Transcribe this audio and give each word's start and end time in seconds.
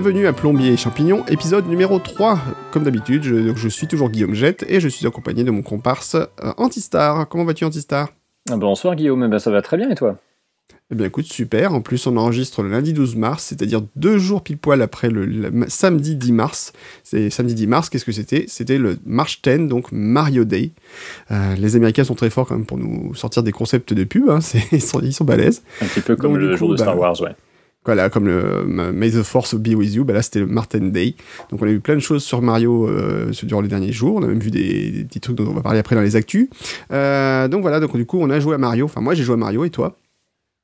bienvenue 0.00 0.28
à 0.28 0.32
Plombier 0.32 0.74
et 0.74 0.76
Champignons, 0.76 1.24
épisode 1.26 1.66
numéro 1.66 1.98
3. 1.98 2.38
Comme 2.70 2.84
d'habitude, 2.84 3.24
je, 3.24 3.52
je 3.56 3.68
suis 3.68 3.88
toujours 3.88 4.10
Guillaume 4.10 4.32
Jette 4.32 4.64
et 4.68 4.78
je 4.78 4.86
suis 4.86 5.04
accompagné 5.08 5.42
de 5.42 5.50
mon 5.50 5.62
comparse 5.62 6.14
euh, 6.14 6.52
Antistar. 6.56 7.28
Comment 7.28 7.44
vas-tu 7.44 7.64
Antistar? 7.64 8.10
Ah, 8.48 8.56
Bonsoir 8.56 8.94
Guillaume, 8.94 9.24
Eh 9.24 9.28
ben, 9.28 9.40
ça 9.40 9.50
va 9.50 9.60
très 9.60 9.76
bien 9.76 9.90
et 9.90 9.96
toi? 9.96 10.16
Eh 10.92 10.94
bien 10.94 11.06
écoute, 11.06 11.24
super. 11.24 11.74
En 11.74 11.80
plus, 11.80 12.06
on 12.06 12.16
enregistre 12.16 12.62
le 12.62 12.70
lundi 12.70 12.92
12 12.92 13.16
mars, 13.16 13.42
c'est-à-dire 13.42 13.82
deux 13.96 14.18
jours 14.18 14.42
pile 14.42 14.56
poil 14.58 14.82
après 14.82 15.10
le, 15.10 15.26
le 15.26 15.50
samedi 15.66 16.14
10 16.14 16.30
mars. 16.30 16.72
C'est 17.02 17.28
samedi 17.28 17.56
10 17.56 17.66
mars, 17.66 17.90
qu'est-ce 17.90 18.04
que 18.04 18.12
c'était? 18.12 18.44
C'était 18.46 18.78
le 18.78 18.98
March 19.04 19.42
10, 19.42 19.66
donc 19.66 19.90
Mario 19.90 20.44
Day. 20.44 20.70
Euh, 21.32 21.56
les 21.56 21.74
Américains 21.74 22.04
sont 22.04 22.14
très 22.14 22.30
forts 22.30 22.46
quand 22.46 22.54
même 22.54 22.66
pour 22.66 22.78
nous 22.78 23.16
sortir 23.16 23.42
des 23.42 23.50
concepts 23.50 23.92
de 23.92 24.04
pub, 24.04 24.30
hein. 24.30 24.38
Ils, 24.70 24.80
sont, 24.80 25.00
ils 25.00 25.12
sont 25.12 25.24
balèzes. 25.24 25.64
Un 25.82 25.86
petit 25.86 26.02
peu 26.02 26.14
comme 26.14 26.34
Donc, 26.34 26.40
le 26.42 26.50
coup, 26.52 26.56
jour 26.56 26.68
de 26.70 26.76
bah, 26.76 26.84
Star 26.84 26.96
Wars, 26.96 27.20
ouais. 27.20 27.34
Voilà, 27.88 28.10
comme 28.10 28.26
le 28.26 28.66
May 28.92 29.12
the 29.12 29.22
Force 29.22 29.54
be 29.54 29.68
with 29.68 29.94
you, 29.94 30.04
bah 30.04 30.12
là 30.12 30.20
c'était 30.20 30.40
le 30.40 30.46
Martin 30.46 30.88
Day. 30.88 31.14
Donc 31.50 31.62
on 31.62 31.64
a 31.64 31.70
vu 31.70 31.80
plein 31.80 31.94
de 31.94 32.00
choses 32.00 32.22
sur 32.22 32.42
Mario 32.42 32.86
euh, 32.86 33.32
durant 33.44 33.62
les 33.62 33.68
derniers 33.68 33.92
jours. 33.92 34.16
On 34.16 34.22
a 34.24 34.26
même 34.26 34.40
vu 34.40 34.50
des, 34.50 35.06
petits 35.08 35.20
trucs 35.20 35.36
dont 35.36 35.46
on 35.46 35.54
va 35.54 35.62
parler 35.62 35.78
après 35.78 35.94
dans 35.94 36.02
les 36.02 36.14
actus. 36.14 36.50
Euh, 36.92 37.48
donc 37.48 37.62
voilà, 37.62 37.80
donc 37.80 37.96
du 37.96 38.04
coup 38.04 38.18
on 38.20 38.28
a 38.28 38.40
joué 38.40 38.56
à 38.56 38.58
Mario. 38.58 38.84
Enfin 38.84 39.00
moi 39.00 39.14
j'ai 39.14 39.22
joué 39.22 39.32
à 39.32 39.38
Mario 39.38 39.64
et 39.64 39.70
toi? 39.70 39.96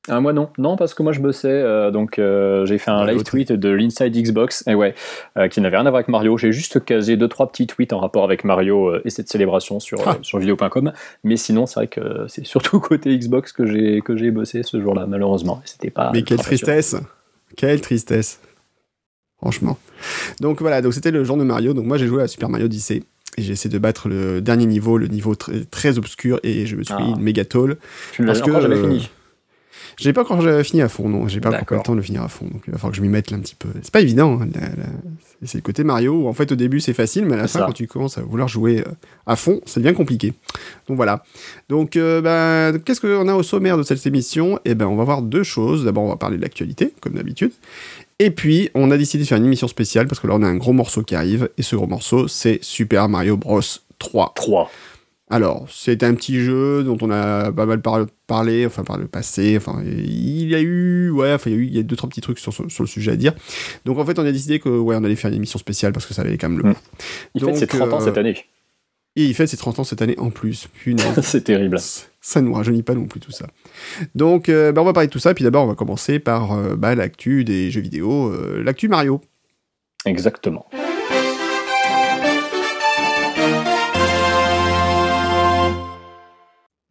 Ah, 0.08 0.20
moi 0.20 0.34
non, 0.34 0.50
non 0.58 0.76
parce 0.76 0.92
que 0.92 1.02
moi 1.02 1.12
je 1.12 1.20
bossais, 1.20 1.48
euh, 1.48 1.90
donc 1.90 2.18
euh, 2.18 2.66
j'ai 2.66 2.76
fait 2.76 2.90
un 2.90 3.06
Ouais, 3.06 3.12
live 3.14 3.22
tweet 3.22 3.52
de 3.52 3.70
l'Inside 3.70 4.14
Xbox, 4.14 4.62
et 4.66 4.74
ouais, 4.74 4.94
euh, 5.38 5.48
qui 5.48 5.62
n'avait 5.62 5.78
rien 5.78 5.86
à 5.86 5.90
voir 5.90 6.00
avec 6.00 6.08
Mario. 6.08 6.36
J'ai 6.36 6.52
juste 6.52 6.84
casé 6.84 7.16
deux 7.16 7.26
trois 7.28 7.50
petits 7.50 7.66
tweets 7.66 7.94
en 7.94 8.00
rapport 8.00 8.22
avec 8.24 8.44
Mario 8.44 8.96
et 9.04 9.08
cette 9.08 9.28
célébration 9.30 9.80
sur 9.80 10.06
Ah. 10.06 10.18
sur 10.20 10.38
vidéo.com. 10.38 10.92
Mais 11.24 11.36
sinon 11.38 11.64
c'est 11.64 11.74
vrai 11.80 11.86
que 11.88 12.26
c'est 12.28 12.44
surtout 12.44 12.80
côté 12.80 13.16
Xbox 13.18 13.52
que 13.52 13.64
j'ai 13.64 14.02
que 14.02 14.14
j'ai 14.16 14.30
bossé 14.30 14.62
ce 14.62 14.78
jour-là 14.80 15.06
malheureusement. 15.06 15.62
C'était 15.64 15.90
pas. 15.90 16.10
Mais 16.12 16.22
quelle 16.22 16.38
tristesse 16.38 16.96
Quelle 17.56 17.80
tristesse 17.80 18.40
Franchement. 19.38 19.78
Donc 20.40 20.60
voilà, 20.60 20.82
donc 20.82 20.92
c'était 20.94 21.10
le 21.12 21.24
jour 21.24 21.36
de 21.38 21.44
Mario. 21.44 21.72
Donc 21.72 21.86
moi 21.86 21.96
j'ai 21.96 22.06
joué 22.06 22.22
à 22.22 22.26
Super 22.28 22.48
Mario 22.50 22.66
Odyssey. 22.66 23.02
Et 23.36 23.42
j'ai 23.42 23.52
essayé 23.54 23.72
de 23.72 23.78
battre 23.78 24.08
le 24.08 24.40
dernier 24.40 24.66
niveau, 24.66 24.96
le 24.96 25.08
niveau 25.08 25.34
très, 25.34 25.64
très 25.64 25.98
obscur, 25.98 26.38
et 26.44 26.66
je 26.66 26.76
me 26.76 26.84
suis 26.84 26.94
Ah. 26.96 27.00
pris 27.02 27.10
une 27.10 27.20
méga 27.20 27.44
tôle. 27.44 27.78
Tu 28.12 28.22
l'as 28.22 28.34
Parce 28.34 28.48
encore 28.48 28.60
jamais 28.60 28.76
fini. 28.76 29.10
J'ai 29.96 30.12
pas 30.12 30.22
encore 30.22 30.40
euh, 30.40 30.62
fini 30.62 30.82
à 30.82 30.88
fond, 30.88 31.08
non. 31.08 31.28
J'ai 31.28 31.40
pas 31.40 31.50
encore 31.62 31.78
le 31.78 31.82
temps 31.84 31.92
de 31.92 31.98
le 31.98 32.02
finir 32.02 32.22
à 32.22 32.28
fond. 32.28 32.46
Donc 32.46 32.62
il 32.66 32.72
va 32.72 32.78
falloir 32.78 32.90
que 32.92 32.96
je 32.96 33.02
m'y 33.02 33.08
mette 33.08 33.30
là 33.30 33.36
un 33.36 33.40
petit 33.40 33.54
peu. 33.54 33.68
C'est 33.82 33.92
pas 33.92 34.00
évident. 34.00 34.40
hein, 34.42 34.48
c'est- 35.44 35.58
le 35.58 35.62
côté 35.62 35.84
Mario 35.84 36.12
où 36.22 36.28
en 36.28 36.32
fait 36.32 36.50
au 36.52 36.54
début 36.56 36.80
c'est 36.80 36.94
facile, 36.94 37.26
mais 37.26 37.34
à 37.34 37.36
la 37.36 37.48
fin 37.48 37.60
ça. 37.60 37.66
quand 37.66 37.72
tu 37.72 37.86
commences 37.86 38.16
à 38.18 38.22
vouloir 38.22 38.48
jouer 38.48 38.80
euh, 38.80 38.90
à 39.26 39.36
fond, 39.36 39.60
c'est 39.66 39.80
bien 39.80 39.92
compliqué. 39.94 40.32
Donc 40.88 40.96
voilà. 40.96 41.22
Donc 41.68 41.96
euh, 41.96 42.20
ben, 42.20 42.78
qu'est-ce 42.80 43.00
qu'on 43.00 43.28
a 43.28 43.34
au 43.34 43.42
sommaire 43.42 43.76
de 43.76 43.82
cette 43.82 44.04
émission? 44.06 44.58
Eh 44.64 44.74
ben 44.74 44.86
on 44.86 44.96
va 44.96 45.04
voir 45.04 45.22
deux 45.22 45.42
choses. 45.42 45.84
D'abord 45.84 46.04
on 46.04 46.08
va 46.08 46.16
parler 46.16 46.36
de 46.38 46.42
l'actualité 46.42 46.92
comme 47.00 47.14
d'habitude. 47.14 47.52
Et 48.18 48.30
puis 48.30 48.70
on 48.74 48.90
a 48.90 48.96
décidé 48.96 49.24
de 49.24 49.28
faire 49.28 49.38
une 49.38 49.44
émission 49.44 49.68
spéciale 49.68 50.06
parce 50.06 50.20
que 50.20 50.26
là 50.26 50.34
on 50.36 50.42
a 50.42 50.46
un 50.48 50.56
gros 50.56 50.72
morceau 50.72 51.02
qui 51.02 51.14
arrive 51.14 51.48
et 51.58 51.62
ce 51.62 51.76
gros 51.76 51.86
morceau 51.86 52.26
c'est 52.28 52.58
Super 52.62 53.08
Mario 53.08 53.36
Bros 53.36 53.60
3. 53.98 54.32
3. 54.34 54.70
Alors, 55.34 55.66
c'est 55.68 56.04
un 56.04 56.14
petit 56.14 56.38
jeu 56.38 56.84
dont 56.84 56.96
on 57.00 57.10
a 57.10 57.50
pas 57.50 57.66
mal 57.66 57.80
par- 57.82 58.06
parlé, 58.28 58.66
enfin 58.66 58.84
par 58.84 58.98
le 58.98 59.08
passé. 59.08 59.56
Enfin, 59.56 59.82
il 59.84 60.46
y 60.48 60.54
a 60.54 60.60
eu, 60.60 61.10
ouais, 61.10 61.32
enfin 61.32 61.50
il 61.50 61.52
y 61.54 61.56
a 61.56 61.58
eu, 61.60 61.66
il 61.66 61.74
y 61.74 61.78
a 61.80 61.82
deux 61.82 61.96
trois 61.96 62.08
petits 62.08 62.20
trucs 62.20 62.38
sur, 62.38 62.52
sur- 62.52 62.70
sur 62.70 62.84
le 62.84 62.88
sujet 62.88 63.10
à 63.10 63.16
dire. 63.16 63.32
Donc 63.84 63.98
en 63.98 64.04
fait, 64.06 64.16
on 64.20 64.24
a 64.24 64.30
décidé 64.30 64.60
que 64.60 64.68
ouais, 64.68 64.94
on 64.94 65.02
allait 65.02 65.16
faire 65.16 65.30
une 65.32 65.36
émission 65.38 65.58
spéciale 65.58 65.92
parce 65.92 66.06
que 66.06 66.14
ça 66.14 66.22
valait 66.22 66.38
quand 66.38 66.48
même 66.50 66.58
le 66.62 66.68
Mm. 66.70 66.74
coup. 66.74 66.80
Il 67.34 67.40
Donc, 67.40 67.50
fait 67.54 67.60
ses 67.60 67.66
30 67.66 67.92
ans 67.92 68.00
euh, 68.00 68.04
cette 68.04 68.16
année. 68.16 68.36
Et 69.16 69.24
il 69.24 69.34
fait 69.34 69.48
ses 69.48 69.56
30 69.56 69.80
ans 69.80 69.84
cette 69.84 70.02
année 70.02 70.14
en 70.18 70.30
plus. 70.30 70.68
C'est 71.22 71.42
terrible. 71.42 71.78
ça 72.20 72.40
ne 72.40 72.46
nous 72.46 72.54
rajeunit 72.54 72.84
pas 72.84 72.94
non 72.94 73.06
plus 73.06 73.18
tout 73.18 73.32
ça. 73.32 73.46
Donc, 74.14 74.48
euh, 74.48 74.70
bah, 74.70 74.82
on 74.82 74.84
va 74.84 74.92
parler 74.92 75.08
de 75.08 75.12
tout 75.12 75.18
ça. 75.18 75.34
Puis 75.34 75.42
d'abord, 75.42 75.64
on 75.64 75.68
va 75.68 75.74
commencer 75.74 76.20
par 76.20 76.52
euh, 76.52 76.76
bah, 76.76 76.94
l'actu 76.94 77.42
des 77.42 77.72
jeux 77.72 77.80
vidéo, 77.80 78.28
euh, 78.32 78.62
l'actu 78.62 78.86
Mario. 78.86 79.20
Exactement. 80.06 80.66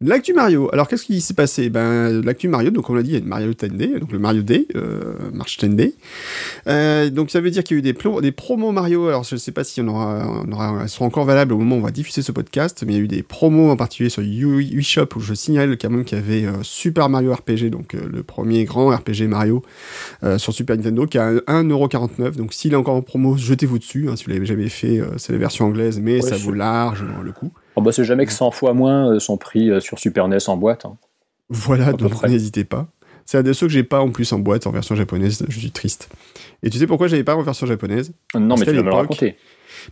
L'actu 0.04 0.34
Mario. 0.34 0.68
Alors, 0.72 0.86
qu'est-ce 0.86 1.04
qui 1.04 1.20
s'est 1.22 1.34
passé? 1.34 1.70
Ben, 1.70 2.22
l'actu 2.22 2.48
Mario, 2.48 2.70
donc 2.70 2.90
on 2.90 2.94
l'a 2.94 3.02
dit, 3.02 3.10
il 3.10 3.12
y 3.14 3.16
a 3.16 3.20
une 3.20 3.26
Mario 3.26 3.54
10 3.54 3.68
Day, 3.70 3.98
donc 3.98 4.12
le 4.12 4.18
Mario 4.18 4.42
Day, 4.42 4.66
euh, 4.76 5.14
March 5.32 5.56
10 5.58 5.70
Day. 5.70 5.94
Euh, 6.66 7.08
donc, 7.08 7.30
ça 7.30 7.40
veut 7.40 7.50
dire 7.50 7.64
qu'il 7.64 7.76
y 7.76 7.78
a 7.78 7.90
eu 7.90 7.92
des, 8.20 8.32
promos 8.32 8.70
Mario. 8.70 9.08
Alors, 9.08 9.24
je 9.24 9.36
ne 9.36 9.40
sais 9.40 9.52
pas 9.52 9.64
si 9.64 9.80
on 9.80 9.88
aura, 9.88 10.42
on 10.46 10.52
aura, 10.52 10.80
elles 10.82 10.88
seront 10.90 11.06
encore 11.06 11.24
valables 11.24 11.54
au 11.54 11.58
moment 11.58 11.76
où 11.76 11.78
on 11.78 11.82
va 11.82 11.90
diffuser 11.90 12.20
ce 12.20 12.32
podcast, 12.32 12.84
mais 12.86 12.92
il 12.92 12.96
y 12.96 13.00
a 13.00 13.02
eu 13.02 13.08
des 13.08 13.22
promos 13.22 13.70
en 13.70 13.76
particulier 13.76 14.10
sur 14.10 14.22
Wii 14.22 14.82
Shop 14.82 15.08
où 15.16 15.20
je 15.20 15.32
signale 15.32 15.78
quand 15.78 15.88
même 15.88 16.04
qu'il 16.04 16.18
y 16.18 16.20
avait 16.20 16.44
euh, 16.44 16.62
Super 16.62 17.08
Mario 17.08 17.32
RPG, 17.32 17.70
donc 17.70 17.94
euh, 17.94 18.00
le 18.12 18.22
premier 18.22 18.64
grand 18.64 18.88
RPG 18.88 19.22
Mario 19.26 19.62
euh, 20.22 20.36
sur 20.36 20.52
Super 20.52 20.76
Nintendo, 20.76 21.06
qui 21.06 21.16
a 21.16 21.32
1,49€. 21.32 22.36
Donc, 22.36 22.52
s'il 22.52 22.74
est 22.74 22.76
encore 22.76 22.96
en 22.96 23.02
promo, 23.02 23.38
jetez-vous 23.38 23.78
dessus. 23.78 24.08
hein, 24.10 24.16
si 24.16 24.24
vous 24.24 24.32
l'avez 24.32 24.44
jamais 24.44 24.68
fait, 24.68 25.00
c'est 25.16 25.32
la 25.32 25.38
version 25.38 25.66
anglaise, 25.66 25.98
mais 25.98 26.16
Ouais, 26.16 26.28
ça 26.28 26.36
vaut 26.36 26.52
largement 26.52 27.22
le 27.22 27.32
coup. 27.32 27.52
Oh, 27.76 27.82
bah, 27.82 27.92
c'est 27.92 28.04
jamais 28.04 28.26
que 28.26 28.32
100 28.32 28.50
fois 28.50 28.72
moins 28.74 29.12
euh, 29.14 29.18
son 29.18 29.36
prix 29.36 29.70
euh, 29.70 29.80
sur 29.80 29.98
Super 29.98 30.28
NES 30.28 30.48
en 30.48 30.56
boîte. 30.56 30.84
hein. 30.84 30.96
Voilà, 31.50 31.92
donc 31.92 32.12
n'hésitez 32.24 32.64
pas. 32.64 32.86
C'est 33.26 33.38
un 33.38 33.42
de 33.42 33.52
ceux 33.52 33.66
que 33.66 33.72
j'ai 33.72 33.84
pas 33.84 34.00
en 34.00 34.10
plus 34.10 34.32
en 34.32 34.38
boîte 34.38 34.66
en 34.66 34.70
version 34.70 34.94
japonaise, 34.94 35.44
je 35.48 35.58
suis 35.58 35.70
triste. 35.70 36.08
Et 36.62 36.70
tu 36.70 36.78
sais 36.78 36.86
pourquoi 36.86 37.08
j'avais 37.08 37.24
pas 37.24 37.36
en 37.36 37.42
version 37.42 37.66
japonaise? 37.66 38.12
Non, 38.34 38.48
Parce 38.48 38.60
mais 38.60 38.66
tu 38.66 38.72
vas 38.76 38.82
me 38.82 38.92
raconter. 38.92 39.36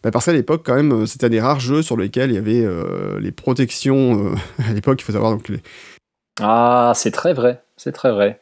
bah 0.03 0.11
Parce 0.11 0.27
qu'à 0.27 0.33
l'époque, 0.33 0.63
quand 0.65 0.75
même, 0.75 1.07
c'était 1.07 1.27
un 1.27 1.31
des 1.31 1.41
rares 1.41 1.61
jeux 1.61 1.83
sur 1.83 1.97
lesquels 1.97 2.31
il 2.31 2.35
y 2.35 2.39
avait 2.39 2.63
euh, 2.65 3.19
les 3.21 3.33
protections. 3.33 4.33
euh, 4.33 4.35
à 4.69 4.73
l'époque, 4.73 5.01
il 5.01 5.05
faut 5.05 5.13
savoir, 5.13 5.33
donc, 5.33 5.49
les- 5.49 5.61
Ah, 6.41 6.93
c'est 6.95 7.11
très 7.11 7.33
vrai, 7.35 7.63
c'est 7.77 7.93
très 7.93 8.11
vrai. 8.13 8.41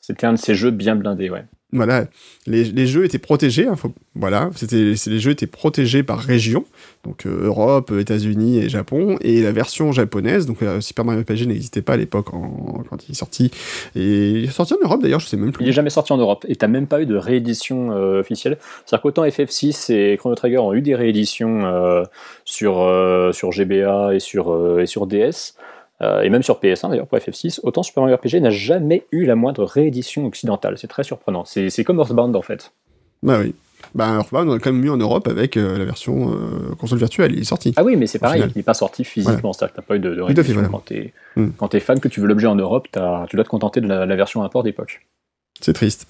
C'était 0.00 0.26
un 0.26 0.32
de 0.32 0.38
ces 0.38 0.54
jeux 0.54 0.70
bien 0.70 0.96
blindés, 0.96 1.28
ouais. 1.30 1.44
Voilà, 1.72 2.06
les, 2.46 2.86
jeux 2.86 3.04
étaient 3.04 3.18
protégés. 3.18 3.66
hein, 3.66 3.76
voilà, 4.14 4.50
c'était 4.56 4.94
les 5.06 5.18
jeux 5.18 5.30
étaient 5.30 5.46
protégés 5.46 6.02
par 6.02 6.18
région, 6.18 6.64
donc 7.04 7.26
euh, 7.26 7.46
Europe, 7.46 7.92
États-Unis 7.92 8.58
et 8.58 8.68
Japon. 8.68 9.16
Et 9.20 9.42
la 9.42 9.52
version 9.52 9.92
japonaise, 9.92 10.46
donc 10.46 10.62
euh, 10.62 10.80
Super 10.80 11.04
Mario 11.04 11.22
RPG 11.22 11.46
n'existait 11.46 11.82
pas 11.82 11.94
à 11.94 11.96
l'époque 11.96 12.26
quand 12.26 13.08
il 13.08 13.12
est 13.12 13.14
sorti. 13.14 13.50
Et 13.94 14.30
il 14.30 14.44
est 14.44 14.52
sorti 14.52 14.74
en 14.74 14.78
Europe 14.82 15.02
d'ailleurs, 15.02 15.20
je 15.20 15.26
sais 15.26 15.36
même 15.36 15.52
plus. 15.52 15.64
Il 15.64 15.68
est 15.68 15.72
jamais 15.72 15.90
sorti 15.90 16.12
en 16.12 16.16
Europe 16.16 16.44
et 16.48 16.56
t'as 16.56 16.68
même 16.68 16.86
pas 16.86 17.02
eu 17.02 17.06
de 17.06 17.16
réédition 17.16 17.92
euh, 17.92 18.20
officielle. 18.20 18.58
C'est-à-dire 18.84 19.02
qu'autant 19.02 19.24
FF6 19.24 19.92
et 19.92 20.16
Chrono 20.16 20.34
Trigger 20.34 20.58
ont 20.58 20.74
eu 20.74 20.82
des 20.82 20.94
rééditions 20.94 21.64
euh, 21.64 22.04
sur, 22.44 22.80
euh, 22.80 23.32
sur 23.32 23.52
GBA 23.52 24.14
et 24.14 24.20
sur, 24.20 24.52
euh, 24.52 24.80
et 24.80 24.86
sur 24.86 25.06
DS, 25.06 25.54
euh, 26.02 26.22
et 26.22 26.30
même 26.30 26.42
sur 26.42 26.58
PS1 26.60 26.90
d'ailleurs 26.90 27.06
pour 27.06 27.18
FF6, 27.18 27.60
autant 27.62 27.82
Super 27.82 28.02
Mario 28.02 28.16
RPG 28.16 28.40
n'a 28.40 28.50
jamais 28.50 29.04
eu 29.12 29.24
la 29.26 29.34
moindre 29.36 29.64
réédition 29.64 30.26
occidentale. 30.26 30.76
C'est 30.78 30.86
très 30.88 31.04
surprenant. 31.04 31.44
C'est 31.44 31.84
comme 31.84 31.98
Earthbound 31.98 32.34
en 32.36 32.42
fait. 32.42 32.72
Bah 33.22 33.38
oui. 33.40 33.54
Bah, 33.94 34.14
Earthbound, 34.16 34.48
on 34.50 34.52
a 34.54 34.58
quand 34.58 34.72
même 34.72 34.82
mieux 34.82 34.92
en 34.92 34.96
Europe 34.98 35.26
avec 35.26 35.56
euh, 35.56 35.78
la 35.78 35.84
version 35.86 36.30
euh, 36.32 36.74
console 36.78 36.98
virtuelle, 36.98 37.32
il 37.32 37.40
est 37.40 37.44
sorti. 37.44 37.72
Ah 37.76 37.82
oui, 37.82 37.96
mais 37.96 38.06
c'est 38.06 38.18
pareil, 38.18 38.40
final. 38.40 38.52
il 38.54 38.58
n'est 38.58 38.62
pas 38.62 38.74
sorti 38.74 39.04
physiquement. 39.04 39.52
C'est-à-dire 39.54 39.74
que 39.74 39.80
t'as 39.80 39.86
pas 39.86 39.96
eu 39.96 40.00
de, 40.00 40.10
de 40.14 40.22
à 40.22 40.26
fait, 40.26 40.32
réédition. 40.32 40.54
voilà. 40.54 40.68
Quand 40.68 40.82
Hmm. 41.36 41.50
quand 41.56 41.68
t'es 41.68 41.80
fan, 41.80 41.98
que 41.98 42.08
tu 42.08 42.20
veux 42.20 42.26
l'objet 42.26 42.46
en 42.46 42.56
Europe, 42.56 42.88
tu 42.92 43.36
dois 43.36 43.44
te 43.44 43.48
contenter 43.48 43.80
de 43.80 43.88
la, 43.88 44.04
la 44.04 44.16
version 44.16 44.42
import 44.42 44.62
d'époque. 44.64 45.06
C'est 45.60 45.72
triste. 45.72 46.06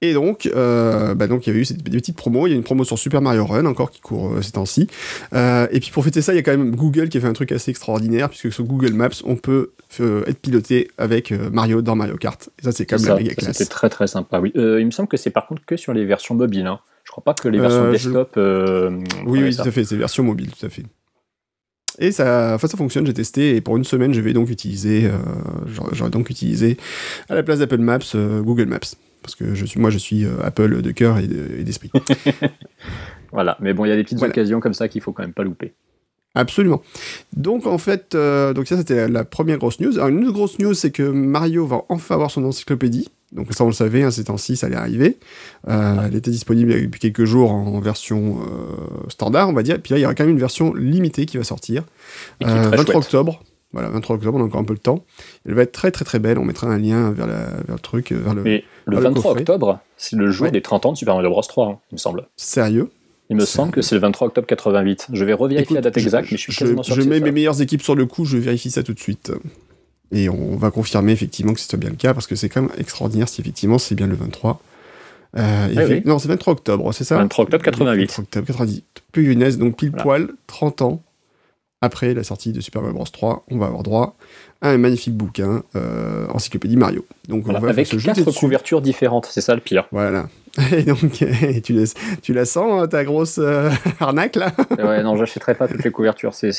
Et 0.00 0.14
donc, 0.14 0.46
euh, 0.54 1.14
bah 1.14 1.28
donc, 1.28 1.46
il 1.46 1.50
y 1.50 1.52
avait 1.52 1.60
eu 1.62 1.66
des 1.74 1.98
petites 1.98 2.16
promos. 2.16 2.46
Il 2.46 2.50
y 2.50 2.52
a 2.52 2.56
une 2.56 2.64
promo 2.64 2.82
sur 2.84 2.98
Super 2.98 3.20
Mario 3.22 3.44
Run 3.46 3.66
encore 3.66 3.90
qui 3.90 4.00
court 4.00 4.32
euh, 4.34 4.42
ces 4.42 4.52
temps-ci. 4.52 4.88
Euh, 5.32 5.66
et 5.70 5.78
puis 5.80 5.90
pour 5.92 6.04
fêter 6.04 6.20
ça, 6.22 6.32
il 6.32 6.36
y 6.36 6.38
a 6.38 6.42
quand 6.42 6.50
même 6.50 6.74
Google 6.74 7.08
qui 7.08 7.18
a 7.18 7.20
fait 7.20 7.26
un 7.28 7.32
truc 7.32 7.52
assez 7.52 7.70
extraordinaire 7.70 8.28
puisque 8.28 8.52
sur 8.52 8.64
Google 8.64 8.92
Maps, 8.94 9.10
on 9.24 9.36
peut 9.36 9.70
euh, 10.00 10.24
être 10.26 10.40
piloté 10.40 10.90
avec 10.98 11.30
Mario 11.30 11.82
dans 11.82 11.94
Mario 11.94 12.16
Kart. 12.16 12.48
Et 12.58 12.64
ça, 12.64 12.72
c'est 12.72 12.84
quand 12.86 12.96
même 12.96 13.06
la 13.06 13.12
ça, 13.14 13.16
méga 13.22 13.30
ça, 13.30 13.36
classe. 13.36 13.56
C'était 13.58 13.70
très 13.70 13.88
très 13.90 14.06
sympa. 14.08 14.40
Oui. 14.40 14.50
Il 14.54 14.84
me 14.86 14.90
semble 14.90 15.08
que 15.08 15.16
c'est 15.16 15.30
par 15.30 15.46
contre 15.46 15.62
que 15.64 15.76
sur 15.76 15.92
les 15.94 16.04
versions 16.04 16.34
mobiles. 16.34 16.66
Hein. 16.66 16.80
Je 17.04 17.10
crois 17.12 17.22
pas 17.24 17.34
que 17.34 17.48
les 17.48 17.60
versions 17.60 17.86
je- 17.86 17.90
desktop. 17.92 18.32
euh, 18.38 18.90
Oui, 19.26 19.42
oui, 19.42 19.54
tout 19.56 19.62
à 19.62 19.70
fait. 19.70 19.84
C'est 19.84 19.96
version 19.96 20.24
mobile, 20.24 20.50
tout 20.58 20.66
à 20.66 20.68
fait. 20.68 20.82
Et 21.98 22.10
ça, 22.12 22.52
enfin, 22.54 22.66
ça 22.68 22.76
fonctionne, 22.76 23.06
j'ai 23.06 23.12
testé, 23.14 23.56
et 23.56 23.60
pour 23.60 23.76
une 23.76 23.84
semaine, 23.84 24.14
je 24.14 24.20
vais 24.20 24.32
donc 24.32 24.48
utiliser, 24.50 25.04
euh, 25.06 25.16
j'aurais 25.92 26.10
donc 26.10 26.30
utilisé, 26.30 26.76
à 27.28 27.34
la 27.34 27.42
place 27.42 27.58
d'Apple 27.58 27.78
Maps, 27.78 27.98
euh, 28.14 28.40
Google 28.40 28.66
Maps. 28.66 28.78
Parce 29.22 29.34
que 29.36 29.54
je 29.54 29.64
suis, 29.66 29.78
moi, 29.78 29.90
je 29.90 29.98
suis 29.98 30.24
euh, 30.24 30.30
Apple 30.42 30.82
de 30.82 30.90
cœur 30.90 31.18
et 31.18 31.26
de- 31.28 31.58
et 31.60 31.64
d'esprit. 31.64 31.90
Voilà. 33.32 33.56
Mais 33.60 33.72
bon, 33.72 33.84
il 33.84 33.88
y 33.88 33.92
a 33.92 33.96
des 33.96 34.02
petites 34.04 34.18
Voilà. 34.18 34.32
occasions 34.32 34.60
comme 34.60 34.74
ça 34.74 34.88
qu'il 34.88 35.00
faut 35.00 35.12
quand 35.12 35.22
même 35.22 35.32
pas 35.32 35.44
louper. 35.44 35.72
Absolument. 36.34 36.82
Donc 37.36 37.66
en 37.66 37.78
fait, 37.78 38.14
euh, 38.14 38.52
donc 38.54 38.66
ça 38.66 38.76
c'était 38.78 38.94
la, 38.96 39.08
la 39.08 39.24
première 39.24 39.58
grosse 39.58 39.80
news. 39.80 39.94
Alors 39.96 40.08
une 40.08 40.22
autre 40.24 40.32
grosse 40.32 40.58
news, 40.58 40.72
c'est 40.74 40.90
que 40.90 41.02
Mario 41.02 41.66
va 41.66 41.82
enfin 41.88 42.14
avoir 42.14 42.30
son 42.30 42.44
encyclopédie. 42.44 43.08
Donc 43.32 43.52
ça 43.54 43.64
on 43.64 43.68
le 43.68 43.72
savait, 43.72 44.02
hein, 44.02 44.10
ces 44.10 44.24
temps-ci 44.24 44.56
ça 44.56 44.66
allait 44.66 44.76
arriver. 44.76 45.18
Euh, 45.68 45.96
elle 46.06 46.14
était 46.14 46.30
disponible 46.30 46.72
depuis 46.82 47.00
quelques 47.00 47.24
jours 47.24 47.50
en, 47.52 47.80
version 47.80 48.40
euh, 48.42 49.08
standard, 49.08 49.48
on 49.48 49.52
va 49.54 49.62
dire. 49.62 49.80
Puis 49.80 49.92
là 49.94 49.98
il 49.98 50.02
y 50.02 50.04
aura 50.04 50.14
quand 50.14 50.24
même 50.24 50.32
une 50.34 50.38
version 50.40 50.74
limitée 50.74 51.24
qui 51.26 51.38
va 51.38 51.44
sortir. 51.44 51.84
Et 52.40 52.44
qui 52.44 52.50
est 52.50 52.54
Euh, 52.54 52.68
très 52.68 52.76
23 52.76 52.84
chouette. 52.84 52.96
octobre. 52.96 53.42
Voilà, 53.72 53.88
23 53.88 54.16
octobre, 54.16 54.36
on 54.38 54.42
a 54.42 54.44
encore 54.44 54.60
un 54.60 54.64
peu 54.64 54.74
le 54.74 54.78
temps. 54.78 55.02
Elle 55.46 55.54
va 55.54 55.62
être 55.62 55.72
très 55.72 55.90
très 55.90 56.04
très 56.04 56.18
belle. 56.18 56.36
On 56.38 56.44
mettra 56.44 56.66
un 56.66 56.76
lien 56.78 57.10
vers, 57.10 57.26
la, 57.26 57.38
vers 57.66 57.76
le 57.76 57.78
truc, 57.78 58.12
euh, 58.12 58.16
vers 58.22 58.34
le. 58.34 58.42
Mais 58.42 58.64
le 58.84 58.98
Ah, 58.98 59.00
le 59.00 59.04
23 59.06 59.22
coffret. 59.22 59.40
octobre, 59.40 59.78
c'est 59.96 60.16
le 60.16 60.30
jour 60.30 60.44
Ouais. 60.44 60.50
des 60.50 60.60
30 60.60 60.84
ans 60.84 60.92
de 60.92 60.98
Super 60.98 61.14
Mario 61.14 61.30
Bros 61.30 61.40
3, 61.40 61.66
hein, 61.68 61.78
il 61.90 61.94
me 61.94 61.98
semble. 61.98 62.28
Sérieux? 62.36 62.90
Il 63.30 63.36
me 63.36 63.46
semble 63.46 63.72
que 63.72 63.80
c'est 63.80 63.94
le 63.94 64.00
23 64.02 64.26
octobre 64.28 64.46
88. 64.46 65.06
Je 65.14 65.24
vais 65.24 65.32
revérifier 65.32 65.62
Écoute, 65.64 65.74
la 65.76 65.80
date 65.80 65.96
exacte, 65.96 66.28
mais 66.30 66.36
je 66.36 66.42
suis 66.42 66.54
quasiment 66.54 66.82
sûr 66.82 66.94
je 66.96 67.00
mets 67.08 67.18
mes 67.18 67.32
meilleures 67.32 67.62
équipes 67.62 67.80
sur 67.80 67.94
le 67.94 68.04
coup, 68.04 68.26
je 68.26 68.36
vérifie 68.36 68.70
ça 68.70 68.82
tout 68.82 68.92
de 68.92 68.98
suite. 69.00 69.32
Et 70.12 70.28
on 70.28 70.56
va 70.56 70.70
confirmer 70.70 71.12
effectivement 71.12 71.54
que 71.54 71.60
c'est 71.60 71.76
bien 71.76 71.90
le 71.90 71.96
cas, 71.96 72.12
parce 72.14 72.26
que 72.26 72.36
c'est 72.36 72.48
quand 72.48 72.62
même 72.62 72.70
extraordinaire 72.78 73.28
si 73.28 73.40
effectivement 73.40 73.78
c'est 73.78 73.94
bien 73.94 74.06
le 74.06 74.14
23. 74.14 74.60
Euh, 75.38 75.68
Ah 75.74 75.86
fait-. 75.86 76.04
Non, 76.04 76.18
c'est 76.18 76.28
23 76.28 76.52
octobre, 76.52 76.92
c'est 76.92 77.04
ça? 77.04 77.16
23 77.16 77.44
octobre 77.46 77.64
88. 77.64 78.00
23 78.10 78.22
octobre 78.24 78.46
90. 78.46 78.82
Plus 79.12 79.32
une 79.32 79.48
donc 79.56 79.76
pile 79.76 79.90
Voilà. 79.90 80.02
poil, 80.02 80.28
30 80.46 80.82
ans 80.82 81.02
après 81.80 82.14
la 82.14 82.22
sortie 82.22 82.52
de 82.52 82.60
Super 82.60 82.80
Mario 82.82 82.94
Bros 82.94 83.04
3, 83.04 83.44
on 83.50 83.58
va 83.58 83.66
avoir 83.66 83.82
droit 83.82 84.16
à 84.60 84.70
un 84.70 84.78
magnifique 84.78 85.14
bouquin, 85.16 85.62
euh, 85.74 86.26
Encyclopédie 86.28 86.76
Mario. 86.76 87.04
Donc 87.28 87.42
Voilà, 87.44 87.58
on 87.58 87.62
va 87.62 87.70
avec 87.70 87.88
quatre 87.88 88.30
couvertures 88.32 88.80
différentes, 88.80 89.26
c'est 89.30 89.40
ça 89.40 89.54
le 89.54 89.60
pire. 89.60 89.88
Voilà. 89.90 90.28
Et 90.72 90.82
donc, 90.82 90.98
tu, 91.12 91.72
la- 91.72 91.86
tu 92.20 92.32
la 92.34 92.44
sens, 92.44 92.82
hein, 92.82 92.86
ta 92.86 93.04
grosse 93.04 93.38
euh, 93.38 93.70
arnaque 94.00 94.36
là? 94.36 94.52
Ouais, 94.78 95.02
non, 95.02 95.16
j'achèterai 95.16 95.54
pas 95.54 95.66
toutes 95.66 95.82
les 95.82 95.90
couvertures, 95.90 96.34
c'est- 96.34 96.52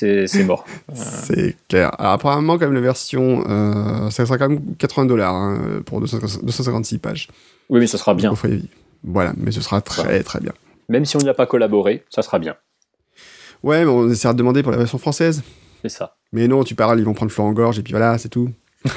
mort. 0.46 0.66
C'est 0.94 1.56
clair. 1.70 1.92
Alors, 2.00 2.14
apparemment, 2.14 2.54
quand 2.58 2.66
même, 2.66 2.74
la 2.74 2.82
version, 2.82 3.44
euh, 3.48 4.10
ça 4.10 4.26
sera 4.26 4.38
quand 4.40 4.50
même 4.50 4.62
80 4.80 5.06
dollars 5.06 5.58
pour 5.86 6.00
250 6.02 6.44
256 6.44 6.98
pages. 6.98 7.28
Oui, 7.70 7.80
mais 7.80 7.88
ce 7.88 7.98
sera 7.98 8.14
bien. 8.16 8.34
Voilà, 9.04 9.34
mais 9.38 9.52
ce 9.52 9.62
sera 9.62 9.80
très 9.82 10.24
très 10.24 10.40
bien. 10.40 10.54
Même 10.90 11.06
si 11.06 11.16
on 11.16 11.20
n'y 11.20 11.30
a 11.30 11.34
pas 11.34 11.46
collaboré, 11.46 12.04
ça 12.10 12.22
sera 12.24 12.40
bien. 12.40 12.56
Ouais, 13.62 13.86
mais 13.86 13.92
on 13.92 14.10
essaiera 14.10 14.34
de 14.34 14.38
demander 14.40 14.64
pour 14.64 14.72
la 14.72 14.78
version 14.78 14.98
française. 14.98 15.44
C'est 15.84 15.90
ça. 15.90 16.16
Mais 16.32 16.48
non, 16.48 16.64
tu 16.64 16.74
parles, 16.76 17.00
ils 17.00 17.06
vont 17.06 17.14
prendre 17.14 17.32
Florent 17.32 17.52
Gorge 17.54 17.78
et 17.80 17.84
puis 17.84 17.92
voilà, 17.94 18.18
c'est 18.18 18.30
tout. 18.30 18.50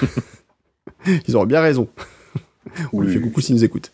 ils 1.28 1.37
auront 1.37 1.46
bien 1.46 1.60
raison. 1.60 1.88
On 2.92 3.00
lui 3.00 3.08
Oui. 3.08 3.14
fait 3.14 3.20
coucou 3.20 3.40
s'ils 3.40 3.54
nous 3.54 3.64
écoutent. 3.64 3.92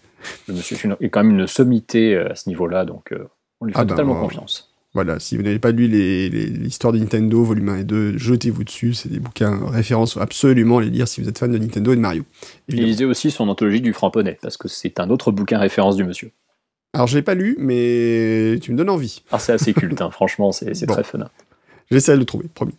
Le 0.48 0.54
monsieur 0.54 0.76
est 1.00 1.08
quand 1.10 1.24
même 1.24 1.38
une 1.38 1.46
sommité 1.46 2.14
euh, 2.14 2.30
à 2.32 2.34
ce 2.34 2.48
niveau-là, 2.48 2.84
donc 2.84 3.12
euh, 3.12 3.28
on 3.60 3.66
lui 3.66 3.72
fait 3.72 3.78
Ah 3.80 3.84
ben, 3.84 3.90
totalement 3.90 4.16
euh, 4.18 4.20
confiance. 4.22 4.68
Voilà, 4.94 5.18
si 5.18 5.38
vous 5.38 5.42
n'avez 5.42 5.58
pas 5.58 5.70
lu 5.72 5.88
les- 5.88 6.28
les- 6.28 6.46
l'histoire 6.46 6.92
de 6.92 6.98
Nintendo, 6.98 7.42
volume 7.42 7.70
1 7.70 7.76
et 7.78 7.84
2, 7.84 8.18
jetez-vous 8.18 8.62
dessus. 8.62 8.92
C'est 8.92 9.08
des 9.08 9.20
bouquins 9.20 9.58
références, 9.70 10.18
absolument 10.18 10.80
les 10.80 10.90
lire 10.90 11.08
si 11.08 11.22
vous 11.22 11.28
êtes 11.30 11.38
fan 11.38 11.50
de 11.50 11.56
Nintendo 11.56 11.92
et 11.92 11.96
de 11.96 12.00
Mario. 12.02 12.24
Évidemment. 12.68 12.88
lisait 12.88 13.04
aussi 13.06 13.30
son 13.30 13.48
anthologie 13.48 13.80
du 13.80 13.94
Framponnet, 13.94 14.36
parce 14.42 14.58
que 14.58 14.68
c'est 14.68 15.00
un 15.00 15.08
autre 15.08 15.32
bouquin 15.32 15.58
référence 15.58 15.96
du 15.96 16.04
monsieur. 16.04 16.30
Alors, 16.92 17.06
je 17.06 17.16
l'ai 17.16 17.22
pas 17.22 17.34
lu, 17.34 17.56
mais 17.58 18.58
tu 18.60 18.70
me 18.70 18.76
donnes 18.76 18.90
envie. 18.90 19.22
Ah, 19.32 19.38
c'est 19.38 19.52
assez 19.54 19.72
culte, 19.72 20.02
hein, 20.02 20.10
franchement, 20.12 20.52
c'est 20.52 20.74
c'est 20.74 20.84
Bon. 20.84 20.92
très 20.92 21.04
fun. 21.04 21.20
J'essaie 21.90 22.12
de 22.12 22.18
le 22.18 22.24
trouver, 22.26 22.48
promis. 22.54 22.74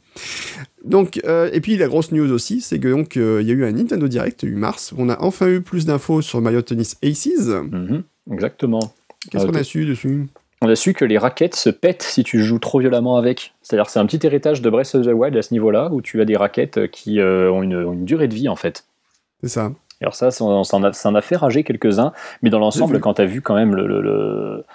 Donc, 0.83 1.21
euh, 1.25 1.49
et 1.53 1.61
puis 1.61 1.77
la 1.77 1.87
grosse 1.87 2.11
news 2.11 2.31
aussi, 2.31 2.59
c'est 2.61 2.77
que 2.79 2.89
donc 2.89 3.15
euh, 3.17 3.39
il 3.41 3.47
y 3.47 3.51
a 3.51 3.53
eu 3.53 3.63
un 3.65 3.71
Nintendo 3.71 4.07
Direct, 4.07 4.43
a 4.43 4.47
eu 4.47 4.55
mars, 4.55 4.91
où 4.91 4.95
on 4.99 5.09
a 5.09 5.17
enfin 5.21 5.47
eu 5.47 5.61
plus 5.61 5.85
d'infos 5.85 6.21
sur 6.21 6.41
Mario 6.41 6.61
Tennis 6.61 6.97
Aces. 7.03 7.47
Mhm, 7.47 8.03
exactement. 8.31 8.93
Qu'est-ce 9.31 9.45
Euh, 9.45 9.47
qu'on 9.47 9.55
a 9.55 9.63
su 9.63 9.85
dessus? 9.85 10.27
On 10.61 10.69
a 10.69 10.75
su 10.75 10.93
que 10.93 11.05
les 11.05 11.17
raquettes 11.17 11.55
se 11.55 11.69
pètent 11.69 12.03
si 12.03 12.23
tu 12.23 12.41
joues 12.41 12.59
trop 12.59 12.79
violemment 12.79 13.17
avec. 13.17 13.53
C'est-à-dire 13.61 13.85
que 13.85 13.91
c'est 13.91 13.99
un 13.99 14.05
petit 14.05 14.25
héritage 14.25 14.61
de 14.61 14.69
Breath 14.69 14.95
of 14.95 15.05
the 15.05 15.09
Wild 15.13 15.35
à 15.37 15.41
ce 15.41 15.53
niveau-là, 15.53 15.89
où 15.91 16.01
tu 16.01 16.21
as 16.21 16.25
des 16.25 16.35
raquettes 16.37 16.89
qui 16.91 17.19
euh, 17.19 17.49
ont, 17.51 17.63
une, 17.63 17.75
ont 17.75 17.93
une 17.93 18.05
durée 18.05 18.27
de 18.27 18.33
vie 18.33 18.49
en 18.49 18.55
fait. 18.55 18.85
C'est 19.41 19.49
ça. 19.49 19.71
Alors 20.01 20.15
ça, 20.15 20.31
ça 20.31 20.43
en, 20.43 20.63
a, 20.83 20.91
ça 20.93 21.09
en 21.09 21.15
a 21.15 21.21
fait 21.21 21.37
rager 21.37 21.63
quelques-uns, 21.63 22.11
mais 22.41 22.49
dans 22.49 22.59
l'ensemble, 22.59 22.99
quand 22.99 23.13
tu 23.13 23.21
as 23.21 23.25
vu 23.25 23.39
quand 23.41 23.55
même 23.55 23.73
le, 23.73 23.87
le- 23.87 24.01
le- 24.01 24.65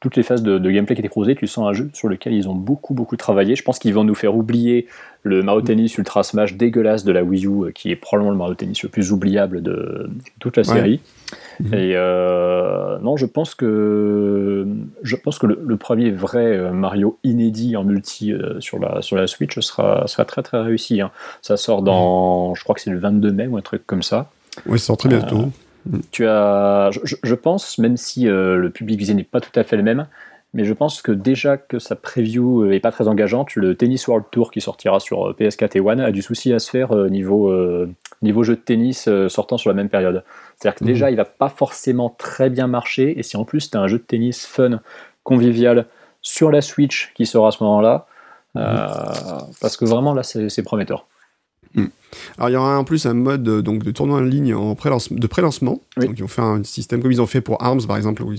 toutes 0.00 0.16
les 0.16 0.22
phases 0.22 0.42
de, 0.42 0.58
de 0.58 0.70
gameplay 0.70 0.94
qui 0.94 1.00
étaient 1.00 1.08
creusées, 1.08 1.34
tu 1.34 1.46
sens 1.46 1.66
un 1.66 1.72
jeu 1.72 1.88
sur 1.94 2.08
lequel 2.08 2.34
ils 2.34 2.48
ont 2.48 2.54
beaucoup 2.54 2.92
beaucoup 2.94 3.16
travaillé. 3.16 3.56
Je 3.56 3.62
pense 3.62 3.78
qu'ils 3.78 3.94
vont 3.94 4.04
nous 4.04 4.14
faire 4.14 4.36
oublier 4.36 4.86
le 5.22 5.42
Mario 5.42 5.62
Tennis 5.62 5.96
Ultra 5.98 6.22
Smash 6.22 6.54
dégueulasse 6.54 7.04
de 7.04 7.12
la 7.12 7.24
Wii 7.24 7.46
U, 7.46 7.48
euh, 7.64 7.70
qui 7.72 7.90
est 7.90 7.96
probablement 7.96 8.30
le 8.30 8.36
Mario 8.36 8.54
Tennis 8.54 8.82
le 8.82 8.88
plus 8.88 9.10
oubliable 9.10 9.62
de 9.62 10.08
toute 10.38 10.56
la 10.56 10.64
série. 10.64 11.00
Mhm. 11.58 11.74
Et 11.74 11.92
euh, 11.96 12.98
non, 13.00 13.16
je 13.16 13.26
pense 13.26 13.54
que 13.54 14.66
je 15.02 15.16
pense 15.16 15.38
que 15.38 15.46
le, 15.46 15.58
le 15.66 15.76
premier 15.76 16.10
vrai 16.10 16.56
euh, 16.56 16.72
Mario 16.72 17.18
inédit 17.24 17.76
en 17.76 17.84
multi 17.84 18.32
euh, 18.32 18.60
sur 18.60 18.78
la 18.78 19.02
sur 19.02 19.16
la 19.16 19.26
Switch 19.26 19.58
sera 19.60 20.06
sera 20.06 20.24
très 20.24 20.42
très 20.42 20.60
réussi. 20.60 21.00
hein. 21.00 21.10
Ça 21.42 21.56
sort 21.56 21.82
dans, 21.82 22.54
je 22.54 22.62
crois 22.62 22.74
que 22.74 22.80
c'est 22.82 22.90
le 22.90 22.98
22 22.98 23.32
mai 23.32 23.46
ou 23.46 23.56
un 23.56 23.62
truc 23.62 23.82
comme 23.86 24.02
ça. 24.02 24.30
Oui, 24.66 24.78
ça 24.78 24.86
sort 24.86 24.98
très 24.98 25.08
bientôt. 25.08 25.50
Tu 26.10 26.26
as, 26.26 26.90
je, 26.92 27.34
pense, 27.34 27.78
même 27.78 27.96
si 27.96 28.28
euh, 28.28 28.56
le 28.56 28.70
public 28.70 28.98
visé 28.98 29.14
n'est 29.14 29.22
pas 29.22 29.40
tout 29.40 29.58
à 29.58 29.62
fait 29.62 29.76
le 29.76 29.82
même, 29.82 30.06
mais 30.54 30.64
je 30.64 30.72
pense 30.72 31.02
que 31.02 31.12
déjà 31.12 31.56
que 31.56 31.78
sa 31.78 31.96
preview 31.96 32.62
euh, 32.62 32.72
est 32.72 32.80
pas 32.80 32.90
très 32.90 33.08
engageante, 33.08 33.54
le 33.56 33.74
Tennis 33.74 34.08
World 34.08 34.26
Tour 34.30 34.50
qui 34.50 34.60
sortira 34.60 35.00
sur 35.00 35.28
euh, 35.28 35.36
PS4 35.38 35.76
et 35.76 35.80
One 35.80 36.00
a 36.00 36.10
du 36.10 36.22
souci 36.22 36.52
à 36.52 36.58
se 36.58 36.70
faire 36.70 36.94
niveau, 36.94 37.50
euh, 37.50 37.90
niveau 38.22 38.42
jeu 38.42 38.54
de 38.56 38.60
tennis 38.60 39.08
sortant 39.28 39.58
sur 39.58 39.68
la 39.70 39.74
même 39.74 39.88
période. 39.88 40.24
C'est-à-dire 40.56 40.78
que 40.78 40.84
Mhm. 40.84 40.90
déjà, 40.90 41.10
il 41.10 41.16
va 41.16 41.24
pas 41.26 41.50
forcément 41.50 42.14
très 42.16 42.48
bien 42.50 42.66
marcher, 42.66 43.18
et 43.18 43.22
si 43.22 43.36
en 43.36 43.44
plus 43.44 43.70
tu 43.70 43.76
as 43.76 43.80
un 43.80 43.86
jeu 43.86 43.98
de 43.98 44.04
tennis 44.04 44.46
fun, 44.46 44.80
convivial, 45.24 45.86
sur 46.22 46.50
la 46.50 46.60
Switch 46.60 47.12
qui 47.14 47.26
sort 47.26 47.46
à 47.46 47.52
ce 47.52 47.62
moment-là, 47.62 48.06
euh, 48.56 48.86
parce 49.60 49.76
que 49.76 49.84
vraiment 49.84 50.14
là, 50.14 50.22
c'est 50.22 50.48
c'est 50.48 50.62
prometteur. 51.76 51.92
Alors 52.38 52.48
il 52.48 52.52
y 52.52 52.56
aura 52.56 52.78
en 52.78 52.84
plus 52.84 53.04
un 53.04 53.12
mode 53.14 53.46
euh, 53.48 53.62
donc 53.62 53.82
de 53.82 53.90
tournoi 53.90 54.18
en 54.18 54.22
ligne 54.22 54.54
en 54.54 54.74
pré-lance- 54.74 55.12
de 55.12 55.26
pré-lancement. 55.26 55.82
Oui. 55.98 56.06
Donc 56.06 56.18
ils 56.18 56.22
ont 56.24 56.28
fait 56.28 56.40
un 56.42 56.62
système 56.64 57.02
comme 57.02 57.12
ils 57.12 57.20
ont 57.20 57.26
fait 57.26 57.40
pour 57.42 57.62
Arms 57.62 57.82
par 57.86 57.96
exemple, 57.96 58.22
ou. 58.22 58.32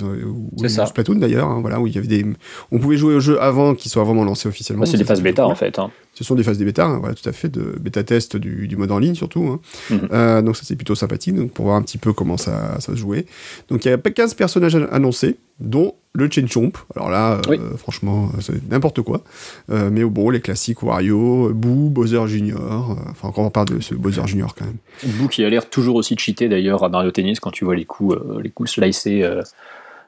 Splatoon 0.87 1.15
d'ailleurs, 1.15 1.47
hein, 1.47 1.59
voilà, 1.61 1.79
où 1.79 1.85
il 1.87 1.93
y 1.93 1.97
avait 1.97 2.07
des, 2.07 2.25
on 2.71 2.79
pouvait 2.79 2.97
jouer 2.97 3.15
au 3.15 3.19
jeu 3.19 3.39
avant 3.41 3.75
qu'il 3.75 3.91
soit 3.91 4.03
vraiment 4.03 4.23
lancé 4.23 4.47
officiellement. 4.47 4.83
Là, 4.85 4.89
c'est 4.91 4.97
des 4.97 5.03
phases 5.03 5.21
bêta 5.21 5.43
cool. 5.43 5.51
en 5.51 5.55
fait. 5.55 5.77
hein. 5.79 5.91
Ce 6.15 6.23
sont 6.23 6.33
des 6.33 6.41
phases 6.41 6.57
des 6.57 6.65
bêta, 6.65 6.85
hein, 6.87 6.97
voilà, 6.97 7.13
tout 7.13 7.29
à 7.29 7.31
fait, 7.31 7.49
de 7.49 7.75
bêta 7.79 8.03
test 8.03 8.37
du, 8.37 8.67
du 8.67 8.75
mode 8.75 8.91
en 8.91 8.97
ligne 8.97 9.13
surtout. 9.13 9.59
Mhm. 9.91 9.99
Euh, 10.11 10.41
donc 10.41 10.57
ça 10.57 10.63
c'est 10.65 10.75
plutôt 10.75 10.95
sympathique, 10.95 11.35
donc 11.35 11.51
pour 11.51 11.65
voir 11.65 11.77
un 11.77 11.83
petit 11.83 11.99
peu 11.99 12.11
comment 12.13 12.37
ça, 12.37 12.79
ça 12.79 12.93
se 12.93 12.95
jouait. 12.97 13.25
Donc 13.69 13.85
il 13.85 13.89
y 13.89 13.91
a 13.91 13.97
15 13.99 14.33
personnages 14.33 14.75
an- 14.75 14.87
annoncés, 14.91 15.37
dont 15.59 15.93
le 16.17 16.27
Chen 16.31 16.47
Chomp. 16.49 16.71
Alors 16.95 17.09
là, 17.11 17.33
euh, 17.33 17.41
Oui. 17.47 17.59
franchement, 17.77 18.29
c'est 18.41 18.67
n'importe 18.71 19.01
quoi. 19.01 19.21
Euh, 19.69 19.89
mais 19.91 20.03
bon, 20.03 20.31
les 20.31 20.41
classiques 20.41 20.81
Wario, 20.81 21.53
Boo, 21.53 21.89
Bowser 21.89 22.27
Junior. 22.27 22.91
euh, 22.91 23.11
enfin, 23.11 23.27
encore 23.27 23.45
on 23.45 23.49
parle 23.51 23.67
de 23.69 23.79
ce 23.79 23.93
Bowser 23.93 24.25
Junior 24.25 24.55
quand 24.55 24.65
même. 24.65 24.77
Boo 25.19 25.27
qui 25.27 25.45
a 25.45 25.49
l'air 25.49 25.69
toujours 25.69 25.95
aussi 25.95 26.17
cheaté 26.17 26.49
d'ailleurs 26.49 26.83
à 26.83 26.89
Mario 26.89 27.11
Tennis 27.11 27.39
quand 27.39 27.51
tu 27.51 27.65
vois 27.65 27.75
les 27.75 27.85
coups, 27.85 28.15
euh, 28.17 28.41
les 28.41 28.49
coups 28.49 28.71
slicés 28.71 29.23
euh, 29.23 29.43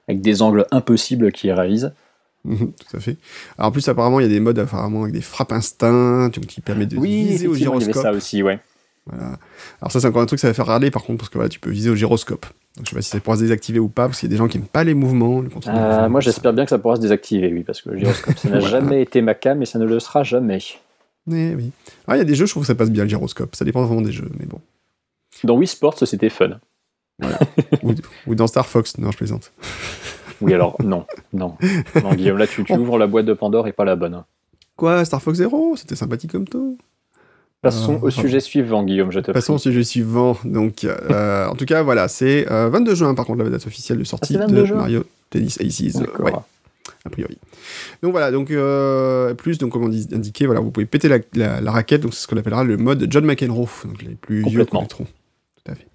avec 0.07 0.21
des 0.21 0.41
angles 0.41 0.65
impossibles 0.71 1.31
qu'il 1.31 1.51
réalise. 1.51 1.93
Tout 2.49 2.97
à 2.97 2.99
fait. 2.99 3.17
Alors 3.57 3.69
en 3.69 3.71
plus, 3.71 3.87
apparemment, 3.87 4.19
il 4.19 4.23
y 4.23 4.25
a 4.25 4.29
des 4.29 4.39
modes 4.39 4.57
apparemment 4.57 5.03
avec 5.03 5.13
des 5.13 5.21
frappes 5.21 5.51
instinct, 5.51 6.29
donc, 6.29 6.45
qui 6.47 6.61
permettent 6.61 6.89
de 6.89 6.99
viser 6.99 7.47
au 7.47 7.53
gyroscope. 7.53 7.93
ça 7.93 8.11
aussi, 8.13 8.41
ouais. 8.41 8.59
Voilà. 9.05 9.37
Alors 9.81 9.91
ça, 9.91 9.99
c'est 9.99 10.07
encore 10.07 10.21
un 10.21 10.25
truc, 10.25 10.39
ça 10.39 10.47
va 10.47 10.53
faire 10.53 10.65
râler 10.67 10.89
par 10.89 11.03
contre, 11.03 11.19
parce 11.19 11.29
que 11.29 11.37
voilà, 11.37 11.49
tu 11.49 11.59
peux 11.59 11.69
viser 11.69 11.89
au 11.89 11.95
gyroscope. 11.95 12.45
Donc 12.79 12.85
je 12.85 12.89
sais 12.91 12.95
pas 12.95 13.01
si 13.01 13.09
ça 13.09 13.19
pourra 13.19 13.35
se 13.35 13.41
désactiver 13.41 13.77
ou 13.79 13.89
pas, 13.89 14.07
parce 14.07 14.19
qu'il 14.19 14.27
y 14.27 14.31
a 14.31 14.33
des 14.33 14.37
gens 14.37 14.47
qui 14.47 14.57
n'aiment 14.57 14.67
pas 14.67 14.85
les 14.85 14.93
mouvements, 14.93 15.41
le 15.41 15.49
contrôle. 15.49 15.73
Euh, 15.75 16.07
moi 16.07 16.21
j'espère 16.21 16.53
bien 16.53 16.63
que 16.63 16.69
ça 16.69 16.79
pourra 16.79 16.95
se 16.95 17.01
désactiver, 17.01 17.51
oui, 17.53 17.63
parce 17.65 17.81
que 17.81 17.89
le 17.89 17.97
gyroscope 17.97 18.37
ça 18.37 18.49
n'a 18.49 18.59
Voilà. 18.59 18.79
jamais 18.79 19.01
été 19.01 19.21
ma 19.21 19.33
cam 19.35 19.61
et 19.61 19.65
ça 19.65 19.79
ne 19.79 19.85
le 19.85 19.99
sera 19.99 20.23
jamais. 20.23 20.59
Eh 21.29 21.53
oui. 21.55 21.71
Ah, 22.07 22.15
il 22.15 22.19
y 22.19 22.21
a 22.21 22.25
des 22.25 22.35
jeux, 22.35 22.45
je 22.45 22.51
trouve 22.51 22.63
que 22.63 22.67
ça 22.67 22.75
passe 22.75 22.89
bien 22.89 23.03
le 23.03 23.09
gyroscope. 23.09 23.53
Ça 23.55 23.65
dépend 23.65 23.83
vraiment 23.83 24.01
des 24.01 24.13
jeux, 24.13 24.29
mais 24.39 24.45
bon. 24.45 24.59
Dans 25.43 25.55
Wii 25.57 25.67
Sports 25.67 25.97
c'était 25.99 26.29
fun. 26.29 26.59
ou, 27.83 27.93
ou 28.27 28.35
dans 28.35 28.47
Star 28.47 28.65
Fox, 28.65 28.97
non, 28.97 29.11
je 29.11 29.17
plaisante. 29.17 29.51
Oui 30.41 30.53
alors 30.53 30.77
non, 30.81 31.05
non. 31.33 31.57
Non 32.01 32.13
Guillaume, 32.13 32.37
là 32.37 32.47
tu, 32.47 32.63
tu 32.63 32.71
ouvres 32.71 32.97
la 32.97 33.07
boîte 33.07 33.25
de 33.25 33.33
Pandore 33.33 33.67
et 33.67 33.73
pas 33.73 33.83
la 33.83 33.97
bonne. 33.97 34.23
Quoi, 34.77 35.03
Star 35.03 35.21
Fox 35.21 35.37
Zero? 35.39 35.75
C'était 35.75 35.97
sympathique 35.97 36.31
comme 36.31 36.47
tout. 36.47 36.77
Passons 37.61 37.95
Euh, 37.95 38.07
au 38.07 38.09
sujet 38.09 38.39
suivant 38.39 38.83
Guillaume, 38.83 39.11
je 39.11 39.19
te 39.19 39.31
Passons 39.31 39.55
au 39.55 39.57
sujet 39.57 39.83
suivant. 39.83 40.37
Donc, 40.45 40.85
euh, 40.85 41.45
en 41.47 41.55
tout 41.55 41.65
cas, 41.65 41.83
voilà, 41.83 42.07
c'est 42.07 42.49
euh, 42.49 42.69
22 42.69 42.95
juin, 42.95 43.13
par 43.15 43.25
contre, 43.25 43.43
la 43.43 43.49
date 43.49 43.67
officielle 43.67 43.97
de 43.97 44.03
sortie 44.05 44.35
Ah, 44.37 44.45
22 44.47 44.63
de 44.67 44.73
Mario 44.73 45.03
Tennis 45.29 45.59
Aces. 45.59 45.95
Ouais, 46.19 46.31
a 47.03 47.09
priori. 47.09 47.37
Donc 48.01 48.11
voilà, 48.11 48.31
donc 48.31 48.49
euh, 48.51 49.33
plus, 49.33 49.57
donc 49.57 49.73
comme 49.73 49.83
on 49.83 49.89
dit, 49.89 50.07
indiqué, 50.13 50.45
voilà, 50.45 50.61
vous 50.61 50.71
pouvez 50.71 50.85
péter 50.85 51.09
la, 51.09 51.17
la- 51.35 51.59
la 51.59 51.71
raquette, 51.71 52.01
donc 52.01 52.13
c'est 52.13 52.21
ce 52.21 52.27
qu'on 52.27 52.37
appellera 52.37 52.63
le 52.63 52.77
mode 52.77 53.05
John 53.09 53.25
McEnroe, 53.25 53.67
donc 53.85 54.01
les 54.03 54.15
plus 54.15 54.37
vieux 54.37 54.43
Complètement. 54.65 54.79
connaîtront. 54.79 55.03
Tout 55.05 55.71
à 55.71 55.75
fait. 55.75 55.87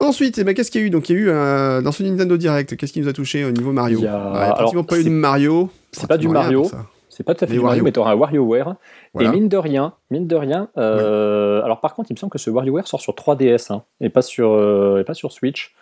Ensuite, 0.00 0.38
eh 0.38 0.44
ben, 0.44 0.54
qu'est-ce 0.54 0.70
qu'il 0.70 0.80
y 0.80 0.84
a 0.84 0.86
eu? 0.86 0.90
Donc 0.90 1.08
il 1.10 1.16
y 1.16 1.18
a 1.18 1.20
eu 1.20 1.28
euh, 1.28 1.82
dans 1.82 1.92
ce 1.92 2.02
Nintendo 2.02 2.36
Direct, 2.38 2.76
qu'est-ce 2.76 2.92
qui 2.94 3.00
nous 3.00 3.08
a 3.08 3.12
touché 3.12 3.44
au 3.44 3.50
niveau 3.50 3.72
Mario 3.72 3.98
Il 3.98 4.04
y 4.04 4.06
a- 4.08 4.32
Ah, 4.34 4.52
pratiquement 4.54 4.84
pas 4.84 4.96
eu 4.96 5.00
de 5.00 5.04
c'est- 5.04 5.10
Mario. 5.10 5.70
c'est 5.92 6.06
pas 6.08 6.16
du 6.16 6.28
Mario. 6.28 6.70
C'est 7.10 7.22
pas 7.22 7.34
tout 7.36 7.44
à 7.44 7.46
fait 7.46 7.52
Mais 7.52 7.58
du 7.60 7.64
Mario, 7.64 7.84
mais 7.84 7.92
tu 7.92 8.00
auras 8.00 8.10
un 8.12 8.16
WarioWare. 8.16 8.74
Voilà. 9.14 9.28
Et 9.30 9.32
mine 9.32 9.48
de 9.48 9.56
rien, 9.56 9.94
mine 10.10 10.26
de 10.26 10.36
rien, 10.36 10.68
euh, 10.76 11.62
alors 11.62 11.80
par 11.80 11.94
contre, 11.94 12.10
il 12.10 12.14
me 12.14 12.18
semble 12.18 12.32
que 12.32 12.38
ce 12.38 12.50
WarioWare 12.50 12.86
sort 12.88 13.00
sur 13.00 13.14
3DS 13.14 13.72
hein, 13.72 13.84
et 14.00 14.10
pas 14.10 14.22
sur 14.22 14.50
euh, 14.52 15.00
et 15.00 15.04
pas 15.04 15.14
sur 15.14 15.30
Switch. 15.32 15.74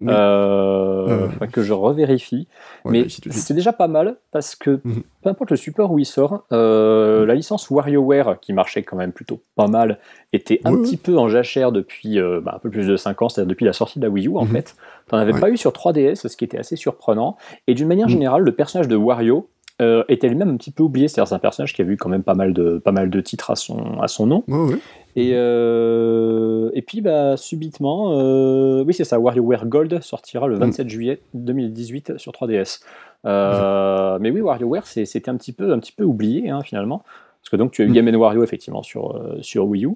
Oui. 0.00 0.12
Euh, 0.12 1.26
que 1.52 1.60
je 1.62 1.72
revérifie. 1.72 2.46
Ouais, 2.84 2.92
mais 2.92 3.06
c'est 3.32 3.52
déjà 3.52 3.72
pas 3.72 3.88
mal 3.88 4.14
parce 4.30 4.54
que 4.54 4.80
Mhm. 4.84 5.02
peu 5.22 5.28
importe 5.30 5.50
le 5.50 5.56
support 5.56 5.90
où 5.90 5.98
il 5.98 6.04
sort, 6.04 6.44
euh, 6.52 7.26
la 7.26 7.34
licence 7.34 7.68
WarioWare 7.68 8.38
qui 8.40 8.52
marchait 8.52 8.84
quand 8.84 8.96
même 8.96 9.10
plutôt 9.12 9.40
pas 9.56 9.66
mal 9.66 9.98
était 10.32 10.60
un 10.64 10.76
petit 10.76 10.96
peu 10.98 11.18
en 11.18 11.28
jachère 11.28 11.72
depuis 11.72 12.20
euh, 12.20 12.40
bah, 12.40 12.52
un 12.54 12.58
peu 12.60 12.70
plus 12.70 12.86
de 12.86 12.96
5 12.96 13.22
ans, 13.22 13.28
c'est-à-dire 13.28 13.48
depuis 13.50 13.64
la 13.66 13.72
sortie 13.72 13.98
de 13.98 14.04
la 14.04 14.10
Wii 14.10 14.28
U 14.28 14.36
en 14.36 14.44
Mhm. 14.44 14.52
fait. 14.52 14.76
T'en 15.08 15.16
avais 15.16 15.32
Ouais. 15.32 15.40
pas 15.40 15.50
eu 15.50 15.56
sur 15.56 15.72
3DS, 15.72 16.28
ce 16.28 16.36
qui 16.36 16.44
était 16.44 16.58
assez 16.58 16.76
surprenant. 16.76 17.36
Et 17.66 17.74
d'une 17.74 17.88
manière 17.88 18.06
Mhm. 18.06 18.12
générale, 18.12 18.42
le 18.42 18.52
personnage 18.52 18.86
de 18.88 18.94
Wario 18.94 19.48
euh, 19.80 20.02
était 20.08 20.28
lui-même 20.28 20.50
un 20.50 20.56
petit 20.56 20.70
peu 20.72 20.82
oublié, 20.82 21.06
c'est-à-dire 21.08 21.28
c'est 21.28 21.34
un 21.34 21.38
personnage 21.38 21.72
qui 21.74 21.82
a 21.82 21.84
eu 21.84 21.96
quand 21.96 22.08
même 22.08 22.22
pas 22.24 22.34
mal 22.34 22.52
de, 22.52 22.78
pas 22.78 22.92
mal 22.92 23.10
de 23.10 23.20
titres 23.20 23.50
à 23.50 23.56
son, 23.56 24.00
à 24.00 24.08
son 24.08 24.26
nom. 24.26 24.44
Ouais, 24.48 24.72
ouais. 24.74 24.78
Et, 25.16 25.30
euh, 25.34 26.70
et 26.74 26.82
puis, 26.82 27.00
bah, 27.00 27.36
subitement, 27.36 28.18
euh, 28.18 28.84
oui, 28.86 28.94
c'est 28.94 29.04
ça, 29.04 29.18
WarioWare 29.18 29.66
Gold 29.66 30.00
sortira 30.02 30.46
le 30.46 30.56
27 30.56 30.88
juillet 30.88 31.20
2018 31.34 32.18
sur 32.18 32.32
3DS. 32.32 32.80
Euh, 33.26 34.18
Mais 34.20 34.30
oui, 34.30 34.40
WarioWare, 34.40 34.86
c'était 34.86 35.28
un 35.28 35.36
petit 35.36 35.52
peu, 35.52 35.72
un 35.72 35.78
petit 35.78 35.92
peu 35.92 36.04
oublié, 36.04 36.50
hein, 36.50 36.62
finalement. 36.62 37.02
Parce 37.42 37.50
que 37.50 37.56
donc, 37.56 37.72
tu 37.72 37.82
as 37.82 37.84
eu 37.84 37.88
Mm. 37.88 37.94
Game 37.94 38.14
Wario, 38.16 38.42
effectivement, 38.42 38.82
sur, 38.82 39.16
euh, 39.16 39.38
sur 39.42 39.66
Wii 39.66 39.86
U. 39.86 39.90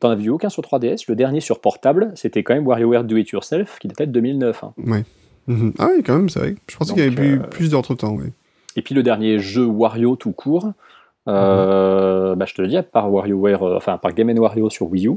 t'en 0.00 0.10
as 0.10 0.14
vu 0.14 0.30
aucun 0.30 0.48
sur 0.48 0.62
3DS. 0.62 1.04
Le 1.08 1.14
dernier 1.14 1.40
sur 1.40 1.60
portable, 1.60 2.12
c'était 2.14 2.42
quand 2.42 2.54
même 2.54 2.66
WarioWare 2.66 3.04
Do 3.04 3.16
It 3.16 3.28
Yourself, 3.30 3.78
qui 3.78 3.88
datait 3.88 4.06
de 4.06 4.12
2009. 4.12 4.64
hein. 4.64 4.72
Ouais. 4.86 5.04
Mhm. 5.46 5.72
Ah 5.78 5.88
oui, 5.94 6.02
quand 6.02 6.16
même, 6.16 6.28
c'est 6.28 6.38
vrai. 6.38 6.54
Je 6.68 6.76
pensais 6.76 6.92
qu'il 6.94 7.02
y 7.02 7.06
avait 7.06 7.32
euh, 7.34 7.38
plus 7.38 7.70
d'entre-temps, 7.70 8.14
ouais. 8.14 8.32
Et 8.76 8.82
puis 8.82 8.94
le 8.94 9.02
dernier 9.02 9.38
jeu 9.38 9.64
Wario 9.64 10.16
tout 10.16 10.32
court, 10.32 10.72
euh, 11.28 12.34
bah, 12.34 12.44
je 12.46 12.54
te 12.54 12.62
le 12.62 12.68
dis, 12.68 12.76
à 12.76 12.82
part 12.82 13.10
WarioWare, 13.12 13.62
euh, 13.62 13.76
enfin 13.76 13.98
par 13.98 14.12
Game 14.12 14.30
Wario 14.38 14.70
sur 14.70 14.90
Wii 14.90 15.08
U, 15.08 15.12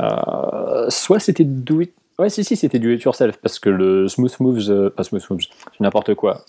euh, 0.00 0.86
soit 0.88 1.18
c'était 1.18 1.44
Do 1.44 1.80
It. 1.80 1.92
Ouais, 2.18 2.28
si, 2.28 2.44
si, 2.44 2.54
c'était 2.56 2.78
Do 2.78 2.90
It 2.90 3.02
Yourself, 3.02 3.38
parce 3.38 3.58
que 3.58 3.70
le 3.70 4.06
Smooth 4.08 4.40
Moves, 4.40 4.90
pas 4.90 5.02
Smooth 5.04 5.30
Moves, 5.30 5.40
c'est 5.72 5.80
n'importe 5.80 6.14
quoi. 6.14 6.42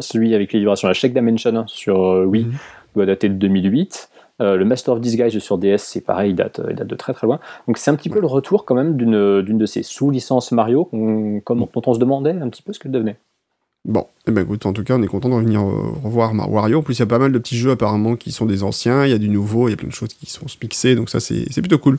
Celui 0.00 0.34
avec 0.34 0.52
les 0.52 0.58
vibrations, 0.58 0.88
la 0.88 0.94
Shake 0.94 1.14
Dimension 1.14 1.64
sur 1.66 2.02
euh, 2.02 2.24
Wii 2.24 2.44
Mhm. 2.44 2.52
doit 2.94 3.06
dater 3.06 3.28
de 3.28 3.34
2008. 3.34 4.10
Euh, 4.42 4.56
le 4.56 4.66
Master 4.66 4.92
of 4.92 5.00
Disguise 5.00 5.38
sur 5.38 5.56
DS, 5.56 5.78
c'est 5.78 6.02
pareil, 6.02 6.32
il 6.32 6.34
date, 6.36 6.60
il 6.68 6.76
date 6.76 6.86
de 6.88 6.94
très 6.94 7.14
très 7.14 7.26
loin. 7.26 7.40
Donc 7.66 7.78
c'est 7.78 7.90
un 7.90 7.94
petit 7.94 8.10
peu 8.10 8.20
le 8.20 8.26
retour 8.26 8.66
quand 8.66 8.74
même 8.74 8.94
d'une 8.98 9.42
de 9.42 9.66
ces 9.66 9.82
sous-licences 9.82 10.52
Mario 10.52 10.84
comme- 11.44 11.66
dont 11.72 11.82
on 11.86 11.94
se 11.94 11.98
demandait 11.98 12.32
un 12.38 12.48
petit 12.50 12.60
peu 12.62 12.74
ce 12.74 12.78
qu'elle 12.78 12.92
devenait. 12.92 13.16
Bon, 13.88 14.04
eh 14.26 14.32
ben 14.32 14.42
écoute, 14.42 14.66
en 14.66 14.72
tout 14.72 14.82
cas, 14.82 14.96
on 14.96 15.02
est 15.02 15.06
content 15.06 15.28
de 15.28 15.34
revenir 15.34 15.60
euh, 15.60 15.92
revoir 16.02 16.34
Mar- 16.34 16.50
Wario. 16.50 16.80
En 16.80 16.82
plus, 16.82 16.94
il 16.96 16.98
y 16.98 17.02
a 17.02 17.06
pas 17.06 17.20
mal 17.20 17.30
de 17.30 17.38
petits 17.38 17.56
jeux 17.56 17.70
apparemment 17.70 18.16
qui 18.16 18.32
sont 18.32 18.44
des 18.44 18.64
anciens, 18.64 19.04
il 19.06 19.10
y 19.12 19.14
a 19.14 19.18
du 19.18 19.28
nouveau, 19.28 19.68
il 19.68 19.70
y 19.70 19.74
a 19.74 19.76
plein 19.76 19.86
de 19.88 19.92
choses 19.94 20.08
qui 20.08 20.28
sont 20.28 20.46
mixées, 20.60 20.96
donc 20.96 21.08
ça 21.08 21.20
c'est 21.20 21.44
plutôt 21.60 21.78
cool. 21.78 21.98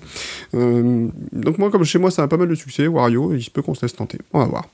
Euh, 0.54 1.08
donc 1.32 1.58
moi, 1.60 1.72
comme 1.72 1.86
chez 1.86 1.98
moi, 1.98 2.12
ça 2.12 2.24
a 2.24 2.28
pas 2.28 2.36
mal 2.36 2.50
de 2.50 2.56
succès, 2.56 2.88
Wario, 2.88 3.34
il 3.34 3.42
se 3.42 3.50
peut 3.50 3.62
qu'on 3.62 3.74
se 3.74 3.84
laisse 3.86 3.96
tenter. 3.96 4.18
On 4.34 4.40
va 4.40 4.46
voir. 4.46 4.66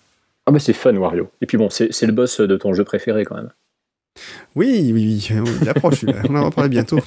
Ah 0.48 0.51
bah 0.51 0.58
c'est 0.60 0.74
fun 0.74 0.96
Wario. 0.96 1.29
Et 1.41 1.46
puis 1.46 1.58
bon, 1.58 1.70
c'est 1.70 1.89
le 2.01 2.12
boss 2.12 2.39
de 2.41 2.58
ton 2.58 2.74
jeu 2.74 2.84
préféré 2.84 3.25
quand 3.25 3.36
même. 3.36 3.51
Oui, 4.55 4.91
oui, 4.91 4.91
oui, 4.93 5.48
il 5.62 5.70
approche, 5.70 6.03
on 6.29 6.36
en 6.36 6.46
reparlera 6.46 6.67
bientôt. 6.67 7.00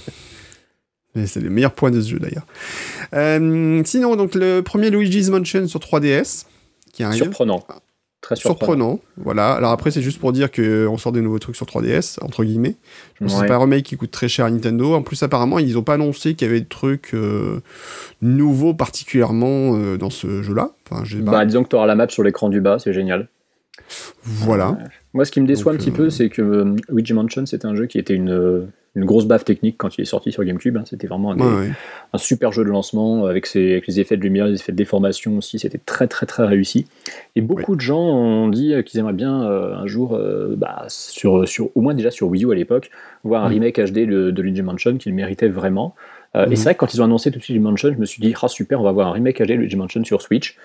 Et 1.17 1.27
C'est 1.27 1.41
le 1.41 1.51
meilleur 1.51 1.73
point 1.73 1.91
de 1.91 2.01
ce 2.01 2.11
jeu 2.11 2.19
d'ailleurs. 2.21 2.47
Euh, 3.15 3.83
sinon, 3.85 4.15
donc 4.17 4.35
le 4.37 4.61
premier 4.61 4.91
Luigi's 4.91 5.31
Mansion 5.31 5.67
sur 5.67 5.81
3DS 5.81 6.45
qui 6.93 7.03
arrive. 7.03 7.23
Surprenant. 7.25 7.65
Très 8.23 8.35
surprenant. 8.35 8.95
Surprenant, 8.97 9.01
voilà. 9.19 9.53
Alors 9.53 9.71
après, 9.71 9.91
c'est 9.93 10.03
juste 10.03 10.19
pour 10.19 10.33
dire 10.33 10.51
qu'on 10.51 10.97
sort 10.99 11.13
des 11.13 11.21
nouveaux 11.21 11.39
trucs 11.39 11.55
sur 11.55 11.67
3DS, 11.67 12.19
entre 12.23 12.45
guillemets. 12.45 12.75
Je 13.15 13.25
pense 13.25 13.33
que 13.35 13.37
Ouais. 13.37 13.43
c'est 13.43 13.49
pas 13.49 13.55
un 13.57 13.61
remake 13.61 13.85
qui 13.85 13.97
coûte 13.97 14.11
très 14.11 14.27
cher 14.29 14.47
à 14.47 14.51
Nintendo. 14.51 14.95
En 14.95 15.03
plus, 15.03 15.23
apparemment, 15.23 15.59
ils 15.59 15.79
ont 15.79 15.83
pas 15.83 15.95
annoncé 15.95 16.35
qu'il 16.35 16.49
y 16.49 16.51
avait 16.51 16.61
des 16.61 16.67
trucs 16.67 17.15
euh, 17.15 17.61
nouveaux 18.23 18.75
particulièrement 18.75 19.77
euh, 19.77 19.97
dans 19.97 20.11
ce 20.11 20.43
jeu-là. 20.43 20.71
Enfin. 20.91 21.05
Bah, 21.21 21.45
disons 21.45 21.63
que 21.63 21.69
tu 21.69 21.77
auras 21.77 21.87
la 21.87 21.95
map 21.95 22.09
sur 22.09 22.23
l'écran 22.25 22.49
du 22.49 22.61
bas, 22.61 22.79
c'est 22.81 22.93
génial. 22.93 23.29
voilà. 24.25 24.77
Moi, 25.15 25.25
ce 25.25 25.31
qui 25.31 25.41
me 25.41 25.47
déçoit 25.47 25.73
Donc, 25.73 25.81
un 25.81 25.85
petit 25.85 25.91
euh, 25.91 25.97
peu, 25.97 26.11
c'est 26.11 26.29
que 26.29 26.43
euh, 26.43 26.77
Luigi 26.89 27.13
Mansion, 27.13 27.47
c'était 27.47 27.67
un 27.67 27.77
jeu 27.77 27.87
qui 27.87 27.99
était 27.99 28.15
une, 28.15 28.31
euh, 28.31 28.67
une 28.97 29.05
grosse 29.05 29.27
baffe 29.27 29.45
technique 29.45 29.77
quand 29.79 29.97
il 29.99 30.01
est 30.01 30.05
sorti 30.07 30.33
sur 30.33 30.43
GameCube. 30.43 30.77
hein. 30.77 30.83
C'était 30.87 31.07
vraiment 31.07 31.31
un, 31.33 31.37
des- 31.37 31.43
Ouais, 31.45 31.55
ouais. 31.69 31.71
un 32.13 32.19
super 32.19 32.51
jeu 32.51 32.65
de 32.65 32.71
lancement 32.71 33.27
avec, 33.27 33.47
ses, 33.47 33.73
avec 33.73 33.87
les 33.87 34.01
effets 34.01 34.17
de 34.17 34.23
lumière, 34.23 34.47
les 34.47 34.55
effets 34.55 34.73
de 34.73 34.77
déformation 34.77 35.37
aussi. 35.37 35.59
C'était 35.59 35.79
très, 35.79 36.09
très, 36.09 36.27
très 36.27 36.45
réussi. 36.47 36.87
Et 37.37 37.41
beaucoup 37.43 37.77
de 37.77 37.81
gens 37.81 38.01
ont 38.01 38.49
dit 38.49 38.73
euh, 38.75 38.83
qu'ils 38.83 38.99
aimeraient 38.99 39.13
bien 39.13 39.45
euh, 39.45 39.75
un 39.77 39.87
jour, 39.87 40.15
euh, 40.17 40.55
bah, 40.57 40.87
sur, 40.89 41.47
sur, 41.47 41.71
au 41.77 41.81
moins 41.83 41.95
déjà 41.95 42.11
sur 42.11 42.27
Wii 42.29 42.45
U 42.47 42.53
à 42.53 42.55
l'époque, 42.55 42.91
voir 43.23 43.45
un 43.45 43.49
Mhm. 43.49 43.55
remake 43.55 43.79
HD 43.81 44.07
de, 44.07 44.31
de 44.31 44.43
Luigi 44.43 44.63
Mansion 44.63 44.97
qu'il 44.97 45.15
méritait 45.15 45.49
vraiment. 45.49 45.95
Euh, 46.35 46.47
Mhm. 46.47 46.53
Et 46.53 46.57
c'est 46.57 46.65
vrai 46.65 46.75
que 46.75 46.79
quand 46.81 46.93
ils 46.95 47.01
ont 47.01 47.05
annoncé 47.05 47.31
tout 47.31 47.39
de 47.39 47.45
suite 47.45 47.55
Luigi 47.55 47.65
Mansion, 47.69 47.93
je 47.95 47.99
me 48.01 48.07
suis 48.07 48.21
dit, 48.21 48.35
ah 48.43 48.49
super, 48.49 48.81
on 48.81 48.85
va 48.85 48.93
voir 48.93 49.09
un 49.09 49.13
remake 49.13 49.41
HD 49.43 49.49
de 49.49 49.55
Luigi 49.55 49.77
Mansion 49.77 50.03
sur 50.05 50.23
Switch. 50.23 50.57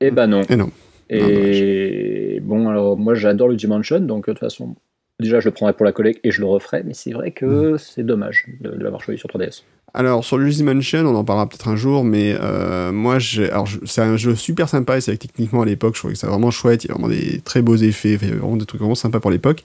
Et 0.00 0.10
bah 0.10 0.26
non. 0.26 0.42
Et 0.50 0.56
non. 0.56 0.70
Et 1.08 2.40
bon, 2.42 2.68
alors 2.68 2.96
moi 2.96 3.14
j'adore 3.14 3.48
Luigi 3.48 3.66
Mansion, 3.66 4.00
donc 4.00 4.26
de 4.26 4.32
toute 4.32 4.40
façon, 4.40 4.74
déjà 5.20 5.40
je 5.40 5.48
le 5.48 5.52
prendrai 5.52 5.72
pour 5.72 5.84
la 5.84 5.92
collecte 5.92 6.20
et 6.24 6.30
je 6.30 6.40
le 6.40 6.46
referai, 6.46 6.82
mais 6.84 6.94
c'est 6.94 7.12
vrai 7.12 7.30
que 7.30 7.76
c'est 7.78 8.04
dommage 8.04 8.46
de, 8.60 8.70
de 8.70 8.82
l'avoir 8.82 9.02
choisi 9.02 9.18
sur 9.18 9.28
3DS. 9.28 9.62
Alors 9.96 10.24
sur 10.24 10.36
Luigi's 10.36 10.62
Mansion, 10.62 11.06
on 11.06 11.14
en 11.14 11.24
parlera 11.24 11.48
peut-être 11.48 11.68
un 11.68 11.76
jour, 11.76 12.04
mais 12.04 12.36
euh, 12.38 12.92
moi, 12.92 13.16
alors 13.50 13.66
c'est 13.86 14.02
un 14.02 14.18
jeu 14.18 14.34
super 14.34 14.68
sympa 14.68 14.98
et 14.98 15.00
c'est 15.00 15.12
vrai 15.12 15.16
que 15.16 15.26
techniquement 15.26 15.62
à 15.62 15.64
l'époque, 15.64 15.94
je 15.94 16.00
trouvais 16.00 16.12
que 16.12 16.20
c'est 16.20 16.26
vraiment 16.26 16.50
chouette. 16.50 16.84
Il 16.84 16.88
y 16.88 16.90
a 16.90 16.94
vraiment 16.94 17.08
des 17.08 17.40
très 17.40 17.62
beaux 17.62 17.76
effets, 17.76 18.18
il 18.20 18.28
y 18.28 18.32
a 18.32 18.34
vraiment 18.34 18.58
des 18.58 18.66
trucs 18.66 18.80
vraiment 18.80 18.94
sympas 18.94 19.20
pour 19.20 19.30
l'époque. 19.30 19.62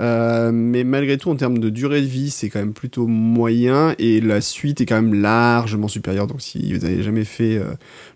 Euh, 0.00 0.50
mais 0.52 0.82
malgré 0.82 1.16
tout, 1.16 1.30
en 1.30 1.36
termes 1.36 1.58
de 1.58 1.68
durée 1.68 2.00
de 2.00 2.06
vie, 2.06 2.30
c'est 2.30 2.48
quand 2.48 2.58
même 2.58 2.72
plutôt 2.72 3.06
moyen 3.06 3.94
et 4.00 4.20
la 4.20 4.40
suite 4.40 4.80
est 4.80 4.86
quand 4.86 5.00
même 5.00 5.14
largement 5.14 5.86
supérieure. 5.86 6.26
Donc 6.26 6.40
si 6.40 6.72
vous 6.72 6.80
n'avez 6.80 7.04
jamais 7.04 7.24
fait 7.24 7.58
euh, 7.58 7.74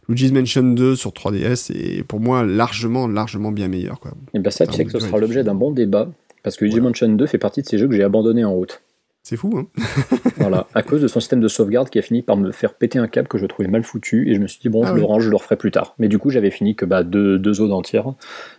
Luigi's 0.09 0.33
Mansion 0.33 0.65
2 0.65 0.97
sur 0.97 1.11
3DS, 1.12 1.55
c'est 1.55 2.03
pour 2.09 2.19
moi 2.19 2.45
largement, 2.45 3.07
largement 3.07 3.53
bien 3.53 3.69
meilleur. 3.69 4.01
Quoi. 4.01 4.15
Et 4.35 4.41
bien 4.41 4.51
ça, 4.51 4.67
tu 4.67 4.75
sais 4.75 4.85
que 4.85 4.91
ce 4.91 4.99
sera 4.99 5.19
l'objet 5.19 5.45
d'un 5.45 5.55
bon 5.55 5.71
débat, 5.71 6.09
parce 6.43 6.57
que 6.57 6.65
Luigi 6.65 6.81
Mansion 6.81 7.09
2 7.09 7.27
fait 7.27 7.39
partie 7.39 7.63
de 7.63 7.67
ces 7.67 7.79
jeux 7.79 7.89
que 7.89 7.95
j'ai 7.95 8.03
abandonnés 8.05 8.45
en 8.45 8.53
route. 8.53 8.83
C'est 9.25 9.37
fou, 9.37 9.53
hein 9.57 9.67
Voilà, 10.39 10.67
à 10.75 10.83
cause 10.83 11.01
de 11.01 11.07
son 11.07 11.21
système 11.21 11.41
de 11.41 11.47
sauvegarde 11.47 11.89
qui 11.91 11.99
a 12.01 12.03
fini 12.03 12.23
par 12.23 12.37
me 12.37 12.51
faire 12.51 12.75
péter 12.75 12.99
un 12.99 13.07
câble 13.07 13.29
que 13.29 13.39
je 13.39 13.47
trouvais 13.47 13.69
mal 13.69 13.85
foutu, 13.85 14.29
et 14.29 14.35
je 14.35 14.41
me 14.41 14.49
suis 14.49 14.59
dit, 14.61 14.69
bon, 14.69 14.83
Ah 14.83 14.89
je 14.89 14.95
oui. 14.95 14.99
le 15.01 15.05
range, 15.07 15.23
je 15.23 15.31
le 15.31 15.37
referai 15.37 15.55
plus 15.55 15.71
tard. 15.71 15.95
Mais 16.01 16.09
du 16.09 16.19
coup, 16.19 16.31
j'avais 16.31 16.51
fini 16.51 16.75
que 16.75 16.85
bah, 16.85 17.05
deux, 17.05 17.39
deux 17.39 17.53
zones 17.55 17.71
entières, 17.73 18.15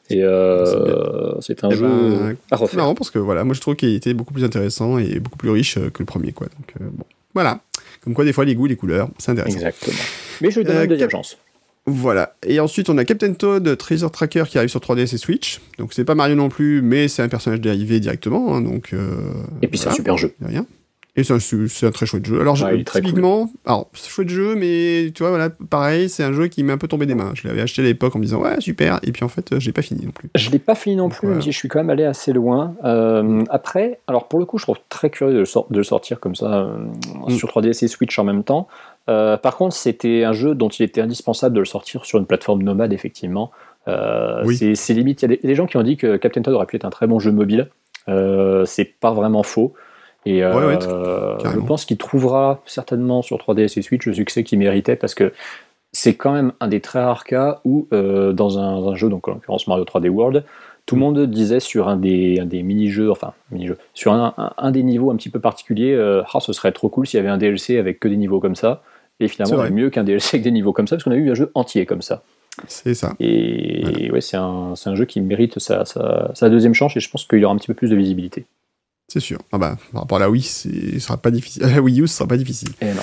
et 0.10 0.24
euh, 0.24 1.40
c'est 1.42 1.66
un 1.66 1.70
Eh 1.72 1.76
jeu 1.76 1.88
ben, 1.88 2.36
à 2.52 2.56
C'est 2.58 2.64
refaire. 2.64 2.78
marrant 2.80 2.96
parce 2.96 3.12
que 3.12 3.20
voilà, 3.20 3.44
moi 3.44 3.54
je 3.54 3.60
trouve 3.62 3.76
qu'il 3.76 3.94
était 3.94 4.14
beaucoup 4.14 4.34
plus 4.34 4.46
intéressant 4.46 4.98
et 4.98 5.20
beaucoup 5.20 5.38
plus 5.38 5.50
riche 5.50 5.78
euh, 5.78 5.90
que 5.90 6.00
le 6.00 6.06
premier. 6.06 6.32
Quoi. 6.32 6.48
Donc 6.48 6.74
euh, 6.82 6.86
bon, 6.94 7.04
voilà. 7.34 7.60
Comme 8.02 8.14
quoi, 8.14 8.24
des 8.26 8.34
fois, 8.34 8.46
les 8.46 8.56
goûts, 8.56 8.66
les 8.68 8.76
couleurs, 8.78 9.10
c'est 9.18 9.32
intéressant. 9.32 9.56
Exactement. 9.56 9.98
Mais 10.42 10.52
je 10.52 10.60
lui 10.60 10.66
donne 10.66 10.78
Euh, 10.78 10.84
une 10.84 10.90
deuxième 10.90 11.10
Cap- 11.10 11.20
chance. 11.20 11.38
Voilà. 11.86 12.36
Et 12.48 12.60
ensuite, 12.60 12.90
on 12.90 12.98
a 12.98 13.04
Captain 13.04 13.34
Toad 13.34 13.78
Treasure 13.78 14.10
Tracker 14.12 14.44
qui 14.48 14.58
arrive 14.58 14.70
sur 14.70 14.80
3DS 14.80 15.14
et 15.14 15.18
Switch. 15.18 15.60
Donc, 15.80 15.94
c'est 15.94 16.06
pas 16.06 16.16
Mario 16.16 16.36
non 16.36 16.48
plus, 16.50 16.82
mais 16.82 17.08
c'est 17.10 17.22
un 17.24 17.28
personnage 17.30 17.60
dérivé 17.62 18.00
directement. 18.00 18.56
hein, 18.56 18.62
donc, 18.62 18.92
euh, 18.94 19.18
Et 19.62 19.68
puis 19.68 19.78
c'est 19.78 19.90
un 19.90 19.94
super 19.94 20.18
jeu. 20.18 20.34
y 20.42 20.46
a 20.46 20.48
rien. 20.48 20.66
Et 21.16 21.24
c'est 21.24 21.34
un, 21.34 21.40
su- 21.40 21.70
c'est 21.70 21.86
un 21.86 21.92
très 21.92 22.08
chouette 22.08 22.26
jeu. 22.26 22.42
Alors, 22.42 22.56
je- 22.56 22.66
Ouais, 22.66 22.84
très 22.84 23.00
typiquement, 23.00 23.52
alors, 23.68 23.88
c'est 23.94 24.08
un 24.08 24.10
chouette 24.10 24.30
jeu, 24.30 24.56
mais 24.56 25.12
tu 25.14 25.22
vois, 25.22 25.30
voilà, 25.30 25.52
pareil, 25.70 26.10
c'est 26.10 26.24
un 26.24 26.34
jeu 26.34 26.48
qui 26.48 26.64
m'est 26.64 26.74
un 26.74 26.80
peu 26.80 26.88
tombé 26.88 27.06
des 27.06 27.14
mains. 27.14 27.34
Je 27.36 27.48
l'avais 27.48 27.62
acheté 27.62 27.84
à 27.84 27.86
l'époque 27.86 28.16
en 28.16 28.20
me 28.20 28.24
disant, 28.24 28.42
ouais, 28.42 28.60
super. 28.62 29.00
Et 29.04 29.12
puis, 29.12 29.24
en 29.24 29.28
fait, 29.28 29.52
euh, 29.52 29.60
j'ai 29.60 29.72
pas 29.74 29.84
fini 29.84 30.04
non 30.06 30.12
plus. 30.12 30.32
Je 30.34 30.50
l'ai 30.50 30.58
pas 30.58 30.74
fini 30.74 30.96
non 30.96 31.10
plus, 31.10 31.20
Voilà. 31.28 31.36
même 31.36 31.42
si 31.44 31.52
je 31.52 31.58
suis 31.58 31.68
quand 31.68 31.78
même 31.80 31.92
allé 31.92 32.04
assez 32.04 32.34
loin. 32.34 32.74
Euh, 32.84 33.44
après, 33.52 34.00
alors 34.08 34.28
pour 34.28 34.40
le 34.40 34.46
coup, 34.46 34.58
je 34.58 34.64
trouve 34.64 34.78
très 34.90 35.12
curieux 35.12 35.34
de 35.36 35.40
le, 35.40 35.46
sor- 35.46 35.68
de 35.70 35.78
le 35.78 35.84
sortir 35.84 36.20
comme 36.20 36.34
ça 36.36 36.52
euh, 36.52 36.78
Mm. 37.28 37.32
sur 37.38 37.48
3DS 37.50 37.84
et 37.84 37.88
Switch 37.88 38.18
en 38.18 38.24
même 38.24 38.44
temps. 38.44 38.68
Euh, 39.10 39.38
par 39.38 39.58
contre, 39.58 39.76
c'était 39.76 40.24
un 40.24 40.34
jeu 40.34 40.56
dont 40.56 40.70
il 40.70 40.84
était 40.84 41.02
indispensable 41.02 41.56
de 41.56 41.60
le 41.60 41.66
sortir 41.66 42.06
sur 42.06 42.20
une 42.20 42.26
plateforme 42.26 42.64
nomade, 42.64 42.94
effectivement. 42.94 43.52
Euh, 43.88 44.44
Oui. 44.46 44.76
c'est, 44.76 44.94
limite. 44.94 45.22
Il 45.24 45.32
y 45.32 45.34
a 45.34 45.38
des, 45.38 45.56
gens 45.56 45.66
qui 45.66 45.76
ont 45.78 45.84
dit 45.84 45.98
que 45.98 46.16
Captain 46.16 46.42
Toad 46.42 46.54
aurait 46.54 46.66
pu 46.66 46.78
être 46.78 46.86
un 46.86 46.90
très 46.90 47.08
bon 47.08 47.20
jeu 47.20 47.32
mobile. 47.32 47.70
Euh, 48.08 48.64
c'est 48.66 48.86
pas 48.86 49.12
vraiment 49.12 49.44
faux. 49.44 49.74
Et 50.26 50.46
Ouais, 50.46 50.54
ouais, 50.54 50.80
je 50.82 51.60
pense 51.60 51.84
qu'il 51.84 51.98
trouvera 51.98 52.62
certainement 52.66 53.22
sur 53.22 53.38
3DS 53.38 53.78
et 53.78 53.82
Switch 53.82 54.06
le 54.06 54.14
succès 54.14 54.46
qu'il 54.46 54.58
méritait 54.58 54.96
parce 54.96 55.16
que 55.16 55.34
c'est 55.92 56.16
quand 56.16 56.32
même 56.32 56.54
un 56.62 56.70
des 56.70 56.80
très 56.80 57.04
rares 57.04 57.26
cas 57.26 57.60
où, 57.66 57.88
dans 57.92 58.58
un, 58.58 58.88
un 58.88 58.96
jeu, 58.96 59.10
donc 59.10 59.28
en 59.28 59.34
l'occurrence 59.34 59.68
Mario 59.68 59.84
3D 59.84 60.08
World, 60.08 60.46
tout 60.86 60.96
le 60.96 61.02
monde 61.02 61.26
disait 61.28 61.60
sur 61.60 61.88
un 61.88 61.98
des, 61.98 62.40
un 62.42 62.46
des 62.46 62.64
mini-jeux, 62.64 63.10
enfin, 63.12 63.34
mini-jeux, 63.52 63.78
sur 63.94 64.12
un, 64.14 64.34
un- 64.38 64.54
un 64.58 64.72
des 64.72 64.84
niveaux 64.84 65.12
un 65.12 65.16
petit 65.16 65.30
peu 65.30 65.40
particuliers, 65.40 65.94
euh, 65.94 66.24
Ah, 66.34 66.40
ce 66.40 66.52
serait 66.54 66.72
trop 66.72 66.90
cool 66.90 67.06
s'il 67.08 67.18
y 67.18 67.22
avait 67.22 67.30
un 67.30 67.38
DLC 67.38 67.78
avec 67.78 68.00
que 68.00 68.08
des 68.08 68.18
niveaux 68.18 68.40
comme 68.40 68.56
ça. 68.56 68.82
Et 69.20 69.28
C'est 69.28 69.34
finalement, 69.36 69.66
il 69.66 69.74
mieux 69.74 69.90
qu'un 69.90 70.04
DLC 70.04 70.36
avec 70.38 70.44
des 70.44 70.52
niveaux 70.52 70.74
comme 70.74 70.88
ça, 70.88 70.96
parce 70.96 71.04
qu'on 71.04 71.12
a 71.12 71.16
eu 71.16 71.30
un 71.32 71.36
jeu 71.36 71.52
entier 71.56 71.86
comme 71.86 72.02
ça. 72.02 72.24
C'est 72.68 72.94
ça. 72.94 73.14
Et 73.20 74.10
ouais, 74.12 74.22
c'est 74.22 74.38
un, 74.38 74.74
c'est 74.76 74.90
un 74.90 74.96
jeu 74.96 75.06
qui 75.06 75.22
mérite 75.22 75.60
sa, 75.60 75.86
sa, 75.86 76.32
sa 76.36 76.50
deuxième 76.50 76.74
chance, 76.74 76.96
et 76.96 77.00
je 77.00 77.10
pense 77.10 77.26
qu'il 77.26 77.44
aura 77.46 77.54
un 77.54 77.58
petit 77.58 77.68
peu 77.68 77.74
plus 77.74 77.90
de 77.90 77.96
visibilité. 77.96 78.46
C'est 79.08 79.20
sûr. 79.20 79.40
Ah 79.52 79.58
bah, 79.58 79.78
par 79.92 80.02
rapport 80.02 80.18
à 80.18 80.22
la 80.22 80.30
Wii, 80.30 80.42
c'est- 80.44 80.94
ce 80.94 81.00
sera 81.00 81.18
pas 81.18 81.32
difficile. 81.32 81.64
La 81.76 81.82
Wii 81.82 82.02
U, 82.02 82.08
ce 82.08 82.16
sera 82.16 82.28
pas 82.28 82.38
difficile. 82.38 82.70
Et 82.82 82.86
non. 82.94 83.02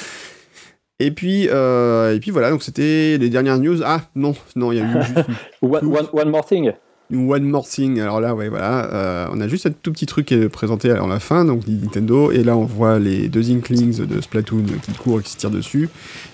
Et 0.99 1.11
puis, 1.13 1.49
euh, 1.49 2.15
et 2.15 2.21
puis 2.21 2.31
voilà, 2.31 2.51
donc 2.51 2.63
c'était 2.63 3.17
les 3.19 3.31
dernières 3.31 3.59
news. 3.59 3.81
Ah, 3.85 4.03
non, 4.15 4.35
non, 4.57 4.71
il 4.73 4.79
y 4.79 4.81
a 4.81 4.85
eu 4.85 5.03
juste 5.03 5.29
One, 5.63 5.87
one- 5.87 6.09
one 6.13 6.29
more 6.31 6.45
thing. 6.45 6.73
One 7.13 7.45
More 7.45 7.67
Thing. 7.67 8.01
Alors 8.01 8.21
là, 8.21 8.35
ouais, 8.35 8.49
voilà, 8.49 8.93
euh, 8.93 9.27
on 9.33 9.41
a 9.41 9.49
juste 9.49 9.67
un 9.67 9.71
tout 9.71 9.93
petit 9.93 10.07
truc 10.07 10.27
qui 10.27 10.35
est 10.35 10.49
présenté 10.49 10.91
à 10.91 11.07
la 11.07 11.19
fin, 11.21 11.45
donc 11.45 11.63
Nintendo, 11.67 12.31
et 12.31 12.45
là 12.45 12.57
on 12.57 12.65
voit 12.65 12.99
les 12.99 13.29
deux 13.29 13.51
Inklings 13.51 14.07
de 14.07 14.21
Splatoon 14.21 14.65
qui 14.83 14.93
courent 14.93 15.21
et 15.21 15.23
qui 15.23 15.31
se 15.33 15.37
tirent 15.37 15.51
dessus, 15.51 15.89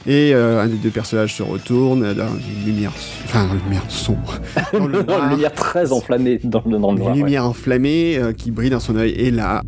et 0.06 0.32
euh, 0.34 0.62
un 0.62 0.66
des 0.66 0.76
deux 0.76 0.90
personnages 0.90 1.34
se 1.34 1.42
retourne 1.42 2.00
dans 2.14 2.28
une 2.28 2.66
lumière, 2.66 2.92
enfin, 3.24 3.46
une 3.52 3.62
lumière 3.64 3.84
sombre, 3.88 4.34
dans 4.72 4.86
le 4.86 5.02
Dans 5.02 5.14
noir, 5.16 5.24
une 5.24 5.30
lumière 5.36 5.52
très 5.52 5.92
enflammée 5.92 6.40
dans, 6.44 6.62
le- 6.66 6.78
dans 6.78 6.92
le 6.92 7.00
une 7.00 7.06
ouais. 7.08 7.14
lumière 7.14 7.46
enflammée 7.46 8.18
euh, 8.18 8.32
qui 8.32 8.50
brille 8.50 8.70
dans 8.70 8.80
son 8.80 8.96
œil, 8.96 9.10
et 9.12 9.30
là, 9.30 9.62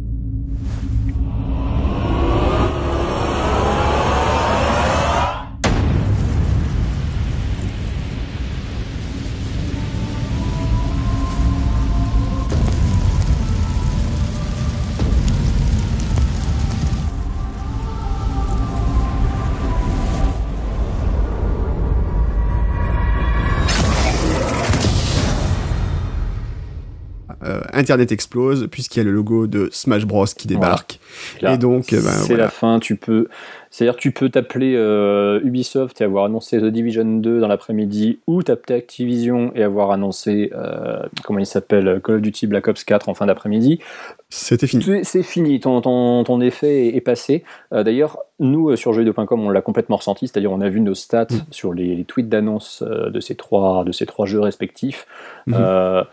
Internet 27.89 28.13
explose 28.13 28.69
puisqu'il 28.71 28.99
y 28.99 29.03
a 29.03 29.05
le 29.05 29.13
logo 29.13 29.47
de 29.47 29.69
Smash 29.73 30.05
Bros 30.05 30.27
qui 30.27 30.47
débarque. 30.47 31.01
et 31.43 31.57
donc, 31.57 31.91
ben, 31.91 32.01
c'est 32.01 32.37
la 32.37 32.49
fin. 32.49 32.79
Tu 32.81 32.97
peux, 32.97 33.29
c'est-à-dire 33.71 33.97
tu 33.97 34.13
peux 34.13 34.29
t'appeler 34.29 34.75
Ubisoft 35.43 36.01
et 36.01 36.05
avoir 36.05 36.27
annoncé 36.27 36.59
The 36.59 36.67
Division 36.67 37.05
2 37.05 37.41
dans 37.41 37.49
l'après-midi, 37.49 38.19
ou 38.27 38.43
t'appeler 38.43 38.77
Activision 38.77 39.53
et 39.55 39.63
avoir 39.63 39.91
annoncé 39.91 40.51
comment 41.25 41.39
il 41.39 41.47
s'appelle 41.47 42.01
Call 42.05 42.17
of 42.17 42.23
Duty 42.23 42.47
Black 42.47 42.69
Ops 42.69 42.85
4 42.85 43.09
en 43.09 43.15
fin 43.15 43.27
d'après-midi. 43.27 43.81
C'était 44.31 44.67
fini. 44.67 44.85
C'est 45.05 45.23
fini, 45.23 45.59
ton, 45.59 45.81
ton, 45.81 46.23
ton, 46.23 46.41
effet 46.43 46.95
est, 46.95 47.01
passé. 47.01 47.45
Euh, 47.73 47.83
d'ailleurs, 47.83 48.19
nous, 48.41 48.69
euh, 48.69 48.77
sur 48.77 48.93
jeuxvideo.com, 48.93 49.41
on 49.41 49.49
l'a 49.49 49.63
complètement 49.63 49.97
ressenti, 49.97 50.29
c'est-à-dire 50.29 50.53
on 50.53 50.61
a 50.61 50.69
vu 50.69 50.81
nos 50.81 50.95
stats 50.95 51.29
mm. 51.31 51.47
sur 51.51 51.73
les, 51.73 52.05
tweets 52.05 52.29
d'annonce 52.29 52.83
euh, 52.87 53.09
de, 53.09 53.21
ces 53.21 53.37
trois, 53.37 53.85
de 53.85 53.93
ces 53.93 54.05
trois 54.05 54.27
jeux 54.27 54.41
respectifs. 54.41 55.07
Mm-hmm. 55.49 56.05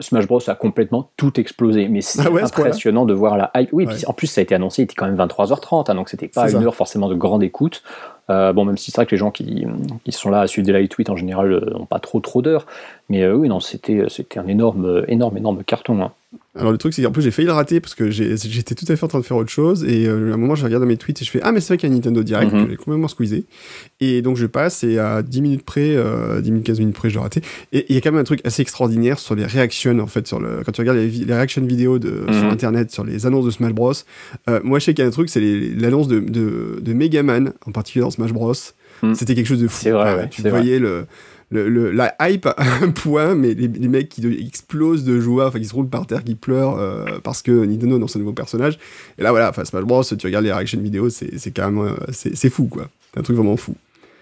Smash 0.00 0.26
Bros 0.26 0.40
a 0.48 0.54
complètement 0.54 1.10
tout 1.16 1.40
explosé, 1.40 1.88
mais 1.88 2.02
c'est 2.02 2.20
ah 2.20 2.44
impressionnant 2.44 3.06
de 3.06 3.14
voir 3.14 3.36
la 3.36 3.50
hype. 3.54 3.70
Oui, 3.72 3.86
en 4.06 4.12
plus 4.12 4.26
ça 4.26 4.40
a 4.40 4.42
été 4.42 4.54
annoncé, 4.54 4.82
il 4.82 4.84
était 4.84 4.94
quand 4.94 5.06
même 5.06 5.16
23h30, 5.16 5.90
hein, 5.90 5.94
donc 5.94 6.08
c'était 6.08 6.28
pas 6.28 6.50
une 6.50 6.62
heure 6.62 6.74
forcément 6.74 7.08
de 7.08 7.14
grande 7.14 7.42
écoute. 7.42 7.82
bon, 8.28 8.64
même 8.64 8.76
si 8.76 8.90
c'est 8.90 8.96
vrai 8.96 9.06
que 9.06 9.12
les 9.12 9.16
gens 9.16 9.30
qui, 9.30 9.66
qui, 10.04 10.12
sont 10.12 10.30
là 10.30 10.40
à 10.40 10.46
suivre 10.46 10.66
des 10.66 10.72
live 10.72 10.88
tweets 10.88 11.08
en 11.08 11.16
général 11.16 11.70
n'ont 11.72 11.86
pas 11.86 11.98
trop 11.98 12.20
trop 12.20 12.42
d'heures, 12.42 12.66
mais 13.08 13.26
oui, 13.26 13.48
non, 13.48 13.60
c'était 13.60 14.04
c'était 14.08 14.38
un 14.38 14.46
énorme 14.48 15.04
énorme 15.08 15.38
énorme 15.38 15.64
carton. 15.64 16.02
Hein. 16.02 16.12
Alors 16.58 16.72
le 16.72 16.78
truc 16.78 16.94
c'est 16.94 17.02
qu'en 17.02 17.10
plus 17.10 17.22
j'ai 17.22 17.30
failli 17.30 17.46
le 17.46 17.52
rater 17.52 17.80
parce 17.80 17.94
que 17.94 18.10
j'étais 18.10 18.74
tout 18.74 18.86
à 18.88 18.96
fait 18.96 19.04
en 19.04 19.08
train 19.08 19.20
de 19.20 19.24
faire 19.24 19.36
autre 19.36 19.50
chose 19.50 19.84
et 19.84 20.06
euh, 20.06 20.30
à 20.30 20.34
un 20.34 20.36
moment 20.36 20.54
je 20.54 20.64
regarde 20.64 20.84
mes 20.84 20.96
tweets 20.96 21.20
et 21.22 21.24
je 21.24 21.30
fais 21.30 21.40
ah 21.42 21.52
mais 21.52 21.60
c'est 21.60 21.68
vrai 21.68 21.76
qu'il 21.76 21.88
y 21.88 21.92
a 21.92 21.94
Nintendo 21.94 22.22
Direct 22.22 22.52
mm 22.52 22.66
j'ai 22.70 22.76
complètement 22.76 23.08
squeezé. 23.08 23.44
Et 24.00 24.22
donc 24.22 24.36
je 24.36 24.46
passe 24.46 24.82
et 24.82 24.98
à 24.98 25.22
10 25.22 25.42
minutes 25.42 25.64
près, 25.64 25.90
10 25.90 25.96
euh, 25.96 26.42
minutes 26.42 26.64
15 26.64 26.78
minutes 26.80 26.94
près 26.94 27.10
je 27.10 27.14
l'ai 27.14 27.20
raté. 27.20 27.42
Et 27.72 27.86
il 27.88 27.94
y 27.94 27.98
a 27.98 28.00
quand 28.00 28.10
même 28.10 28.20
un 28.20 28.24
truc 28.24 28.40
assez 28.44 28.62
extraordinaire 28.62 29.18
sur 29.18 29.34
les 29.34 29.44
réactions 29.44 29.98
en 29.98 30.06
fait 30.06 30.26
sur 30.26 30.40
le 30.40 30.62
quand 30.64 30.72
tu 30.72 30.80
regardes 30.80 30.98
les, 30.98 31.08
les 31.08 31.34
réactions 31.34 31.64
vidéo 31.64 31.98
de, 31.98 32.24
sur 32.30 32.44
mhm. 32.44 32.50
internet 32.50 32.90
sur 32.90 33.04
les 33.04 33.26
annonces 33.26 33.44
de 33.44 33.50
Smash 33.50 33.72
Bros. 33.72 33.92
Euh, 34.48 34.60
moi 34.64 34.78
je 34.78 34.86
sais 34.86 34.94
qu'il 34.94 35.02
y 35.02 35.04
a 35.04 35.08
un 35.08 35.12
truc 35.12 35.28
c'est 35.28 35.40
l'annonce 35.40 36.08
de, 36.08 36.20
de, 36.20 36.78
de 36.80 36.92
Megaman 36.92 37.52
en 37.66 37.72
particulier 37.72 38.02
dans 38.02 38.10
Smash 38.10 38.32
Bros. 38.32 38.54
Mhm. 39.02 39.14
c'était 39.14 39.34
quelque 39.34 39.46
chose 39.46 39.60
de 39.60 39.68
fou. 39.68 39.82
C'est 39.82 39.90
vrai, 39.90 40.28
tu 40.30 40.42
voyais 40.42 40.78
le 40.78 41.06
le, 41.50 41.92
la 41.92 42.14
hype 42.20 42.46
à 42.46 42.56
un 42.82 42.90
point, 42.90 43.34
mais 43.34 43.54
les, 43.54 43.68
mecs 43.88 44.08
qui 44.08 44.26
explosent 44.26 45.04
de 45.04 45.20
joie, 45.20 45.48
enfin 45.48 45.58
qui 45.58 45.66
se 45.66 45.74
roulent 45.74 45.88
par 45.88 46.06
terre, 46.06 46.24
qui 46.24 46.34
pleurent 46.34 46.78
euh, 46.78 47.04
parce 47.22 47.42
que 47.42 47.64
Nintendo 47.64 47.98
dans 47.98 48.14
un 48.14 48.18
nouveau 48.18 48.32
personnage. 48.32 48.78
Et 49.18 49.22
là, 49.22 49.30
voilà, 49.30 49.52
Smash 49.52 49.84
Bros, 49.84 50.02
tu 50.02 50.26
regardes 50.26 50.44
les 50.44 50.52
réactions 50.52 50.80
vidéo, 50.80 51.08
c'est 51.10 51.50
quand 51.54 51.70
même, 51.70 51.86
euh, 51.86 52.12
c'est 52.12 52.50
fou, 52.50 52.66
quoi. 52.66 52.88
C'est 53.12 53.20
un 53.20 53.22
truc 53.22 53.36
vraiment 53.36 53.56
fou. 53.56 53.74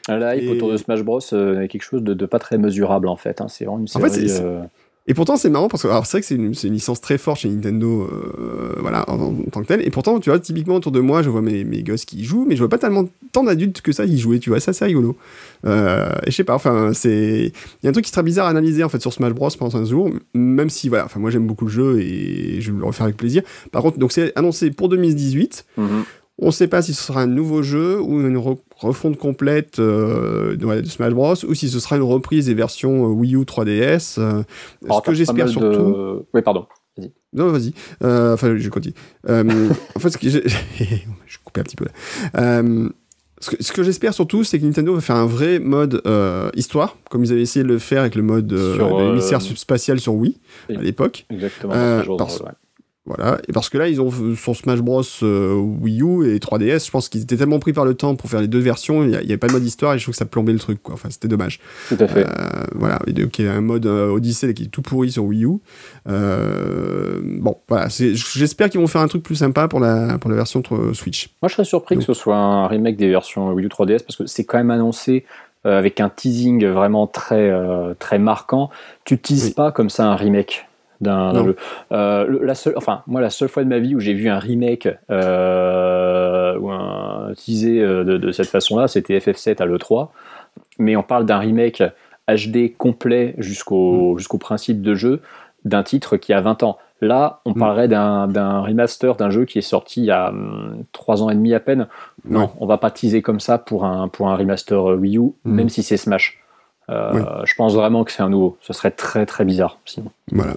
La 0.08 0.36
hype 0.36 0.50
autour 0.50 0.70
de 0.70 0.76
Smash 0.76 1.02
Bros 1.02 1.20
euh, 1.32 1.62
est 1.62 1.68
quelque 1.68 1.82
chose 1.82 2.02
de, 2.02 2.26
pas 2.26 2.38
très 2.38 2.58
mesurable 2.58 3.08
en 3.08 3.16
fait. 3.16 3.40
Hein. 3.40 3.46
C'est 3.48 3.64
vraiment 3.64 3.80
une 3.80 3.88
série. 3.88 4.30
Et 5.06 5.12
pourtant, 5.12 5.36
c'est 5.36 5.50
marrant 5.50 5.68
parce 5.68 5.82
que 5.82 5.88
c'est 5.88 6.10
vrai 6.12 6.20
que 6.20 6.26
c'est 6.26 6.34
une, 6.66 6.72
licence 6.72 7.00
très 7.00 7.18
forte 7.18 7.40
chez 7.40 7.50
Nintendo, 7.50 8.08
euh, 8.10 8.74
voilà, 8.78 9.08
en, 9.10 9.34
tant 9.52 9.60
que 9.60 9.66
tel. 9.66 9.86
Et 9.86 9.90
pourtant, 9.90 10.18
tu 10.18 10.30
vois, 10.30 10.38
typiquement 10.38 10.76
autour 10.76 10.92
de 10.92 11.00
moi, 11.00 11.22
je 11.22 11.28
vois 11.28 11.42
mes, 11.42 11.62
mes 11.62 11.82
gosses 11.82 12.06
qui 12.06 12.20
y 12.20 12.24
jouent, 12.24 12.46
mais 12.48 12.56
je 12.56 12.60
vois 12.60 12.70
pas 12.70 12.78
tellement 12.78 13.04
tant 13.32 13.44
d'adultes 13.44 13.82
que 13.82 13.92
ça 13.92 14.06
y 14.06 14.16
jouer. 14.18 14.38
Tu 14.38 14.48
vois, 14.48 14.60
ça 14.60 14.72
c'est 14.72 14.86
rigolo. 14.86 15.16
Euh, 15.66 16.08
et 16.26 16.30
je 16.30 16.36
sais 16.36 16.44
pas, 16.44 16.54
enfin, 16.54 16.92
c'est, 16.94 17.52
il 17.82 17.84
y 17.84 17.86
a 17.86 17.90
un 17.90 17.92
truc 17.92 18.06
qui 18.06 18.10
sera 18.10 18.22
bizarre 18.22 18.46
à 18.46 18.50
analyser 18.50 18.82
en 18.82 18.88
fait 18.88 19.00
sur 19.00 19.12
Smash 19.12 19.34
Bros 19.34 19.50
pendant 19.58 19.76
un 19.76 19.84
jour, 19.84 20.10
même 20.32 20.70
si 20.70 20.88
voilà, 20.88 21.04
enfin 21.04 21.20
moi 21.20 21.30
j'aime 21.30 21.46
beaucoup 21.46 21.66
le 21.66 21.70
jeu 21.70 22.00
et 22.00 22.62
je 22.62 22.72
vais 22.72 22.78
le 22.78 22.84
refaire 22.86 23.04
avec 23.04 23.18
plaisir. 23.18 23.42
Par 23.72 23.82
contre, 23.82 23.98
donc 23.98 24.10
c'est 24.10 24.32
annoncé 24.38 24.70
pour 24.70 24.88
2018. 24.88 25.66
On 26.38 26.46
ne 26.46 26.50
sait 26.50 26.66
pas 26.66 26.82
si 26.82 26.94
ce 26.94 27.02
sera 27.02 27.22
un 27.22 27.26
nouveau 27.28 27.62
jeu 27.62 28.00
ou 28.00 28.20
une 28.20 28.36
refonte 28.76 29.16
complète 29.16 29.78
euh, 29.78 30.56
de 30.56 30.88
Smash 30.88 31.12
Bros. 31.12 31.34
ou 31.44 31.54
si 31.54 31.68
ce 31.68 31.78
sera 31.78 31.96
une 31.96 32.02
reprise 32.02 32.46
des 32.46 32.54
versions 32.54 33.04
euh, 33.04 33.12
Wii 33.12 33.36
U 33.36 33.42
3DS. 33.42 34.18
Euh, 34.18 34.42
ce 34.82 35.00
que 35.02 35.14
j'espère 35.14 35.48
surtout. 35.48 36.24
Oui, 36.34 36.42
pardon. 36.42 36.66
Non, 37.32 37.48
vas-y. 37.48 37.72
enfin, 38.00 38.56
je 38.56 38.68
continue. 38.68 38.94
en 39.28 40.00
fait, 40.00 40.10
ce 40.10 40.18
que 40.18 40.28
je 40.28 41.38
coupais 41.44 41.60
un 41.60 41.64
petit 41.64 41.76
peu 41.76 41.84
là. 41.84 42.62
ce 43.40 43.72
que, 43.72 43.82
j'espère 43.84 44.12
surtout, 44.12 44.42
c'est 44.42 44.58
que 44.58 44.64
Nintendo 44.64 44.94
va 44.94 45.00
faire 45.00 45.16
un 45.16 45.26
vrai 45.26 45.60
mode 45.60 46.02
histoire, 46.56 46.96
comme 47.10 47.24
ils 47.24 47.30
avaient 47.30 47.42
essayé 47.42 47.62
de 47.62 47.68
le 47.68 47.78
faire 47.78 48.00
avec 48.00 48.16
le 48.16 48.22
mode 48.22 48.52
l'émissaire 48.52 49.40
spatial 49.40 50.00
sur 50.00 50.14
Wii 50.14 50.40
à 50.68 50.82
l'époque. 50.82 51.26
Exactement. 51.30 51.74
Voilà, 53.06 53.36
et 53.46 53.52
parce 53.52 53.68
que 53.68 53.76
là, 53.76 53.86
ils 53.86 54.00
ont 54.00 54.10
son 54.34 54.54
Smash 54.54 54.80
Bros 54.80 55.02
euh, 55.22 55.52
Wii 55.54 56.00
U 56.00 56.26
et 56.26 56.38
3DS, 56.38 56.86
je 56.86 56.90
pense 56.90 57.10
qu'ils 57.10 57.20
étaient 57.20 57.36
tellement 57.36 57.58
pris 57.58 57.74
par 57.74 57.84
le 57.84 57.92
temps 57.92 58.16
pour 58.16 58.30
faire 58.30 58.40
les 58.40 58.48
deux 58.48 58.60
versions, 58.60 59.02
il 59.02 59.10
n'y 59.10 59.16
avait 59.16 59.36
pas 59.36 59.48
de 59.48 59.52
mode 59.52 59.64
histoire 59.64 59.92
et 59.92 59.98
je 59.98 60.04
trouve 60.04 60.14
que 60.14 60.18
ça 60.18 60.24
plombait 60.24 60.54
le 60.54 60.58
truc, 60.58 60.82
quoi. 60.82 60.94
Enfin, 60.94 61.10
c'était 61.10 61.28
dommage. 61.28 61.60
Tout 61.90 61.98
à 62.00 62.08
fait. 62.08 62.24
Euh, 62.26 62.64
voilà, 62.74 62.98
et 63.06 63.12
donc 63.12 63.38
il 63.38 63.44
y 63.44 63.48
a 63.48 63.52
un 63.52 63.60
mode 63.60 63.84
euh, 63.84 64.08
Odyssey 64.08 64.54
qui 64.54 64.64
est 64.64 64.68
tout 64.68 64.80
pourri 64.80 65.12
sur 65.12 65.24
Wii 65.24 65.44
U. 65.44 65.58
bon, 66.06 67.56
voilà, 67.68 67.88
j'espère 67.90 68.70
qu'ils 68.70 68.80
vont 68.80 68.86
faire 68.86 69.02
un 69.02 69.08
truc 69.08 69.22
plus 69.22 69.36
sympa 69.36 69.68
pour 69.68 69.80
la, 69.80 70.16
pour 70.16 70.30
la 70.30 70.36
version 70.36 70.62
Switch. 70.94 71.28
Moi, 71.42 71.50
je 71.50 71.54
serais 71.56 71.64
surpris 71.64 71.98
que 71.98 72.04
ce 72.04 72.14
soit 72.14 72.36
un 72.36 72.66
remake 72.68 72.96
des 72.96 73.10
versions 73.10 73.52
Wii 73.52 73.66
U 73.66 73.68
3DS 73.68 74.02
parce 74.02 74.16
que 74.16 74.24
c'est 74.24 74.44
quand 74.44 74.56
même 74.56 74.70
annoncé 74.70 75.26
avec 75.64 76.00
un 76.00 76.08
teasing 76.08 76.66
vraiment 76.66 77.06
très, 77.06 77.52
très 77.98 78.18
marquant. 78.18 78.70
Tu 79.04 79.18
teases 79.18 79.50
pas 79.50 79.72
comme 79.72 79.90
ça 79.90 80.06
un 80.06 80.16
remake? 80.16 80.66
D'un 81.00 81.54
euh, 81.92 82.38
la 82.42 82.54
seule, 82.54 82.74
enfin 82.76 83.02
moi 83.06 83.20
la 83.20 83.30
seule 83.30 83.48
fois 83.48 83.64
de 83.64 83.68
ma 83.68 83.78
vie 83.78 83.94
où 83.94 84.00
j'ai 84.00 84.14
vu 84.14 84.28
un 84.28 84.38
remake 84.38 84.88
euh, 85.10 86.58
ou 86.58 86.70
un 86.70 87.32
teasé 87.36 87.80
euh, 87.80 88.04
de, 88.04 88.32
cette 88.32 88.48
façon-là, 88.48 88.88
c'était 88.88 89.18
FF7 89.18 89.60
à 89.62 89.66
l'E3. 89.66 90.08
Mais 90.78 90.96
on 90.96 91.02
parle 91.02 91.26
d'un 91.26 91.38
remake 91.38 91.82
HD 92.28 92.76
complet 92.76 93.34
jusqu'au 93.38 94.14
mm. 94.14 94.18
jusqu'au 94.18 94.38
principe 94.38 94.82
de 94.82 94.94
jeu 94.94 95.20
d'un 95.64 95.82
titre 95.82 96.16
qui 96.16 96.32
a 96.32 96.40
20 96.40 96.62
ans. 96.62 96.78
Là, 97.00 97.40
on 97.44 97.50
mm. 97.50 97.58
parlerait 97.58 97.88
d'un 97.88 98.60
remaster 98.60 99.16
d'un 99.16 99.30
jeu 99.30 99.44
qui 99.44 99.58
est 99.58 99.62
sorti 99.62 100.00
il 100.00 100.06
y 100.06 100.10
a 100.10 100.32
3 100.92 101.22
hum, 101.22 101.26
ans 101.26 101.30
et 101.30 101.34
demi 101.34 101.54
à 101.54 101.60
peine. 101.60 101.88
Non, 102.24 102.50
on 102.60 102.66
va 102.66 102.78
pas 102.78 102.90
teaser 102.90 103.20
comme 103.20 103.40
ça 103.40 103.58
pour 103.58 103.84
un, 103.84 104.08
pour 104.08 104.28
un 104.28 104.36
remaster 104.36 104.84
Wii 104.84 105.18
U, 105.18 105.20
mm. 105.20 105.32
même 105.44 105.68
si 105.68 105.82
c'est 105.82 105.96
Smash. 105.96 106.40
Je 106.88 107.54
pense 107.56 107.74
vraiment 107.74 108.04
que 108.04 108.12
c'est 108.12 108.22
un 108.22 108.28
nouveau. 108.28 108.58
Ce 108.60 108.72
serait 108.72 108.90
très 108.90 109.26
très 109.26 109.44
bizarre 109.44 109.78
sinon. 109.84 110.10
Voilà. 110.30 110.54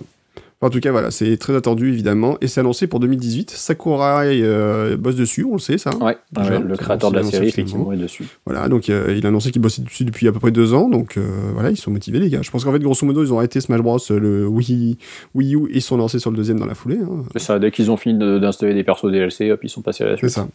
En 0.59 0.71
tout 0.71 0.79
cas, 0.79 0.91
voilà, 0.91 1.11
c'est 1.11 1.37
très 1.37 1.55
attendu 1.55 1.89
évidemment 1.89 2.37
et 2.41 2.47
c'est 2.47 2.61
annoncé 2.61 2.87
pour 2.87 2.99
2018. 2.99 3.51
Sakurai 3.51 4.41
euh, 4.41 4.97
bosse 4.97 5.15
dessus, 5.15 5.43
on 5.43 5.53
le 5.53 5.59
sait 5.59 5.77
ça. 5.77 5.95
Ouais, 5.97 6.17
le 6.35 6.75
créateur 6.75 7.11
de 7.11 7.17
la 7.17 7.23
série 7.23 7.49
effectivement 7.49 7.93
est 7.93 7.97
dessus. 7.97 8.25
Voilà, 8.43 8.67
donc 8.67 8.89
euh, 8.89 9.13
il 9.15 9.23
a 9.27 9.29
annoncé 9.29 9.51
qu'il 9.51 9.61
bossait 9.61 9.83
dessus 9.83 10.03
depuis 10.03 10.27
à 10.27 10.31
peu 10.31 10.39
près 10.39 10.49
deux 10.49 10.73
ans, 10.73 10.89
donc 10.89 11.17
euh, 11.17 11.51
voilà, 11.53 11.69
ils 11.69 11.77
sont 11.77 11.91
motivés 11.91 12.19
les 12.19 12.29
gars. 12.29 12.41
Je 12.41 12.49
pense 12.49 12.63
qu'en 12.63 12.71
fait, 12.71 12.79
grosso 12.79 13.05
modo, 13.05 13.23
ils 13.23 13.31
ont 13.31 13.37
arrêté 13.37 13.61
Smash 13.61 13.81
Bros, 13.81 13.99
le 14.09 14.47
Wii, 14.47 14.97
Wii 15.35 15.55
U, 15.55 15.67
et 15.69 15.75
ils 15.75 15.81
sont 15.81 15.97
lancés 15.97 16.17
sur 16.17 16.31
le 16.31 16.37
deuxième 16.37 16.59
dans 16.59 16.65
la 16.65 16.73
foulée. 16.73 16.97
Hein. 17.03 17.23
C'est 17.33 17.39
ça, 17.39 17.59
dès 17.59 17.69
qu'ils 17.69 17.91
ont 17.91 17.97
fini 17.97 18.17
d'installer 18.17 18.73
des 18.73 18.83
persos 18.83 19.11
DLC, 19.11 19.51
hop, 19.51 19.59
ils 19.61 19.69
sont 19.69 19.83
passés 19.83 20.05
à 20.05 20.07
la 20.07 20.17
suite. 20.17 20.29
C'est 20.29 20.35
ça. 20.39 20.47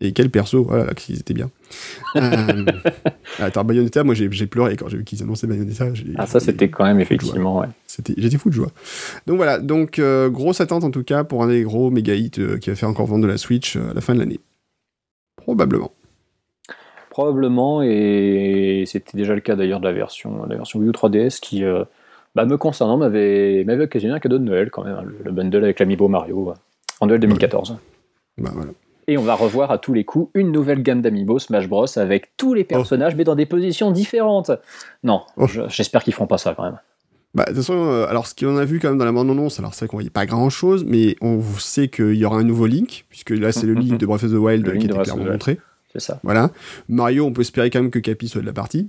Et 0.00 0.12
quel 0.12 0.28
perso, 0.28 0.64
voilà, 0.64 0.92
qu'ils 0.92 1.18
étaient 1.18 1.32
bien. 1.32 1.50
euh, 2.16 2.64
attends, 3.38 3.64
Bayonetta, 3.64 4.04
moi 4.04 4.14
j'ai 4.14 4.46
pleuré 4.46 4.76
quand 4.76 4.88
j'ai 4.88 4.98
vu 4.98 5.04
qu'ils 5.04 5.22
annonçaient 5.22 5.46
Bayonetta. 5.46 5.86
Ah, 6.16 6.26
ça 6.26 6.38
c'était 6.38 6.68
quand 6.68 6.84
même 6.84 7.00
effectivement, 7.00 7.60
ouais. 7.60 7.68
J'étais 8.16 8.36
fou 8.36 8.50
de 8.50 8.54
joie. 8.54 8.68
Donc 9.26 9.36
voilà, 9.36 9.58
donc 9.58 9.98
euh, 9.98 10.28
grosse 10.28 10.60
attente 10.60 10.84
en 10.84 10.90
tout 10.90 11.04
cas 11.04 11.24
pour 11.24 11.42
un 11.42 11.48
des 11.48 11.62
gros 11.62 11.90
méga 11.90 12.14
hits 12.14 12.32
euh, 12.38 12.58
qui 12.58 12.70
va 12.70 12.76
faire 12.76 12.88
encore 12.88 13.06
vendre 13.06 13.22
de 13.22 13.28
la 13.28 13.38
Switch 13.38 13.76
euh, 13.76 13.90
à 13.90 13.94
la 13.94 14.00
fin 14.00 14.14
de 14.14 14.18
l'année. 14.18 14.40
Probablement. 15.36 15.92
Probablement, 17.10 17.82
et 17.82 18.84
c'était 18.86 19.16
déjà 19.16 19.34
le 19.34 19.40
cas 19.40 19.56
d'ailleurs 19.56 19.80
de 19.80 19.86
la 19.86 19.94
version, 19.94 20.44
la 20.44 20.56
version 20.56 20.80
Wii 20.80 20.90
U 20.90 20.92
3DS 20.92 21.40
qui, 21.40 21.64
bah, 22.34 22.44
me 22.44 22.58
concernant, 22.58 22.98
m'avait 22.98 23.64
occasionné 23.80 24.14
un 24.14 24.18
cadeau 24.18 24.36
de 24.36 24.44
Noël 24.44 24.70
quand 24.70 24.84
même, 24.84 24.96
hein, 24.96 25.04
le, 25.24 25.32
bundle 25.32 25.64
avec 25.64 25.80
l'Amiibo 25.80 26.08
Mario 26.08 26.52
en 27.00 27.06
Noël 27.06 27.20
2014. 27.20 27.78
Bah 28.36 28.50
voilà. 28.52 28.72
Et 29.08 29.16
on 29.18 29.22
va 29.22 29.34
revoir 29.34 29.70
à 29.70 29.78
tous 29.78 29.94
les 29.94 30.04
coups 30.04 30.30
une 30.34 30.50
nouvelle 30.50 30.82
gamme 30.82 31.00
d'amiibo 31.00 31.38
Smash 31.38 31.68
Bros 31.68 31.86
avec 31.96 32.36
tous 32.36 32.54
les 32.54 32.62
oh. 32.62 32.68
personnages 32.68 33.14
mais 33.14 33.24
dans 33.24 33.36
des 33.36 33.46
positions 33.46 33.90
différentes. 33.90 34.50
Non, 35.04 35.22
oh. 35.36 35.46
j'espère 35.68 36.02
qu'ils 36.02 36.14
feront 36.14 36.26
pas 36.26 36.38
ça 36.38 36.54
quand 36.56 36.64
même. 36.64 36.78
Bah, 37.34 37.44
de 37.44 37.48
toute 37.50 37.58
façon, 37.58 37.74
euh, 37.74 38.06
alors 38.08 38.26
ce 38.26 38.34
qu'on 38.34 38.56
a 38.56 38.64
vu 38.64 38.80
quand 38.80 38.88
même 38.88 38.98
dans 38.98 39.04
la 39.04 39.12
bande-annonce, 39.12 39.58
alors 39.58 39.74
c'est 39.74 39.80
vrai 39.80 39.88
qu'on 39.88 39.98
voyait 39.98 40.08
pas 40.08 40.24
grand-chose, 40.24 40.84
mais 40.86 41.16
on 41.20 41.42
sait 41.58 41.88
qu'il 41.88 42.14
y 42.14 42.24
aura 42.24 42.38
un 42.38 42.44
nouveau 42.44 42.66
Link, 42.66 43.04
puisque 43.10 43.30
là 43.30 43.52
c'est 43.52 43.66
le 43.66 43.74
mm-hmm. 43.74 43.78
Link 43.78 44.00
de 44.00 44.06
Breath 44.06 44.24
of 44.24 44.30
the 44.30 44.36
Wild 44.36 44.64
qui 44.78 44.86
été 44.86 44.88
clairement 44.88 45.24
montré. 45.24 45.58
C'est 45.92 46.00
ça. 46.00 46.18
Voilà. 46.22 46.50
Mario, 46.88 47.26
on 47.26 47.32
peut 47.32 47.42
espérer 47.42 47.68
quand 47.70 47.82
même 47.82 47.90
que 47.90 47.98
Capi 47.98 48.28
soit 48.28 48.40
de 48.40 48.46
la 48.46 48.54
partie 48.54 48.88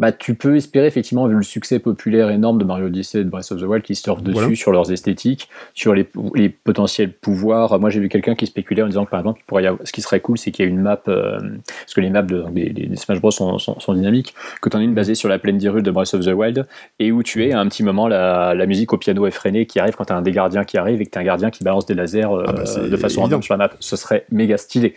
bah, 0.00 0.12
tu 0.12 0.34
peux 0.34 0.56
espérer, 0.56 0.86
effectivement, 0.86 1.26
vu 1.26 1.36
le 1.36 1.42
succès 1.42 1.78
populaire 1.78 2.30
énorme 2.30 2.56
de 2.56 2.64
Mario 2.64 2.86
Odyssey 2.86 3.20
et 3.20 3.24
de 3.24 3.28
Breath 3.28 3.52
of 3.52 3.60
the 3.60 3.64
Wild, 3.64 3.84
qui 3.84 3.94
surfent 3.94 4.22
dessus 4.22 4.56
sur 4.56 4.72
leurs 4.72 4.90
esthétiques, 4.90 5.50
sur 5.74 5.92
les, 5.92 6.08
les 6.34 6.48
potentiels 6.48 7.12
pouvoirs. 7.12 7.78
Moi, 7.78 7.90
j'ai 7.90 8.00
vu 8.00 8.08
quelqu'un 8.08 8.34
qui 8.34 8.46
spéculait 8.46 8.80
en 8.80 8.86
disant 8.86 9.04
que, 9.04 9.10
par 9.10 9.20
exemple, 9.20 9.42
pourrait 9.46 9.64
y 9.64 9.66
avoir, 9.66 9.86
ce 9.86 9.92
qui 9.92 10.00
serait 10.00 10.20
cool, 10.20 10.38
c'est 10.38 10.52
qu'il 10.52 10.64
y 10.64 10.68
a 10.68 10.70
une 10.70 10.80
map, 10.80 11.02
euh, 11.08 11.38
parce 11.80 11.92
que 11.92 12.00
les 12.00 12.08
maps 12.08 12.22
de, 12.22 12.44
des, 12.50 12.96
Smash 12.96 13.20
Bros 13.20 13.30
sont, 13.30 13.58
sont, 13.58 13.92
dynamiques, 13.92 14.34
que 14.62 14.70
tu 14.70 14.76
en 14.78 14.80
aies 14.80 14.84
une 14.84 14.94
basée 14.94 15.14
sur 15.14 15.28
la 15.28 15.38
plaine 15.38 15.58
d'Hyrule 15.58 15.82
de 15.82 15.90
Breath 15.90 16.14
of 16.14 16.24
the 16.24 16.32
Wild, 16.32 16.66
et 16.98 17.12
où 17.12 17.22
tu 17.22 17.44
es 17.44 17.52
à 17.52 17.60
un 17.60 17.66
petit 17.66 17.82
moment 17.82 18.08
la, 18.08 18.54
la 18.54 18.64
musique 18.64 18.94
au 18.94 18.96
piano 18.96 19.26
effrénée 19.26 19.66
qui 19.66 19.80
arrive 19.80 19.96
quand 19.96 20.06
tu 20.06 20.14
as 20.14 20.16
un 20.16 20.22
des 20.22 20.32
gardiens 20.32 20.64
qui 20.64 20.78
arrive 20.78 21.02
et 21.02 21.04
que 21.04 21.10
tu 21.10 21.18
as 21.18 21.20
un 21.20 21.24
gardien 21.24 21.50
qui 21.50 21.62
balance 21.62 21.84
des 21.84 21.94
lasers 21.94 22.24
euh, 22.24 22.44
ah 22.46 22.52
bah, 22.52 22.88
de 22.88 22.96
façon 22.96 23.20
random 23.20 23.42
sur 23.42 23.52
la 23.52 23.58
map. 23.58 23.70
Ce 23.80 23.96
serait 23.96 24.24
méga 24.30 24.56
stylé. 24.56 24.94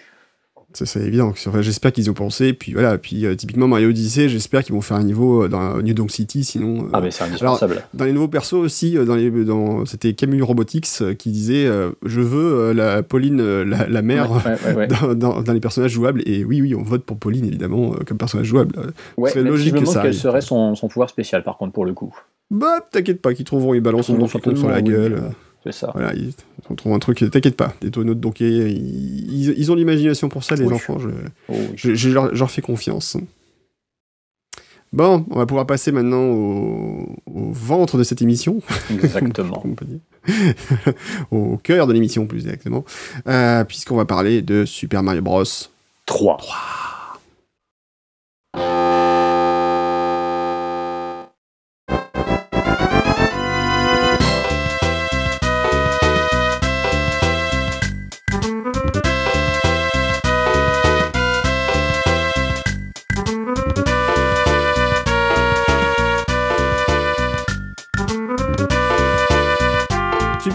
C'est 0.74 1.02
évident. 1.02 1.30
Enfin, 1.30 1.62
j'espère 1.62 1.92
qu'ils 1.92 2.10
ont 2.10 2.14
pensé. 2.14 2.54
Puis 2.54 2.74
voilà. 2.74 2.98
Puis 2.98 3.26
euh, 3.26 3.36
typiquement 3.36 3.68
Mario 3.68 3.90
Odyssey, 3.90 4.30
j'espère 4.30 4.64
qu'ils 4.64 4.74
vont 4.74 4.82
faire 4.82 4.98
un 4.98 5.04
niveau 5.04 5.44
euh, 5.44 5.48
dans 5.48 5.82
New 5.82 5.94
Donk 5.94 6.12
City. 6.12 6.44
Sinon. 6.44 6.88
ah 6.94 7.02
mais 7.02 7.12
c'est 7.12 7.24
indispensable. 7.24 7.84
dans 7.94 8.06
les 8.06 8.14
nouveaux 8.14 8.28
persos 8.28 8.54
aussi, 8.54 8.94
dans 8.94 9.16
les, 9.16 9.30
dans, 9.30 9.86
c'était 9.86 10.14
Camus 10.14 10.42
Robotics 10.42 10.88
qui 11.18 11.32
disait 11.32 11.68
je 12.06 12.22
veux 12.22 12.72
la 12.74 13.04
Pauline, 13.04 13.62
la, 13.64 14.02
mère, 14.02 14.30
dans, 15.16 15.42
dans, 15.42 15.54
les 15.54 15.60
personnages 15.60 15.92
jouables. 15.92 16.22
Et 16.26 16.44
oui, 16.44 16.62
oui, 16.62 16.76
on 16.76 16.84
vote 16.84 17.04
pour 17.04 17.18
Pauline 17.18 17.46
évidemment 17.46 17.96
comme 18.06 18.18
personnage 18.18 18.48
jouable. 18.48 18.76
c'est 19.28 19.44
logique 19.44 19.76
que 19.76 19.86
ça. 19.86 20.02
quel 20.02 20.14
serait 20.14 20.42
son, 20.42 20.76
son, 20.76 20.88
pouvoir 20.88 21.10
spécial 21.10 21.44
par 21.44 21.58
contre 21.58 21.74
pour 21.74 21.86
le 21.86 21.94
coup. 21.94 22.16
Bah 22.52 22.80
t'inquiète 22.92 23.22
pas, 23.22 23.34
qu'ils 23.34 23.46
trouveront, 23.46 23.74
ils 23.74 23.82
balancent 23.82 24.08
son 24.08 24.28
sur 24.28 24.70
la 24.70 24.82
gueule. 24.82 25.22
C'est 25.64 25.72
ça. 25.72 25.92
Voilà, 25.94 26.14
ils, 26.14 26.34
on 26.70 26.76
trouve 26.76 26.94
un 26.94 27.00
truc, 27.00 27.20
t'inquiète 27.32 27.56
pas, 27.56 27.74
des 27.82 27.90
tonneaux 27.90 28.16
de 28.16 28.20
donkey, 28.20 28.46
ils, 28.46 29.54
ils, 29.58 29.72
ont 29.72 29.76
l'imagination 29.76 30.28
pour 30.30 30.44
ça, 30.44 30.56
les 30.56 30.66
enfants, 30.72 31.00
je, 31.00 31.10
oh, 31.50 31.54
je, 31.76 32.10
leur, 32.10 32.52
fais 32.52 32.62
confiance. 32.62 33.18
Bon, 34.92 35.26
on 35.32 35.38
va 35.38 35.46
pouvoir 35.46 35.66
passer 35.66 35.92
maintenant 35.92 36.24
au, 36.24 37.08
ventre 37.26 37.98
de 37.98 38.04
cette 38.04 38.22
émission. 38.22 38.62
Exactement. 38.92 39.64
au 41.32 41.58
cœur 41.58 41.88
de 41.88 41.94
l'émission, 41.94 42.28
plus 42.28 42.46
exactement. 42.46 42.86
Euh, 43.28 43.64
puisqu'on 43.64 43.96
va 43.96 44.06
parler 44.06 44.42
de 44.42 44.66
Super 44.66 45.02
Mario 45.02 45.22
Bros. 45.22 45.44
3. 46.06 46.38
3. 46.38 46.93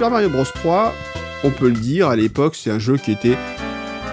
Super 0.08 0.22
Mario 0.22 0.30
Bros 0.30 0.44
3, 0.44 0.94
on 1.44 1.50
peut 1.50 1.68
le 1.68 1.74
dire, 1.74 2.08
à 2.08 2.16
l'époque, 2.16 2.56
c'est 2.56 2.70
un 2.70 2.78
jeu 2.78 2.96
qui 2.96 3.12
était 3.12 3.36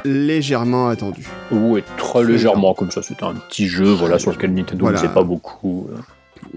légèrement 0.03 0.89
attendu. 0.89 1.25
Oui, 1.51 1.83
très 1.95 2.21
légèrement 2.25 2.73
comme 2.73 2.91
ça. 2.91 3.01
C'était 3.01 3.23
un 3.23 3.33
petit 3.33 3.69
jeu, 3.69 3.93
voilà, 3.93 4.19
sur 4.19 4.31
lequel 4.31 4.53
Nintendo 4.53 4.91
ne 4.91 4.97
sait 4.97 5.07
pas 5.07 5.23
beaucoup. 5.23 5.87
Euh. 5.89 5.97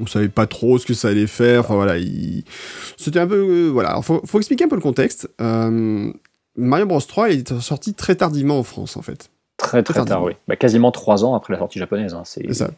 On 0.00 0.08
savait 0.08 0.28
pas 0.28 0.48
trop 0.48 0.76
ce 0.78 0.86
que 0.86 0.92
ça 0.92 1.06
allait 1.06 1.28
faire. 1.28 1.60
Enfin 1.60 1.76
voilà, 1.76 1.94
c'était 2.96 3.20
un 3.20 3.28
peu, 3.28 3.36
euh, 3.36 3.68
voilà. 3.68 4.02
faut, 4.02 4.20
faut, 4.26 4.38
expliquer 4.38 4.64
un 4.64 4.68
peu 4.68 4.74
le 4.74 4.82
contexte. 4.82 5.30
Euh, 5.40 6.10
Mario 6.56 6.86
Bros 6.86 7.00
3 7.00 7.30
est 7.30 7.60
sorti 7.60 7.94
très 7.94 8.16
tardivement 8.16 8.58
en 8.58 8.64
France, 8.64 8.96
en 8.96 9.02
fait. 9.02 9.30
Très 9.56 9.84
très, 9.84 10.04
tard, 10.04 10.24
oui. 10.24 10.32
Bah, 10.48 10.56
quasiment 10.56 10.90
trois 10.90 11.24
ans 11.24 11.36
après 11.36 11.52
la 11.52 11.60
sortie 11.60 11.78
japonaise. 11.78 12.12
Hein, 12.12 12.22
c'est 12.24 12.52
ça. 12.54 12.70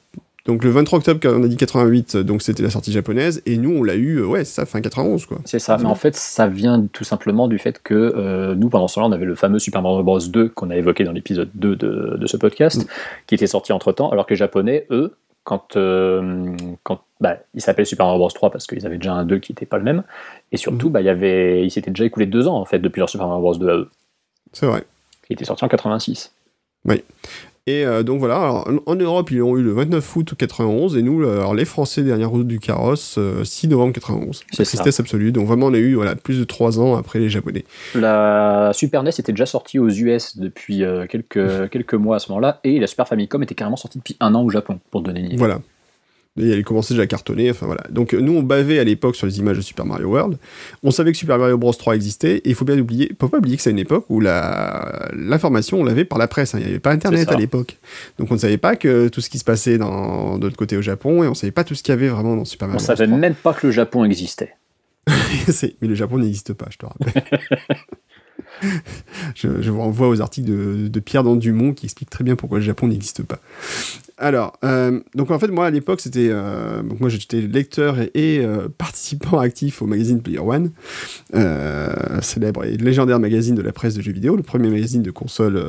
Donc 0.46 0.64
le 0.64 0.70
23 0.70 0.98
octobre, 0.98 1.20
on 1.26 1.42
a 1.42 1.48
dit 1.48 1.57
88, 1.57 2.16
donc 2.18 2.42
c'était 2.42 2.62
la 2.62 2.70
sortie 2.70 2.92
japonaise, 2.92 3.42
et 3.46 3.57
nous 3.57 3.70
on 3.70 3.83
l'a 3.83 3.94
eu, 3.94 4.18
euh, 4.18 4.26
ouais, 4.26 4.44
ça, 4.44 4.66
fin 4.66 4.81
91 4.81 5.26
quoi. 5.26 5.38
C'est 5.44 5.59
ça, 5.59 5.76
mais 5.79 5.87
en 5.87 5.94
fait 5.94 6.16
ça 6.16 6.46
vient 6.46 6.87
tout 6.92 7.05
simplement 7.05 7.48
du 7.48 7.59
fait 7.59 7.83
que 7.83 7.94
euh, 7.94 8.55
nous 8.55 8.68
pendant 8.68 8.88
ce 8.88 8.94
temps-là 8.96 9.09
on 9.09 9.12
avait 9.12 9.26
le 9.26 9.35
fameux 9.35 9.59
Super 9.59 9.83
Mario 9.83 10.03
Bros 10.03 10.18
2 10.18 10.48
qu'on 10.48 10.70
a 10.70 10.76
évoqué 10.76 11.05
dans 11.05 11.12
l'épisode 11.12 11.50
2 11.55 11.76
de, 11.76 12.26
ce 12.26 12.37
podcast, 12.37 12.85
mm. 12.85 12.87
qui 13.26 13.35
était 13.35 13.46
sorti 13.46 13.72
entre 13.72 13.92
temps, 13.92 14.11
alors 14.11 14.26
que 14.26 14.33
les 14.33 14.38
japonais, 14.38 14.87
eux, 14.90 15.14
quand, 15.44 15.76
euh, 15.76 16.55
quand 16.83 17.00
bah, 17.20 17.37
il 17.55 17.61
s'appelle 17.61 17.87
Super 17.87 18.07
Mario 18.07 18.18
Bros 18.18 18.31
3 18.31 18.50
parce 18.50 18.66
qu'ils 18.66 18.87
avaient 18.87 18.98
déjà 18.98 19.12
un 19.12 19.24
2 19.24 19.38
qui 19.38 19.53
n'était 19.53 19.66
pas 19.66 19.79
le 19.79 19.85
même, 19.85 20.05
et 20.53 20.57
surtout 20.57 20.88
mm. 20.88 20.92
bah, 20.92 21.00
il, 21.03 21.07
y 21.07 21.11
avait, 21.11 21.64
il 21.64 21.70
s'était 21.70 21.90
déjà 21.90 22.05
écoulé 22.05 22.26
deux 22.26 22.48
ans 22.48 22.57
en 22.57 22.64
fait 22.64 22.79
depuis 22.79 23.00
leur 23.00 23.11
Super 23.11 23.26
Mario 23.26 23.42
Bros 23.42 23.57
2 23.57 23.68
à 23.68 23.76
eux. 23.76 23.88
C'est 24.53 24.66
vrai. 24.66 24.85
Qui 25.26 25.35
était 25.35 25.44
sorti 25.44 25.64
en 25.64 25.68
86. 25.68 26.33
Oui. 26.87 27.05
Et 27.66 27.85
euh, 27.85 28.03
donc 28.03 28.20
voilà, 28.20 28.64
en 28.87 28.96
Europe, 28.96 29.31
ils 29.31 29.38
l'ont 29.38 29.57
eu 29.57 29.62
le 29.62 29.73
29 29.73 30.16
août 30.16 30.35
91, 30.37 30.96
et 30.96 31.03
nous, 31.03 31.23
alors, 31.23 31.55
les 31.55 31.66
Français, 31.66 32.03
dernière 32.03 32.31
route 32.31 32.46
du 32.46 32.59
carrosse, 32.59 33.18
6 33.44 33.66
euh, 33.66 33.70
novembre 33.70 33.92
91. 33.92 34.42
C'est 34.51 34.64
tristesse 34.64 34.99
absolue. 34.99 35.31
Donc 35.31 35.46
vraiment, 35.46 35.66
on 35.66 35.75
a 35.75 35.79
eu 35.79 35.94
voilà, 35.94 36.16
plus 36.16 36.38
de 36.38 36.44
3 36.44 36.81
ans 36.81 36.96
après 36.96 37.18
les 37.18 37.29
Japonais. 37.29 37.64
La 37.94 38.70
Super 38.73 39.03
NES 39.03 39.11
était 39.18 39.33
déjà 39.33 39.46
sortie 39.46 39.79
aux 39.79 39.90
US 39.90 40.38
depuis 40.38 40.85
euh, 40.85 41.07
quelques, 41.07 41.68
quelques 41.70 41.94
mois 41.94 42.16
à 42.16 42.18
ce 42.18 42.31
moment-là, 42.33 42.61
et 42.64 42.81
la 42.81 42.87
Super 42.87 43.07
Famicom 43.07 43.42
était 43.42 43.55
carrément 43.55 43.77
sortie 43.77 43.99
depuis 43.99 44.16
un 44.20 44.35
an 44.35 44.42
au 44.42 44.51
Japon, 44.51 44.81
pour 44.90 45.03
donner 45.03 45.20
une 45.20 45.27
idée. 45.27 45.37
Voilà. 45.37 45.61
Et 46.38 46.48
elle 46.48 46.64
commençait 46.64 46.94
déjà 46.94 47.02
à 47.02 47.06
cartonner, 47.06 47.50
enfin 47.50 47.66
voilà. 47.66 47.82
Donc 47.90 48.12
nous 48.12 48.32
on 48.32 48.42
bavait 48.42 48.78
à 48.78 48.84
l'époque 48.84 49.16
sur 49.16 49.26
les 49.26 49.40
images 49.40 49.56
de 49.56 49.62
Super 49.62 49.84
Mario 49.84 50.08
World. 50.08 50.38
On 50.84 50.92
savait 50.92 51.10
que 51.10 51.18
Super 51.18 51.38
Mario 51.38 51.58
Bros 51.58 51.72
3 51.72 51.96
existait, 51.96 52.36
et 52.36 52.50
il 52.50 52.54
faut 52.54 52.64
bien 52.64 52.78
oublier, 52.78 53.10
faut 53.20 53.28
pas 53.28 53.38
oublier 53.38 53.56
que 53.56 53.62
c'est 53.62 53.72
une 53.72 53.80
époque 53.80 54.04
où 54.08 54.20
l'information 54.20 55.80
on 55.80 55.84
l'avait 55.84 56.04
par 56.04 56.18
la 56.18 56.28
presse, 56.28 56.54
hein. 56.54 56.58
il 56.60 56.64
n'y 56.64 56.70
avait 56.70 56.78
pas 56.78 56.92
internet 56.92 57.30
à 57.30 57.36
l'époque. 57.36 57.78
Donc 58.18 58.30
on 58.30 58.34
ne 58.34 58.38
savait 58.38 58.58
pas 58.58 58.76
que 58.76 59.08
tout 59.08 59.20
ce 59.20 59.28
qui 59.28 59.38
se 59.38 59.44
passait 59.44 59.76
dans, 59.76 60.38
de 60.38 60.44
l'autre 60.44 60.56
côté 60.56 60.76
au 60.76 60.82
Japon, 60.82 61.24
et 61.24 61.26
on 61.26 61.30
ne 61.30 61.34
savait 61.34 61.50
pas 61.50 61.64
tout 61.64 61.74
ce 61.74 61.82
qu'il 61.82 61.92
y 61.92 61.98
avait 61.98 62.08
vraiment 62.08 62.36
dans 62.36 62.44
Super 62.44 62.68
Mario 62.68 62.78
Bros. 62.78 62.92
On 62.92 62.96
savait 62.96 63.10
même 63.10 63.34
pas 63.34 63.52
que 63.52 63.66
le 63.66 63.72
Japon 63.72 64.04
existait. 64.04 64.54
mais 65.08 65.88
le 65.88 65.94
Japon 65.96 66.18
n'existe 66.18 66.52
pas, 66.52 66.66
je 66.70 66.78
te 66.78 66.86
rappelle. 66.86 67.40
je, 69.35 69.48
vous 69.70 69.80
renvoie 69.80 70.09
aux 70.09 70.20
articles 70.20 70.48
de, 70.48 70.88
de 70.88 71.00
Pierre 71.00 71.24
Dumont 71.24 71.72
qui 71.72 71.87
explique 71.87 72.11
très 72.11 72.24
bien 72.24 72.37
pourquoi 72.37 72.59
le 72.59 72.64
Japon 72.64 72.88
n'existe 72.88 73.22
pas. 73.22 73.40
Alors, 74.20 74.59
euh, 74.64 75.00
donc 75.14 75.30
en 75.30 75.38
fait, 75.38 75.48
moi 75.48 75.64
à 75.64 75.70
l'époque, 75.70 76.02
c'était. 76.02 76.28
Euh, 76.30 76.83
donc 76.83 77.00
moi 77.00 77.09
j'étais 77.09 77.40
lecteur 77.40 77.96
et, 78.14 78.40
euh, 78.40 78.68
participant 78.68 79.38
actif 79.40 79.80
au 79.80 79.87
magazine 79.87 80.20
Player 80.20 80.40
One, 80.40 80.72
célèbre 82.20 82.64
et 82.64 82.76
légendaire 82.76 83.18
magazine 83.18 83.54
de 83.54 83.62
la 83.62 83.72
presse 83.72 83.94
de 83.94 84.02
jeux 84.02 84.12
vidéo, 84.12 84.37
le 84.37 84.42
premier 84.42 84.68
magazine 84.68 85.02
de 85.02 85.11
console, 85.11 85.61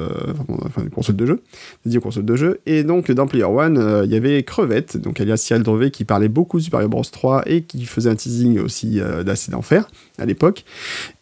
enfin 0.65 0.83
de 0.83 0.89
console 0.89 1.15
de 1.15 1.25
jeu, 1.25 1.41
dédié 1.85 2.01
de 2.01 2.35
jeu. 2.35 2.59
Et 2.65 2.83
donc 2.83 3.09
dans 3.09 3.25
Player 3.25 3.45
One, 3.45 4.03
il 4.03 4.11
y 4.11 4.15
avait 4.15 4.43
Crevette, 4.43 4.97
donc 4.97 5.21
alias 5.21 5.37
Cyril 5.37 5.63
Drevet, 5.63 5.91
qui 5.91 6.03
parlait 6.03 6.27
beaucoup 6.27 6.57
de 6.57 6.63
Super 6.63 6.87
Bros 6.89 7.03
3 7.03 7.43
et 7.45 7.61
qui 7.61 7.85
faisait 7.85 8.09
un 8.09 8.15
teasing 8.15 8.59
aussi 8.59 8.99
d'assez 9.23 9.51
d'enfer 9.51 9.87
à 10.17 10.25
l'époque. 10.25 10.65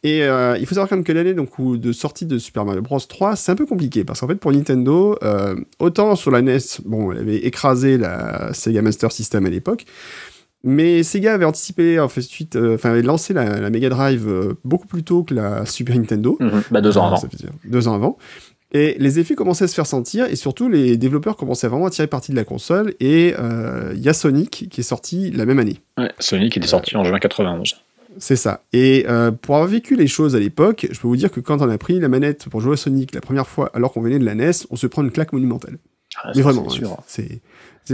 Et 0.02 0.22
il 0.22 0.66
faut 0.66 0.74
savoir 0.74 0.90
quand 0.90 0.96
même 0.96 1.06
que 1.06 1.12
l'année 1.12 1.36
donc, 1.36 1.50
de 1.60 1.92
sortie 1.92 2.19
de 2.26 2.38
Super 2.38 2.66
Mario 2.66 2.82
Bros 2.82 3.00
3, 3.00 3.36
c'est 3.36 3.52
un 3.52 3.56
peu 3.56 3.66
compliqué 3.66 4.04
parce 4.04 4.20
qu'en 4.20 4.28
fait 4.28 4.36
pour 4.36 4.52
Nintendo, 4.52 5.18
autant 5.80 6.16
sur 6.16 6.32
la 6.32 6.42
NES, 6.42 6.58
bon, 6.86 7.12
avait 7.12 7.38
écrasé 7.38 7.98
la 7.98 8.54
Sega 8.54 8.82
Master 8.82 9.12
System 9.12 9.46
à 9.46 9.50
l'époque. 9.50 9.86
Mais 10.64 11.04
Sega 11.04 11.34
avait 11.34 11.46
anticipé, 11.46 12.00
en 12.00 12.10
fait, 12.10 12.22
suite, 12.22 12.56
euh, 12.58 12.76
enfin, 12.76 12.90
avait 12.90 13.02
lancé 13.02 13.34
la, 13.34 13.70
Mega 13.70 13.90
Drive 13.90 14.28
euh, 14.28 14.60
beaucoup 14.66 14.88
plus 14.88 15.04
tôt 15.04 15.24
que 15.24 15.34
la 15.34 15.66
Super 15.66 15.96
Nintendo. 15.96 16.38
Mhm. 16.40 16.64
bah, 16.72 16.82
deux 16.82 16.98
ans 16.98 17.08
avant. 17.08 17.22
deux 17.66 17.88
ans 17.88 17.96
avant. 17.96 18.18
Et 18.72 18.96
les 19.00 19.18
effets 19.18 19.34
commençaient 19.34 19.64
à 19.64 19.68
se 19.68 19.74
faire 19.74 19.88
sentir, 19.88 20.26
et 20.26 20.36
surtout 20.36 20.70
les 20.70 20.96
développeurs 20.96 21.38
commençaient 21.38 21.68
vraiment 21.68 21.88
à 21.88 21.90
tirer 21.90 22.08
parti 22.08 22.32
de 22.32 22.36
la 22.36 22.44
console. 22.44 22.94
Et 23.00 23.34
euh, 23.40 23.94
il 23.96 24.02
y 24.02 24.10
a 24.10 24.14
Sonic 24.14 24.68
qui 24.70 24.82
est 24.82 24.84
sorti 24.84 25.32
la 25.32 25.46
même 25.46 25.60
année. 25.60 25.78
Ouais, 25.98 26.12
Sonic 26.20 26.56
était 26.58 26.68
sorti 26.68 26.96
en 26.96 27.04
juin 27.04 27.20
91. 27.20 27.78
C'est 28.18 28.36
ça. 28.36 28.64
Et 28.74 29.06
pour 29.42 29.56
avoir 29.56 29.68
vécu 29.68 29.96
les 29.96 30.08
choses 30.08 30.36
à 30.36 30.40
l'époque, 30.40 30.88
je 30.92 31.00
peux 31.00 31.08
vous 31.08 31.16
dire 31.16 31.32
que 31.32 31.40
quand 31.40 31.62
on 31.62 31.70
a 31.70 31.78
pris 31.78 32.00
la 32.00 32.10
manette 32.10 32.50
pour 32.50 32.62
jouer 32.62 32.74
à 32.74 32.78
Sonic 32.78 33.14
la 33.14 33.22
première 33.22 33.48
fois, 33.48 33.70
alors 33.74 33.94
qu'on 33.94 34.02
venait 34.02 34.20
de 34.20 34.26
la 34.26 34.36
NES, 34.36 34.52
on 34.72 34.76
se 34.76 34.88
prend 34.88 35.04
une 35.04 35.12
claque 35.12 35.32
monumentale. 35.34 35.78
Ah, 36.24 36.32
mais 36.36 36.42
vraiment, 36.42 36.68
c'est 37.06 37.42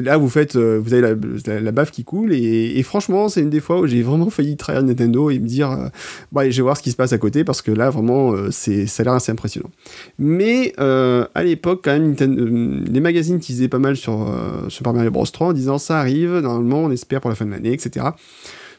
là 0.02 0.18
vous 0.18 0.30
faites, 0.30 0.56
euh, 0.56 0.80
vous 0.82 0.94
avez 0.94 1.02
la, 1.02 1.60
la, 1.60 1.72
baffe 1.72 1.92
qui 1.92 2.04
coule 2.04 2.34
et, 2.34 2.82
franchement 2.84 3.30
c'est 3.30 3.42
une 3.42 3.50
des 3.50 3.60
fois 3.60 3.80
où 3.80 3.88
j'ai 3.88 4.02
vraiment 4.02 4.30
failli 4.30 4.58
trahir 4.58 4.84
Nintendo 4.84 5.30
et 5.30 5.40
me 5.40 5.48
dire, 5.48 5.72
euh, 5.72 6.50
je 6.50 6.56
vais 6.56 6.62
voir 6.62 6.78
ce 6.78 6.84
qui 6.84 6.92
se 6.92 6.96
passe 6.96 7.14
à 7.14 7.18
côté 7.18 7.44
parce 7.44 7.62
que 7.62 7.72
là 7.72 7.90
vraiment 7.90 8.34
euh, 8.34 8.50
c'est 8.52 8.88
ça 8.88 9.02
a 9.02 9.04
l'air 9.06 9.14
assez 9.14 9.32
impressionnant. 9.32 9.70
Mais 10.20 10.74
à 10.78 11.44
l'époque 11.44 11.82
quand 11.84 11.98
même 11.98 12.84
les 12.86 13.00
magazines 13.00 13.40
teasaient 13.40 13.68
pas 13.68 13.80
mal 13.80 13.96
sur 13.96 14.28
Super 14.70 14.94
Mario 14.94 15.12
Bros 15.12 15.26
3 15.26 15.48
en 15.48 15.54
disant 15.54 15.78
ça 15.78 16.00
arrive, 16.00 16.38
normalement 16.40 16.84
on 16.84 16.92
espère 16.92 17.22
pour 17.22 17.30
la 17.30 17.36
fin 17.36 17.46
de 17.46 17.52
l'année, 17.52 17.74
etc. 17.74 18.08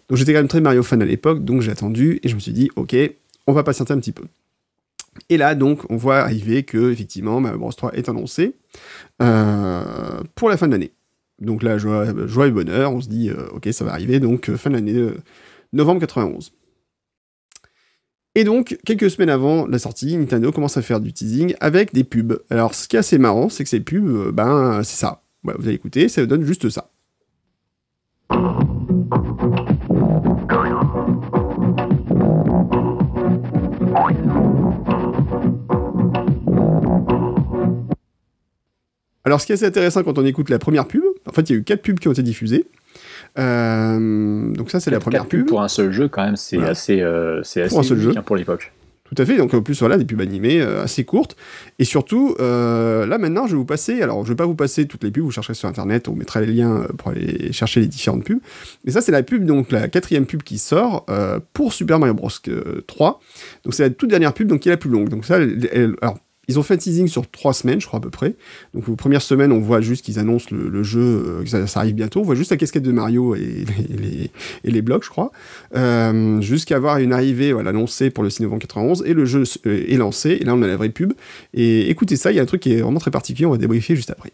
Donc 0.08 0.18
j'étais 0.18 0.32
quand 0.32 0.38
même 0.38 0.48
très 0.48 0.60
Mario 0.60 0.82
fan 0.82 1.02
à 1.02 1.04
l'époque, 1.04 1.44
donc 1.44 1.62
j'ai 1.62 1.70
attendu 1.70 2.20
et 2.22 2.28
je 2.28 2.34
me 2.34 2.40
suis 2.40 2.52
dit 2.52 2.70
ok, 2.76 2.96
on 3.46 3.52
va 3.52 3.62
patienter 3.62 3.92
un 3.92 3.98
petit 3.98 4.12
peu. 4.12 4.24
Et 5.28 5.36
là, 5.36 5.54
donc, 5.54 5.82
on 5.90 5.96
voit 5.96 6.18
arriver 6.18 6.62
que, 6.62 6.92
effectivement, 6.92 7.40
Mario 7.40 7.58
Bros 7.58 7.72
3 7.72 7.94
est 7.94 8.08
annoncé 8.08 8.54
euh, 9.22 10.20
pour 10.34 10.48
la 10.48 10.56
fin 10.56 10.66
de 10.66 10.72
l'année. 10.72 10.92
Donc 11.40 11.62
là, 11.62 11.78
joie, 11.78 12.06
et 12.46 12.50
bonheur, 12.50 12.92
on 12.92 13.00
se 13.00 13.08
dit, 13.08 13.30
euh, 13.30 13.48
ok, 13.52 13.68
ça 13.72 13.84
va 13.84 13.92
arriver, 13.92 14.20
donc 14.20 14.48
euh, 14.48 14.56
fin 14.56 14.70
de 14.70 14.74
l'année, 14.74 15.10
novembre 15.72 16.00
91. 16.00 16.52
Et 18.34 18.44
donc, 18.44 18.78
quelques 18.84 19.10
semaines 19.10 19.30
avant 19.30 19.66
la 19.66 19.78
sortie, 19.78 20.16
Nintendo 20.16 20.52
commence 20.52 20.76
à 20.76 20.82
faire 20.82 21.00
du 21.00 21.12
teasing 21.12 21.54
avec 21.60 21.94
des 21.94 22.04
pubs. 22.04 22.38
Alors, 22.50 22.74
ce 22.74 22.86
qui 22.86 22.96
est 22.96 22.98
assez 22.98 23.16
marrant, 23.16 23.48
c'est 23.48 23.64
que 23.64 23.70
ces 23.70 23.80
pubs, 23.80 24.30
ben, 24.32 24.82
c'est 24.82 24.96
ça. 24.96 25.22
vous 25.42 25.50
allez 25.66 25.74
écouter, 25.74 26.08
ça 26.08 26.24
donne 26.26 26.44
juste 26.44 26.68
ça. 26.68 26.90
Alors, 39.26 39.40
ce 39.40 39.46
qui 39.46 39.52
est 39.52 39.56
assez 39.56 39.66
intéressant 39.66 40.02
quand 40.04 40.16
on 40.18 40.24
écoute 40.24 40.48
la 40.50 40.58
première 40.58 40.86
pub, 40.86 41.02
en 41.28 41.32
fait, 41.32 41.42
il 41.50 41.52
y 41.52 41.56
a 41.56 41.58
eu 41.58 41.64
quatre 41.64 41.82
pubs 41.82 41.98
qui 41.98 42.08
ont 42.08 42.12
été 42.12 42.22
diffusées. 42.22 42.64
Euh, 43.38 44.52
donc 44.54 44.70
ça, 44.70 44.80
c'est 44.80 44.90
la 44.90 45.00
première 45.00 45.26
pub. 45.26 45.46
Pour 45.46 45.62
un 45.62 45.68
seul 45.68 45.92
jeu, 45.92 46.08
quand 46.08 46.24
même, 46.24 46.36
c'est 46.36 46.62
assez, 46.62 47.00
euh, 47.02 47.42
c'est 47.42 47.60
assez 47.62 47.70
pour 47.70 47.80
un 47.80 47.82
seul 47.82 47.98
jeu. 47.98 48.12
Hein, 48.16 48.22
pour 48.22 48.36
l'époque. 48.36 48.72
Tout 49.04 49.22
à 49.22 49.24
fait, 49.24 49.36
donc 49.36 49.54
en 49.54 49.62
plus 49.62 49.78
voilà, 49.78 49.98
des 49.98 50.04
pubs 50.04 50.20
animées 50.20 50.60
euh, 50.60 50.82
assez 50.82 51.04
courtes. 51.04 51.36
Et 51.78 51.84
surtout, 51.84 52.34
là 52.38 53.18
maintenant, 53.18 53.46
je 53.46 53.52
vais 53.52 53.58
vous 53.58 53.64
passer, 53.64 54.02
alors 54.02 54.24
je 54.24 54.30
vais 54.30 54.36
pas 54.36 54.46
vous 54.46 54.56
passer 54.56 54.86
toutes 54.86 55.04
les 55.04 55.12
pubs, 55.12 55.22
vous 55.22 55.30
chercherez 55.30 55.54
sur 55.54 55.68
internet, 55.68 56.08
on 56.08 56.14
mettra 56.16 56.40
les 56.40 56.46
liens 56.52 56.86
pour 56.98 57.10
aller 57.12 57.52
chercher 57.52 57.78
les 57.80 57.86
différentes 57.86 58.24
pubs. 58.24 58.40
Mais 58.84 58.90
ça, 58.90 59.00
c'est 59.00 59.12
la 59.12 59.22
pub, 59.22 59.44
donc 59.44 59.70
la 59.70 59.86
quatrième 59.88 60.26
pub 60.26 60.42
qui 60.42 60.58
sort 60.58 61.06
pour 61.52 61.72
Super 61.72 61.98
Mario 62.00 62.14
Bros. 62.14 62.30
3. 62.86 63.20
Donc 63.64 63.74
c'est 63.74 63.82
la 63.84 63.90
toute 63.90 64.10
dernière 64.10 64.32
pub, 64.34 64.48
donc 64.48 64.60
qui 64.60 64.68
est 64.68 64.72
la 64.72 64.76
plus 64.76 64.90
longue. 64.90 65.08
Donc 65.08 65.24
ça, 65.24 65.36
elle- 65.36 65.68
elle- 65.72 65.94
alors 66.02 66.18
ils 66.48 66.58
ont 66.58 66.62
fait 66.62 66.74
un 66.74 66.78
teasing 66.78 67.08
sur 67.08 67.28
trois 67.28 67.52
semaines, 67.52 67.80
je 67.80 67.86
crois 67.86 67.98
à 67.98 68.00
peu 68.00 68.10
près. 68.10 68.34
Donc 68.74 68.88
aux 68.88 68.96
premières 68.96 69.22
semaines, 69.22 69.52
on 69.52 69.60
voit 69.60 69.80
juste 69.80 70.04
qu'ils 70.04 70.18
annoncent 70.18 70.48
le, 70.50 70.82
jeu, 70.82 71.00
euh, 71.00 71.42
que 71.42 71.66
ça, 71.66 71.80
arrive 71.80 71.94
bientôt. 71.94 72.20
On 72.20 72.24
voit 72.24 72.34
juste 72.34 72.50
la 72.50 72.56
casquette 72.56 72.82
de 72.82 72.92
Mario 72.92 73.34
et 73.34 73.64
les, 74.64 74.82
blocs, 74.82 75.04
je 75.04 75.10
crois. 75.10 75.32
Euh, 75.74 76.40
Jusqu'à 76.40 76.76
avoir 76.76 76.98
une 76.98 77.12
arrivée 77.12 77.52
annoncée 77.52 78.10
pour 78.10 78.22
le 78.22 78.30
6 78.30 78.42
novembre 78.42 78.62
91 78.62 79.04
et 79.06 79.12
le 79.12 79.24
jeu 79.24 79.44
euh, 79.66 79.84
est 79.88 79.96
lancé. 79.96 80.38
Et 80.40 80.44
là, 80.44 80.54
on 80.54 80.62
a 80.62 80.66
la 80.66 80.76
vraie 80.76 80.90
pub. 80.90 81.12
Et 81.54 81.90
écoutez 81.90 82.16
ça, 82.16 82.30
il 82.30 82.36
y 82.36 82.40
a 82.40 82.42
un 82.42 82.46
truc 82.46 82.62
qui 82.62 82.72
est 82.72 82.80
vraiment 82.80 83.00
très 83.00 83.10
particulier. 83.10 83.46
On 83.46 83.50
va 83.50 83.58
débriefer 83.58 83.96
juste 83.96 84.10
après. 84.10 84.32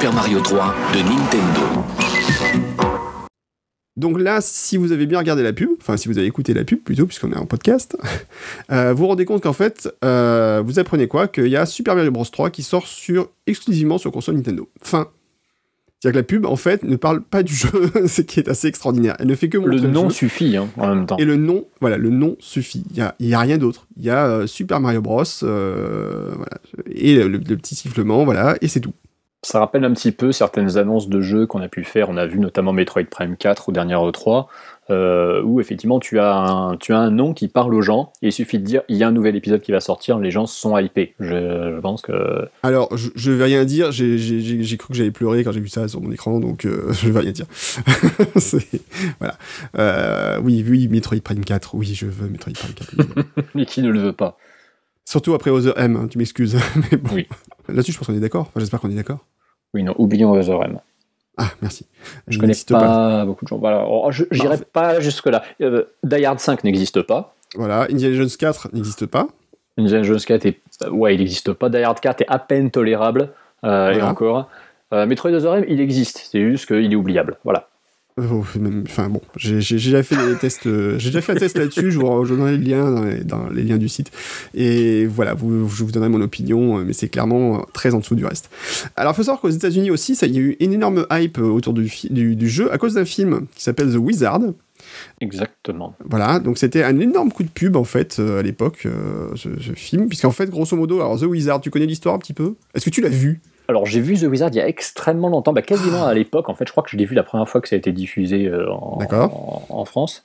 Super 0.00 0.14
Mario 0.14 0.40
3 0.40 0.74
de 0.94 0.98
Nintendo. 1.00 1.84
Donc 3.98 4.18
là, 4.18 4.40
si 4.40 4.78
vous 4.78 4.92
avez 4.92 5.04
bien 5.04 5.18
regardé 5.18 5.42
la 5.42 5.52
pub, 5.52 5.68
enfin 5.78 5.98
si 5.98 6.08
vous 6.08 6.16
avez 6.16 6.26
écouté 6.26 6.54
la 6.54 6.64
pub 6.64 6.78
plutôt, 6.78 7.04
puisqu'on 7.04 7.30
est 7.32 7.36
en 7.36 7.44
podcast, 7.44 7.98
euh, 8.72 8.94
vous 8.94 9.00
vous 9.02 9.08
rendez 9.08 9.26
compte 9.26 9.42
qu'en 9.42 9.52
fait, 9.52 9.94
euh, 10.02 10.62
vous 10.64 10.78
apprenez 10.78 11.06
quoi? 11.06 11.28
Qu'il 11.28 11.48
y 11.48 11.56
a 11.58 11.66
Super 11.66 11.96
Mario 11.96 12.10
Bros 12.10 12.24
3 12.24 12.48
qui 12.48 12.62
sort 12.62 12.86
sur, 12.86 13.28
exclusivement 13.46 13.98
sur 13.98 14.10
console 14.10 14.36
Nintendo. 14.36 14.70
Fin. 14.80 15.08
C'est-à-dire 15.98 16.14
que 16.14 16.18
la 16.20 16.26
pub, 16.26 16.46
en 16.46 16.56
fait, 16.56 16.82
ne 16.82 16.96
parle 16.96 17.20
pas 17.20 17.42
du 17.42 17.54
jeu, 17.54 17.90
ce 18.06 18.22
qui 18.22 18.40
est 18.40 18.48
assez 18.48 18.68
extraordinaire. 18.68 19.16
Elle 19.18 19.26
ne 19.26 19.34
fait 19.34 19.50
que 19.50 19.58
montrer 19.58 19.80
Le 19.80 19.88
nom 19.88 20.08
jeu. 20.08 20.14
suffit 20.14 20.56
hein, 20.56 20.70
en 20.78 20.94
même 20.94 21.04
temps. 21.04 21.18
Et 21.18 21.26
le 21.26 21.36
nom, 21.36 21.66
voilà, 21.82 21.98
le 21.98 22.08
nom 22.08 22.36
suffit. 22.38 22.84
Il 22.90 22.96
y 22.96 23.02
a, 23.02 23.14
y 23.20 23.34
a 23.34 23.38
rien 23.38 23.58
d'autre. 23.58 23.86
Il 23.98 24.04
y 24.04 24.08
a 24.08 24.26
euh, 24.26 24.46
Super 24.46 24.80
Mario 24.80 25.02
Bros. 25.02 25.24
euh, 25.42 26.30
voilà, 26.36 26.56
et 26.90 27.16
le, 27.16 27.28
le 27.28 27.56
petit 27.58 27.74
sifflement, 27.74 28.24
voilà, 28.24 28.56
et 28.62 28.68
c'est 28.68 28.80
tout. 28.80 28.94
Ça 29.42 29.58
rappelle 29.58 29.84
un 29.84 29.92
petit 29.94 30.12
peu 30.12 30.32
certaines 30.32 30.76
annonces 30.76 31.08
de 31.08 31.22
jeux 31.22 31.46
qu'on 31.46 31.62
a 31.62 31.68
pu 31.68 31.82
faire. 31.82 32.10
On 32.10 32.18
a 32.18 32.26
vu 32.26 32.38
notamment 32.38 32.74
Metroid 32.74 33.04
Prime 33.10 33.36
4 33.38 33.70
au 33.70 33.72
dernier 33.72 33.94
E3, 33.94 34.46
euh, 34.90 35.40
où 35.42 35.60
effectivement 35.60 35.98
tu 35.98 36.18
as, 36.18 36.36
un, 36.36 36.76
tu 36.76 36.92
as 36.92 36.98
un 36.98 37.10
nom 37.10 37.32
qui 37.32 37.48
parle 37.48 37.72
aux 37.74 37.80
gens, 37.80 38.12
et 38.20 38.26
il 38.26 38.32
suffit 38.32 38.58
de 38.58 38.64
dire 38.64 38.82
il 38.88 38.98
y 38.98 39.02
a 39.02 39.08
un 39.08 39.12
nouvel 39.12 39.36
épisode 39.36 39.62
qui 39.62 39.72
va 39.72 39.80
sortir, 39.80 40.18
les 40.18 40.30
gens 40.30 40.44
sont 40.44 40.76
hypés. 40.76 41.14
Je, 41.20 41.28
je 41.74 41.80
pense 41.80 42.02
que. 42.02 42.48
Alors, 42.62 42.94
je, 42.98 43.08
je 43.14 43.32
vais 43.32 43.44
rien 43.44 43.64
dire. 43.64 43.92
J'ai- 43.92 44.76
cru 44.76 44.88
que 44.88 44.94
j'allais 44.94 45.10
pleurer 45.10 45.42
quand 45.42 45.52
j'ai 45.52 45.60
vu 45.60 45.68
ça 45.68 45.88
sur 45.88 46.02
mon 46.02 46.12
écran, 46.12 46.38
donc 46.38 46.66
euh, 46.66 46.92
je 46.92 47.08
vais 47.08 47.20
rien 47.20 47.32
dire. 47.32 47.46
Voilà. 49.20 49.38
Euh, 49.78 50.38
oui, 50.42 50.62
oui, 50.68 50.88
Metroid 50.88 51.20
Prime 51.22 51.44
4. 51.44 51.74
Oui, 51.74 51.94
je 51.94 52.04
veux 52.06 52.28
Metroid 52.28 52.52
Prime 52.52 52.74
4. 52.74 52.94
évidemment. 52.98 53.26
Mais 53.54 53.64
qui 53.64 53.80
ne 53.82 53.88
le 53.88 54.00
veut 54.00 54.12
pas 54.12 54.36
Surtout 55.06 55.34
après 55.34 55.50
Other 55.50 55.72
M, 55.78 55.96
hein, 55.96 56.08
tu 56.08 56.18
m'excuses. 56.18 56.56
Mais 56.92 56.98
bon. 56.98 57.14
Oui. 57.14 57.26
Là-dessus, 57.70 57.92
je 57.92 57.98
pense 57.98 58.06
qu'on 58.08 58.14
est 58.14 58.20
d'accord. 58.20 58.42
Enfin, 58.42 58.60
J'espère 58.60 58.80
qu'on 58.80 58.90
est 58.90 58.94
d'accord. 58.94 59.18
Oui, 59.74 59.82
non, 59.82 59.94
oublions 59.98 60.32
Other 60.32 60.62
M. 60.64 60.78
Ah, 61.36 61.48
merci. 61.62 61.86
Je 62.28 62.36
Il 62.36 62.40
connais 62.40 62.52
pas, 62.68 63.24
beaucoup 63.24 63.44
de 63.44 63.48
gens. 63.48 63.58
Voilà. 63.58 63.84
Oh, 63.88 64.08
je 64.10 64.24
J'irai 64.30 64.48
Parfait. 64.58 64.64
pas 64.72 65.00
jusque-là. 65.00 65.42
Euh, 65.62 65.84
Die 66.02 66.24
Hard 66.24 66.38
5 66.40 66.64
n'existe 66.64 67.02
pas. 67.02 67.34
Voilà. 67.54 67.86
Indiana 67.90 68.14
Jones 68.16 68.28
4 68.38 68.70
n'existe 68.74 69.06
pas. 69.06 69.28
Indiana 69.78 70.02
Jones 70.02 70.18
4 70.20 70.44
est, 70.46 70.58
euh, 70.82 70.90
ouais, 70.90 71.14
il 71.14 71.18
n'existe 71.18 71.52
pas. 71.52 71.68
Die 71.70 71.78
Hard 71.78 71.98
4 72.00 72.22
est 72.22 72.26
à 72.28 72.38
peine 72.38 72.70
tolérable. 72.70 73.30
euh, 73.64 73.90
Et 73.90 73.94
Voilà. 73.94 74.08
encore. 74.10 74.48
Euh, 74.92 75.06
Metroid 75.06 75.30
Other 75.32 75.54
M, 75.56 75.64
il 75.68 75.80
existe. 75.80 76.26
C'est 76.30 76.40
juste 76.50 76.66
qu'il 76.66 76.92
est 76.92 76.96
oubliable. 76.96 77.38
Voilà. 77.44 77.68
Enfin 78.18 79.08
bon, 79.08 79.22
j'ai 79.36 79.60
déjà 79.60 80.02
fait 80.02 80.16
des 80.16 80.36
tests, 80.36 80.66
euh, 80.66 80.98
j'ai 80.98 81.08
déjà 81.08 81.22
fait 81.22 81.32
un 81.32 81.36
test 81.36 81.56
là-dessus. 81.56 81.90
Je 81.90 81.98
vous 81.98 82.26
donnerai 82.26 82.56
le 82.56 82.62
lien 82.62 82.90
dans 82.90 83.04
les, 83.04 83.24
dans 83.24 83.48
les 83.48 83.62
liens 83.62 83.78
du 83.78 83.88
site. 83.88 84.10
Et 84.52 85.06
voilà, 85.06 85.32
vous, 85.32 85.68
je 85.68 85.84
vous 85.84 85.90
donnerai 85.90 86.10
mon 86.10 86.20
opinion, 86.20 86.78
euh, 86.78 86.84
mais 86.84 86.92
c'est 86.92 87.08
clairement 87.08 87.60
euh, 87.60 87.62
très 87.72 87.94
en 87.94 87.98
dessous 88.00 88.16
du 88.16 88.26
reste. 88.26 88.50
Alors, 88.96 89.12
il 89.12 89.16
faut 89.16 89.22
savoir 89.22 89.40
qu'aux 89.40 89.48
États-Unis 89.48 89.90
aussi, 89.90 90.16
ça, 90.16 90.26
il 90.26 90.34
y 90.34 90.38
a 90.38 90.40
eu 90.40 90.56
une 90.60 90.72
énorme 90.72 91.06
hype 91.10 91.38
autour 91.38 91.72
du, 91.72 91.88
fi- 91.88 92.10
du, 92.12 92.36
du 92.36 92.48
jeu 92.48 92.70
à 92.72 92.78
cause 92.78 92.94
d'un 92.94 93.04
film 93.06 93.46
qui 93.54 93.62
s'appelle 93.62 93.90
The 93.92 93.96
Wizard. 93.96 94.40
Exactement. 95.20 95.94
Voilà, 96.04 96.40
donc 96.40 96.58
c'était 96.58 96.82
un 96.82 96.98
énorme 96.98 97.30
coup 97.30 97.42
de 97.42 97.48
pub 97.48 97.76
en 97.76 97.84
fait 97.84 98.16
euh, 98.18 98.40
à 98.40 98.42
l'époque, 98.42 98.82
euh, 98.86 99.28
ce, 99.36 99.48
ce 99.60 99.72
film, 99.72 100.08
puisqu'en 100.08 100.30
fait, 100.30 100.50
grosso 100.50 100.76
modo, 100.76 100.96
alors 100.96 101.18
The 101.18 101.24
Wizard, 101.24 101.60
tu 101.60 101.70
connais 101.70 101.86
l'histoire 101.86 102.14
un 102.14 102.18
petit 102.18 102.32
peu? 102.34 102.54
Est-ce 102.74 102.86
que 102.86 102.90
tu 102.90 103.00
l'as 103.00 103.08
vu? 103.08 103.40
Alors 103.70 103.86
j'ai 103.86 104.00
vu 104.00 104.16
The 104.18 104.24
Wizard 104.24 104.50
il 104.50 104.56
y 104.56 104.60
a 104.60 104.68
extrêmement 104.68 105.28
longtemps, 105.30 105.52
bah, 105.52 105.62
quasiment 105.62 106.04
à 106.04 106.12
l'époque. 106.12 106.48
En 106.48 106.54
fait, 106.54 106.66
je 106.66 106.72
crois 106.72 106.82
que 106.82 106.90
je 106.90 106.96
l'ai 106.96 107.04
vu 107.06 107.14
la 107.14 107.22
première 107.22 107.48
fois 107.48 107.60
que 107.60 107.68
ça 107.68 107.76
a 107.76 107.78
été 107.78 107.92
diffusé 107.92 108.46
euh, 108.46 108.70
en, 108.70 108.98
D'accord. 108.98 109.66
en, 109.70 109.80
en 109.80 109.84
France. 109.84 110.22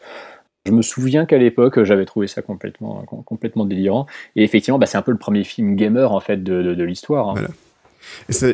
Je 0.65 0.71
me 0.71 0.81
souviens 0.81 1.25
qu'à 1.27 1.38
l'époque, 1.38 1.84
j'avais 1.84 2.05
trouvé 2.05 2.25
ça 2.27 2.41
complètement, 2.41 3.03
com- 3.08 3.23
complètement 3.23 3.65
délirant. 3.65 4.08
Et 4.36 4.43
effectivement, 4.43 4.79
bah, 4.79 4.88
c'est 4.88 4.97
un 4.97 5.03
peu 5.03 5.12
le 5.12 5.17
premier 5.19 5.43
film 5.43 5.75
gamer 5.75 6.12
en 6.12 6.19
fait 6.19 6.43
de, 6.43 6.62
de- 6.63 6.73
de 6.75 6.84
l'histoire. 6.84 7.29
hein. 7.29 7.34
Voilà. 7.36 7.49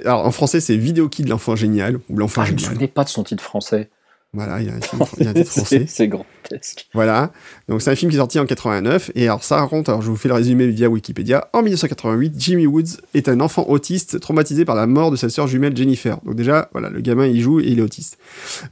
Alors 0.05 0.25
en 0.25 0.31
français, 0.31 0.59
c'est 0.59 0.77
Vidéo 0.77 1.09
Kid 1.09 1.27
l'enfant 1.27 1.55
génial 1.55 1.99
ou 2.09 2.17
l'enfant 2.17 2.41
Ah, 2.41 2.45
je 2.45 2.53
me 2.53 2.57
génial. 2.57 2.73
souvenais 2.73 2.87
pas 2.87 3.03
de 3.03 3.09
son 3.09 3.23
titre 3.23 3.43
français. 3.43 3.89
Voilà, 4.33 4.61
il 4.61 4.67
y 4.67 4.69
a 4.69 4.73
un, 4.75 4.79
film- 4.81 5.03
il 5.19 5.23
y 5.25 5.27
a 5.27 5.31
un 5.31 5.33
titre 5.33 5.49
français. 5.51 5.79
c'est 5.79 5.89
c'est 5.89 6.07
grotesque. 6.07 6.87
Voilà. 6.93 7.31
Donc 7.67 7.81
c'est 7.81 7.91
un 7.91 7.95
film 7.95 8.09
qui 8.11 8.15
est 8.15 8.19
sorti 8.19 8.39
en 8.39 8.45
89 8.45 9.11
et 9.15 9.23
alors 9.25 9.43
ça 9.43 9.57
raconte, 9.57 9.89
alors 9.89 10.01
je 10.01 10.09
vous 10.09 10.15
fais 10.15 10.29
le 10.29 10.35
résumé 10.35 10.67
via 10.67 10.89
Wikipédia. 10.89 11.49
En 11.51 11.61
1988, 11.61 12.33
Jimmy 12.37 12.65
Woods 12.65 13.01
est 13.13 13.27
un 13.27 13.41
enfant 13.41 13.65
autiste 13.67 14.21
traumatisé 14.21 14.63
par 14.63 14.75
la 14.75 14.87
mort 14.87 15.11
de 15.11 15.17
sa 15.17 15.27
sœur 15.29 15.47
jumelle 15.47 15.75
Jennifer. 15.75 16.17
Donc 16.25 16.35
déjà, 16.35 16.69
voilà, 16.71 16.89
le 16.89 17.01
gamin 17.01 17.25
il 17.27 17.41
joue 17.41 17.59
et 17.59 17.65
il 17.67 17.79
est 17.79 17.81
autiste. 17.81 18.17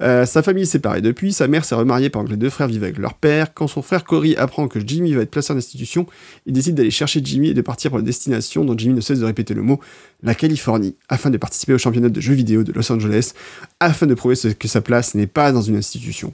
Euh, 0.01 0.25
sa 0.25 0.41
famille 0.43 0.63
est 0.63 0.65
séparée 0.65 1.01
depuis, 1.01 1.33
sa 1.33 1.47
mère 1.49 1.65
s'est 1.65 1.75
remariée 1.75 2.09
pendant 2.09 2.25
que 2.25 2.31
les 2.31 2.37
deux 2.37 2.49
frères 2.49 2.67
vivent 2.67 2.83
avec 2.85 2.97
leur 2.97 3.13
père. 3.15 3.53
Quand 3.53 3.67
son 3.67 3.81
frère 3.81 4.05
Cory 4.05 4.37
apprend 4.37 4.69
que 4.69 4.79
Jimmy 4.79 5.11
va 5.13 5.23
être 5.23 5.31
placé 5.31 5.51
en 5.51 5.57
institution, 5.57 6.05
il 6.45 6.53
décide 6.53 6.75
d'aller 6.75 6.91
chercher 6.91 7.19
Jimmy 7.21 7.49
et 7.49 7.53
de 7.53 7.61
partir 7.61 7.91
pour 7.91 7.97
la 7.97 8.05
destination 8.05 8.63
dont 8.63 8.77
Jimmy 8.77 8.93
ne 8.93 9.01
cesse 9.01 9.19
de 9.19 9.25
répéter 9.25 9.53
le 9.53 9.61
mot, 9.61 9.79
la 10.23 10.35
Californie, 10.35 10.95
afin 11.07 11.29
de 11.29 11.37
participer 11.37 11.73
au 11.73 11.77
championnat 11.77 12.09
de 12.09 12.19
jeux 12.19 12.33
vidéo 12.33 12.63
de 12.63 12.71
Los 12.73 12.91
Angeles, 12.91 13.33
afin 13.79 14.05
de 14.05 14.13
prouver 14.13 14.35
ce- 14.35 14.49
que 14.49 14.67
sa 14.67 14.81
place 14.81 15.15
n'est 15.15 15.27
pas 15.27 15.51
dans 15.51 15.61
une 15.61 15.77
institution. 15.77 16.33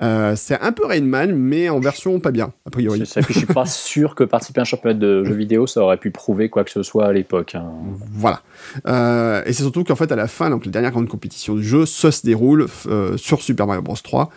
Euh, 0.00 0.36
c'est 0.36 0.60
un 0.60 0.70
peu 0.70 0.86
Rain 0.86 1.00
Man, 1.00 1.34
mais 1.34 1.68
en 1.68 1.80
version 1.80 2.20
pas 2.20 2.30
bien, 2.30 2.52
a 2.64 2.70
priori. 2.70 3.00
C'est 3.00 3.14
ça. 3.14 3.20
Puis 3.22 3.34
je 3.34 3.38
suis 3.40 3.46
pas 3.52 3.66
sûr 3.66 4.14
que 4.14 4.22
participer 4.22 4.60
à 4.60 4.62
un 4.62 4.64
championnat 4.64 4.96
de 4.96 5.24
jeux 5.24 5.34
vidéo, 5.34 5.66
ça 5.66 5.80
aurait 5.82 5.96
pu 5.96 6.12
prouver 6.12 6.48
quoi 6.48 6.62
que 6.62 6.70
ce 6.70 6.84
soit 6.84 7.06
à 7.06 7.12
l'époque. 7.12 7.56
hein. 7.56 7.64
Voilà. 8.12 8.42
Euh, 8.86 9.42
et 9.44 9.52
c'est 9.52 9.64
surtout 9.64 9.82
qu'en 9.82 9.96
fait, 9.96 10.12
à 10.12 10.16
la 10.16 10.28
fin, 10.28 10.50
donc 10.50 10.64
la 10.66 10.70
dernière 10.70 10.92
grande 10.92 11.08
compétition 11.08 11.56
du 11.56 11.64
jeu, 11.64 11.84
ça 11.84 12.12
se 12.12 12.24
déroule 12.24 12.68
euh, 12.86 13.16
sur 13.16 13.42
Super 13.42 13.66
Mario 13.66 13.82
Bros 13.82 13.96
3, 13.96 14.30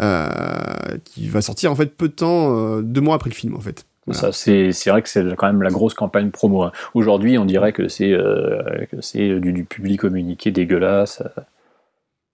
euh, 0.00 0.28
qui 1.04 1.28
va 1.28 1.42
sortir 1.42 1.72
en 1.72 1.76
fait 1.76 1.86
peu 1.96 2.06
de 2.06 2.12
temps, 2.14 2.80
deux 2.80 3.00
mois 3.00 3.16
après 3.16 3.30
le 3.30 3.34
film 3.34 3.56
en 3.56 3.60
fait. 3.60 3.86
Voilà. 4.08 4.20
Ça, 4.20 4.32
c'est, 4.32 4.72
c'est 4.72 4.90
vrai 4.90 5.02
que 5.02 5.08
c'est 5.08 5.24
quand 5.36 5.46
même 5.46 5.62
la 5.62 5.70
grosse 5.70 5.94
campagne 5.94 6.30
promo. 6.30 6.62
hein. 6.62 6.72
Aujourd'hui, 6.94 7.38
on 7.38 7.44
dirait 7.44 7.72
que 7.72 7.88
c'est, 7.88 8.12
euh, 8.12 8.62
que 8.90 9.00
c'est 9.00 9.38
du, 9.40 9.52
du 9.52 9.64
public 9.64 10.00
communiqué 10.00 10.50
dégueulasse. 10.50 11.22
euh. 11.22 11.40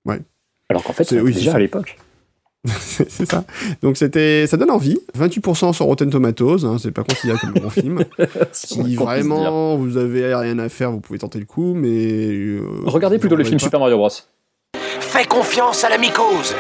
Ouais. 0.07 0.21
Alors 0.69 0.83
qu'en 0.83 0.93
fait, 0.93 1.05
C'est- 1.05 1.17
c'est 1.17 1.21
oui, 1.21 1.33
déjà 1.35 1.55
à 1.55 1.59
l'époque. 1.59 1.97
c'est 2.67 3.27
ça. 3.27 3.45
Donc 3.83 3.99
c'était, 3.99 4.47
ça 4.47 4.57
donne 4.57 4.71
envie. 4.71 4.99
28% 5.19 5.75
sur 5.75 5.85
Rotten 5.85 6.09
Tomatoes, 6.09 6.65
hein, 6.65 6.79
c'est 6.81 6.93
pas 6.93 7.05
considéré 7.05 7.39
comme 7.39 7.51
un 7.51 7.61
bon 7.61 7.69
film. 7.71 8.03
Si 8.53 8.97
vraiment 8.97 9.77
vous 9.77 9.99
avez 9.99 10.35
rien 10.35 10.59
à 10.59 10.71
faire, 10.71 10.91
vous 10.91 11.01
pouvez 11.01 11.19
tenter 11.19 11.39
le 11.39 11.45
coup, 11.45 11.75
mais 11.75 11.89
euh, 12.33 12.63
Regardez 12.87 13.19
plutôt 13.19 13.37
le 13.37 13.45
film 13.45 13.59
pas. 13.59 13.65
Super 13.65 13.81
Mario 13.81 13.99
Bros. 13.99 14.09
Fais 15.01 15.27
confiance 15.27 15.85
à 15.85 15.91
la 15.91 15.99
mycose. 15.99 16.55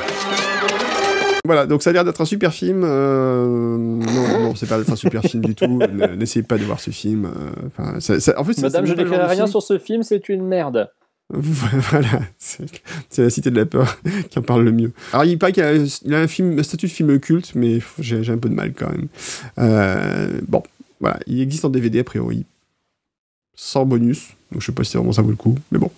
Voilà, 1.46 1.66
donc 1.66 1.83
ça 1.83 1.90
a 1.90 1.92
l'air 1.92 2.04
d'être 2.04 2.20
un 2.20 2.24
super 2.24 2.52
film. 2.54 2.83
euh, 2.85 3.46
Non, 3.46 3.98
non, 4.40 4.54
c'est 4.54 4.68
pas 4.68 4.78
un 4.78 4.96
super 4.96 5.22
film 5.22 5.44
du 5.44 5.54
tout. 5.54 5.66
Ne- 5.66 6.14
N'essayez 6.14 6.42
pas 6.42 6.57
de 6.57 6.64
voir 6.64 6.80
ce 6.80 6.90
film. 6.90 7.26
euh, 7.26 7.50
Enfin, 7.66 8.00
ça- 8.00 8.18
ça- 8.20 8.38
en 8.40 8.44
fait, 8.44 8.59
Madame, 8.61 8.87
je 8.87 8.94
n'écrirai 8.94 9.24
rien 9.26 9.35
film- 9.35 9.46
sur 9.48 9.62
ce 9.62 9.78
film, 9.78 10.02
c'est 10.02 10.28
une 10.28 10.46
merde. 10.46 10.90
Voilà, 11.30 12.20
c'est 12.38 13.22
la 13.22 13.30
cité 13.30 13.50
de 13.50 13.57
la 13.57 13.64
peur 13.66 13.98
qui 14.30 14.38
en 14.38 14.42
parle 14.42 14.62
le 14.64 14.72
mieux. 14.72 14.92
Alors, 15.12 15.24
il 15.24 15.38
paraît 15.38 15.52
qu'il 15.52 15.62
a, 15.62 15.74
il 15.74 16.14
a 16.14 16.18
un, 16.20 16.26
film, 16.26 16.59
un 16.59 16.62
statut 16.62 16.87
de 16.87 16.90
film 16.90 17.18
culte, 17.18 17.54
mais 17.54 17.78
j'ai 17.98 18.22
j'ai 18.22 18.33
un 18.33 18.38
peu 18.38 18.48
de 18.48 18.54
mal 18.54 18.72
quand 18.74 18.90
même. 18.90 19.09
Euh, 19.59 20.40
bon, 20.48 20.62
voilà, 21.00 21.18
il 21.26 21.40
existe 21.40 21.64
en 21.64 21.70
DVD 21.70 22.00
a 22.00 22.04
priori, 22.04 22.44
sans 23.54 23.85
bonus, 23.87 24.28
donc 24.52 24.61
je 24.61 24.66
sais 24.66 24.72
pas 24.72 24.85
si 24.85 24.96
vraiment 24.96 25.12
ça 25.12 25.22
vaut 25.22 25.30
le 25.30 25.37
coup, 25.37 25.57
mais 25.72 25.78
bon. 25.78 25.90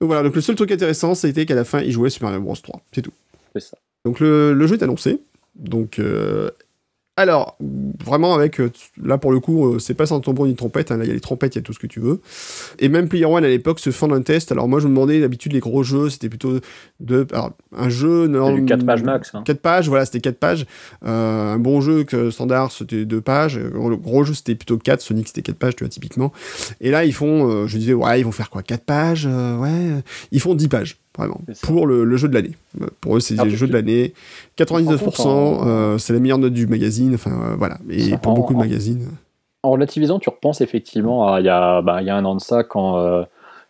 Donc 0.00 0.08
voilà, 0.08 0.22
donc 0.24 0.34
le 0.34 0.40
seul 0.40 0.54
truc 0.56 0.70
intéressant, 0.72 1.14
c'était 1.14 1.46
qu'à 1.46 1.54
la 1.54 1.64
fin, 1.64 1.80
il 1.80 1.92
jouait 1.92 2.10
Super 2.10 2.28
Mario 2.30 2.42
Bros 2.44 2.56
3, 2.56 2.80
c'est 2.92 3.02
tout. 3.02 3.12
C'est 3.54 3.62
ça. 3.62 3.78
Donc 4.08 4.20
le, 4.20 4.54
le 4.54 4.66
jeu 4.66 4.78
est 4.78 4.82
annoncé, 4.82 5.20
donc 5.54 5.98
euh, 5.98 6.48
Alors, 7.18 7.58
vraiment 8.02 8.32
avec, 8.32 8.58
euh, 8.58 8.70
là 9.04 9.18
pour 9.18 9.32
le 9.32 9.38
coup, 9.38 9.74
euh, 9.74 9.78
c'est 9.78 9.92
pas 9.92 10.06
sans 10.06 10.18
tambour 10.20 10.46
ni 10.46 10.54
trompette, 10.54 10.90
hein, 10.90 10.96
là 10.96 11.04
il 11.04 11.08
y 11.08 11.10
a 11.10 11.14
les 11.14 11.20
trompettes, 11.20 11.56
il 11.56 11.58
y 11.58 11.60
a 11.60 11.62
tout 11.62 11.74
ce 11.74 11.78
que 11.78 11.86
tu 11.86 12.00
veux. 12.00 12.22
Et 12.78 12.88
même 12.88 13.06
Player 13.06 13.26
One 13.26 13.44
à 13.44 13.48
l'époque 13.48 13.80
se 13.80 13.90
fend 13.90 14.08
d'un 14.08 14.22
test, 14.22 14.50
alors 14.50 14.66
moi 14.66 14.80
je 14.80 14.86
me 14.86 14.94
demandais, 14.94 15.20
d'habitude 15.20 15.52
les 15.52 15.60
gros 15.60 15.82
jeux 15.82 16.08
c'était 16.08 16.30
plutôt 16.30 16.58
de, 17.00 17.26
alors, 17.32 17.52
un 17.76 17.90
jeu... 17.90 18.28
Du 18.28 18.64
4 18.64 18.86
pages 18.86 19.02
max. 19.02 19.34
Hein. 19.34 19.42
4 19.44 19.60
pages, 19.60 19.88
voilà, 19.90 20.06
c'était 20.06 20.20
4 20.20 20.38
pages. 20.38 20.64
Euh, 21.04 21.52
un 21.52 21.58
bon 21.58 21.82
jeu 21.82 22.04
que 22.04 22.30
standard 22.30 22.72
c'était 22.72 23.04
2 23.04 23.20
pages, 23.20 23.58
le 23.58 23.96
gros 23.96 24.24
jeu 24.24 24.32
c'était 24.32 24.54
plutôt 24.54 24.78
4, 24.78 25.02
Sonic 25.02 25.28
c'était 25.28 25.42
4 25.42 25.58
pages, 25.58 25.76
tu 25.76 25.84
vois, 25.84 25.90
typiquement. 25.90 26.32
Et 26.80 26.90
là 26.90 27.04
ils 27.04 27.12
font, 27.12 27.46
euh, 27.46 27.66
je 27.66 27.76
disais, 27.76 27.92
ouais, 27.92 28.20
ils 28.20 28.24
vont 28.24 28.32
faire 28.32 28.48
quoi? 28.48 28.62
4 28.62 28.84
pages 28.84 29.26
Ouais, 29.26 30.02
ils 30.32 30.40
font 30.40 30.54
10 30.54 30.68
pages. 30.68 30.98
Vraiment, 31.18 31.40
pour 31.62 31.86
le, 31.86 32.04
le 32.04 32.16
jeu 32.16 32.28
de 32.28 32.34
l'année. 32.34 32.52
Euh, 32.80 32.86
Pour 33.00 33.16
eux, 33.16 33.20
c'est 33.20 33.34
Alors, 33.34 33.46
le 33.46 33.50
jeu 33.52 33.66
de 33.66 33.72
l'année. 33.72 34.14
99%, 34.56 35.26
en- 35.26 35.66
euh, 35.66 35.98
c'est 35.98 36.12
la 36.12 36.20
meilleure 36.20 36.38
note 36.38 36.52
du 36.54 36.66
magazine. 36.66 37.14
Enfin, 37.14 37.32
euh, 37.32 37.54
voilà. 37.58 37.76
Et 37.90 38.16
pour 38.16 38.32
en- 38.32 38.34
beaucoup 38.36 38.54
de 38.54 38.58
en- 38.58 38.62
magazines. 38.62 39.06
En 39.62 39.70
relativisant, 39.72 40.18
tu 40.20 40.28
repenses 40.30 40.60
effectivement 40.60 41.26
à 41.32 41.40
il 41.40 41.46
y 41.46 41.48
a, 41.48 41.82
bah, 41.82 41.98
il 42.00 42.06
y 42.06 42.10
a 42.10 42.16
un 42.16 42.24
an 42.24 42.34
de 42.36 42.40
ça 42.40 42.62
quand 42.64 43.24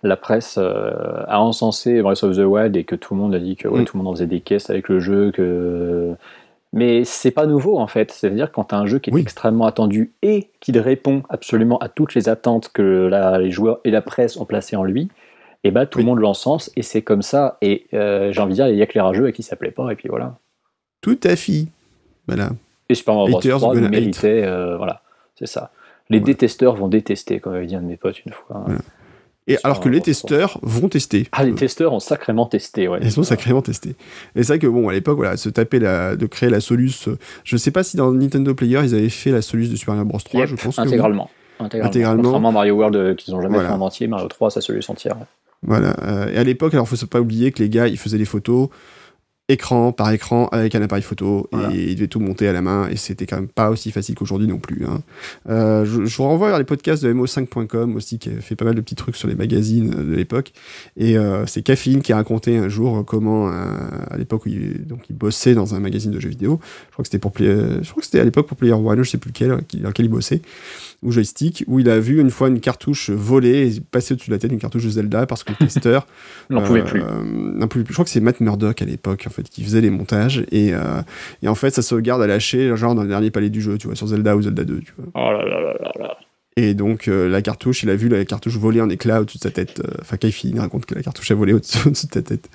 la 0.04 0.16
presse 0.16 0.56
euh, 0.58 1.24
a 1.26 1.40
encensé 1.40 2.02
Breath 2.02 2.22
of 2.22 2.36
the 2.36 2.40
Wild 2.40 2.76
et 2.76 2.84
que 2.84 2.94
tout 2.94 3.14
le 3.14 3.20
monde 3.20 3.34
a 3.34 3.38
dit 3.40 3.56
que 3.56 3.66
ouais, 3.66 3.80
Mm. 3.80 3.84
tout 3.84 3.96
le 3.96 4.02
monde 4.04 4.12
en 4.12 4.14
faisait 4.14 4.26
des 4.26 4.40
caisses 4.40 4.68
avec 4.70 4.88
le 4.88 5.00
jeu. 5.00 5.32
Que... 5.32 6.12
Mais 6.74 7.04
c'est 7.04 7.30
pas 7.30 7.46
nouveau 7.46 7.78
en 7.78 7.86
fait. 7.86 8.12
C'est-à-dire 8.12 8.52
quand 8.52 8.64
tu 8.64 8.74
as 8.74 8.78
un 8.78 8.86
jeu 8.86 8.98
qui 8.98 9.08
est 9.10 9.14
Oui. 9.14 9.22
extrêmement 9.22 9.64
attendu 9.64 10.12
et 10.22 10.50
qui 10.60 10.78
répond 10.78 11.22
absolument 11.30 11.78
à 11.78 11.88
toutes 11.88 12.14
les 12.14 12.28
attentes 12.28 12.68
que 12.72 13.08
la- 13.10 13.38
les 13.38 13.50
joueurs 13.50 13.80
et 13.84 13.90
la 13.90 14.02
presse 14.02 14.36
ont 14.36 14.44
placées 14.44 14.76
en 14.76 14.84
lui, 14.84 15.08
et 15.64 15.70
bah 15.70 15.86
tout 15.86 15.98
Oui. 15.98 16.04
le 16.04 16.10
monde 16.10 16.20
l'encense 16.20 16.70
et 16.76 16.82
c'est 16.82 17.02
comme 17.02 17.22
ça. 17.22 17.58
Et 17.62 17.86
euh, 17.94 18.32
j'ai 18.32 18.40
envie 18.40 18.50
de 18.52 18.54
dire, 18.56 18.68
il 18.68 18.76
y 18.76 18.82
a 18.82 18.86
que 18.86 18.94
les 18.94 19.00
rageux 19.00 19.26
à 19.26 19.32
qui 19.32 19.42
ça 19.42 19.56
plaît 19.56 19.70
pas 19.70 19.90
et 19.90 19.96
puis 19.96 20.08
voilà. 20.08 20.36
Tout 21.00 21.18
à 21.24 21.36
fait. 21.36 21.66
Voilà. 22.26 22.50
Et 22.88 22.94
Super 22.94 23.14
Mario 23.14 23.30
Bros. 23.30 23.38
Haters 23.40 23.58
3 23.58 23.74
gonna 23.74 23.86
hate. 23.86 23.90
méritait, 23.92 24.44
euh, 24.44 24.76
voilà, 24.76 25.02
c'est 25.38 25.46
ça. 25.46 25.70
Les 26.10 26.20
détesteurs 26.20 26.74
vont 26.76 26.88
détester, 26.88 27.38
comme 27.40 27.54
avait 27.54 27.66
dit 27.66 27.74
un 27.76 27.82
de 27.82 27.86
mes 27.86 27.96
potes 27.98 28.24
une 28.24 28.32
fois. 28.32 28.62
Voilà. 28.64 28.80
Et 29.46 29.56
alors 29.64 29.80
que 29.80 29.88
les 29.88 30.00
testeurs 30.02 30.58
vont 30.62 30.88
tester. 30.88 31.26
Ah, 31.32 31.42
les 31.44 31.54
testeurs 31.54 31.92
ont 31.94 32.00
sacrément 32.00 32.44
testé, 32.46 32.86
ouais. 32.86 32.98
Ils 33.02 33.10
sont 33.12 33.22
sacrément 33.22 33.62
testés. 33.62 33.96
Et 34.36 34.42
c'est 34.42 34.48
vrai 34.54 34.58
que 34.58 34.66
bon, 34.66 34.88
à 34.88 34.92
l'époque, 34.92 35.16
voilà, 35.16 35.38
se 35.38 35.48
taper 35.48 35.78
la, 35.78 36.16
de 36.16 36.26
créer 36.26 36.50
la 36.50 36.60
Solus. 36.60 37.08
euh, 37.08 37.16
Je 37.44 37.56
sais 37.56 37.70
pas 37.70 37.82
si 37.82 37.96
dans 37.96 38.12
Nintendo 38.12 38.54
Player 38.54 38.80
ils 38.84 38.94
avaient 38.94 39.08
fait 39.08 39.30
la 39.30 39.40
Solus 39.40 39.68
de 39.68 39.76
Super 39.76 39.94
Mario 39.94 40.08
Bros 40.08 40.18
3. 40.18 40.40
Yep, 40.40 40.48
je 40.50 40.56
pense 40.56 40.76
que 40.76 40.80
oui. 40.82 40.86
intégralement. 40.88 41.30
Intégralement. 41.60 41.88
Intégralement. 41.88 42.22
Contrairement 42.24 42.48
à 42.50 42.52
Mario 42.52 42.74
World 42.74 42.96
euh, 42.96 43.14
qu'ils 43.14 43.34
ont 43.34 43.40
jamais 43.40 43.54
Voilà. 43.54 43.70
fait 43.70 43.74
en 43.74 43.80
entier, 43.80 44.06
Mario 44.06 44.28
3, 44.28 44.50
ça 44.50 44.60
se 44.60 44.70
lui 44.72 44.84
entière. 44.86 45.16
Voilà. 45.66 45.96
euh, 46.02 46.32
et 46.32 46.36
à 46.36 46.44
l'époque, 46.44 46.74
alors 46.74 46.88
faut 46.88 47.06
pas 47.06 47.20
oublier 47.20 47.52
que 47.52 47.62
les 47.62 47.68
gars, 47.68 47.88
ils 47.88 47.98
faisaient 47.98 48.18
des 48.18 48.24
photos 48.24 48.68
écran 49.50 49.92
par 49.92 50.10
écran 50.12 50.46
avec 50.52 50.74
un 50.74 50.82
appareil 50.82 51.02
photo 51.02 51.48
Voilà. 51.52 51.74
et 51.74 51.84
ils 51.92 51.94
devaient 51.94 52.06
tout 52.06 52.20
monter 52.20 52.46
à 52.48 52.52
la 52.52 52.60
main 52.60 52.86
et 52.90 52.96
c'était 52.96 53.24
quand 53.24 53.36
même 53.36 53.48
pas 53.48 53.70
aussi 53.70 53.90
facile 53.90 54.14
qu'aujourd'hui 54.14 54.46
non 54.46 54.58
plus. 54.58 54.84
hein. 54.86 55.00
Euh, 55.48 55.86
je, 55.86 56.04
je 56.04 56.16
vous 56.18 56.24
renvoie 56.24 56.48
vers 56.50 56.58
les 56.58 56.64
podcasts 56.66 57.02
de 57.02 57.10
mo5.com 57.14 57.96
aussi 57.96 58.18
qui 58.18 58.28
a 58.28 58.32
fait 58.42 58.56
pas 58.56 58.66
mal 58.66 58.74
de 58.74 58.82
petits 58.82 58.94
trucs 58.94 59.16
sur 59.16 59.26
les 59.26 59.34
magazines 59.34 59.94
euh, 59.96 60.04
de 60.04 60.14
l'époque 60.14 60.52
et 60.98 61.16
euh, 61.16 61.46
c'est 61.46 61.62
Caffeine 61.62 62.02
qui 62.02 62.12
a 62.12 62.16
raconté 62.16 62.58
un 62.58 62.68
jour 62.68 63.02
comment 63.06 63.48
euh, 63.48 63.52
à 64.10 64.18
l'époque 64.18 64.44
où 64.44 64.50
il, 64.50 64.86
donc 64.86 65.04
il 65.08 65.16
bossait 65.16 65.54
dans 65.54 65.74
un 65.74 65.80
magazine 65.80 66.10
de 66.10 66.20
jeux 66.20 66.28
vidéo. 66.28 66.60
Je 66.88 66.92
crois 66.92 67.02
que 67.04 67.06
c'était 67.08 67.18
pour 67.18 67.32
Play- 67.32 67.82
je 67.82 67.88
crois 67.90 68.02
que 68.02 68.04
c'était 68.04 68.20
à 68.20 68.24
l'époque 68.24 68.48
pour 68.48 68.58
Player 68.58 68.74
One, 68.74 69.02
je 69.02 69.08
sais 69.08 69.16
plus 69.18 69.30
lequel, 69.30 69.62
qui- 69.66 69.78
dans 69.78 69.88
lequel 69.88 70.04
il 70.04 70.10
bossait 70.10 70.42
ou 71.02 71.12
joystick 71.12 71.64
où 71.68 71.78
il 71.78 71.88
a 71.88 72.00
vu 72.00 72.20
une 72.20 72.30
fois 72.30 72.48
une 72.48 72.60
cartouche 72.60 73.10
voler 73.10 73.76
et 73.76 73.80
passer 73.80 74.14
au-dessus 74.14 74.30
de 74.30 74.34
la 74.34 74.38
tête 74.40 74.50
une 74.50 74.58
cartouche 74.58 74.84
de 74.84 74.90
Zelda 74.90 75.26
parce 75.26 75.44
que 75.44 75.52
le 75.52 75.56
testeur 75.66 76.06
On 76.50 76.54
n'en 76.54 76.62
pouvait 76.64 76.80
euh, 76.80 76.84
plus. 76.84 77.02
n'en 77.02 77.68
pouvait 77.68 77.84
plus. 77.84 77.92
Je 77.92 77.96
crois 77.96 78.04
que 78.04 78.10
c'est 78.10 78.20
Matt 78.20 78.40
Murdock 78.40 78.82
à 78.82 78.84
l'époque 78.84 79.24
en 79.26 79.30
fait 79.30 79.48
qui 79.48 79.62
faisait 79.62 79.80
les 79.80 79.90
montages 79.90 80.44
et, 80.50 80.74
euh, 80.74 81.00
et 81.42 81.48
en 81.48 81.54
fait 81.54 81.70
sa 81.70 81.82
sauvegarde 81.82 82.20
a 82.22 82.26
lâché 82.26 82.76
genre 82.76 82.94
dans 82.94 83.02
le 83.02 83.08
dernier 83.08 83.30
palais 83.30 83.50
du 83.50 83.60
jeu, 83.60 83.78
tu 83.78 83.86
vois, 83.86 83.94
sur 83.96 84.06
Zelda 84.08 84.36
ou 84.36 84.42
Zelda 84.42 84.64
2, 84.64 84.80
tu 84.80 84.92
vois. 84.98 85.06
Oh 85.14 85.32
là 85.32 85.44
là 85.44 85.60
là 85.60 85.72
là 85.80 85.92
là. 86.00 86.16
Et 86.56 86.74
donc 86.74 87.06
euh, 87.06 87.28
la 87.28 87.40
cartouche, 87.40 87.84
il 87.84 87.90
a 87.90 87.94
vu 87.94 88.08
la 88.08 88.24
cartouche 88.24 88.56
voler 88.56 88.80
en 88.80 88.90
éclats 88.90 89.20
au-dessus 89.20 89.38
de 89.38 89.44
sa 89.44 89.52
tête. 89.52 89.78
euh, 89.78 89.92
Enfin, 90.00 90.16
Kaifi 90.16 90.48
il 90.50 90.58
raconte 90.58 90.86
que 90.86 90.96
la 90.96 91.02
cartouche 91.02 91.30
a 91.30 91.34
volé 91.36 91.52
au-dessus 91.52 91.78
de 91.88 92.08
ta 92.10 92.22
tête. 92.22 92.50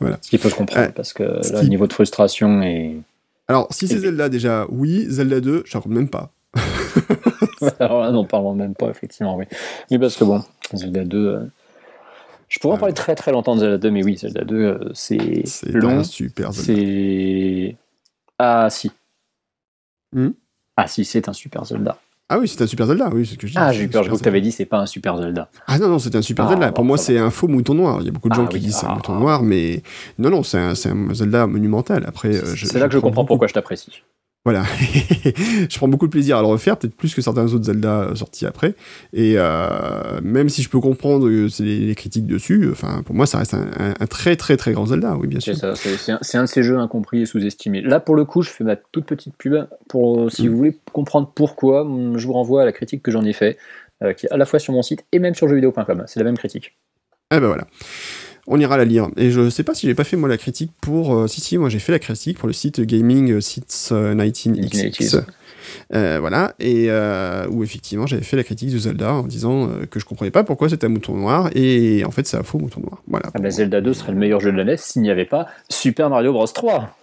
Ce 0.00 0.30
qui 0.30 0.38
peut 0.38 0.48
se 0.48 0.54
comprendre, 0.54 0.86
Euh, 0.88 0.92
parce 0.92 1.12
que 1.12 1.22
là, 1.24 1.60
le 1.62 1.68
niveau 1.68 1.86
de 1.86 1.92
frustration 1.92 2.62
est. 2.62 2.94
Alors 3.46 3.68
si 3.70 3.86
c'est 3.86 3.98
Zelda 3.98 4.30
déjà, 4.30 4.66
oui, 4.70 5.04
Zelda 5.10 5.42
2, 5.42 5.64
je 5.66 5.72
raconte 5.76 5.92
même 5.92 6.08
pas. 6.08 6.32
Alors 7.80 8.02
là, 8.02 8.10
n'en 8.10 8.24
parlons 8.24 8.54
même 8.54 8.74
pas, 8.74 8.88
effectivement, 8.88 9.36
oui. 9.36 9.44
Oui, 9.90 9.98
parce 9.98 10.16
que 10.16 10.24
bon, 10.24 10.42
Zelda 10.72 11.04
2. 11.04 11.26
euh, 11.26 11.40
Je 12.48 12.58
pourrais 12.58 12.74
en 12.74 12.78
parler 12.78 12.94
très 12.94 13.14
très 13.14 13.32
longtemps 13.32 13.54
de 13.54 13.60
Zelda 13.60 13.78
2, 13.78 13.90
mais 13.90 14.02
oui, 14.04 14.16
Zelda 14.16 14.44
2, 14.44 14.56
euh, 14.56 14.90
c'est 14.94 15.42
C'est 15.46 15.70
long. 15.72 16.02
super 16.04 16.52
Zelda. 16.52 16.72
C'est. 16.82 17.76
Ah, 18.38 18.68
si. 18.70 18.90
Hmm 20.12 20.30
Ah, 20.76 20.86
si, 20.86 21.04
c'est 21.04 21.28
un 21.28 21.32
super 21.32 21.64
Zelda. 21.64 21.98
Ah 22.30 22.38
oui, 22.38 22.48
c'est 22.48 22.62
un 22.62 22.66
super 22.66 22.86
Zelda, 22.86 23.10
oui, 23.12 23.26
c'est 23.26 23.34
ce 23.34 23.38
que 23.38 23.46
je 23.46 23.52
dis. 23.52 23.58
Ah, 23.60 23.70
j'ai 23.70 23.84
eu 23.84 23.88
peur, 23.88 24.02
je 24.02 24.08
crois 24.08 24.18
que 24.18 24.24
t'avais 24.24 24.40
dit 24.40 24.50
c'est 24.50 24.64
pas 24.64 24.78
un 24.78 24.86
super 24.86 25.18
Zelda. 25.18 25.50
Ah 25.66 25.78
non, 25.78 25.88
non, 25.88 25.98
c'est 25.98 26.14
un 26.16 26.22
super 26.22 26.46
Ah, 26.46 26.48
Zelda. 26.48 26.68
bon, 26.68 26.72
Pour 26.72 26.84
moi, 26.84 26.96
c'est 26.96 27.18
un 27.18 27.30
faux 27.30 27.48
mouton 27.48 27.74
noir. 27.74 27.98
Il 28.00 28.06
y 28.06 28.08
a 28.08 28.12
beaucoup 28.12 28.30
de 28.30 28.34
gens 28.34 28.46
Ah 28.46 28.48
qui 28.48 28.54
oui, 28.56 28.60
disent 28.62 28.76
c'est 28.76 28.86
un 28.86 28.90
ah, 28.92 28.94
mouton 28.94 29.14
noir, 29.16 29.42
mais 29.42 29.82
non, 30.18 30.30
non, 30.30 30.42
c'est 30.42 30.56
un, 30.58 30.70
un 30.70 31.14
Zelda 31.14 31.46
monumental. 31.46 32.02
Après, 32.06 32.34
euh, 32.34 32.54
C'est 32.56 32.78
là 32.78 32.86
que 32.86 32.94
je 32.94 32.98
prends 32.98 33.08
comprends 33.08 33.22
beaucoup- 33.22 33.28
pourquoi 33.34 33.46
je 33.48 33.52
t'apprécie. 33.52 34.02
Voilà, 34.46 34.64
je 35.70 35.76
prends 35.78 35.88
beaucoup 35.88 36.06
de 36.06 36.10
plaisir 36.12 36.36
à 36.36 36.42
le 36.42 36.46
refaire, 36.46 36.76
peut-être 36.76 36.94
plus 36.94 37.14
que 37.14 37.22
certains 37.22 37.46
autres 37.54 37.64
Zelda 37.64 38.00
euh, 38.00 38.14
sortis 38.14 38.44
après. 38.44 38.74
Et 39.14 39.34
euh, 39.38 40.20
même 40.22 40.50
si 40.50 40.62
je 40.62 40.68
peux 40.68 40.80
comprendre 40.80 41.28
euh, 41.28 41.48
les, 41.60 41.78
les 41.80 41.94
critiques 41.94 42.26
dessus, 42.26 42.68
enfin 42.70 43.02
pour 43.06 43.14
moi 43.14 43.24
ça 43.24 43.38
reste 43.38 43.54
un, 43.54 43.68
un- 43.78 43.94
un 43.98 44.06
très 44.06 44.36
très 44.36 44.58
très 44.58 44.72
grand 44.72 44.84
Zelda, 44.86 45.16
oui 45.16 45.28
bien 45.28 45.40
C'est 45.40 45.54
sûr. 45.54 45.74
ça, 45.74 46.18
c'est 46.20 46.36
un, 46.36 46.42
de 46.42 46.48
ces 46.48 46.62
jeux 46.62 46.76
incompris 46.78 47.22
et 47.22 47.26
sous-estimés. 47.26 47.80
Là, 47.80 48.00
pour 48.00 48.16
le 48.16 48.26
coup, 48.26 48.42
je 48.42 48.50
fais 48.50 48.64
ma 48.64 48.76
toute 48.76 49.06
petite 49.06 49.34
pub 49.38 49.66
pour 49.88 50.20
euh, 50.20 50.28
si 50.28 50.46
Mm. 50.46 50.50
vous 50.50 50.56
voulez 50.58 50.76
comprendre 50.92 51.32
pourquoi. 51.34 51.84
mm, 51.84 52.18
Je 52.18 52.26
vous 52.26 52.34
renvoie 52.34 52.62
à 52.62 52.64
la 52.66 52.72
critique 52.72 53.02
que 53.02 53.10
j'en 53.10 53.24
ai 53.24 53.32
fait, 53.32 53.56
euh, 54.02 54.12
qui 54.12 54.26
est 54.26 54.30
à 54.30 54.36
la 54.36 54.44
fois 54.44 54.58
sur 54.58 54.74
mon 54.74 54.82
site 54.82 55.06
et 55.12 55.20
même 55.20 55.34
sur 55.34 55.48
jeuxvideo.com. 55.48 56.02
C'est 56.06 56.20
la 56.20 56.24
même 56.24 56.36
critique. 56.36 56.76
Ah 57.30 57.40
ben 57.40 57.46
voilà. 57.46 57.66
On 58.46 58.60
ira 58.60 58.76
la 58.76 58.84
lire. 58.84 59.08
Et 59.16 59.30
je 59.30 59.48
sais 59.48 59.62
pas 59.62 59.74
si 59.74 59.86
j'ai 59.86 59.94
pas 59.94 60.04
fait 60.04 60.16
moi 60.16 60.28
la 60.28 60.36
critique 60.36 60.70
pour. 60.80 61.14
euh, 61.16 61.26
si, 61.26 61.40
si, 61.40 61.56
moi 61.56 61.68
j'ai 61.70 61.78
fait 61.78 61.92
la 61.92 61.98
critique 61.98 62.38
pour 62.38 62.46
le 62.46 62.52
site 62.52 62.80
Gaming 62.82 63.32
euh, 63.32 63.40
Sits 63.40 63.62
euh, 63.92 64.14
19XX. 64.14 64.90
1980s. 64.90 65.24
Euh, 65.94 66.18
voilà. 66.20 66.54
Et 66.60 66.86
euh, 66.90 67.46
où 67.50 67.64
effectivement 67.64 68.06
j'avais 68.06 68.22
fait 68.22 68.36
la 68.36 68.44
critique 68.44 68.70
de 68.70 68.78
Zelda 68.78 69.14
en 69.14 69.22
disant 69.22 69.70
que 69.90 69.98
je 69.98 70.04
comprenais 70.04 70.30
pas 70.30 70.44
pourquoi 70.44 70.68
c'était 70.68 70.86
un 70.86 70.90
mouton 70.90 71.14
noir. 71.16 71.48
Et 71.54 72.04
en 72.04 72.10
fait 72.10 72.26
c'est 72.26 72.36
un 72.36 72.42
faux 72.42 72.58
mouton 72.58 72.80
noir. 72.80 73.02
Voilà. 73.08 73.30
Ah 73.34 73.38
bah, 73.38 73.50
Zelda 73.50 73.80
2 73.80 73.94
serait 73.94 74.12
le 74.12 74.18
meilleur 74.18 74.40
jeu 74.40 74.52
de 74.52 74.56
la 74.58 74.64
NES 74.64 74.76
s'il 74.76 75.02
n'y 75.02 75.10
avait 75.10 75.24
pas 75.24 75.46
Super 75.70 76.10
Mario 76.10 76.32
Bros 76.32 76.46
3. 76.46 76.96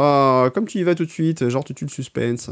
Oh, 0.00 0.48
comme 0.54 0.66
tu 0.66 0.78
y 0.78 0.82
vas 0.84 0.94
tout 0.94 1.04
de 1.04 1.10
suite, 1.10 1.48
genre 1.48 1.64
tu 1.64 1.74
tues 1.74 1.84
le 1.84 1.90
suspense. 1.90 2.50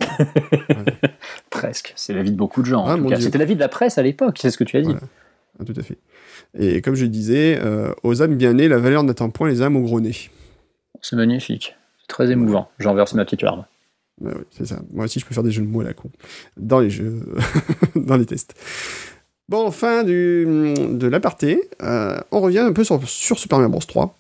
Presque. 1.51 1.93
C'est 1.97 2.13
l'avis 2.13 2.33
de 2.33 2.37
beaucoup 2.37 2.61
de 2.61 2.67
gens. 2.67 2.85
en 2.85 3.11
Ah. 3.11 3.21
C'était 3.21 3.39
l'avis 3.39 3.55
de 3.55 3.61
la 3.61 3.69
presse 3.69 3.99
à 3.99 4.03
l'époque, 4.03 4.39
c'est 4.41 4.51
ce 4.51 4.59
que 4.59 4.65
tu 4.65 4.77
as 4.77 4.81
dit. 4.81 4.87
Voilà. 4.91 5.01
Ah, 5.61 5.65
tout 5.65 5.75
à 5.77 5.83
fait. 5.83 5.97
Et 6.59 6.81
comme 6.81 6.95
je 6.95 7.07
disais, 7.07 7.59
euh, 7.63 7.93
aux 8.03 8.23
âmes 8.23 8.37
bien 8.37 8.55
nées, 8.55 8.69
la 8.69 8.79
valeur 8.79 9.03
n'atteint 9.03 9.29
point 9.29 9.49
les 9.49 9.63
âmes 9.63 9.77
au 9.77 9.83
gros 9.83 10.01
nez. 10.01 10.31
C'est 11.03 11.17
magnifique. 11.17 11.75
C'est 12.01 12.09
très 12.09 12.31
émouvant. 12.31 12.69
J'en 12.79 12.95
verse 12.95 13.15
ma 13.15 13.25
petite 13.25 13.43
larme. 13.43 13.65
Ouais, 14.21 14.33
ouais, 14.33 14.45
c'est 14.51 14.67
ça. 14.67 14.81
Moi 14.93 15.05
aussi, 15.05 15.21
je 15.21 15.27
peux 15.27 15.35
faire 15.35 15.43
des 15.43 15.51
jeux 15.51 15.63
de 15.63 15.69
mots 15.69 15.83
à 15.83 15.85
la 15.85 15.93
con. 15.93 16.11
Dans 16.57 16.81
les 16.81 16.91
jeux, 16.91 17.23
dans 17.95 18.17
les 18.17 18.27
tests. 18.27 18.55
Bon, 19.49 19.71
fin 19.71 20.03
du, 20.03 20.75
de 20.77 21.07
l'aparté. 21.07 21.69
Euh, 21.83 22.19
on 22.33 22.41
revient 22.41 22.61
un 22.61 22.73
peu 22.73 22.83
sur, 22.83 23.07
sur 23.09 23.39
Super 23.39 23.59
Mario 23.59 23.71
Bros 23.71 23.81
3. 23.81 24.17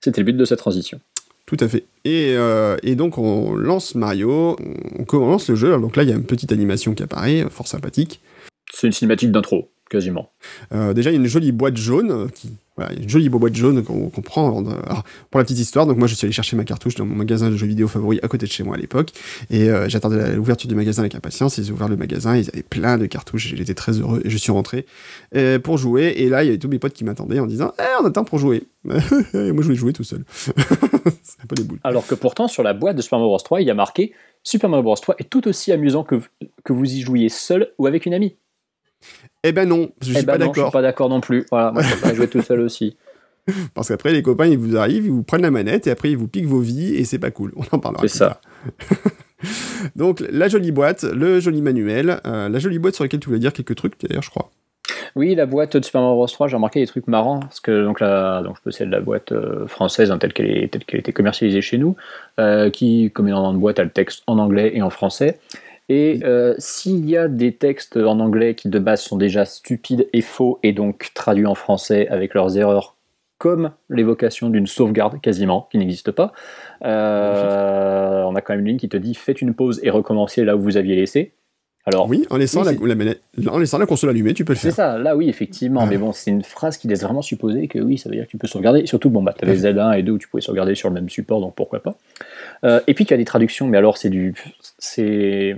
C'était 0.00 0.20
le 0.20 0.26
but 0.26 0.36
de 0.36 0.44
cette 0.44 0.58
transition. 0.58 1.00
Tout 1.46 1.56
à 1.60 1.68
fait. 1.68 1.84
Et, 2.04 2.34
euh, 2.36 2.76
et 2.82 2.94
donc, 2.94 3.16
on 3.16 3.54
lance 3.54 3.94
Mario, 3.94 4.56
on 4.98 5.04
commence 5.04 5.48
le 5.48 5.54
jeu. 5.54 5.68
Alors, 5.68 5.80
donc 5.80 5.96
là, 5.96 6.02
il 6.02 6.10
y 6.10 6.12
a 6.12 6.14
une 6.14 6.26
petite 6.26 6.52
animation 6.52 6.94
qui 6.94 7.02
apparaît, 7.02 7.46
fort 7.48 7.66
sympathique. 7.66 8.20
C'est 8.70 8.86
une 8.86 8.92
cinématique 8.92 9.32
d'intro, 9.32 9.70
quasiment. 9.88 10.30
Euh, 10.72 10.92
déjà, 10.94 11.10
il 11.10 11.14
y 11.14 11.16
a 11.16 11.20
une 11.20 11.26
jolie 11.26 11.52
boîte 11.52 11.76
jaune 11.76 12.10
euh, 12.10 12.26
qui. 12.28 12.50
Voilà, 12.76 12.92
une 12.94 13.08
jolie 13.08 13.28
boîte 13.28 13.56
jaune 13.56 13.82
qu'on 13.82 14.08
qu'on 14.08 14.20
prend. 14.22 14.46
avant 14.46 14.62
de- 14.62 14.70
alors, 14.70 15.02
pour 15.32 15.38
la 15.40 15.44
petite 15.44 15.58
histoire, 15.58 15.84
donc 15.84 15.96
moi 15.98 16.06
je 16.06 16.14
suis 16.14 16.24
allé 16.26 16.32
chercher 16.32 16.54
ma 16.54 16.62
cartouche 16.62 16.94
dans 16.94 17.04
mon 17.04 17.16
magasin 17.16 17.50
de 17.50 17.56
jeux 17.56 17.66
vidéo 17.66 17.88
favori 17.88 18.20
à 18.22 18.28
côté 18.28 18.46
de 18.46 18.52
chez 18.52 18.62
moi 18.62 18.76
à 18.76 18.78
l'époque. 18.78 19.10
Et 19.50 19.68
euh, 19.68 19.88
j'attendais 19.88 20.36
l'ouverture 20.36 20.68
du 20.68 20.76
magasin 20.76 21.02
avec 21.02 21.16
impatience. 21.16 21.58
Ils 21.58 21.72
ont 21.72 21.74
ouvert 21.74 21.88
le 21.88 21.96
magasin, 21.96 22.36
ils 22.36 22.48
avaient 22.52 22.62
plein 22.62 22.96
de 22.96 23.06
cartouches. 23.06 23.52
J'étais 23.56 23.74
très 23.74 23.92
heureux 23.98 24.22
et 24.24 24.30
je 24.30 24.36
suis 24.36 24.52
rentré 24.52 24.86
euh, 25.34 25.58
pour 25.58 25.76
jouer. 25.76 26.14
Et 26.18 26.28
là, 26.28 26.44
il 26.44 26.46
y 26.46 26.48
avait 26.50 26.58
tous 26.58 26.68
mes 26.68 26.78
potes 26.78 26.92
qui 26.92 27.02
m'attendaient 27.02 27.40
en 27.40 27.46
disant 27.46 27.72
Eh, 27.80 28.00
on 28.00 28.06
attend 28.06 28.22
pour 28.22 28.38
jouer. 28.38 28.62
et 28.84 29.50
moi 29.50 29.62
je 29.62 29.66
voulais 29.66 29.74
jouer 29.74 29.92
tout 29.92 30.04
seul. 30.04 30.22
C'est 31.24 31.42
un 31.42 31.46
peu 31.48 31.56
les 31.56 31.64
boules. 31.64 31.80
Alors 31.82 32.06
que 32.06 32.14
pourtant, 32.14 32.46
sur 32.46 32.62
la 32.62 32.74
boîte 32.74 32.94
de 32.94 33.02
Super 33.02 33.18
Mario 33.18 33.30
Bros 33.30 33.38
3, 33.38 33.60
il 33.60 33.66
y 33.66 33.70
a 33.70 33.74
marqué 33.74 34.12
Super 34.44 34.70
Mario 34.70 34.84
Bros 34.84 34.94
3 34.94 35.16
est 35.18 35.28
tout 35.28 35.48
aussi 35.48 35.72
amusant 35.72 36.04
que, 36.04 36.20
que 36.62 36.72
vous 36.72 36.84
y 36.94 37.00
jouiez 37.00 37.28
seul 37.28 37.72
ou 37.78 37.88
avec 37.88 38.06
une 38.06 38.14
amie. 38.14 38.36
Eh 39.44 39.52
ben 39.52 39.68
non, 39.68 39.90
je 40.02 40.10
Eh 40.12 40.16
suis 40.16 40.26
ben 40.26 40.32
pas 40.32 40.38
non, 40.38 40.46
je 40.46 40.50
suis 40.52 40.56
d'accord. 40.60 40.72
pas 40.72 40.82
d'accord 40.82 41.08
non 41.08 41.20
plus. 41.20 41.46
Voilà, 41.50 41.70
moi, 41.72 41.82
je 41.82 41.94
peux 41.94 42.00
pas 42.00 42.14
jouer 42.14 42.28
tout 42.28 42.42
seul 42.42 42.60
aussi. 42.60 42.96
Parce 43.74 43.88
qu'après, 43.88 44.12
les 44.12 44.22
copains, 44.22 44.46
ils 44.46 44.58
vous 44.58 44.76
arrivent, 44.76 45.06
ils 45.06 45.12
vous 45.12 45.22
prennent 45.22 45.42
la 45.42 45.50
manette 45.50 45.86
et 45.86 45.90
après, 45.90 46.10
ils 46.10 46.16
vous 46.18 46.28
piquent 46.28 46.46
vos 46.46 46.60
vies 46.60 46.94
et 46.96 47.04
c'est 47.04 47.18
pas 47.18 47.30
cool. 47.30 47.52
On 47.56 47.76
en 47.76 47.78
parlera. 47.78 48.02
C'est 48.02 48.18
ça. 48.18 48.40
Donc, 49.96 50.22
la 50.30 50.48
jolie 50.48 50.72
boîte, 50.72 51.04
le 51.04 51.40
joli 51.40 51.62
manuel, 51.62 52.20
euh, 52.26 52.48
la 52.48 52.58
jolie 52.58 52.78
boîte 52.78 52.96
sur 52.96 53.04
laquelle 53.04 53.20
tu 53.20 53.28
voulais 53.28 53.38
dire 53.38 53.52
quelques 53.52 53.76
trucs, 53.76 53.94
d'ailleurs, 54.02 54.22
je 54.22 54.30
crois. 54.30 54.50
Oui, 55.16 55.34
la 55.34 55.46
boîte 55.46 55.76
de 55.76 55.84
Super 55.84 56.00
Mario 56.00 56.16
Bros 56.16 56.26
3, 56.26 56.48
j'ai 56.48 56.56
remarqué 56.56 56.80
des 56.80 56.86
trucs 56.86 57.06
marrants 57.08 57.40
parce 57.40 57.60
que 57.60 57.84
donc 57.84 58.00
la, 58.00 58.42
donc 58.42 58.56
je 58.56 58.62
possède 58.62 58.90
la 58.90 59.00
boîte 59.00 59.32
euh, 59.32 59.66
française 59.66 60.10
hein, 60.10 60.18
telle 60.18 60.32
qu'elle 60.32 60.50
est 60.50 60.68
telle 60.70 60.84
qu'elle 60.84 61.00
était 61.00 61.12
commercialisée 61.12 61.62
chez 61.62 61.78
nous, 61.78 61.96
euh, 62.38 62.68
qui 62.70 63.10
comme 63.14 63.26
énormément 63.28 63.52
de 63.54 63.58
boîtes 63.58 63.78
a 63.78 63.84
le 63.84 63.90
texte 63.90 64.22
en 64.26 64.38
anglais 64.38 64.72
et 64.74 64.82
en 64.82 64.90
français. 64.90 65.38
Et 65.88 66.20
euh, 66.24 66.54
s'il 66.58 67.08
y 67.08 67.16
a 67.16 67.28
des 67.28 67.54
textes 67.54 67.96
en 67.96 68.20
anglais 68.20 68.54
qui 68.54 68.68
de 68.68 68.78
base 68.78 69.00
sont 69.00 69.16
déjà 69.16 69.44
stupides 69.46 70.06
et 70.12 70.20
faux 70.20 70.58
et 70.62 70.72
donc 70.72 71.10
traduits 71.14 71.46
en 71.46 71.54
français 71.54 72.08
avec 72.08 72.34
leurs 72.34 72.58
erreurs 72.58 72.94
comme 73.38 73.70
l'évocation 73.88 74.50
d'une 74.50 74.66
sauvegarde 74.66 75.20
quasiment, 75.20 75.68
qui 75.70 75.78
n'existe 75.78 76.10
pas. 76.10 76.32
Euh, 76.84 78.22
on 78.24 78.34
a 78.34 78.40
quand 78.40 78.52
même 78.52 78.60
une 78.62 78.66
ligne 78.68 78.78
qui 78.78 78.88
te 78.88 78.96
dit 78.96 79.14
faites 79.14 79.40
une 79.40 79.54
pause 79.54 79.80
et 79.82 79.90
recommencez 79.90 80.44
là 80.44 80.56
où 80.56 80.60
vous 80.60 80.76
aviez 80.76 80.96
laissé. 80.96 81.32
Alors, 81.86 82.06
Oui, 82.06 82.26
en 82.28 82.36
laissant, 82.36 82.60
Oui, 82.66 82.76
la, 82.84 82.94
c'est- 83.42 83.48
en 83.48 83.58
laissant 83.58 83.78
la 83.78 83.86
console 83.86 84.10
allumée, 84.10 84.34
tu 84.34 84.44
peux 84.44 84.52
le 84.52 84.58
c'est 84.58 84.68
faire. 84.72 84.74
ça, 84.74 84.98
là 84.98 85.16
oui, 85.16 85.30
effectivement, 85.30 85.86
mais 85.86 85.96
bon, 85.96 86.12
c'est 86.12 86.30
une 86.30 86.42
phrase 86.42 86.76
qui 86.76 86.86
laisse 86.86 87.02
vraiment 87.02 87.22
supposer 87.22 87.66
que 87.66 87.78
oui, 87.78 87.96
ça 87.96 88.10
veut 88.10 88.16
dire 88.16 88.26
que 88.26 88.30
tu 88.30 88.36
peux 88.36 88.46
sauvegarder. 88.48 88.80
Et 88.80 88.86
surtout, 88.86 89.08
bon, 89.08 89.22
bah, 89.22 89.34
tu 89.38 89.42
avais 89.46 89.56
Z1 89.56 89.96
et 89.96 90.02
2 90.02 90.12
où 90.12 90.18
tu 90.18 90.28
pouvais 90.28 90.42
sauvegarder 90.42 90.74
sur 90.74 90.90
le 90.90 90.94
même 90.96 91.08
support, 91.08 91.40
donc 91.40 91.54
pourquoi 91.54 91.80
pas. 91.80 91.96
Euh, 92.64 92.80
et 92.88 92.92
puis 92.92 93.06
tu 93.06 93.14
as 93.14 93.16
des 93.16 93.24
traductions, 93.24 93.66
mais 93.68 93.78
alors 93.78 93.96
c'est 93.96 94.10
du. 94.10 94.34
c'est 94.78 95.56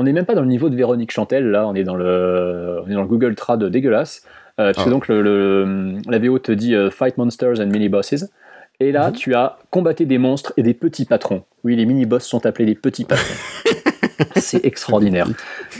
On 0.00 0.04
n'est 0.04 0.14
même 0.14 0.24
pas 0.24 0.34
dans 0.34 0.40
le 0.40 0.46
niveau 0.48 0.70
de 0.70 0.76
Véronique 0.76 1.10
Chantel, 1.10 1.50
là, 1.50 1.68
on 1.68 1.74
est 1.74 1.84
dans 1.84 1.94
le, 1.94 2.80
on 2.86 2.90
est 2.90 2.94
dans 2.94 3.02
le 3.02 3.06
Google 3.06 3.34
Trad 3.34 3.62
dégueulasse. 3.62 4.22
Euh, 4.58 4.72
parce 4.72 4.84
que 4.84 4.88
Ah. 4.88 4.92
donc 4.92 5.08
le, 5.08 5.20
le- 5.20 5.98
la 6.08 6.18
VO 6.18 6.38
te 6.38 6.52
dit 6.52 6.74
euh, 6.74 6.88
Fight 6.90 7.18
Monsters 7.18 7.60
and 7.60 7.66
Mini-Bosses. 7.66 8.24
Et 8.80 8.92
là, 8.92 9.08
Mhm. 9.08 9.12
tu 9.16 9.34
as 9.34 9.58
combattre 9.68 10.02
des 10.02 10.16
monstres 10.16 10.54
et 10.56 10.62
des 10.62 10.72
petits 10.72 11.04
patrons. 11.04 11.42
Oui, 11.64 11.76
les 11.76 11.84
mini-boss 11.84 12.24
sont 12.24 12.46
appelés 12.46 12.64
des 12.64 12.74
petits 12.74 13.04
patrons. 13.04 13.34
c'est 14.36 14.64
extraordinaire. 14.64 15.26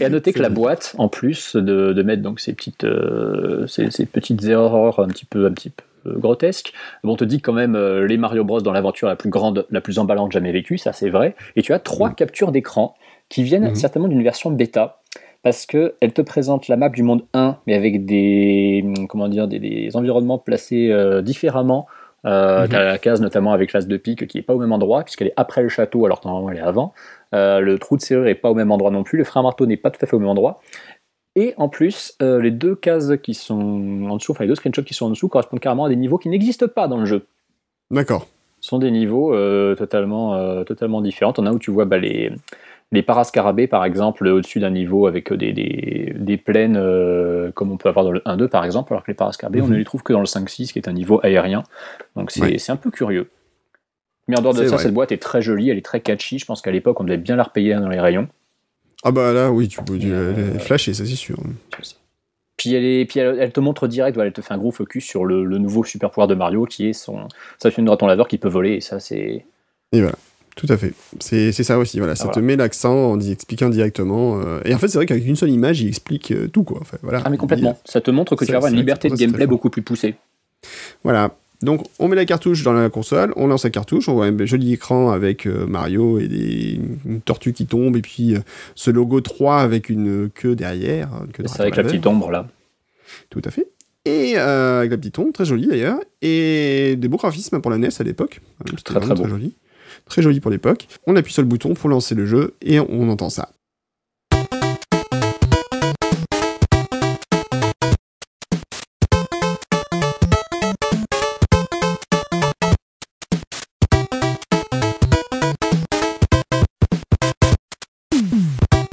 Et 0.00 0.04
à 0.04 0.10
noter 0.10 0.34
que 0.34 0.42
la 0.42 0.50
boîte, 0.50 0.94
en 0.98 1.08
plus 1.08 1.56
de, 1.56 1.94
de 1.94 2.02
mettre 2.02 2.20
donc 2.22 2.40
ces 2.40 2.52
petites, 2.52 2.84
euh, 2.84 3.66
ces, 3.68 3.90
ces 3.90 4.04
petites 4.04 4.44
erreurs 4.44 5.00
un 5.00 5.08
petit 5.08 5.24
peu, 5.24 5.46
un 5.46 5.52
petit 5.52 5.70
peu 5.70 6.12
grotesques, 6.18 6.72
bon, 7.04 7.12
on 7.12 7.16
te 7.16 7.24
dit 7.24 7.40
quand 7.40 7.52
même 7.54 7.74
euh, 7.74 8.06
les 8.06 8.16
Mario 8.18 8.44
Bros 8.44 8.60
dans 8.60 8.72
l'aventure 8.72 9.08
la 9.08 9.16
plus 9.16 9.30
grande, 9.30 9.66
la 9.70 9.80
plus 9.80 9.98
emballante 9.98 10.32
jamais 10.32 10.52
vécue, 10.52 10.76
ça 10.78 10.92
c'est 10.92 11.10
vrai. 11.10 11.34
Et 11.56 11.62
tu 11.62 11.72
as 11.72 11.78
trois 11.78 12.10
Mhm. 12.10 12.14
captures 12.14 12.52
d'écran 12.52 12.94
qui 13.30 13.42
viennent 13.42 13.68
Mhm. 13.68 13.74
certainement 13.74 14.08
d'une 14.08 14.22
version 14.22 14.50
bêta. 14.50 14.98
Parce 15.42 15.64
que 15.64 15.94
elle 16.02 16.12
te 16.12 16.20
présente 16.20 16.68
la 16.68 16.76
map 16.76 16.90
du 16.90 17.02
monde 17.02 17.22
1, 17.32 17.56
mais 17.66 17.74
avec 17.74 18.04
des, 18.04 18.84
comment 19.08 19.26
dire, 19.28 19.48
des, 19.48 19.58
des 19.58 19.96
environnements 19.96 20.36
placés 20.36 20.90
euh, 20.90 21.22
différemment. 21.22 21.86
Euh, 22.26 22.64
Mhm. 22.64 22.68
T'as 22.68 22.84
la 22.84 22.98
case 22.98 23.22
notamment 23.22 23.52
avec 23.52 23.72
l'as 23.72 23.86
de 23.86 23.96
pique 23.96 24.26
qui 24.26 24.36
est 24.36 24.42
pas 24.42 24.54
au 24.54 24.58
même 24.58 24.72
endroit, 24.72 25.02
puisqu'elle 25.02 25.28
est 25.28 25.34
après 25.38 25.62
le 25.62 25.70
château, 25.70 26.04
alors 26.04 26.20
que 26.20 26.28
normalement 26.28 26.50
elle 26.50 26.58
est 26.58 26.60
avant. 26.60 26.92
Euh, 27.34 27.60
le 27.60 27.78
trou 27.78 27.96
de 27.96 28.02
serrure 28.02 28.26
est 28.26 28.34
pas 28.34 28.50
au 28.50 28.54
même 28.54 28.70
endroit 28.70 28.90
non 28.90 29.02
plus. 29.02 29.16
Le 29.16 29.24
frein 29.24 29.40
à 29.40 29.44
marteau 29.44 29.64
n'est 29.64 29.78
pas 29.78 29.90
tout 29.90 30.00
à 30.02 30.06
fait 30.06 30.14
au 30.14 30.18
même 30.18 30.28
endroit. 30.28 30.60
Et 31.36 31.54
en 31.56 31.70
plus, 31.70 32.14
euh, 32.20 32.42
les 32.42 32.50
deux 32.50 32.74
cases 32.74 33.12
qui 33.22 33.32
sont 33.32 34.06
en 34.10 34.16
dessous, 34.16 34.32
enfin 34.32 34.44
les 34.44 34.48
deux 34.48 34.56
screenshots 34.56 34.82
qui 34.82 34.92
sont 34.92 35.06
en 35.06 35.10
dessous, 35.10 35.28
correspondent 35.28 35.60
carrément 35.60 35.84
à 35.86 35.88
des 35.88 35.96
niveaux 35.96 36.18
qui 36.18 36.28
n'existent 36.28 36.68
pas 36.68 36.86
dans 36.88 36.98
le 36.98 37.06
jeu. 37.06 37.24
D'accord. 37.90 38.26
Ce 38.60 38.68
sont 38.68 38.78
des 38.78 38.90
niveaux 38.90 39.32
euh, 39.34 39.74
totalement, 39.74 40.34
euh, 40.34 40.64
totalement 40.64 41.00
différents. 41.00 41.32
On 41.38 41.46
a 41.46 41.52
où 41.52 41.58
tu 41.58 41.70
vois 41.70 41.86
bah, 41.86 41.96
les, 41.96 42.30
les 42.92 43.02
parascarabées, 43.02 43.66
par 43.68 43.84
exemple, 43.84 44.26
au-dessus 44.26 44.58
d'un 44.60 44.70
niveau 44.70 45.06
avec 45.06 45.32
des, 45.32 45.52
des, 45.52 46.12
des 46.16 46.36
plaines 46.36 46.76
euh, 46.76 47.52
comme 47.52 47.70
on 47.70 47.76
peut 47.76 47.88
avoir 47.88 48.04
dans 48.04 48.10
le 48.10 48.20
1-2, 48.26 48.48
par 48.48 48.64
exemple, 48.64 48.92
alors 48.92 49.04
que 49.04 49.10
les 49.10 49.14
parascarabées, 49.14 49.60
on 49.60 49.66
Mhm. 49.66 49.72
ne 49.72 49.76
les 49.78 49.84
trouve 49.84 50.02
que 50.02 50.12
dans 50.12 50.20
le 50.20 50.26
5-6, 50.26 50.72
qui 50.72 50.78
est 50.78 50.88
un 50.88 50.92
niveau 50.92 51.20
aérien. 51.22 51.62
Donc 52.16 52.30
c'est 52.32 52.58
c'est 52.58 52.72
un 52.72 52.76
peu 52.76 52.90
curieux. 52.90 53.30
Mais 54.28 54.36
en 54.38 54.42
dehors 54.42 54.54
de 54.54 54.58
C'est 54.58 54.68
ça, 54.68 54.74
vrai. 54.76 54.84
cette 54.84 54.94
boîte 54.94 55.12
est 55.12 55.18
très 55.22 55.40
jolie, 55.42 55.70
elle 55.70 55.78
est 55.78 55.84
très 55.84 56.00
catchy. 56.00 56.38
Je 56.38 56.46
pense 56.46 56.62
qu'à 56.62 56.70
l'époque, 56.70 57.00
on 57.00 57.04
devait 57.04 57.16
bien 57.16 57.36
la 57.36 57.44
repayer 57.44 57.74
dans 57.74 57.88
les 57.88 58.00
rayons. 58.00 58.28
Ah 59.02 59.12
bah 59.12 59.32
là, 59.32 59.50
oui, 59.50 59.66
tu 59.68 59.82
peux 59.82 59.98
Euh, 60.02 60.58
flashée, 60.58 60.92
ça 60.94 61.04
c'est 61.06 61.14
sûr. 61.16 61.36
Puis, 62.56 62.74
elle, 62.74 62.84
est, 62.84 63.06
puis 63.06 63.18
elle, 63.20 63.38
elle 63.40 63.52
te 63.52 63.60
montre 63.60 63.88
direct, 63.88 64.14
voilà, 64.16 64.26
elle 64.28 64.34
te 64.34 64.42
fait 64.42 64.52
un 64.52 64.58
gros 64.58 64.70
focus 64.70 65.04
sur 65.06 65.24
le, 65.24 65.44
le 65.44 65.56
nouveau 65.56 65.82
super 65.82 66.10
pouvoir 66.10 66.28
de 66.28 66.34
Mario 66.34 66.66
qui 66.66 66.88
est 66.88 66.92
son, 66.92 67.26
sa 67.58 67.70
chaîne 67.70 67.86
de 67.86 67.90
raton 67.90 68.06
laveur 68.06 68.28
qui 68.28 68.36
peut 68.36 68.48
voler. 68.50 68.72
Et 68.74 68.80
ça, 68.82 69.00
c'est. 69.00 69.46
Tout 70.56 70.66
à 70.68 70.76
fait. 70.76 70.92
C'est 71.20 71.52
c'est 71.52 71.62
ça 71.64 71.78
aussi, 71.78 71.98
voilà. 71.98 72.16
Ça 72.16 72.26
Ah, 72.28 72.34
te 72.34 72.40
met 72.40 72.56
l'accent 72.56 73.12
en 73.12 73.20
y 73.20 73.30
expliquant 73.30 73.70
directement. 73.70 74.40
euh, 74.40 74.60
Et 74.64 74.74
en 74.74 74.78
fait, 74.78 74.88
c'est 74.88 74.98
vrai 74.98 75.06
qu'avec 75.06 75.26
une 75.26 75.36
seule 75.36 75.50
image, 75.50 75.80
il 75.80 75.88
explique 75.88 76.32
euh, 76.32 76.48
tout, 76.48 76.64
quoi. 76.64 76.78
Enfin, 76.82 76.98
voilà. 77.02 77.22
Ah, 77.24 77.30
mais 77.30 77.36
complètement. 77.36 77.78
Ça 77.84 78.00
te 78.00 78.10
montre 78.10 78.34
que 78.36 78.44
tu 78.44 78.46
C'est- 78.46 78.52
vas 78.52 78.58
avoir 78.58 78.72
une 78.72 78.78
liberté 78.78 79.08
de 79.08 79.14
gameplay 79.14 79.46
beaucoup 79.46 79.70
plus 79.70 79.82
poussée. 79.82 80.16
Voilà. 81.04 81.34
Donc, 81.62 81.84
on 81.98 82.08
met 82.08 82.16
la 82.16 82.24
cartouche 82.24 82.62
dans 82.62 82.72
la 82.72 82.88
console, 82.88 83.32
on 83.36 83.46
lance 83.46 83.64
la 83.64 83.70
cartouche, 83.70 84.08
on 84.08 84.14
voit 84.14 84.26
un 84.26 84.46
joli 84.46 84.72
écran 84.72 85.10
avec 85.10 85.46
euh, 85.46 85.66
Mario 85.66 86.18
et 86.18 86.26
des, 86.26 86.80
une 87.04 87.20
tortue 87.20 87.52
qui 87.52 87.66
tombe, 87.66 87.96
et 87.96 88.02
puis 88.02 88.34
ce 88.74 88.90
logo 88.90 89.20
3 89.20 89.58
avec 89.58 89.90
une 89.90 90.30
queue 90.34 90.56
derrière. 90.56 91.10
de 91.38 91.46
C'est 91.46 91.60
avec 91.60 91.76
la 91.76 91.82
petite 91.84 92.06
ombre 92.06 92.30
là. 92.30 92.48
Tout 93.28 93.42
à 93.44 93.50
fait. 93.50 93.66
Et 94.06 94.36
avec 94.38 94.90
la 94.90 94.96
petite 94.96 95.18
ombre, 95.18 95.32
très 95.32 95.44
jolie 95.44 95.66
d'ailleurs, 95.66 95.98
et 96.22 96.96
des 96.96 97.08
beaux 97.08 97.18
graphismes 97.18 97.60
pour 97.60 97.70
la 97.70 97.76
NES 97.76 97.88
à 97.98 98.02
l'époque. 98.04 98.40
Très, 98.82 98.98
très 98.98 99.08
beau. 99.14 99.14
Très 99.22 99.28
joli. 99.28 99.54
Très 100.10 100.22
joli 100.22 100.40
pour 100.40 100.50
l'époque. 100.50 100.88
On 101.06 101.14
appuie 101.14 101.32
sur 101.32 101.40
le 101.40 101.46
bouton 101.46 101.74
pour 101.74 101.88
lancer 101.88 102.16
le 102.16 102.26
jeu, 102.26 102.56
et 102.62 102.80
on 102.80 103.08
entend 103.10 103.30
ça. 103.30 103.50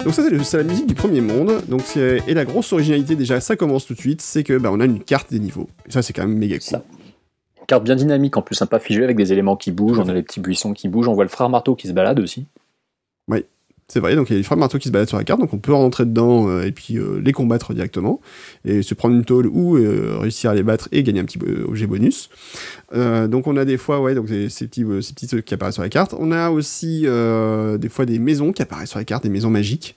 Donc 0.04 0.14
ça 0.14 0.24
c'est 0.44 0.58
la 0.58 0.64
musique 0.64 0.86
du 0.86 0.94
premier 0.94 1.22
monde. 1.22 1.64
Donc 1.68 1.98
et 1.98 2.34
la 2.36 2.46
grosse 2.46 2.72
originalité 2.74 3.16
déjà, 3.16 3.42
ça 3.42 3.56
commence 3.56 3.88
tout 3.88 3.96
de 3.96 4.00
suite, 4.00 4.22
c'est 4.22 4.44
que 4.44 4.56
bah, 4.58 4.70
on 4.72 4.80
a 4.80 4.86
une 4.86 5.04
carte 5.04 5.32
des 5.32 5.40
niveaux. 5.40 5.68
Et 5.90 5.92
ça 5.92 6.04
c'est 6.04 6.14
quand 6.14 6.28
même 6.28 6.38
méga 6.38 6.60
cool. 6.60 6.80
Carte 7.68 7.84
bien 7.84 7.96
dynamique 7.96 8.38
en 8.38 8.42
plus, 8.42 8.58
pas 8.70 8.80
figée 8.80 9.04
avec 9.04 9.18
des 9.18 9.32
éléments 9.34 9.58
qui 9.58 9.72
bougent. 9.72 10.00
On 10.00 10.08
a 10.08 10.14
les 10.14 10.24
petits 10.24 10.40
buissons 10.40 10.74
qui 10.74 10.88
bougent. 10.88 11.08
On 11.08 11.14
voit 11.14 11.26
le 11.26 11.30
frère 11.30 11.50
marteau 11.50 11.76
qui 11.76 11.88
se 11.88 11.94
balade 11.94 12.20
aussi. 12.20 12.48
C'est 13.90 14.02
vrai, 14.02 14.18
donc 14.18 14.30
il 14.30 14.34
y 14.34 14.36
a 14.36 14.40
les 14.40 14.44
frères 14.44 14.58
marteaux 14.58 14.80
qui 14.80 14.90
se 14.90 14.94
baladent 14.94 15.08
sur 15.08 15.18
la 15.18 15.24
carte, 15.24 15.40
donc 15.40 15.54
on 15.54 15.60
peut 15.60 15.72
rentrer 15.72 16.06
dedans 16.06 16.50
euh, 16.50 16.64
et 16.64 16.74
puis 16.74 16.98
euh, 16.98 17.22
les 17.24 17.32
combattre 17.32 17.74
directement, 17.74 18.20
et 18.66 18.82
se 18.82 18.94
prendre 18.94 19.16
une 19.16 19.24
tôle 19.24 19.48
ou 19.48 19.78
euh, 19.78 20.18
réussir 20.20 20.50
à 20.50 20.56
les 20.56 20.64
battre 20.64 20.90
et 20.92 21.04
gagner 21.04 21.22
un 21.22 21.24
petit 21.24 21.40
objet 21.66 21.88
bonus. 21.88 22.30
Donc 22.94 23.48
on 23.48 23.56
a 23.56 23.64
des 23.64 23.78
fois, 23.78 24.02
ouais, 24.02 24.14
donc 24.14 24.28
ces, 24.28 24.68
petits, 24.68 24.84
ces 25.02 25.14
petits 25.14 25.28
trucs 25.28 25.46
qui 25.46 25.54
apparaissent 25.54 25.76
sur 25.76 25.84
la 25.84 25.90
carte. 25.90 26.14
On 26.20 26.34
a 26.34 26.50
aussi 26.50 27.02
des 27.02 27.90
fois 27.90 28.06
des 28.06 28.20
maisons 28.20 28.52
qui 28.52 28.62
apparaissent 28.62 28.90
sur 28.90 29.00
la 29.00 29.06
carte, 29.06 29.24
des 29.24 29.30
maisons 29.30 29.50
magiques, 29.50 29.96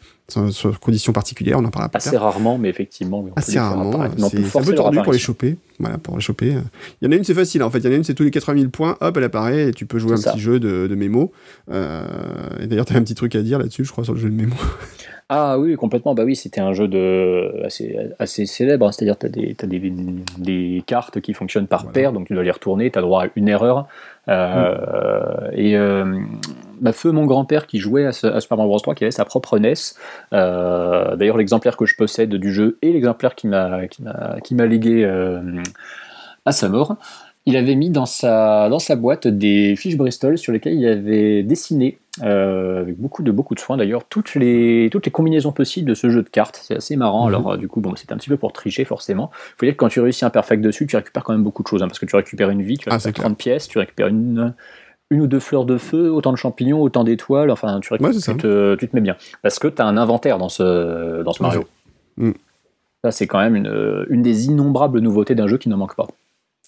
sur, 0.50 0.78
conditions 0.80 1.12
particulières, 1.12 1.58
on 1.58 1.64
en 1.64 1.70
parlera 1.70 1.88
plus 1.88 1.98
Assez 1.98 2.12
tard. 2.12 2.22
rarement, 2.22 2.58
mais 2.58 2.68
effectivement. 2.68 3.20
on 3.20 3.32
Assez 3.36 3.58
rarement, 3.58 3.92
c'est 4.30 4.56
un 4.58 4.62
peu 4.62 4.74
tordu 4.74 4.98
pour 5.02 5.12
les 5.12 5.18
choper. 5.18 5.56
Voilà, 5.78 5.96
pour 5.98 6.16
les 6.16 6.20
choper. 6.22 6.56
Il 7.00 7.06
y 7.06 7.08
en 7.08 7.12
a 7.12 7.16
une, 7.16 7.24
c'est 7.24 7.34
facile, 7.34 7.62
en 7.62 7.70
fait. 7.70 7.78
Il 7.78 7.84
y 7.86 7.88
en 7.88 7.92
a 7.92 7.96
une, 7.96 8.04
c'est 8.04 8.14
tous 8.14 8.22
les 8.24 8.30
80 8.30 8.58
000 8.58 8.70
points, 8.70 8.96
hop, 9.00 9.16
elle 9.16 9.24
apparaît, 9.24 9.68
et 9.68 9.72
tu 9.72 9.86
peux 9.86 9.98
jouer 9.98 10.12
un 10.12 10.16
ça. 10.16 10.32
petit 10.32 10.40
jeu 10.40 10.60
de, 10.60 10.86
de 10.88 10.94
mémo. 10.94 11.32
Euh, 11.70 12.02
et 12.60 12.66
d'ailleurs, 12.66 12.84
tu 12.86 12.92
as 12.94 12.96
un 12.96 13.02
petit 13.02 13.14
truc 13.14 13.34
à 13.34 13.42
dire 13.42 13.58
là-dessus, 13.58 13.84
je 13.84 13.90
crois, 13.92 14.04
sur 14.04 14.12
le 14.14 14.20
jeu 14.20 14.28
de 14.28 14.34
mémo. 14.34 14.54
Ah 15.32 15.60
oui, 15.60 15.76
complètement. 15.76 16.12
Bah 16.14 16.24
oui, 16.24 16.34
c'était 16.34 16.60
un 16.60 16.72
jeu 16.72 16.88
de 16.88 17.62
assez, 17.64 17.96
assez 18.18 18.46
célèbre. 18.46 18.88
hein. 18.88 18.92
C'est-à-dire, 18.92 19.16
tu 19.16 19.26
as, 19.26 19.28
des, 19.28 19.54
t'as 19.54 19.68
des, 19.68 19.78
des 20.38 20.82
cartes 20.86 21.20
qui 21.20 21.34
fonctionnent 21.34 21.68
par 21.68 21.82
Voilà. 21.82 21.92
paire, 21.92 22.12
donc 22.12 22.26
tu 22.26 22.34
dois 22.34 22.42
les 22.42 22.50
retourner. 22.50 22.90
Tu 22.90 22.98
as 22.98 23.02
droit 23.02 23.24
à 23.24 23.26
une 23.36 23.48
erreur. 23.48 23.86
Euh, 24.28 25.50
Et 25.52 25.76
euh, 25.76 26.18
bah, 26.80 26.92
Feu, 26.92 27.12
mon 27.12 27.26
grand-père, 27.26 27.68
qui 27.68 27.78
jouait 27.78 28.06
à, 28.06 28.12
ce- 28.12 28.26
à 28.26 28.40
Super 28.40 28.56
Mario 28.58 28.70
Bros. 28.70 28.80
3, 28.80 28.94
qui 28.96 29.04
avait 29.04 29.10
sa 29.12 29.24
propre 29.24 29.58
NES. 29.58 29.74
euh, 30.32 31.14
D'ailleurs, 31.16 31.36
l'exemplaire 31.36 31.76
que 31.76 31.86
je 31.86 31.94
possède 31.96 32.34
du 32.34 32.52
jeu 32.52 32.78
et 32.82 32.92
l'exemplaire 32.92 33.34
m'a 33.44 33.86
qui 33.86 34.54
m'a 34.56 34.66
légué 34.66 35.04
euh, 35.04 35.40
à 36.44 36.50
sa 36.52 36.68
mort. 36.68 36.96
Il 37.46 37.56
avait 37.56 37.74
mis 37.74 37.90
dans 37.90 38.04
sa, 38.06 38.68
dans 38.68 38.78
sa 38.78 38.96
boîte 38.96 39.26
des 39.26 39.74
fiches 39.76 39.96
Bristol 39.96 40.36
sur 40.38 40.52
lesquelles 40.52 40.74
il 40.74 40.86
avait 40.86 41.42
dessiné, 41.42 41.98
euh, 42.22 42.80
avec 42.80 42.98
beaucoup 42.98 43.22
de, 43.22 43.30
beaucoup 43.30 43.54
de 43.54 43.60
soin 43.60 43.76
d'ailleurs, 43.76 44.04
toutes 44.04 44.34
les, 44.34 44.88
toutes 44.92 45.06
les 45.06 45.12
combinaisons 45.12 45.52
possibles 45.52 45.88
de 45.88 45.94
ce 45.94 46.10
jeu 46.10 46.22
de 46.22 46.28
cartes. 46.28 46.60
C'est 46.62 46.76
assez 46.76 46.96
marrant. 46.96 47.22
Mhm. 47.28 47.34
Alors, 47.34 47.52
euh, 47.52 47.56
du 47.56 47.68
coup, 47.68 47.80
bon, 47.80 47.94
c'était 47.96 48.12
un 48.12 48.16
petit 48.16 48.28
peu 48.28 48.36
pour 48.36 48.52
tricher, 48.52 48.84
forcément. 48.84 49.30
Il 49.32 49.54
faut 49.58 49.66
dire 49.66 49.72
que 49.74 49.78
quand 49.78 49.88
tu 49.88 50.00
réussis 50.00 50.24
un 50.24 50.30
perfect 50.30 50.62
dessus, 50.62 50.86
tu 50.86 50.96
récupères 50.96 51.24
quand 51.24 51.32
même 51.32 51.42
beaucoup 51.44 51.62
de 51.62 51.68
choses, 51.68 51.82
hein, 51.82 51.88
parce 51.88 51.98
que 51.98 52.06
tu 52.06 52.16
récupères 52.16 52.50
une 52.50 52.62
vie, 52.62 52.78
tu 52.78 52.88
Ah, 52.88 52.94
récupères 52.94 53.12
c'est 53.14 53.20
30 53.22 53.36
pièces, 53.38 53.68
tu 53.68 53.78
récupères 53.78 54.08
une, 54.08 54.54
une 55.10 55.20
ou 55.22 55.26
deux 55.26 55.40
fleurs 55.40 55.64
de 55.64 55.76
feu, 55.78 56.10
autant 56.12 56.32
de 56.32 56.36
champignons, 56.36 56.80
autant 56.82 57.04
d'étoiles, 57.04 57.50
enfin, 57.50 57.80
tu, 57.80 57.92
récupères- 57.92 58.14
Ouais, 58.14 58.20
c'est 58.20 58.32
tu, 58.32 58.38
te, 58.38 58.74
tu 58.76 58.88
te 58.88 58.94
mets 58.96 59.02
bien. 59.02 59.16
Parce 59.42 59.58
que 59.58 59.68
tu 59.68 59.80
as 59.82 59.86
un 59.86 59.96
inventaire 59.96 60.38
dans 60.38 60.48
ce, 60.48 61.22
dans 61.22 61.32
ce 61.32 61.42
Mario. 61.42 61.62
fait. 62.18 62.24
Mm. 62.24 62.32
Ça, 63.02 63.10
c'est 63.12 63.26
quand 63.26 63.38
même 63.40 63.56
une, 63.56 64.06
une 64.10 64.20
des 64.22 64.46
innombrables 64.48 64.98
nouveautés 65.00 65.34
d'un 65.34 65.46
jeu 65.46 65.56
qui 65.56 65.68
ne 65.70 65.74
manque 65.74 65.96
pas. 65.96 66.06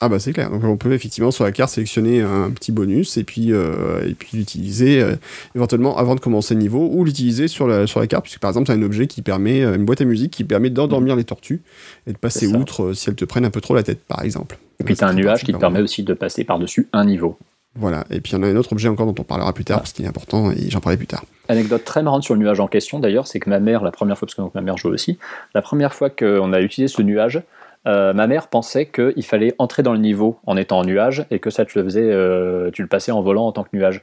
Ah 0.04 0.08
bah 0.08 0.18
c'est 0.18 0.32
clair. 0.32 0.50
Donc 0.50 0.64
on 0.64 0.76
peut 0.76 0.92
effectivement 0.92 1.30
sur 1.30 1.44
la 1.44 1.52
carte 1.52 1.70
sélectionner 1.70 2.22
un 2.22 2.50
petit 2.50 2.72
bonus 2.72 3.16
et 3.18 3.22
puis 3.22 3.52
euh, 3.52 4.04
et 4.04 4.14
puis 4.14 4.36
l'utiliser 4.36 5.00
euh, 5.00 5.14
éventuellement 5.54 5.96
avant 5.96 6.16
de 6.16 6.20
commencer 6.20 6.54
le 6.54 6.60
niveau 6.60 6.88
ou 6.90 7.04
l'utiliser 7.04 7.46
sur 7.46 7.68
la 7.68 7.86
sur 7.86 8.00
la 8.00 8.08
carte 8.08 8.24
puisque 8.24 8.40
par 8.40 8.50
exemple 8.50 8.66
tu 8.66 8.72
as 8.72 8.74
un 8.74 8.82
objet 8.82 9.06
qui 9.06 9.22
permet 9.22 9.62
euh, 9.62 9.76
une 9.76 9.84
boîte 9.84 10.00
à 10.00 10.04
musique 10.04 10.32
qui 10.32 10.42
permet 10.42 10.70
d'endormir 10.70 11.14
les 11.14 11.22
tortues 11.22 11.62
et 12.08 12.12
de 12.12 12.18
passer 12.18 12.48
outre 12.48 12.86
euh, 12.86 12.94
si 12.94 13.10
elles 13.10 13.14
te 13.14 13.24
prennent 13.24 13.44
un 13.44 13.50
peu 13.50 13.60
trop 13.60 13.76
la 13.76 13.84
tête 13.84 14.00
par 14.04 14.24
exemple. 14.24 14.58
Et 14.80 14.84
puis 14.84 14.96
tu 14.96 15.04
as 15.04 15.06
un 15.06 15.14
nuage 15.14 15.44
qui 15.44 15.52
te 15.52 15.58
permet 15.58 15.80
aussi 15.80 16.02
de 16.02 16.14
passer 16.14 16.42
par-dessus 16.42 16.88
un 16.92 17.04
niveau. 17.04 17.38
Voilà. 17.76 18.04
Et 18.10 18.20
puis 18.20 18.32
il 18.32 18.34
y 18.34 18.38
en 18.38 18.42
a 18.42 18.48
un 18.48 18.56
autre 18.56 18.72
objet 18.72 18.88
encore 18.88 19.06
dont 19.06 19.14
on 19.20 19.24
parlera 19.24 19.52
plus 19.52 19.64
tard 19.64 19.76
Ah. 19.76 19.80
parce 19.82 19.92
qu'il 19.92 20.04
est 20.04 20.08
important 20.08 20.50
et 20.50 20.68
j'en 20.68 20.80
parlerai 20.80 20.98
plus 20.98 21.06
tard. 21.06 21.24
Anecdote 21.48 21.84
très 21.84 22.02
marrante 22.02 22.24
sur 22.24 22.34
le 22.34 22.40
nuage 22.40 22.58
en 22.58 22.66
question 22.66 22.98
d'ailleurs, 22.98 23.28
c'est 23.28 23.38
que 23.38 23.48
ma 23.48 23.60
mère, 23.60 23.84
la 23.84 23.92
première 23.92 24.18
fois, 24.18 24.26
parce 24.26 24.34
que 24.34 24.42
donc, 24.42 24.54
ma 24.56 24.62
mère 24.62 24.76
joue 24.76 24.88
aussi, 24.88 25.18
la 25.54 25.62
première 25.62 25.94
fois 25.94 26.10
qu'on 26.10 26.52
a 26.52 26.60
utilisé 26.60 26.92
ce 26.92 27.02
nuage, 27.02 27.40
euh, 27.86 28.12
ma 28.12 28.26
mère 28.26 28.48
pensait 28.48 28.86
qu'il 28.86 29.24
fallait 29.24 29.54
entrer 29.58 29.82
dans 29.82 29.92
le 29.92 29.98
niveau 29.98 30.38
en 30.46 30.56
étant 30.56 30.78
en 30.78 30.84
nuage 30.84 31.26
et 31.30 31.40
que 31.40 31.50
ça 31.50 31.64
te 31.64 31.78
le 31.78 31.84
faisait, 31.84 32.10
euh, 32.10 32.70
tu 32.70 32.82
le 32.82 32.88
passais 32.88 33.12
en 33.12 33.22
volant 33.22 33.46
en 33.46 33.52
tant 33.52 33.64
que 33.64 33.70
nuage. 33.72 34.02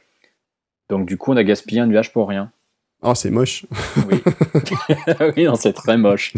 Donc 0.90 1.06
du 1.06 1.18
coup, 1.18 1.32
on 1.32 1.38
a 1.38 1.44
gaspillé 1.44 1.82
un 1.82 1.88
nuage 1.88 2.12
pour 2.12 2.28
rien. 2.28 2.52
Oh, 3.02 3.14
c'est 3.16 3.30
moche. 3.30 3.66
Oui, 4.12 4.22
oui 5.38 5.44
non, 5.46 5.56
c'est 5.56 5.72
très 5.74 5.98
moche. 5.98 6.34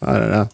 Ah 0.00 0.18
là 0.18 0.26
là. 0.28 0.48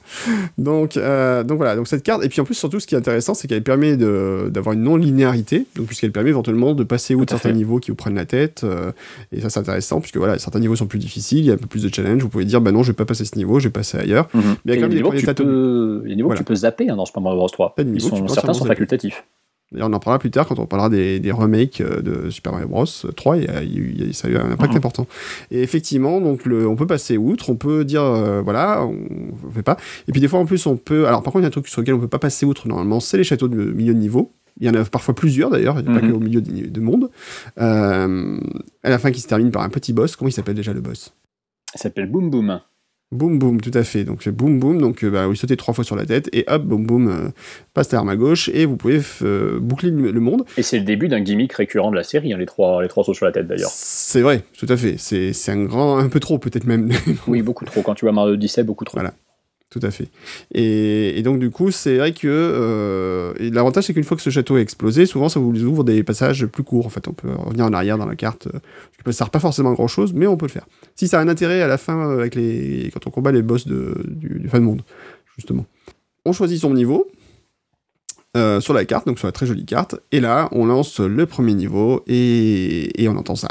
Donc, 0.59 0.97
euh, 0.97 1.45
donc 1.45 1.59
voilà, 1.59 1.77
donc 1.77 1.87
cette 1.89 2.03
carte, 2.03 2.25
et 2.25 2.29
puis 2.29 2.41
en 2.41 2.45
plus, 2.45 2.55
surtout, 2.55 2.81
ce 2.81 2.87
qui 2.87 2.95
est 2.95 2.99
intéressant, 2.99 3.35
c'est 3.35 3.47
qu'elle 3.49 3.63
permet 3.63 3.97
de- 3.97 4.49
d'avoir 4.51 4.75
une 4.75 4.83
non-linéarité, 4.83 5.65
puisqu'elle 5.87 6.13
permet 6.13 6.31
éventuellement 6.31 6.75
de 6.75 6.83
passer 6.85 7.15
outre 7.15 7.31
certains 7.35 7.51
fait. 7.51 7.55
niveaux 7.55 7.79
qui 7.79 7.91
vous 7.91 7.97
prennent 7.97 8.17
la 8.17 8.27
tête, 8.27 8.65
euh, 8.65 8.93
et 9.33 9.41
ça 9.41 9.49
c'est 9.49 9.61
intéressant, 9.61 10.01
puisque 10.01 10.17
voilà, 10.17 10.39
certains 10.39 10.61
niveaux 10.61 10.77
sont 10.77 10.87
plus 10.87 10.99
difficiles, 10.99 11.39
il 11.39 11.45
y 11.47 11.51
a 11.51 11.55
un 11.55 11.59
peu 11.59 11.67
plus 11.67 11.83
de 11.85 11.95
challenge, 11.95 12.21
vous 12.23 12.29
pouvez 12.29 12.45
dire, 12.45 12.61
bah 12.61 12.73
non, 12.73 12.83
je 12.83 12.91
vais 12.93 12.97
pas 12.97 13.05
passer 13.07 13.25
ce 13.25 13.37
niveau, 13.37 13.61
je 13.61 13.69
vais 13.69 13.73
passer 13.73 13.97
ailleurs. 13.99 14.29
Mhm. 14.35 14.43
Mais 14.43 14.55
il 14.65 14.71
y 14.71 14.73
a 14.73 14.77
quand 14.77 14.81
même 14.83 14.91
des 14.91 14.97
niveaux 14.97 15.11
que 15.11 16.37
tu 16.37 16.45
peux, 16.45 16.55
zapper 16.57 16.91
hein, 16.91 16.97
dans 16.97 17.07
Super 17.07 17.23
Mario 17.23 17.39
Bros 17.39 17.49
3. 17.49 17.75
Pas 17.77 17.85
de 17.85 17.95
Ils 17.95 18.01
sont, 18.01 18.27
certains 18.29 18.55
sont 18.55 18.65
facultatifs. 18.65 19.25
D'ailleurs, 19.71 19.89
on 19.91 19.93
en 19.93 19.99
parlera 20.01 20.19
plus 20.19 20.31
tard 20.31 20.47
quand 20.47 20.59
on 20.59 20.65
parlera 20.67 20.89
des, 20.89 21.21
des 21.21 21.31
remakes 21.31 21.83
euh, 21.83 22.01
de 22.01 22.31
Super 22.31 22.53
Mario 22.53 22.69
Bros 22.69 22.85
3, 22.87 23.37
il 23.37 23.45
y 23.45 23.49
a- 23.49 23.63
il 23.63 24.09
y 24.09 24.15
ça 24.15 24.29
a 24.29 24.31
eu 24.31 24.37
un 24.37 24.51
impact 24.51 24.73
Mhm. 24.73 24.79
important. 24.79 25.07
Et 25.51 25.63
effectivement, 25.63 26.21
donc 26.23 26.47
le, 26.47 26.67
on 26.67 26.75
peut 26.75 26.87
passer 26.87 27.19
outre, 27.19 27.51
on 27.51 27.57
peut 27.57 27.85
dire, 27.85 28.03
euh, 28.03 28.41
voilà, 28.41 28.83
on 28.85 28.93
ne 28.95 29.53
fait 29.53 29.63
pas. 29.63 29.77
Et 30.09 30.13
puis 30.13 30.21
des 30.23 30.29
fois 30.29 30.39
en 30.41 30.47
plus, 30.47 30.65
on 30.67 30.77
peut. 30.79 31.07
Alors 31.07 31.23
par 31.23 31.33
contre, 31.35 31.43
il 31.43 31.45
y 31.45 31.47
a 31.47 31.49
un 31.49 31.51
truc 31.51 31.69
sur 31.69 31.83
lequel 31.83 31.95
on 31.95 32.01
peut 32.01 32.09
pas 32.09 32.19
passer 32.19 32.47
outre 32.47 32.67
normalement, 32.67 32.99
c'est 33.01 33.19
les 33.19 33.25
châteaux 33.25 33.49
de 33.49 33.63
milieu 33.63 33.93
de 33.93 33.99
niveau. 33.99 34.33
Il 34.61 34.67
y 34.67 34.71
en 34.71 34.75
a 34.75 34.85
parfois 34.87 35.15
plusieurs 35.15 35.51
d'ailleurs, 35.51 35.79
il 35.79 35.85
n'y 35.87 35.95
a 35.97 36.01
pas 36.01 36.05
Mhm. 36.05 36.13
qu'au 36.13 36.19
milieu 36.19 36.41
de, 36.41 36.67
de 36.67 36.81
monde. 36.81 37.11
Euh, 37.61 38.41
à 38.83 38.91
la 38.91 38.99
fin, 38.99 39.11
qui 39.11 39.21
se 39.21 39.29
termine 39.29 39.51
par 39.51 39.63
un 39.63 39.69
petit 39.69 39.93
boss. 39.93 40.17
Comment 40.17 40.29
il 40.29 40.33
s'appelle 40.33 40.55
déjà 40.55 40.73
le 40.73 40.81
boss? 40.81 41.13
Il 41.75 41.79
s'appelle 41.79 42.11
Boom 42.11 42.31
Boom. 42.31 42.61
Boum 43.11 43.39
boum, 43.39 43.59
tout 43.61 43.71
à 43.73 43.85
fait. 43.85 44.05
Donc 44.05 44.29
boum 44.29 44.59
boum, 44.59 44.81
donc 44.81 45.03
euh, 45.03 45.11
bah, 45.11 45.27
vous 45.27 45.35
sautez 45.35 45.57
trois 45.57 45.73
fois 45.73 45.83
sur 45.83 45.97
la 45.97 46.05
tête 46.05 46.29
et 46.35 46.45
hop, 46.47 46.63
boum 46.65 46.85
boum, 46.85 47.09
euh, 47.09 47.31
passe 47.73 47.91
l'arme 47.91 48.11
à 48.11 48.17
gauche 48.17 48.51
et 48.53 48.67
vous 48.67 48.77
pouvez 48.77 49.01
euh, 49.23 49.59
boucler 49.59 49.91
le 49.91 50.21
monde. 50.21 50.45
Et 50.59 50.63
c'est 50.63 50.79
le 50.79 50.85
début 50.85 51.09
d'un 51.09 51.21
gimmick 51.21 51.55
récurrent 51.55 51.91
de 51.91 51.97
la 51.97 52.03
série, 52.03 52.35
hein, 52.35 52.37
les, 52.39 52.45
trois, 52.45 52.83
les 52.83 52.89
trois 52.89 53.05
sauts 53.05 53.15
sur 53.15 53.25
la 53.25 53.33
tête 53.33 53.47
d'ailleurs. 53.47 53.71
C'est 53.73 54.21
vrai, 54.21 54.43
tout 54.59 54.67
à 54.69 54.77
fait. 54.77 54.97
C'est 54.99 55.33
c'est 55.33 55.53
un 55.53 55.65
grand, 55.65 55.97
un 55.97 56.09
peu 56.11 56.21
trop 56.21 56.39
peut-être 56.39 56.67
même. 56.67 56.91
Oui, 57.27 57.41
beaucoup 57.41 57.65
trop. 57.65 57.81
Quand 57.81 57.95
tu 57.95 58.05
vois 58.05 58.13
Mario 58.13 58.35
Odyssey, 58.35 58.63
beaucoup 58.63 58.85
trop. 58.85 58.99
Voilà. 58.99 59.15
Tout 59.71 59.81
à 59.83 59.91
fait. 59.91 60.09
Et, 60.55 61.21
donc 61.23 61.39
du 61.39 61.51
coup, 61.51 61.71
c'est 61.71 61.99
vrai 61.99 62.13
que 62.13 62.27
euh, 62.27 63.35
l'avantage 63.39 63.85
c'est 63.85 63.95
qu'une 63.95 64.05
fois 64.05 64.17
que 64.17 64.23
ce 64.23 64.31
château 64.31 64.57
est 64.57 64.63
explosé, 64.63 65.05
souvent 65.05 65.29
ça 65.29 65.41
vous 65.41 65.63
ouvre 65.65 65.85
des 65.85 66.03
passages 66.03 66.47
plus 66.47 66.65
courts. 66.65 66.87
En 66.87 66.89
fait, 66.89 67.07
on 67.07 67.13
peut 67.13 67.31
revenir 67.31 67.67
en 67.67 67.73
arrière 67.73 67.99
dans 67.99 68.07
la 68.07 68.17
carte. 68.17 68.49
Ça 69.05 69.13
sert 69.13 69.31
pas 69.31 69.41
forcément 69.41 69.73
à 69.73 69.75
grand 69.75 69.89
chose, 69.89 70.13
mais 70.15 70.27
on 70.27 70.37
peut 70.37 70.47
le 70.47 70.53
faire. 70.53 70.67
Si 70.97 71.07
ça 71.07 71.19
a 71.19 71.23
un 71.23 71.29
intérêt 71.29 71.61
à 71.61 71.67
la 71.67 71.79
fin 71.79 71.99
euh, 71.99 72.21
avec 72.21 72.35
les 72.35 72.91
quand 72.93 73.07
on 73.07 73.11
combat 73.11 73.33
les 73.33 73.43
boss 73.43 73.67
de, 73.67 73.95
du, 74.07 74.39
du 74.41 74.49
fin 74.49 74.59
de 74.59 74.65
monde, 74.65 74.83
justement. 75.37 75.67
On 76.25 76.33
choisit 76.33 76.61
son 76.61 76.73
niveau. 76.73 77.07
euh, 78.37 78.61
sur 78.61 78.75
la 78.75 78.85
carte, 78.85 79.07
donc 79.07 79.19
sur 79.19 79.29
la 79.29 79.33
très 79.33 79.47
jolie 79.47 79.65
carte, 79.65 79.97
et 80.13 80.21
là 80.21 80.49
on 80.53 80.67
lance 80.67 81.01
le 81.01 81.27
premier 81.27 81.55
niveau 81.55 82.05
et 82.07 83.07
on 83.09 83.17
entend 83.17 83.37
ça. 83.37 83.49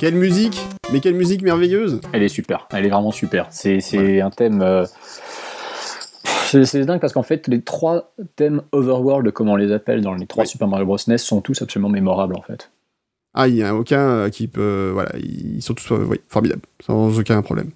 Quelle 0.00 0.14
musique? 0.14 0.58
Mais 0.92 1.00
quelle 1.00 1.14
musique 1.14 1.42
merveilleuse 1.42 2.00
Elle 2.12 2.22
est 2.22 2.28
super, 2.28 2.66
elle 2.72 2.86
est 2.86 2.88
vraiment 2.88 3.10
super. 3.12 3.46
C'est 3.50 4.20
un 4.20 4.30
thème. 4.30 4.62
euh, 4.62 4.86
C'est 6.46 6.84
dingue 6.86 7.00
parce 7.00 7.12
qu'en 7.12 7.22
fait, 7.22 7.46
les 7.48 7.60
trois 7.60 8.12
thèmes 8.36 8.62
Overworld, 8.72 9.30
comme 9.32 9.48
on 9.50 9.56
les 9.56 9.72
appelle 9.72 10.00
dans 10.00 10.14
les 10.14 10.26
trois 10.26 10.42
Ouais. 10.44 10.48
Super 10.48 10.68
Mario 10.68 10.86
Bros. 10.86 10.96
NES, 11.06 11.18
sont 11.18 11.40
tous 11.42 11.60
absolument 11.62 11.90
mémorables 11.90 12.34
en 12.34 12.42
fait. 12.42 12.70
Ah, 13.34 13.46
il 13.46 13.54
n'y 13.54 13.62
a 13.62 13.74
aucun 13.76 14.00
euh, 14.00 14.28
qui 14.30 14.48
peut. 14.48 14.90
Voilà, 14.92 15.12
ils 15.18 15.62
sont 15.62 15.74
tous 15.74 15.92
euh, 15.92 16.04
oui, 16.08 16.20
formidables, 16.28 16.62
sans 16.84 17.16
aucun 17.18 17.40
problème. 17.42 17.70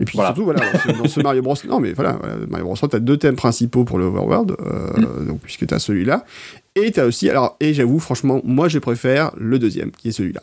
Et 0.00 0.04
puis 0.04 0.16
Voilà. 0.16 0.30
surtout, 0.30 0.44
voilà, 0.44 0.60
dans 0.72 0.78
ce, 0.78 0.88
dans 1.02 1.08
ce 1.08 1.20
Mario 1.20 1.42
Bros. 1.42 1.54
Non, 1.68 1.78
mais 1.80 1.92
voilà, 1.92 2.12
voilà, 2.14 2.36
Mario 2.48 2.64
Bros. 2.66 2.76
tu 2.76 2.96
as 2.96 2.98
deux 3.00 3.16
thèmes 3.18 3.36
principaux 3.36 3.84
pour 3.84 3.98
le 3.98 4.06
Overworld, 4.06 4.56
euh, 4.60 4.90
Mm. 5.22 5.26
donc, 5.28 5.40
puisque 5.40 5.66
tu 5.66 5.74
as 5.74 5.78
celui-là. 5.78 6.24
Et 6.74 6.90
tu 6.92 6.98
as 6.98 7.04
aussi. 7.06 7.28
Alors, 7.30 7.56
et 7.60 7.74
j'avoue, 7.74 7.98
franchement, 8.00 8.40
moi 8.42 8.68
je 8.68 8.78
préfère 8.80 9.30
le 9.36 9.58
deuxième, 9.58 9.90
qui 9.92 10.08
est 10.08 10.12
celui-là. 10.12 10.42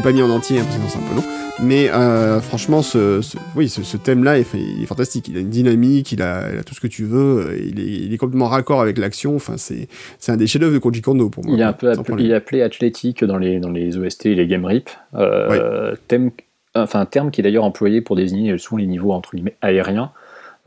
L'ai 0.00 0.12
pas 0.12 0.12
mis 0.12 0.22
en 0.22 0.30
entier, 0.30 0.58
hein, 0.58 0.64
parce 0.64 0.76
que 0.76 0.82
c'est 0.88 0.98
un 0.98 1.08
peu 1.08 1.14
long. 1.16 1.24
Mais 1.62 1.90
euh, 1.90 2.40
franchement, 2.40 2.80
ce, 2.80 3.20
ce- 3.20 3.36
oui, 3.54 3.68
ce, 3.68 3.82
ce 3.82 3.96
thème-là 3.98 4.38
est, 4.38 4.44
fantastique. 4.86 5.28
Il 5.28 5.36
a 5.36 5.40
une 5.40 5.50
dynamique, 5.50 6.10
il 6.12 6.22
a, 6.22 6.50
il 6.52 6.58
a 6.58 6.62
tout 6.62 6.74
ce 6.74 6.80
que 6.80 6.86
tu 6.86 7.04
veux. 7.04 7.48
euh, 7.48 7.58
Il 7.62 7.78
est, 7.80 7.84
il 8.06 8.14
est 8.14 8.16
complètement 8.16 8.46
raccord 8.48 8.80
avec 8.80 8.96
l'action. 8.98 9.36
Enfin, 9.36 9.54
c'est, 9.58 9.88
c'est 10.18 10.32
un 10.32 10.36
des 10.38 10.46
chefs-d'œuvre 10.46 10.72
de 10.72 10.78
Koji 10.78 11.02
Kondo 11.02 11.28
pour 11.28 11.44
moi. 11.44 11.54
Il 11.54 11.60
est 11.60 11.64
un 11.64 11.72
peu 11.74 11.90
appelé, 11.90 12.24
il 12.24 12.30
est 12.30 12.34
appelé 12.34 12.62
athlétique 12.62 13.24
dans 13.24 13.36
les, 13.36 13.60
dans 13.60 13.70
les 13.70 13.98
OST 13.98 14.26
et 14.26 14.34
les 14.34 14.46
Game 14.46 14.64
Rip. 14.64 14.88
Euh, 15.14 15.94
thème, 16.08 16.30
enfin, 16.74 17.00
un 17.00 17.06
terme 17.06 17.30
qui 17.30 17.40
est 17.42 17.44
d'ailleurs 17.44 17.64
employé 17.64 18.00
pour 18.00 18.16
désigner 18.16 18.56
souvent 18.56 18.78
les 18.78 18.86
niveaux 18.86 19.12
entre 19.12 19.34
guillemets 19.34 19.56
aériens. 19.60 20.12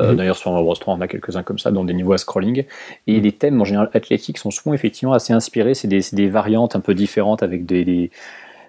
Euh, 0.01 0.09
Mhm. 0.11 0.17
D'ailleurs, 0.17 0.37
sur 0.37 0.51
Bros 0.51 0.73
3, 0.75 0.95
on 0.95 1.01
a 1.01 1.07
quelques-uns 1.07 1.43
comme 1.43 1.59
ça, 1.59 1.69
dans 1.69 1.83
des 1.83 1.93
niveaux 1.93 2.13
à 2.13 2.17
scrolling. 2.17 2.65
Et 3.05 3.19
les 3.19 3.31
thèmes 3.31 3.61
en 3.61 3.63
général 3.65 3.89
athlétiques 3.93 4.39
sont 4.39 4.49
souvent 4.49 4.73
effectivement 4.73 5.13
assez 5.13 5.33
inspirés. 5.33 5.75
C'est 5.75 5.87
des, 5.87 6.01
des 6.13 6.27
variantes 6.29 6.75
un 6.75 6.79
peu 6.79 6.95
différentes 6.95 7.43
avec 7.43 7.67
des, 7.67 7.85
des, 7.85 8.09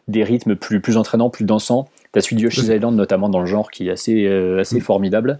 des 0.08 0.24
rythmes 0.24 0.54
plus, 0.56 0.80
plus 0.80 0.96
entraînants, 0.96 1.30
plus 1.30 1.44
dansants. 1.44 1.88
T'as 2.12 2.20
celui 2.20 2.36
de 2.36 2.42
Yoshi's. 2.42 2.68
Island 2.68 2.94
notamment 2.96 3.28
dans 3.28 3.40
le 3.40 3.46
genre 3.46 3.70
qui 3.70 3.88
est 3.88 3.90
assez, 3.90 4.26
euh, 4.26 4.60
assez 4.60 4.76
Mhm. 4.76 4.82
formidable. 4.82 5.38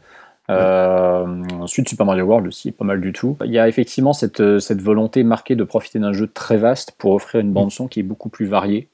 Euh, 0.50 1.42
ensuite, 1.60 1.88
Super 1.88 2.04
Mario 2.06 2.24
World 2.24 2.46
aussi, 2.46 2.70
pas 2.72 2.84
mal 2.84 3.00
du 3.00 3.12
tout. 3.12 3.36
Il 3.44 3.50
y 3.52 3.58
a 3.58 3.66
effectivement 3.68 4.12
cette, 4.12 4.40
euh, 4.40 4.58
cette 4.58 4.82
volonté 4.82 5.22
marquée 5.24 5.56
de 5.56 5.64
profiter 5.64 5.98
d'un 5.98 6.12
jeu 6.12 6.26
très 6.26 6.56
vaste 6.58 6.92
pour 6.98 7.12
offrir 7.12 7.40
une 7.40 7.52
bande-son 7.52 7.88
qui 7.88 8.00
est 8.00 8.04
beaucoup 8.04 8.28
plus 8.28 8.46
variée. 8.46 8.88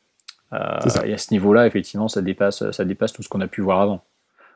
Euh, 0.53 0.59
et 1.05 1.13
à 1.15 1.19
ce 1.19 1.33
niveau-là, 1.33 1.67
effectivement, 1.67 2.09
ça 2.09 2.23
dépasse, 2.23 2.69
ça 2.71 2.85
dépasse 2.85 3.13
tout 3.13 3.23
ce 3.23 3.29
qu'on 3.29 3.41
a 3.41 3.47
pu 3.47 3.61
voir 3.63 3.81
avant. 3.81 4.03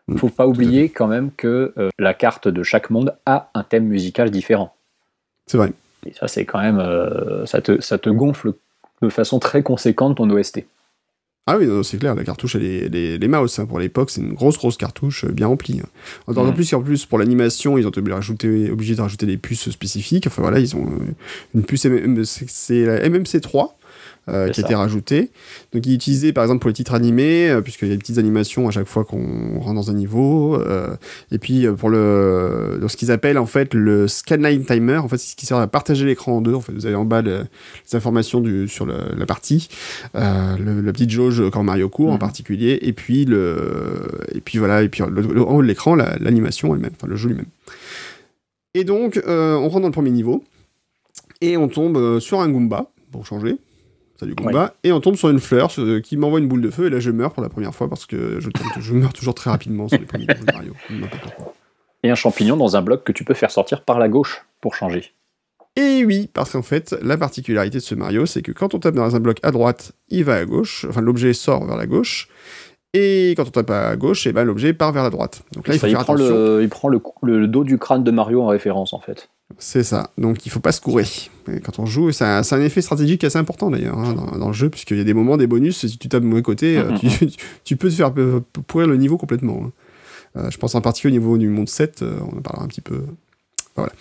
Il 0.08 0.14
Mm. 0.14 0.18
faut 0.18 0.28
pas 0.28 0.46
oublier 0.46 0.88
quand 0.88 1.06
même 1.06 1.30
que 1.36 1.72
euh, 1.78 1.88
la 1.98 2.14
carte 2.14 2.46
de 2.48 2.62
chaque 2.62 2.90
monde 2.90 3.14
a 3.26 3.48
un 3.54 3.62
thème 3.62 3.84
musical 3.86 4.30
différent. 4.30 4.74
C'est 5.46 5.56
vrai. 5.56 5.72
Et 6.06 6.12
ça, 6.12 6.28
c'est 6.28 6.44
quand 6.44 6.60
même. 6.60 6.82
ça, 7.46 7.60
te, 7.62 7.80
ça 7.80 7.96
te 7.98 8.10
gonfle 8.10 8.52
de 9.02 9.08
façon 9.08 9.38
très 9.38 9.62
conséquente 9.62 10.16
ton 10.18 10.28
OST. 10.30 10.64
Ah 11.46 11.58
oui, 11.58 11.66
non, 11.66 11.82
c'est 11.82 11.98
clair, 11.98 12.14
la 12.14 12.24
cartouche, 12.24 12.54
elle 12.54 12.64
est, 12.64 12.78
elle 12.86 12.96
est- 12.96 13.14
elle 13.16 13.24
est 13.24 13.28
mouse. 13.28 13.58
hein. 13.58 13.66
Pour 13.66 13.78
l'époque, 13.78 14.08
c'est 14.08 14.22
une 14.22 14.32
grosse, 14.32 14.56
grosse 14.56 14.78
cartouche 14.78 15.24
euh, 15.24 15.28
bien 15.32 15.46
remplie. 15.46 15.78
hein. 15.84 15.88
Mhm. 16.48 16.54
plus 16.54 16.70
qu'en 16.70 16.80
plus, 16.80 17.04
pour 17.04 17.18
l'animation, 17.18 17.76
ils 17.76 17.86
ont 17.86 17.90
été 17.90 17.98
obligés 17.98 18.12
de 18.12 18.14
rajouter, 18.14 18.70
obligés 18.70 18.94
de 18.94 19.00
rajouter 19.02 19.26
des 19.26 19.36
puces 19.36 19.68
spécifiques. 19.70 20.26
Enfin 20.26 20.40
voilà, 20.40 20.58
ils 20.58 20.74
ont 20.74 20.86
euh, 20.86 21.12
une 21.54 21.62
puce 21.64 21.86
c'est 22.48 22.86
la 22.86 23.06
MMC3 23.06 23.74
euh, 24.28 24.48
qui 24.48 24.60
a 24.60 24.64
été 24.64 24.74
rajoutée. 24.74 25.30
Donc, 25.72 25.84
il 25.86 25.92
est 25.92 25.94
utilisé 25.96 26.32
par 26.32 26.44
exemple 26.44 26.60
pour 26.60 26.68
les 26.68 26.74
titres 26.74 26.94
animés, 26.94 27.50
euh, 27.50 27.60
puisqu'il 27.60 27.88
y 27.88 27.90
a 27.90 27.94
des 27.94 27.98
petites 27.98 28.18
animations 28.18 28.66
à 28.68 28.70
chaque 28.70 28.86
fois 28.86 29.04
qu'on 29.04 29.58
rentre 29.60 29.74
dans 29.74 29.90
un 29.90 29.94
niveau. 29.94 30.54
euh, 30.54 30.96
et 31.30 31.38
puis, 31.38 31.66
euh, 31.66 31.72
pour 31.74 31.90
le, 31.90 32.78
dans 32.80 32.88
ce 32.88 32.96
qu'ils 32.96 33.10
appellent 33.10 33.38
en 33.38 33.46
fait 33.46 33.74
le 33.74 34.08
scanline 34.08 34.64
timer, 34.64 34.96
en 34.96 35.08
fait, 35.08 35.18
c'est 35.18 35.32
ce 35.32 35.36
qui 35.36 35.44
sert 35.46 35.58
à 35.58 35.66
partager 35.66 36.06
l'écran 36.06 36.38
en 36.38 36.40
deux. 36.40 36.54
En 36.54 36.60
fait, 36.60 36.72
vous 36.72 36.86
avez 36.86 36.94
en 36.94 37.04
bas 37.04 37.20
le- 37.22 37.44
les 37.90 37.96
informations 37.96 38.40
du, 38.40 38.66
sur 38.68 38.86
le- 38.86 39.14
la 39.16 39.26
partie, 39.26 39.68
le, 40.14 40.80
la 40.80 40.92
petite 40.92 41.10
jauge 41.10 41.42
quand 41.50 41.62
Mario 41.62 41.88
court 41.88 42.10
en 42.10 42.14
Mhm. 42.14 42.18
particulier, 42.18 42.78
et 42.82 42.92
puis 42.92 43.24
le, 43.26 44.08
et 44.34 44.40
puis 44.40 44.58
voilà, 44.58 44.82
et 44.82 44.88
puis 44.88 45.02
le- 45.06 45.42
en 45.42 45.54
haut 45.56 45.62
de 45.62 45.66
l'écran, 45.66 45.94
la- 45.94 46.16
l'animation 46.18 46.74
elle-même, 46.74 46.92
enfin 46.96 47.06
le 47.08 47.16
jeu 47.16 47.28
lui-même. 47.28 47.46
Et 48.74 48.84
donc, 48.84 49.20
on 49.26 49.68
rentre 49.68 49.80
dans 49.80 49.88
le 49.88 49.92
premier 49.92 50.10
niveau, 50.10 50.42
et 51.40 51.56
on 51.56 51.68
tombe 51.68 52.18
sur 52.20 52.40
un 52.40 52.48
Goomba, 52.48 52.86
pour 53.12 53.26
changer. 53.26 53.56
Salut 54.24 54.36
Goomba. 54.36 54.72
Et 54.82 54.90
on 54.90 55.00
tombe 55.00 55.16
sur 55.16 55.28
une 55.28 55.38
fleur 55.38 55.70
qui 56.02 56.16
m'envoie 56.16 56.38
une 56.38 56.48
boule 56.48 56.62
de 56.62 56.70
feu. 56.70 56.86
Et 56.86 56.90
là, 56.90 56.98
je 56.98 57.10
meurs 57.10 57.34
pour 57.34 57.42
la 57.42 57.50
première 57.50 57.74
fois 57.74 57.90
parce 57.90 58.06
que 58.06 58.40
je, 58.40 58.94
meurs 58.94 59.12
toujours 59.12 59.34
très 59.34 59.50
rapidement 59.50 59.86
sur 59.86 59.98
les 59.98 60.06
premiers 60.06 60.24
de 60.24 60.50
Mario. 60.50 60.72
Et 62.02 62.10
un 62.10 62.14
champignon 62.14 62.56
dans 62.56 62.74
un 62.74 62.80
bloc 62.82 63.04
que 63.04 63.12
tu 63.12 63.24
peux 63.24 63.34
faire 63.34 63.50
sortir 63.50 63.82
par 63.82 63.98
la 63.98 64.08
gauche 64.08 64.46
pour 64.62 64.74
changer. 64.74 65.12
Et 65.76 66.04
oui, 66.06 66.30
parce 66.32 66.52
qu'en 66.52 66.62
fait, 66.62 66.94
la 67.02 67.18
particularité 67.18 67.78
de 67.78 67.82
ce 67.82 67.94
Mario, 67.94 68.24
c'est 68.24 68.40
que 68.40 68.52
quand 68.52 68.74
on 68.74 68.78
tape 68.78 68.94
dans 68.94 69.14
un 69.14 69.20
bloc 69.20 69.38
à 69.42 69.50
droite, 69.50 69.92
il 70.08 70.24
va 70.24 70.36
à 70.36 70.44
gauche. 70.46 70.86
Enfin, 70.88 71.02
l'objet 71.02 71.34
sort 71.34 71.66
vers 71.66 71.76
la 71.76 71.86
gauche. 71.86 72.28
Et 72.94 73.34
quand 73.36 73.46
on 73.46 73.50
tape 73.50 73.70
à 73.70 73.94
gauche, 73.96 74.26
eh 74.26 74.32
ben, 74.32 74.44
l'objet 74.44 74.72
part 74.72 74.92
vers 74.92 75.02
la 75.02 75.10
droite. 75.10 75.42
Donc 75.52 75.68
là, 75.68 75.74
il 75.74 75.78
faut 75.78 75.86
Ça, 75.86 75.88
il, 75.88 75.96
faire 75.96 76.04
prend 76.04 76.14
le, 76.14 76.60
il 76.62 76.68
prend 76.70 76.88
le 76.88 77.46
dos 77.46 77.64
du 77.64 77.76
crâne 77.76 78.04
de 78.04 78.10
Mario 78.10 78.40
en 78.40 78.46
référence 78.46 78.94
en 78.94 79.00
fait. 79.00 79.28
C'est 79.58 79.84
ça. 79.84 80.10
Donc 80.18 80.46
il 80.46 80.50
faut 80.50 80.60
pas 80.60 80.72
se 80.72 80.80
courir. 80.80 81.06
Et 81.52 81.60
quand 81.60 81.78
on 81.78 81.86
joue, 81.86 82.10
c'est 82.12 82.24
un, 82.24 82.42
effet 82.60 82.82
stratégique 82.82 83.24
assez 83.24 83.38
important 83.38 83.70
d'ailleurs 83.70 83.98
hein, 83.98 84.14
dans, 84.14 84.38
dans 84.38 84.48
le 84.48 84.54
jeu, 84.54 84.70
puisqu'il 84.70 84.96
y 84.96 85.00
a 85.00 85.04
des 85.04 85.14
moments, 85.14 85.36
des 85.36 85.46
bonus, 85.46 85.86
si 85.86 85.98
tu 85.98 86.08
tapes 86.08 86.22
du 86.22 86.28
mauvais 86.28 86.42
côté, 86.42 86.78
euh, 86.78 86.96
tu, 87.18 87.30
tu 87.64 87.76
peux 87.76 87.88
te 87.88 87.94
faire 87.94 88.12
pourrir 88.66 88.88
le 88.88 88.96
niveau 88.96 89.16
complètement. 89.16 89.64
hein. 89.66 89.72
Euh, 90.36 90.50
je 90.50 90.58
pense 90.58 90.74
en 90.74 90.80
particulier 90.80 91.16
au 91.16 91.20
niveau 91.20 91.38
du 91.38 91.48
monde 91.48 91.68
7, 91.68 92.02
euh, 92.02 92.18
on 92.20 92.38
en 92.38 92.42
parlera 92.42 92.64
un 92.64 92.68
petit 92.68 92.80
peu. 92.80 93.02
Voilà. 93.76 93.92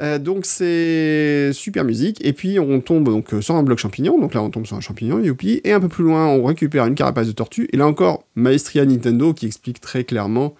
Euh, 0.00 0.18
donc 0.18 0.46
c'est 0.46 1.52
super 1.52 1.84
musique. 1.84 2.24
Et 2.24 2.32
puis 2.32 2.58
on 2.58 2.80
tombe 2.80 3.04
donc 3.06 3.34
sur 3.40 3.54
un 3.54 3.62
bloc 3.62 3.78
champignon. 3.78 4.20
Donc 4.20 4.34
là 4.34 4.42
on 4.42 4.50
tombe 4.50 4.66
sur 4.66 4.76
un 4.76 4.80
champignon, 4.80 5.20
youpi. 5.20 5.60
Et 5.64 5.72
un 5.72 5.80
peu 5.80 5.88
plus 5.88 6.04
loin, 6.04 6.26
on 6.26 6.44
récupère 6.44 6.86
une 6.86 6.94
carapace 6.94 7.26
de 7.26 7.32
tortue. 7.32 7.68
Et 7.72 7.76
là 7.76 7.86
encore, 7.86 8.24
Maestria 8.34 8.84
Nintendo 8.84 9.32
qui 9.32 9.46
explique 9.46 9.80
très 9.80 10.04
clairement 10.04 10.54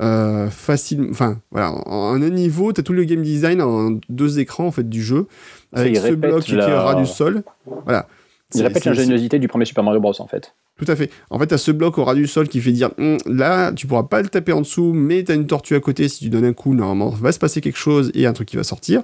euh, 0.00 0.50
facile. 0.50 1.06
Enfin 1.10 1.40
voilà, 1.50 1.72
en 1.72 2.14
en 2.16 2.22
un 2.22 2.30
niveau, 2.30 2.72
t'as 2.72 2.82
tout 2.82 2.92
le 2.92 3.04
game 3.04 3.22
design 3.22 3.60
en 3.62 3.98
deux 4.08 4.38
écrans 4.38 4.66
en 4.66 4.70
fait 4.72 4.88
du 4.88 5.02
jeu 5.02 5.26
avec 5.72 5.96
ce 5.96 6.12
bloc 6.14 6.42
qui 6.44 6.52
est 6.52 6.56
la- 6.56 6.82
au 6.82 6.84
ras 6.86 6.94
du 6.94 7.06
sol. 7.06 7.42
Voilà. 7.84 8.06
Il 8.54 8.58
C'est- 8.58 8.66
répète 8.66 8.84
l'ingéniosité 8.84 9.38
du 9.38 9.48
premier 9.48 9.64
Super 9.64 9.82
Mario 9.82 10.00
Bros 10.00 10.14
en 10.20 10.26
fait. 10.26 10.54
tout 10.78 10.84
à 10.88 10.94
fait. 10.94 11.10
En 11.30 11.38
fait, 11.38 11.46
t'as 11.48 11.58
ce 11.58 11.70
bloc 11.72 11.98
au 11.98 12.04
ras 12.04 12.14
du 12.14 12.26
sol 12.26 12.46
qui 12.48 12.60
fait 12.60 12.70
dire 12.72 12.90
Hum, 12.98 13.16
là, 13.26 13.72
tu 13.72 13.86
pourras 13.86 14.04
pas 14.04 14.22
le 14.22 14.28
taper 14.28 14.52
en 14.52 14.60
dessous, 14.60 14.92
mais 14.94 15.24
t'as 15.24 15.34
une 15.34 15.46
tortue 15.46 15.74
à 15.74 15.80
côté. 15.80 16.08
Si 16.08 16.20
tu 16.20 16.28
donnes 16.30 16.44
un 16.44 16.52
coup, 16.52 16.74
normalement, 16.74 17.08
va 17.10 17.32
se 17.32 17.38
passer 17.38 17.60
quelque 17.60 17.78
chose 17.78 18.10
et 18.14 18.26
un 18.26 18.32
truc 18.32 18.48
qui 18.48 18.56
va 18.56 18.62
sortir. 18.64 19.02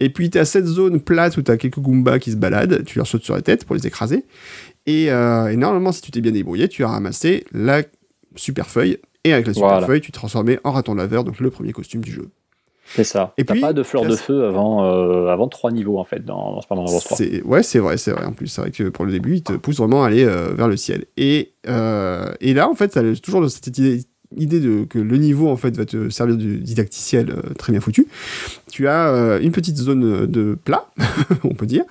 Et 0.00 0.10
puis, 0.10 0.30
t'as 0.30 0.44
cette 0.44 0.66
zone 0.66 1.00
plate 1.00 1.36
où 1.38 1.42
t'as 1.42 1.56
quelques 1.56 1.80
Goombas 1.80 2.20
qui 2.20 2.30
se 2.30 2.36
baladent. 2.36 2.84
Tu 2.84 2.98
leur 2.98 3.06
sautes 3.08 3.24
sur 3.24 3.34
la 3.34 3.42
tête 3.42 3.64
pour 3.64 3.74
les 3.74 3.84
écraser. 3.84 4.26
Et, 4.86 5.10
euh, 5.10 5.48
et 5.48 5.56
normalement, 5.56 5.90
si 5.90 6.02
tu 6.02 6.12
t'es 6.12 6.20
bien 6.20 6.30
débrouillé, 6.30 6.68
tu 6.68 6.84
as 6.84 6.88
ramassé 6.88 7.44
la 7.52 7.82
super 8.36 8.68
feuille. 8.68 8.98
Et 9.24 9.32
avec 9.32 9.46
la 9.46 9.54
super 9.54 9.68
Voilà. 9.68 9.86
feuille, 9.86 10.00
tu 10.00 10.12
te 10.12 10.16
transformais 10.16 10.58
en 10.64 10.72
raton 10.72 10.94
laveur, 10.94 11.24
donc 11.24 11.40
le 11.40 11.50
premier 11.50 11.72
costume 11.72 12.02
du 12.02 12.12
jeu. 12.12 12.30
C'est 12.94 13.04
ça. 13.04 13.34
Et 13.36 13.44
puis, 13.44 13.60
pas 13.60 13.72
de 13.74 13.82
fleur 13.82 14.06
de 14.06 14.16
feu 14.16 14.46
avant, 14.46 14.84
euh, 14.84 15.26
avant 15.26 15.48
trois 15.48 15.70
niveaux 15.70 15.98
en 15.98 16.04
fait 16.04 16.24
dans, 16.24 16.58
dans 16.70 16.84
Bros 16.84 17.00
3. 17.00 17.16
C'est 17.18 17.42
ouais, 17.42 17.62
c'est 17.62 17.80
vrai, 17.80 17.98
c'est 17.98 18.12
vrai. 18.12 18.24
En 18.24 18.32
plus, 18.32 18.46
c'est 18.46 18.62
vrai 18.62 18.70
que 18.70 18.88
pour 18.88 19.04
le 19.04 19.12
début, 19.12 19.34
il 19.36 19.42
te 19.42 19.52
pousse 19.52 19.76
vraiment 19.76 20.04
à 20.04 20.06
aller 20.06 20.24
euh, 20.24 20.54
vers 20.54 20.68
le 20.68 20.76
ciel. 20.76 21.04
Et, 21.18 21.52
euh, 21.66 22.32
et 22.40 22.54
là, 22.54 22.68
en 22.68 22.74
fait, 22.74 22.92
ça 22.92 23.02
toujours 23.22 23.42
de 23.42 23.48
cette 23.48 23.66
idée, 23.66 24.04
idée 24.36 24.60
de 24.60 24.84
que 24.84 24.98
le 24.98 25.16
niveau 25.18 25.48
en 25.48 25.56
fait 25.56 25.76
va 25.76 25.84
te 25.84 26.08
servir 26.08 26.36
de 26.38 26.54
didacticiel 26.56 27.34
très 27.58 27.72
bien 27.72 27.80
foutu. 27.80 28.06
Tu 28.70 28.88
as 28.88 29.38
une 29.42 29.52
petite 29.52 29.76
zone 29.76 30.26
de 30.26 30.56
plat, 30.64 30.88
on 31.44 31.54
peut 31.54 31.66
dire, 31.66 31.84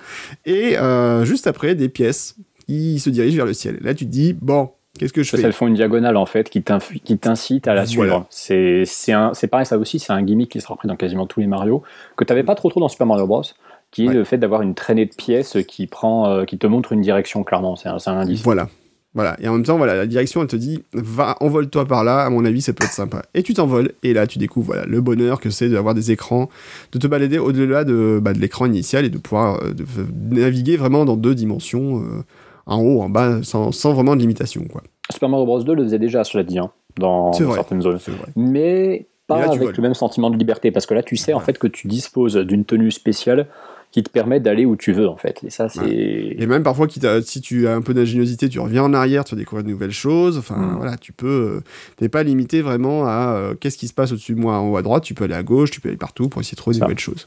et 0.46 0.76
juste 1.22 1.46
après 1.46 1.76
des 1.76 1.88
pièces 1.88 2.34
qui 2.66 2.98
se 2.98 3.08
dirigent 3.10 3.36
vers 3.36 3.46
le 3.46 3.54
ciel. 3.54 3.78
Là, 3.82 3.94
tu 3.94 4.04
te 4.04 4.10
dis 4.10 4.32
bon, 4.32 4.70
qu'est-ce 4.98 5.12
que 5.12 5.22
je 5.22 5.30
fais 5.30 5.40
qu'elles 5.40 5.52
font 5.52 5.66
une 5.66 5.74
diagonale 5.74 6.16
en 6.16 6.26
fait 6.26 6.50
qui 6.50 6.62
t'incite 6.62 7.66
à 7.68 7.74
la 7.74 7.84
Voilà. 7.84 8.26
suivre. 8.26 8.84
C'est 8.84 9.46
pareil, 9.50 9.66
ça 9.66 9.78
aussi, 9.78 9.98
c'est 9.98 10.12
un 10.12 10.22
gimmick 10.22 10.50
qui 10.50 10.60
sera 10.60 10.74
repris 10.74 10.88
dans 10.88 10.96
quasiment 10.96 11.26
tous 11.26 11.40
les 11.40 11.46
Mario, 11.46 11.82
que 12.16 12.24
t'avais 12.24 12.44
pas 12.44 12.54
trop 12.54 12.68
trop 12.70 12.80
dans 12.80 12.88
Super 12.88 13.06
Mario 13.06 13.26
Bros, 13.26 13.42
qui 13.90 14.04
est 14.04 14.08
Ouais. 14.08 14.14
le 14.14 14.24
fait 14.24 14.38
d'avoir 14.38 14.62
une 14.62 14.74
traînée 14.74 15.06
de 15.06 15.14
pièces 15.14 15.56
qui 15.66 15.86
prend, 15.86 16.28
euh, 16.28 16.44
qui 16.44 16.58
te 16.58 16.66
montre 16.66 16.92
une 16.92 17.00
direction 17.00 17.42
clairement. 17.44 17.74
C'est 17.76 17.88
un, 17.88 17.98
indice. 18.18 18.42
Voilà. 18.42 18.68
Voilà. 19.14 19.36
Et 19.40 19.48
en 19.48 19.54
même 19.54 19.62
temps, 19.64 19.78
voilà, 19.78 19.96
la 19.96 20.06
direction, 20.06 20.42
elle 20.42 20.48
te 20.48 20.54
dit, 20.54 20.84
va, 20.92 21.36
envole-toi 21.40 21.86
par 21.86 22.04
là, 22.04 22.20
à 22.24 22.30
mon 22.30 22.44
avis, 22.44 22.60
ça 22.60 22.74
peut 22.74 22.84
être 22.84 22.92
sympa. 22.92 23.22
Et 23.32 23.42
tu 23.42 23.54
t'envoles, 23.54 23.92
et 24.02 24.12
là, 24.12 24.26
tu 24.26 24.38
découvres, 24.38 24.66
voilà, 24.66 24.84
le 24.84 25.00
bonheur 25.00 25.40
que 25.40 25.48
c'est 25.48 25.70
d'avoir 25.70 25.94
des 25.94 26.12
écrans, 26.12 26.50
de 26.92 26.98
te 26.98 27.06
balader 27.06 27.38
au-delà 27.38 27.84
de, 27.84 28.20
bah, 28.22 28.34
de 28.34 28.38
l'écran 28.38 28.66
initial 28.66 29.06
et 29.06 29.08
de 29.08 29.16
pouvoir 29.18 29.60
euh, 29.64 29.72
de- 29.72 29.86
de 30.08 30.40
naviguer 30.40 30.76
vraiment 30.76 31.06
dans 31.06 31.16
deux 31.16 31.34
dimensions, 31.34 32.00
euh, 32.02 32.22
en 32.68 32.80
haut, 32.80 33.00
en 33.02 33.08
bas, 33.08 33.40
sans, 33.42 33.72
sans 33.72 33.92
vraiment 33.92 34.14
de 34.14 34.20
limitation, 34.20 34.64
quoi. 34.70 34.82
Super 35.10 35.28
Mario 35.28 35.46
Bros 35.46 35.62
2 35.62 35.74
le 35.74 35.82
faisait 35.84 35.98
déjà, 35.98 36.22
cela 36.22 36.44
dit, 36.44 36.58
hein, 36.58 36.70
dans, 36.98 37.30
vrai. 37.32 37.54
certaines 37.54 37.82
zones. 37.82 37.98
Mais 38.36 39.06
pas 39.26 39.40
là, 39.40 39.46
avec 39.48 39.60
voles. 39.60 39.74
le 39.76 39.82
même 39.82 39.94
sentiment 39.94 40.30
de 40.30 40.36
liberté, 40.36 40.70
parce 40.70 40.86
que 40.86 40.94
là, 40.94 41.02
tu 41.02 41.16
sais 41.16 41.32
en 41.32 41.40
fait 41.40 41.58
que 41.58 41.66
tu 41.66 41.86
disposes 41.88 42.36
d'une 42.36 42.64
tenue 42.64 42.90
spéciale 42.90 43.46
qui 43.90 44.02
te 44.02 44.10
permet 44.10 44.38
d'aller 44.38 44.66
où 44.66 44.76
tu 44.76 44.92
veux 44.92 45.08
en 45.08 45.16
fait. 45.16 45.42
Et 45.44 45.50
ça, 45.50 45.70
c'est. 45.70 45.88
Et 45.88 46.46
même 46.46 46.62
parfois, 46.62 46.86
si 46.90 47.40
tu 47.40 47.66
as 47.66 47.74
un 47.74 47.80
peu 47.80 47.94
d'ingéniosité, 47.94 48.50
tu 48.50 48.60
reviens 48.60 48.82
en 48.84 48.92
arrière, 48.92 49.24
tu 49.24 49.34
vas 49.34 49.38
découvrir 49.38 49.64
de 49.64 49.70
nouvelles 49.70 49.92
choses. 49.92 50.36
Enfin, 50.36 50.56
Mm. 50.56 50.76
voilà, 50.76 50.96
tu 50.98 51.12
peux. 51.14 51.26
euh, 51.26 51.60
T'es 51.96 52.10
pas 52.10 52.22
limité 52.22 52.60
vraiment 52.60 53.06
à 53.06 53.34
euh, 53.34 53.54
qu'est-ce 53.58 53.78
qui 53.78 53.88
se 53.88 53.94
passe 53.94 54.12
au-dessus 54.12 54.34
de 54.34 54.40
moi 54.40 54.58
en 54.58 54.68
haut 54.70 54.76
à 54.76 54.82
droite. 54.82 55.04
Tu 55.04 55.14
peux 55.14 55.24
aller 55.24 55.32
à 55.34 55.42
gauche, 55.42 55.70
tu 55.70 55.80
peux 55.80 55.88
aller 55.88 55.96
partout 55.96 56.28
pour 56.28 56.42
essayer 56.42 56.54
de 56.54 56.58
trouver 56.60 56.74
de 56.74 56.80
Ça. 56.80 56.84
nouvelles 56.84 56.98
choses. 56.98 57.24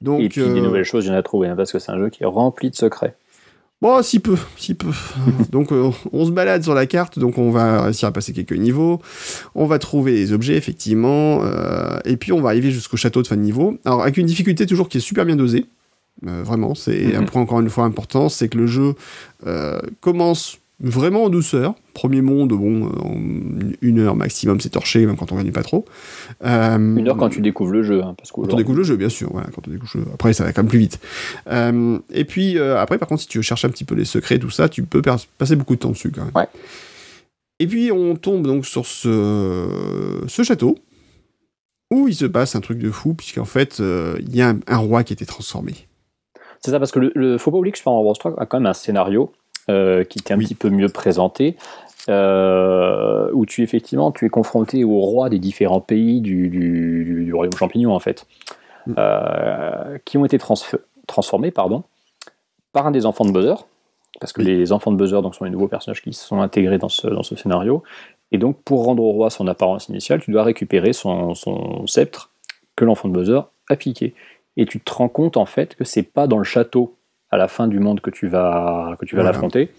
Donc, 0.00 0.20
Et 0.20 0.28
puis 0.28 0.40
euh, 0.40 0.52
des 0.54 0.60
nouvelles 0.60 0.84
choses, 0.84 1.04
il 1.06 1.08
y 1.08 1.10
en 1.12 1.14
a 1.14 1.22
trouvé, 1.22 1.46
hein, 1.48 1.54
parce 1.56 1.70
que 1.70 1.78
c'est 1.78 1.92
un 1.92 1.98
jeu 1.98 2.08
qui 2.10 2.24
est 2.24 2.26
rempli 2.26 2.70
de 2.70 2.74
secrets. 2.76 3.14
Bon, 3.82 4.02
si 4.02 4.20
peu, 4.20 4.36
si 4.58 4.74
peu. 4.74 4.90
donc, 5.50 5.72
euh, 5.72 5.90
on 6.12 6.26
se 6.26 6.30
balade 6.30 6.62
sur 6.62 6.74
la 6.74 6.84
carte, 6.86 7.18
donc 7.18 7.38
on 7.38 7.50
va 7.50 7.82
réussir 7.84 8.08
à 8.08 8.12
passer 8.12 8.32
quelques 8.34 8.52
niveaux. 8.52 9.00
On 9.54 9.64
va 9.66 9.78
trouver 9.78 10.12
les 10.12 10.32
objets, 10.34 10.54
effectivement. 10.56 11.40
euh, 11.44 11.98
et 12.04 12.16
puis, 12.18 12.32
on 12.32 12.42
va 12.42 12.50
arriver 12.50 12.70
jusqu'au 12.70 12.98
château 12.98 13.22
de 13.22 13.26
fin 13.26 13.36
de 13.36 13.40
niveau. 13.42 13.78
Alors, 13.86 14.02
avec 14.02 14.18
une 14.18 14.26
difficulté 14.26 14.66
toujours 14.66 14.88
qui 14.90 14.98
est 14.98 15.00
super 15.00 15.24
bien 15.24 15.36
dosée. 15.36 15.64
Euh, 16.26 16.42
vraiment, 16.44 16.74
c'est 16.74 17.14
un 17.16 17.20
Mhm. 17.22 17.26
point 17.26 17.40
encore 17.42 17.60
une 17.60 17.70
fois 17.70 17.84
important, 17.84 18.28
c'est 18.28 18.48
que 18.48 18.58
le 18.58 18.66
jeu 18.66 18.94
commence 20.00 20.58
vraiment 20.80 21.24
en 21.24 21.28
douceur. 21.30 21.74
Premier 21.94 22.22
monde, 22.22 22.50
bon, 22.52 22.86
euh, 22.86 22.98
en 23.02 23.20
une 23.82 23.98
heure 23.98 24.16
maximum, 24.16 24.60
c'est 24.60 24.70
torché, 24.70 25.04
même 25.06 25.16
quand 25.16 25.30
on 25.32 25.36
gagne 25.36 25.52
pas 25.52 25.62
trop. 25.62 25.84
Euh, 26.44 26.76
Une 26.96 27.08
heure 27.08 27.16
quand 27.16 27.28
tu 27.28 27.40
découvres 27.40 27.72
le 27.72 27.82
jeu, 27.82 28.02
hein, 28.02 28.14
parce 28.16 28.32
quand 28.32 28.52
on 28.52 28.56
découvre 28.56 28.78
le 28.78 28.84
jeu, 28.84 28.96
bien 28.96 29.08
sûr. 29.08 29.28
Voilà, 29.32 29.48
quand 29.54 29.66
on 29.68 29.70
découvre 29.70 29.90
le 29.94 30.00
jeu. 30.02 30.06
Après, 30.14 30.32
ça 30.32 30.44
va 30.44 30.52
quand 30.52 30.62
même 30.62 30.70
plus 30.70 30.78
vite. 30.78 30.98
Euh, 31.48 31.98
et 32.12 32.24
puis, 32.24 32.58
euh, 32.58 32.78
après, 32.80 32.96
par 32.98 33.08
contre, 33.08 33.22
si 33.22 33.28
tu 33.28 33.38
veux 33.38 33.42
chercher 33.42 33.66
un 33.66 33.70
petit 33.70 33.84
peu 33.84 33.94
les 33.94 34.04
secrets, 34.04 34.38
tout 34.38 34.50
ça, 34.50 34.68
tu 34.68 34.82
peux 34.82 35.02
passer 35.38 35.56
beaucoup 35.56 35.74
de 35.74 35.80
temps 35.80 35.90
dessus 35.90 36.10
quand 36.10 36.24
même. 36.24 36.32
Ouais. 36.34 36.48
Et 37.58 37.66
puis, 37.66 37.92
on 37.92 38.16
tombe 38.16 38.46
donc 38.46 38.64
sur 38.64 38.86
ce, 38.86 40.22
ce 40.26 40.42
château 40.42 40.78
où 41.92 42.08
il 42.08 42.14
se 42.14 42.24
passe 42.24 42.54
un 42.56 42.60
truc 42.60 42.78
de 42.78 42.90
fou, 42.90 43.14
puisqu'en 43.14 43.44
fait, 43.44 43.80
il 43.80 44.34
y 44.34 44.40
a 44.40 44.50
un, 44.50 44.60
un 44.68 44.76
roi 44.78 45.02
qui 45.04 45.12
a 45.12 45.14
été 45.14 45.26
transformé. 45.26 45.74
C'est 46.62 46.70
ça, 46.70 46.78
parce 46.78 46.92
que 46.92 46.98
le, 47.00 47.12
le- 47.14 47.38
faut 47.38 47.50
pas 47.50 47.56
oublier 47.58 47.72
que 47.72 47.78
Super 47.78 47.92
Mario 47.92 48.04
Bros 48.04 48.14
3 48.14 48.34
a 48.40 48.46
quand 48.46 48.58
même 48.60 48.66
un 48.66 48.74
scénario 48.74 49.32
euh, 49.70 50.04
qui 50.04 50.18
était 50.18 50.34
un 50.34 50.38
Oui. 50.38 50.44
petit 50.44 50.54
peu 50.54 50.68
mieux 50.70 50.88
présenté, 50.88 51.56
euh, 52.08 53.30
où 53.32 53.46
tu 53.46 53.62
effectivement 53.62 54.10
tu 54.12 54.26
es 54.26 54.28
confronté 54.28 54.84
au 54.84 54.98
roi 55.00 55.28
des 55.30 55.38
différents 55.38 55.80
pays 55.80 56.20
du, 56.20 56.48
du- 56.48 57.04
du- 57.04 57.24
du 57.24 57.34
royaume 57.34 57.54
champignon 57.56 57.94
en 57.94 58.00
fait, 58.00 58.26
Mm. 58.86 58.94
euh, 58.98 59.98
qui 60.04 60.16
ont 60.18 60.24
été 60.24 60.38
transf- 60.38 60.78
transformés 61.06 61.50
pardon 61.50 61.82
par 62.72 62.86
un 62.86 62.90
des 62.90 63.04
enfants 63.06 63.24
de 63.24 63.30
Bowser, 63.32 63.54
parce 64.20 64.32
que 64.32 64.40
Oui. 64.42 64.46
les 64.48 64.72
enfants 64.72 64.90
de 64.92 64.96
Bowser 64.96 65.20
donc 65.22 65.34
sont 65.34 65.44
les 65.44 65.50
nouveaux 65.50 65.68
personnages 65.68 66.02
qui 66.02 66.12
se 66.12 66.24
sont 66.26 66.40
intégrés 66.40 66.78
dans 66.78 66.88
ce, 66.88 67.06
dans 67.08 67.22
ce 67.22 67.36
scénario. 67.36 67.82
Et 68.32 68.38
donc 68.38 68.56
pour 68.64 68.84
rendre 68.84 69.02
au 69.02 69.10
roi 69.12 69.28
son 69.30 69.46
apparence 69.48 69.88
initiale, 69.88 70.20
tu 70.20 70.30
dois 70.30 70.44
récupérer 70.44 70.92
son, 70.92 71.34
son 71.34 71.86
sceptre 71.86 72.30
que 72.76 72.84
l'enfant 72.84 73.08
de 73.08 73.14
Bowser 73.14 73.40
a 73.68 73.76
piqué 73.76 74.14
et 74.56 74.66
tu 74.66 74.80
te 74.80 74.92
rends 74.92 75.08
compte 75.08 75.36
en 75.36 75.46
fait 75.46 75.74
que 75.74 75.84
c'est 75.84 76.02
pas 76.02 76.26
dans 76.26 76.38
le 76.38 76.44
château 76.44 76.94
à 77.30 77.36
la 77.36 77.48
fin 77.48 77.66
du 77.68 77.78
monde 77.78 78.00
que 78.00 78.10
tu 78.10 78.28
vas, 78.28 78.96
que 78.98 79.04
tu 79.04 79.14
vas 79.16 79.22
Voilà. 79.22 79.32
l'affronter, 79.32 79.70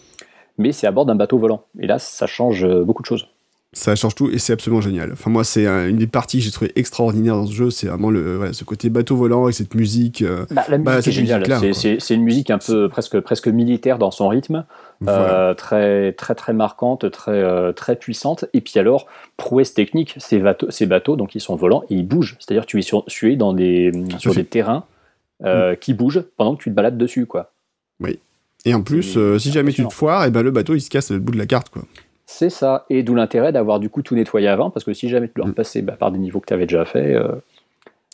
mais 0.57 0.71
c'est 0.71 0.87
à 0.87 0.91
bord 0.91 1.05
d'un 1.05 1.15
bateau 1.15 1.37
volant. 1.37 1.63
Et 1.79 1.87
là, 1.87 1.99
ça 1.99 2.27
change 2.27 2.63
euh, 2.63 2.83
beaucoup 2.83 3.01
de 3.01 3.07
choses. 3.07 3.27
Ça 3.73 3.95
change 3.95 4.15
tout 4.15 4.29
et 4.29 4.37
c'est 4.37 4.51
absolument 4.51 4.81
génial. 4.81 5.13
Enfin, 5.13 5.29
moi, 5.31 5.45
c'est 5.45 5.65
une 5.65 5.95
des 5.95 6.05
parties 6.05 6.39
que 6.39 6.43
j'ai 6.43 6.51
trouvé 6.51 6.73
extraordinaire 6.75 7.35
dans 7.35 7.45
ce 7.45 7.53
jeu. 7.53 7.69
C'est 7.69 7.87
vraiment 7.87 8.09
le, 8.09 8.35
voilà, 8.35 8.51
ce 8.51 8.65
côté 8.65 8.89
bateau 8.89 9.15
volant 9.15 9.47
et 9.47 9.53
cette 9.53 9.75
musique. 9.75 10.23
euh, 10.23 10.45
Bah, 10.51 10.63
la 10.67 10.77
musique 10.77 10.85
Bah, 10.85 10.97
est 10.97 11.01
cette 11.03 11.13
géniale. 11.13 11.73
C'est- 11.73 12.09
une 12.13 12.23
musique 12.23 12.49
un 12.49 12.57
peu 12.57 12.89
presque, 12.89 13.17
presque 13.21 13.47
militaire 13.47 13.97
dans 13.97 14.11
son 14.11 14.27
rythme, 14.27 14.65
voilà. 14.99 15.21
euh, 15.51 15.53
très, 15.53 16.11
très 16.11 16.35
très 16.35 16.51
marquante, 16.51 17.09
très, 17.11 17.31
euh, 17.31 17.71
très 17.71 17.95
puissante. 17.95 18.43
Et 18.53 18.59
puis 18.59 18.77
alors, 18.77 19.07
prouesse 19.37 19.73
technique, 19.73 20.15
ces 20.17 20.39
bateaux, 20.39 20.69
ces 20.69 20.85
bateaux 20.85 21.15
donc 21.15 21.33
ils 21.35 21.39
sont 21.39 21.55
volants 21.55 21.83
et 21.89 21.95
ils 21.95 22.05
bougent. 22.05 22.35
C'est-à-dire 22.39 22.65
tu 22.65 22.77
es 22.77 22.81
sur, 22.81 23.05
tu 23.05 23.31
es 23.31 23.37
dans 23.37 23.53
des, 23.53 23.93
sur 24.17 24.35
des 24.35 24.43
terrains 24.43 24.83
euh, 25.43 25.75
qui 25.75 25.93
bougent 25.93 26.23
pendant 26.37 26.55
que 26.55 26.63
tu 26.63 26.69
te 26.69 26.75
balades 26.75 26.97
dessus. 26.97 27.25
quoi. 27.25 27.51
Et 28.63 28.75
en 28.75 28.83
plus, 28.83 29.17
euh, 29.17 29.39
si 29.39 29.51
jamais 29.51 29.71
tu 29.71 29.83
te 29.87 29.91
foires, 29.91 30.23
et 30.25 30.29
ben 30.29 30.43
le 30.43 30.51
bateau 30.51 30.75
il 30.75 30.81
se 30.81 30.89
casse 30.91 31.09
à 31.09 31.15
le 31.15 31.19
bout 31.19 31.31
de 31.31 31.37
la 31.39 31.47
carte, 31.47 31.69
quoi. 31.69 31.81
C'est 32.27 32.51
ça, 32.51 32.85
et 32.91 33.01
d'où 33.01 33.15
l'intérêt 33.15 33.51
d'avoir 33.51 33.79
du 33.79 33.89
coup 33.89 34.03
tout 34.03 34.13
nettoyé 34.15 34.47
avant, 34.47 34.69
parce 34.69 34.85
que 34.85 34.93
si 34.93 35.09
jamais 35.09 35.27
tu 35.27 35.33
dois 35.37 35.45
Mm. 35.45 35.49
repasser 35.49 35.81
bah, 35.81 35.93
par 35.93 36.11
des 36.11 36.19
niveaux 36.19 36.39
que 36.39 36.45
tu 36.45 36.53
avais 36.53 36.67
déjà 36.67 36.85
fait, 36.85 37.15
euh, 37.15 37.27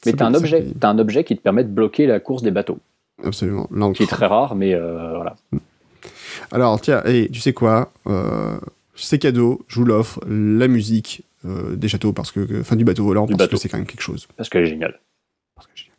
mais 0.05 0.11
Ça 0.11 0.17
tu 0.17 0.23
as 0.23 0.25
un 0.25 0.33
objet, 0.33 0.65
t'as 0.79 0.89
un 0.89 0.99
objet 0.99 1.23
qui 1.25 1.35
te 1.35 1.41
permet 1.41 1.63
de 1.65 1.69
bloquer 1.69 2.05
la 2.07 2.19
course 2.21 2.43
des 2.43 2.51
bateaux, 2.51 2.79
Absolument. 3.23 3.67
Qui 3.93 4.03
est 4.03 4.07
très 4.07 4.25
rare, 4.27 4.55
mais 4.55 4.73
voilà. 4.79 5.35
Alors, 6.51 6.79
tiens, 6.79 7.03
et 7.05 7.27
tu 7.29 7.39
sais 7.41 7.51
quoi 7.53 7.91
C'est 8.95 9.19
cadeau, 9.19 9.65
je 9.67 9.79
vous 9.79 9.85
l'offre, 9.85 10.19
la 10.29 10.67
musique 10.69 11.23
des 11.43 11.87
châteaux, 11.89 12.13
parce 12.13 12.31
que, 12.31 12.61
enfin 12.61 12.75
du 12.77 12.85
bateau 12.85 13.03
volant, 13.03 13.25
Du 13.25 13.33
parce 13.33 13.39
bateau. 13.49 13.57
que 13.57 13.61
c'est 13.61 13.69
quand 13.69 13.77
même 13.77 13.85
quelque 13.87 14.01
chose. 14.01 14.27
parce 14.37 14.47
qu'elle 14.49 14.63
est 14.63 14.67
géniale. 14.67 14.99
Parce 15.55 15.67
que 15.67 15.73
j'ai- 15.75 15.91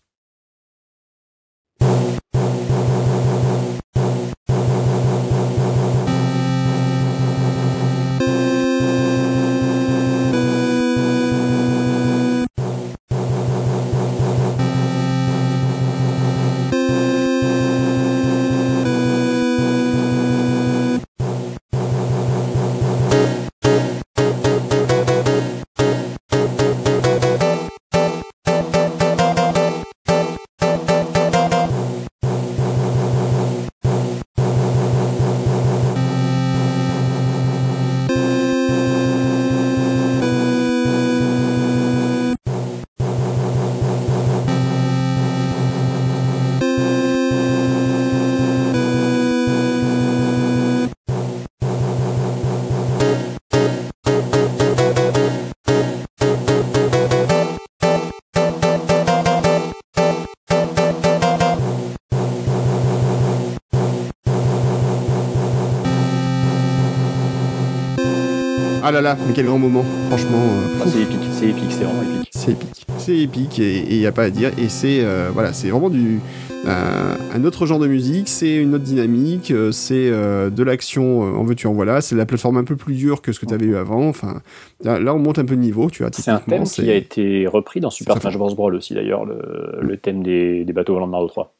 Ah 68.88 68.90
là 68.90 69.02
là, 69.02 69.18
mais 69.26 69.34
quel 69.34 69.44
grand 69.44 69.58
moment, 69.58 69.84
franchement. 70.08 70.38
euh, 70.38 70.80
Ah, 70.82 70.84
c'est 70.86 71.02
épique, 71.02 71.18
c'est 71.32 71.48
épique, 71.48 71.64
c'est 71.68 71.84
vraiment 71.84 72.00
épique. 72.00 72.30
C'est 72.32 72.52
épique. 72.52 72.86
C'est 72.96 73.18
épique 73.18 73.58
et 73.58 73.84
il 73.90 73.98
n'y 73.98 74.06
a 74.06 74.12
pas 74.12 74.22
à 74.22 74.30
dire. 74.30 74.50
Et 74.58 74.70
c'est 74.70 75.00
euh, 75.02 75.28
voilà, 75.30 75.52
c'est 75.52 75.68
vraiment 75.68 75.90
du 75.90 76.20
euh, 76.66 77.14
un 77.34 77.44
autre 77.44 77.66
genre 77.66 77.78
de 77.80 77.86
musique, 77.86 78.30
c'est 78.30 78.56
une 78.56 78.74
autre 78.74 78.84
dynamique, 78.84 79.52
c'est 79.72 80.10
de 80.10 80.62
l'action 80.62 81.20
en 81.20 81.44
veux-tu 81.44 81.66
en 81.66 81.74
voilà, 81.74 82.00
c'est 82.00 82.14
la 82.16 82.24
plateforme 82.24 82.56
un 82.56 82.64
peu 82.64 82.76
plus 82.76 82.94
dure 82.94 83.20
que 83.20 83.32
ce 83.32 83.40
que 83.40 83.44
tu 83.44 83.52
avais 83.52 83.66
eu 83.66 83.76
avant. 83.76 84.08
Enfin, 84.08 84.40
là, 84.82 84.98
là, 84.98 85.14
on 85.14 85.18
monte 85.18 85.38
un 85.38 85.44
peu 85.44 85.54
de 85.56 85.60
niveau, 85.60 85.90
tu 85.90 86.02
vois. 86.02 86.10
C'est 86.14 86.30
un 86.30 86.38
thème 86.38 86.64
qui 86.64 86.90
a 86.90 86.94
été 86.94 87.46
repris 87.46 87.80
dans 87.80 87.90
Super 87.90 88.16
Smash 88.22 88.38
Bros. 88.38 88.54
Brawl 88.54 88.74
aussi 88.74 88.94
d'ailleurs, 88.94 89.26
le, 89.26 89.80
le 89.82 89.96
thème 89.98 90.22
des, 90.22 90.64
des 90.64 90.72
bateaux 90.72 90.94
volants 90.94 91.06
de 91.08 91.12
Mario 91.12 91.28
3. 91.28 91.54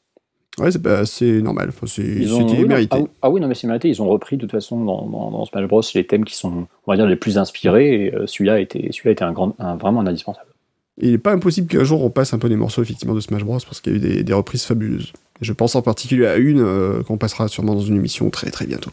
Ouais, 0.59 0.73
c'est 0.73 0.83
pas- 0.83 1.07
c'est 1.07 1.41
normal. 1.41 1.69
Enfin, 1.69 1.87
C'était 1.87 2.25
oui, 2.29 2.65
mérité. 2.67 2.97
ah, 3.01 3.09
ah 3.23 3.31
oui, 3.31 3.41
non, 3.41 3.47
mais 3.49 3.55
c'est 3.55 3.67
mérité. 3.69 3.89
Ils 3.89 4.03
ont 4.03 4.09
repris 4.09 4.37
de 4.37 4.41
toute 4.43 4.51
façon 4.51 4.85
dans, 4.85 5.07
dans, 5.07 5.31
dans 5.31 5.45
Smash 5.45 5.67
Bros. 5.69 5.83
les 5.95 6.07
thèmes 6.07 6.25
qui 6.25 6.35
sont, 6.35 6.67
on 6.87 6.91
va 6.93 6.97
dire, 6.97 7.07
les 7.07 7.15
plus 7.17 7.39
inspirés. 7.39 8.07
Et 8.07 8.15
euh, 8.15 8.27
celui-là 8.27 8.55
a 8.55 8.59
été, 8.59 8.89
celui-là 8.91 9.11
a 9.11 9.13
été 9.13 9.25
un 9.25 9.33
grand, 9.33 9.55
un- 9.61 9.77
vraiment 9.77 10.01
un 10.01 10.07
indispensable. 10.09 10.49
Il 11.01 11.13
n'est 11.13 11.19
pas 11.19 11.31
impossible 11.33 11.69
qu'un 11.69 11.85
jour 11.85 12.03
on 12.03 12.11
passe 12.11 12.35
un 12.35 12.39
peu 12.39 12.49
des 12.49 12.57
morceaux 12.57 12.83
effectivement 12.83 13.15
de 13.15 13.21
Smash 13.21 13.45
Bros 13.45 13.59
parce 13.65 13.81
qu'il 13.81 13.93
y 13.93 13.95
a 13.95 13.99
eu 13.99 14.01
des, 14.01 14.25
des 14.25 14.33
reprises 14.33 14.65
fabuleuses. 14.65 15.13
Et 15.41 15.45
je 15.45 15.53
pense 15.53 15.77
en 15.77 15.83
particulier 15.83 16.27
à 16.27 16.37
une 16.39 16.61
euh, 16.61 17.05
qu'on 17.05 17.19
passera 17.19 17.47
sûrement 17.47 17.77
dans 17.77 17.81
une 17.83 17.95
émission 17.95 18.29
très 18.31 18.51
très 18.51 18.67
bientôt. 18.67 18.91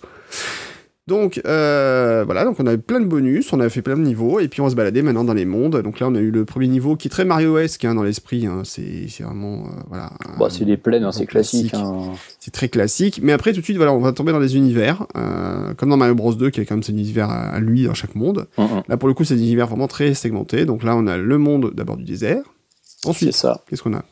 Donc 1.07 1.39
euh, 1.45 2.23
voilà, 2.25 2.45
donc 2.45 2.59
on 2.59 2.65
a 2.65 2.73
eu 2.73 2.79
plein 2.79 2.99
de 2.99 3.05
bonus, 3.05 3.53
on 3.53 3.59
a 3.59 3.69
fait 3.69 3.83
plein 3.83 3.95
de 3.95 4.01
niveaux 4.01 4.39
et 4.39 4.47
puis 4.47 4.61
on 4.61 4.63
va 4.63 4.71
se 4.71 4.75
balader 4.75 5.03
maintenant 5.03 5.23
dans 5.23 5.35
les 5.35 5.45
mondes. 5.45 5.79
Donc 5.83 5.99
là 5.99 6.07
on 6.07 6.15
a 6.15 6.19
eu 6.19 6.31
le 6.31 6.45
premier 6.45 6.67
niveau 6.67 6.95
qui 6.95 7.07
est 7.07 7.11
très 7.11 7.25
Mario-esque 7.25 7.85
hein, 7.85 7.93
dans 7.93 8.01
l'esprit. 8.01 8.47
hein. 8.47 8.61
C'est 8.63 9.07
c'est 9.07 9.21
vraiment 9.23 9.65
euh, 9.65 9.81
voilà. 9.87 10.11
Bon, 10.39 10.49
c'est 10.49 10.65
des 10.65 10.77
plaines, 10.77 11.03
hein, 11.03 11.11
c'est 11.11 11.27
classique. 11.27 11.69
classique. 11.69 12.19
C'est 12.39 12.49
très 12.49 12.69
classique. 12.69 13.19
Mais 13.21 13.33
après 13.33 13.53
tout 13.53 13.59
de 13.59 13.65
suite 13.65 13.77
voilà, 13.77 13.93
on 13.93 13.99
va 13.99 14.13
tomber 14.13 14.31
dans 14.31 14.39
des 14.39 14.57
univers 14.57 15.05
euh, 15.15 15.75
comme 15.75 15.89
dans 15.89 15.97
Mario 15.97 16.15
Bros 16.15 16.33
2 16.33 16.49
qui 16.49 16.59
a 16.59 16.65
quand 16.65 16.73
même 16.73 16.83
ses 16.83 16.93
univers 16.93 17.29
à, 17.29 17.59
lui 17.59 17.83
dans 17.85 17.93
chaque 17.93 18.15
monde. 18.15 18.47
Hum, 18.57 18.65
hum. 18.71 18.83
Là 18.87 18.97
pour 18.97 19.07
le 19.07 19.13
coup 19.13 19.23
c'est 19.23 19.35
des 19.35 19.43
univers 19.43 19.67
vraiment 19.67 19.87
très 19.87 20.15
segmentés. 20.15 20.65
Donc 20.65 20.83
là 20.83 20.95
on 20.95 21.05
a 21.05 21.17
le 21.17 21.37
monde 21.37 21.71
d'abord 21.75 21.97
du 21.97 22.03
désert. 22.03 22.41
Ensuite 23.05 23.39
qu'est-ce 23.69 23.83
qu'on 23.83 23.93
a? 23.93 24.03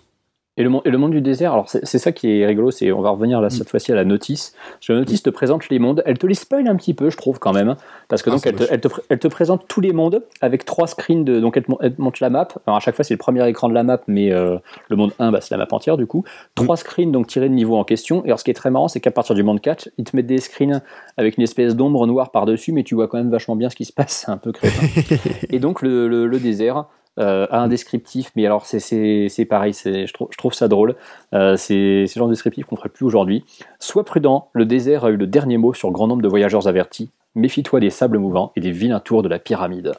Et 0.56 0.62
le, 0.62 0.70
monde- 0.70 0.84
et 0.86 0.92
le 0.92 1.00
monde 1.00 1.10
du 1.12 1.22
désert, 1.22 1.54
alors 1.54 1.68
c'est 1.68 1.98
ça 1.98 2.12
qui 2.12 2.40
est 2.42 2.46
rigolo, 2.46 2.70
c'est 2.70 2.92
on 2.92 3.02
va 3.02 3.10
revenir 3.10 3.42
là 3.42 3.50
cette 3.50 3.68
fois-ci 3.70 3.92
à 3.92 3.96
la 3.96 4.06
notice. 4.06 4.54
Parce 4.74 4.86
que 4.88 4.94
la 4.94 5.00
notice 5.00 5.24
te 5.24 5.32
présente 5.32 5.68
les 5.70 5.80
mondes, 5.80 6.04
elle 6.06 6.20
te 6.20 6.28
les 6.28 6.36
spoil 6.36 6.68
un 6.68 6.76
petit 6.76 6.94
peu, 6.94 7.10
je 7.10 7.18
trouve 7.18 7.40
quand 7.40 7.54
même, 7.54 7.70
hein, 7.70 7.78
parce 8.08 8.22
que 8.22 8.30
Ah, 8.30 8.34
donc 8.34 8.46
elle 8.46 8.56
te, 8.56 8.64
elle, 8.70 8.80
te, 8.80 8.88
pr- 8.88 9.00
elle 9.10 9.18
te 9.18 9.28
présente 9.28 9.66
tous 9.68 9.82
les 9.82 9.94
mondes 9.94 10.22
avec 10.42 10.64
trois 10.64 10.86
screens 10.86 11.24
de 11.26 11.40
donc 11.40 11.58
elle 11.58 11.64
te, 11.64 11.72
mon- 11.72 11.80
elle 11.82 11.96
te 11.96 12.00
montre 12.02 12.20
la 12.22 12.30
map. 12.30 12.48
Alors 12.68 12.78
à 12.78 12.80
chaque 12.82 12.94
fois 12.96 13.04
c'est 13.04 13.16
le 13.16 13.18
premier 13.18 13.48
écran 13.50 13.68
de 13.68 13.74
la 13.74 13.82
map, 13.82 14.02
mais 14.06 14.32
euh, 14.32 14.58
le 14.90 14.96
monde 14.96 15.12
1 15.18 15.32
bah, 15.32 15.42
c'est 15.42 15.56
la 15.56 15.58
map 15.58 15.68
entière 15.72 15.98
du 15.98 16.06
coup. 16.06 16.24
Trois 16.54 16.78
screens 16.78 17.12
donc 17.12 17.26
tirés 17.26 17.50
de 17.50 17.56
niveau 17.56 17.76
en 17.76 17.84
question. 17.84 18.22
Et 18.24 18.28
alors 18.28 18.38
ce 18.40 18.44
qui 18.44 18.52
est 18.52 18.54
très 18.54 18.70
marrant, 18.70 18.88
c'est 18.88 19.00
qu'à 19.00 19.10
partir 19.10 19.34
du 19.34 19.42
monde 19.42 19.60
4, 19.60 19.90
ils 19.98 20.04
te 20.04 20.16
mettent 20.16 20.28
des 20.28 20.38
screens 20.38 20.82
avec 21.18 21.38
une 21.38 21.44
espèce 21.44 21.76
d'ombre 21.76 22.06
noire 22.06 22.30
par 22.30 22.46
dessus, 22.46 22.74
mais 22.74 22.84
tu 22.84 22.94
vois 22.94 23.08
quand 23.08 23.18
même 23.18 23.32
vachement 23.32 23.56
bien 23.56 23.72
ce 23.72 23.76
qui 23.76 23.86
se 23.86 23.94
passe. 23.94 24.24
C'est 24.28 24.32
un 24.32 24.38
peu 24.38 24.52
crétin. 24.52 24.86
Et 25.50 25.58
donc 25.58 25.82
le, 25.82 26.08
le- 26.08 26.28
le 26.28 26.38
désert 26.40 26.86
euh, 27.20 27.46
a 27.50 27.60
un 27.60 27.68
descriptif, 27.68 28.32
mais 28.36 28.46
alors 28.46 28.66
c'est- 28.66 28.80
c'est 28.80 29.28
c'est 29.30 29.46
pareil, 29.46 29.74
c'est- 29.74 30.08
je, 30.08 30.14
trouve, 30.14 30.28
je 30.32 30.38
trouve 30.38 30.54
ça 30.54 30.68
drôle. 30.68 30.96
Euh, 31.34 31.56
c'est 31.58 31.74
le 32.02 32.06
genre 32.08 32.28
de 32.28 32.34
descriptif 32.34 32.66
qu'on 32.66 32.76
ferait 32.76 32.90
plus 32.90 33.06
aujourd'hui. 33.06 33.46
Sois 33.80 34.04
prudent, 34.06 34.50
le 34.54 34.66
désert 34.66 35.06
a 35.06 35.10
eu 35.12 35.18
le 35.18 35.28
dernier 35.28 35.58
mot 35.58 35.74
sur 35.74 35.92
grand 35.92 36.08
nombre 36.08 36.22
de 36.22 36.28
voyageurs 36.28 36.68
avertis. 36.68 37.12
Méfie-toi 37.36 37.80
des 37.80 37.90
sables 37.90 38.18
mouvants 38.18 38.52
et 38.56 38.62
des 38.62 38.72
vilains 38.72 39.00
tours 39.00 39.24
de 39.24 39.30
la 39.30 39.40
pyramide. 39.40 39.94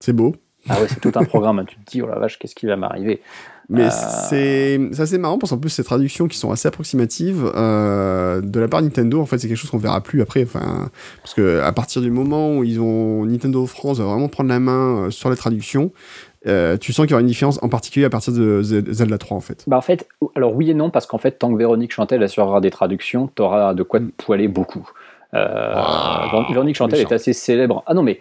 C'est 0.00 0.12
beau. 0.12 0.34
Ah 0.68 0.80
ouais, 0.80 0.88
c'est 0.88 1.00
tout 1.00 1.12
un 1.18 1.24
programme. 1.24 1.58
hein. 1.58 1.64
Tu 1.64 1.76
te 1.76 1.90
dis, 1.90 2.02
oh 2.02 2.06
la 2.06 2.18
vache, 2.18 2.38
qu'est-ce 2.38 2.54
qui 2.54 2.66
va 2.66 2.76
m'arriver? 2.76 3.20
Mais 3.68 3.84
Euh. 3.84 3.90
c'est 4.28 4.80
c'est 4.92 5.02
assez 5.02 5.18
marrant 5.18 5.38
parce 5.38 5.50
qu'en 5.52 5.58
plus 5.58 5.70
ces 5.70 5.84
traductions 5.84 6.26
qui 6.28 6.36
sont 6.36 6.50
assez 6.50 6.66
approximatives 6.68 7.50
euh, 7.54 8.40
de 8.42 8.60
la 8.60 8.68
part 8.68 8.80
de 8.80 8.86
Nintendo 8.86 9.20
en 9.20 9.26
fait 9.26 9.38
c'est 9.38 9.48
quelque 9.48 9.56
chose 9.56 9.70
qu'on 9.70 9.78
verra 9.78 10.00
plus 10.00 10.20
après 10.20 10.42
enfin 10.42 10.90
parce 11.22 11.32
que 11.34 11.60
à 11.60 11.72
partir 11.72 12.02
du 12.02 12.10
moment 12.10 12.56
où 12.56 12.64
ils 12.64 12.80
ont 12.80 13.24
Nintendo 13.24 13.64
France 13.66 13.98
va 13.98 14.04
vraiment 14.04 14.28
prendre 14.28 14.50
la 14.50 14.58
main 14.60 15.04
euh, 15.06 15.10
sur 15.10 15.30
les 15.30 15.36
traductions 15.36 15.92
euh, 16.48 16.76
tu 16.76 16.92
sens 16.92 17.04
qu'il 17.06 17.12
y 17.12 17.14
aura 17.14 17.20
une 17.20 17.28
différence 17.28 17.60
en 17.62 17.68
particulier 17.68 18.04
à 18.04 18.10
partir 18.10 18.32
de 18.32 18.62
Zelda 18.62 19.16
3 19.16 19.36
en 19.36 19.40
fait 19.40 19.62
Bah 19.68 19.76
en 19.76 19.80
fait, 19.80 20.08
alors 20.34 20.54
oui 20.56 20.70
et 20.70 20.74
non, 20.74 20.90
parce 20.90 21.06
qu'en 21.06 21.18
fait, 21.18 21.38
tant 21.38 21.52
que 21.52 21.56
Véronique 21.56 21.92
Chantel 21.92 22.20
assurera 22.20 22.60
des 22.60 22.72
traductions, 22.72 23.28
t'auras 23.28 23.74
de 23.74 23.84
quoi 23.84 24.00
te 24.00 24.06
poiler 24.18 24.48
beaucoup. 24.48 24.84
Euh, 25.34 25.72
Ah, 25.76 26.28
Véron- 26.32 26.52
Véronique 26.52 26.74
Chantel 26.74 26.98
méchant. 26.98 27.10
est 27.10 27.14
assez 27.14 27.32
célèbre. 27.32 27.84
Ah 27.86 27.94
non, 27.94 28.02
mais 28.02 28.18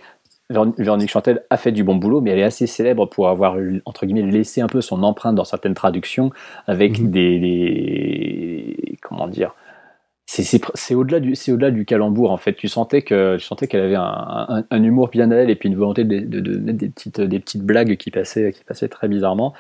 Véronique 0.77 1.09
Chantel 1.09 1.43
a 1.49 1.57
fait 1.57 1.71
du 1.71 1.83
bon 1.83 1.95
boulot, 1.95 2.21
mais 2.21 2.31
elle 2.31 2.39
est 2.39 2.43
assez 2.43 2.67
célèbre 2.67 3.05
pour 3.07 3.27
avoir, 3.29 3.55
entre 3.85 4.05
guillemets, 4.05 4.29
laissé 4.29 4.61
un 4.61 4.67
peu 4.67 4.81
son 4.81 5.03
empreinte 5.03 5.35
dans 5.35 5.43
certaines 5.45 5.73
traductions 5.73 6.31
avec 6.67 6.99
Mhm. 6.99 7.11
des, 7.11 7.39
des- 7.39 8.97
Comment 9.01 9.27
dire 9.27 9.55
c'est 10.33 10.95
au-delà 10.95 11.19
du 11.19 11.35
c'est 11.35 11.51
au-delà 11.51 11.71
du 11.71 11.83
calembour 11.83 12.31
en 12.31 12.37
fait. 12.37 12.53
Tu 12.53 12.69
sentais 12.69 13.01
que 13.01 13.35
tu 13.35 13.43
sentais 13.45 13.67
qu'elle 13.67 13.81
avait 13.81 13.95
un, 13.95 14.45
un- 14.47 14.63
un 14.69 14.83
humour 14.83 15.09
bien 15.09 15.29
à 15.29 15.35
elle 15.35 15.49
et 15.49 15.55
puis 15.55 15.67
une 15.67 15.75
volonté 15.75 16.05
de, 16.05 16.19
de, 16.19 16.39
des 16.71 16.87
petites 16.87 17.19
des 17.19 17.39
petites 17.39 17.63
blagues 17.63 17.97
qui 17.97 18.11
passaient 18.11 18.53
qui 18.53 18.63
passaient 18.63 18.87
très 18.87 19.09
bizarrement. 19.09 19.53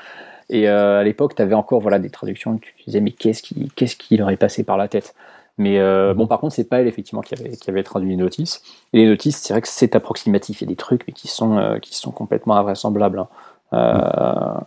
Et 0.49 0.69
euh, 0.69 0.99
à 0.99 1.03
l'époque, 1.03 1.35
tu 1.35 1.41
avais 1.41 1.55
encore 1.55 1.81
voilà, 1.81 1.99
des 1.99 2.09
traductions 2.09 2.51
où 2.53 2.59
tu 2.59 2.73
disais, 2.85 3.01
mais 3.01 3.11
qu'est-ce 3.11 3.41
qui, 3.41 3.69
qu'est-ce 3.75 3.95
qui 3.97 4.17
leur 4.17 4.29
est 4.29 4.37
passé 4.37 4.63
par 4.63 4.77
la 4.77 4.87
tête? 4.89 5.13
Mais 5.57 5.79
euh, 5.79 6.13
bon, 6.13 6.27
par 6.27 6.39
contre, 6.39 6.55
c'est 6.55 6.63
pas 6.67 6.79
elle, 6.81 6.87
effectivement, 6.87 7.21
qui 7.21 7.35
avait, 7.35 7.51
qui 7.51 7.69
avait 7.69 7.83
traduit 7.83 8.09
les 8.11 8.15
notices. 8.17 8.61
Et 8.93 8.99
les 8.99 9.07
notices, 9.07 9.37
c'est 9.37 9.53
vrai 9.53 9.61
que 9.61 9.67
c'est 9.67 9.95
approximatif. 9.95 10.61
Il 10.61 10.65
y 10.65 10.67
a 10.67 10.69
des 10.71 10.75
trucs, 10.75 11.05
mais 11.07 11.13
qui 11.13 11.27
sont, 11.27 11.57
euh, 11.57 11.79
qui 11.79 11.95
sont 11.95 12.11
complètement 12.11 12.55
invraisemblables. 12.57 13.19
hein. 13.19 13.27
Euh, 13.73 14.59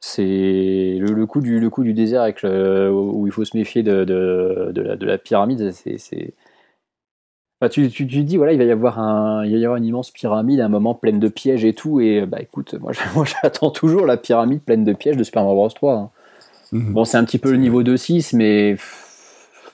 c'est 0.00 0.96
le, 1.00 1.12
le 1.12 1.26
coup 1.26 1.40
du, 1.40 1.58
le 1.60 1.70
coup 1.70 1.82
du 1.82 1.92
désert 1.94 2.22
avec 2.22 2.42
le- 2.42 2.90
où 2.92 3.26
il 3.26 3.32
faut 3.32 3.44
se 3.44 3.56
méfier 3.56 3.82
de, 3.82 4.04
de, 4.04 4.70
de 4.72 4.82
la, 4.82 4.96
de 4.96 5.06
la 5.06 5.18
pyramide. 5.18 5.72
C'est, 5.72 6.34
Enfin, 7.60 7.70
tu, 7.70 7.90
tu, 7.90 8.06
tu 8.06 8.22
dis 8.22 8.36
voilà 8.36 8.52
il 8.52 8.58
va 8.58 8.64
y 8.64 8.70
avoir 8.70 9.00
un 9.00 9.44
il 9.44 9.50
va 9.52 9.58
y 9.58 9.64
avoir 9.64 9.78
une 9.78 9.84
immense 9.84 10.12
pyramide 10.12 10.60
à 10.60 10.66
un 10.66 10.68
moment 10.68 10.94
pleine 10.94 11.18
de 11.18 11.26
pièges 11.28 11.64
et 11.64 11.72
tout 11.74 12.00
et 12.00 12.24
bah 12.24 12.38
écoute 12.40 12.74
moi 12.80 12.92
j'attends 13.42 13.70
toujours 13.72 14.06
la 14.06 14.16
pyramide 14.16 14.62
pleine 14.62 14.84
de 14.84 14.92
pièges 14.92 15.16
de 15.16 15.24
Super 15.24 15.42
Mario 15.42 15.56
Bros 15.56 15.68
3 15.68 15.94
hein. 15.94 16.10
Mhm. 16.70 16.92
bon 16.92 17.04
c'est 17.04 17.16
un 17.16 17.24
petit 17.24 17.38
peu 17.38 17.50
le 17.50 17.56
niveau 17.56 17.82
2-6 17.82 18.32
mais 18.32 18.74
pff, 18.74 19.07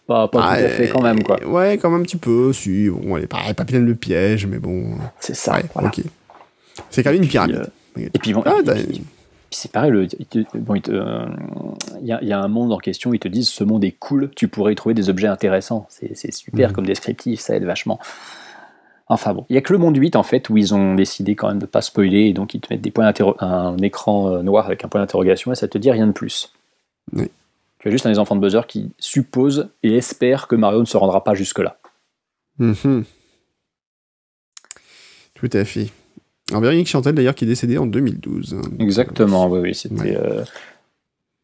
pas, 0.06 0.28
pas 0.28 0.40
Ah, 0.42 0.58
tout 0.58 0.64
à 0.64 0.68
fait 0.68 0.88
quand 0.88 1.02
même 1.02 1.22
quoi 1.22 1.42
ouais 1.46 1.78
quand 1.78 1.90
même 1.90 2.00
un 2.00 2.04
petit 2.04 2.16
peu 2.16 2.52
si 2.52 2.88
bon 2.90 3.16
elle 3.16 3.24
est 3.24 3.26
pas, 3.26 3.52
pas 3.54 3.64
pleine 3.64 3.86
de 3.86 3.92
pièges 3.94 4.46
mais 4.46 4.58
bon 4.58 4.96
c'est 5.20 5.34
ça 5.34 5.54
ouais 5.54 5.64
voilà. 5.74 5.88
ok 5.88 6.02
c'est 6.90 7.02
quand 7.02 7.10
même 7.10 7.16
une 7.22 7.22
Puis, 7.28 7.30
pyramide 7.32 7.56
euh, 7.98 8.08
et 8.14 8.18
puis 8.18 8.32
bon 8.32 8.42
Ah, 8.46 8.52
c'est 9.50 9.70
pareil 9.70 9.92
le, 9.92 10.04
il 10.18 10.26
te- 10.26 10.58
bon, 10.58 10.74
il 10.74 10.82
te- 10.82 10.90
euh, 10.90 11.24
y, 12.02 12.12
a, 12.12 12.18
il 12.22 12.26
y 12.28 12.32
a 12.32 12.40
un 12.40 12.48
monde 12.48 12.72
en 12.72 12.78
question 12.78 13.14
ils 13.14 13.20
te 13.20 13.28
disent 13.28 13.48
ce 13.48 13.62
monde 13.64 13.84
est 13.84 13.92
cool 13.92 14.30
tu 14.34 14.48
pourrais 14.48 14.72
y 14.72 14.74
trouver 14.76 14.94
des 14.94 15.08
objets 15.10 15.28
intéressants 15.28 15.86
c'est 15.88 16.32
super 16.32 16.70
Mhm. 16.70 16.74
comme 16.74 16.86
descriptif 16.86 17.40
ça 17.40 17.54
aide 17.56 17.64
vachement 17.64 17.98
Enfin 19.06 19.34
bon, 19.34 19.44
il 19.50 19.54
y 19.54 19.58
a 19.58 19.60
que 19.60 19.70
le 19.74 19.78
monde 19.78 19.96
8 19.98 20.16
en 20.16 20.22
fait 20.22 20.48
où 20.48 20.56
ils 20.56 20.74
ont 20.74 20.94
décidé 20.94 21.34
quand 21.36 21.48
même 21.48 21.58
de 21.58 21.66
pas 21.66 21.82
spoiler 21.82 22.20
et 22.22 22.32
donc 22.32 22.54
ils 22.54 22.60
te 22.62 22.72
mettent 22.72 22.80
des 22.80 22.90
points 22.90 23.12
un 23.40 23.76
écran 23.78 24.30
euh, 24.30 24.42
noir 24.42 24.64
avec 24.64 24.82
un 24.82 24.88
point 24.88 24.98
d'interrogation 24.98 25.52
et 25.52 25.54
ça 25.54 25.68
te 25.68 25.76
dit 25.76 25.90
rien 25.90 26.06
de 26.06 26.12
plus. 26.12 26.54
Oui. 27.12 27.30
Tu 27.84 27.88
as 27.88 27.90
juste 27.90 28.06
un 28.06 28.10
des 28.10 28.18
enfants 28.18 28.34
de 28.34 28.40
buzzer 28.40 28.66
qui 28.66 28.92
suppose 28.98 29.68
et 29.82 29.94
espère 29.94 30.48
que 30.48 30.56
Mario 30.56 30.80
ne 30.80 30.86
se 30.86 30.96
rendra 30.96 31.22
pas 31.22 31.34
jusque 31.34 31.58
là. 31.58 31.76
Mhm. 32.58 33.04
tout 35.34 35.50
à 35.52 35.64
fait 35.66 35.88
alors 36.50 36.62
Véronique 36.62 36.86
Chantel 36.88 37.14
d'ailleurs 37.14 37.34
qui 37.34 37.44
est 37.44 37.48
décédée 37.48 37.76
en 37.76 37.86
2012 37.86 38.54
hein. 38.54 38.62
Exactement, 38.78 39.48
oui, 39.48 39.60
oui, 39.60 39.74
c'était. 39.74 39.94
Ouais. 40.00 40.16
euh, 40.16 40.44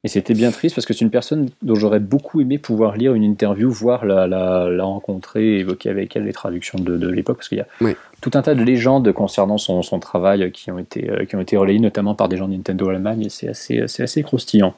Et 0.05 0.09
c'était 0.09 0.33
bien 0.35 0.51
triste 0.51 0.75
parce 0.77 0.87
que 0.87 0.95
c'est 0.95 1.05
une 1.05 1.11
personne 1.11 1.51
dont 1.63 1.75
j'aurais 1.75 2.01
beaucoup 2.01 2.41
aimé 2.41 2.57
pouvoir 2.59 2.97
lire 2.97 3.13
une 3.15 3.23
interview, 3.25 3.71
voir 3.71 4.07
la, 4.07 4.27
la, 4.27 4.69
la 4.71 4.85
rencontrer, 4.85 5.59
évoquer 5.59 5.91
avec 5.91 6.17
elle 6.17 6.25
les 6.25 6.33
traductions 6.33 6.79
de, 6.79 6.97
de 6.97 7.09
l'époque, 7.09 7.37
parce 7.39 7.49
qu'il 7.51 7.59
y 7.59 7.63
a 7.63 7.67
Oui. 7.83 7.97
tout 8.23 8.31
un 8.35 8.41
tas 8.43 8.55
de 8.55 8.63
légendes 8.63 9.13
concernant 9.13 9.59
son, 9.59 9.83
son 9.83 9.99
travail 10.01 10.51
qui 10.53 10.71
ont, 10.71 10.79
été, 10.79 11.11
euh, 11.11 11.25
qui 11.27 11.37
ont 11.37 11.41
été 11.41 11.57
relayées, 11.59 11.81
notamment 11.81 12.15
par 12.15 12.29
des 12.31 12.37
gens 12.39 12.49
de 12.49 12.55
Nintendo 12.55 12.89
Allemagne, 12.89 13.23
et 13.27 13.29
c'est 13.31 13.49
assez, 13.49 13.85
c'est 13.89 14.03
assez 14.03 14.23
croustillant. 14.23 14.75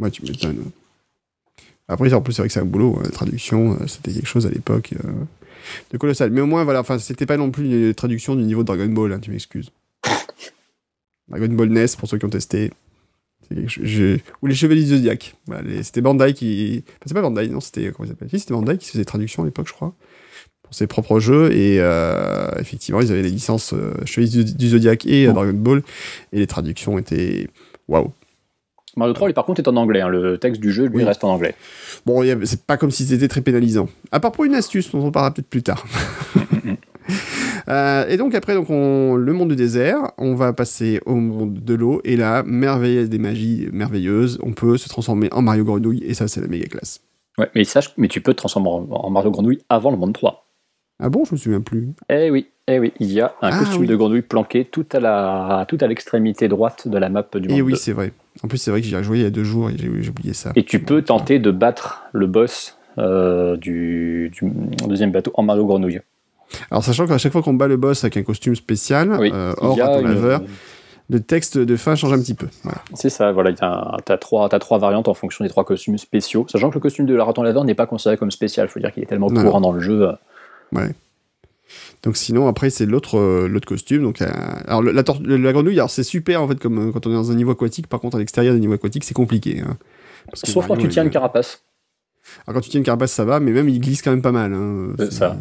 Ouais, 0.00 0.10
tu 0.10 0.22
m'étonnes. 0.22 0.64
Après, 1.92 2.12
en 2.14 2.20
plus, 2.22 2.32
c'est 2.32 2.42
vrai 2.42 2.48
que 2.48 2.54
c'est 2.54 2.60
un 2.60 2.64
boulot. 2.64 2.98
La 3.02 3.10
traduction, 3.10 3.72
euh, 3.80 3.86
c'était 3.86 4.12
quelque 4.12 4.26
chose 4.28 4.46
à 4.46 4.50
l'époque 4.50 4.94
euh, 5.04 5.08
de 5.92 5.98
colossal. 5.98 6.30
Mais 6.30 6.40
au 6.40 6.46
moins, 6.46 6.64
voilà, 6.64 6.80
enfin, 6.80 6.98
c'était 6.98 7.26
pas 7.26 7.36
non 7.36 7.50
plus 7.50 7.64
une 7.88 7.94
traduction 7.94 8.36
du 8.36 8.42
niveau 8.44 8.62
de 8.62 8.66
Dragon 8.66 8.86
Ball, 8.86 9.12
hein, 9.12 9.18
tu 9.20 9.30
m'excuses. 9.30 9.70
Dragon 11.28 11.48
Ball 11.48 11.68
NES, 11.68 11.86
pour 11.98 12.08
ceux 12.08 12.18
qui 12.18 12.24
ont 12.24 12.30
testé. 12.30 12.70
Chose- 13.66 13.84
je- 13.84 14.18
Ou 14.42 14.46
les 14.46 14.54
Chevaliers 14.54 14.82
du 14.82 14.88
Zodiac. 14.90 15.34
Voilà, 15.46 15.62
les- 15.62 15.82
c'était 15.82 16.00
Bandai 16.00 16.34
qui. 16.34 16.84
Enfin, 16.86 16.98
c'est 17.06 17.14
pas 17.14 17.22
Bandai, 17.22 17.48
non, 17.48 17.60
c'était. 17.60 17.90
Comment 17.92 18.06
il 18.06 18.08
s'appelle 18.10 18.28
Si, 18.30 18.38
c'était 18.38 18.54
Bandai 18.54 18.78
qui 18.78 18.86
faisait 18.88 19.00
des 19.00 19.04
traductions 19.04 19.42
à 19.42 19.46
l'époque, 19.46 19.66
je 19.68 19.72
crois. 19.72 19.92
Pour 20.62 20.74
ses 20.74 20.86
propres 20.86 21.18
jeux. 21.18 21.52
Et 21.52 21.80
euh, 21.80 22.48
effectivement, 22.60 23.00
ils 23.00 23.10
avaient 23.10 23.22
les 23.22 23.30
licences 23.30 23.72
euh, 23.74 23.92
Chevaliers 24.04 24.44
du, 24.44 24.68
Zodiac 24.68 25.04
et 25.06 25.26
euh. 25.26 25.32
Dragon 25.32 25.52
Ball. 25.52 25.82
Et 26.32 26.38
les 26.38 26.46
traductions 26.46 26.96
étaient. 26.98 27.48
Waouh! 27.88 28.12
Mario 28.96 29.14
3, 29.14 29.28
lui, 29.28 29.34
par 29.34 29.44
contre, 29.44 29.60
est 29.60 29.68
en 29.68 29.76
anglais. 29.76 30.00
hein. 30.00 30.08
Le 30.08 30.36
texte 30.38 30.60
du 30.60 30.72
jeu, 30.72 30.86
lui, 30.86 30.96
Oui. 30.98 31.04
reste 31.04 31.22
en 31.24 31.30
anglais. 31.32 31.54
Bon, 32.06 32.22
c'est 32.44 32.64
pas 32.64 32.76
comme 32.76 32.90
si 32.90 33.04
c'était 33.04 33.28
très 33.28 33.40
pénalisant. 33.40 33.88
À 34.10 34.20
part 34.20 34.32
pour 34.32 34.44
une 34.44 34.54
astuce 34.54 34.90
dont 34.90 35.04
on 35.04 35.10
parlera 35.12 35.32
peut-être 35.32 35.48
plus 35.48 35.62
tard. 35.62 35.84
Euh, 37.68 38.06
et 38.08 38.16
donc 38.16 38.34
après, 38.34 38.54
donc 38.54 38.70
on, 38.70 39.14
le 39.16 39.32
monde 39.32 39.50
du 39.50 39.56
désert, 39.56 40.12
on 40.18 40.34
va 40.34 40.52
passer 40.52 41.00
au 41.06 41.14
monde 41.14 41.54
de 41.54 41.74
l'eau, 41.74 42.00
et 42.04 42.16
là, 42.16 42.42
merveilleuse 42.44 43.08
des 43.08 43.18
magies 43.18 43.68
merveilleuses, 43.72 44.38
on 44.42 44.52
peut 44.52 44.76
se 44.76 44.88
transformer 44.88 45.28
en 45.32 45.42
Mario 45.42 45.64
Grenouille, 45.64 46.02
et 46.04 46.14
ça, 46.14 46.26
c'est 46.26 46.40
la 46.40 46.46
méga 46.48 46.66
classe. 46.66 47.00
Ouais, 47.38 47.48
mais 47.54 47.64
sache, 47.64 47.92
mais 47.96 48.08
tu 48.08 48.20
peux 48.20 48.32
te 48.32 48.38
transformer 48.38 48.68
en 48.90 49.10
Mario 49.10 49.30
Grenouille 49.30 49.60
avant 49.68 49.90
le 49.90 49.96
monde 49.96 50.14
3. 50.14 50.49
Ah 51.00 51.08
bon, 51.08 51.24
je 51.24 51.32
me 51.32 51.38
souviens 51.38 51.60
plus. 51.60 51.88
Eh 52.08 52.30
oui, 52.30 52.46
eh 52.68 52.78
oui, 52.78 52.92
il 53.00 53.10
y 53.12 53.20
a 53.20 53.34
un 53.42 53.48
Ah 53.50 53.58
costume 53.58 53.82
oui. 53.82 53.86
de 53.86 53.96
grenouille 53.96 54.22
planqué 54.22 54.64
tout 54.64 54.86
à 54.92 55.00
la, 55.00 55.64
tout 55.68 55.78
à 55.80 55.86
l'extrémité 55.86 56.48
droite 56.48 56.88
de 56.88 56.98
la 56.98 57.08
map 57.08 57.24
du 57.34 57.48
monde. 57.48 57.58
Et 57.58 57.62
oui, 57.62 57.72
2. 57.72 57.78
c'est 57.78 57.92
vrai. 57.92 58.12
En 58.44 58.48
plus, 58.48 58.58
c'est 58.58 58.70
vrai 58.70 58.80
que 58.80 58.86
j'y 58.86 58.94
ai 58.94 59.02
joué 59.02 59.18
il 59.18 59.22
y 59.22 59.26
a 59.26 59.30
deux 59.30 59.44
jours 59.44 59.70
et 59.70 59.74
j'ai 59.76 59.88
oublié 60.08 60.34
ça. 60.34 60.52
Et 60.56 60.64
tu 60.64 60.78
peux 60.80 61.02
tenter 61.02 61.38
de 61.38 61.50
battre 61.50 62.02
le 62.12 62.26
boss 62.26 62.76
euh, 62.98 63.56
du, 63.56 64.30
du 64.32 64.50
deuxième 64.88 65.10
bateau 65.12 65.30
en 65.34 65.42
Mario 65.42 65.64
Grenouille. 65.66 66.00
Alors, 66.70 66.82
sachant 66.84 67.06
qu'à 67.06 67.16
chaque 67.18 67.32
fois 67.32 67.42
qu'on 67.42 67.54
bat 67.54 67.68
le 67.68 67.76
boss 67.76 68.02
avec 68.04 68.16
un 68.16 68.22
costume 68.22 68.54
spécial, 68.54 69.16
Oui, 69.18 69.30
euh, 69.32 69.52
il 69.62 69.64
hors 69.82 69.98
une- 70.00 70.08
laveur, 70.08 70.42
le 71.08 71.20
texte 71.20 71.58
de 71.58 71.76
fin 71.76 71.94
change 71.96 72.12
un 72.12 72.18
petit 72.20 72.34
peu. 72.34 72.46
Voilà. 72.62 72.78
C'est 72.94 73.08
ça, 73.10 73.32
voilà, 73.32 73.52
tu 73.52 73.64
as, 73.64 74.18
trois, 74.18 74.48
trois 74.48 74.78
variantes 74.78 75.08
en 75.08 75.14
fonction 75.14 75.44
des 75.44 75.48
trois 75.48 75.64
costumes 75.64 75.98
spéciaux. 75.98 76.46
Sachant 76.48 76.68
que 76.70 76.74
le 76.74 76.80
costume 76.80 77.06
de 77.06 77.14
la 77.14 77.24
raton 77.24 77.42
laveur 77.42 77.64
n'est 77.64 77.74
pas 77.74 77.86
considéré 77.86 78.16
comme 78.16 78.30
spécial, 78.30 78.68
faut 78.68 78.78
dire 78.80 78.92
qu'il 78.92 79.02
est 79.02 79.06
tellement 79.06 79.30
Non, 79.30 79.42
courant 79.42 79.60
dans 79.60 79.72
le 79.72 79.80
jeu. 79.80 80.08
Euh, 80.76 80.88
Donc 82.02 82.16
sinon 82.16 82.48
après 82.48 82.70
c'est 82.70 82.86
l'autre 82.86 83.18
euh, 83.18 83.48
l'autre 83.48 83.66
costume 83.66 84.02
donc 84.02 84.22
euh, 84.22 84.28
alors 84.66 84.82
la, 84.82 84.92
la 84.92 85.52
grenouille 85.52 85.74
alors 85.78 85.90
c'est 85.90 86.02
super 86.02 86.42
en 86.42 86.48
fait 86.48 86.58
comme 86.58 86.88
euh, 86.88 86.92
quand 86.92 87.06
on 87.06 87.10
est 87.10 87.14
dans 87.14 87.30
un 87.30 87.34
niveau 87.34 87.52
aquatique 87.52 87.86
par 87.86 88.00
contre 88.00 88.16
à 88.16 88.18
l'extérieur 88.18 88.54
des 88.54 88.60
niveaux 88.60 88.74
aquatiques 88.74 89.04
c'est 89.04 89.14
compliqué 89.14 89.60
hein. 89.60 89.76
Parce 90.26 90.44
Sauf 90.46 90.66
quand 90.66 90.76
tu 90.76 90.88
tiens 90.88 91.02
une 91.04 91.10
carapace. 91.10 91.62
alors 92.46 92.54
quand 92.56 92.60
tu 92.60 92.70
tiens 92.70 92.78
une 92.80 92.84
carapace 92.84 93.12
ça 93.12 93.24
va 93.24 93.40
mais 93.40 93.50
même 93.52 93.68
il 93.68 93.80
glisse 93.80 94.02
quand 94.02 94.10
même 94.10 94.22
pas 94.22 94.32
mal 94.32 94.52
hein. 94.52 94.88
C'est 94.98 95.12
ça. 95.12 95.36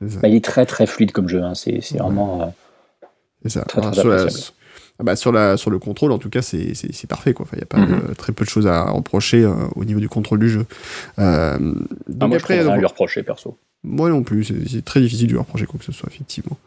Bah, 0.00 0.28
il 0.28 0.34
est 0.36 0.44
très 0.44 0.66
très 0.66 0.86
fluide 0.86 1.12
comme 1.12 1.28
jeu, 1.28 1.42
hein, 1.42 1.54
c'est 1.54 1.80
c'est 1.82 1.98
vraiment. 1.98 2.54
C'est 3.42 3.50
ça. 3.50 3.62
Très, 3.62 3.92
sur, 3.92 4.08
la, 4.08 4.26
ah 4.98 5.02
bah, 5.02 5.16
sur, 5.16 5.30
la, 5.32 5.56
sur 5.58 5.70
le 5.70 5.78
contrôle, 5.78 6.12
en 6.12 6.18
tout 6.18 6.28
cas, 6.30 6.40
c'est 6.42 6.72
parfait. 7.08 7.34
Il 7.52 7.56
n'y 7.56 7.62
a 7.62 7.66
pas 7.66 7.78
Mhm. 7.78 7.92
euh, 8.10 8.14
très 8.14 8.32
peu 8.32 8.44
de 8.44 8.50
choses 8.50 8.66
à 8.66 8.84
reprocher 8.90 9.44
au 9.76 9.84
niveau 9.84 10.00
du 10.00 10.08
contrôle 10.08 10.38
du 10.40 10.48
jeu. 10.48 10.64
Ah, 11.18 11.58
donc 12.08 12.30
moi, 12.30 12.36
après, 12.38 12.56
je 12.56 12.60
rien 12.62 12.70
donc- 12.70 12.78
lui 12.78 12.86
reprocher 12.86 13.22
perso. 13.22 13.56
Moi 13.84 14.10
non 14.10 14.22
plus, 14.22 14.52
c'est 14.68 14.84
très 14.84 15.00
difficile 15.00 15.26
de 15.26 15.32
lui 15.32 15.38
reprocher 15.38 15.66
quoi 15.66 15.78
que 15.78 15.84
ce 15.84 15.92
soit, 15.92 16.08
effectivement. 16.12 16.58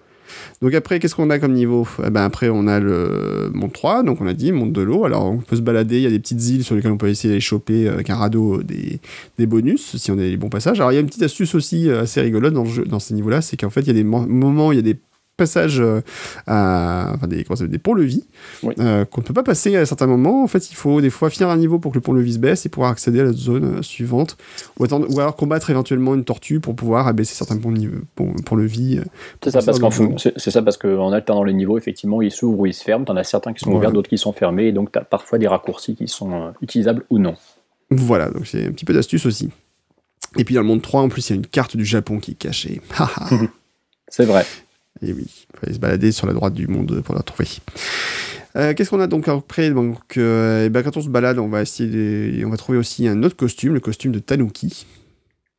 Donc 0.64 0.74
après, 0.74 0.99
qu'est-ce 0.99 1.14
qu'on 1.14 1.30
a 1.30 1.38
comme 1.38 1.53
niveau? 1.53 1.88
Eh 2.03 2.09
ben 2.09 2.24
Après, 2.24 2.49
on 2.49 2.66
a 2.68 2.80
le 2.80 3.51
monde 3.53 3.72
3, 3.72 4.01
donc 4.03 4.20
on 4.20 4.26
a 4.26 4.34
dit, 4.34 4.51
monde 4.51 4.72
de 4.72 4.82
l'eau. 4.82 5.05
Alors, 5.05 5.26
on 5.26 5.38
peut 5.38 5.55
se 5.55 5.61
balader, 5.61 5.97
il 5.97 6.01
y 6.03 6.07
a 6.07 6.09
des 6.09 6.20
petites 6.20 6.43
îles 6.49 6.64
sur 6.64 6.74
lesquelles 6.76 6.91
on 6.91 6.97
peut 6.97 7.09
essayer 7.09 7.30
d'aller 7.30 7.41
choper 7.41 7.88
euh, 7.88 7.93
avec 7.93 8.09
un 8.09 8.16
radeau 8.16 8.55
euh, 8.59 8.64
des, 8.64 8.99
des 9.38 9.45
bonus, 9.45 9.95
si 9.97 10.09
on 10.11 10.16
a 10.18 10.22
les 10.22 10.38
bons 10.38 10.49
passages. 10.49 10.80
Alors, 10.80 10.91
il 10.91 10.95
y 10.95 10.97
a 10.97 11.01
une 11.01 11.07
petite 11.07 11.22
astuce 11.24 11.53
aussi 11.53 11.88
euh, 11.88 12.01
assez 12.01 12.20
rigolote 12.22 12.53
dans, 12.53 12.64
le 12.64 12.70
jeu, 12.70 12.84
dans 12.86 12.99
ces 12.99 13.14
niveaux-là, 13.14 13.41
c'est 13.41 13.57
qu'en 13.57 13.70
fait, 13.70 13.82
il 13.82 13.88
y 13.88 13.91
a 13.91 13.93
des 13.93 14.03
mo- 14.03 14.26
moments, 14.26 14.72
il 14.72 14.78
y 14.78 14.80
a 14.80 14.82
des 14.84 14.97
passages 15.38 15.79
euh, 15.79 16.01
à, 16.47 17.11
enfin 17.15 17.27
des, 17.27 17.45
ça 17.55 17.65
des 17.67 17.77
ponts-levis 17.79 18.23
Oui. 18.61 18.75
euh, 18.79 19.03
qu'on 19.05 19.21
ne 19.21 19.25
peut 19.25 19.34
pas 19.34 19.43
passer 19.43 19.75
à 19.75 19.86
certains 19.86 20.05
moments. 20.07 20.43
En 20.43 20.47
fait, 20.47 20.69
il 20.71 20.75
faut 20.75 21.01
des 21.01 21.09
fois 21.09 21.29
finir 21.29 21.49
un 21.49 21.57
niveau 21.57 21.79
pour 21.79 21.91
que 21.91 21.97
le 21.97 22.01
pont-levis 22.01 22.34
se 22.34 22.39
baisse 22.39 22.65
et 22.65 22.69
pouvoir 22.69 22.91
accéder 22.91 23.19
à 23.21 23.23
la 23.23 23.34
zone 23.34 23.77
euh, 23.77 23.81
suivante 23.81 24.38
ou, 24.79 24.84
attendre, 24.84 25.07
ou 25.09 25.19
alors 25.19 25.36
combattre 25.36 25.69
éventuellement 25.69 26.13
une 26.15 26.23
tortue 26.23 26.59
pour 26.59 26.75
pouvoir 26.75 27.07
abaisser 27.07 27.34
certains 27.36 27.57
ponts 27.57 27.71
de 27.71 27.77
niveau- 27.79 27.97
pont- 28.15 28.34
ponts-levis. 28.45 28.99
C'est 29.43 29.51
ça, 29.51 29.61
parce 29.61 29.79
qu'en 29.79 29.89
c'est 30.17 30.34
c'est 30.38 30.51
ça 30.51 30.61
parce 30.61 30.77
qu'en 30.77 31.11
alternant 31.11 31.43
les 31.43 31.53
niveaux, 31.53 31.77
effectivement, 31.77 32.21
ils 32.21 32.31
s'ouvrent 32.31 32.59
ou 32.59 32.65
ils 32.65 32.73
se 32.73 32.84
ferment. 32.84 33.05
T'en 33.05 33.15
as 33.17 33.23
certains 33.23 33.53
qui 33.53 33.59
sont 33.65 33.71
ouverts, 33.73 33.91
d'autres 33.91 34.09
qui 34.09 34.17
sont 34.17 34.34
fermés, 34.34 34.67
et 34.67 34.71
donc 34.71 34.91
t'as 34.91 35.01
parfois 35.03 35.39
des 35.39 35.47
raccourcis 35.47 35.95
qui 35.95 36.07
sont 36.07 36.53
utilisables 36.61 37.03
ou 37.09 37.17
non. 37.19 37.36
Voilà, 37.89 38.29
donc 38.29 38.45
c'est 38.47 38.65
un 38.67 38.71
petit 38.71 38.86
peu 38.86 38.93
d'astuce 38.93 39.25
aussi. 39.25 39.49
Et 40.38 40.43
puis 40.45 40.55
dans 40.55 40.61
le 40.61 40.67
monde 40.67 40.81
3, 40.81 41.01
en 41.01 41.09
plus, 41.09 41.29
il 41.29 41.34
y 41.34 41.34
a 41.34 41.36
une 41.38 41.45
carte 41.45 41.77
du 41.77 41.86
Japon 41.86 42.19
qui 42.19 42.31
est 42.31 42.36
cachée. 42.36 42.81
C'est 44.07 44.25
vrai. 44.25 44.45
Et 45.01 45.11
oui, 45.11 45.25
il 45.53 45.59
fallait 45.59 45.73
se 45.73 45.79
balader 45.79 46.11
sur 46.11 46.27
la 46.27 46.33
droite 46.33 46.53
du 46.53 46.67
monde 46.67 47.01
pour 47.01 47.15
la 47.15 47.21
trouver. 47.23 47.47
Euh, 48.55 48.73
Qu'est-ce 48.73 48.89
qu'on 48.91 48.99
a 48.99 49.07
donc 49.07 49.27
après 49.27 49.71
donc, 49.71 50.17
euh, 50.17 50.65
eh 50.65 50.69
ben, 50.69 50.83
Quand 50.83 50.95
on 50.97 51.01
se 51.01 51.09
balade, 51.09 51.39
on 51.39 51.47
va 51.47 51.61
essayer 51.61 51.89
de- 51.89 52.45
on 52.45 52.49
va 52.49 52.57
trouver 52.57 52.77
aussi 52.77 53.07
un 53.07 53.23
autre 53.23 53.35
costume, 53.35 53.73
le 53.73 53.79
costume 53.79 54.11
de 54.11 54.19
Tanuki. 54.19 54.85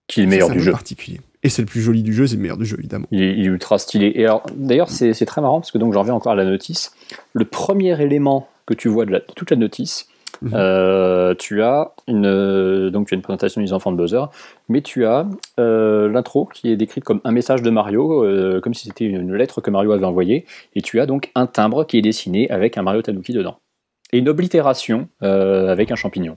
Qui 0.06 0.20
est 0.20 0.24
le 0.24 0.30
Ça, 0.30 0.34
meilleur 0.36 0.50
un 0.50 0.52
du 0.52 0.58
peu 0.58 0.64
jeu. 0.64 0.72
particulier. 0.72 1.20
Et 1.42 1.48
c'est 1.48 1.62
le 1.62 1.66
plus 1.66 1.80
joli 1.82 2.02
du 2.02 2.12
jeu, 2.14 2.26
c'est 2.26 2.36
le 2.36 2.42
meilleur 2.42 2.56
du 2.56 2.64
jeu, 2.64 2.76
évidemment. 2.78 3.06
Il 3.10 3.22
est, 3.22 3.32
il 3.36 3.40
est 3.44 3.48
ultra 3.48 3.78
stylé. 3.78 4.12
Et 4.14 4.24
alors, 4.24 4.46
d'ailleurs, 4.54 4.88
c'est 4.90 5.12
très 5.26 5.40
marrant 5.40 5.60
parce 5.60 5.70
que 5.72 5.78
donc 5.78 5.92
j'en 5.92 6.00
reviens 6.00 6.14
encore 6.14 6.32
à 6.32 6.36
la 6.36 6.44
notice. 6.44 6.92
Le 7.32 7.44
premier 7.44 8.00
élément 8.00 8.48
que 8.66 8.74
tu 8.74 8.88
vois 8.88 9.04
de, 9.06 9.10
la- 9.12 9.18
de 9.20 9.32
toute 9.34 9.50
la 9.50 9.56
notice, 9.56 10.06
Mhm. 10.42 10.50
euh, 10.54 11.34
tu 11.38 11.62
as 11.62 11.92
une 12.08 12.90
donc 12.90 13.06
tu 13.08 13.14
as 13.14 13.16
une 13.16 13.22
présentation 13.22 13.60
des 13.62 13.72
enfants 13.72 13.92
de 13.92 13.96
Bowser, 13.96 14.24
mais 14.68 14.80
tu 14.80 15.04
as 15.04 15.26
euh, 15.58 16.08
l'intro 16.08 16.46
qui 16.46 16.70
est 16.70 16.76
décrite 16.76 17.04
comme 17.04 17.20
un 17.24 17.32
message 17.32 17.62
de 17.62 17.70
Mario, 17.70 18.24
euh, 18.24 18.60
comme 18.60 18.74
si 18.74 18.88
c'était 18.88 19.04
une, 19.04 19.20
une 19.20 19.34
lettre 19.34 19.60
que 19.60 19.70
Mario 19.70 19.92
avait 19.92 20.04
envoyée, 20.04 20.46
et 20.74 20.82
tu 20.82 21.00
as 21.00 21.06
donc 21.06 21.30
un 21.34 21.46
timbre 21.46 21.84
qui 21.86 21.98
est 21.98 22.02
dessiné 22.02 22.50
avec 22.50 22.78
un 22.78 22.82
Mario 22.82 23.02
Tanuki 23.02 23.32
dedans, 23.32 23.58
et 24.12 24.18
une 24.18 24.28
oblitération 24.28 25.08
euh, 25.22 25.68
avec 25.68 25.90
un 25.90 25.96
champignon. 25.96 26.36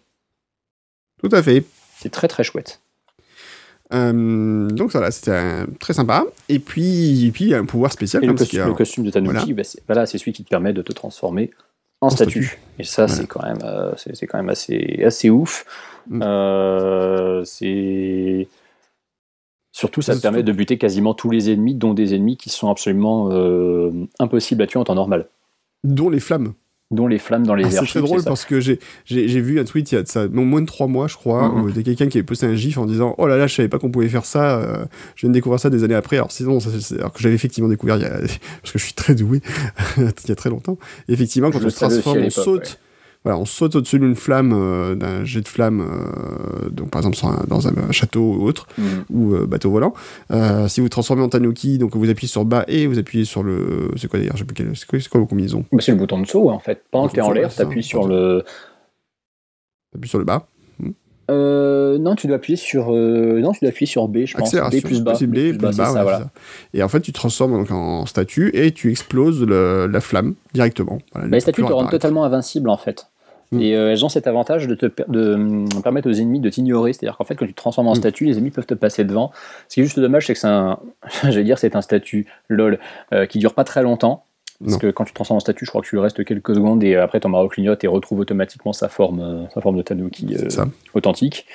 Tout 1.21 1.30
à 1.32 1.41
fait. 1.41 1.63
C'est 1.97 2.11
très 2.11 2.28
très 2.28 2.43
chouette. 2.43 2.82
Donc 3.89 4.91
voilà, 4.91 5.11
c'était 5.11 5.65
très 5.80 5.93
sympa. 5.93 6.25
Et 6.49 6.59
puis, 6.59 7.25
et 7.28 7.32
puis, 7.32 7.45
il 7.45 7.49
y 7.51 7.53
a 7.53 7.57
un 7.57 7.65
pouvoir 7.65 7.93
spécial. 7.93 8.21
Et 8.21 8.28
le 8.28 8.34
comme 8.34 8.39
costume, 8.39 8.67
le 8.67 8.73
costume 8.73 9.03
de 9.05 9.11
Tanuki, 9.11 9.34
Voilà. 9.34 9.53
bah, 9.53 9.63
c'est 9.63 9.82
voilà, 9.88 10.05
c'est 10.05 10.17
celui 10.17 10.34
qui 10.34 10.43
te 10.43 10.49
permet 10.49 10.73
de 10.73 10.82
te 10.82 10.91
transformer 10.91 11.51
en, 12.01 12.09
statue. 12.09 12.59
Et 12.79 12.83
ça, 12.83 13.05
Voilà. 13.05 13.21
c'est 13.21 13.27
quand 13.27 13.43
même, 13.43 13.59
euh, 13.63 13.93
c'est 13.95 14.27
quand 14.27 14.37
même 14.37 14.49
assez, 14.49 15.03
assez 15.03 15.29
ouf. 15.29 15.65
Mm. 16.07 16.21
Euh, 16.23 17.43
c'est 17.43 18.47
surtout, 19.71 20.01
ça 20.01 20.15
te 20.15 20.21
permet 20.21 20.43
de 20.43 20.51
buter 20.51 20.77
quasiment 20.77 21.13
tous 21.13 21.29
les 21.29 21.51
ennemis, 21.51 21.75
dont 21.75 21.93
des 21.93 22.15
ennemis 22.15 22.37
qui 22.37 22.49
sont 22.49 22.69
absolument 22.69 23.29
euh, 23.31 23.91
impossibles 24.19 24.61
à 24.63 24.67
tuer 24.67 24.79
en 24.79 24.83
temps 24.83 24.95
normal, 24.95 25.27
dont 25.83 26.09
les 26.09 26.19
flammes. 26.19 26.53
Dont 26.89 27.07
les 27.07 27.19
flammes 27.19 27.45
dans 27.45 27.53
les 27.53 27.65
Ah, 27.65 27.69
c'est 27.81 27.85
très 27.85 28.01
drôle 28.01 28.23
parce 28.23 28.45
que 28.45 28.59
j'ai 28.61 28.79
vu 29.41 29.59
un 29.59 29.65
tweet 29.65 29.91
il 29.91 29.95
y 29.95 29.97
a 29.97 30.03
de 30.03 30.07
ça 30.07 30.27
non, 30.27 30.45
moins 30.45 30.61
de 30.61 30.65
trois 30.67 30.88
mois, 30.88 31.07
je 31.07 31.15
crois, 31.15 31.49
Mhm. 31.49 31.61
où 31.61 31.69
il 31.69 31.75
y 31.75 31.79
a 31.79 31.83
quelqu'un 31.83 32.07
qui 32.07 32.17
avait 32.17 32.25
posté 32.25 32.45
un 32.45 32.55
gif 32.55 32.77
en 32.77 32.85
disant 32.85 33.13
Oh 33.17 33.27
là 33.27 33.35
là, 33.38 33.45
je 33.47 33.55
savais 33.55 33.67
pas 33.67 33.77
qu'on 33.77 33.89
pouvait 33.91 34.07
faire 34.07 34.25
ça. 34.25 34.57
euh, 34.59 34.85
je 35.15 35.21
viens 35.21 35.29
de 35.29 35.33
découvrir 35.33 35.59
ça 35.59 35.69
des 35.69 35.83
années 35.83 35.95
après. 35.95 36.15
Alors, 36.15 36.31
sinon, 36.31 36.59
ça, 36.61 36.69
alors 36.97 37.11
que 37.11 37.19
j'avais 37.21 37.35
effectivement 37.35 37.69
découvert 37.69 37.97
il 37.97 38.03
y 38.03 38.05
a, 38.05 38.09
parce 38.61 38.71
que 38.73 38.79
je 38.79 38.83
suis 38.85 38.93
très 38.93 39.15
doué 39.15 39.41
il 39.97 40.29
y 40.29 40.31
a 40.31 40.35
très 40.35 40.49
longtemps. 40.49 40.77
Et 41.09 41.13
effectivement, 41.13 41.51
quand 41.51 41.59
Je 41.59 41.65
on 41.67 41.69
se 41.69 41.75
transforme, 41.75 42.19
on 42.19 42.29
saute. 42.29 42.59
ouais. 42.61 42.69
Voilà, 43.28 43.41
on 43.41 43.45
saute 43.45 43.75
au-dessus 43.75 43.99
d'une 43.99 44.15
flamme, 44.15 44.53
euh, 44.55 44.95
d'un 44.95 45.25
jet 45.25 45.41
de 45.41 45.47
flamme, 45.49 45.82
euh, 45.82 46.69
donc 46.69 46.89
par 46.91 47.01
exemple 47.05 47.17
un- 47.23 47.43
dans 47.45 47.67
un 47.67 47.91
château 47.91 48.21
ou 48.21 48.43
autre, 48.47 48.67
Mm. 48.78 48.84
ou 49.09 49.34
euh, 49.34 49.45
bateau 49.45 49.69
volant. 49.69 49.93
Si 50.69 50.80
vous 50.80 50.88
transformez 50.88 51.23
en 51.23 51.28
Tanuki, 51.28 51.78
donc 51.78 51.93
vous 51.93 52.09
appuyez 52.09 52.30
sur 52.30 52.45
bas 52.45 52.63
et 52.69 52.88
vous 52.88 52.97
appuyez 52.99 53.25
sur 53.25 53.43
le. 53.43 53.91
C'est 53.97 54.07
quoi 54.07 54.17
d'ailleurs 54.19 54.38
C'est 54.38 54.86
quoi, 54.88 54.97
quoi 55.11 55.19
vos 55.19 55.28
combinaisons 55.28 55.65
Bah, 55.73 55.80
c'est 55.82 55.91
le 55.91 55.97
bouton 55.97 56.21
de 56.21 56.25
saut 56.25 56.49
en 56.49 56.59
fait. 56.59 56.84
Pendant 56.89 57.09
que 57.09 57.13
tu 57.15 57.19
es 57.19 57.21
en 57.21 57.32
l'air, 57.32 57.43
ouais, 57.43 57.49
tu 57.49 57.55
c'est 57.55 57.63
appuies 57.63 57.84
ça. 57.84 57.89
sur 57.89 58.07
le. 58.07 58.45
T'appuies 59.91 60.09
sur 60.09 60.19
le 60.19 60.25
bas. 60.25 60.47
Euh, 61.30 61.97
non, 61.97 62.15
tu 62.15 62.28
dois 62.28 62.38
appuyer 62.38 62.55
sur. 62.55 62.93
euh, 62.93 63.41
Non, 63.41 63.51
tu 63.51 63.59
dois 63.59 63.69
appuyer 63.71 63.86
sur 63.88 64.07
B, 64.07 64.19
je 64.25 64.38
pense. 64.38 64.55
B 64.55 64.82
plus 64.82 65.01
bas. 65.03 65.11
B, 65.11 65.17
plus 65.34 65.57
bas, 65.57 65.73
ça, 65.73 65.91
voilà. 66.01 66.30
Et 66.73 66.82
en 66.82 66.88
fait, 66.88 67.01
tu 67.01 67.11
te 67.11 67.17
transformes 67.17 67.51
donc 67.51 67.69
en 67.71 68.05
statue 68.05 68.49
et 68.53 68.71
tu 68.71 68.89
exploses 68.89 69.43
le- 69.43 69.88
la 69.88 69.99
flamme 69.99 70.36
directement. 70.53 70.99
Voilà, 71.11 71.28
Bah, 71.28 71.36
les 71.36 71.41
statues 71.41 71.63
te 71.65 71.73
rendent 71.73 71.91
totalement 71.91 72.23
invincible 72.23 72.69
en 72.69 72.78
fait. 72.78 73.07
Mm. 73.51 73.61
Et 73.61 73.75
euh, 73.75 73.91
elles 73.91 74.03
ont 74.05 74.09
cet 74.09 74.27
avantage 74.27 74.67
de 74.67 74.75
te 74.75 74.85
per- 74.87 75.05
de, 75.07 75.33
hum, 75.35 75.65
permettre 75.83 76.09
aux 76.09 76.13
ennemis 76.13 76.39
de 76.39 76.49
t'ignorer. 76.49 76.93
C'est-à-dire 76.93 77.17
qu'en 77.17 77.23
fait, 77.23 77.35
quand 77.35 77.45
tu 77.45 77.53
te 77.53 77.57
transformes 77.57 77.87
en 77.87 77.93
Mm. 77.93 77.95
statue, 77.95 78.25
les 78.25 78.37
ennemis 78.37 78.51
peuvent 78.51 78.65
te 78.65 78.73
passer 78.73 79.03
devant. 79.05 79.31
Ce 79.69 79.75
qui 79.75 79.79
est 79.81 79.83
juste 79.83 79.99
dommage, 79.99 80.25
c'est 80.27 80.33
que 80.33 80.39
c'est 80.39 80.47
un, 80.47 80.79
j'allais 81.23 81.43
dire, 81.43 81.57
c'est 81.59 81.75
un 81.75 81.81
statut 81.81 82.27
lol 82.49 82.79
euh, 83.13 83.25
qui 83.25 83.39
dure 83.39 83.53
pas 83.53 83.63
très 83.63 83.81
longtemps. 83.83 84.23
Parce 84.59 84.73
Non. 84.73 84.79
que 84.79 84.87
quand 84.91 85.03
tu 85.03 85.11
te 85.11 85.15
transformes 85.15 85.37
en 85.37 85.39
statue, 85.41 85.65
je 85.65 85.69
crois 85.69 85.81
que 85.81 85.87
tu 85.87 85.97
restes 85.99 86.25
quelques 86.25 86.55
secondes 86.55 86.83
et 86.83 86.95
après 86.95 87.19
ton 87.19 87.29
Mario 87.29 87.47
clignote 87.47 87.83
et 87.83 87.87
retrouve 87.87 88.19
automatiquement 88.19 88.73
sa 88.73 88.89
forme, 88.89 89.19
euh, 89.19 89.47
sa 89.53 89.61
forme 89.61 89.77
de 89.77 89.83
Tanuki 89.83 90.35
euh, 90.35 90.65
authentique. 90.95 91.45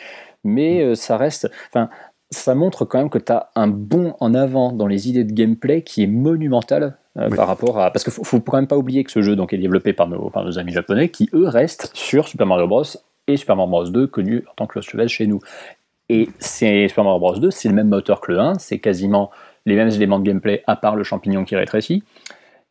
Mais 0.45 0.95
ça 0.95 1.16
reste, 1.16 1.51
enfin, 1.70 1.88
ça 2.30 2.55
montre 2.55 2.84
quand 2.84 2.99
même 2.99 3.11
que 3.11 3.18
tu 3.18 3.30
as 3.32 3.51
un 3.57 3.66
bond 3.68 4.14
en 4.20 4.34
avant 4.34 4.72
dans 4.72 4.86
les 4.86 5.09
idées 5.09 5.24
de 5.24 5.32
gameplay 5.32 5.82
qui 5.82 6.03
est 6.03 6.07
monumental 6.07 6.97
euh, 7.19 7.29
Oui. 7.31 7.37
par 7.37 7.47
rapport 7.47 7.79
à. 7.81 7.91
Parce 7.91 8.05
qu'il 8.05 8.13
faut, 8.13 8.25
faut 8.25 8.41
quand 8.41 8.57
même 8.57 8.67
pas 8.67 8.77
oublier 8.79 9.05
que 9.05 9.11
ce 9.11 9.23
jeu 9.23 9.37
donc, 9.37 9.53
est 9.53 9.59
développé 9.59 9.93
par 9.93 10.09
nos, 10.09 10.31
par 10.31 10.45
nos 10.45 10.59
amis 10.59 10.73
japonais 10.73 11.09
qui, 11.09 11.29
eux, 11.35 11.49
restent 11.49 11.91
sur 11.95 12.29
Super 12.29 12.47
Mario 12.47 12.67
Bros. 12.67 12.85
et 13.27 13.37
Super 13.37 13.57
Mario 13.57 13.71
Bros. 13.71 13.89
2, 13.89 14.07
connus 14.07 14.45
en 14.51 14.55
tant 14.55 14.67
que 14.67 14.79
Lost 14.79 14.93
Levels 14.93 15.09
chez 15.09 15.27
nous. 15.27 15.41
Et 16.09 16.29
c'est 16.39 16.89
Super 16.89 17.05
Mario 17.05 17.21
Bros. 17.21 17.39
2, 17.39 17.51
c'est 17.51 17.69
le 17.69 17.75
même 17.75 17.89
moteur 17.89 18.21
que 18.21 18.33
le 18.33 18.41
1, 18.41 18.55
c'est 18.59 18.79
quasiment 18.79 19.31
les 19.67 19.77
mêmes 19.77 19.91
éléments 19.91 20.19
de 20.19 20.25
gameplay 20.25 20.63
à 20.67 20.77
part 20.77 20.97
le 20.97 21.05
champignon 21.05 21.45
qui 21.45 21.57
rétrécit. 21.57 22.03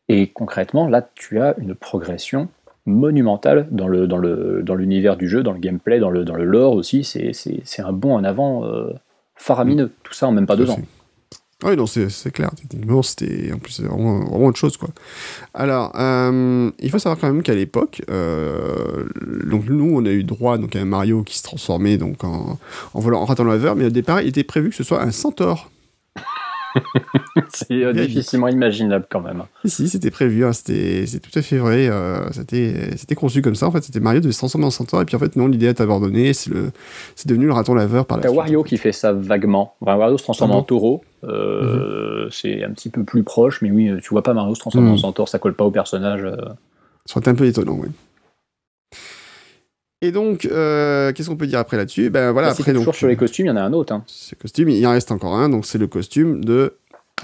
Et 0.08 0.26
concrètement, 0.26 0.88
là, 0.88 1.08
tu 1.14 1.40
as 1.40 1.54
une 1.58 1.74
progression 1.74 2.48
monumentale 2.84 3.68
dans 3.70 3.86
le 3.86 4.06
dans 4.06 4.18
le 4.18 4.62
dans 4.62 4.74
l'univers 4.74 5.16
du 5.16 5.28
jeu, 5.28 5.42
dans 5.42 5.52
le 5.52 5.58
gameplay, 5.60 6.00
dans 6.00 6.10
le 6.10 6.24
dans 6.24 6.34
le 6.34 6.44
lore 6.44 6.74
aussi. 6.74 7.04
C'est 7.04 7.82
un 7.82 7.92
bond 7.92 8.14
en 8.14 8.24
avant 8.24 8.64
euh, 8.64 8.92
faramineux. 9.36 9.92
Tout 10.02 10.12
ça 10.12 10.26
en 10.26 10.32
même 10.32 10.46
pas 10.46 10.56
deux 10.56 10.70
ans. 10.70 10.78
Oui, 11.64 11.76
non, 11.76 11.86
c'est 11.86 12.30
clair. 12.32 12.50
Techniquement, 12.56 13.02
c'était 13.02 13.52
en 13.52 13.58
plus 13.58 13.80
vraiment, 13.80 14.20
vraiment 14.24 14.46
autre 14.46 14.58
chose, 14.58 14.76
quoi. 14.76 14.88
Alors, 15.54 15.92
euh, 15.96 16.70
il 16.80 16.90
faut 16.90 16.98
savoir 16.98 17.18
quand 17.20 17.32
même 17.32 17.42
qu'à 17.42 17.54
l'époque, 17.54 18.02
euh, 18.10 19.06
donc 19.46 19.66
nous, 19.68 19.92
on 19.94 20.04
a 20.04 20.10
eu 20.10 20.24
droit 20.24 20.58
donc 20.58 20.74
à 20.74 20.80
un 20.80 20.84
Mario 20.84 21.22
qui 21.22 21.38
se 21.38 21.42
transformait 21.42 21.98
donc 21.98 22.24
en, 22.24 22.58
en 22.94 23.00
volant 23.00 23.20
en 23.20 23.24
raton 23.24 23.44
laveur, 23.44 23.76
mais 23.76 23.86
au 23.86 23.90
départ, 23.90 24.22
il 24.22 24.28
était 24.28 24.44
prévu 24.44 24.70
que 24.70 24.76
ce 24.76 24.84
soit 24.84 25.02
un 25.02 25.12
centaure. 25.12 25.70
c'est 27.50 27.84
euh, 27.84 27.92
difficilement 27.92 28.48
imaginable 28.48 29.06
quand 29.10 29.20
même. 29.20 29.42
Si, 29.64 29.70
si, 29.70 29.88
c'était 29.88 30.10
prévu, 30.10 30.44
hein, 30.44 30.52
c'était 30.52 31.06
c'est 31.06 31.20
tout 31.20 31.36
à 31.38 31.42
fait 31.42 31.56
vrai. 31.58 31.88
euh, 31.88 32.30
c'était 32.32 32.96
c'était 32.96 33.14
conçu 33.14 33.40
comme 33.42 33.54
ça. 33.54 33.66
En 33.66 33.70
fait, 33.70 33.82
c'était 33.82 34.00
Mario 34.00 34.20
devait 34.20 34.32
se 34.32 34.38
transformer 34.38 34.66
en 34.66 34.70
centaure, 34.70 35.00
et 35.00 35.04
puis 35.04 35.16
en 35.16 35.18
fait, 35.18 35.34
non, 35.36 35.46
l'idée 35.48 35.66
est 35.66 35.80
abandonnée. 35.80 36.32
C'est 36.34 36.50
le 36.50 36.70
c'est 37.16 37.28
devenu 37.28 37.46
le 37.46 37.52
raton 37.52 37.74
laveur 37.74 38.04
par 38.06 38.18
la 38.18 38.22
T'as 38.22 38.28
suite. 38.28 38.38
Wario 38.38 38.62
qui 38.64 38.76
fait 38.76 38.92
ça 38.92 39.12
vaguement. 39.12 39.74
Enfin, 39.80 39.96
Wario 39.96 40.18
se 40.18 40.24
transforme 40.24 40.50
Ah 40.50 40.54
bon 40.54 40.60
en 40.60 40.64
taureau. 40.64 41.04
Euh, 41.24 42.28
C'est 42.30 42.64
un 42.64 42.70
petit 42.70 42.90
peu 42.90 43.04
plus 43.04 43.22
proche, 43.22 43.62
mais 43.62 43.70
oui, 43.70 43.90
tu 44.02 44.10
vois 44.10 44.22
pas 44.22 44.34
Mario 44.34 44.54
se 44.54 44.60
transformer 44.60 44.88
Mhm. 44.88 44.94
en 44.94 44.98
centaure, 44.98 45.28
ça 45.28 45.38
colle 45.38 45.54
pas 45.54 45.64
au 45.64 45.70
personnage. 45.70 46.22
Ça 47.06 47.12
aurait 47.16 47.20
été 47.20 47.30
un 47.30 47.34
peu 47.34 47.46
étonnant, 47.46 47.78
oui. 47.80 47.88
Et 50.04 50.10
donc, 50.10 50.46
euh, 50.46 51.12
qu'est-ce 51.12 51.28
qu'on 51.28 51.36
peut 51.36 51.46
dire 51.46 51.60
après 51.60 51.76
là-dessus? 51.76 52.10
Ben 52.10 52.32
voilà, 52.32 52.48
Là, 52.48 52.54
si 52.54 52.62
après 52.62 52.72
t'es 52.72 52.74
donc. 52.74 52.80
toujours 52.82 52.94
sur 52.96 53.06
les 53.06 53.14
costumes, 53.16 53.46
il 53.46 53.50
y 53.50 53.52
en 53.52 53.56
a 53.56 53.62
un 53.62 53.72
autre, 53.72 53.92
hein, 53.92 54.02
Ce 54.08 54.34
costume, 54.34 54.68
il 54.68 54.84
en 54.84 54.90
reste 54.90 55.12
encore 55.12 55.34
un, 55.36 55.48
donc 55.48 55.64
c'est 55.64 55.78
le 55.78 55.86
costume 55.86 56.44
de 56.44 56.74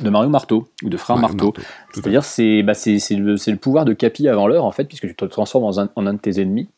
de 0.01 0.11
Mario 0.11 0.28
Marteau, 0.28 0.68
ou 0.84 0.88
de 0.88 0.96
Frère 0.96 1.16
Mario 1.16 1.36
Marteau. 1.36 1.55
C'est-à-dire, 1.92 2.24
c'est 2.24 2.62
bah, 2.62 2.74
c'est 2.74 2.99
le, 3.11 3.57
pouvoir 3.57 3.84
de 3.84 3.92
Capi 3.92 4.28
avant 4.28 4.46
l'heure, 4.46 4.64
en 4.64 4.70
fait, 4.70 4.84
puisque 4.84 5.07
tu 5.07 5.14
te 5.14 5.24
transformes 5.24 5.64
en 5.64 5.78
un, 5.78 5.88
en 5.96 6.07
un 6.07 6.14
de 6.14 6.18
tes 6.18 6.40
ennemis. 6.40 6.68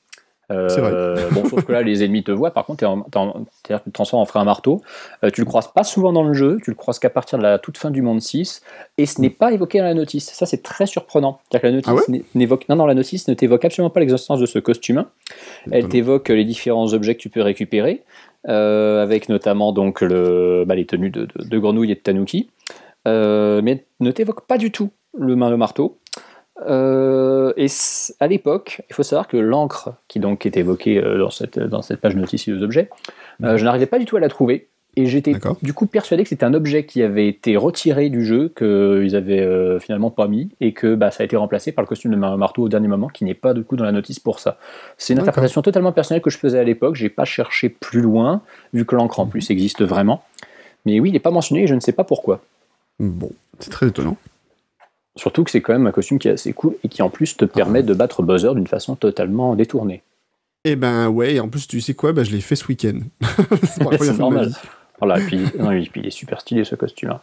Euh, 0.50 0.66
vrai. 0.66 1.30
Bon, 1.32 1.48
sauf 1.48 1.64
que 1.64 1.72
là, 1.72 1.82
les 1.82 2.02
ennemis 2.02 2.24
te 2.24 2.32
voient. 2.32 2.50
Par 2.50 2.66
contre, 2.66 2.84
tu 2.84 3.74
te 3.74 3.90
transformes 3.90 4.22
en 4.22 4.26
frère 4.26 4.44
marteau. 4.44 4.82
Euh, 5.24 5.30
tu 5.30 5.40
le 5.40 5.46
croises 5.46 5.68
pas 5.68 5.84
souvent 5.84 6.12
dans 6.12 6.24
le 6.24 6.34
jeu. 6.34 6.58
Tu 6.62 6.70
le 6.70 6.76
croises 6.76 6.98
qu'à 6.98 7.10
partir 7.10 7.38
de 7.38 7.42
la 7.42 7.58
toute 7.58 7.78
fin 7.78 7.90
du 7.90 8.02
monde 8.02 8.20
6. 8.20 8.62
Et 8.98 9.06
ce 9.06 9.20
n'est 9.20 9.30
pas 9.30 9.52
évoqué 9.52 9.78
dans 9.78 9.84
la 9.84 9.94
notice. 9.94 10.30
Ça, 10.30 10.46
c'est 10.46 10.62
très 10.62 10.86
surprenant. 10.86 11.40
C'est-à-dire 11.44 11.62
que 11.62 11.66
la 11.66 11.72
notice 11.72 12.06
Ah 12.08 12.12
ouais 12.12 12.22
n'évoque, 12.34 12.68
non, 12.68 12.76
non, 12.76 12.86
la 12.86 12.94
notice 12.94 13.28
ne 13.28 13.34
t'évoque 13.34 13.64
absolument 13.64 13.90
pas 13.90 14.00
l'existence 14.00 14.40
de 14.40 14.46
ce 14.46 14.58
costume. 14.58 15.04
Elle 15.70 15.88
t'évoque 15.88 16.28
les 16.28 16.44
différents 16.44 16.92
objets 16.92 17.14
que 17.14 17.20
tu 17.20 17.28
peux 17.28 17.42
récupérer, 17.42 18.02
euh, 18.48 19.02
avec 19.02 19.28
notamment 19.28 19.72
donc 19.72 20.00
le, 20.00 20.64
bah, 20.66 20.74
les 20.74 20.86
tenues 20.86 21.10
de, 21.10 21.26
de, 21.26 21.44
de 21.44 21.58
grenouille 21.58 21.92
et 21.92 21.94
de 21.94 22.00
tanuki. 22.00 22.50
Euh, 23.09 23.61
mais 23.62 23.86
ne 24.01 24.11
t'évoque 24.11 24.46
pas 24.46 24.59
du 24.59 24.70
tout 24.70 24.90
le 25.18 25.36
main 25.36 25.51
le 25.51 25.57
marteau. 25.57 25.98
Euh, 26.66 27.53
et 27.57 27.66
à 28.20 28.26
l'époque, 28.26 28.82
il 28.90 28.94
faut 28.94 29.03
savoir 29.03 29.28
que 29.28 29.36
l'encre 29.36 29.94
qui 30.09 30.20
donc 30.20 30.44
est 30.44 30.57
évoquée 30.57 30.98
euh, 30.98 31.18
dans 31.18 31.30
cette, 31.30 31.59
dans 31.59 31.82
cette 31.82 32.01
page 32.01 32.16
notice 32.16 32.48
des 32.48 32.62
objets, 32.62 32.90
euh, 33.42 33.57
je 33.57 33.64
n'arrivais 33.64 33.86
pas 33.86 33.98
du 33.98 34.05
tout 34.05 34.16
à 34.16 34.20
la 34.20 34.28
trouver. 34.28 34.68
Et 34.96 35.07
j'étais 35.07 35.34
du 35.62 35.72
coup 35.72 35.86
persuadé 35.86 36.24
que 36.24 36.28
c'était 36.28 36.44
un 36.44 36.53
objet 36.53 36.84
qui 36.84 37.01
avait 37.03 37.28
été 37.28 37.57
retiré 37.57 38.09
du 38.09 38.24
jeu, 38.24 38.53
qu'ils 38.57 39.14
avaient 39.14 39.40
euh, 39.40 39.78
finalement 39.78 40.11
pas 40.11 40.26
mis, 40.26 40.51
et 40.61 40.72
que 40.72 40.96
bah, 40.96 41.12
ça 41.12 41.22
a 41.22 41.26
été 41.26 41.36
remplacé 41.36 41.70
par 41.70 41.84
le 41.84 41.86
costume 41.86 42.11
de 42.11 42.16
Marteau 42.16 42.64
au 42.64 42.68
dernier 42.68 42.88
moment, 42.88 43.07
qui 43.07 43.24
n'est 43.24 43.34
pas 43.34 43.55
du 43.55 43.62
coup 43.62 43.76
dans 43.76 43.84
la 43.84 43.92
notice 43.92 44.18
pour 44.18 44.40
ça. 44.40 44.59
C'est 44.98 45.12
une 45.12 45.20
interprétation 45.20 45.62
totalement 45.62 45.92
personnelle 45.92 46.22
que 46.22 46.30
je 46.30 46.38
faisais 46.38 46.59
à 46.59 46.64
l'époque, 46.64 46.96
j'ai 46.96 47.09
pas 47.09 47.24
cherché 47.24 47.68
plus 47.68 48.01
loin, 48.01 48.42
vu 48.72 48.84
que 48.84 48.96
l'encre 48.96 49.20
en 49.20 49.26
plus 49.26 49.48
existe 49.51 49.82
vraiment. 49.84 50.24
Mais 50.84 50.98
oui, 50.98 51.11
il 51.11 51.12
n'est 51.12 51.20
pas 51.20 51.30
mentionné 51.30 51.62
et 51.62 51.66
je 51.68 51.74
ne 51.76 51.80
sais 51.80 51.92
pas 51.92 52.05
pourquoi. 52.05 52.40
Bon, 53.01 53.32
c'est 53.59 53.70
très 53.70 53.88
étonnant. 53.88 54.16
Surtout 55.16 55.42
que 55.42 55.51
c'est 55.51 55.61
quand 55.61 55.72
même 55.72 55.86
un 55.86 55.92
costume 55.92 56.18
qui 56.18 56.28
est 56.28 56.32
assez 56.32 56.53
cool 56.53 56.76
et 56.84 56.88
qui 56.88 57.03
en 57.03 57.11
plus 57.11 57.36
te 57.36 57.44
permet 57.44 57.82
de 57.82 57.94
battre 57.94 58.22
Bowser 58.22 58.55
d'une 58.55 58.66
façon 58.66 58.94
totalement 58.94 59.57
détournée. 59.57 60.03
Et 60.64 60.76
ben 60.76 61.09
ouais, 61.09 61.34
et 61.34 61.40
en 61.40 61.48
plus, 61.48 61.66
tu 61.66 61.80
sais 61.80 61.94
quoi? 61.94 62.12
Ben 62.12 62.22
je 62.24 62.30
l'ai 62.30 62.42
fait 62.42 62.57
ce 62.57 62.66
week-end. 62.66 63.01
c'est 63.62 64.18
normal. 64.18 64.53
Voilà, 65.01 65.18
et 65.18 65.24
puis, 65.24 65.38
non, 65.59 65.70
et 65.70 65.80
puis 65.90 66.03
il 66.03 66.07
est 66.07 66.11
super 66.11 66.40
stylé 66.42 66.62
ce 66.64 66.74
costume. 66.74 67.14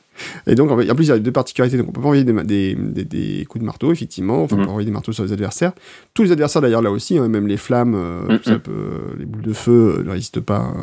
Et 0.48 0.56
donc, 0.56 0.72
en 0.72 0.78
fait, 0.78 0.90
en 0.90 0.96
plus, 0.96 1.06
il 1.06 1.10
y 1.10 1.12
a 1.12 1.20
deux 1.20 1.32
particularités. 1.32 1.78
Donc, 1.78 1.90
on 1.90 1.92
peut 1.92 2.02
pas 2.02 2.08
envoyer 2.08 2.24
des, 2.24 2.34
ma- 2.34 2.44
des, 2.44 2.74
des- 2.76 3.06
des 3.06 3.46
coups 3.46 3.62
de 3.62 3.66
marteau, 3.66 3.92
effectivement. 3.92 4.42
Enfin, 4.44 4.56
on 4.60 4.64
peut 4.64 4.70
envoyer 4.70 4.86
des 4.88 4.92
marteaux 4.92 5.12
sur 5.12 5.24
les 5.24 5.32
adversaires. 5.32 5.74
Tous 6.16 6.24
les 6.24 6.32
adversaires, 6.32 6.62
d'ailleurs, 6.62 6.82
là 6.82 6.90
aussi, 6.90 7.18
hein, 7.20 7.28
même 7.28 7.48
les 7.48 7.58
flammes, 7.58 7.94
euh, 7.96 8.22
Mhm. 8.34 8.40
ça 8.44 8.58
peut- 8.60 9.16
les 9.20 9.26
boules 9.26 9.44
de 9.44 9.54
feu 9.54 9.98
euh, 10.00 10.04
ne 10.04 10.10
résistent 10.10 10.40
pas, 10.42 10.74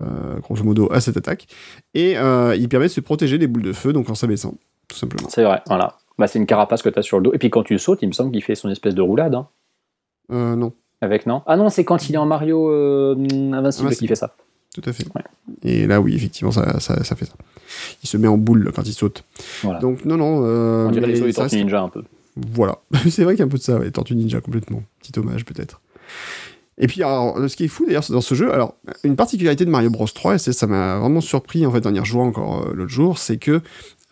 euh, 0.00 0.04
euh, 0.06 0.38
grosso 0.38 0.62
modo, 0.62 0.88
à 0.92 1.00
cette 1.00 1.16
attaque. 1.16 1.48
Et 1.94 2.16
euh, 2.16 2.54
il 2.56 2.68
permet 2.68 2.86
de 2.86 2.92
se 2.92 3.00
protéger 3.00 3.38
des 3.38 3.48
boules 3.48 3.62
de 3.64 3.72
feu, 3.72 3.92
donc 3.92 4.08
en 4.08 4.14
s'abaissant, 4.14 4.54
tout 4.86 4.96
simplement. 4.96 5.28
C'est 5.30 5.42
vrai, 5.42 5.60
voilà. 5.66 5.96
Bah, 6.18 6.26
c'est 6.28 6.38
une 6.38 6.46
carapace 6.46 6.82
que 6.82 6.88
tu 6.88 6.98
as 6.98 7.02
sur 7.02 7.18
le 7.18 7.24
dos. 7.24 7.32
Et 7.34 7.38
puis 7.38 7.50
quand 7.50 7.62
tu 7.64 7.78
sautes, 7.78 7.98
il 8.02 8.06
me 8.08 8.12
semble 8.12 8.30
qu'il 8.32 8.42
fait 8.44 8.54
son 8.54 8.68
espèce 8.70 8.94
de 8.94 9.02
roulade. 9.02 9.34
hein, 9.34 9.48
Euh, 10.32 10.54
non, 10.56 10.72
avec, 11.00 11.26
non? 11.26 11.42
Ah 11.46 11.56
non, 11.56 11.68
c'est 11.68 11.84
quand 11.84 12.08
il 12.08 12.14
est 12.14 12.18
en 12.18 12.26
Mario 12.26 12.70
euh, 12.70 13.14
Invincible 13.52 13.88
Ouais, 13.88 13.94
qu'il 13.96 14.08
fait 14.08 14.14
ça. 14.16 14.34
Tout 14.74 14.82
à 14.88 14.92
fait. 14.92 15.04
Ouais. 15.14 15.22
Et 15.62 15.86
là, 15.86 16.00
oui, 16.00 16.14
effectivement, 16.14 16.52
ça, 16.52 16.78
ça, 16.80 17.02
ça 17.02 17.16
fait 17.16 17.24
ça. 17.24 17.34
Il 18.02 18.08
se 18.08 18.16
met 18.16 18.28
en 18.28 18.38
boule 18.38 18.70
quand 18.74 18.86
il 18.86 18.92
saute. 18.92 19.24
Voilà. 19.62 19.78
Donc, 19.80 20.04
non, 20.04 20.16
non. 20.16 20.42
euh, 20.44 20.86
On 20.88 20.90
dirait 20.90 21.06
les 21.06 21.16
sauts 21.16 21.26
des 21.26 21.32
Tortues 21.32 21.56
Ninja 21.56 21.82
un 21.82 21.88
peu. 21.88 22.02
Voilà, 22.36 22.78
c'est 23.10 23.24
vrai 23.24 23.34
qu'il 23.34 23.40
y 23.40 23.42
a 23.42 23.46
un 23.46 23.48
peu 23.48 23.58
de 23.58 23.62
ça, 23.62 23.78
ouais. 23.78 23.90
Tortue 23.90 24.14
Ninja 24.14 24.40
complètement. 24.40 24.82
Petit 25.02 25.18
hommage 25.18 25.44
peut-être. 25.44 25.80
Et 26.80 26.86
puis, 26.86 27.02
alors, 27.02 27.36
ce 27.48 27.56
qui 27.56 27.64
est 27.64 27.68
fou 27.68 27.86
d'ailleurs 27.86 28.04
dans 28.08 28.20
ce 28.20 28.34
jeu, 28.36 28.52
alors, 28.52 28.76
une 29.02 29.16
particularité 29.16 29.64
de 29.64 29.70
Mario 29.70 29.90
Bros 29.90 30.06
3, 30.06 30.34
et 30.34 30.52
ça 30.52 30.66
m'a 30.68 30.98
vraiment 30.98 31.20
surpris 31.20 31.66
en 31.66 31.72
fait 31.72 31.84
en 31.86 31.94
y 31.94 31.98
rejouant 31.98 32.26
encore 32.28 32.66
euh, 32.68 32.72
l'autre 32.72 32.92
jour, 32.92 33.18
c'est 33.18 33.36
que 33.38 33.60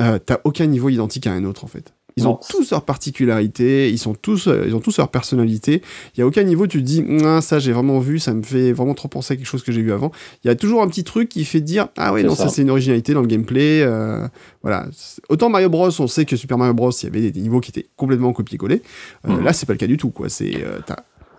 euh, 0.00 0.18
t'as 0.18 0.38
aucun 0.42 0.66
niveau 0.66 0.88
identique 0.88 1.28
à 1.28 1.32
un 1.32 1.44
autre 1.44 1.62
en 1.64 1.68
fait. 1.68 1.92
Ils 2.18 2.24
Non. 2.24 2.30
ont 2.30 2.40
tous 2.48 2.70
leurs 2.70 2.82
particularités, 2.82 3.90
ils, 3.90 3.98
sont 3.98 4.14
tous, 4.14 4.48
euh, 4.48 4.64
ils 4.66 4.74
ont 4.74 4.80
tous 4.80 4.96
leur 4.96 5.08
personnalité. 5.08 5.82
Il 6.16 6.20
y 6.20 6.22
a 6.22 6.26
aucun 6.26 6.44
niveau, 6.44 6.64
où 6.64 6.66
tu 6.66 6.78
te 6.78 6.82
dis, 6.82 7.04
ça 7.42 7.58
j'ai 7.58 7.72
vraiment 7.72 7.98
vu, 7.98 8.18
ça 8.18 8.32
me 8.32 8.42
fait 8.42 8.72
vraiment 8.72 8.94
trop 8.94 9.08
penser 9.08 9.34
à 9.34 9.36
quelque 9.36 9.46
chose 9.46 9.62
que 9.62 9.70
j'ai 9.70 9.82
vu 9.82 9.92
avant. 9.92 10.10
Il 10.42 10.48
y 10.48 10.50
a 10.50 10.54
toujours 10.54 10.80
un 10.82 10.88
petit 10.88 11.04
truc 11.04 11.28
qui 11.28 11.44
fait 11.44 11.60
dire, 11.60 11.88
ah 11.98 12.14
ouais, 12.14 12.22
non, 12.22 12.34
ça, 12.34 12.44
ça. 12.44 12.48
c'est 12.48 12.62
une 12.62 12.70
originalité 12.70 13.12
dans 13.12 13.20
le 13.20 13.26
gameplay. 13.26 13.82
euh, 13.82 14.26
voilà. 14.62 14.86
Autant 15.28 15.50
Mario 15.50 15.68
Bros, 15.68 15.90
on 16.00 16.06
sait 16.06 16.24
que 16.24 16.36
Super 16.36 16.56
Mario 16.56 16.72
Bros, 16.72 16.90
il 16.90 17.04
y 17.04 17.06
avait 17.06 17.30
des, 17.30 17.38
niveaux 17.40 17.60
qui 17.60 17.70
étaient 17.70 17.86
complètement 17.96 18.32
copier-coller. 18.32 18.82
Euh, 19.28 19.32
Mhm. 19.32 19.44
Là, 19.44 19.52
c'est 19.52 19.66
pas 19.66 19.74
le 19.74 19.78
cas 19.78 19.86
du 19.86 19.98
tout, 19.98 20.08
quoi. 20.10 20.30
C'est, 20.30 20.54
euh, 20.64 20.78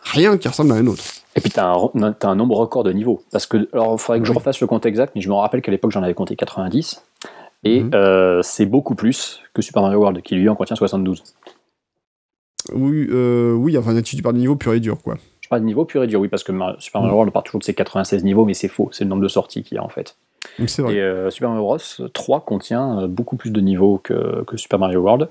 rien 0.03 0.37
qui 0.37 0.47
ressemble 0.47 0.71
à 0.73 0.75
un 0.75 0.85
autre. 0.87 1.03
Et 1.35 1.41
puis 1.41 1.49
tu 1.51 1.59
as, 1.59 1.73
un 2.21 2.35
nombre 2.35 2.55
record 2.55 2.83
de 2.83 2.91
niveaux. 2.91 3.21
Parce 3.31 3.45
que, 3.47 3.67
alors 3.73 3.93
il 3.95 3.99
faudrait 3.99 4.19
que 4.19 4.25
je 4.25 4.31
refasse 4.31 4.59
le 4.61 4.67
compte 4.67 4.85
exact, 4.85 5.13
mais 5.15 5.21
je 5.21 5.29
me 5.29 5.33
rappelle 5.33 5.61
qu'à 5.61 5.71
l'époque 5.71 5.91
j'en 5.91 6.03
avais 6.03 6.13
compté 6.13 6.35
90. 6.35 7.01
Et 7.67 7.81
Mhm. 7.81 7.91
euh, 7.93 8.41
c'est 8.43 8.65
beaucoup 8.65 8.95
plus 8.95 9.41
que 9.53 9.61
Super 9.61 9.81
Mario 9.81 9.99
World, 9.99 10.21
qui 10.21 10.35
lui 10.35 10.47
en 10.49 10.55
contient 10.55 10.75
72. 10.75 11.23
Oui, 12.73 13.07
euh, 13.11 13.53
oui, 13.53 13.77
enfin, 13.77 13.99
tu 14.01 14.21
parles 14.21 14.35
de 14.35 14.39
niveau 14.39 14.55
pur 14.55 14.73
et 14.73 14.79
dur, 14.79 14.97
quoi. 15.01 15.15
Je 15.41 15.49
parle 15.49 15.61
de 15.61 15.65
niveau 15.65 15.85
pur 15.85 16.03
et 16.03 16.07
dur, 16.07 16.19
oui, 16.19 16.27
parce 16.27 16.43
que 16.43 16.51
Super 16.79 17.01
Mario 17.01 17.15
World 17.15 17.31
part 17.31 17.43
toujours 17.43 17.59
de 17.59 17.63
ses 17.63 17.73
96 17.73 18.23
niveaux, 18.23 18.45
mais 18.45 18.53
c'est 18.53 18.67
faux, 18.67 18.89
c'est 18.91 19.05
le 19.05 19.09
nombre 19.09 19.23
de 19.23 19.27
sorties 19.27 19.63
qu'il 19.63 19.75
y 19.75 19.77
a 19.79 19.83
en 19.83 19.89
fait. 19.89 20.17
Vrai. 20.59 20.95
Et 20.95 21.01
euh, 21.01 21.29
Super 21.29 21.49
Mario 21.49 21.63
Bros 21.63 21.77
3 22.13 22.41
contient 22.41 23.01
euh, 23.01 23.07
beaucoup 23.07 23.35
plus 23.37 23.51
de 23.51 23.61
niveaux 23.61 23.99
que, 24.03 24.43
que 24.45 24.57
Super 24.57 24.79
Mario 24.79 24.99
World. 25.01 25.29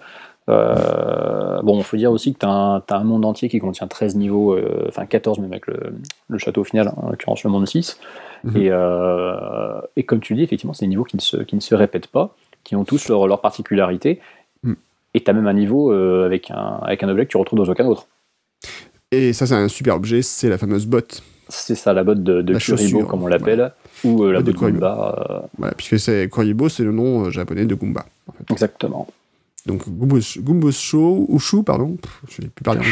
Euh, 0.49 1.61
bon, 1.63 1.79
il 1.79 1.85
faut 1.85 1.97
dire 1.97 2.13
aussi 2.13 2.33
que 2.33 2.39
tu 2.39 2.47
as, 2.47 2.83
un 2.89 3.05
monde 3.05 3.25
entier 3.25 3.49
qui 3.49 3.59
contient 3.59 3.87
13 3.89 4.17
niveaux, 4.17 4.55
euh, 4.55 4.85
enfin 4.89 5.07
14 5.07 5.39
même 5.41 5.51
avec 5.53 5.67
le, 5.67 5.95
le 6.29 6.39
château 6.39 6.65
final, 6.65 6.93
en 6.97 7.11
l'occurrence 7.11 7.43
le 7.45 7.51
monde 7.51 7.67
6. 7.67 7.99
Et, 8.55 8.69
euh, 8.71 9.81
et 9.97 10.05
comme 10.05 10.21
tu 10.21 10.35
dis, 10.35 10.43
effectivement, 10.43 10.73
c'est 10.73 10.85
des 10.85 10.91
niveaux 10.91 11.05
qui 11.05 11.17
ne 11.17 11.21
se, 11.21 11.39
qui 11.39 11.57
ne 11.57 11.61
se 11.61 11.75
répètent 11.75 12.07
pas, 12.07 12.35
qui 12.65 12.77
ont 12.77 12.85
tous 12.85 13.09
leur, 13.09 13.27
leur 13.27 13.41
particularité. 13.41 14.21
Mm. 14.63 14.75
Et 15.15 15.23
tu 15.23 15.31
as 15.31 15.35
même 15.35 15.47
un 15.47 15.53
niveau 15.53 15.93
euh, 15.93 16.27
avec, 16.27 16.51
un, 16.51 16.79
avec 16.83 17.03
un 17.03 17.09
objet 17.09 17.27
que 17.27 17.31
tu 17.31 17.37
retrouves 17.37 17.59
dans 17.59 17.71
aucun 17.71 17.87
autre. 17.87 18.07
Et 19.13 19.33
ça, 19.33 19.47
c'est 19.47 19.55
un 19.55 19.69
super 19.69 19.97
objet, 19.97 20.23
c'est 20.23 20.49
la 20.49 20.59
fameuse 20.59 20.87
botte. 20.87 21.23
C'est 21.49 21.77
ça 21.77 21.93
la 21.93 22.03
botte 22.03 22.25
de, 22.25 22.43
de 22.43 22.53
La 22.53 22.59
Kuribo, 22.59 23.05
comme 23.05 23.23
on 23.23 23.29
l'appelle, 23.29 23.73
ou 24.03 24.25
euh, 24.25 24.33
la 24.33 24.41
Botte 24.41 24.47
de 24.47 24.59
Kuribo. 24.59 24.79
Goomba. 24.81 25.49
Voilà, 25.57 25.75
puisque 25.75 26.01
c'est 26.01 26.29
Koribo, 26.29 26.69
c'est 26.69 26.83
le 26.83 26.91
nom 26.91 27.31
japonais 27.31 27.67
de 27.67 27.75
Goomba. 27.77 28.05
en 28.29 28.33
fait. 28.33 28.53
exactement. 28.53 29.07
Donc 29.67 29.83
Gumbos, 29.89 30.71
Show, 30.73 31.27
ou 31.29 31.39
Chou, 31.39 31.63
pardon, 31.63 31.97
Pff, 31.97 32.23
je 32.29 32.43
n'ai 32.43 32.49
plus 32.49 32.71
anglais. 32.71 32.87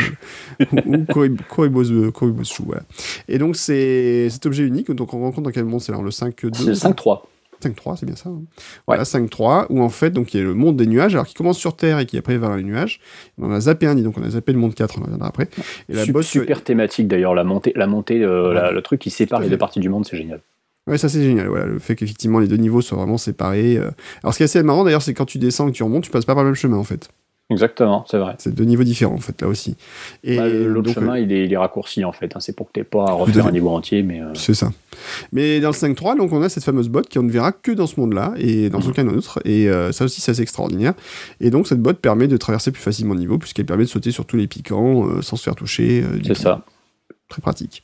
ou 0.73 0.95
ou 0.95 0.97
Korib- 1.05 1.41
Koribos, 1.49 1.91
euh, 1.93 2.11
Chou, 2.45 2.65
voilà. 2.67 2.83
Et 3.29 3.39
donc 3.39 3.57
c'est 3.57 4.29
cet 4.31 4.45
objet 4.47 4.65
unique, 4.65 4.91
donc 4.91 5.15
on 5.15 5.21
rencontre 5.21 5.43
dans 5.43 5.51
quel 5.53 5.65
monde 5.65 5.81
C'est 5.81 5.93
le 5.93 5.99
5.2 5.99 6.51
C'est 6.55 6.65
le 6.67 6.73
5-3. 6.75 7.23
5.3, 7.63 7.97
c'est 7.97 8.05
bien 8.05 8.17
ça. 8.17 8.29
hein. 8.29 8.43
Voilà, 8.87 9.05
5.3, 9.05 9.67
où 9.71 9.81
en 9.81 9.89
fait, 9.89 10.11
donc 10.11 10.35
il 10.35 10.39
y 10.39 10.41
a 10.41 10.45
le 10.45 10.53
monde 10.53 10.77
des 10.77 10.87
nuages, 10.87 11.15
alors 11.15 11.27
qui 11.27 11.33
commence 11.35 11.57
sur 11.59 11.77
Terre 11.77 11.99
et 12.01 12.05
qui 12.07 12.19
après 12.19 12.37
va 12.37 12.49
vers 12.49 12.57
les 12.59 12.63
nuages. 12.65 13.01
On 13.39 13.47
en 13.47 13.53
a 13.53 13.61
zappé 13.61 13.87
un, 13.87 13.95
dis 13.95 14.03
donc 14.03 14.19
on 14.19 14.23
a 14.23 14.29
zappé 14.31 14.53
le 14.53 14.59
monde 14.59 14.75
4, 14.75 14.97
on 14.99 15.01
en 15.01 15.05
reviendra 15.05 15.29
après. 15.29 15.49
Et 15.89 15.95
la 15.95 16.05
Sup- 16.05 16.13
bosse, 16.13 16.27
super 16.27 16.63
thématique 16.63 17.09
d'ailleurs, 17.09 17.35
la 17.35 17.45
montée, 17.45 17.73
la 17.77 17.87
montée 17.87 18.23
euh, 18.23 18.49
Ouais. 18.49 18.55
la- 18.55 18.73
le 18.73 18.83
truc 18.83 19.01
qui 19.01 19.11
sépare 19.11 19.41
les 19.41 19.49
deux 19.49 19.57
parties 19.57 19.81
du 19.81 19.89
monde, 19.89 20.05
c'est 20.05 20.17
génial. 20.19 20.41
Ouais, 20.87 20.99
ça 20.99 21.09
c'est 21.09 21.23
génial, 21.23 21.49
voilà, 21.49 21.65
le 21.67 21.79
fait 21.79 21.97
qu'effectivement 21.97 22.39
les 22.41 22.47
deux 22.49 22.57
niveaux 22.59 22.83
soient 22.83 22.99
vraiment 22.99 23.17
séparés. 23.19 23.79
euh. 23.79 23.91
Alors 24.23 24.35
ce 24.35 24.39
qui 24.39 24.43
est 24.43 24.45
assez 24.45 24.63
marrant 24.63 24.85
d'ailleurs, 24.85 25.01
c'est 25.03 25.15
quand 25.15 25.25
tu 25.25 25.39
descends 25.39 25.69
et 25.69 25.73
que 25.73 25.77
tu 25.77 25.83
remontes, 25.83 26.05
tu 26.05 26.11
passes 26.11 26.27
pas 26.27 26.35
par 26.35 26.45
le 26.45 26.51
même 26.51 26.57
chemin 26.57 26.77
en 26.77 26.85
fait. 26.85 27.09
Exactement, 27.51 28.07
c'est 28.11 28.17
vrai. 28.19 28.35
C'est 28.39 28.55
deux 28.55 28.65
niveaux 28.65 28.85
différents 28.85 29.15
en 29.15 29.21
fait, 29.21 29.41
là 29.43 29.49
aussi. 29.49 29.77
Et 30.25 30.37
Bah, 30.39 30.49
L'autre 30.49 30.93
chemin, 30.93 31.13
euh, 31.15 31.19
il, 31.21 31.31
est, 31.33 31.45
il 31.45 31.53
est 31.53 31.57
raccourci 31.59 32.03
en 32.05 32.13
fait. 32.13 32.35
hein. 32.37 32.41
C'est 32.41 32.55
pour 32.57 32.71
que 32.73 32.81
tu 32.81 32.85
pas 32.85 33.05
à 33.09 33.13
refaire 33.13 33.47
un 33.47 33.53
niveau 33.53 33.69
entier, 33.69 34.03
mais 34.03 34.21
euh, 34.23 34.33
C'est 34.35 34.55
ça. 34.55 34.73
Mais 35.33 35.61
dans 35.61 35.69
le 35.69 35.75
5.3, 35.75 36.17
donc 36.17 36.33
on 36.33 36.43
a 36.43 36.49
cette 36.49 36.65
fameuse 36.65 36.89
botte 36.89 37.09
qui 37.09 37.19
on 37.19 37.23
ne 37.23 37.31
verra 37.31 37.53
que 37.53 37.71
dans 37.73 37.87
ce 37.87 38.01
monde-là 38.01 38.33
et 38.39 38.71
dans 38.71 38.81
Mhm. 38.81 38.89
aucun 38.89 39.09
autre. 39.09 39.41
Et 39.45 39.69
euh, 39.69 39.93
ça 39.93 40.07
aussi, 40.07 40.23
c'est 40.23 40.31
assez 40.33 40.41
extraordinaire. 40.43 40.95
Et 41.41 41.51
donc 41.51 41.67
cette 41.67 41.81
botte 41.81 41.99
permet 41.99 42.29
de 42.29 42.37
traverser 42.39 42.73
plus 42.73 42.83
facilement 42.83 43.13
le 43.15 43.21
niveau 43.21 43.37
puisqu'elle 43.39 43.67
permet 43.67 43.85
de 43.85 43.89
sauter 43.91 44.11
sur 44.11 44.25
tous 44.25 44.37
les 44.39 44.47
piquants 44.47 45.21
sans 45.21 45.37
se 45.37 45.43
faire 45.43 45.55
toucher. 45.55 46.03
c'est 46.27 46.35
ça. 46.35 46.65
Très 47.29 47.43
pratique. 47.43 47.84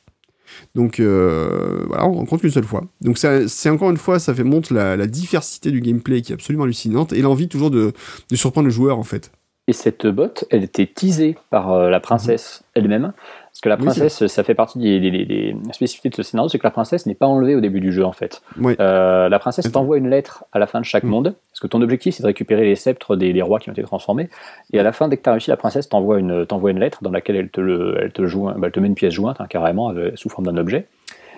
Donc 0.75 0.99
euh, 0.99 1.83
voilà, 1.87 2.07
on 2.07 2.13
rencontre 2.13 2.41
qu'une 2.41 2.51
seule 2.51 2.65
fois. 2.65 2.83
Donc 3.01 3.17
c'est 3.17 3.69
encore 3.69 3.91
une 3.91 3.97
fois, 3.97 4.19
ça 4.19 4.33
fait 4.33 4.43
montre 4.43 4.73
la, 4.73 4.95
la 4.97 5.07
diversité 5.07 5.71
du 5.71 5.81
gameplay 5.81 6.21
qui 6.21 6.31
est 6.31 6.35
absolument 6.35 6.63
hallucinante 6.63 7.13
et 7.13 7.21
l'envie 7.21 7.47
toujours 7.47 7.71
de, 7.71 7.93
de 8.29 8.35
surprendre 8.35 8.65
le 8.65 8.71
joueur 8.71 8.97
en 8.97 9.03
fait. 9.03 9.31
Et 9.67 9.73
cette 9.73 10.07
botte, 10.07 10.45
elle 10.49 10.63
était 10.63 10.87
teasée 10.87 11.37
par 11.49 11.71
euh, 11.71 11.89
la 11.89 11.99
princesse 11.99 12.63
elle-même. 12.73 13.13
Parce 13.51 13.61
que 13.61 13.69
la 13.69 13.75
Oui, 13.75 13.85
princesse, 13.85 14.25
ça 14.27 14.43
fait 14.43 14.55
partie 14.55 14.79
des, 14.79 14.99
des- 14.99 15.11
des- 15.11 15.25
des 15.25 15.55
spécificités 15.73 16.09
de 16.09 16.15
ce 16.15 16.23
scénario, 16.23 16.47
c'est 16.49 16.57
que 16.57 16.63
la 16.65 16.71
princesse 16.71 17.05
n'est 17.05 17.15
pas 17.15 17.27
enlevée 17.27 17.55
au 17.55 17.59
début 17.59 17.79
du 17.81 17.91
jeu 17.91 18.05
en 18.05 18.13
fait. 18.13 18.41
Euh, 18.79 19.27
la 19.29 19.39
princesse 19.39 19.69
t'envoie 19.71 19.97
une 19.97 20.09
lettre 20.09 20.45
à 20.53 20.57
la 20.59 20.67
fin 20.67 20.79
de 20.79 20.85
chaque 20.85 21.03
Mm. 21.03 21.09
monde, 21.09 21.35
parce 21.51 21.59
que 21.59 21.67
ton 21.67 21.81
objectif 21.81 22.15
c'est 22.15 22.23
de 22.23 22.27
récupérer 22.27 22.63
les 22.63 22.75
sceptres 22.75 23.15
des, 23.17 23.33
des 23.33 23.41
rois 23.41 23.59
qui 23.59 23.69
ont 23.69 23.73
été 23.73 23.83
transformés. 23.83 24.29
Et 24.73 24.79
à 24.79 24.83
la 24.83 24.91
fin, 24.93 25.07
dès 25.09 25.17
que 25.17 25.23
tu 25.23 25.29
as 25.29 25.33
réussi, 25.33 25.49
la 25.49 25.57
princesse 25.57 25.89
t'envoie 25.89 26.17
une, 26.19 26.45
une 26.49 26.79
lettre 26.79 26.99
dans 27.03 27.11
laquelle 27.11 27.35
elle 27.35 27.49
te, 27.49 27.59
le, 27.61 27.97
elle 28.01 28.11
te, 28.11 28.25
joue, 28.25 28.45
bah, 28.45 28.55
elle 28.63 28.71
te 28.71 28.79
met 28.79 28.87
une 28.87 28.95
pièce 28.95 29.13
jointe 29.13 29.41
hein, 29.41 29.47
carrément 29.49 29.89
avec- 29.89 30.17
sous 30.17 30.29
forme 30.29 30.45
d'un 30.45 30.57
objet. 30.57 30.87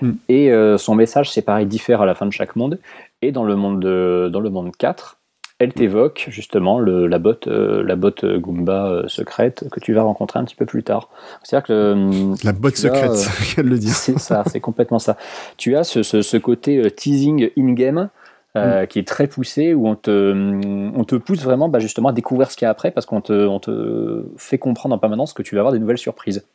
Mm. 0.01 0.11
Et 0.29 0.51
euh, 0.51 0.77
son 0.77 0.95
message, 0.95 1.31
c'est 1.31 1.41
pareil, 1.41 1.65
diffère 1.65 2.01
à 2.01 2.05
la 2.05 2.15
fin 2.15 2.25
de 2.25 2.31
chaque 2.31 2.55
monde. 2.55 2.79
Et 3.21 3.31
dans 3.31 3.43
le 3.43 3.55
monde, 3.55 3.79
de- 3.79 4.29
dans 4.31 4.39
le 4.39 4.49
monde 4.49 4.71
4, 4.77 5.17
elle 5.59 5.73
t'évoque 5.73 6.27
justement 6.29 6.79
le, 6.79 7.07
la 7.07 7.19
botte, 7.19 7.47
euh, 7.47 7.83
la 7.83 7.95
botte 7.95 8.25
Goomba 8.25 8.87
euh, 8.87 9.07
secrète 9.07 9.65
que 9.71 9.79
tu 9.79 9.93
vas 9.93 10.01
rencontrer 10.01 10.39
un 10.39 10.43
petit 10.43 10.55
peu 10.55 10.65
plus 10.65 10.83
tard. 10.83 11.09
C'est-à-dire 11.43 11.67
que 11.67 11.73
euh, 11.73 12.35
La 12.43 12.51
botte 12.53 12.75
secrète, 12.75 13.11
euh, 13.57 13.63
de 13.63 13.69
le 13.69 13.77
dire. 13.77 13.93
c'est 13.93 14.19
ça, 14.19 14.43
c'est 14.47 14.59
complètement 14.59 14.99
ça. 14.99 15.15
Tu 15.57 15.75
as 15.75 15.83
ce, 15.83 16.03
ce- 16.03 16.21
ce 16.21 16.37
côté 16.37 16.89
teasing 16.91 17.49
in-game 17.57 18.09
euh, 18.55 18.85
qui 18.85 18.99
est 18.99 19.07
très 19.07 19.27
poussé, 19.27 19.73
où 19.73 19.87
on 19.87 19.95
te, 19.95 20.91
on 20.95 21.03
te 21.05 21.15
pousse 21.15 21.43
vraiment 21.43 21.69
bah, 21.69 21.79
justement 21.79 22.09
à 22.09 22.13
découvrir 22.13 22.51
ce 22.51 22.57
qu'il 22.57 22.65
y 22.65 22.67
a 22.67 22.69
après, 22.69 22.91
parce 22.91 23.05
qu'on 23.07 23.21
te, 23.21 23.33
on 23.47 23.59
te 23.59 24.25
fait 24.37 24.57
comprendre 24.59 24.93
en 24.93 24.99
permanence 24.99 25.33
que 25.33 25.41
tu 25.41 25.55
vas 25.55 25.61
avoir 25.61 25.73
des 25.73 25.79
nouvelles 25.79 25.97
surprises. 25.97 26.45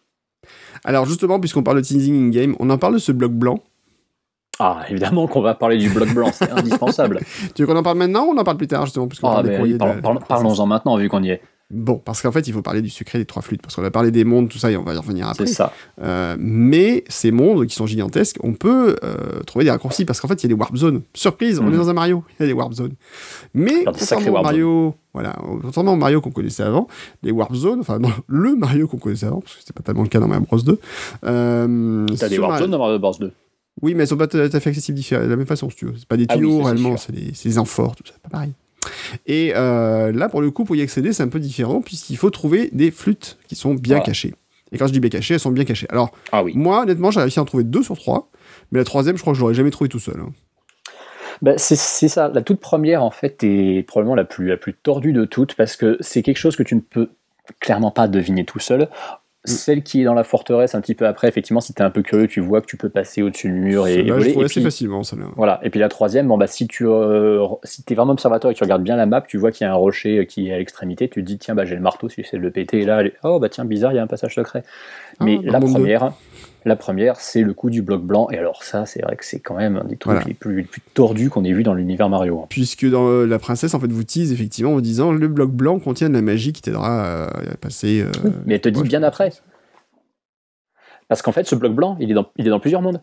Alors 0.84 1.06
justement, 1.06 1.40
puisqu'on 1.40 1.64
parle 1.64 1.78
de 1.78 1.82
teasing 1.82 2.14
in-game, 2.28 2.54
on 2.60 2.70
en 2.70 2.78
parle 2.78 2.94
de 2.94 2.98
ce 2.98 3.10
bloc 3.10 3.32
blanc. 3.32 3.58
Ah, 4.60 4.82
évidemment 4.88 5.26
qu'on 5.28 5.40
va 5.42 5.54
parler 5.54 5.78
du 5.78 5.88
bloc 5.88 6.12
blanc, 6.12 6.30
c'est 6.32 6.50
indispensable. 6.50 7.20
Tu 7.54 7.62
veux 7.62 7.66
qu'on 7.66 7.76
en 7.78 7.82
parle 7.82 7.98
maintenant 7.98 8.24
ou 8.26 8.30
on 8.34 8.38
en 8.38 8.44
parle 8.44 8.56
plus 8.56 8.66
tard 8.66 8.84
justement 8.86 9.06
puisqu'on 9.06 9.28
Ah, 9.28 9.34
parle 9.42 9.56
courriers 9.56 9.74
de 9.74 9.78
parlons- 9.78 10.00
parlons- 10.02 10.20
Parlons-en 10.28 10.66
maintenant, 10.66 10.96
vu 10.96 11.08
qu'on 11.08 11.22
y 11.22 11.30
est. 11.30 11.40
Bon, 11.70 12.00
parce 12.02 12.22
qu'en 12.22 12.32
fait, 12.32 12.48
il 12.48 12.54
faut 12.54 12.62
parler 12.62 12.80
du 12.80 12.88
secret 12.88 13.18
des 13.18 13.26
trois 13.26 13.42
flûtes, 13.42 13.60
parce 13.60 13.76
qu'on 13.76 13.84
a 13.84 13.90
parlé 13.90 14.10
des 14.10 14.24
mondes, 14.24 14.48
tout 14.48 14.56
ça, 14.56 14.70
et 14.70 14.76
on 14.78 14.82
va 14.84 14.94
y 14.94 14.96
revenir 14.96 15.28
après. 15.28 15.46
C'est 15.46 15.52
ça. 15.52 15.70
Euh, 16.02 16.34
mais 16.38 17.04
ces 17.10 17.30
mondes 17.30 17.66
qui 17.66 17.74
sont 17.74 17.84
gigantesques, 17.86 18.38
on 18.42 18.54
peut 18.54 18.96
euh, 19.04 19.40
trouver 19.46 19.66
des 19.66 19.70
raccourcis, 19.70 20.06
parce 20.06 20.18
qu'en 20.18 20.28
fait, 20.28 20.42
il 20.42 20.44
y 20.44 20.46
a 20.46 20.54
des 20.56 20.58
warp 20.58 20.74
zones. 20.74 21.02
Surprise, 21.12 21.58
on 21.60 21.64
Mhm. 21.64 21.74
est 21.74 21.76
dans 21.76 21.90
un 21.90 21.92
Mario, 21.92 22.24
il 22.40 22.42
y 22.42 22.44
a 22.44 22.46
des 22.46 22.54
warp 22.54 22.72
zones. 22.72 22.94
Mais, 23.52 23.84
contrairement 23.84 24.40
au 24.40 24.42
Mario, 24.42 24.94
voilà, 25.12 25.36
contrairement 25.60 25.92
au 25.92 25.96
Mario 25.96 26.22
qu'on 26.22 26.30
connaissait 26.30 26.62
avant, 26.62 26.88
les 27.22 27.32
warp 27.32 27.54
zones, 27.54 27.80
enfin, 27.80 27.98
non, 27.98 28.12
le 28.28 28.56
Mario 28.56 28.88
qu'on 28.88 28.96
connaissait 28.96 29.26
avant, 29.26 29.40
parce 29.42 29.56
que 29.56 29.60
c'était 29.60 29.74
pas 29.74 29.82
tellement 29.82 30.04
le 30.04 30.08
cas 30.08 30.20
dans 30.20 30.28
Mario 30.28 30.46
Bros 30.46 30.58
2. 30.62 30.80
Euh, 31.26 32.06
T'as 32.18 32.28
des 32.30 32.38
Warp 32.38 32.60
Zones 32.60 32.70
dans 32.70 32.78
Mario 32.78 32.98
Bros 32.98 33.12
2. 33.20 33.30
Oui, 33.82 33.94
mais 33.94 34.02
elles 34.02 34.08
sont 34.08 34.16
pas 34.16 34.26
tout 34.26 34.36
à 34.38 34.48
fait 34.60 34.70
accessibles 34.70 34.98
de 34.98 35.16
la 35.28 35.36
même 35.36 35.46
façon, 35.46 35.70
si 35.70 35.76
tu 35.76 35.86
veux. 35.86 35.94
C'est 35.96 36.08
pas 36.08 36.16
des 36.16 36.26
Ah 36.28 36.34
oui, 36.34 36.40
tuyaux, 36.40 36.62
réellement, 36.62 36.96
c'est 36.96 37.12
des, 37.12 37.32
des 37.32 37.58
amphores, 37.58 37.94
tout 37.96 38.04
ça, 38.06 38.14
pas 38.22 38.28
pareil. 38.28 38.52
Et 39.26 39.52
euh, 39.54 40.12
là, 40.12 40.28
pour 40.28 40.40
le 40.40 40.50
coup, 40.50 40.64
pour 40.64 40.74
y 40.76 40.82
accéder, 40.82 41.12
c'est 41.12 41.22
un 41.22 41.28
peu 41.28 41.40
différent, 41.40 41.80
puisqu'il 41.82 42.16
faut 42.16 42.30
trouver 42.30 42.70
des 42.72 42.90
flûtes 42.90 43.38
qui 43.48 43.54
sont 43.54 43.74
bien 43.74 43.96
Voilà. 43.96 44.06
cachées. 44.06 44.34
Et 44.72 44.78
quand 44.78 44.86
je 44.86 44.92
dis 44.92 45.00
bien 45.00 45.10
cachées, 45.10 45.34
elles 45.34 45.40
sont 45.40 45.50
bien 45.50 45.64
cachées. 45.64 45.86
Alors, 45.90 46.10
Ah 46.32 46.42
oui. 46.44 46.52
moi, 46.54 46.82
honnêtement, 46.82 47.10
j'ai 47.10 47.20
réussi 47.20 47.38
à 47.38 47.42
en 47.42 47.44
trouver 47.46 47.64
deux 47.64 47.82
sur 47.82 47.96
trois, 47.96 48.30
mais 48.70 48.78
la 48.78 48.84
troisième, 48.84 49.16
je 49.16 49.22
crois 49.22 49.32
que 49.32 49.36
je 49.36 49.40
l'aurais 49.42 49.54
jamais 49.54 49.70
trouvé 49.70 49.88
tout 49.88 49.98
seul. 49.98 50.20
hein. 50.20 50.30
Bah, 51.40 51.52
c'est 51.56 51.76
c'est 51.76 52.08
ça. 52.08 52.28
La 52.34 52.42
toute 52.42 52.58
première, 52.60 53.02
en 53.02 53.10
fait, 53.12 53.44
est 53.44 53.86
probablement 53.86 54.16
la 54.16 54.24
plus, 54.24 54.48
la 54.48 54.56
plus 54.56 54.74
tordue 54.74 55.12
de 55.12 55.24
toutes 55.24 55.54
parce 55.54 55.76
que 55.76 55.96
c'est 56.00 56.22
quelque 56.22 56.38
chose 56.38 56.56
que 56.56 56.64
tu 56.64 56.74
ne 56.74 56.80
peux 56.80 57.10
clairement 57.60 57.92
pas 57.92 58.08
deviner 58.08 58.44
tout 58.44 58.58
seul. 58.58 58.88
Celle 59.48 59.82
qui 59.82 60.00
est 60.02 60.04
dans 60.04 60.14
la 60.14 60.24
forteresse 60.24 60.74
un 60.74 60.80
petit 60.80 60.94
peu 60.94 61.06
après, 61.06 61.28
effectivement, 61.28 61.60
si 61.60 61.74
tu 61.74 61.82
es 61.82 61.84
un 61.84 61.90
peu 61.90 62.02
curieux, 62.02 62.26
tu 62.28 62.40
vois 62.40 62.60
que 62.60 62.66
tu 62.66 62.76
peux 62.76 62.88
passer 62.88 63.22
au-dessus 63.22 63.48
du 63.48 63.54
mur 63.54 63.86
et, 63.86 63.94
et 64.00 64.06
je 64.06 64.12
voler. 64.12 64.30
Et 64.30 64.44
puis, 64.46 64.62
facilement, 64.62 65.02
celle-là. 65.02 65.26
voilà. 65.36 65.60
et 65.62 65.70
puis 65.70 65.80
la 65.80 65.88
troisième, 65.88 66.28
bon, 66.28 66.38
bah, 66.38 66.46
si 66.46 66.66
tu 66.68 66.86
euh, 66.86 67.44
si 67.64 67.82
es 67.90 67.94
vraiment 67.94 68.12
observateur 68.12 68.50
et 68.50 68.54
que 68.54 68.58
tu 68.58 68.64
regardes 68.64 68.82
bien 68.82 68.96
la 68.96 69.06
map, 69.06 69.22
tu 69.22 69.38
vois 69.38 69.50
qu'il 69.50 69.64
y 69.64 69.68
a 69.68 69.72
un 69.72 69.76
rocher 69.76 70.26
qui 70.26 70.48
est 70.48 70.54
à 70.54 70.58
l'extrémité, 70.58 71.08
tu 71.08 71.22
te 71.22 71.26
dis, 71.26 71.38
tiens, 71.38 71.54
bah, 71.54 71.64
j'ai 71.64 71.74
le 71.74 71.80
marteau, 71.80 72.08
si 72.08 72.22
j'essaie 72.22 72.36
de 72.36 72.42
le 72.42 72.50
péter, 72.50 72.80
et 72.80 72.84
là, 72.84 73.00
elle 73.00 73.08
est- 73.08 73.14
oh, 73.24 73.38
bah 73.40 73.48
tiens, 73.48 73.64
bizarre, 73.64 73.92
il 73.92 73.96
y 73.96 73.98
a 73.98 74.02
un 74.02 74.06
passage 74.06 74.34
secret. 74.34 74.62
Ah, 75.20 75.24
Mais 75.24 75.38
la 75.42 75.58
première, 75.60 76.12
la 76.64 76.76
première, 76.76 77.20
c'est 77.20 77.42
le 77.42 77.54
coup 77.54 77.70
du 77.70 77.82
bloc 77.82 78.02
blanc. 78.02 78.28
Et 78.30 78.36
alors 78.38 78.62
ça, 78.64 78.84
c'est 78.84 79.00
vrai 79.02 79.16
que 79.16 79.24
c'est 79.24 79.38
quand 79.40 79.56
même 79.56 79.76
un 79.76 79.84
des 79.84 79.96
trucs 79.96 80.12
Voilà. 80.12 80.26
les, 80.26 80.34
plus, 80.34 80.56
les 80.56 80.62
plus 80.64 80.80
tordus 80.94 81.30
qu'on 81.30 81.44
ait 81.44 81.52
vu 81.52 81.62
dans 81.62 81.74
l'univers 81.74 82.08
Mario. 82.08 82.40
hein. 82.42 82.46
Puisque 82.50 82.88
dans 82.88 83.08
euh, 83.08 83.26
La 83.26 83.38
Princesse, 83.38 83.74
en 83.74 83.80
fait, 83.80 83.90
vous 83.90 84.04
tease 84.04 84.32
effectivement 84.32 84.74
en 84.74 84.80
disant 84.80 85.12
le 85.12 85.28
bloc 85.28 85.50
blanc 85.50 85.78
contient 85.78 86.08
de 86.08 86.14
la 86.14 86.22
magie 86.22 86.52
qui 86.52 86.60
t'aidera 86.62 87.24
à, 87.26 87.30
passer. 87.60 88.02
euh, 88.02 88.30
Mais 88.46 88.54
elle 88.56 88.60
te 88.60 88.68
dit 88.68 88.82
bien 88.82 89.02
après. 89.02 89.32
Parce 91.08 91.22
qu'en 91.22 91.32
fait, 91.32 91.46
ce 91.46 91.54
bloc 91.54 91.74
blanc, 91.74 91.96
il 92.00 92.10
est 92.10 92.14
dans, 92.14 92.26
il 92.36 92.46
est 92.46 92.50
dans 92.50 92.60
plusieurs 92.60 92.82
mondes. 92.82 93.00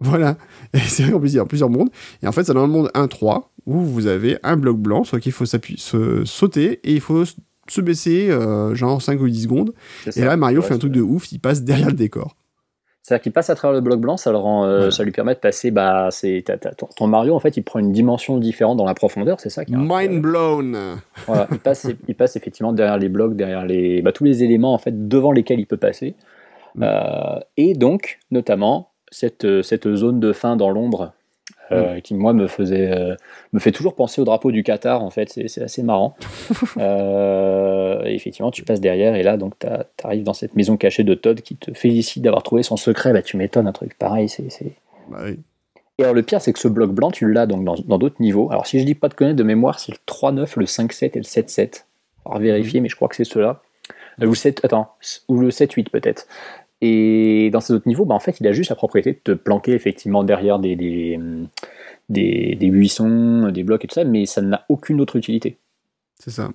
Voilà. 0.00 0.36
C'est 0.74 1.04
vrai 1.04 1.12
qu'en 1.12 1.20
plus, 1.20 1.32
il 1.32 1.36
y 1.36 1.38
a 1.38 1.44
plusieurs 1.44 1.70
mondes. 1.70 1.90
Et 2.22 2.26
en 2.26 2.32
fait, 2.32 2.42
c'est 2.44 2.52
dans 2.54 2.66
le 2.66 2.72
monde 2.72 2.90
1-3 2.94 3.44
où 3.66 3.78
vous 3.80 4.06
avez 4.08 4.38
un 4.42 4.56
bloc 4.56 4.76
blanc 4.78 5.04
sur 5.04 5.16
lequel 5.16 5.30
il 5.30 5.32
faut 5.34 5.46
se 5.46 6.24
sauter 6.24 6.80
et 6.82 6.92
il 6.94 7.00
faut 7.00 7.24
se 7.68 7.80
baisser, 7.80 8.28
euh, 8.30 8.74
genre 8.74 9.00
5 9.00 9.20
ou 9.20 9.28
10 9.28 9.42
secondes. 9.44 9.72
Et 10.16 10.22
là, 10.22 10.36
Mario 10.36 10.60
Ouais, 10.60 10.66
fait 10.66 10.74
un 10.74 10.78
truc 10.78 10.92
de 10.92 11.00
ouf, 11.00 11.30
il 11.32 11.38
passe 11.38 11.62
derrière 11.62 11.86
le 11.86 11.92
décor. 11.94 12.36
C'est-à-dire 13.04 13.22
qu'il 13.22 13.32
passe 13.32 13.50
à 13.50 13.54
travers 13.54 13.74
le 13.74 13.82
bloc 13.82 14.00
blanc, 14.00 14.16
ça, 14.16 14.32
le 14.32 14.38
rend, 14.38 14.64
euh, 14.64 14.88
ça 14.88 15.04
lui 15.04 15.12
permet 15.12 15.34
de 15.34 15.38
passer. 15.38 15.70
Bah, 15.70 16.08
c'est, 16.10 16.42
ton, 16.78 16.86
ton 16.86 17.06
Mario, 17.06 17.34
en 17.34 17.38
fait, 17.38 17.54
il 17.58 17.62
prend 17.62 17.78
une 17.78 17.92
dimension 17.92 18.38
différente 18.38 18.78
dans 18.78 18.86
la 18.86 18.94
profondeur, 18.94 19.40
c'est 19.40 19.50
ça 19.50 19.66
qui 19.66 19.74
est 19.74 19.76
Mind 19.78 20.22
blown 20.22 20.96
Voilà, 21.26 21.46
il, 21.52 21.58
passe, 21.58 21.86
il 22.08 22.14
passe 22.14 22.36
effectivement 22.36 22.72
derrière 22.72 22.96
les 22.96 23.10
blocs, 23.10 23.36
derrière 23.36 23.66
les, 23.66 24.00
bah, 24.00 24.12
tous 24.12 24.24
les 24.24 24.42
éléments 24.42 24.72
en 24.72 24.78
fait, 24.78 25.06
devant 25.06 25.32
lesquels 25.32 25.60
il 25.60 25.66
peut 25.66 25.76
passer. 25.76 26.14
Mm. 26.76 26.82
Euh, 26.82 27.40
et 27.58 27.74
donc, 27.74 28.20
notamment, 28.30 28.88
cette, 29.10 29.44
euh, 29.44 29.62
cette 29.62 29.94
zone 29.94 30.18
de 30.18 30.32
fin 30.32 30.56
dans 30.56 30.70
l'ombre. 30.70 31.12
Euh, 31.72 32.00
qui, 32.00 32.14
moi, 32.14 32.32
me, 32.32 32.46
faisait, 32.46 32.90
euh, 32.90 33.14
me 33.52 33.58
fait 33.58 33.72
toujours 33.72 33.94
penser 33.94 34.20
au 34.20 34.24
drapeau 34.24 34.50
du 34.50 34.62
Qatar, 34.62 35.02
en 35.02 35.10
fait, 35.10 35.30
c'est, 35.46 35.62
assez 35.62 35.82
marrant. 35.82 36.16
Euh, 36.76 38.02
effectivement, 38.04 38.50
tu 38.50 38.62
passes 38.64 38.80
derrière 38.80 39.14
et 39.14 39.22
là, 39.22 39.36
donc, 39.36 39.54
tu 39.60 39.66
arrives 40.06 40.24
dans 40.24 40.32
cette 40.32 40.56
maison 40.56 40.76
cachée 40.76 41.04
de 41.04 41.14
Todd 41.14 41.40
qui 41.40 41.56
te 41.56 41.72
félicite 41.72 42.22
d'avoir 42.22 42.42
trouvé 42.42 42.62
son 42.62 42.76
secret. 42.76 43.12
Bah, 43.12 43.22
tu 43.22 43.36
m'étonnes, 43.36 43.66
un 43.66 43.72
truc 43.72 43.96
pareil, 43.96 44.28
c'est. 44.28 44.48
Bah 45.08 45.18
oui. 45.24 45.38
et 45.98 46.02
alors 46.02 46.14
le 46.14 46.22
pire, 46.22 46.40
c'est 46.40 46.52
que 46.52 46.58
ce 46.58 46.68
bloc 46.68 46.90
blanc, 46.90 47.10
tu 47.10 47.30
l'as 47.30 47.46
donc 47.46 47.64
dans 47.64 47.98
d'autres 47.98 48.20
niveaux. 48.20 48.50
Alors 48.50 48.66
si 48.66 48.80
je 48.80 48.84
dis 48.84 48.94
pas 48.94 49.08
de 49.08 49.14
connaître 49.14 49.36
de 49.36 49.44
mémoire, 49.44 49.78
c'est 49.78 49.92
le 49.92 49.98
3-9, 50.06 50.58
le 50.58 50.66
5-7 50.66 51.04
et 51.04 51.10
le 51.16 51.22
7-7. 51.22 51.84
Alors 52.26 52.38
vérifier, 52.38 52.80
mais 52.80 52.88
je 52.88 52.96
crois 52.96 53.08
que 53.08 53.16
c'est 53.16 53.24
ceux-là. 53.24 53.60
Ou 54.20 54.26
le 54.26 54.34
7, 54.34 54.64
attends, 54.64 54.88
ou 55.28 55.38
le 55.38 55.50
7-8 55.50 55.90
peut-être. 55.90 56.26
Et 56.80 57.50
dans 57.50 57.60
ces 57.60 57.72
autres 57.72 57.88
niveaux, 57.88 58.04
bah, 58.04 58.14
en 58.14 58.20
fait, 58.20 58.40
il 58.40 58.46
a 58.46 58.52
juste 58.52 58.70
la 58.70 58.76
propriété 58.76 59.12
de 59.12 59.18
te 59.22 59.32
planquer 59.32 59.72
effectivement 59.72 60.24
derrière 60.24 60.58
des, 60.58 60.76
des, 60.76 61.18
des, 62.08 62.56
des 62.56 62.70
buissons, 62.70 63.50
des 63.50 63.62
blocs 63.62 63.84
et 63.84 63.88
tout 63.88 63.94
ça, 63.94 64.04
mais 64.04 64.26
ça 64.26 64.42
n'a 64.42 64.64
aucune 64.68 65.00
autre 65.00 65.16
utilité. 65.16 65.56
C'est 66.18 66.30
ça. 66.30 66.50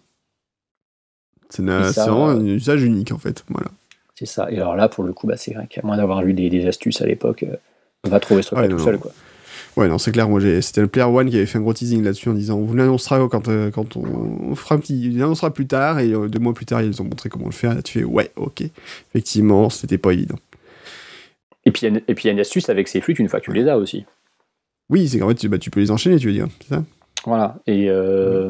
C'est 1.50 1.64
vraiment 1.64 2.30
euh, 2.30 2.36
un 2.36 2.46
usage 2.46 2.84
unique, 2.84 3.12
en 3.12 3.18
fait. 3.18 3.44
Voilà. 3.50 3.70
C'est 4.16 4.28
ça. 4.28 4.52
Et 4.52 4.58
alors 4.58 4.76
là, 4.76 4.88
pour 4.88 5.04
le 5.04 5.14
coup, 5.14 5.26
bah, 5.26 5.38
c'est 5.38 5.54
vrai 5.54 5.68
qu'à 5.68 5.82
moins 5.84 5.98
d'avoir 5.98 6.22
lu 6.22 6.34
des, 6.34 6.50
des 6.50 6.68
astuces 6.68 7.02
à 7.02 7.06
l'époque, 7.06 7.44
euh, 7.44 7.56
on 8.04 8.10
va 8.10 8.20
trouver 8.20 8.41
ce 8.41 8.50
truc 8.50 8.60
Ouais, 8.60 8.68
tout 8.70 8.78
non, 8.78 8.84
seul. 8.84 9.00
Quoi. 9.00 9.12
Ouais, 9.77 9.88
non, 9.88 9.98
c'est 9.98 10.11
clair. 10.11 10.27
Moi, 10.30 10.40
j'ai- 10.40 10.61
c'était 10.61 10.81
le 10.81 10.88
Player 10.88 11.07
One 11.07 11.30
qui 11.30 11.38
avait 11.38 11.45
fait 11.45 11.57
un 11.57 11.61
gros 11.61 11.73
teasing 11.73 12.03
là-dessus 12.03 12.30
en 12.30 12.34
disant 12.34 12.57
on 12.57 12.64
vous 12.65 12.76
l'annoncera 12.76 13.26
quand, 13.30 13.48
euh, 13.48 13.72
quand 13.72 13.95
on, 13.98 14.03
on 14.52 14.56
fera 14.56 14.76
un 14.76 14.80
petit. 14.80 14.99
Il 14.99 15.18
l'annoncera 15.18 15.52
plus 15.53 15.68
tard 15.68 15.99
et 15.99 16.11
euh, 16.14 16.27
deux 16.27 16.40
mois 16.40 16.53
plus 16.53 16.65
tard, 16.65 16.81
ils 16.81 17.02
ont 17.02 17.06
montré 17.06 17.30
comment 17.30 17.45
le 17.45 17.52
faire. 17.52 17.73
Là, 17.76 17.81
tu 17.81 17.99
fais 17.99 18.03
ouais, 18.03 18.31
ok. 18.36 18.64
Effectivement, 19.10 19.69
c'était 19.69 19.98
pas 19.98 20.11
évident. 20.11 20.36
Et 21.65 21.72
puis 21.72 21.81
il 21.81 21.86
y 21.86 21.88
a 21.88 21.90
une- 21.98 22.02
et 22.07 22.15
puis, 22.15 22.23
il 22.26 22.27
y 22.27 22.30
a 22.30 22.34
une 22.34 22.40
astuce 22.40 22.69
avec 22.69 22.88
ces 22.88 23.02
flûtes 23.02 23.19
une 23.19 23.30
fois 23.30 23.40
que 23.40 23.45
tu 23.45 23.53
les 23.53 23.68
as 23.68 23.77
aussi. 23.77 24.06
Oui, 24.90 25.07
c'est 25.07 25.19
qu'en 25.19 25.27
fait, 25.30 25.36
tu, 25.36 25.49
bah, 25.49 25.57
tu 25.60 25.69
peux 25.69 25.80
les 25.81 25.91
enchaîner, 25.91 26.18
tu 26.18 26.27
veux 26.27 26.34
dire. 26.34 26.48
C'est 26.61 26.76
ça? 26.76 26.84
Voilà. 27.26 27.57
Et 27.68 27.90
euh, 27.90 28.49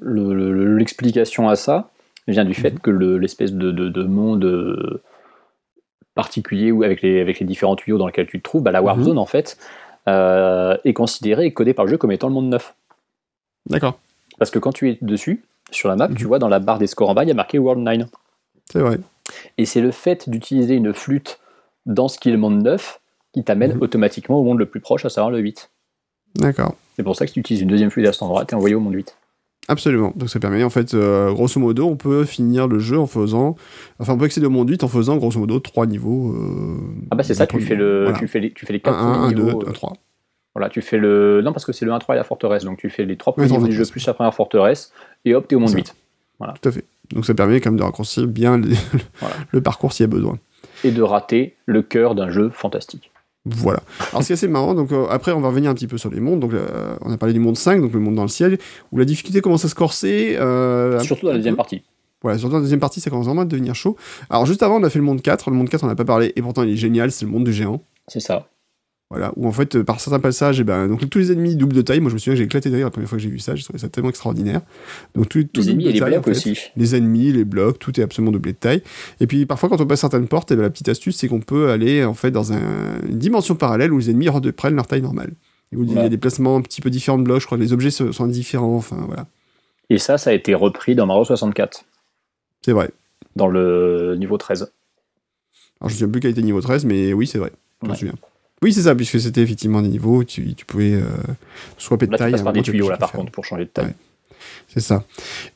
le- 0.00 0.34
le- 0.34 0.76
l'explication 0.76 1.48
à 1.48 1.56
ça 1.56 1.90
vient 2.28 2.44
du 2.44 2.54
fait 2.54 2.78
que 2.80 2.90
le- 2.90 3.18
l'espèce 3.18 3.52
de, 3.52 3.70
de- 3.72 3.88
de 3.88 4.02
monde 4.04 5.00
particulier 6.14 6.72
ou 6.72 6.82
avec 6.82 7.02
les, 7.02 7.20
avec 7.20 7.38
les 7.40 7.46
différents 7.46 7.76
tuyaux 7.76 7.96
dans 7.98 8.06
lesquels 8.06 8.26
tu 8.26 8.38
te 8.38 8.42
trouves, 8.42 8.62
bah, 8.62 8.72
la 8.72 8.82
Warp 8.82 8.98
Mhm. 8.98 9.16
En 9.16 9.26
fait 9.26 9.56
euh, 10.08 10.76
est 10.84 10.92
considérée 10.92 11.46
et 11.46 11.52
codée 11.52 11.74
par 11.74 11.84
le 11.84 11.90
jeu 11.92 11.96
comme 11.98 12.12
étant 12.12 12.28
le 12.28 12.34
monde 12.34 12.48
neuf. 12.48 12.74
D'accord, 13.68 13.98
Parce 14.38 14.50
que 14.50 14.58
quand 14.58 14.72
tu 14.72 14.90
es 14.90 14.98
dessus, 15.02 15.44
sur 15.70 15.88
la 15.88 15.96
map, 15.96 16.08
Mhm. 16.08 16.16
tu 16.16 16.24
vois 16.24 16.38
dans 16.38 16.48
la 16.48 16.58
barre 16.58 16.78
des 16.78 16.86
scores 16.86 17.10
en 17.10 17.14
bas, 17.14 17.24
il 17.24 17.28
y 17.28 17.32
a 17.32 17.34
marqué 17.34 17.58
World 17.58 17.82
9. 17.82 18.08
c'est 18.70 18.80
vrai. 18.80 18.98
Et 19.58 19.66
c'est 19.66 19.80
le 19.80 19.90
fait 19.92 20.28
d'utiliser 20.28 20.74
une 20.74 20.92
flûte 20.92 21.38
dans 21.86 22.08
ce 22.08 22.18
qui 22.18 22.28
est 22.28 22.32
le 22.32 22.38
monde 22.38 22.62
neuf 22.62 23.00
qui 23.32 23.44
t'amène 23.44 23.74
Mhm. 23.74 23.82
automatiquement 23.82 24.38
au 24.40 24.42
monde 24.44 24.58
le 24.58 24.66
plus 24.66 24.80
proche, 24.80 25.04
à 25.04 25.08
savoir 25.10 25.30
le 25.30 25.38
8. 25.38 25.70
D'accord. 26.36 26.74
C'est 26.96 27.02
pour 27.02 27.14
ça 27.16 27.24
que 27.26 27.30
si 27.30 27.34
tu 27.34 27.40
utilises 27.40 27.62
une 27.62 27.68
deuxième 27.68 27.90
flûte 27.90 28.06
à 28.06 28.12
cet 28.12 28.22
endroit, 28.22 28.44
t'es 28.44 28.54
envoyé 28.54 28.74
au 28.74 28.80
monde 28.80 28.94
8. 28.94 29.14
Absolument. 29.70 30.12
Donc 30.16 30.28
ça 30.30 30.40
permet, 30.40 30.64
en 30.64 30.70
fait, 30.70 30.94
euh, 30.94 31.32
grosso 31.32 31.60
modo, 31.60 31.86
on 31.86 31.94
peut 31.96 32.24
finir 32.24 32.66
le 32.66 32.80
jeu 32.80 32.98
en 32.98 33.06
faisant. 33.06 33.54
Enfin, 34.00 34.14
on 34.14 34.18
peut 34.18 34.24
accéder 34.24 34.46
au 34.46 34.50
monde 34.50 34.68
8 34.68 34.82
en 34.82 34.88
faisant, 34.88 35.16
grosso 35.16 35.38
modo, 35.38 35.60
trois 35.60 35.86
niveaux. 35.86 36.32
euh, 36.34 36.76
Ah 37.12 37.14
bah 37.14 37.22
c'est 37.22 37.34
ça, 37.34 37.46
tu 37.46 37.60
fais, 37.60 37.76
le, 37.76 38.02
voilà. 38.02 38.18
tu 38.18 38.26
fais 38.26 38.40
les, 38.40 38.52
tu 38.52 38.66
fais 38.66 38.72
les 38.72 38.80
Un, 38.80 38.90
4 38.90 38.98
un, 38.98 39.12
un, 39.12 39.18
premiers 39.20 39.34
deux, 39.34 39.44
niveaux. 39.44 39.62
un, 39.64 39.68
euh, 39.70 39.72
trois. 39.72 39.92
Voilà, 40.56 40.68
tu 40.70 40.82
fais 40.82 40.98
le. 40.98 41.40
Non, 41.44 41.52
parce 41.52 41.64
que 41.64 41.72
c'est 41.72 41.84
le 41.84 41.92
1, 41.92 42.00
3 42.00 42.16
et 42.16 42.18
la 42.18 42.24
forteresse. 42.24 42.64
Donc 42.64 42.78
tu 42.78 42.90
fais 42.90 43.04
les 43.04 43.16
3 43.16 43.32
Oui, 43.32 43.34
premiers 43.36 43.48
trois 43.48 43.58
niveaux 43.60 43.70
du 43.70 43.76
jeu 43.76 43.84
plus 43.88 44.04
la 44.06 44.14
première 44.14 44.34
forteresse. 44.34 44.92
Et 45.24 45.34
hop, 45.36 45.46
t'es 45.46 45.54
au 45.54 45.60
monde 45.60 45.68
C'est 45.68 45.76
8. 45.76 45.94
Tout 46.60 46.68
à 46.68 46.72
fait. 46.72 46.84
Donc 47.12 47.24
ça 47.24 47.34
permet 47.34 47.60
quand 47.60 47.70
même 47.70 47.78
de 47.78 47.84
raccourcir 47.84 48.26
bien 48.26 48.60
Voilà. 49.20 49.36
le 49.52 49.60
parcours 49.62 49.92
s'il 49.92 50.02
y 50.04 50.08
a 50.08 50.12
besoin. 50.12 50.38
Et 50.82 50.90
de 50.90 51.02
rater 51.02 51.54
le 51.66 51.82
cœur 51.82 52.14
d'un 52.16 52.30
jeu 52.30 52.50
fantastique. 52.50 53.09
Voilà. 53.46 53.80
Alors, 54.10 54.22
ce 54.22 54.26
qui 54.28 54.32
est 54.32 54.34
assez 54.34 54.48
marrant, 54.48 54.74
donc 54.74 54.92
euh, 54.92 55.06
après, 55.08 55.32
on 55.32 55.40
va 55.40 55.48
revenir 55.48 55.70
un 55.70 55.74
petit 55.74 55.86
peu 55.86 55.96
sur 55.98 56.10
les 56.10 56.20
mondes. 56.20 56.40
Donc, 56.40 56.52
euh, 56.52 56.94
on 57.00 57.10
a 57.12 57.16
parlé 57.16 57.32
du 57.32 57.40
monde 57.40 57.56
5, 57.56 57.80
donc 57.80 57.92
le 57.92 58.00
monde 58.00 58.14
dans 58.14 58.22
le 58.22 58.28
ciel, 58.28 58.58
où 58.92 58.98
la 58.98 59.04
difficulté 59.04 59.40
commence 59.40 59.64
à 59.64 59.68
se 59.68 59.74
corser. 59.74 60.36
euh, 60.38 61.00
Surtout 61.00 61.26
dans 61.26 61.32
la 61.32 61.38
deuxième 61.38 61.56
partie. 61.56 61.82
Voilà, 62.22 62.36
surtout 62.38 62.52
dans 62.52 62.58
la 62.58 62.62
deuxième 62.64 62.80
partie, 62.80 63.00
ça 63.00 63.08
commence 63.08 63.24
vraiment 63.26 63.40
à 63.42 63.46
devenir 63.46 63.74
chaud. 63.74 63.96
Alors, 64.28 64.44
juste 64.44 64.62
avant, 64.62 64.76
on 64.78 64.82
a 64.84 64.90
fait 64.90 64.98
le 64.98 65.04
monde 65.06 65.22
4. 65.22 65.50
Le 65.50 65.56
monde 65.56 65.70
4, 65.70 65.84
on 65.84 65.86
n'a 65.86 65.96
pas 65.96 66.04
parlé, 66.04 66.32
et 66.36 66.42
pourtant, 66.42 66.62
il 66.64 66.70
est 66.70 66.76
génial, 66.76 67.10
c'est 67.10 67.24
le 67.24 67.30
monde 67.30 67.44
du 67.44 67.52
géant. 67.52 67.82
C'est 68.08 68.20
ça. 68.20 68.46
Voilà, 69.10 69.32
où 69.34 69.48
en 69.48 69.52
fait, 69.52 69.74
euh, 69.74 69.82
par 69.82 69.98
certains 69.98 70.20
passages, 70.20 70.60
et 70.60 70.64
ben, 70.64 70.86
donc 70.86 71.10
tous 71.10 71.18
les 71.18 71.32
ennemis 71.32 71.56
double 71.56 71.74
de 71.74 71.82
taille, 71.82 71.98
moi 71.98 72.10
je 72.10 72.14
me 72.14 72.18
souviens 72.20 72.34
que 72.34 72.38
j'ai 72.38 72.44
éclaté 72.44 72.68
rire 72.68 72.86
la 72.86 72.90
première 72.92 73.08
fois 73.08 73.18
que 73.18 73.22
j'ai 73.24 73.28
vu 73.28 73.40
ça, 73.40 73.56
j'ai 73.56 73.64
trouvé 73.64 73.80
ça 73.80 73.88
tellement 73.88 74.08
extraordinaire. 74.10 74.60
Donc 75.16 75.28
tout 75.28 75.44
Les 75.56 75.70
ennemis 75.70 75.88
et 75.88 75.92
les 75.92 75.98
taille, 75.98 76.10
blocs 76.12 76.20
en 76.20 76.22
fait. 76.22 76.30
aussi. 76.30 76.56
Les 76.76 76.94
ennemis, 76.94 77.32
les 77.32 77.44
blocs, 77.44 77.80
tout 77.80 77.98
est 77.98 78.04
absolument 78.04 78.30
doublé 78.30 78.52
de 78.52 78.58
taille. 78.58 78.82
Et 79.18 79.26
puis 79.26 79.46
parfois, 79.46 79.68
quand 79.68 79.80
on 79.80 79.86
passe 79.86 80.00
certaines 80.02 80.28
portes, 80.28 80.52
et 80.52 80.56
ben, 80.56 80.62
la 80.62 80.70
petite 80.70 80.88
astuce, 80.88 81.16
c'est 81.16 81.26
qu'on 81.26 81.40
peut 81.40 81.70
aller 81.70 82.04
en 82.04 82.14
fait 82.14 82.30
dans 82.30 82.52
un- 82.52 83.00
une 83.08 83.18
dimension 83.18 83.56
parallèle 83.56 83.92
où 83.92 83.98
les 83.98 84.10
ennemis 84.10 84.28
re- 84.28 84.52
prennent 84.52 84.76
leur 84.76 84.86
taille 84.86 85.02
normale. 85.02 85.32
Et 85.72 85.76
où 85.76 85.82
il 85.82 85.92
y 85.92 85.98
a 85.98 86.08
des 86.08 86.18
placements 86.18 86.56
un 86.56 86.62
petit 86.62 86.80
peu 86.80 86.88
différents 86.90 87.18
de 87.18 87.24
blocs, 87.24 87.40
je 87.40 87.46
crois 87.46 87.58
que 87.58 87.62
les 87.64 87.72
objets 87.72 87.90
sont 87.90 88.26
différents, 88.28 88.76
enfin 88.76 89.02
voilà. 89.08 89.26
Et 89.88 89.98
ça, 89.98 90.18
ça 90.18 90.30
a 90.30 90.32
été 90.34 90.54
repris 90.54 90.94
dans 90.94 91.06
Mario 91.06 91.24
64, 91.24 91.84
C'est 92.62 92.72
vrai. 92.72 92.90
dans 93.34 93.48
le 93.48 94.14
niveau 94.16 94.38
13. 94.38 94.70
Alors 95.80 95.88
je 95.90 95.94
ne 95.96 95.98
sais 95.98 96.06
plus 96.06 96.20
quel 96.20 96.30
était 96.30 96.42
niveau 96.42 96.60
13, 96.60 96.84
mais 96.84 97.12
oui, 97.12 97.26
c'est 97.26 97.38
vrai. 97.38 97.50
Je 97.82 97.86
me 97.88 97.92
Ouais. 97.92 97.98
souviens. 97.98 98.14
Oui, 98.62 98.72
c'est 98.72 98.82
ça, 98.82 98.94
puisque 98.94 99.18
c'était 99.20 99.40
effectivement 99.40 99.80
des 99.80 99.88
niveaux, 99.88 100.22
tu, 100.24 100.54
tu 100.54 100.66
pouvais 100.66 100.92
euh, 100.92 101.04
swapper 101.78 102.06
de 102.06 102.12
Là, 102.12 102.18
tu 102.18 102.22
taille. 102.24 102.32
passes 102.32 102.40
un 102.42 102.44
par 102.44 102.52
des 102.52 102.62
tuyaux, 102.62 102.90
là, 102.90 102.96
par 102.98 103.12
contre, 103.12 103.32
pour 103.32 103.44
changer 103.44 103.64
de 103.64 103.70
taille. 103.70 103.86
Ouais. 103.86 103.94
C'est 104.68 104.80
ça. 104.80 105.04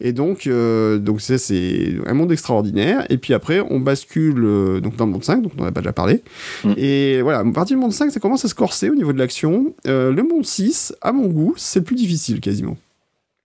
Et 0.01 0.13
donc, 0.13 0.47
euh, 0.47 0.99
donc 0.99 1.21
ça, 1.21 1.39
c'est 1.39 1.95
un 2.07 2.15
monde 2.15 2.33
extraordinaire. 2.33 3.07
Et 3.11 3.19
puis 3.19 3.33
après, 3.33 3.61
on 3.61 3.79
bascule 3.79 4.43
euh, 4.45 4.81
donc 4.81 4.97
dans 4.97 5.07
le 5.07 5.13
monde 5.13 5.25
5, 5.25 5.41
donc 5.43 5.53
on 5.57 5.63
n'en 5.63 5.69
a 5.69 5.73
pas 5.73 5.81
déjà 5.81 5.93
parlé. 5.93 6.23
Mm. 6.65 6.73
Et 6.77 7.23
voilà, 7.23 7.39
à 7.41 7.45
partir 7.45 7.77
du 7.77 7.81
monde 7.83 7.93
5, 7.93 8.11
ça 8.11 8.21
commence 8.21 8.45
à 8.45 8.49
se 8.49 8.55
corser 8.55 8.91
au 8.91 8.95
niveau 8.95 9.13
de 9.13 9.19
l'action. 9.19 9.75
Euh, 9.87 10.13
le 10.13 10.23
monde 10.23 10.45
6, 10.45 10.95
à 11.01 11.13
mon 11.13 11.27
goût, 11.29 11.55
c'est 11.57 11.79
le 11.81 11.85
plus 11.85 11.95
difficile 11.97 12.41
quasiment. 12.41 12.77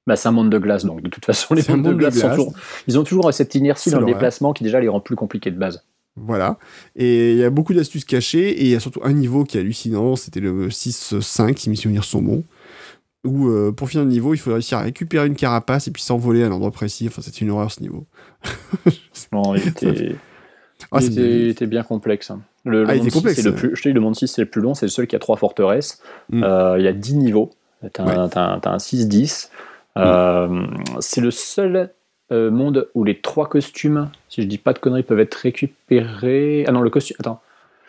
Bah, 0.07 0.15
c'est 0.15 0.27
un 0.27 0.31
monde 0.31 0.49
de 0.49 0.57
glace, 0.57 0.85
donc 0.85 1.03
de 1.03 1.09
toute 1.09 1.25
façon, 1.25 1.53
les 1.53 1.61
mondes 1.69 1.83
de 1.83 1.83
monde 1.89 1.93
de 1.95 1.99
glace, 1.99 2.15
sont 2.15 2.21
glace. 2.21 2.35
toujours- 2.37 2.53
ils 2.87 2.97
ont 2.97 3.03
toujours 3.03 3.33
cette 3.33 3.53
inertie 3.53 3.91
dans 3.91 3.99
le 3.99 4.07
déplacement 4.07 4.53
qui 4.53 4.63
déjà 4.63 4.79
les 4.79 4.87
rend 4.87 4.99
plus 5.01 5.15
compliqués 5.15 5.51
de 5.51 5.57
base. 5.59 5.83
Voilà. 6.25 6.57
Et 6.95 7.31
il 7.33 7.37
y 7.37 7.43
a 7.43 7.49
beaucoup 7.49 7.73
d'astuces 7.73 8.05
cachées. 8.05 8.49
Et 8.49 8.63
il 8.65 8.69
y 8.69 8.75
a 8.75 8.79
surtout 8.79 9.01
un 9.03 9.13
niveau 9.13 9.43
qui 9.43 9.57
est 9.57 9.61
hallucinant. 9.61 10.15
C'était 10.15 10.39
le 10.39 10.69
6-5, 10.69 11.57
si 11.57 11.69
mes 11.69 11.75
souvenirs 11.75 12.03
sont 12.03 12.21
bons. 12.21 12.43
Où 13.25 13.49
euh, 13.49 13.71
pour 13.73 13.89
finir 13.89 14.05
le 14.05 14.11
niveau, 14.11 14.33
il 14.33 14.37
faut 14.37 14.53
réussir 14.53 14.77
à 14.77 14.81
récupérer 14.81 15.27
une 15.27 15.35
carapace 15.35 15.87
et 15.87 15.91
puis 15.91 16.01
s'envoler 16.01 16.43
à 16.43 16.47
un 16.47 16.51
endroit 16.51 16.71
précis. 16.71 17.05
Enfin, 17.07 17.21
c'est 17.23 17.41
une 17.41 17.49
horreur 17.51 17.71
ce 17.71 17.81
niveau. 17.81 18.05
Non, 19.33 19.53
il 19.55 19.67
était, 19.67 20.15
Ah, 20.91 20.99
il 21.01 21.03
c'est 21.03 21.11
était, 21.11 21.21
bien. 21.21 21.37
il 21.37 21.47
était 21.49 21.67
bien 21.67 21.83
complexe. 21.83 22.31
hein. 22.31 22.41
Le, 22.65 22.83
le 22.83 22.89
Ah, 22.89 22.95
il 22.95 22.99
monde 22.99 23.07
était 23.07 23.09
6, 23.11 23.17
complexe, 23.17 23.41
c'est 23.41 23.49
le 23.49 23.55
plus, 23.55 23.75
je 23.75 23.81
te 23.81 23.89
dis, 23.89 23.93
le 23.93 23.99
monde 24.01 24.15
6, 24.15 24.27
c'est 24.27 24.41
le 24.41 24.49
plus 24.49 24.61
long, 24.61 24.73
c'est 24.73 24.85
le 24.85 24.89
seul 24.91 25.07
qui 25.07 25.15
a 25.15 25.19
trois 25.19 25.35
forteresses. 25.37 26.01
Mm. 26.29 26.43
Euh, 26.43 26.79
il 26.79 26.85
y 26.85 26.87
a 26.87 26.93
10 26.93 27.15
niveaux. 27.15 27.49
T'as 27.93 28.03
un, 28.03 28.27
t'as 28.29 28.41
un- 28.53 28.59
t'as 28.59 28.71
un 28.71 28.77
6-10. 28.77 29.49
Euh, 29.97 30.65
c'est 30.99 31.21
le 31.21 31.31
seul 31.31 31.91
euh, 32.31 32.51
monde 32.51 32.89
où 32.93 33.03
les 33.03 33.19
trois 33.19 33.47
costumes, 33.47 34.09
si 34.29 34.41
je 34.41 34.47
dis 34.47 34.57
pas 34.57 34.73
de 34.73 34.79
conneries, 34.79 35.03
peuvent 35.03 35.19
être 35.19 35.35
récupérés. 35.35 36.63
Ah 36.67 36.71
non, 36.71 36.81
le 36.81 36.89
costume. 36.89 37.17
Attends. 37.19 37.41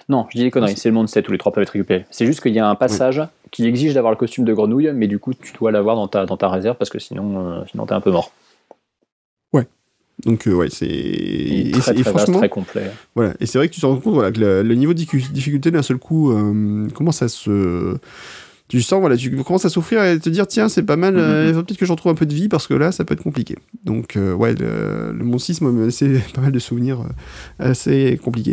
Non, 0.09 0.27
je 0.31 0.39
dis 0.39 0.45
des 0.45 0.51
conneries. 0.51 0.77
C'est 0.77 0.89
le 0.89 0.95
monde 0.95 1.09
7 1.09 1.29
où 1.29 1.33
les 1.33 1.39
trois 1.39 1.53
peuvent 1.53 1.63
être 1.63 1.71
récupérés. 1.71 2.05
C'est 2.11 2.27
juste 2.27 2.41
qu'il 2.41 2.53
y 2.53 2.59
a 2.59 2.69
un 2.69 2.75
passage 2.75 3.23
qui 3.51 3.67
exige 3.67 3.95
d'avoir 3.95 4.13
le 4.13 4.17
costume 4.17 4.45
de 4.45 4.53
grenouille, 4.53 4.91
mais 4.95 5.07
du 5.07 5.19
coup, 5.19 5.35
tu 5.35 5.53
dois 5.59 5.71
l'avoir 5.71 5.97
dans 5.97 6.09
ta, 6.09 6.27
dans 6.27 6.37
ta 6.37 6.49
réserve 6.49 6.77
parce 6.77 6.91
que 6.91 6.99
sinon, 6.99 7.61
euh, 7.61 7.63
sinon 7.71 7.87
t'es 7.87 7.95
un 7.95 8.01
peu 8.01 8.11
mort. 8.11 8.33
Donc, 10.27 10.47
euh, 10.47 10.53
ouais, 10.53 10.69
c'est. 10.69 10.87
Et, 10.87 11.71
très, 11.71 11.93
et 11.93 12.03
très 12.03 12.13
vaste, 12.13 12.25
franchement, 12.25 12.39
très 12.39 12.49
complet. 12.49 12.91
Voilà, 13.15 13.33
et 13.41 13.47
c'est 13.47 13.59
vrai 13.59 13.69
que 13.69 13.75
tu 13.75 13.81
te 13.81 13.87
rends 13.87 13.97
compte 13.97 14.15
voilà, 14.15 14.31
que 14.31 14.41
le, 14.41 14.63
le 14.63 14.75
niveau 14.75 14.93
de 14.93 14.99
difficulté 14.99 15.71
d'un 15.71 15.83
seul 15.83 15.97
coup 15.97 16.31
commence 16.95 17.23
à 17.23 17.29
se. 17.29 17.97
Tu 18.71 18.81
sens, 18.83 19.01
voilà, 19.01 19.17
tu 19.17 19.35
commences 19.43 19.65
à 19.65 19.69
souffrir 19.69 20.03
et 20.05 20.19
te 20.21 20.29
dire, 20.31 20.47
tiens, 20.47 20.69
c'est 20.69 20.85
pas 20.85 20.95
mal, 20.97 21.17
euh, 21.19 21.49
il 21.49 21.55
faut 21.55 21.63
peut-être 21.65 21.79
que 21.79 21.85
j'en 21.87 21.97
trouve 21.97 22.13
un 22.13 22.15
peu 22.15 22.25
de 22.25 22.33
vie 22.33 22.49
parce 22.49 22.67
que 22.69 22.75
là, 22.75 22.93
ça 22.93 23.05
peut 23.05 23.15
être 23.15 23.23
compliqué. 23.23 23.57
Donc, 23.85 24.17
euh, 24.17 24.33
ouais, 24.33 24.55
le, 24.55 25.13
le 25.13 25.25
Mont 25.25 25.39
6 25.39 25.61
m'a 25.61 25.85
laissé 25.85 26.21
pas 26.35 26.41
mal 26.41 26.53
de 26.53 26.59
souvenirs 26.61 27.01
euh, 27.61 27.71
assez 27.71 28.19
compliqués. 28.23 28.53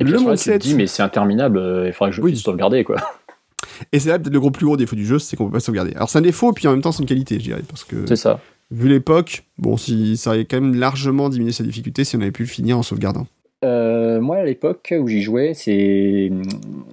Et 0.00 0.04
puis 0.04 0.06
le 0.06 0.12
moment-là, 0.18 0.30
monde 0.30 0.38
tu 0.38 0.44
te 0.44 0.50
7. 0.50 0.62
dis, 0.62 0.74
mais 0.74 0.86
c'est 0.86 1.02
interminable, 1.02 1.84
il 1.86 1.92
faudrait 1.92 2.10
que 2.10 2.16
je 2.16 2.22
Oui. 2.22 2.32
puisse 2.32 2.42
sauvegarder, 2.42 2.82
quoi. 2.82 2.96
Et 3.92 4.00
c'est 4.00 4.08
là 4.08 4.18
peut-être 4.18 4.32
le 4.32 4.40
gros 4.40 4.50
plus 4.50 4.64
gros 4.66 4.76
défaut 4.76 4.96
du 4.96 5.04
jeu, 5.06 5.18
c'est 5.18 5.36
qu'on 5.36 5.46
peut 5.46 5.52
pas 5.52 5.60
sauvegarder. 5.60 5.92
Alors, 5.94 6.08
c'est 6.10 6.18
un 6.18 6.22
défaut, 6.22 6.52
puis 6.52 6.66
en 6.66 6.72
même 6.72 6.80
temps, 6.80 6.90
c'est 6.92 7.02
une 7.02 7.08
qualité, 7.08 7.38
je 7.38 7.44
dirais, 7.44 7.62
parce 7.68 7.84
que 7.84 8.06
C'est 8.06 8.16
ça. 8.16 8.40
vu 8.70 8.88
l'époque, 8.88 9.44
bon, 9.58 9.76
si, 9.76 10.16
ça 10.16 10.30
aurait 10.30 10.46
quand 10.46 10.60
même 10.60 10.74
largement 10.76 11.28
diminué 11.28 11.52
sa 11.52 11.62
difficulté 11.62 12.04
si 12.04 12.16
on 12.16 12.20
avait 12.22 12.30
pu 12.32 12.42
le 12.42 12.48
finir 12.48 12.78
en 12.78 12.82
sauvegardant. 12.82 13.26
Euh, 13.64 14.20
moi, 14.20 14.36
à 14.36 14.44
l'époque 14.44 14.94
où 14.98 15.08
j'y 15.08 15.20
jouais, 15.20 15.52
c'est. 15.52 16.30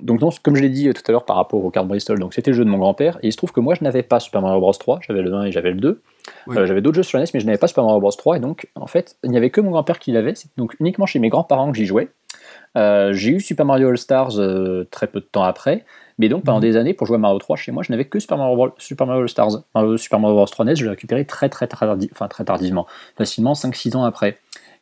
Donc, 0.02 0.20
non, 0.22 0.30
comme 0.42 0.56
je 0.56 0.62
l'ai 0.64 0.70
dit 0.70 0.92
tout 0.94 1.04
à 1.08 1.12
l'heure 1.12 1.26
par 1.26 1.36
rapport 1.36 1.64
aux 1.64 1.70
cartes 1.70 1.88
Bristol, 1.88 2.20
donc 2.20 2.34
c'était 2.34 2.52
le 2.52 2.58
jeu 2.58 2.66
de 2.66 2.70
mon 2.70 2.80
grand-père, 2.80 3.20
et 3.22 3.28
il 3.28 3.32
se 3.32 3.38
trouve 3.38 3.52
que 3.52 3.60
moi, 3.60 3.76
je 3.76 3.84
n'avais 3.84 4.02
pas 4.02 4.20
Super 4.20 4.42
Mario 4.42 4.60
Bros 4.60 4.72
3, 4.74 5.00
j'avais 5.08 5.22
le 5.22 5.34
1 5.34 5.46
et 5.46 5.52
j'avais 5.52 5.70
le 5.72 5.80
2. 5.80 6.02
Ouais. 6.48 6.58
Euh, 6.58 6.66
j'avais 6.66 6.82
d'autres 6.82 6.96
jeux 6.96 7.04
sur 7.04 7.20
la 7.20 7.24
NES, 7.24 7.30
mais 7.36 7.40
je 7.40 7.46
n'avais 7.46 7.60
pas 7.60 7.68
Super 7.68 7.84
Mario 7.84 8.00
Bros 8.00 8.12
3, 8.12 8.38
et 8.38 8.40
donc, 8.40 8.68
en 8.76 8.88
fait, 8.88 9.16
il 9.24 9.30
n'y 9.30 9.38
avait 9.38 9.52
que 9.52 9.62
mon 9.62 9.70
grand-père 9.72 10.00
qui 10.00 10.12
l'avait, 10.12 10.34
c'est 10.34 10.48
donc 10.58 10.76
uniquement 10.80 11.06
chez 11.06 11.20
mes 11.20 11.30
grands-parents 11.30 11.72
que 11.72 11.78
j'y 11.78 11.86
jouais. 11.86 12.08
Euh, 12.78 13.14
j'ai 13.14 13.30
eu 13.32 13.40
Super 13.40 13.66
Mario 13.66 13.90
All-Stars 13.90 14.40
euh, 14.40 14.86
très 14.92 15.08
peu 15.08 15.20
de 15.22 15.26
temps 15.26 15.44
après, 15.44 15.86
mais 16.18 16.30
donc 16.30 16.44
pendant 16.44 16.58
Mhm. 16.58 16.62
des 16.64 16.78
années, 16.78 16.94
pour 16.94 17.06
jouer 17.08 17.16
à 17.16 17.20
Mario 17.20 17.38
3 17.40 17.56
chez 17.58 17.72
moi, 17.72 17.84
je 17.84 17.92
n'avais 17.92 18.06
que 18.06 18.20
Super 18.20 18.38
Mario, 18.38 18.56
Bros- 18.56 18.74
Super 18.80 19.06
Mario 19.08 19.22
All-Stars. 19.22 19.64
Mario- 19.74 19.98
Super 19.98 20.20
Mario 20.20 20.36
Bros 20.36 20.46
3 20.46 20.66
NES, 20.66 20.76
je 20.76 20.84
l'ai 20.84 20.90
récupéré 20.90 21.26
très 21.26 21.48
très, 21.48 21.68
très, 21.68 21.86
tardi- 21.86 22.10
enfin, 22.12 22.28
très 22.28 22.44
tardivement, 22.44 22.86
facilement 23.18 23.54
5-6 23.54 23.96
ans 23.96 24.04
après. 24.04 24.38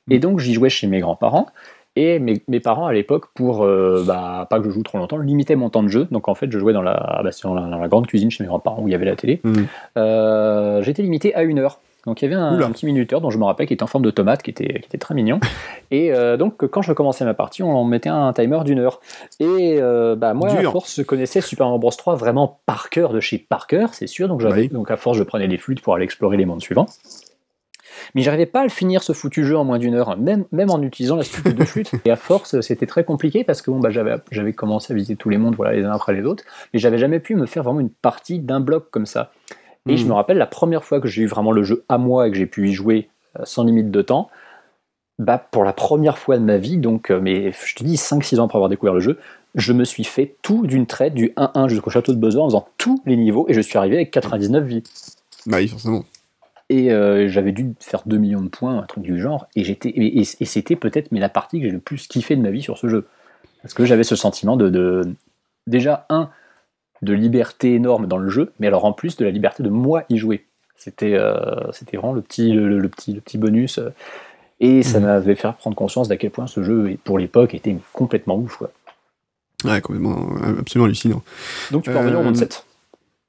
Et 0.09 0.19
donc 0.19 0.39
j'y 0.39 0.53
jouais 0.53 0.69
chez 0.69 0.88
mes 0.88 0.99
grands-parents, 0.99 1.47
et 1.95 2.17
mes, 2.19 2.41
mes 2.47 2.59
parents 2.59 2.88
à 2.88 2.93
l'époque, 2.93 3.25
pour 3.35 3.63
euh, 3.63 4.03
bah, 4.07 4.47
pas 4.49 4.59
que 4.59 4.65
je 4.65 4.71
joue 4.71 4.81
trop 4.84 4.97
longtemps, 4.97 5.17
limitaient 5.17 5.55
mon 5.55 5.69
temps 5.69 5.84
de 5.84 5.89
jeu. 5.89 6.07
Donc 6.11 6.27
en 6.27 6.34
fait, 6.35 6.51
je 6.51 6.57
jouais 6.57 6.73
dans 6.73 6.81
la, 6.81 7.21
bah, 7.23 7.31
c'est 7.31 7.43
dans 7.43 7.53
la, 7.53 7.61
dans 7.67 7.77
la 7.80 7.88
grande 7.88 8.07
cuisine 8.07 8.31
chez 8.31 8.43
mes 8.43 8.47
grands-parents 8.47 8.81
où 8.81 8.88
il 8.88 8.91
y 8.91 8.95
avait 8.95 9.05
la 9.05 9.15
télé. 9.15 9.41
Mhm. 9.43 9.67
Euh, 9.97 10.81
J'étais 10.81 11.03
limité 11.03 11.35
à 11.35 11.43
une 11.43 11.59
heure. 11.59 11.80
Donc 12.05 12.21
il 12.21 12.25
y 12.25 12.34
avait 12.34 12.35
un, 12.35 12.59
un 12.59 12.71
petit 12.71 12.85
minuteur 12.85 13.21
dont 13.21 13.30
je 13.30 13.38
me 13.38 13.45
rappelle 13.45 13.65
qui 13.65 13.73
était 13.73 13.84
en 13.84 13.88
forme 13.88 14.03
de 14.03 14.09
tomate, 14.11 14.43
qui 14.43 14.49
était, 14.49 14.65
qui 14.81 14.88
était 14.88 14.97
très 14.97 15.13
mignon. 15.15 15.39
Et 15.91 16.11
euh, 16.11 16.35
donc 16.35 16.65
quand 16.67 16.81
je 16.81 16.91
commençais 16.91 17.23
ma 17.23 17.34
partie, 17.34 17.63
on 17.63 17.85
mettait 17.85 18.09
un 18.09 18.34
timer 18.34 18.59
d'une 18.65 18.80
heure. 18.80 18.99
Et 19.39 19.77
euh, 19.80 20.15
bah, 20.15 20.34
moi, 20.34 20.49
Dur. 20.49 20.69
à 20.69 20.71
force, 20.73 20.95
je 20.97 21.03
connaissais 21.03 21.39
Super 21.39 21.67
Mario 21.67 21.80
Bros 21.80 21.91
3 21.91 22.15
vraiment 22.15 22.59
par 22.65 22.89
cœur 22.89 23.13
de 23.13 23.19
chez 23.21 23.38
par 23.38 23.67
cœur, 23.67 23.93
c'est 23.93 24.07
sûr. 24.07 24.27
Donc, 24.27 24.41
Oui. 24.43 24.67
donc 24.67 24.91
à 24.91 24.97
force, 24.97 25.17
je 25.17 25.23
prenais 25.23 25.47
les 25.47 25.57
flûtes 25.57 25.81
pour 25.81 25.93
aller 25.95 26.03
explorer 26.03 26.35
les 26.38 26.45
mondes 26.45 26.61
suivants. 26.61 26.88
Mais 28.15 28.22
j'arrivais 28.22 28.45
pas 28.45 28.61
à 28.61 28.64
le 28.64 28.70
finir 28.70 29.03
ce 29.03 29.14
foutu 29.14 29.45
jeu 29.45 29.57
en 29.57 29.64
moins 29.64 29.80
d'une 29.80 29.95
heure, 29.95 30.18
même, 30.18 30.45
même 30.52 30.72
en 30.72 30.82
utilisant 30.82 31.15
la 31.15 31.24
suite 31.24 31.48
de 31.48 31.64
flûtes. 31.64 31.91
Et 32.06 32.11
à 32.11 32.15
force, 32.15 32.60
c'était 32.61 32.86
très 32.86 33.03
compliqué 33.03 33.44
parce 33.44 33.61
que 33.61 33.72
bon, 33.72 33.80
bah, 33.80 33.90
j'avais 33.90 34.15
j'avais 34.32 34.53
commencé 34.53 34.94
à 34.94 34.95
visiter 34.95 35.15
tous 35.15 35.30
les 35.30 35.38
mondes 35.38 35.56
voilà, 35.56 35.74
les 35.74 35.84
uns 35.84 35.91
après 35.91 36.14
les 36.14 36.24
autres, 36.24 36.44
mais 36.74 36.80
j'avais 36.80 36.98
jamais 36.98 37.20
pu 37.20 37.36
me 37.36 37.45
faire 37.45 37.64
vraiment 37.64 37.80
une 37.80 37.90
partie 37.90 38.40
d'un 38.40 38.60
bloc 38.60 38.90
comme 38.91 39.06
ça. 39.06 39.32
Et 39.88 39.98
je 39.98 40.06
me 40.06 40.14
rappelle 40.14 40.38
la 40.38 40.45
première 40.45 40.84
fois 40.86 41.02
que 41.02 41.10
j'ai 41.10 41.24
eu 41.24 41.28
vraiment 41.28 41.52
le 41.52 41.64
jeu 41.64 41.84
à 41.90 41.98
moi 41.98 42.28
et 42.28 42.32
que 42.32 42.38
j'ai 42.38 42.45
pu 42.45 42.70
y 42.70 42.74
jouer 42.74 43.10
euh, 43.38 43.41
sans 43.44 43.65
limite 43.65 43.91
de 43.91 44.02
temps, 44.02 44.30
bah, 45.20 45.38
pour 45.38 45.64
la 45.64 45.74
première 45.74 46.18
fois 46.18 46.38
de 46.38 46.44
ma 46.44 46.57
vie, 46.57 46.78
donc, 46.78 47.11
euh, 47.11 47.20
mais 47.22 47.52
je 47.52 47.76
te 47.76 47.84
dis 47.84 47.95
5-6 47.95 48.40
ans 48.40 48.45
après 48.45 48.57
avoir 48.57 48.70
découvert 48.70 48.94
le 48.94 48.99
jeu, 48.99 49.20
je 49.56 49.74
me 49.74 49.84
suis 49.84 50.03
fait 50.03 50.36
tout 50.41 50.65
d'une 50.65 50.88
traite, 50.88 51.14
du 51.14 51.34
1-1 51.38 51.68
jusqu'au 51.68 51.90
château 51.90 52.14
de 52.14 52.18
Buzzer 52.18 52.41
en 52.41 52.48
faisant 52.48 52.68
tous 52.78 53.02
les 53.06 53.18
niveaux 53.18 53.45
et 53.49 53.53
je 53.53 53.61
suis 53.61 53.78
arrivé 53.78 53.95
avec 53.95 54.11
99 54.11 54.64
vies. 54.64 54.84
Bah 55.45 55.57
oui, 55.57 55.68
forcément. 55.68 56.03
Et 56.69 56.91
euh, 56.91 57.27
j'avais 57.27 57.52
dû 57.52 57.73
faire 57.80 58.03
2 58.06 58.18
millions 58.18 58.41
de 58.41 58.48
points, 58.48 58.77
un 58.80 58.84
truc 58.84 59.03
du 59.03 59.19
genre, 59.22 59.48
et, 59.56 59.64
j'étais, 59.64 59.90
et, 59.90 60.19
et- 60.22 60.27
et 60.40 60.45
c'était 60.45 60.76
peut-être 60.76 61.11
mais 61.11 61.19
la 61.19 61.30
partie 61.30 61.60
que 61.60 61.65
j'ai 61.65 61.72
le 61.72 61.80
plus 61.80 62.07
kiffé 62.07 62.35
de 62.35 62.41
ma 62.41 62.52
vie 62.52 62.61
sur 62.61 62.77
ce 62.77 62.88
jeu. 62.88 63.06
Parce 63.61 63.73
que 63.73 63.85
j'avais 63.85 64.03
ce 64.03 64.15
sentiment 64.15 64.57
de, 64.57 64.69
de- 64.69 65.14
déjà, 65.68 66.06
un, 66.10 66.30
de 67.02 67.14
liberté 67.14 67.73
énorme 67.76 68.07
dans 68.07 68.18
le 68.18 68.30
jeu, 68.30 68.53
mais 68.60 68.68
alors 68.68 68.85
en 68.85 68.94
plus 68.94 69.18
de 69.18 69.26
la 69.26 69.31
liberté 69.31 69.61
de 69.61 69.69
moi 69.69 70.03
y 70.10 70.18
jouer. 70.18 70.45
C'était, 70.77 71.14
euh, 71.15 71.72
c'était 71.73 71.98
vraiment 71.98 72.14
le 72.14 72.22
petit, 72.22 72.52
le, 72.52 72.80
le 72.80 72.90
petit, 72.90 73.14
le 73.14 73.22
petit 73.22 73.38
bonus. 73.38 73.77
euh, 73.77 73.90
et 74.60 74.84
ça 74.84 74.99
Mhm. 74.99 75.06
m'avait 75.06 75.35
fait 75.35 75.52
prendre 75.57 75.76
conscience 75.76 76.07
d'à 76.07 76.15
quel 76.18 76.31
point 76.31 76.48
ce 76.48 76.64
jeu, 76.64 76.98
pour 77.03 77.19
l'époque, 77.19 77.53
était 77.53 77.76
complètement 77.91 78.38
ouf. 78.38 78.56
Quoi. 78.57 78.72
Ouais, 79.65 79.81
complètement, 79.81 80.27
absolument 80.60 80.85
hallucinant. 80.85 81.22
Donc 81.72 81.84
tu 81.84 81.90
peux 81.91 81.98
revenir 81.98 82.19
au 82.19 82.22
Euh, 82.22 82.26
monde 82.26 82.38
7. 82.38 82.65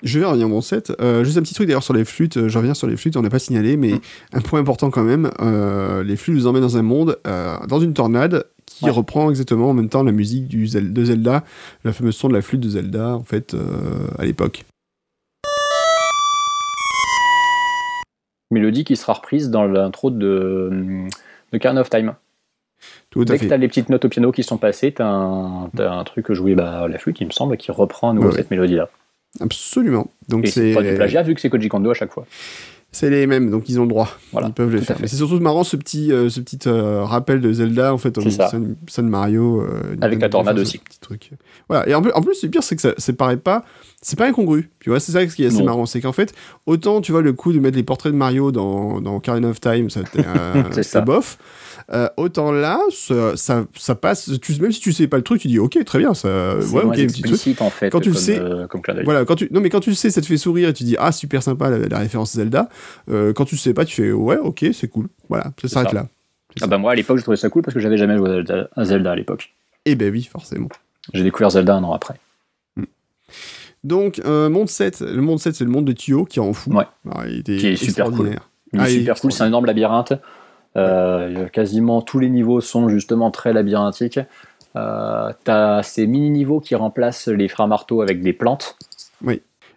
Je 0.04 0.18
vais 0.20 0.26
revenir 0.26 0.46
à 0.46 0.48
mon 0.50 0.60
set. 0.60 0.92
Euh, 1.00 1.24
juste 1.24 1.38
un 1.38 1.42
petit 1.42 1.54
truc 1.54 1.66
d'ailleurs 1.66 1.82
sur 1.82 1.94
les 1.94 2.04
flûtes. 2.04 2.36
euh, 2.36 2.48
Je 2.48 2.58
reviens 2.58 2.74
sur 2.74 2.86
les 2.86 2.96
flûtes, 2.96 3.16
on 3.16 3.22
n'a 3.22 3.30
pas 3.30 3.38
signalé, 3.38 3.76
mais 3.76 3.92
Mm. 3.94 4.00
un 4.34 4.40
point 4.42 4.60
important 4.60 4.90
quand 4.90 5.02
même. 5.02 5.30
euh, 5.40 6.02
les 6.04 6.16
flûtes 6.16 6.36
nous 6.36 6.46
emmènent 6.46 6.62
dans 6.62 6.76
un 6.76 6.82
monde, 6.82 7.16
euh, 7.26 7.56
dans 7.68 7.80
une 7.80 7.94
tornade, 7.94 8.44
qui 8.66 8.84
Ouais. 8.84 8.90
reprend 8.90 9.30
exactement 9.30 9.70
en 9.70 9.74
même 9.74 9.88
temps 9.88 10.02
la 10.02 10.12
musique 10.12 10.46
du 10.48 10.66
Zel- 10.66 10.92
de 10.92 11.04
Zelda, 11.04 11.42
la 11.84 11.92
fameuse 11.92 12.16
son 12.16 12.28
de 12.28 12.34
la 12.34 12.42
flûte 12.42 12.60
de 12.60 12.68
Zelda, 12.68 13.14
en 13.16 13.22
fait, 13.24 13.56
à 14.18 14.24
l'époque. 14.24 14.64
Mélodie 18.50 18.84
qui 18.84 18.96
sera 18.96 19.14
reprise 19.14 19.50
dans 19.50 19.64
l'intro 19.64 20.10
de, 20.10 20.70
de 21.52 21.58
Carn 21.58 21.78
of 21.78 21.88
Time. 21.90 22.14
Tout 23.10 23.22
à 23.22 23.24
Dès 23.24 23.34
que 23.34 23.38
fait. 23.40 23.48
t'as 23.48 23.56
les 23.56 23.68
petites 23.68 23.88
notes 23.88 24.04
au 24.04 24.08
piano 24.08 24.32
qui 24.32 24.42
sont 24.42 24.58
passées, 24.58 24.92
t'as 24.92 25.06
un, 25.06 25.70
t'as 25.74 25.90
un 25.92 26.04
truc 26.04 26.30
joué 26.32 26.54
bah, 26.54 26.80
à 26.82 26.88
la 26.88 26.98
flûte, 26.98 27.20
il 27.20 27.26
me 27.26 27.32
semble, 27.32 27.56
qui 27.56 27.70
reprend 27.72 28.10
à 28.10 28.12
nouveau 28.12 28.28
Ouais, 28.28 28.34
cette 28.36 28.50
mélodie-là. 28.50 28.90
Absolument. 29.40 30.10
Donc 30.28 30.46
c'est 30.46 30.72
pas 30.74 30.82
du 30.82 30.94
plagiat 30.94 31.22
vu 31.22 31.34
que 31.34 31.40
c'est 31.40 31.50
Koji 31.50 31.68
Kondo 31.68 31.90
à 31.90 31.94
chaque 31.94 32.12
fois. 32.12 32.26
C'est 32.92 33.10
les 33.10 33.26
mêmes, 33.26 33.50
donc 33.50 33.68
ils 33.68 33.80
ont 33.80 33.82
le 33.82 33.88
droit. 33.88 34.08
Voilà, 34.30 34.46
ils 34.46 34.52
peuvent 34.52 34.72
les 34.72 34.80
faire. 34.80 34.96
c'est 35.00 35.16
surtout 35.16 35.40
marrant 35.40 35.64
ce 35.64 35.76
petit, 35.76 36.12
euh, 36.12 36.28
ce 36.28 36.38
petit 36.38 36.60
euh, 36.68 37.02
rappel 37.02 37.40
de 37.40 37.52
Zelda, 37.52 37.92
en 37.92 37.98
fait, 37.98 38.16
en 38.18 38.30
ça. 38.30 38.48
Sun, 38.50 38.76
Sun 38.86 39.08
Mario. 39.08 39.62
euh, 39.62 39.96
Avec 40.00 40.20
la 40.20 40.28
tornade 40.28 40.56
aussi. 40.60 40.78
Petit 40.78 41.00
truc. 41.00 41.30
Voilà. 41.68 41.88
Et 41.88 41.94
en 41.96 42.02
plus, 42.02 42.12
en 42.12 42.22
plus, 42.22 42.40
le 42.44 42.50
pire, 42.50 42.62
c'est 42.62 42.76
que 42.76 42.82
ça, 42.82 42.94
ça 42.96 43.12
paraît 43.12 43.36
pas. 43.36 43.64
C'est 44.00 44.16
pas 44.16 44.28
incongru. 44.28 44.70
Tu 44.78 44.90
vois, 44.90 45.00
c'est 45.00 45.10
ça 45.10 45.28
ce 45.28 45.34
qui 45.34 45.42
est 45.42 45.48
assez 45.48 45.58
Non. 45.58 45.64
marrant. 45.64 45.86
C'est 45.86 46.00
qu'en 46.00 46.12
fait, 46.12 46.34
autant, 46.66 47.00
tu 47.00 47.10
vois, 47.10 47.20
le 47.20 47.32
coup 47.32 47.52
de 47.52 47.58
mettre 47.58 47.76
les 47.76 47.82
portraits 47.82 48.12
de 48.12 48.16
Mario 48.16 48.52
dans, 48.52 49.00
dans 49.00 49.16
of 49.16 49.60
Time, 49.60 49.90
ça, 49.90 50.02
C'est 50.82 51.04
bof. 51.04 51.36
Euh, 51.92 52.08
autant 52.16 52.50
là, 52.50 52.78
ça, 52.90 53.36
ça, 53.36 53.66
ça 53.76 53.94
passe. 53.94 54.30
Tu, 54.40 54.58
même 54.60 54.72
si 54.72 54.80
tu 54.80 54.92
sais 54.92 55.06
pas 55.06 55.16
le 55.18 55.22
truc, 55.22 55.40
tu 55.40 55.48
dis, 55.48 55.58
ok, 55.58 55.84
très 55.84 55.98
bien, 55.98 56.14
ça. 56.14 56.56
Ouais, 56.56 56.82
ok, 56.82 57.60
en 57.60 57.70
fait. 57.70 57.90
Quand 57.90 58.00
tu 58.00 58.08
le 58.08 58.14
comme, 58.14 58.22
sais- 58.22 58.38
euh, 58.38 58.66
comme. 58.66 58.80
Voilà, 59.04 59.24
quand 59.24 59.36
tu... 59.36 59.48
Non, 59.50 59.60
mais 59.60 59.68
quand 59.70 59.80
tu 59.80 59.90
le 59.90 59.96
sais, 59.96 60.10
ça 60.10 60.20
te 60.20 60.26
fait 60.26 60.38
sourire 60.38 60.70
et 60.70 60.72
tu 60.72 60.84
dis, 60.84 60.96
ah, 60.98 61.12
super 61.12 61.42
sympa 61.42 61.68
la, 61.70 61.78
la 61.86 61.98
référence 61.98 62.32
Zelda. 62.32 62.68
Euh, 63.10 63.32
quand 63.34 63.44
tu 63.44 63.54
le 63.56 63.60
sais 63.60 63.74
pas, 63.74 63.84
tu 63.84 63.96
fais, 63.96 64.12
ouais, 64.12 64.38
ok, 64.38 64.64
c'est 64.72 64.88
cool. 64.88 65.08
Voilà, 65.28 65.52
ça 65.60 65.68
s'arrête 65.68 65.88
ça. 65.90 65.94
là. 65.94 66.06
Ah 66.62 66.68
bah 66.68 66.78
moi 66.78 66.92
à 66.92 66.94
l'époque 66.94 67.16
je 67.18 67.22
trouvais 67.22 67.36
ça 67.36 67.48
cool 67.48 67.62
parce 67.62 67.74
que 67.74 67.80
j'avais 67.80 67.96
jamais 67.96 68.16
joué 68.16 68.30
à 68.30 68.32
Zelda, 68.34 68.68
à 68.76 68.84
Zelda 68.84 69.14
l'époque. 69.16 69.52
Eh 69.86 69.96
ben 69.96 70.12
oui, 70.12 70.22
forcément. 70.30 70.68
J'ai 71.12 71.24
découvert 71.24 71.50
Zelda 71.50 71.74
un 71.74 71.82
an 71.82 71.92
après. 71.92 72.14
Donc, 73.82 74.20
euh, 74.24 74.48
monde 74.48 74.68
7, 74.68 75.00
le 75.00 75.20
monde 75.20 75.38
7, 75.40 75.54
c'est 75.56 75.64
le 75.64 75.70
monde 75.70 75.84
de 75.84 75.92
Tio 75.92 76.24
qui 76.24 76.40
en 76.40 76.52
fout. 76.52 76.72
Ouais. 76.72 76.84
Alors, 77.10 77.26
il 77.26 77.40
était 77.40 77.56
Qui 77.56 77.66
est 77.68 77.76
super. 77.76 78.06
Il 78.10 78.26
est 78.28 78.36
Ah, 78.78 78.88
il 78.88 78.96
est 78.96 78.98
super 79.00 79.20
cool, 79.20 79.32
c'est 79.32 79.42
un 79.42 79.48
énorme 79.48 79.66
labyrinthe. 79.66 80.14
Euh, 80.76 81.46
Quasiment 81.48 82.02
tous 82.02 82.18
les 82.18 82.30
niveaux 82.30 82.60
sont 82.60 82.88
justement 82.88 83.30
très 83.30 83.52
labyrinthiques. 83.52 84.20
Euh, 84.76 85.30
T'as 85.44 85.82
ces 85.82 86.06
mini-niveaux 86.06 86.60
qui 86.60 86.74
remplacent 86.74 87.28
les 87.28 87.48
frères 87.48 87.68
marteaux 87.68 88.02
avec 88.02 88.22
des 88.22 88.32
plantes. 88.32 88.76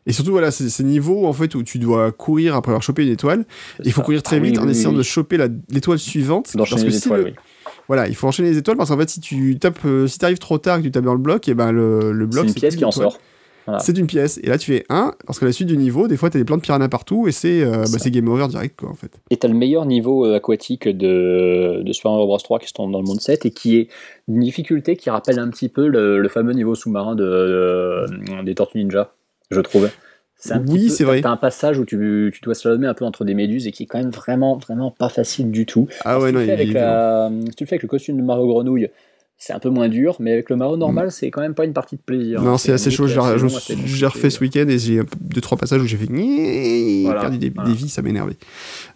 Et 0.09 0.13
surtout, 0.13 0.31
voilà, 0.31 0.51
c'est 0.51 0.69
ces 0.69 0.85
niveaux 0.85 1.27
en 1.27 1.33
fait 1.33 1.53
où 1.53 1.63
tu 1.63 1.79
dois 1.79 2.13
courir 2.13 2.55
après 2.55 2.71
avoir 2.71 2.81
chopé 2.81 3.03
une 3.05 3.11
étoile. 3.11 3.43
Il 3.83 3.91
faut 3.91 3.99
ça. 3.99 4.05
courir 4.05 4.23
très 4.23 4.37
Ah 4.37 4.39
oui, 4.39 4.51
vite 4.51 4.59
en 4.59 4.63
oui, 4.63 4.71
essayant 4.71 4.91
oui, 4.91 4.95
de 4.95 5.01
oui. 5.01 5.05
choper 5.05 5.37
l'étoile 5.69 5.99
suivante. 5.99 6.55
D'enchaîner 6.55 6.85
que 6.85 6.91
si 6.91 6.97
étoiles, 6.99 7.19
le- 7.19 7.25
oui. 7.25 7.33
Voilà, 7.89 8.07
il 8.07 8.15
faut 8.15 8.25
enchaîner 8.25 8.49
les 8.51 8.57
étoiles 8.57 8.77
parce 8.77 8.89
qu'en 8.89 8.97
fait, 8.97 9.09
si 9.09 9.19
tu 9.19 9.59
tapes, 9.59 9.79
euh, 9.85 10.07
si 10.07 10.17
t'arrives 10.17 10.37
trop 10.39 10.57
tard 10.59 10.77
que 10.77 10.83
tu 10.83 10.91
tapes 10.91 11.03
dans 11.03 11.13
le 11.13 11.19
bloc, 11.19 11.49
et 11.49 11.53
ben 11.53 11.73
le, 11.73 12.13
le 12.13 12.25
C'est 12.25 12.31
bloc 12.31 12.47
une 12.47 12.53
pièce 12.53 12.75
qui 12.77 12.85
en 12.85 12.91
sort. 12.91 13.19
Voilà. 13.67 13.79
C'est 13.79 13.97
une 13.97 14.07
pièce. 14.07 14.39
Et 14.41 14.47
là, 14.47 14.57
tu 14.57 14.71
fais 14.71 14.85
1, 14.89 15.13
parce 15.25 15.37
que 15.39 15.45
la 15.45 15.51
suite 15.51 15.67
du 15.67 15.77
niveau, 15.77 16.07
des 16.07 16.15
fois, 16.17 16.29
t'as 16.29 16.39
des 16.39 16.45
plans 16.45 16.55
de 16.57 16.61
piranha 16.61 16.87
partout 16.89 17.27
et 17.27 17.31
c'est 17.31 17.61
euh, 17.61 17.83
bah, 17.91 17.97
game 18.09 18.27
over 18.29 18.47
direct, 18.47 18.79
quoi, 18.79 18.89
en 18.89 18.93
fait. 18.93 19.11
Et 19.29 19.37
t'as 19.37 19.49
le 19.49 19.53
meilleur 19.53 19.85
niveau 19.85 20.25
euh, 20.25 20.35
aquatique 20.37 20.87
de, 20.87 21.81
de 21.83 21.93
Super 21.93 22.11
Mario 22.11 22.25
Bros 22.27 22.37
3 22.37 22.59
qui 22.59 22.67
se 22.67 22.73
tombe 22.73 22.91
dans 22.91 23.01
le 23.01 23.05
monde 23.05 23.19
7 23.21 23.45
et 23.45 23.51
qui 23.51 23.75
est 23.77 23.89
une 24.29 24.39
difficulté 24.39 24.95
qui 24.95 25.09
rappelle 25.09 25.37
un 25.39 25.49
petit 25.49 25.67
peu 25.69 25.87
le, 25.87 26.19
le 26.19 26.29
fameux 26.29 26.53
niveau 26.53 26.75
sous-marin 26.75 27.15
de, 27.15 27.23
de- 28.09 28.43
des 28.43 28.55
Tortues 28.55 28.77
Ninja, 28.79 29.11
je 29.51 29.59
trouve. 29.61 29.89
Un 30.51 30.63
Oui, 30.67 30.89
c'est 30.91 31.03
vrai. 31.03 31.19
T'as 31.21 31.31
un 31.31 31.35
passage 31.37 31.79
où 31.79 31.83
tu, 31.85 32.31
tu 32.33 32.41
dois 32.43 32.53
slalomer 32.53 32.85
un 32.87 32.93
peu 32.93 33.05
entre 33.05 33.25
des 33.25 33.33
méduses 33.33 33.65
et 33.67 33.71
qui 33.71 33.83
est 33.83 33.85
quand 33.87 33.97
même 33.97 34.11
vraiment, 34.11 34.55
vraiment 34.57 34.91
pas 34.91 35.09
facile 35.09 35.49
du 35.51 35.65
tout. 35.65 35.87
Ah 36.05 36.19
ouais, 36.19 36.31
non, 36.31 36.39
tu 36.39 36.45
le 36.45 36.45
fais 36.45 37.73
avec 37.73 37.81
le 37.81 37.87
costume 37.87 38.17
de 38.17 38.21
Mario 38.21 38.47
Grenouille, 38.47 38.89
c'est 39.39 39.53
un 39.53 39.59
peu 39.59 39.69
moins 39.69 39.87
dur, 39.87 40.15
mais 40.19 40.31
avec 40.33 40.49
le 40.49 40.55
Mario 40.55 40.77
normal, 40.77 41.11
c'est 41.11 41.29
quand 41.29 41.41
même 41.41 41.53
pas 41.53 41.65
une 41.65 41.73
partie 41.73 41.95
de 41.95 42.01
plaisir. 42.01 42.41
Mm. 42.41 42.45
Non, 42.45 42.57
c'est 42.57 42.71
assez 42.71 42.89
chaud. 42.89 43.07
J'ai 43.07 44.05
refait 44.05 44.29
ce 44.29 44.39
week-end 44.41 44.67
et 44.67 44.79
j'ai 44.79 45.01
deux, 45.21 45.41
trois 45.41 45.57
passages 45.57 45.81
où 45.81 45.85
j'ai 45.85 45.97
fait 45.97 46.07
Voilà, 47.03 47.21
perdu 47.21 47.37
des, 47.37 47.49
voilà. 47.51 47.69
des 47.69 47.75
vies, 47.75 47.89
ça 47.89 48.01
m'énervait. 48.01 48.37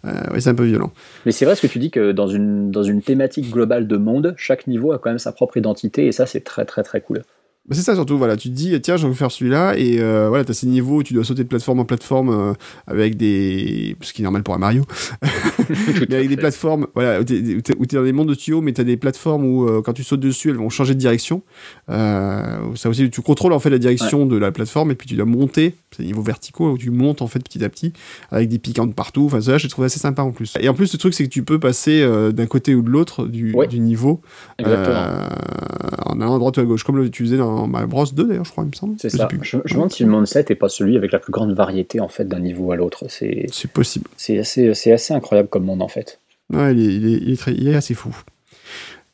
Euh, 0.04 0.10
ouais, 0.32 0.40
c'est 0.40 0.50
un 0.50 0.54
peu 0.54 0.64
violent. 0.64 0.92
Mais 1.26 1.32
c'est 1.32 1.44
vrai 1.44 1.54
ce 1.54 1.62
que 1.62 1.68
tu 1.68 1.78
dis 1.78 1.90
que 1.90 2.10
dans 2.10 2.26
une, 2.26 2.70
dans 2.72 2.82
une 2.82 3.02
thématique 3.02 3.50
globale 3.50 3.86
de 3.86 3.96
monde, 3.96 4.34
chaque 4.36 4.66
niveau 4.66 4.92
a 4.92 4.98
quand 4.98 5.10
même 5.10 5.18
sa 5.20 5.32
propre 5.32 5.56
identité 5.56 6.06
et 6.06 6.12
ça 6.12 6.26
c'est 6.26 6.40
très 6.40 6.64
très 6.64 6.82
très 6.82 7.00
cool. 7.00 7.22
Bah, 7.68 7.76
c'est 7.76 7.82
ça 7.82 7.94
surtout, 7.94 8.18
voilà, 8.18 8.36
tu 8.36 8.48
te 8.48 8.54
dis, 8.54 8.80
tiens, 8.80 8.96
je 8.96 9.06
vais 9.06 9.14
faire 9.14 9.30
celui-là, 9.30 9.78
et 9.78 10.00
euh, 10.00 10.28
voilà, 10.28 10.44
t'as 10.44 10.52
ces 10.52 10.66
niveaux 10.66 10.96
où 10.96 11.02
tu 11.04 11.14
dois 11.14 11.22
sauter 11.22 11.44
de 11.44 11.48
plateforme 11.48 11.78
en 11.78 11.84
plateforme 11.84 12.30
euh, 12.30 12.54
avec 12.88 13.16
des. 13.16 13.96
Ce 14.00 14.12
qui 14.12 14.22
est 14.22 14.24
normal 14.24 14.42
pour 14.42 14.54
un 14.54 14.58
Mario, 14.58 14.84
mais 16.08 16.16
avec 16.16 16.28
des 16.28 16.36
plateformes, 16.36 16.88
voilà, 16.96 17.20
où 17.20 17.24
t'es 17.24 17.96
dans 17.96 18.02
des 18.02 18.12
mondes 18.12 18.28
de 18.30 18.34
tuyaux, 18.34 18.62
mais 18.62 18.72
t'as 18.72 18.82
des 18.82 18.96
plateformes 18.96 19.44
où 19.44 19.68
euh, 19.68 19.80
quand 19.80 19.92
tu 19.92 20.02
sautes 20.02 20.18
dessus, 20.18 20.50
elles 20.50 20.56
vont 20.56 20.70
changer 20.70 20.94
de 20.94 20.98
direction. 20.98 21.42
Euh, 21.88 22.58
ça 22.74 22.88
aussi, 22.88 23.08
tu 23.10 23.20
contrôles 23.22 23.52
en 23.52 23.60
fait 23.60 23.70
la 23.70 23.78
direction 23.78 24.26
de 24.26 24.36
la 24.36 24.50
plateforme, 24.50 24.90
et 24.90 24.96
puis 24.96 25.06
tu 25.06 25.14
dois 25.14 25.24
monter, 25.24 25.76
c'est 25.92 26.02
des 26.02 26.08
niveaux 26.08 26.22
verticaux 26.22 26.72
où 26.72 26.78
tu 26.78 26.90
montes 26.90 27.22
en 27.22 27.28
fait 27.28 27.38
petit 27.44 27.62
à 27.62 27.68
petit, 27.68 27.92
avec 28.32 28.48
des 28.48 28.58
piquants 28.58 28.88
de 28.88 28.92
partout. 28.92 29.26
Enfin, 29.26 29.40
ça, 29.40 29.56
j'ai 29.58 29.68
trouvé 29.68 29.86
assez 29.86 30.00
sympa 30.00 30.22
en 30.22 30.32
plus. 30.32 30.54
Et 30.58 30.68
en 30.68 30.74
plus, 30.74 30.92
le 30.92 30.98
truc, 30.98 31.14
c'est 31.14 31.22
que 31.22 31.30
tu 31.30 31.44
peux 31.44 31.60
passer 31.60 32.04
d'un 32.32 32.46
côté 32.46 32.74
ou 32.74 32.82
de 32.82 32.90
l'autre 32.90 33.26
du, 33.26 33.52
Ouais. 33.54 33.68
du 33.68 33.78
niveau. 33.78 34.20
En 34.64 36.20
allant 36.20 36.34
à 36.34 36.38
droite 36.38 36.56
ou 36.56 36.60
à 36.60 36.64
gauche, 36.64 36.82
comme 36.82 36.96
le, 36.96 37.08
tu 37.08 37.22
faisais 37.24 37.36
dans 37.36 37.51
Bros 37.86 38.06
2 38.06 38.24
d'ailleurs, 38.24 38.44
je 38.44 38.50
crois, 38.50 38.64
il 38.64 38.68
me 38.68 38.72
semble. 38.74 38.96
C'est 38.98 39.10
ça. 39.10 39.28
Je, 39.42 39.56
me 39.56 39.62
demande 39.72 39.92
si 39.92 40.04
le 40.04 40.10
monde 40.10 40.26
7 40.26 40.50
est 40.50 40.54
pas 40.54 40.68
celui 40.68 40.96
avec 40.96 41.12
la 41.12 41.18
plus 41.18 41.32
grande 41.32 41.52
variété 41.52 42.00
en 42.00 42.08
fait 42.08 42.24
d'un 42.26 42.40
niveau 42.40 42.72
à 42.72 42.76
l'autre. 42.76 43.04
C'est 43.08 43.46
C'est 43.52 43.70
possible. 43.70 44.06
c'est 44.16 44.38
assez, 44.38 44.74
c'est 44.74 44.92
assez 44.92 45.14
incroyable 45.14 45.48
comme 45.48 45.64
monde 45.64 45.82
en 45.82 45.88
fait. 45.88 46.18
Ouais, 46.52 46.72
il, 46.74 46.80
est, 46.80 46.94
il, 46.94 47.06
est, 47.14 47.18
il 47.18 47.32
est 47.32 47.36
très- 47.36 47.54
il 47.54 47.68
est 47.68 47.74
assez 47.74 47.94
fou. 47.94 48.14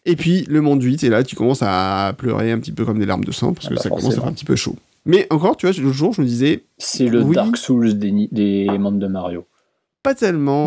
Et 0.07 0.17
puis 0.17 0.45
le 0.49 0.61
monde 0.63 0.83
8, 0.83 1.05
et 1.05 1.09
là 1.11 1.23
tu 1.23 1.37
commences 1.37 1.63
à 1.63 2.15
pleurer 2.17 2.51
un 2.53 2.59
petit 2.59 2.73
peu 2.73 2.85
comme 2.85 2.99
des 2.99 3.07
larmes 3.07 3.25
de 3.25 3.33
sang, 3.33 3.53
parce 3.53 3.67
Ah 3.67 3.71
que 3.71 3.75
bah 3.75 3.81
ça 3.83 3.89
commence 3.91 4.13
à 4.13 4.21
faire 4.21 4.27
un 4.27 4.33
petit 4.33 4.45
peu 4.47 4.57
chaud. 4.57 4.77
Mais 5.05 5.27
encore, 5.31 5.57
tu 5.57 5.67
vois, 5.67 5.75
l'autre 5.81 5.95
jour, 5.97 6.13
je 6.13 6.21
me 6.21 6.27
disais, 6.27 6.65
C'est 6.77 7.07
le 7.07 7.23
Oui. 7.23 7.35
Dark 7.35 7.57
Souls 7.57 7.99
des 7.99 8.67
mondes 8.79 8.99
de 8.99 9.07
Mario. 9.07 9.47
Pas 10.09 10.15
tellement, 10.15 10.65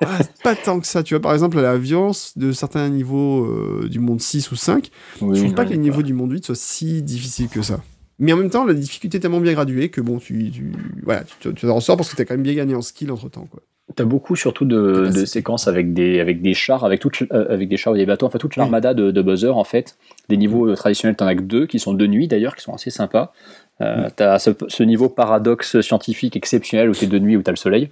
pas, 0.00 0.18
pas 0.42 0.54
tant 0.54 0.80
que 0.80 0.86
ça. 0.86 1.02
Tu 1.02 1.12
vois, 1.12 1.20
par 1.20 1.34
exemple, 1.34 1.60
la 1.60 1.76
violence 1.76 2.32
de 2.38 2.50
certains 2.50 2.88
niveaux 2.88 3.44
euh, 3.44 3.88
du 3.90 3.98
monde 3.98 4.22
6 4.22 4.50
ou 4.52 4.56
5, 4.56 4.88
Oui, 5.20 5.36
je 5.36 5.42
trouve 5.42 5.54
pas 5.54 5.66
que 5.66 5.70
les 5.70 5.76
niveaux 5.76 6.02
du 6.02 6.14
monde 6.14 6.32
8 6.32 6.46
soient 6.46 6.54
si 6.54 7.02
difficiles 7.02 7.50
que 7.50 7.60
ça. 7.60 7.80
Mais 8.18 8.32
en 8.32 8.38
même 8.38 8.48
temps, 8.48 8.64
la 8.64 8.72
difficulté 8.72 9.18
est 9.18 9.20
tellement 9.20 9.40
bien 9.40 9.52
graduée 9.52 9.90
que 9.90 10.00
bon, 10.00 10.18
tu, 10.18 10.50
tu, 10.50 10.72
voilà, 11.02 11.24
tu, 11.40 11.52
tu 11.52 11.68
en 11.68 11.74
ressors 11.74 11.98
parce 11.98 12.08
que 12.08 12.16
t'as 12.16 12.24
quand 12.24 12.32
même 12.34 12.42
bien 12.42 12.54
gagné 12.54 12.74
en 12.74 12.80
skill 12.80 13.12
entre 13.12 13.28
temps. 13.28 13.46
Quoi. 13.50 13.60
T'as 13.96 14.04
beaucoup 14.04 14.34
surtout 14.34 14.64
de, 14.64 15.10
séquences 15.26 15.68
avec 15.68 15.92
des, 15.92 16.18
avec 16.20 16.40
des 16.40 16.54
chars, 16.54 16.84
avec, 16.84 17.00
toute, 17.00 17.20
euh, 17.32 17.52
avec 17.52 17.68
des 17.68 17.76
chars 17.76 17.92
ou 17.92 17.96
des 17.96 18.06
bateaux, 18.06 18.24
en 18.24 18.30
fait 18.30 18.38
toute 18.38 18.56
Oui. 18.56 18.60
l'armada 18.60 18.94
de, 18.94 19.10
de 19.10 19.22
Bowser 19.22 19.50
en 19.50 19.64
fait. 19.64 19.98
Des 20.30 20.38
niveaux 20.38 20.70
euh, 20.70 20.74
traditionnels, 20.74 21.16
t'en 21.16 21.26
as 21.26 21.34
que 21.34 21.42
deux, 21.42 21.66
qui 21.66 21.78
sont 21.78 21.92
de 21.92 22.06
nuit 22.06 22.28
d'ailleurs, 22.28 22.56
qui 22.56 22.62
sont 22.62 22.72
assez 22.72 22.88
sympas. 22.90 23.34
Euh, 23.82 24.08
T'as 24.16 24.38
ce, 24.38 24.50
ce 24.68 24.82
niveau 24.84 25.08
paradoxe 25.10 25.80
scientifique 25.80 26.34
exceptionnel 26.36 26.88
où 26.88 26.94
t'es 26.94 27.08
de 27.08 27.18
nuit, 27.18 27.36
où 27.36 27.42
t'as 27.42 27.52
le 27.52 27.56
soleil. 27.56 27.90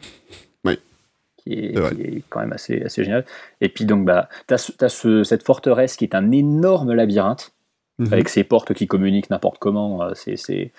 Qui 1.44 1.55
est, 1.55 1.94
qui 1.97 2.24
quand 2.28 2.40
même 2.40 2.52
assez, 2.52 2.82
assez 2.82 3.02
génial. 3.05 3.24
Et 3.60 3.69
puis 3.69 3.85
donc, 3.85 4.05
bah, 4.05 4.28
ce- 4.56 4.70
t'as 4.73 4.89
ce- 4.89 5.24
cette 5.24 5.43
forteresse 5.43 5.97
qui 5.97 6.05
est 6.05 6.14
un 6.14 6.31
énorme 6.31 6.93
labyrinthe, 6.93 7.52
Mhm. 7.98 8.12
avec 8.12 8.28
ses 8.28 8.44
portes 8.44 8.73
qui 8.74 8.86
communiquent 8.86 9.28
n'importe 9.31 9.59
comment. 9.59 10.02
euh, 10.02 10.12
C'est. 10.14 10.70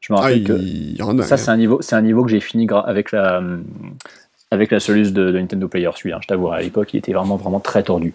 Je 0.00 0.12
me 0.12 0.18
Ah, 0.18 0.22
rappelle 0.22 0.38
il, 0.38 0.44
que 0.44 0.52
il 0.54 0.96
y 0.96 1.02
en 1.02 1.18
a, 1.18 1.22
ça, 1.22 1.34
hein. 1.34 1.36
c'est 1.36 1.50
un 1.50 1.56
niveau, 1.56 1.82
c'est 1.82 1.94
un 1.96 2.00
niveau 2.02 2.22
que 2.24 2.30
j'ai 2.30 2.40
fini 2.40 2.66
avec 2.70 3.12
la, 3.12 3.42
avec 4.50 4.70
la 4.70 4.80
soluce 4.80 5.12
de, 5.12 5.30
de 5.30 5.38
Nintendo 5.38 5.68
Player. 5.68 5.90
Celui-là, 5.94 6.18
je 6.22 6.26
t'avoue, 6.28 6.48
à 6.50 6.60
l'époque, 6.60 6.92
il 6.94 6.98
était 6.98 7.12
vraiment, 7.12 7.36
vraiment 7.36 7.60
très 7.60 7.82
tordu. 7.82 8.14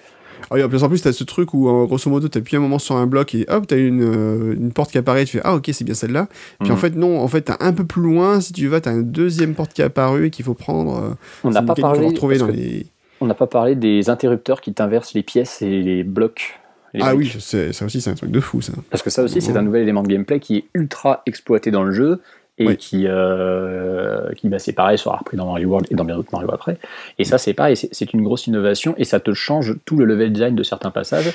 Ah 0.49 0.55
oui, 0.55 0.63
en 0.63 0.69
plus, 0.69 0.83
en 0.83 0.89
plus, 0.89 1.01
t'as 1.01 1.11
ce 1.13 1.23
truc 1.23 1.53
où, 1.53 1.65
grosso 1.87 2.09
modo, 2.09 2.27
t'appuies 2.27 2.57
un 2.57 2.59
moment 2.59 2.79
sur 2.79 2.95
un 2.95 3.07
bloc 3.07 3.33
et 3.35 3.45
hop, 3.49 3.65
t'as 3.67 3.77
une, 3.77 4.01
euh, 4.03 4.53
une 4.55 4.71
porte 4.71 4.91
qui 4.91 4.97
apparaît, 4.97 5.25
tu 5.25 5.37
fais 5.37 5.41
Ah, 5.43 5.55
ok, 5.55 5.69
c'est 5.73 5.83
bien 5.83 5.93
celle-là. 5.93 6.27
Puis 6.61 6.71
en 6.71 6.75
Mhm. 6.75 6.79
fait, 6.79 6.95
non, 6.95 7.19
en 7.19 7.27
fait, 7.27 7.41
t'as 7.41 7.57
un 7.59 7.73
peu 7.73 7.85
plus 7.85 8.01
loin, 8.01 8.41
si 8.41 8.53
tu 8.53 8.67
vas, 8.67 8.81
t'as 8.81 8.91
une 8.93 9.11
deuxième 9.11 9.55
porte 9.55 9.73
qui 9.73 9.81
est 9.81 9.85
apparue 9.85 10.27
et 10.27 10.29
qu'il 10.29 10.45
faut 10.45 10.53
prendre. 10.53 10.95
euh, 10.97 11.09
On 11.43 11.49
n'a 11.51 11.61
pas 11.61 11.75
parlé, 11.75 12.11
dans 12.37 12.47
les. 12.47 12.85
on 13.21 13.27
n'a 13.27 13.33
pas 13.33 13.47
parlé 13.47 13.75
des 13.75 14.09
interrupteurs 14.09 14.61
qui 14.61 14.73
t'inversent 14.73 15.13
les 15.13 15.23
pièces 15.23 15.61
et 15.61 15.81
les 15.81 16.03
blocs. 16.03 16.59
les 16.93 17.01
Ah 17.03 17.13
oui, 17.15 17.29
c'est- 17.39 17.73
ça 17.73 17.83
aussi, 17.85 17.99
c'est 17.99 18.09
un 18.09 18.15
truc 18.15 18.31
de 18.31 18.39
fou, 18.39 18.61
ça. 18.61 18.71
Parce 18.89 19.03
que 19.03 19.09
ça 19.09 19.21
aussi, 19.23 19.41
c'est 19.41 19.57
un 19.57 19.61
nouvel 19.63 19.81
élément 19.81 20.01
de 20.03 20.07
gameplay 20.07 20.39
qui 20.39 20.55
est 20.57 20.65
ultra 20.73 21.23
exploité 21.25 21.69
dans 21.71 21.83
le 21.83 21.91
jeu 21.91 22.21
et 22.57 22.67
Oui. 22.67 22.77
qui, 22.77 23.05
euh, 23.07 24.31
qui 24.37 24.47
bah, 24.49 24.59
c'est 24.59 24.71
pareil, 24.73 24.97
sera 24.97 25.17
repris 25.17 25.35
dans 25.37 25.45
Mario 25.47 25.67
World 25.69 25.87
et 25.91 25.95
dans 25.95 26.05
bien 26.05 26.15
d'autres 26.15 26.29
Mario 26.31 26.49
après. 26.53 26.77
Et 27.19 27.23
ça, 27.25 27.37
c'est 27.37 27.53
pareil, 27.53 27.75
c'est- 27.75 28.13
une 28.13 28.23
grosse 28.23 28.47
innovation 28.47 28.93
et 28.97 29.03
ça 29.03 29.19
te 29.19 29.33
change 29.33 29.75
tout 29.85 29.97
le 29.97 30.05
level 30.05 30.31
design 30.31 30.55
de 30.55 30.63
certains 30.63 30.91
passages 30.91 31.33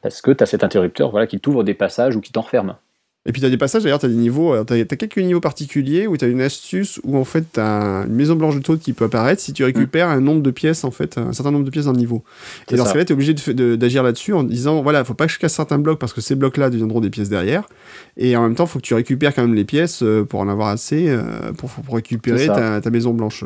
parce 0.00 0.22
que 0.22 0.30
tu 0.30 0.42
as 0.42 0.46
cet 0.46 0.64
interrupteur 0.64 1.10
voilà, 1.10 1.26
qui 1.26 1.40
t'ouvre 1.40 1.62
des 1.64 1.74
passages 1.74 2.16
ou 2.16 2.20
qui 2.20 2.32
t'enferme. 2.32 2.76
Et 3.24 3.30
puis 3.30 3.40
t'as 3.40 3.50
des 3.50 3.56
passages, 3.56 3.84
d'ailleurs, 3.84 4.00
t'as 4.00 4.08
des 4.08 4.14
niveaux, 4.16 4.52
alors, 4.52 4.66
t'as 4.66 4.84
t'as 4.84 4.96
quelques 4.96 5.18
niveaux 5.18 5.40
particuliers 5.40 6.08
où 6.08 6.16
t'as 6.16 6.28
une 6.28 6.40
astuce 6.40 7.00
où 7.04 7.16
en 7.16 7.24
fait 7.24 7.44
t'as 7.52 8.04
une 8.04 8.14
maison 8.14 8.34
blanche 8.34 8.56
de 8.56 8.60
taupe 8.60 8.80
qui 8.80 8.92
peut 8.92 9.04
apparaître 9.04 9.40
si 9.40 9.52
tu 9.52 9.62
récupères 9.62 10.08
un 10.08 10.20
nombre 10.20 10.42
de 10.42 10.50
pièces, 10.50 10.82
en 10.82 10.90
fait, 10.90 11.18
un 11.18 11.32
certain 11.32 11.52
nombre 11.52 11.64
de 11.64 11.70
pièces 11.70 11.84
dans 11.84 11.92
le 11.92 11.98
niveau. 11.98 12.24
Et 12.70 12.76
dans 12.76 12.84
ce 12.84 12.92
cas-là, 12.92 13.04
t'es 13.04 13.14
obligé 13.14 13.32
d'agir 13.34 14.02
là-dessus 14.02 14.32
en 14.32 14.42
disant, 14.42 14.82
voilà, 14.82 15.04
faut 15.04 15.14
pas 15.14 15.26
que 15.26 15.32
je 15.32 15.38
casse 15.38 15.54
certains 15.54 15.78
blocs 15.78 15.98
parce 15.98 16.12
que 16.12 16.20
ces 16.20 16.34
blocs-là 16.34 16.70
deviendront 16.70 17.00
des 17.00 17.10
pièces 17.10 17.28
derrière. 17.28 17.68
Et 18.16 18.36
en 18.36 18.42
même 18.42 18.54
temps, 18.54 18.66
faut 18.66 18.78
que 18.78 18.84
tu 18.84 18.94
récupères 18.94 19.34
quand 19.34 19.42
même 19.42 19.54
les 19.54 19.64
pièces 19.64 20.02
euh, 20.02 20.24
pour 20.24 20.40
en 20.40 20.48
avoir 20.48 20.68
assez 20.68 21.08
euh, 21.08 21.52
pour, 21.56 21.70
pour 21.70 21.94
récupérer 21.94 22.46
ta, 22.46 22.80
ta 22.80 22.90
maison 22.90 23.14
blanche. 23.14 23.44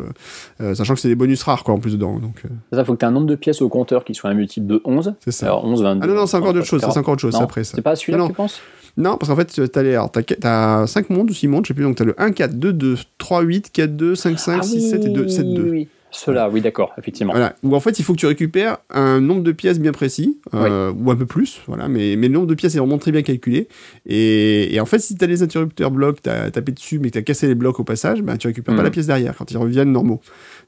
Euh, 0.60 0.74
sachant 0.74 0.94
que 0.94 1.00
c'est 1.00 1.08
des 1.08 1.14
bonus 1.14 1.42
rares, 1.42 1.64
quoi, 1.64 1.74
en 1.74 1.78
plus 1.78 1.92
dedans. 1.92 2.18
Donc, 2.18 2.42
euh, 2.44 2.76
Ça, 2.76 2.84
faut 2.84 2.94
que 2.94 2.98
tu 2.98 3.04
aies 3.04 3.08
un 3.08 3.12
nombre 3.12 3.26
de 3.26 3.34
pièces 3.34 3.60
au 3.62 3.68
compteur 3.68 4.04
qui 4.04 4.14
soit 4.14 4.30
un 4.30 4.34
multiple 4.34 4.66
de 4.66 4.80
11. 4.84 5.14
c'est 5.20 5.30
ça. 5.32 5.46
Alors 5.46 5.64
11, 5.64 5.82
22. 5.82 6.00
ah 6.02 6.06
non, 6.06 6.14
non, 6.14 6.26
c'est 6.26 6.36
encore 6.38 6.54
ça, 6.64 6.78
40. 6.78 6.92
c'est 6.92 6.98
encore 6.98 7.12
autre 7.14 7.20
chose, 7.20 7.36
après 7.36 7.64
ça. 7.64 7.72
C'est 7.74 7.82
pas 7.82 7.94
celui-là 7.94 8.24
que 8.24 8.28
tu 8.28 8.34
penses? 8.34 8.60
Non, 8.96 9.16
parce 9.18 9.28
qu'en 9.30 9.36
fait, 9.36 9.70
t'as 9.70 9.82
les, 9.82 9.92
alors, 9.94 10.10
t'as, 10.10 10.22
t'as 10.22 10.86
5 10.86 11.10
mondes 11.10 11.30
ou 11.30 11.34
6 11.34 11.48
mondes, 11.48 11.64
je 11.64 11.68
sais 11.68 11.74
plus, 11.74 11.84
donc 11.84 11.96
t'as 11.96 12.04
le 12.04 12.14
1, 12.20 12.32
4, 12.32 12.54
2, 12.58 12.72
2, 12.72 12.96
3, 13.18 13.42
8, 13.42 13.70
4, 13.72 13.96
2, 13.96 14.14
5, 14.14 14.38
5, 14.38 14.64
6, 14.64 14.90
7 14.90 15.04
et 15.04 15.08
2, 15.10 15.28
7, 15.28 15.46
2. 15.54 15.62
Ah 15.66 15.70
oui. 15.70 15.88
Cela, 16.12 16.48
oui, 16.48 16.62
d'accord, 16.62 16.94
effectivement. 16.96 17.32
Voilà. 17.34 17.56
Où 17.62 17.74
en 17.76 17.80
fait, 17.80 17.98
il 17.98 18.02
faut 18.02 18.14
que 18.14 18.18
tu 18.18 18.26
récupères 18.26 18.78
un 18.88 19.20
nombre 19.20 19.42
de 19.42 19.52
pièces 19.52 19.78
bien 19.78 19.92
précis, 19.92 20.38
euh, 20.54 20.90
ou 20.98 21.10
un 21.10 21.16
peu 21.16 21.26
plus, 21.26 21.60
voilà. 21.66 21.88
Mais, 21.88 22.16
mais 22.16 22.28
le 22.28 22.34
nombre 22.34 22.46
de 22.46 22.54
pièces 22.54 22.74
est 22.74 22.78
vraiment 22.78 22.96
très 22.96 23.12
bien 23.12 23.20
calculé. 23.20 23.68
Et, 24.06 24.74
et 24.74 24.80
en 24.80 24.86
fait, 24.86 24.98
si 25.00 25.14
tu 25.16 25.22
as 25.22 25.26
les 25.26 25.42
interrupteurs 25.42 25.90
blocs, 25.90 26.22
tu 26.22 26.30
as 26.30 26.50
tapé 26.50 26.72
dessus, 26.72 27.00
mais 27.00 27.08
que 27.08 27.14
tu 27.14 27.18
as 27.18 27.22
cassé 27.22 27.48
les 27.48 27.54
blocs 27.54 27.78
au 27.80 27.84
passage, 27.84 28.22
ben, 28.22 28.38
tu 28.38 28.46
récupères 28.46 28.74
pas 28.74 28.80
Mhm. 28.80 28.84
la 28.84 28.90
pièce 28.92 29.06
derrière 29.08 29.36
quand 29.36 29.50
ils 29.50 29.58
reviennent 29.58 29.92
normaux. 29.92 30.22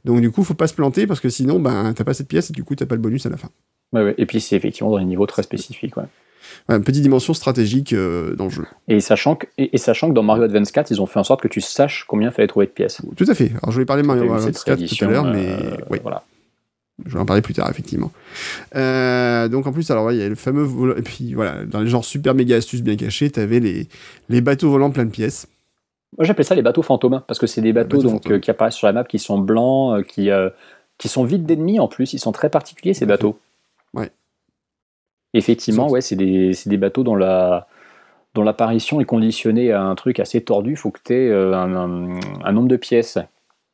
Donc 0.05 0.21
du 0.21 0.31
coup, 0.31 0.43
faut 0.45 0.53
pas 0.55 0.67
se 0.67 0.75
planter 0.75 1.07
parce 1.07 1.21
que 1.21 1.31
sinon, 1.31 1.61
ben, 1.61 1.95
t'as 1.95 2.05
pas 2.05 2.15
cette 2.15 2.29
pièce 2.29 2.51
et 2.51 2.53
du 2.53 2.63
coup, 2.65 2.75
t'as 2.75 2.85
pas 2.87 2.97
le 2.97 3.01
bonus 3.01 3.25
à 3.25 3.31
la 3.31 3.39
fin. 3.39 3.49
Ouais, 3.95 4.03
ouais. 4.05 4.15
Et 4.19 4.27
puis, 4.27 4.41
c'est 4.43 4.57
effectivement 4.57 4.91
dans 4.91 4.99
des 4.99 5.05
niveaux 5.07 5.25
très 5.27 5.43
spécifiques. 5.45 5.97
Ouais. 5.97 6.05
Une 6.69 6.85
petite 6.85 7.03
dimension 7.03 7.33
stratégique 7.33 7.93
euh, 7.93 8.35
dans 8.37 8.45
le 8.45 8.51
jeu. 8.51 8.67
Et, 8.89 9.01
sachant 9.01 9.37
que, 9.37 9.47
et, 9.57 9.75
et 9.75 9.79
sachant 9.79 10.09
que 10.09 10.15
dans 10.15 10.23
Mario 10.23 10.45
Advance 10.45 10.71
4, 10.71 10.91
ils 10.91 11.01
ont 11.01 11.07
fait 11.07 11.19
en 11.19 11.25
sorte 11.25 11.41
que 11.41 11.49
tu 11.49 11.61
saches 11.61 12.05
combien 12.07 12.29
il 12.29 12.35
fallait 12.35 12.49
trouver 12.49 12.67
de 12.67 12.71
pièces. 12.71 13.01
Tout 13.17 13.25
à 13.27 13.35
fait. 13.35 13.51
Alors 13.63 13.71
je 13.71 13.73
voulais 13.73 13.87
parler 13.87 14.03
de 14.03 14.07
Mario 14.07 14.39
cette 14.39 14.63
4 14.63 14.85
tout 14.85 15.05
à 15.05 15.09
l'heure, 15.09 15.25
mais 15.25 15.49
euh, 15.49 15.77
oui, 15.91 15.99
voilà. 16.03 16.25
je 17.07 17.15
vais 17.15 17.21
en 17.21 17.25
parler 17.25 17.41
plus 17.41 17.55
tard, 17.55 17.71
effectivement. 17.71 18.13
Euh, 18.77 19.49
donc 19.49 19.67
en 19.67 19.73
plus, 19.73 19.91
alors 19.91 20.13
il 20.13 20.19
y 20.19 20.23
a 20.23 20.29
le 20.29 20.35
fameux 20.35 20.63
volant. 20.63 20.97
Et 20.97 21.03
puis 21.03 21.33
voilà, 21.33 21.65
dans 21.65 21.81
les 21.81 21.89
genres 21.89 22.05
super 22.05 22.35
méga 22.35 22.57
astuces 22.57 22.83
bien 22.83 22.97
cachées, 22.97 23.31
t'avais 23.31 23.61
les, 23.61 23.89
les 24.29 24.41
bateaux 24.41 24.71
volants 24.71 24.91
plein 24.91 25.07
de 25.07 25.11
pièces. 25.11 25.47
Moi, 26.17 26.25
j'appelle 26.25 26.45
ça 26.45 26.55
les 26.55 26.63
bateaux 26.63 26.83
fantômes, 26.83 27.23
parce 27.27 27.39
que 27.39 27.47
c'est 27.47 27.61
des 27.61 27.73
bateaux, 27.73 27.99
bateaux 27.99 28.11
donc, 28.11 28.41
qui 28.41 28.51
apparaissent 28.51 28.75
sur 28.75 28.87
la 28.87 28.93
map, 28.93 29.05
qui 29.05 29.19
sont 29.19 29.39
blancs, 29.39 30.05
qui, 30.07 30.31
qui 30.99 31.09
sont 31.09 31.25
vides 31.25 31.47
d'ennemis 31.47 31.81
en 31.81 31.89
plus. 31.89 32.13
Ils 32.13 32.19
sont 32.19 32.33
très 32.33 32.51
particuliers, 32.51 32.95
ces 32.95 33.07
bateaux. 33.07 33.39
Ouais. 33.95 34.11
Effectivement, 35.35 35.89
ouais, 35.91 36.01
c'est 36.01 36.17
des, 36.17 36.53
des 36.67 36.77
bateaux 36.77 37.03
dont 37.05 37.15
la 37.17 37.67
dont 38.35 38.43
l'apparition 38.43 39.01
est 39.01 39.05
conditionnée 39.05 39.73
à 39.73 39.83
un 39.83 39.95
truc 39.95 40.21
assez 40.21 40.41
tordu. 40.43 40.73
Il 40.73 40.77
faut 40.77 40.91
que 40.91 41.01
tu 41.05 41.13
aies 41.15 41.33
un, 41.33 41.75
un- 41.75 42.21
un 42.45 42.53
nombre 42.53 42.69
de 42.69 42.77
pièces 42.77 43.19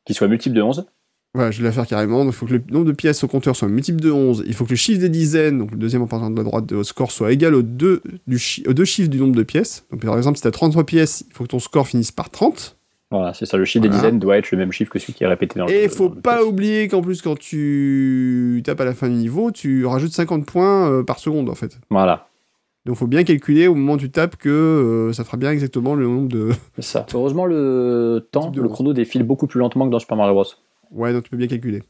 qui 0.06 0.14
soit 0.14 0.28
multiple 0.28 0.54
de 0.56 0.62
11. 0.62 0.86
Voilà, 1.34 1.50
je 1.50 1.58
vais 1.60 1.64
la 1.64 1.72
faire 1.72 1.86
carrément. 1.86 2.24
Il 2.24 2.32
faut 2.32 2.46
que 2.46 2.52
le 2.54 2.62
nombre 2.70 2.86
de 2.86 2.92
pièces 2.92 3.24
au 3.24 3.28
compteur 3.28 3.56
soit 3.56 3.68
multiple 3.68 4.00
de 4.00 4.10
11. 4.12 4.44
Il 4.46 4.54
faut 4.54 4.64
que 4.64 4.70
le 4.70 4.76
chiffre 4.76 5.00
des 5.00 5.08
dizaines, 5.08 5.58
donc 5.58 5.72
le 5.72 5.76
deuxième 5.76 6.02
en 6.02 6.06
partant 6.06 6.30
de 6.30 6.36
la 6.36 6.44
droite 6.44 6.66
de 6.66 6.76
votre 6.76 6.88
score, 6.88 7.10
soit 7.10 7.32
égal 7.32 7.54
aux 7.56 7.62
deux, 7.62 8.00
du 8.28 8.38
chi- 8.38 8.62
aux 8.68 8.72
deux 8.72 8.84
chiffres 8.84 9.10
du 9.10 9.18
nombre 9.18 9.34
de 9.34 9.42
pièces. 9.42 9.84
Donc 9.90 10.04
par 10.04 10.16
exemple, 10.16 10.36
si 10.38 10.42
tu 10.42 10.48
as 10.48 10.52
33 10.52 10.84
pièces, 10.84 11.24
il 11.28 11.34
faut 11.34 11.42
que 11.44 11.48
ton 11.48 11.58
score 11.58 11.88
finisse 11.88 12.12
par 12.12 12.30
30. 12.30 12.76
Voilà, 13.10 13.34
c'est 13.34 13.46
ça. 13.46 13.56
Le 13.56 13.64
chiffre 13.64 13.82
des 13.82 13.88
dizaines 13.88 14.18
doit 14.18 14.38
être 14.38 14.50
le 14.50 14.58
même 14.58 14.72
chiffre 14.72 14.90
que 14.90 14.98
celui 14.98 15.12
qui 15.12 15.24
est 15.24 15.26
répété 15.26 15.58
dans 15.58 15.66
le 15.66 15.72
Et 15.72 15.84
il 15.84 15.90
faut 15.90 16.10
pas 16.10 16.42
oublier 16.42 16.88
qu'en 16.88 17.02
plus, 17.02 17.22
quand 17.22 17.38
tu 17.38 18.62
tapes 18.64 18.80
à 18.80 18.84
la 18.84 18.94
fin 18.94 19.08
du 19.08 19.14
niveau, 19.14 19.50
tu 19.50 19.86
rajoutes 19.86 20.12
50 20.12 20.46
points 20.46 20.90
euh, 20.90 21.02
par 21.04 21.18
seconde 21.18 21.48
en 21.48 21.54
fait. 21.54 21.78
Voilà, 21.90 22.28
Donc 22.86 22.96
faut 22.96 23.06
bien 23.06 23.22
calculer 23.22 23.68
au 23.68 23.74
moment 23.74 23.94
où 23.94 23.98
tu 23.98 24.10
tapes 24.10 24.36
que 24.36 24.48
euh, 24.48 25.12
ça 25.12 25.24
fera 25.24 25.36
bien 25.36 25.52
exactement 25.52 25.94
le 25.94 26.06
nombre 26.06 26.28
de. 26.28 26.50
c'est 26.76 26.82
ça. 26.82 27.06
Heureusement, 27.14 27.46
le 27.46 28.26
temps, 28.32 28.50
le 28.54 28.68
chrono 28.68 28.92
défile 28.92 29.22
beaucoup 29.22 29.46
plus 29.46 29.60
lentement 29.60 29.86
que 29.86 29.90
dans 29.90 30.00
Super 30.00 30.16
Mario 30.16 30.34
Bros. 30.34 30.46
Ouais, 30.90 31.12
donc 31.12 31.24
tu 31.24 31.30
peux 31.30 31.36
bien 31.36 31.48
calculer. 31.48 31.82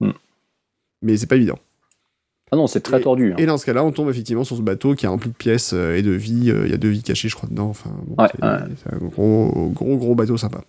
Hmm. 0.00 0.12
Mais 1.02 1.16
c'est 1.16 1.26
pas 1.26 1.36
évident. 1.36 1.58
Ah 2.54 2.56
non, 2.56 2.66
c'est 2.66 2.80
très 2.80 2.98
Et- 2.98 3.02
tordu. 3.02 3.32
hein. 3.32 3.36
Et 3.38 3.46
dans 3.46 3.56
ce 3.56 3.64
cas-là, 3.64 3.82
on 3.82 3.92
tombe 3.92 4.10
effectivement 4.10 4.44
sur 4.44 4.56
ce 4.58 4.62
bateau 4.62 4.94
qui 4.94 5.06
est 5.06 5.08
rempli 5.08 5.30
de 5.30 5.34
pièces 5.34 5.72
euh, 5.72 5.96
et 5.96 6.02
de 6.02 6.10
vies. 6.10 6.50
Euh, 6.50 6.64
Il 6.66 6.70
y 6.70 6.74
a 6.74 6.76
deux 6.76 6.90
vies 6.90 7.02
cachées, 7.02 7.28
je 7.30 7.34
crois, 7.34 7.48
dedans. 7.48 7.68
Enfin, 7.70 7.88
bon, 8.06 8.22
Ouais, 8.22 8.28
c'est 8.30 8.44
ouais. 8.44 8.58
c'est 8.84 8.92
un 8.94 8.98
gros, 8.98 9.70
gros, 9.74 9.96
gros 9.96 10.14
bateau 10.14 10.36
sympa. 10.36 10.60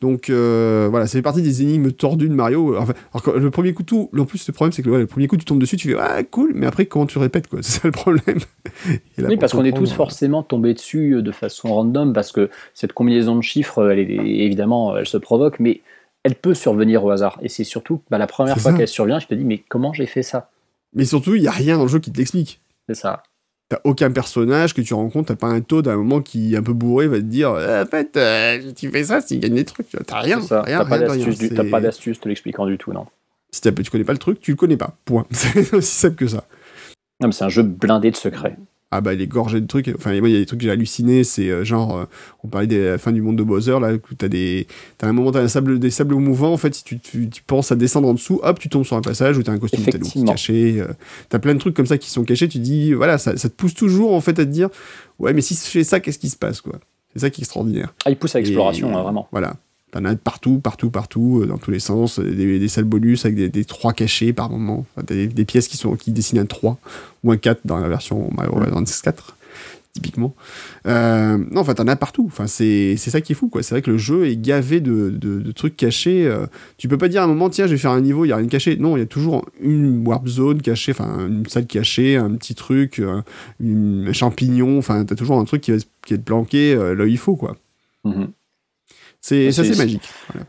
Donc 0.00 0.30
euh, 0.30 0.86
voilà, 0.88 1.08
c'est 1.08 1.22
partie 1.22 1.42
des 1.42 1.62
énigmes 1.62 1.90
tordues 1.90 2.28
de 2.28 2.34
Mario. 2.34 2.76
Enfin, 2.78 2.94
alors, 3.12 3.38
le 3.38 3.50
premier 3.50 3.72
coup, 3.74 3.82
tout, 3.82 4.08
en 4.16 4.24
plus, 4.24 4.46
le 4.46 4.52
problème, 4.52 4.70
c'est 4.72 4.82
que 4.82 4.90
ouais, 4.90 5.00
le 5.00 5.06
premier 5.08 5.26
coup, 5.26 5.36
tu 5.36 5.44
tombes 5.44 5.58
dessus, 5.58 5.76
tu 5.76 5.88
fais 5.88 5.96
ah 5.98 6.22
cool, 6.22 6.52
mais 6.54 6.66
après, 6.66 6.86
comment 6.86 7.06
tu 7.06 7.18
répètes 7.18 7.48
quoi? 7.48 7.58
C'est 7.62 7.80
ça 7.80 7.88
le 7.88 7.90
problème. 7.92 8.38
Là, 9.18 9.28
Oui, 9.28 9.36
parce 9.36 9.52
qu'on 9.52 9.64
est 9.64 9.70
tous 9.70 9.78
comprendre, 9.78 9.94
forcément 9.96 10.42
tombés 10.44 10.74
dessus 10.74 11.14
euh, 11.16 11.22
de 11.22 11.32
façon 11.32 11.74
random, 11.74 12.12
parce 12.12 12.30
que 12.30 12.50
cette 12.72 12.92
combinaison 12.92 13.34
de 13.34 13.42
chiffres, 13.42 13.90
elle 13.90 13.98
est 13.98 14.14
évidemment, 14.14 14.96
elle 14.96 15.06
se 15.08 15.16
provoque, 15.16 15.58
mais 15.58 15.80
elle 16.22 16.36
peut 16.36 16.54
survenir 16.54 17.04
au 17.04 17.10
hasard. 17.10 17.36
Et 17.42 17.48
c'est 17.48 17.64
surtout 17.64 18.00
bah, 18.10 18.18
la 18.18 18.28
première 18.28 18.54
C'est 18.54 18.60
fois 18.60 18.70
ça. 18.72 18.76
qu'elle 18.76 18.86
survient, 18.88 19.18
tu 19.18 19.26
te 19.26 19.34
dis, 19.34 19.44
mais 19.44 19.62
comment 19.68 19.92
j'ai 19.92 20.06
fait 20.06 20.22
ça? 20.22 20.50
Mais 20.96 21.04
surtout, 21.04 21.36
il 21.36 21.42
y 21.42 21.46
a 21.48 21.52
rien 21.52 21.76
dans 21.76 21.82
le 21.84 21.88
jeu 21.88 22.00
qui 22.00 22.10
te 22.10 22.18
l'explique. 22.18 22.60
C'est 22.88 22.94
ça. 22.96 23.22
T'as 23.68 23.78
aucun 23.84 24.10
personnage 24.12 24.74
que 24.74 24.80
tu 24.80 24.94
rencontres, 24.94 25.28
t'as 25.28 25.36
pas 25.36 25.48
un 25.48 25.60
Toad 25.60 25.88
à 25.88 25.92
un 25.92 25.96
moment 25.96 26.20
qui 26.22 26.54
est 26.54 26.56
un 26.56 26.62
peu 26.62 26.72
bourré 26.72 27.06
va 27.08 27.16
te 27.16 27.22
dire 27.22 27.56
Eh, 27.60 27.82
en 27.82 27.86
fait 27.86 28.16
euh, 28.16 28.72
tu 28.76 28.90
fais 28.90 29.04
ça, 29.04 29.20
tu 29.20 29.38
gagnes 29.38 29.54
des 29.54 29.64
trucs. 29.64 29.88
T'as 30.06 30.20
rien, 30.20 30.40
T'as 30.40 30.84
pas 30.84 30.98
d'astuce, 30.98 31.38
du- 31.38 31.48
t'as 31.50 31.62
C'est- 31.64 31.70
pas 31.70 31.80
d'astuce 31.80 32.20
te 32.20 32.28
l'expliquant 32.28 32.66
du 32.66 32.78
tout, 32.78 32.92
non. 32.92 33.06
Si 33.50 33.60
tu 33.60 33.72
connais 33.90 34.04
pas 34.04 34.12
le 34.12 34.18
truc, 34.18 34.40
tu 34.40 34.52
le 34.52 34.56
connais 34.56 34.76
pas. 34.76 34.96
Point. 35.04 35.26
C'est 35.32 35.74
aussi 35.74 35.94
simple 35.94 36.16
que 36.16 36.28
ça. 36.28 36.44
Non, 37.20 37.28
mais 37.28 37.32
c'est 37.32 37.44
un 37.44 37.48
jeu 37.48 37.62
blindé 37.62 38.10
de 38.10 38.16
secrets. 38.16 38.56
Ah 38.92 39.00
bah 39.00 39.14
il 39.14 39.20
est 39.20 39.26
gorgé 39.26 39.60
de 39.60 39.66
trucs. 39.66 39.88
Enfin 39.96 40.18
moi 40.20 40.28
il 40.28 40.32
y 40.32 40.36
a 40.36 40.38
des 40.40 40.46
trucs 40.46 40.60
que 40.60 40.64
j'ai 40.64 40.70
halluciné. 40.70 41.24
C'est 41.24 41.50
euh, 41.50 41.64
genre 41.64 41.96
euh, 41.98 42.04
on 42.44 42.48
parlait 42.48 42.68
de 42.68 42.76
la 42.76 42.98
fin 42.98 43.10
du 43.10 43.20
monde 43.20 43.36
de 43.36 43.42
Bowser 43.42 43.78
là 43.80 43.92
où 43.94 43.98
t'as 44.16 44.28
des 44.28 44.66
t'as 44.96 45.08
un 45.08 45.12
moment 45.12 45.32
t'as 45.32 45.40
un 45.42 45.48
sable 45.48 45.78
des 45.80 45.90
sables 45.90 46.14
mouvants 46.14 46.52
en 46.52 46.56
fait 46.56 46.72
si 46.74 46.84
tu, 46.84 46.98
tu, 47.00 47.28
tu 47.28 47.42
penses 47.42 47.72
à 47.72 47.76
descendre 47.76 48.08
en 48.08 48.14
dessous 48.14 48.38
hop 48.44 48.58
tu 48.60 48.68
tombes 48.68 48.84
sur 48.84 48.96
un 48.96 49.00
passage 49.00 49.36
où 49.38 49.42
t'as 49.42 49.52
un 49.52 49.58
costume 49.58 49.80
Talon 49.84 49.90
qui 49.90 49.96
est 49.96 50.00
Effectivement. 50.00 50.30
caché. 50.32 50.76
euh, 50.80 50.86
t'as 51.28 51.40
plein 51.40 51.54
de 51.54 51.58
trucs 51.58 51.74
comme 51.74 51.86
ça 51.86 51.98
qui 51.98 52.10
sont 52.10 52.22
cachés. 52.24 52.48
Tu 52.48 52.58
dis 52.60 52.92
voilà 52.92 53.18
ça, 53.18 53.36
ça 53.36 53.48
te 53.48 53.54
pousse 53.54 53.74
toujours 53.74 54.14
en 54.14 54.20
fait 54.20 54.38
à 54.38 54.44
te 54.44 54.50
dire 54.50 54.68
ouais 55.18 55.32
mais 55.32 55.40
si 55.40 55.54
je 55.54 55.60
fais 55.68 55.84
ça 55.84 55.98
qu'est-ce 55.98 56.18
qui 56.20 56.28
se 56.30 56.36
passe 56.36 56.60
quoi? 56.60 56.74
C'est 57.12 57.20
ça 57.20 57.30
qui 57.30 57.40
est 57.40 57.44
extraordinaire. 57.44 57.94
Ah, 58.04 58.10
il 58.10 58.16
pousse 58.16 58.36
à 58.36 58.40
l'exploration, 58.40 58.94
hein, 58.94 59.02
vraiment. 59.02 59.26
Voilà. 59.32 59.56
T'en 59.92 60.04
as 60.04 60.16
partout, 60.16 60.58
partout, 60.58 60.90
partout, 60.90 61.40
euh, 61.42 61.46
dans 61.46 61.58
tous 61.58 61.70
les 61.70 61.78
sens, 61.78 62.18
euh, 62.18 62.24
des, 62.34 62.58
des 62.58 62.68
salles 62.68 62.84
bonus 62.84 63.24
avec 63.24 63.36
des, 63.36 63.48
des 63.48 63.64
3 63.64 63.92
cachés 63.92 64.32
par 64.32 64.50
moment. 64.50 64.84
Enfin, 64.96 65.04
t'as 65.06 65.14
des, 65.14 65.28
des 65.28 65.44
pièces 65.44 65.68
qui, 65.68 65.76
sont, 65.76 65.94
qui 65.96 66.10
dessinent 66.10 66.40
un 66.40 66.46
3 66.46 66.78
ou 67.22 67.30
un 67.32 67.36
4 67.36 67.60
dans 67.64 67.78
la 67.78 67.88
version 67.88 68.28
Mario 68.36 68.58
Advance 68.60 69.00
4, 69.00 69.36
typiquement. 69.92 70.34
Euh, 70.88 71.38
non, 71.52 71.60
enfin, 71.60 71.74
t'en 71.74 71.86
as 71.86 71.94
partout. 71.94 72.24
Enfin, 72.26 72.48
c'est 72.48 72.96
c'est 72.98 73.10
ça 73.10 73.20
qui 73.20 73.30
est 73.32 73.34
fou, 73.36 73.48
quoi. 73.48 73.62
C'est 73.62 73.74
vrai 73.76 73.80
que 73.80 73.90
le 73.92 73.96
jeu 73.96 74.26
est 74.26 74.36
gavé 74.36 74.80
de, 74.80 75.08
de- 75.10 75.38
de 75.40 75.52
trucs 75.52 75.76
cachés. 75.76 76.26
euh. 76.26 76.46
tu 76.78 76.88
peux 76.88 76.98
pas 76.98 77.08
dire 77.08 77.22
à 77.22 77.24
un 77.24 77.28
moment, 77.28 77.48
tiens, 77.48 77.66
je 77.66 77.72
vais 77.72 77.78
faire 77.78 77.92
un 77.92 78.00
niveau, 78.00 78.24
il 78.24 78.28
y 78.28 78.32
a 78.32 78.36
rien 78.36 78.44
de 78.46 78.50
caché. 78.50 78.76
Non, 78.76 78.96
il 78.96 79.00
y 79.00 79.02
a 79.04 79.06
toujours 79.06 79.46
une 79.60 80.04
warp 80.06 80.26
zone 80.26 80.60
cachée, 80.62 80.90
enfin, 80.92 81.28
une 81.28 81.46
salle 81.46 81.66
cachée, 81.66 82.16
un 82.16 82.30
petit 82.34 82.56
truc, 82.56 82.98
euh, 82.98 83.22
une- 83.60 84.06
un 84.08 84.12
champignon. 84.12 84.78
Enfin, 84.78 85.04
t'as 85.04 85.14
toujours 85.14 85.38
un 85.38 85.44
truc 85.44 85.60
qui 85.62 85.70
va, 85.70 85.78
qui 86.04 86.18
planquer 86.18 86.74
euh, 86.74 86.94
là 86.96 87.04
où 87.04 87.06
il 87.06 87.18
faut, 87.18 87.36
quoi. 87.36 87.56
Mhm. 88.04 88.28
Ah, 88.30 88.35
c'est 89.26 89.48
assez 89.48 89.76
magique. 89.76 90.08
Voilà. 90.32 90.46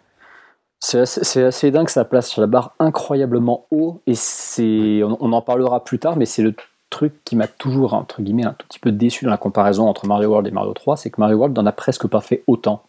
C'est 0.80 1.00
assez, 1.00 1.44
assez 1.44 1.72
dingue, 1.72 1.90
ça 1.90 2.06
place 2.06 2.38
la 2.38 2.46
barre 2.46 2.76
incroyablement 2.80 3.66
haut, 3.72 4.02
et 4.06 4.14
c'est, 4.14 5.02
on, 5.04 5.18
on 5.20 5.34
en 5.34 5.42
parlera 5.42 5.84
plus 5.84 5.98
tard, 5.98 6.18
mais 6.18 6.26
c'est 6.26 6.44
le 6.44 6.54
truc 6.90 7.14
qui 7.26 7.36
m'a 7.36 7.48
toujours, 7.48 7.96
entre 7.96 8.22
guillemets, 8.22 8.46
un 8.46 8.54
tout 8.54 8.68
petit 8.68 8.80
peu 8.80 8.92
déçu 8.92 9.26
dans 9.26 9.32
la 9.32 9.38
comparaison 9.38 9.88
entre 9.88 10.06
Mario 10.06 10.30
World 10.30 10.48
et 10.48 10.52
Mario 10.52 10.74
3, 10.74 10.98
c'est 10.98 11.10
que 11.10 11.20
Mario 11.20 11.38
World 11.38 11.58
n'en 11.58 11.66
a 11.66 11.72
presque 11.72 12.08
pas 12.08 12.22
fait 12.22 12.44
autant. 12.46 12.84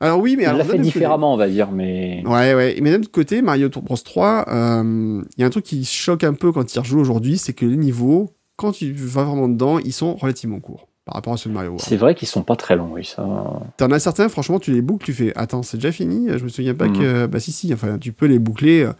Alors 0.00 0.20
oui, 0.20 0.36
mais 0.36 0.42
Il 0.44 0.46
alors 0.46 0.58
l'a 0.58 0.64
fait 0.64 0.78
différemment, 0.78 1.34
on 1.34 1.36
va 1.36 1.48
dire, 1.48 1.70
mais... 1.70 2.22
Ouais, 2.26 2.54
ouais. 2.54 2.78
Mais 2.80 2.90
d'un 2.90 3.00
autre 3.00 3.10
côté, 3.10 3.42
Mario 3.42 3.68
Bros 3.68 3.96
3, 3.96 4.46
euh, 4.48 5.22
il 5.36 5.40
y 5.40 5.44
a 5.44 5.46
un 5.46 5.50
truc 5.50 5.64
qui 5.64 5.84
choque 5.84 6.24
un 6.24 6.34
peu 6.34 6.52
quand 6.52 6.64
tu 6.64 6.76
y 6.76 6.78
rejoues 6.78 7.00
aujourd'hui, 7.00 7.38
c'est 7.38 7.52
que 7.52 7.66
les 7.66 7.76
niveaux, 7.76 8.30
quand 8.56 8.72
tu 8.72 8.92
vas 8.92 9.24
vraiment 9.24 9.48
dedans, 9.48 9.78
ils 9.78 9.92
sont 9.92 10.14
relativement 10.16 10.60
courts 10.60 10.87
par 11.08 11.14
rapport 11.14 11.32
à 11.32 11.36
ceux 11.38 11.48
de 11.48 11.54
Mario 11.54 11.70
World. 11.70 11.84
C'est 11.88 11.96
vrai 11.96 12.14
qu'ils 12.14 12.28
sont 12.28 12.42
pas 12.42 12.54
très 12.54 12.76
longs, 12.76 12.90
oui, 12.92 13.04
ça... 13.04 13.26
T'en 13.78 13.90
as 13.90 13.98
certains, 13.98 14.28
franchement, 14.28 14.58
tu 14.58 14.72
les 14.72 14.82
boucles, 14.82 15.06
tu 15.06 15.14
fais 15.14 15.32
Attends, 15.36 15.62
c'est 15.62 15.78
déjà 15.78 15.90
fini 15.90 16.28
Je 16.36 16.44
me 16.44 16.48
souviens 16.50 16.74
pas 16.74 16.86
Mhm. 16.88 16.98
que. 16.98 17.26
Bah, 17.26 17.40
si, 17.40 17.50
si, 17.50 17.72
enfin, 17.72 17.96
tu 17.98 18.12
peux 18.12 18.26
les 18.26 18.38
boucler. 18.38 18.82
euh, 18.82 18.92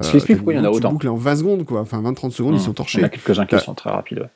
t'as 0.00 0.18
pourquoi 0.34 0.52
il 0.54 0.56
y 0.56 0.58
en 0.58 0.64
a 0.64 0.70
autant. 0.70 0.88
Tu 0.88 0.92
boucles 0.94 1.08
en 1.08 1.14
20 1.16 1.36
secondes, 1.36 1.64
quoi. 1.64 1.80
Enfin, 1.80 2.02
20-30 2.02 2.32
secondes, 2.32 2.54
ils 2.54 2.58
sont 2.60 2.64
Il 2.64 2.68
y 2.68 2.70
en 2.70 2.74
torchés. 2.74 3.04
a 3.04 3.08
quelques-uns 3.08 3.46
qui 3.46 3.58
sont 3.60 3.74
très 3.74 3.90
rapides, 3.90 4.18
ouais. 4.18 4.28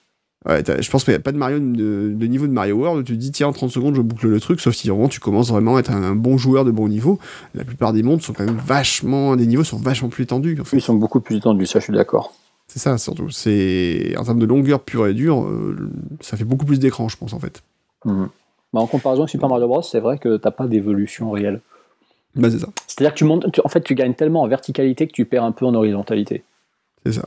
Ouais, 0.49 0.63
je 0.81 0.91
pense 0.93 1.03
qu'il 1.03 1.11
n'y 1.13 1.17
a 1.17 1.21
pas 1.21 1.33
de 1.33 1.39
Mario 1.39 1.59
de, 1.59 2.13
de 2.15 2.27
niveau 2.27 2.47
de 2.47 2.53
Mario 2.53 2.77
World 2.77 3.01
où 3.01 3.03
tu 3.03 3.15
te 3.15 3.19
dis 3.19 3.33
tiens 3.33 3.49
en 3.49 3.53
30 3.53 3.69
secondes 3.71 3.97
je 3.97 4.01
boucle 4.01 4.29
le 4.29 4.39
truc 4.39 4.61
sauf 4.61 4.77
si 4.77 4.89
vraiment 4.89 5.09
tu 5.09 5.19
commences 5.19 5.51
vraiment 5.51 5.75
à 5.75 5.81
être 5.81 5.91
un 5.91 6.15
bon 6.15 6.39
joueur 6.39 6.65
de 6.65 6.71
bon 6.71 6.87
niveau 6.87 7.19
la 7.57 7.65
plupart 7.65 7.93
des 7.93 8.05
mondes 8.05 8.23
sont 8.23 8.33
quand 8.33 8.45
même 8.45 8.61
vachement 8.65 9.35
des 9.35 9.45
niveaux 9.49 9.65
sont 9.65 9.77
vachement 9.79 10.09
plus 10.09 10.23
étendus 10.23 10.57
en 10.61 10.65
fait. 10.65 10.77
Ils 10.77 10.81
sont 10.83 10.95
beaucoup 10.95 11.19
plus 11.19 11.37
étendus, 11.39 11.67
ça 11.67 11.81
je 11.81 11.85
suis 11.85 11.93
d'accord. 11.95 12.33
C'est 12.77 12.83
ça 12.83 12.99
surtout 12.99 13.31
c'est 13.31 14.15
en 14.19 14.25
termes 14.25 14.39
de 14.39 14.45
longueur 14.45 14.83
pure 14.83 15.07
et 15.07 15.15
dure 15.15 15.45
euh, 15.45 15.91
ça 16.21 16.37
fait 16.37 16.45
beaucoup 16.45 16.67
plus 16.67 16.79
d'écran 16.79 17.09
je 17.09 17.17
pense 17.17 17.33
en 17.33 17.41
fait 17.41 17.63
Mhm. 18.05 18.29
Bah, 18.75 18.81
en 18.81 18.87
comparaison 18.87 19.23
avec 19.23 19.31
Super 19.31 19.49
Mario 19.49 19.67
Bros, 19.67 19.81
c'est 19.81 20.01
vrai 20.01 20.19
que 20.19 20.37
t'as 20.37 20.51
pas 20.51 20.67
d'évolution 20.67 21.31
réelle. 21.31 21.61
bah 22.35 22.51
c'est 22.51 22.59
ça 22.59 22.69
C'est-à-dire 22.87 23.15
que 23.15 23.19
tu 23.19 23.25
montes, 23.25 23.51
tu- 23.51 23.63
en 23.65 23.69
fait, 23.69 23.81
tu 23.81 23.95
gagnes 23.95 24.13
tellement 24.15 24.43
en 24.43 24.49
verticalité 24.49 25.07
que 25.07 25.13
tu 25.13 25.25
perds 25.25 25.45
un 25.45 25.53
peu 25.53 25.65
en 25.65 25.75
horizontalité. 25.75 26.45
c'est 27.07 27.13
ça 27.13 27.27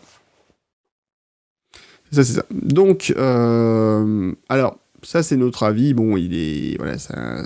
c'est 2.11 2.15
ça 2.17 2.23
c'est 2.23 2.33
ça 2.33 2.45
donc 2.51 3.11
euh, 3.17 4.33
alors 4.49 4.77
ça 5.03 5.23
c'est 5.23 5.37
notre 5.37 5.63
avis 5.63 5.93
bon 5.93 6.17
il 6.17 6.33
est 6.33 6.77
voilà 6.77 6.97
ça 6.97 7.43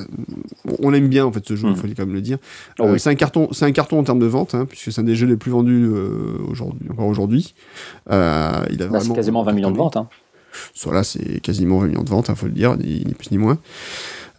on 0.81 0.93
aime 0.93 1.07
bien 1.07 1.25
en 1.25 1.31
fait 1.31 1.45
ce 1.47 1.55
jeu 1.55 1.67
il 1.67 1.71
Mhm. 1.71 1.75
faut 1.75 1.87
quand 1.87 2.05
même 2.05 2.13
le 2.15 2.21
dire 2.21 2.37
Oh 2.79 2.83
Euh, 2.83 2.93
oui. 2.93 2.99
C'est 2.99 3.09
un 3.09 3.15
carton, 3.15 3.49
c'est 3.51 3.65
un 3.65 3.71
carton 3.71 3.99
en 3.99 4.03
termes 4.03 4.19
de 4.19 4.25
vente, 4.25 4.55
hein, 4.55 4.65
puisque 4.67 4.91
c'est 4.91 5.01
un 5.01 5.03
des 5.03 5.15
jeux 5.15 5.27
les 5.27 5.37
plus 5.37 5.51
vendus 5.51 5.85
euh, 5.91 6.37
aujourd'hui, 6.49 6.89
encore 6.91 7.07
aujourd'hui. 7.07 7.53
Euh, 8.11 8.51
il 8.69 8.81
a 8.81 8.85
Là, 8.85 8.91
c'est 8.91 8.97
vraiment 8.99 9.15
quasiment 9.15 9.43
20 9.43 9.53
millions 9.53 9.71
de 9.71 9.77
ventes. 9.77 9.97
hein. 9.97 10.07
Soit 10.73 10.93
là, 10.93 11.03
c'est 11.03 11.39
quasiment 11.41 11.79
20 11.79 11.87
millions 11.87 12.03
de 12.03 12.09
ventes, 12.09 12.27
il 12.29 12.35
faut 12.35 12.45
le 12.45 12.51
dire, 12.51 12.77
ni, 12.77 13.03
ni 13.05 13.13
plus 13.13 13.31
ni 13.31 13.37
moins. 13.39 13.57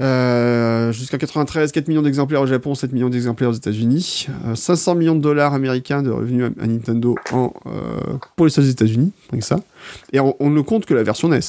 Euh, 0.01 0.93
Jusqu'à 0.93 1.19
93, 1.19 1.73
4 1.73 1.89
millions 1.89 2.03
d'exemplaires 2.03 2.41
au 2.43 2.47
Japon, 2.47 2.74
7 2.74 2.93
millions 2.93 3.09
d'exemplaires 3.11 3.51
aux 3.51 3.55
États-Unis, 3.55 4.27
Euh, 4.47 4.55
500 4.55 4.95
millions 4.97 5.15
de 5.15 5.20
dollars 5.20 5.55
américains 5.55 6.03
de 6.03 6.11
revenus 6.11 6.51
à, 6.61 6.65
à 6.65 6.66
Nintendo 6.66 7.15
en, 7.32 7.53
euh, 7.66 7.70
pour 8.36 8.47
les 8.47 8.51
seuls 8.51 8.69
États-Unis, 8.69 9.12
rien 9.31 9.41
que 9.41 9.47
ça. 9.47 9.61
Et 10.12 10.20
on, 10.20 10.35
on 10.41 10.51
ne 10.51 10.61
compte 10.61 10.86
que 10.86 10.95
la 10.95 11.03
version 11.03 11.28
NES. 11.28 11.41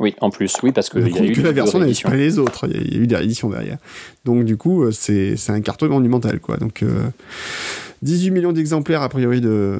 Oui, 0.00 0.14
en 0.20 0.30
plus, 0.30 0.56
oui, 0.62 0.72
parce 0.72 0.88
que 0.88 0.98
il 0.98 1.14
y 1.14 1.18
a 1.18 1.24
eu 1.24 1.32
que 1.32 1.40
la 1.40 1.52
version 1.52 1.78
n'avait 1.78 1.92
pas 2.10 2.16
les 2.16 2.38
autres. 2.38 2.66
Il 2.68 2.74
y, 2.76 2.78
a- 2.78 2.82
il 2.82 2.94
y 2.94 2.98
a 2.98 3.00
eu 3.02 3.06
des 3.06 3.16
rééditions 3.16 3.48
derrière. 3.48 3.78
Donc, 4.24 4.44
du 4.44 4.56
coup, 4.56 4.82
euh, 4.84 4.90
c'est 4.90 5.36
un 5.48 5.60
carton 5.60 5.88
monumental, 5.88 6.40
quoi. 6.40 6.56
Donc, 6.56 6.82
euh, 6.82 7.04
18 8.02 8.30
millions 8.32 8.52
d'exemplaires, 8.52 9.02
a 9.02 9.08
priori, 9.08 9.40
de 9.40 9.78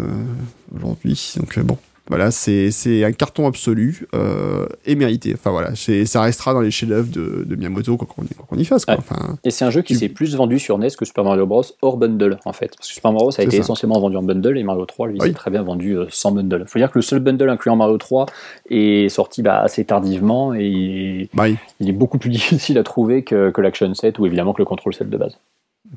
aujourd'hui. 0.74 1.35
Donc, 1.36 1.59
euh, 1.59 1.62
bon. 1.62 1.78
Voilà, 2.09 2.31
c'est 2.31 2.71
un 3.03 3.13
carton 3.13 3.47
absolu 3.47 4.07
euh, 4.15 4.67
et 4.85 4.95
mérité. 4.95 5.33
Enfin 5.33 5.51
voilà, 5.51 5.73
ça 5.75 6.21
restera 6.21 6.53
dans 6.53 6.61
les 6.61 6.71
chefs-d'œuvre 6.71 7.09
de, 7.11 7.45
de 7.47 7.57
Miyamoto 7.57 7.97
quand 7.97 8.07
on, 8.19 8.23
quand 8.25 8.47
on 8.51 8.59
y 8.59 8.65
fasse. 8.67 8.85
Quoi. 8.85 8.95
Ouais. 8.95 9.01
Enfin, 9.01 9.39
Et 9.43 9.51
c'est 9.51 9.65
un 9.65 9.71
jeu 9.71 9.81
qui 9.81 9.95
Tu- 9.95 10.01
s'est 10.01 10.09
plus 10.11 10.37
vendu 10.37 10.59
sur 10.59 10.77
NES 10.77 10.89
que 10.99 11.07
Super 11.07 11.25
Mario 11.25 11.47
Bros. 11.47 11.63
hors 11.81 11.97
bundle, 11.97 12.39
en 12.45 12.53
fait. 12.53 12.75
Parce 12.77 12.89
que 12.89 12.95
Super 12.95 13.13
Mario 13.13 13.29
Bros. 13.31 13.41
a 13.41 13.43
été 13.43 13.53
ça. 13.57 13.63
essentiellement 13.63 13.99
vendu 14.01 14.17
en 14.19 14.23
bundle 14.23 14.59
et 14.59 14.63
Mario 14.63 14.85
3, 14.85 15.09
lui, 15.09 15.19
Oui. 15.19 15.29
s'est 15.29 15.33
très 15.33 15.51
bien 15.51 15.63
vendu 15.63 15.97
euh, 15.97 16.05
sans 16.11 16.31
bundle. 16.31 16.65
faut 16.67 16.79
dire 16.79 16.91
que 16.91 16.99
le 16.99 17.03
seul 17.03 17.21
bundle 17.21 17.49
incluant 17.49 17.77
Mario 17.77 17.97
3 17.97 18.27
est 18.69 19.09
sorti 19.09 19.41
bah, 19.41 19.61
assez 19.63 19.85
tardivement 19.87 20.53
et 20.55 20.67
il 20.67 21.21
est, 21.23 21.29
bah 21.33 21.45
il 21.81 21.89
est 21.89 21.93
beaucoup 21.93 22.19
plus 22.19 22.29
difficile 22.31 22.77
à 22.77 22.83
trouver 22.83 23.23
que, 23.25 23.51
que 23.51 23.61
l'Action 23.63 23.95
Set 23.95 24.19
ou 24.19 24.27
évidemment 24.27 24.53
que 24.53 24.61
le 24.61 24.67
Control 24.67 24.93
Set 24.93 25.09
de 25.09 25.17
base. 25.17 25.39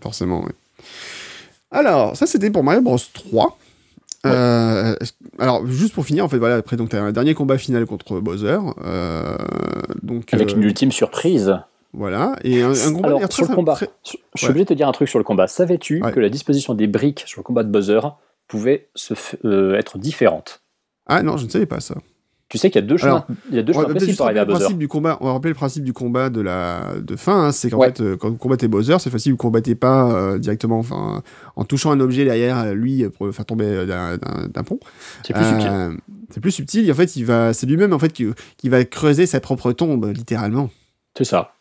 forcément. 0.02 0.42
oui. 0.46 0.52
Alors, 1.70 2.16
ça 2.16 2.26
c'était 2.28 2.50
pour 2.50 2.64
Mario 2.64 2.82
Bros 2.82 2.98
3. 3.14 3.58
Euh, 4.26 4.96
alors, 5.40 5.66
juste 5.68 5.94
pour 5.94 6.06
finir, 6.06 6.26
en 6.26 6.28
fait, 6.30 6.38
voilà, 6.38 6.56
après, 6.56 6.76
donc, 6.76 6.90
t'as 6.90 7.02
un 7.02 7.12
dernier 7.12 7.34
combat 7.34 7.58
final 7.58 7.86
contre 7.86 8.20
Bowser. 8.20 8.58
euh, 8.84 9.38
donc, 10.02 10.34
Avec 10.34 10.52
euh, 10.52 10.56
une 10.56 10.64
ultime 10.64 10.92
surprise. 10.92 11.56
Voilà, 11.94 12.36
et 12.44 12.62
un, 12.62 12.72
un 12.74 12.94
combat 12.94 13.08
Alors, 13.08 13.32
sur 13.32 13.48
le 13.48 13.56
combat, 13.56 13.74
très- 13.74 13.90
je 14.04 14.10
suis 14.10 14.20
Ouais. 14.46 14.50
obligé 14.50 14.66
de 14.66 14.70
te 14.70 14.74
dire 14.74 14.88
un 14.88 14.92
truc 14.92 15.08
sur 15.08 15.20
le 15.20 15.24
combat. 15.24 15.48
Savais-tu 15.48 16.04
Ouais. 16.04 16.12
que 16.12 16.20
la 16.20 16.30
disposition 16.30 16.74
des 16.74 16.86
briques 16.88 17.24
sur 17.26 17.40
le 17.40 17.44
combat 17.44 17.64
de 17.64 17.70
Bowser 17.72 18.00
pouvait 18.48 18.90
se 18.96 19.14
f- 19.14 19.36
euh, 19.46 19.76
être 19.76 19.98
différente? 19.98 20.62
Ah 21.08 21.24
non, 21.24 21.38
je 21.38 21.46
ne 21.46 21.50
savais 21.50 21.66
pas 21.66 21.80
ça. 21.80 21.96
Tu 22.50 22.58
sais 22.58 22.70
qu'il 22.70 22.82
y 22.82 22.84
a 22.86 22.88
deux 22.88 22.96
chemins, 22.96 23.12
Alors, 23.12 23.28
il 23.50 23.56
y 23.58 23.60
a 23.60 23.64
deux 23.64 23.74
chemins 23.74 23.94
possibles 23.94 24.16
pour 24.16 24.26
arriver 24.26 24.40
à 24.40 24.44
le 24.46 24.48
Bowser. 24.48 24.60
principe 24.64 24.78
du 24.80 24.88
combat. 24.88 25.18
On 25.20 25.26
va 25.26 25.34
rappeler 25.34 25.50
le 25.50 25.56
principe 25.56 25.84
du 25.84 25.92
combat 25.92 26.30
de 26.30 26.40
la 26.40 26.94
de 27.02 27.16
fin. 27.18 27.48
hein, 27.48 27.52
c'est 27.52 27.70
qu'en 27.70 27.80
Ouais. 27.80 27.88
fait, 27.88 28.00
euh, 28.02 28.16
quand 28.16 28.30
vous 28.30 28.38
combattez 28.38 28.70
Bowser, 28.70 28.96
c'est 29.00 29.10
facile, 29.10 29.34
vous 29.34 29.38
combattez 29.38 29.76
pas 29.76 30.10
euh, 30.14 30.38
directement, 30.40 30.80
enfin, 30.80 31.24
en 31.58 31.66
touchant 31.66 31.92
un 31.92 32.00
objet 32.00 32.24
derrière 32.24 32.60
euh, 32.60 32.74
lui 32.74 33.04
pour 33.10 33.26
le 33.26 33.34
faire 33.34 33.46
tomber 33.46 33.86
d'un- 33.86 34.64
pont. 34.64 34.80
C'est 35.24 35.34
plus 35.34 35.44
subtil. 35.44 35.98
C'est 36.30 36.40
plus 36.40 36.52
subtil. 36.52 36.88
Et 36.88 36.92
en 36.92 36.96
fait, 36.96 37.16
il 37.18 37.26
va, 37.26 37.54
c'est 37.54 37.66
lui-même 37.68 37.92
en 37.92 38.00
fait 38.00 38.14
qui, 38.14 38.26
qui 38.58 38.70
va 38.70 38.86
creuser 38.86 39.26
sa 39.26 39.40
propre 39.42 39.74
tombe 39.74 40.06
littéralement. 40.16 40.70
C'est 41.18 41.24
ça. 41.26 41.52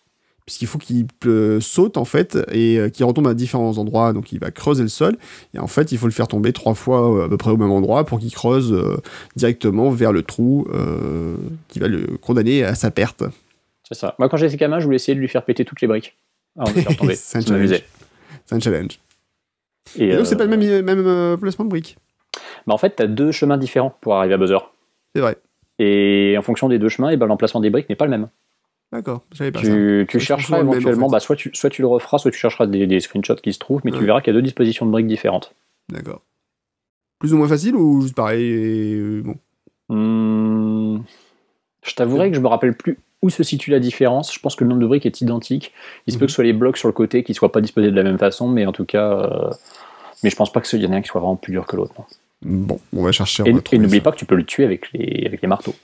Puisqu'il 0.47 0.67
faut 0.69 0.79
qu'il 0.79 1.07
euh, 1.27 1.61
saute 1.61 1.97
en 1.97 2.05
fait 2.05 2.39
et 2.53 2.79
euh, 2.79 2.89
qu'il 2.89 3.05
retombe 3.05 3.27
à 3.27 3.35
différents 3.35 3.79
endroits 3.79 4.13
donc 4.13 4.33
il 4.33 4.39
va 4.39 4.53
creuser 4.53 4.85
le 4.85 4.89
sol 4.89 5.17
et 5.55 5.59
en 5.59 5.67
fait 5.67 5.91
il 5.91 5.99
faut 5.99 6.07
le 6.07 6.13
faire 6.13 6.29
tomber 6.29 6.53
trois 6.53 6.75
fois 6.75 7.13
euh, 7.15 7.27
à 7.27 7.29
peu 7.29 7.37
près 7.37 7.51
au 7.51 7.57
même 7.57 7.73
endroit 7.73 8.05
pour 8.05 8.21
qu'il 8.21 8.33
creuse 8.33 8.73
euh, 8.73 8.97
directement 9.35 9.91
vers 9.91 10.13
le 10.13 10.23
trou 10.23 10.67
qui 11.69 11.79
va 11.81 11.89
le 11.89 12.17
condamner 12.21 12.65
à 12.65 12.75
sa 12.75 12.91
perte 12.91 13.25
C'est 13.89 13.95
ça. 13.95 14.15
Moi, 14.19 14.29
quand 14.29 14.37
j'étais 14.37 14.57
gamin, 14.57 14.79
je 14.79 14.85
voulais 14.85 14.97
essayer 14.97 15.15
de 15.15 15.21
lui 15.21 15.29
faire 15.29 15.45
péter 15.45 15.65
toutes 15.65 15.81
les 15.81 15.89
briques. 15.89 16.17
de 16.57 16.71
le 16.71 16.83
faire 16.83 16.97
tomber. 16.99 17.15
C'est 17.15 17.39
un 17.39 18.61
challenge 18.61 19.01
Et, 19.97 20.09
et 20.09 20.17
donc 20.17 20.27
c'est 20.27 20.37
pas 20.37 20.47
le 20.47 20.57
même, 20.57 20.83
même 20.83 21.37
placement 21.39 21.65
de 21.65 21.71
briques 21.71 21.97
bah, 22.67 22.75
en 22.75 22.79
fait, 22.79 22.97
tu 22.97 23.03
as 23.03 23.07
deux 23.07 23.33
chemins 23.33 23.59
différents 23.59 23.97
pour 24.01 24.17
arriver 24.17 24.35
à 24.35 24.39
Bowser. 24.39 24.59
c'est 25.15 25.21
vrai 25.21 25.37
Et 25.79 26.37
en 26.39 26.43
fonction 26.43 26.69
des 26.69 26.79
deux 26.79 26.89
chemins, 26.89 27.11
et 27.11 27.17
ben, 27.17 27.27
l'emplacement 27.27 27.61
des 27.61 27.71
briques 27.71 27.89
n'est 27.89 27.97
pas 27.97 28.07
le 28.07 28.11
même. 28.11 28.29
D'accord 28.97 29.23
j'avais 29.33 29.53
pas 29.53 29.61
ça 29.61 29.65
Tu, 29.67 30.07
tu 30.09 30.21
chercheras 30.21 30.59
en 30.59 30.61
éventuellement, 30.73 31.07
fait. 31.09 31.13
bah, 31.13 31.21
soit, 31.21 31.37
tu, 31.37 31.51
soit 31.55 31.71
tu 31.71 31.83
le 31.83 31.89
referas, 31.89 32.19
soit 32.19 32.31
tu 32.31 32.39
chercheras 32.39 32.67
des, 32.67 32.87
des 32.87 33.01
screenshots 33.01 33.37
qui 33.37 33.53
se 33.53 33.59
trouvent, 33.59 33.81
mais 33.85 33.93
tu 33.93 34.05
verras 34.05 34.21
qu'il 34.21 34.33
y 34.33 34.37
a 34.37 34.39
deux 34.39 34.43
dispositions 34.43 34.87
de 34.87 34.91
briques 34.91 35.07
différentes. 35.07 35.55
d'accord 35.91 36.23
plus 37.19 37.33
ou 37.33 37.39
moins 37.39 37.49
facile 37.49 37.75
ou 37.77 38.03
juste 38.03 38.15
pareil 38.15 38.45
et, 38.45 38.95
euh, 38.97 39.23
bon 39.23 39.37
Hmm, 39.89 40.99
je 41.85 41.95
t'avouerai 41.95 42.31
que 42.31 42.37
je 42.37 42.41
me 42.41 42.49
rappelle 42.49 42.77
plus 42.77 42.99
où 43.23 43.31
se 43.31 43.43
situe 43.43 43.71
la 43.71 43.79
différence. 43.81 44.35
Je 44.35 44.39
pense 44.41 44.55
que 44.57 44.65
le 44.65 44.69
nombre 44.71 44.83
de 44.83 44.87
briques 44.87 45.07
est 45.07 45.21
identique. 45.21 45.73
Il 46.07 46.13
se 46.13 46.19
peut 46.19 46.25
Mhm. 46.25 46.27
que 46.27 46.31
ce 46.33 46.35
soit 46.35 46.45
les 46.45 46.53
blocs 46.53 46.77
sur 46.77 46.89
le 46.89 46.93
côté 46.93 47.23
qui 47.23 47.33
soient 47.33 47.53
pas 47.53 47.61
disposés 47.61 47.91
de 47.91 47.97
la 47.97 48.03
même 48.03 48.19
façon, 48.19 48.49
mais 48.49 48.67
en 48.67 48.73
tout 48.73 48.85
cas. 48.85 49.13
euh, 49.13 49.51
Mais 50.23 50.31
je 50.31 50.37
pense 50.37 50.53
pas 50.53 50.61
qu'il 50.61 50.83
y 50.83 50.87
en 50.87 50.93
ait 50.93 50.97
un 50.97 51.01
qui 51.03 51.09
soit 51.09 51.21
vraiment 51.21 51.37
plus 51.37 51.53
dur 51.53 51.67
que 51.67 51.77
l'autre. 51.77 51.95
Bon 52.43 52.79
on 52.93 53.03
va 53.03 53.13
chercher 53.13 53.43
on 53.43 53.47
Et, 53.47 53.53
va 53.53 53.61
et 53.73 53.79
n'oublie 53.79 54.01
pas 54.01 54.13
que 54.13 54.17
tu 54.19 54.25
peux 54.27 54.35
le 54.37 54.45
tuer 54.45 54.65
avec 54.65 54.93
les, 54.93 55.25
avec 55.27 55.41
les 55.43 55.49
marteaux. 55.49 55.75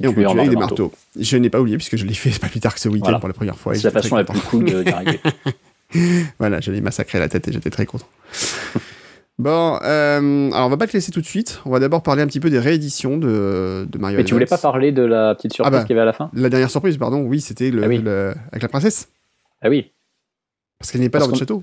et 0.00 0.06
on 0.06 0.12
peut 0.12 0.26
en 0.26 0.30
tuer 0.32 0.40
avec 0.40 0.50
des 0.50 0.56
marteau. 0.56 0.84
marteaux 0.88 0.98
je 1.18 1.36
n'ai 1.38 1.48
pas 1.50 1.60
oublié 1.60 1.76
puisque 1.78 1.96
je 1.96 2.04
l'ai 2.04 2.14
fait 2.14 2.38
pas 2.38 2.48
plus 2.48 2.60
tard 2.60 2.74
que 2.74 2.80
ce 2.80 2.88
week-end 2.88 3.04
Voilà. 3.06 3.18
pour 3.18 3.28
la 3.28 3.34
première 3.34 3.56
fois 3.56 3.74
C'est 3.74 3.84
la 3.84 3.90
façon 3.90 4.16
la 4.16 4.24
plus 4.24 4.38
cool 4.40 4.64
de- 4.66 4.82
d'y 4.82 4.90
arriver. 4.90 5.20
Voilà, 6.38 6.60
j'allais 6.60 6.80
massacrer 6.80 7.18
la 7.18 7.28
tête 7.28 7.48
et 7.48 7.52
j'étais 7.52 7.68
très 7.68 7.84
content. 7.84 8.06
bon, 9.38 9.78
euh, 9.82 10.50
alors 10.52 10.66
on 10.66 10.70
va 10.70 10.76
pas 10.78 10.86
te 10.86 10.92
laisser 10.94 11.12
tout 11.12 11.20
de 11.20 11.26
suite. 11.26 11.60
On 11.66 11.70
va 11.70 11.80
d'abord 11.80 12.02
parler 12.02 12.22
un 12.22 12.26
petit 12.26 12.40
peu 12.40 12.48
des 12.48 12.58
rééditions 12.58 13.18
de, 13.18 13.86
de 13.90 13.98
Mario 13.98 14.16
Mais 14.16 14.24
tu 14.24 14.32
voulais 14.32 14.46
pas 14.46 14.56
parler 14.58 14.90
de 14.92 15.02
la 15.02 15.34
petite 15.34 15.52
surprise 15.52 15.74
Ah 15.74 15.78
bah. 15.80 15.84
qu'il 15.84 15.90
y 15.90 15.98
avait 15.98 16.02
à 16.02 16.06
la 16.06 16.12
fin 16.14 16.30
La 16.32 16.48
dernière 16.48 16.70
surprise, 16.70 16.96
pardon, 16.96 17.20
oui, 17.22 17.40
c'était 17.42 17.70
le, 17.70 17.84
Ah 17.84 17.88
oui. 17.88 17.98
le- 17.98 18.34
avec 18.52 18.62
la 18.62 18.68
princesse. 18.68 19.08
Ah 19.60 19.68
oui, 19.68 19.92
Parce 20.78 20.90
qu'elle 20.92 21.02
n'est 21.02 21.08
pas 21.10 21.18
Parce 21.18 21.28
dans 21.28 21.32
qu'on- 21.34 21.38
château. 21.38 21.62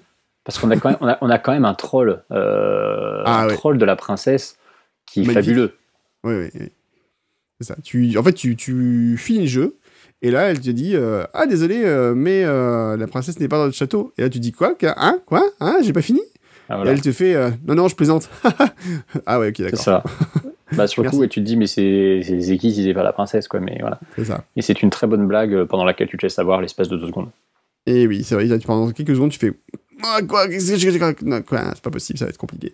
Parce 0.49 0.57
qu'on 0.59 0.71
a, 0.71 0.77
quand 0.77 0.89
même- 0.89 0.97
on 1.01 1.07
a, 1.07 1.17
on 1.21 1.30
a 1.30 1.38
quand 1.38 1.51
même 1.51 1.65
un 1.65 1.76
troll, 1.76 2.23
euh, 2.31 3.21
Ah 3.26 3.43
un 3.43 3.47
ouais. 3.47 3.53
troll 3.53 3.77
de 3.77 3.85
la 3.85 3.95
princesse 3.95 4.57
qui 5.05 5.21
est 5.21 5.26
Magnifique. 5.26 5.45
fabuleux. 5.45 5.73
Oui, 6.23 6.34
oui, 6.35 6.49
oui. 6.59 6.69
C'est 7.61 7.67
ça. 7.67 7.76
Tu, 7.84 8.17
en 8.17 8.23
fait, 8.23 8.34
tu, 8.34 8.55
tu 8.55 9.15
finis 9.17 9.41
le 9.41 9.45
jeu. 9.45 9.77
Et 10.23 10.31
là, 10.31 10.49
elle 10.49 10.59
te 10.59 10.71
dit 10.71 10.95
euh, 10.95 11.23
Ah, 11.35 11.45
désolé, 11.45 11.84
euh, 11.85 12.13
mais 12.15 12.43
euh, 12.45 12.97
la 12.97 13.05
princesse 13.05 13.39
n'est 13.39 13.47
pas 13.47 13.57
dans 13.57 13.65
notre 13.65 13.77
château. 13.77 14.11
Et 14.17 14.23
là, 14.23 14.30
tu 14.30 14.39
dis 14.39 14.51
Quoi? 14.51 14.73
Hein? 14.81 15.19
Quoi? 15.27 15.43
Hein? 15.59 15.77
J'ai 15.84 15.93
pas 15.93 16.01
fini? 16.01 16.21
Ah, 16.67 16.81
Et 16.85 16.89
elle 16.89 17.01
te 17.01 17.11
fait 17.11 17.35
Non, 17.67 17.76
non, 17.76 17.88
je 17.88 17.95
plaisante. 17.95 18.27
ah, 19.27 19.39
ouais, 19.39 19.49
ok, 19.49 19.55
C'est 19.57 19.63
d'accord. 19.65 19.80
ça. 19.80 20.03
Bah, 20.73 20.85
sur 20.88 21.01
le 21.03 21.09
coup, 21.09 21.23
et 21.23 21.27
tu 21.30 21.39
te 21.41 21.45
dis, 21.45 21.57
mais 21.57 21.65
c'est 21.65 22.21
c'est 22.23 22.41
c'est 22.41 22.57
qui 22.59 22.71
si 22.71 22.84
c'est 22.84 22.93
pas 22.93 23.01
la 23.01 23.11
princesse, 23.11 23.47
quoi. 23.47 23.59
Mais 23.59 23.77
voilà. 23.80 23.99
C'est 24.15 24.26
ça. 24.26 24.43
Et 24.55 24.61
c'est 24.61 24.84
une 24.84 24.91
très 24.91 25.07
bonne 25.07 25.26
blague 25.27 25.63
pendant 25.63 25.84
laquelle 25.84 26.07
tu 26.07 26.15
te 26.17 26.23
laisses 26.26 26.35
savoir 26.35 26.61
l'espace 26.61 26.89
de 26.89 26.95
deux 26.97 27.07
secondes. 27.07 27.30
Et 27.88 28.05
oui, 28.05 28.23
c'est 28.23 28.35
vrai, 28.35 28.45
là, 28.45 28.57
pendant 28.63 28.91
quelques 28.91 29.15
secondes, 29.15 29.31
tu 29.31 29.39
fais 29.39 29.53
Ah, 30.03 30.21
quoi, 30.27 30.47
non, 30.47 31.41
c'est 31.45 31.81
pas 31.81 31.89
possible, 31.91 32.17
ça 32.19 32.26
va 32.26 32.30
être 32.30 32.38
compliqué. 32.38 32.73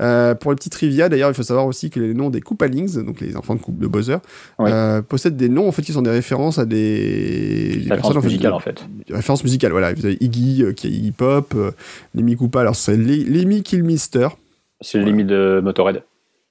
Euh, 0.00 0.34
pour 0.34 0.50
le 0.50 0.56
petit 0.56 0.70
trivia, 0.70 1.08
d'ailleurs, 1.08 1.30
il 1.30 1.34
faut 1.34 1.42
savoir 1.42 1.66
aussi 1.66 1.90
que 1.90 2.00
les 2.00 2.14
noms 2.14 2.30
des 2.30 2.40
Koopalings, 2.40 3.02
donc 3.04 3.20
les 3.20 3.36
enfants 3.36 3.54
de, 3.54 3.60
coupe 3.60 3.78
de 3.78 3.86
Bowser, 3.86 4.16
Oui. 4.58 4.70
euh, 4.72 5.02
possèdent 5.02 5.36
des 5.36 5.48
noms 5.48 5.68
en 5.68 5.72
fait 5.72 5.82
qui 5.82 5.92
sont 5.92 6.02
des 6.02 6.10
références 6.10 6.58
à 6.58 6.64
des, 6.64 7.76
des 7.76 7.80
La 7.88 7.96
personnes, 7.96 8.16
en 8.16 8.20
fait, 8.22 8.28
musicale, 8.28 8.50
de- 8.52 8.56
en 8.56 8.60
fait. 8.60 8.84
des 9.08 9.14
références 9.14 9.42
musicales. 9.44 9.72
Voilà, 9.72 9.92
vous 9.92 10.06
avez 10.06 10.16
Iggy 10.20 10.62
euh, 10.62 10.72
qui 10.72 10.86
est 10.86 10.90
Iggy 10.90 11.12
Pop, 11.12 11.54
Lemmy 12.14 12.36
Koopa, 12.36 12.60
alors 12.62 12.76
c'est 12.76 12.96
Le- 12.96 13.24
Lemmy 13.24 13.62
Kilmister. 13.62 14.28
C'est 14.80 14.98
le 14.98 15.04
limite 15.04 15.26
de 15.28 15.60
Motorhead. 15.62 16.02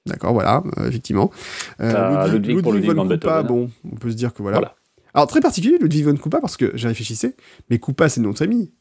D'accord, 0.06 0.34
voilà, 0.34 0.64
effectivement. 0.88 1.31
Ludwig 1.80 2.61
pour 2.61 2.73
Ludwig 2.73 2.91
von 2.95 3.07
Koopa, 3.07 3.43
bon, 3.43 3.69
on 3.91 3.95
peut 3.95 4.10
se 4.11 4.15
dire 4.15 4.34
que 4.34 4.41
voilà. 4.41 4.57
Voilà. 4.57 4.76
Alors, 5.14 5.27
très 5.27 5.41
particulier, 5.41 5.77
Ludwig 5.80 6.06
von 6.06 6.15
Koopa, 6.15 6.39
parce 6.39 6.57
que 6.57 6.72
j'ai 6.76 6.88
réfléchissé, 6.88 7.35
mais 7.69 7.80
Koopa, 7.80 8.07
c'est 8.07 8.19
le 8.22 8.26
nom 8.27 8.31
de 8.34 8.38
famille. 8.38 8.72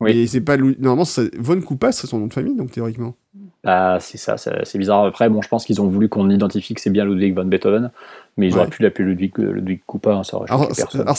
Oui. 0.00 0.10
Et 0.12 0.26
c'est 0.26 0.40
pas. 0.42 0.56
Normalement, 0.56 1.04
c'est- 1.04 1.34
von 1.38 1.60
Koopa, 1.60 1.92
c'est 1.92 2.06
son 2.06 2.18
nom 2.18 2.26
de 2.26 2.32
famille, 2.34 2.54
donc 2.56 2.70
théoriquement. 2.70 3.14
Ah, 3.64 3.98
c'est 4.00 4.18
ça, 4.18 4.36
c'est 4.36 4.78
bizarre. 4.78 5.04
Après, 5.06 5.28
bon, 5.28 5.42
je 5.42 5.48
pense 5.48 5.64
qu'ils 5.64 5.80
ont 5.80 5.88
voulu 5.88 6.08
qu'on 6.08 6.30
identifie 6.30 6.74
que 6.74 6.80
c'est 6.80 6.90
bien 6.90 7.04
Ludwig 7.04 7.34
van 7.34 7.44
Beethoven, 7.44 7.90
mais 8.36 8.46
ils 8.46 8.52
Ouais. 8.52 8.60
auraient 8.60 8.68
pu 8.68 8.82
l'appeler 8.82 9.08
Ludwig, 9.08 9.32
euh, 9.40 9.50
Ludwig 9.52 9.80
Koopa, 9.86 10.14
hein, 10.14 10.22
ça 10.22 10.36
aurait 10.36 10.48
Alors, 10.50 10.68
c'est- 10.72 10.94
alors 11.00 11.16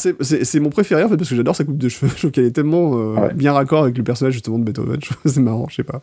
mon 0.62 0.70
préféré, 0.70 1.04
en 1.04 1.10
fait, 1.10 1.18
parce 1.18 1.30
que 1.30 1.36
j'adore 1.36 1.56
sa 1.56 1.66
coupe 1.66 1.78
de 1.78 1.90
cheveux. 1.90 2.10
Je 2.14 2.18
trouve 2.20 2.32
qu'elle 2.32 2.46
est 2.46 2.52
tellement 2.56 2.94
euh, 2.98 3.16
Ouais. 3.16 3.34
bien 3.34 3.52
raccord 3.52 3.84
avec 3.84 3.98
le 3.98 4.04
personnage, 4.04 4.34
justement, 4.34 4.60
de 4.60 4.64
Beethoven. 4.64 5.00
C'est 5.26 5.40
marrant, 5.42 5.66
je 5.70 5.76
sais 5.76 5.84
pas. 5.84 6.02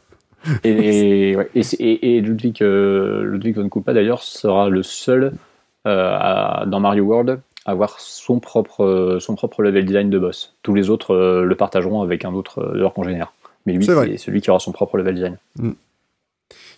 Et, 0.65 1.31
et, 1.31 1.37
ouais, 1.37 1.49
et 1.55 1.63
c'est- 1.63 1.77
et- 1.81 2.17
et 2.17 2.21
Ludwig, 2.21 2.59
euh, 2.63 3.23
Ludwig 3.25 3.57
von 3.57 3.67
Koopa, 3.71 3.95
d'ailleurs, 3.95 4.23
sera 4.23 4.69
le 4.69 4.83
seul 4.83 5.33
euh, 5.87 6.17
à- 6.19 6.65
dans 6.67 6.81
Mario 6.81 7.05
World 7.05 7.41
avoir 7.65 7.99
son 8.01 8.41
propre, 8.41 8.85
euh, 8.85 9.21
son 9.21 9.35
propre 9.37 9.63
level 9.63 9.85
design 9.87 10.11
de 10.11 10.19
boss. 10.19 10.55
Tous 10.63 10.75
les 10.75 10.91
autres 10.91 11.15
euh, 11.15 11.45
le 11.45 11.55
partageront 11.55 12.03
avec 12.03 12.25
un 12.25 12.33
autre 12.35 12.73
de 12.75 12.79
leurs 12.79 12.93
congénères. 12.95 13.33
Mais 13.67 13.73
lui, 13.73 13.85
C'est 13.87 14.19
celui 14.19 14.41
qui 14.43 14.51
aura 14.51 14.59
son 14.61 14.73
propre 14.73 14.99
level 14.99 15.15
design. 15.15 15.37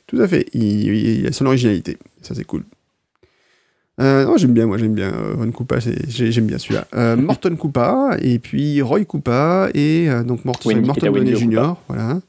Tout 0.07 0.21
à 0.21 0.29
fait. 0.29 0.47
Il, 0.53 0.63
il- 0.95 1.27
a 1.27 1.33
son 1.33 1.47
originalité. 1.47 1.97
Ça, 2.23 2.35
c'est 2.37 2.45
cool. 2.45 2.63
Euh, 4.01 4.25
non, 4.27 4.37
j'aime 4.37 4.53
bien, 4.53 4.67
moi, 4.67 4.77
j'aime 4.79 4.93
bien 4.95 5.13
euh, 5.13 5.35
Von 5.37 5.51
Koopa, 5.51 5.79
j'aime 5.81 6.47
bien 6.47 6.59
celui-là. 6.59 6.87
Euh, 6.95 7.17
Morton 7.17 7.57
Koopa, 7.57 8.19
et 8.21 8.39
puis 8.39 8.83
Roy 8.83 9.05
Koopa, 9.07 9.71
et 9.75 10.09
euh, 10.11 10.23
donc 10.23 10.45
Mort- 10.45 10.61
Morton 10.65 11.07
Downey 11.11 11.35
Jr., 11.35 11.73
voilà. 11.89 12.21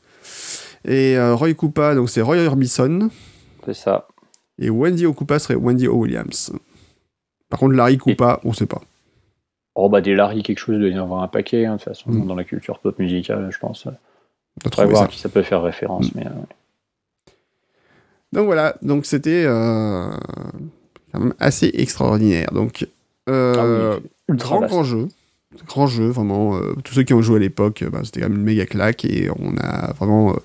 Et 0.86 1.20
Roy 1.20 1.54
Koopa, 1.56 1.94
donc 1.94 2.10
c'est 2.10 2.22
Roy 2.22 2.38
Orbison, 2.46 3.10
C'est 3.66 3.74
ça. 3.74 4.08
et 4.58 4.70
Wendy 4.70 5.06
O'Koopa 5.06 5.38
serait 5.40 5.56
Wendy 5.56 5.88
O. 5.90 5.96
Williams. 5.96 6.54
Par 7.50 7.60
contre, 7.60 7.76
Larry 7.76 7.98
Koopa, 7.98 8.40
on 8.44 8.54
sait 8.54 8.66
pas. 8.66 8.82
Oh, 9.76 9.90
bah, 9.90 10.02
des 10.02 10.16
Larry, 10.16 10.44
quelque 10.44 10.58
chose, 10.60 10.76
il 10.76 10.82
doit 10.82 10.90
y 10.90 11.00
en 11.00 11.04
avoir 11.04 11.22
un 11.24 11.28
paquet, 11.28 11.66
hein, 11.66 11.74
de 11.74 11.78
toute 11.78 11.86
façon, 11.86 12.10
Mm. 12.12 12.28
dans 12.28 12.36
la 12.36 12.44
culture 12.44 12.80
pop 12.80 12.98
musicale, 13.00 13.48
je 13.52 13.60
pense. 13.60 13.88
On 14.66 14.70
trouver 14.70 14.88
voir 14.88 15.04
ça. 15.04 15.08
qui 15.08 15.20
ça 15.20 15.30
peut 15.30 15.44
faire 15.44 15.62
référence. 15.62 16.08
Mm. 16.08 16.12
Mais, 16.16 16.26
euh, 16.26 17.32
Donc 18.34 18.46
voilà, 18.46 18.76
donc 18.82 19.06
c'était 19.06 19.46
euh, 19.46 20.10
quand 21.12 21.20
même 21.20 21.34
assez 21.40 21.72
extraordinaire. 21.76 22.52
Donc, 22.52 22.88
euh, 23.30 23.96
ah 23.96 24.00
oui, 24.30 24.36
grand, 24.38 24.60
vaste. 24.62 24.74
grand 24.74 24.84
jeu. 24.84 25.08
Grand 25.68 25.88
jeu, 25.88 26.08
vraiment. 26.10 26.60
tous 26.84 26.94
ceux 26.94 27.04
qui 27.04 27.14
ont 27.14 27.22
joué 27.22 27.38
à 27.38 27.40
l'époque, 27.40 27.84
bah, 27.92 28.02
c'était 28.04 28.20
quand 28.22 28.30
même 28.30 28.38
une 28.40 28.44
méga 28.44 28.66
claque 28.66 29.06
et 29.06 29.30
on 29.40 29.56
a 29.58 29.94
vraiment 29.94 30.36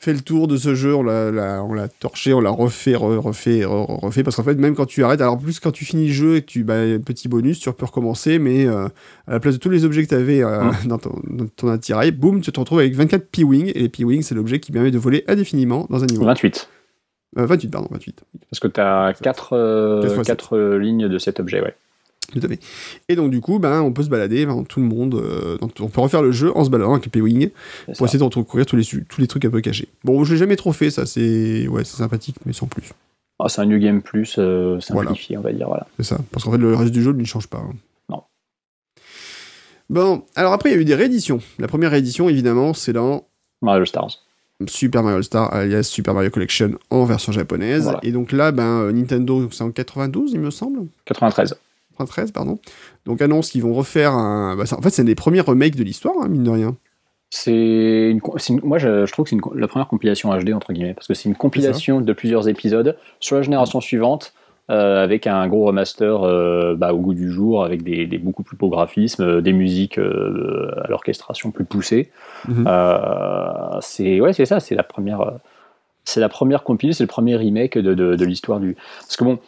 fait 0.00 0.12
le 0.12 0.20
tour 0.20 0.46
de 0.46 0.56
ce 0.56 0.74
jeu, 0.76 0.94
on 0.94 1.02
l'a- 1.02 1.88
torché, 2.00 2.32
on 2.32 2.40
l'a 2.40 2.50
refait, 2.50 2.92
re- 2.92 3.16
refait, 3.18 3.60
re- 3.62 4.00
refait, 4.00 4.22
parce 4.22 4.36
qu'en 4.36 4.44
fait, 4.44 4.54
même 4.54 4.74
quand 4.76 4.86
tu 4.86 5.02
arrêtes, 5.02 5.20
alors 5.20 5.34
en 5.34 5.36
plus 5.38 5.58
quand 5.58 5.72
tu 5.72 5.84
finis 5.84 6.06
le 6.06 6.12
jeu 6.12 6.36
et 6.36 6.42
tu, 6.42 6.62
bah, 6.64 6.74
petit 7.04 7.26
bonus, 7.28 7.58
tu 7.58 7.72
peux 7.72 7.84
recommencer, 7.86 8.38
mais 8.38 8.66
euh, 8.66 8.86
à 9.26 9.32
la 9.32 9.40
place 9.40 9.54
de 9.54 9.60
tous 9.60 9.70
les 9.70 9.84
objets 9.84 10.04
que 10.04 10.08
tu 10.08 10.14
avais 10.14 10.40
dans, 10.86 10.98
ton, 10.98 11.20
dans 11.28 11.46
ton 11.48 11.68
attirail, 11.68 12.12
boum, 12.12 12.40
tu 12.40 12.52
te 12.52 12.60
retrouves 12.60 12.78
avec 12.78 12.94
24 12.94 13.26
P-Wing, 13.30 13.72
et 13.74 13.80
les 13.80 13.88
P-Wing, 13.88 14.22
c'est 14.22 14.34
l'objet 14.36 14.60
qui 14.60 14.70
permet 14.72 14.90
de 14.92 14.98
voler 14.98 15.24
indéfiniment 15.26 15.86
dans 15.90 16.02
un 16.02 16.06
niveau. 16.06 16.24
28. 16.24 16.68
Euh, 17.38 17.46
28, 17.46 17.68
pardon, 17.68 17.88
28. 17.90 18.22
Parce 18.50 18.60
que 18.60 18.68
tu 18.68 18.80
as 18.80 19.12
Quatre 19.20 19.50
4, 19.50 20.14
fois 20.14 20.24
sept. 20.24 20.46
lignes 20.80 21.08
de 21.08 21.18
cet 21.18 21.40
objet, 21.40 21.60
ouais. 21.60 21.74
Tout 22.32 22.40
à 22.42 22.48
fait. 22.48 22.60
Et 23.08 23.16
donc, 23.16 23.30
du 23.30 23.40
coup, 23.40 23.58
ben, 23.58 23.80
on 23.80 23.92
peut 23.92 24.02
se 24.02 24.10
balader 24.10 24.44
dans 24.44 24.62
tout 24.64 24.80
le 24.80 24.86
monde. 24.86 25.14
euh, 25.14 25.56
on 25.80 25.88
peut 25.88 26.00
refaire 26.00 26.20
le 26.22 26.30
jeu 26.32 26.54
en 26.56 26.62
se 26.64 26.68
baladant 26.70 26.92
avec 26.92 27.06
les 27.06 27.10
P-Wing 27.10 27.50
pour 27.86 27.96
ça. 27.96 28.04
essayer 28.04 28.18
de 28.18 28.24
recouvrir 28.24 28.66
tous 28.66 28.76
les, 28.76 28.84
tous 28.84 29.20
les 29.20 29.26
trucs 29.26 29.44
un 29.46 29.50
peu 29.50 29.60
cachés. 29.62 29.88
Bon, 30.04 30.22
je 30.24 30.32
l'ai 30.34 30.38
jamais 30.38 30.56
trop 30.56 30.72
fait, 30.72 30.90
ça, 30.90 31.06
c'est 31.06 31.66
ouais, 31.68 31.84
sympathique, 31.84 32.36
mais 32.44 32.52
sans 32.52 32.66
plus. 32.66 32.92
Ah, 33.38 33.48
c'est 33.48 33.60
un 33.62 33.66
New 33.66 33.78
Game 33.78 34.02
Plus 34.02 34.34
euh, 34.38 34.78
Voilà. 34.90 35.08
simplifié, 35.10 35.38
on 35.38 35.40
va 35.42 35.52
dire. 35.52 35.68
Voilà. 35.68 35.86
C'est 35.96 36.04
ça. 36.04 36.18
Parce 36.32 36.44
qu'en 36.44 36.50
fait, 36.52 36.58
le 36.58 36.74
reste 36.74 36.92
du 36.92 37.02
jeu 37.02 37.12
ne 37.12 37.24
change 37.24 37.46
pas. 37.46 37.58
hein. 37.58 37.72
Non. 38.10 38.22
Bon, 39.90 40.22
alors 40.36 40.52
après, 40.52 40.70
il 40.70 40.74
y 40.74 40.76
a 40.76 40.80
eu 40.80 40.84
des 40.84 40.94
rééditions. 40.94 41.40
La 41.58 41.68
première 41.68 41.90
réédition, 41.92 42.28
évidemment, 42.28 42.74
c'est 42.74 42.92
dans 42.92 43.24
Mario 43.62 43.84
Stars. 43.86 44.18
Super 44.66 45.04
Mario 45.04 45.22
Star, 45.22 45.54
alias 45.54 45.84
Super 45.84 46.14
Mario 46.14 46.30
Collection 46.30 46.72
en 46.90 47.04
version 47.04 47.30
japonaise. 47.32 47.84
Voilà. 47.84 48.00
Et 48.02 48.10
donc 48.12 48.32
là, 48.32 48.50
ben, 48.50 48.82
euh, 48.82 48.92
Nintendo, 48.92 49.48
c'est 49.52 49.62
en 49.62 49.70
92, 49.70 50.32
il 50.32 50.40
me 50.40 50.50
semble. 50.50 50.80
93. 51.04 51.54
93, 51.98 52.30
pardon. 52.32 52.58
Donc 53.06 53.20
annonce 53.20 53.50
qu'ils 53.50 53.62
vont 53.62 53.74
refaire 53.74 54.12
un. 54.12 54.56
bah, 54.56 54.66
ça- 54.66 54.78
en 54.78 54.82
fait, 54.82 54.90
c'est 54.90 55.02
un 55.02 55.06
des 55.06 55.14
premiers 55.14 55.40
remakes 55.40 55.76
de 55.76 55.84
l'histoire, 55.84 56.14
hein, 56.22 56.28
mine 56.28 56.44
de 56.44 56.50
rien. 56.50 56.76
C'est 57.30 57.52
une, 58.10 58.20
une- 58.48 58.60
moi 58.62 58.78
je, 58.78 59.04
je 59.04 59.12
trouve 59.12 59.24
que 59.26 59.30
c'est 59.30 59.36
la 59.54 59.68
première 59.68 59.86
compilation 59.88 60.30
HD 60.34 60.54
entre 60.54 60.72
guillemets 60.72 60.94
parce 60.94 61.06
que 61.06 61.12
c'est 61.12 61.28
une 61.28 61.34
compilation 61.36 62.00
de 62.00 62.12
plusieurs 62.14 62.48
épisodes 62.48 62.96
sur 63.20 63.36
la 63.36 63.42
génération 63.42 63.82
suivante 63.82 64.32
euh, 64.70 65.02
avec 65.04 65.26
un 65.26 65.46
gros 65.46 65.66
remaster 65.66 66.22
euh, 66.22 66.74
bah, 66.74 66.94
au 66.94 66.98
goût 67.00 67.12
du 67.12 67.30
jour 67.30 67.64
avec 67.64 67.82
des, 67.82 68.06
des 68.06 68.16
beaucoup 68.16 68.42
plus 68.42 68.56
beaux 68.56 68.70
graphismes, 68.70 69.22
euh, 69.24 69.40
des 69.42 69.52
musiques 69.52 69.98
à 69.98 70.88
l'orchestration 70.88 71.50
plus 71.50 71.64
poussée. 71.66 72.10
Mhm. 72.48 72.66
C'est 73.80 74.20
ouais 74.20 74.32
c'est 74.32 74.46
ça, 74.46 74.60
c'est 74.60 74.74
la 74.74 74.82
première 74.82 75.32
c'est 76.04 76.20
la 76.20 76.28
première 76.30 76.62
compilation, 76.64 76.96
c'est 76.98 77.04
le 77.04 77.08
premier 77.08 77.36
remake 77.36 77.76
de, 77.76 77.92
de, 77.92 78.16
de 78.16 78.24
l'histoire 78.24 78.60
du 78.60 78.74
parce 79.00 79.16
que 79.18 79.24
bon 79.24 79.38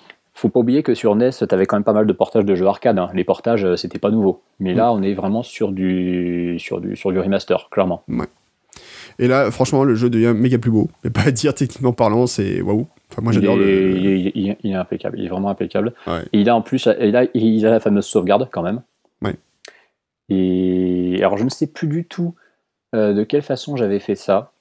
faut 0.41 0.49
pas 0.49 0.61
oublier 0.61 0.83
que 0.83 0.95
sur 0.95 1.15
NES, 1.17 1.31
tu 1.31 1.45
avais 1.55 1.67
quand 1.67 1.77
même 1.77 1.85
pas 1.85 1.93
mal 1.93 2.07
de 2.07 2.13
portages 2.13 2.45
de 2.45 2.55
jeux 2.55 2.67
arcade. 2.67 2.99
hein. 2.99 3.11
Les 3.15 3.25
portages, 3.25 3.65
euh, 3.65 3.77
c'était 3.77 3.99
pas 3.99 4.11
nouveau. 4.11 4.43
Mais 4.59 4.75
là, 4.75 4.93
on 4.93 5.03
est 5.03 5.15
vraiment 5.15 5.43
sur 5.43 5.71
du, 5.73 6.57
sur 6.59 6.81
du, 6.81 6.97
sur 6.97 7.13
du 7.13 7.19
remaster, 7.19 7.69
clairement. 7.71 8.03
Et 9.19 9.29
là, 9.29 9.51
franchement, 9.51 9.85
le 9.85 9.95
jeu 9.95 10.09
devient 10.09 10.33
méga 10.35 10.57
plus 10.59 10.71
beau. 10.71 10.89
Mais 11.05 11.11
pas 11.11 11.27
à 11.27 11.31
dire 11.31 11.55
techniquement 11.55 11.93
parlant, 11.93 12.27
c'est 12.27 12.63
waouh. 12.63 12.87
Enfin, 13.11 13.23
moi, 13.23 13.33
il, 13.33 13.41
j'adore 13.41 13.57
le. 13.57 13.91
il, 13.97 14.07
est, 14.07 14.33
il 14.35 14.49
est- 14.51 14.59
il 14.63 14.71
est 14.71 14.75
impeccable, 14.75 15.19
il 15.19 15.27
est 15.27 15.29
vraiment 15.29 15.51
impeccable. 15.51 15.93
Ouais. 16.07 16.23
Et 16.33 16.41
il 16.41 16.49
a 16.49 16.57
en 16.57 16.63
plus, 16.63 16.89
il 17.01 17.17
a, 17.17 17.25
il 17.35 17.67
a 17.67 17.71
la 17.71 17.81
fameuse 17.81 18.07
sauvegarde 18.07 18.49
quand 18.51 18.63
même. 18.63 18.81
Ouais. 19.23 19.35
Et 20.31 21.17
alors, 21.19 21.37
je 21.37 21.45
ne 21.45 21.51
sais 21.51 21.67
plus 21.67 21.89
du 21.89 22.07
tout 22.07 22.35
euh, 22.95 23.13
de 23.13 23.25
quelle 23.25 23.43
façon 23.43 23.77
j'avais 23.77 23.99
fait 24.01 24.15
ça. 24.15 24.53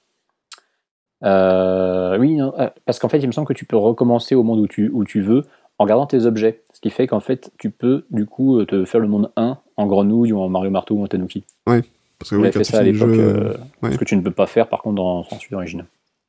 Euh, 1.22 2.16
oui, 2.18 2.36
non, 2.36 2.52
parce 2.86 2.98
qu'en 2.98 3.08
fait, 3.08 3.18
il 3.18 3.26
me 3.26 3.32
semble 3.32 3.46
que 3.46 3.52
tu 3.52 3.64
peux 3.66 3.76
recommencer 3.76 4.34
au 4.34 4.42
monde 4.42 4.58
où 4.60 4.66
tu, 4.66 4.90
où 4.92 5.04
tu 5.04 5.20
veux 5.20 5.44
en 5.80 5.86
gardant 5.86 6.06
tes 6.06 6.26
objets. 6.26 6.62
Ce 6.74 6.80
qui 6.80 6.90
fait 6.90 7.06
qu'en 7.06 7.20
fait, 7.20 7.50
tu 7.58 7.70
peux 7.70 8.04
du 8.10 8.26
coup 8.26 8.58
euh, 8.58 8.66
te 8.66 8.84
faire 8.84 9.00
le 9.00 9.08
monde 9.08 9.32
1 9.36 9.58
en 9.78 9.86
grenouille 9.86 10.32
ou 10.32 10.38
en 10.38 10.48
Mario 10.50 10.70
Marteau 10.70 10.94
ou 10.94 11.02
en 11.02 11.06
Tanuki. 11.06 11.42
Parce 11.64 12.30
que 12.30 12.36
oui, 12.36 12.52
fait 12.52 12.64
ça 12.64 12.80
à 12.80 12.82
l'époque, 12.82 13.08
euh, 13.08 13.54
ouais. 13.82 13.92
ce 13.92 13.96
que 13.96 14.04
tu 14.04 14.14
ne 14.14 14.20
peux 14.20 14.30
pas 14.30 14.46
faire 14.46 14.68
par 14.68 14.82
contre 14.82 14.96
dans 14.96 15.24
son 15.24 15.38
suite 15.38 15.52
d'origine. 15.52 15.86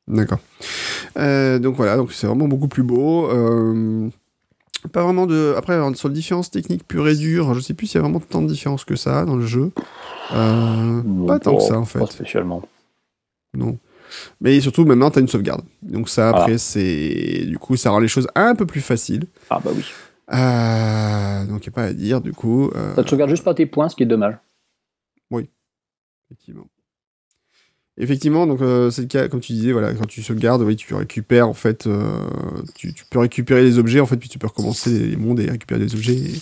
D'accord. 0.08 0.38
Euh, 1.18 1.58
donc 1.58 1.76
voilà, 1.76 1.98
donc 1.98 2.14
c'est 2.14 2.26
vraiment 2.26 2.48
beaucoup 2.48 2.66
plus 2.66 2.82
beau. 2.82 3.26
Euh, 3.26 4.08
pas 4.90 5.02
vraiment 5.02 5.26
de. 5.26 5.52
Après, 5.54 5.74
alors, 5.74 5.94
sur 5.96 6.08
les 6.08 6.14
différences 6.14 6.50
techniques 6.50 6.88
pures 6.88 7.06
et 7.06 7.14
dures, 7.14 7.52
je 7.52 7.60
sais 7.60 7.74
plus 7.74 7.86
s'il 7.86 7.96
y 7.96 7.98
a 7.98 8.02
vraiment 8.02 8.20
tant 8.20 8.40
de 8.40 8.48
différences 8.48 8.86
que 8.86 8.96
ça 8.96 9.26
dans 9.26 9.36
le 9.36 9.44
jeu. 9.44 9.70
Pas 10.30 11.38
tant 11.40 11.56
que 11.58 11.62
ça 11.62 11.78
en 11.78 11.84
fait. 11.84 11.98
Pas 11.98 12.06
spécialement. 12.06 12.62
Non. 13.52 13.76
Mais 14.40 14.60
surtout, 14.60 14.84
maintenant, 14.84 15.10
t'as 15.10 15.20
une 15.20 15.28
sauvegarde. 15.28 15.62
Donc 15.82 16.08
ça, 16.08 16.30
après, 16.30 16.58
c'est... 16.58 17.44
Du 17.46 17.58
coup, 17.58 17.76
ça 17.76 17.90
rend 17.90 17.98
les 17.98 18.08
choses 18.08 18.28
un 18.34 18.54
peu 18.54 18.66
plus 18.66 18.80
faciles. 18.80 19.24
Ah 19.50 19.60
bah 19.64 19.70
oui. 19.74 19.84
Euh, 20.32 21.46
donc, 21.46 21.66
il 21.66 21.68
a 21.68 21.72
pas 21.72 21.84
à 21.84 21.92
dire, 21.92 22.20
du 22.20 22.32
coup. 22.32 22.70
euh, 22.74 22.94
Ça 22.94 23.04
te 23.04 23.10
sauvegarde 23.10 23.30
juste 23.30 23.44
pas 23.44 23.54
tes 23.54 23.66
points, 23.66 23.88
ce 23.88 23.96
qui 23.96 24.02
est 24.02 24.06
dommage. 24.06 24.36
Effectivement. 26.30 26.66
Effectivement, 27.98 28.46
donc 28.46 28.62
euh, 28.62 28.90
c'est 28.90 29.02
le 29.02 29.08
cas, 29.08 29.28
comme 29.28 29.40
tu 29.40 29.52
disais, 29.52 29.72
voilà, 29.72 29.92
quand 29.92 30.06
tu 30.06 30.22
sauvegardes, 30.22 30.62
oui, 30.62 30.76
tu 30.76 30.94
récupères, 30.94 31.46
en 31.46 31.52
fait, 31.52 31.86
euh, 31.86 32.26
tu, 32.74 32.94
tu 32.94 33.04
peux 33.04 33.18
récupérer 33.18 33.62
les 33.62 33.78
objets, 33.78 34.00
en 34.00 34.06
fait, 34.06 34.16
puis 34.16 34.30
tu 34.30 34.38
peux 34.38 34.46
recommencer 34.46 34.88
les 35.10 35.16
mondes 35.16 35.40
et 35.40 35.50
récupérer 35.50 35.78
des 35.78 35.94
objets, 35.94 36.14
et 36.14 36.40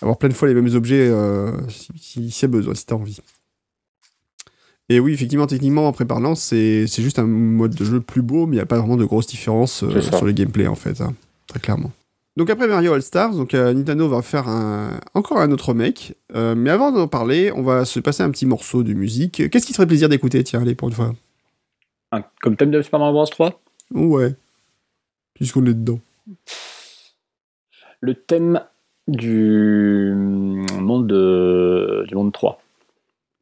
avoir 0.00 0.18
plein 0.18 0.28
de 0.28 0.34
fois 0.34 0.46
les 0.46 0.54
mêmes 0.54 0.72
objets, 0.72 1.08
euh, 1.10 1.50
si, 1.68 1.88
si, 1.96 2.30
s'il 2.30 2.42
y 2.42 2.44
a 2.44 2.48
besoin, 2.48 2.76
si 2.76 2.86
t'as 2.86 2.94
envie. 2.94 3.18
Et 4.90 5.00
oui, 5.00 5.14
effectivement, 5.14 5.46
techniquement, 5.46 5.88
après 5.88 6.04
parlant, 6.04 6.34
c'est 6.34 6.86
juste 6.86 7.18
un 7.18 7.26
mode 7.26 7.74
de 7.74 7.84
jeu 7.84 8.00
plus 8.00 8.20
beau, 8.22 8.46
mais 8.46 8.52
il 8.56 8.58
n'y 8.58 8.62
a 8.62 8.66
pas 8.66 8.78
vraiment 8.78 8.96
de 8.98 9.04
grosses 9.04 9.26
différences 9.26 9.82
euh, 9.82 10.00
sur 10.02 10.24
le 10.26 10.32
gameplay, 10.32 10.66
en 10.66 10.74
fait, 10.74 11.00
hein, 11.00 11.14
très 11.46 11.58
clairement. 11.58 11.90
Donc 12.36 12.50
après 12.50 12.66
Mario 12.66 12.92
All 12.92 13.00
Stars, 13.02 13.34
donc 13.36 13.54
euh, 13.54 13.72
Nintendo 13.72 14.08
va 14.08 14.20
faire 14.20 14.48
un, 14.48 14.98
encore 15.14 15.38
un 15.40 15.52
autre 15.52 15.68
remake. 15.68 16.14
Euh, 16.34 16.54
mais 16.56 16.68
avant 16.70 16.90
d'en 16.90 17.06
parler, 17.06 17.52
on 17.54 17.62
va 17.62 17.84
se 17.84 18.00
passer 18.00 18.24
un 18.24 18.30
petit 18.30 18.44
morceau 18.44 18.82
de 18.82 18.92
musique. 18.92 19.48
Qu'est-ce 19.50 19.64
qui 19.66 19.72
te 19.72 19.76
ferait 19.76 19.86
plaisir 19.86 20.08
d'écouter 20.08 20.42
Tiens, 20.42 20.60
allez, 20.62 20.74
pour 20.74 20.88
une 20.88 20.94
fois? 20.94 21.14
Un- 22.10 22.24
comme 22.42 22.56
thème 22.56 22.72
de 22.72 22.82
Super 22.82 22.98
Mario 22.98 23.14
Bros 23.14 23.26
3, 23.26 23.60
Ouais. 23.92 24.34
Puisqu'on 25.34 25.64
est 25.66 25.74
dedans. 25.74 26.00
le 28.00 28.14
thème 28.14 28.60
du 29.06 30.12
monde, 30.14 31.06
de, 31.06 32.04
du 32.08 32.14
monde 32.16 32.32
3. 32.32 32.60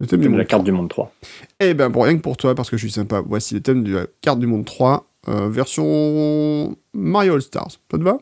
Le 0.03 0.09
thème 0.09 0.19
Le 0.19 0.23
du 0.23 0.27
thème 0.27 0.33
de 0.33 0.39
la 0.39 0.45
carte 0.45 0.65
du 0.65 0.73
monde 0.73 0.91
3. 0.91 1.13
Eh 1.61 1.75
ben, 1.75 1.89
pour 1.89 2.03
rien 2.03 2.17
que 2.17 2.23
pour 2.23 2.37
toi, 2.37 2.57
parce 2.57 2.69
que 2.69 2.77
je 2.77 2.83
suis 2.83 2.91
sympa, 2.91 3.23
voici 3.25 3.55
le 3.55 3.61
thème 3.61 3.85
de 3.85 3.95
la 3.95 4.07
carte 4.21 4.41
du 4.41 4.49
monde 4.49 4.65
3, 4.65 5.07
euh, 5.29 5.49
version 5.49 6.77
Mario 6.93 7.35
All 7.35 7.43
Stars. 7.43 7.71
Ça 7.71 7.99
te 7.99 8.03
va? 8.03 8.19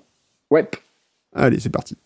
Ouais. 0.50 0.68
Allez, 1.34 1.58
c'est 1.58 1.70
parti. 1.70 1.96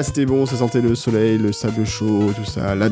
Là 0.00 0.04
c'était 0.04 0.24
bon, 0.24 0.46
ça 0.46 0.56
sentait 0.56 0.80
le 0.80 0.94
soleil, 0.94 1.36
le 1.36 1.52
sable 1.52 1.84
chaud, 1.84 2.30
tout 2.34 2.44
ça, 2.44 2.74
la 2.74 2.88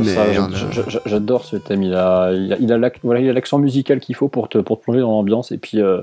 J'adore 1.06 1.44
ce 1.44 1.56
thème. 1.56 1.82
Il 1.82 1.94
a, 1.94 2.32
il 2.32 2.52
a, 2.52 2.58
il 2.58 2.92
voilà, 3.02 3.32
l'accent 3.32 3.58
musical 3.58 3.98
qu'il 3.98 4.14
faut 4.14 4.28
pour 4.28 4.48
te, 4.48 4.58
pour 4.58 4.78
te 4.78 4.84
plonger 4.84 5.00
dans 5.00 5.12
l'ambiance. 5.12 5.50
Et 5.50 5.56
puis, 5.56 5.80
euh, 5.80 6.02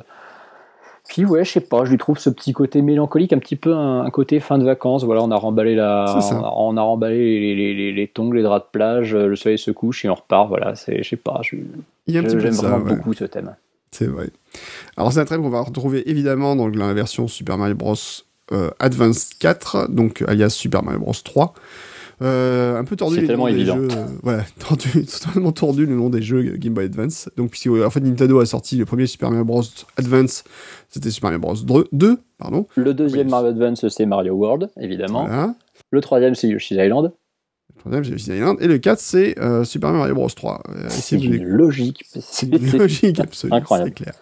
puis 1.08 1.24
ouais, 1.24 1.46
je 1.46 1.52
sais 1.52 1.60
pas, 1.60 1.86
je 1.86 1.92
lui 1.92 2.00
trouve 2.00 2.18
ce 2.18 2.32
petit 2.32 2.54
côté 2.54 2.82
mélancolique, 2.82 3.34
un 3.34 3.38
petit 3.38 3.56
peu 3.56 3.76
un, 3.76 4.02
un 4.02 4.10
côté 4.10 4.40
fin 4.40 4.58
de 4.58 4.64
vacances. 4.64 5.04
Voilà, 5.04 5.22
on 5.22 5.30
a 5.30 5.36
remballé 5.36 5.76
la, 5.76 6.06
on 6.08 6.44
a, 6.44 6.54
on 6.58 6.78
a 6.78 6.82
remballé 6.82 7.18
les, 7.18 7.56
les, 7.56 7.74
les, 7.76 7.94
les 7.94 8.08
tongs, 8.08 8.32
les 8.32 8.42
draps 8.42 8.66
de 8.66 8.72
plage, 8.72 9.14
euh, 9.14 9.28
le 9.28 9.36
soleil 9.36 9.60
se 9.60 9.70
couche 9.70 10.06
et 10.06 10.10
on 10.10 10.16
repart. 10.16 10.50
Voilà, 10.50 10.74
c'est, 10.74 11.04
je 11.04 11.10
sais 11.10 11.18
pas, 11.18 11.42
j'aime 11.44 12.26
vraiment 12.34 12.78
ouais. 12.78 12.96
beaucoup 12.96 13.14
ce 13.14 13.26
thème. 13.26 13.56
C'est 13.92 14.08
vrai. 14.08 14.30
Alors 14.98 15.14
c'est 15.14 15.20
un 15.20 15.26
thème 15.26 15.44
qu'on 15.44 15.50
va 15.50 15.62
retrouver 15.62 16.10
évidemment 16.10 16.56
dans 16.56 16.68
la 16.68 16.94
version 16.94 17.28
Super 17.28 17.60
Mario 17.60 17.76
Bros 17.76 17.96
Advance 18.80 19.30
4, 19.40 19.90
donc 19.90 20.24
alias 20.28 20.50
Super 20.50 20.84
Mario 20.84 21.00
Bros 21.00 21.14
3. 21.24 21.54
Euh, 22.22 22.80
un 22.80 22.86
peu 22.86 22.96
tordu 22.96 23.18
C'est 23.20 23.28
tellement 23.28 23.50
évident. 23.50 23.76
jeux, 23.76 23.90
euh, 23.92 24.06
voilà, 24.24 24.46
tordu, 24.60 25.06
totalement 25.06 25.52
tordu 25.52 25.86
le 25.86 25.96
nom 25.96 26.10
des 26.10 26.22
jeux 26.22 26.44
Game 26.44 26.74
Boy 26.74 26.86
Advance. 26.86 27.30
Donc 27.36 27.52
puisque 27.52 27.68
en 27.68 27.90
fait 27.90 28.00
Nintendo 28.00 28.40
a 28.40 28.46
sorti 28.46 28.78
le 28.78 28.86
premier 28.86 29.06
Super 29.06 29.32
Mario 29.32 29.44
Bros 29.44 29.64
Advance, 29.98 30.46
c'était 30.90 31.12
Super 31.12 31.32
Mario 31.38 31.40
Bros 31.66 31.84
2, 31.92 32.18
pardon. 32.38 32.68
Le 32.76 32.94
deuxième 32.94 33.28
Oui. 33.28 33.32
Mario 33.32 33.48
Advance, 33.50 33.88
c'est 33.90 34.06
Mario 34.06 34.34
World, 34.34 34.70
évidemment. 34.80 35.26
Voilà. 35.26 35.56
Le 35.92 36.02
troisième, 36.02 36.36
c'est 36.36 36.48
Yoshi's 36.48 36.78
Island. 36.78 37.12
Le 37.76 37.80
troisième 37.82 38.04
c'est 38.06 38.12
Yoshi's 38.12 38.28
Island 38.28 38.58
et 38.62 38.68
le 38.68 38.78
4 38.78 39.00
c'est 39.00 39.38
euh, 39.40 39.66
Super 39.66 39.92
Mario 39.92 40.16
Bros 40.16 40.30
3. 40.30 40.62
Euh, 40.70 40.86
C'est 40.90 41.18
une 41.18 41.44
logique. 41.44 42.06
C'est 42.22 42.48
une 42.48 42.78
logique 42.78 43.20
absolue, 43.20 43.52
incroyable. 43.54 43.92
c'est 43.98 44.04
clair. 44.04 44.14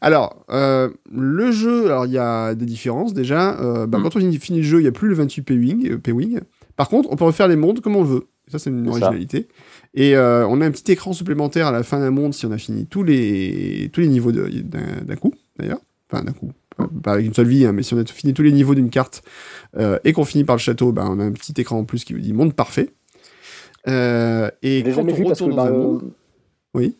Alors, 0.00 0.44
euh, 0.50 0.88
le 1.12 1.50
jeu, 1.52 1.86
alors 1.86 2.06
il 2.06 2.12
y 2.12 2.18
a 2.18 2.54
des 2.54 2.64
différences 2.66 3.14
déjà. 3.14 3.58
Euh, 3.60 3.86
bah, 3.86 3.98
Mm. 3.98 4.02
Quand 4.02 4.16
on 4.16 4.20
finit 4.38 4.58
le 4.58 4.62
jeu, 4.64 4.78
il 4.78 4.82
n'y 4.82 4.88
a 4.88 4.92
plus 4.92 5.08
le 5.08 5.14
28 5.14 5.42
P-Wing. 5.42 5.90
euh, 5.92 5.98
P-Wing. 5.98 6.40
Par 6.76 6.88
contre, 6.88 7.08
on 7.12 7.16
peut 7.16 7.24
refaire 7.24 7.48
les 7.48 7.56
mondes 7.56 7.80
comme 7.80 7.96
on 7.96 8.02
veut. 8.04 8.26
Ça, 8.48 8.58
c'est 8.58 8.70
une 8.70 8.84
ça. 8.84 8.90
originalité. 8.90 9.48
Et 9.94 10.16
euh, 10.16 10.46
on 10.48 10.60
a 10.60 10.66
un 10.66 10.70
petit 10.70 10.90
écran 10.92 11.12
supplémentaire 11.12 11.66
à 11.68 11.72
la 11.72 11.82
fin 11.82 12.00
d'un 12.00 12.10
monde 12.10 12.34
si 12.34 12.44
on 12.46 12.50
a 12.50 12.58
fini 12.58 12.86
tous 12.86 13.02
les, 13.02 13.90
tous 13.92 14.00
les 14.00 14.08
niveaux 14.08 14.32
d'un 14.32 15.16
coup, 15.16 15.32
d'ailleurs. 15.58 15.78
Enfin, 16.10 16.24
d'un 16.24 16.32
coup. 16.32 16.50
Pas- 16.76 16.88
Pas 17.02 17.12
avec 17.12 17.26
une 17.26 17.34
seule 17.34 17.46
vie, 17.48 17.66
hein, 17.66 17.72
mais 17.72 17.82
si 17.82 17.92
on 17.94 17.98
a 17.98 18.04
fini 18.04 18.32
tous 18.34 18.42
les 18.42 18.52
niveaux 18.52 18.74
d'une 18.74 18.90
carte 18.90 19.22
et 20.04 20.12
qu'on 20.12 20.24
finit 20.24 20.44
par 20.44 20.56
le 20.56 20.60
château, 20.60 20.90
bah, 20.92 21.06
on 21.08 21.20
a 21.20 21.24
un 21.24 21.32
petit 21.32 21.52
écran 21.58 21.78
en 21.78 21.84
plus 21.84 22.04
qui 22.04 22.14
vous 22.14 22.20
dit 22.20 22.32
monde 22.32 22.54
parfait. 22.54 22.90
Et 23.86 24.82
quand 24.94 25.02
on 25.08 25.24
retourne 25.24 25.50
dans 25.54 25.62
un 25.62 25.64
Mario. 25.70 25.78
monde, 25.78 26.10
Oui. 26.74 26.96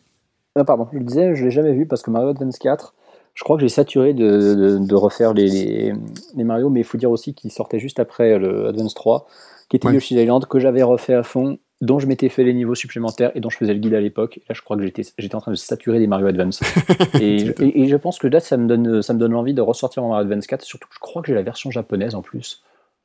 Ah, 0.57 0.65
pardon, 0.65 0.87
je 0.93 0.99
le 0.99 1.05
disais, 1.05 1.35
je 1.35 1.45
l'ai 1.45 1.51
jamais 1.51 1.73
vu 1.73 1.87
parce 1.87 2.03
que 2.03 2.11
Mario 2.11 2.29
Advance 2.31 2.59
4, 2.59 2.95
je 3.35 3.43
crois 3.45 3.57
que 3.57 3.62
j'ai 3.62 3.69
saturé 3.70 4.12
de, 4.12 4.55
de- 4.55 4.79
de 4.87 4.95
refaire 4.95 5.33
les, 5.33 5.49
les, 5.49 5.93
les 6.37 6.45
Mario, 6.45 6.69
mais 6.69 6.81
il 6.81 6.85
faut 6.85 6.99
dire 6.99 7.11
aussi 7.11 7.33
qu'il 7.35 7.51
sortait 7.51 7.79
juste 7.79 7.99
après 7.99 8.39
le 8.39 8.66
Advance 8.66 8.95
3, 8.95 9.27
qui 9.70 9.77
était 9.77 9.89
Ouais. 9.89 9.95
Yoshi's 9.95 10.19
Island, 10.20 10.45
que 10.47 10.59
j'avais 10.59 10.83
refait 10.83 11.15
à 11.15 11.23
fond, 11.23 11.59
dont 11.81 11.99
je 11.99 12.07
m'étais 12.07 12.29
fait 12.29 12.45
les 12.45 12.53
niveaux 12.53 12.74
supplémentaires 12.74 13.33
et 13.35 13.41
dont 13.41 13.49
je 13.49 13.57
faisais 13.57 13.73
le 13.73 13.81
guide 13.81 13.95
à 13.95 14.01
l'époque. 14.01 14.37
Et 14.39 14.43
là, 14.51 14.55
je 14.55 14.61
crois 14.61 14.77
que 14.77 14.83
j'étais 14.83 15.03
j'étais 15.19 15.35
en 15.35 15.41
train 15.41 15.51
de 15.53 15.57
saturer 15.57 15.99
des 15.99 16.07
Mario 16.07 16.27
Advance. 16.27 16.61
et, 17.20 17.37
et- 17.59 17.83
et 17.83 17.89
je 17.89 17.97
pense 17.97 18.19
que 18.19 18.27
là, 18.29 18.39
ça 18.41 18.59
me 18.59 18.69
donne, 18.69 19.01
ça 19.01 19.15
me 19.15 19.19
donne 19.19 19.35
envie 19.35 19.55
de 19.55 19.62
ressortir 19.62 20.03
mon 20.03 20.11
Mario 20.11 20.27
Advance 20.27 20.47
4, 20.47 20.62
surtout 20.62 20.87
que 20.89 20.95
je 20.95 21.01
crois 21.01 21.23
que 21.23 21.29
j'ai 21.29 21.35
la 21.35 21.43
version 21.43 21.70
japonaise 21.70 22.15
en 22.15 22.20
plus. 22.20 22.62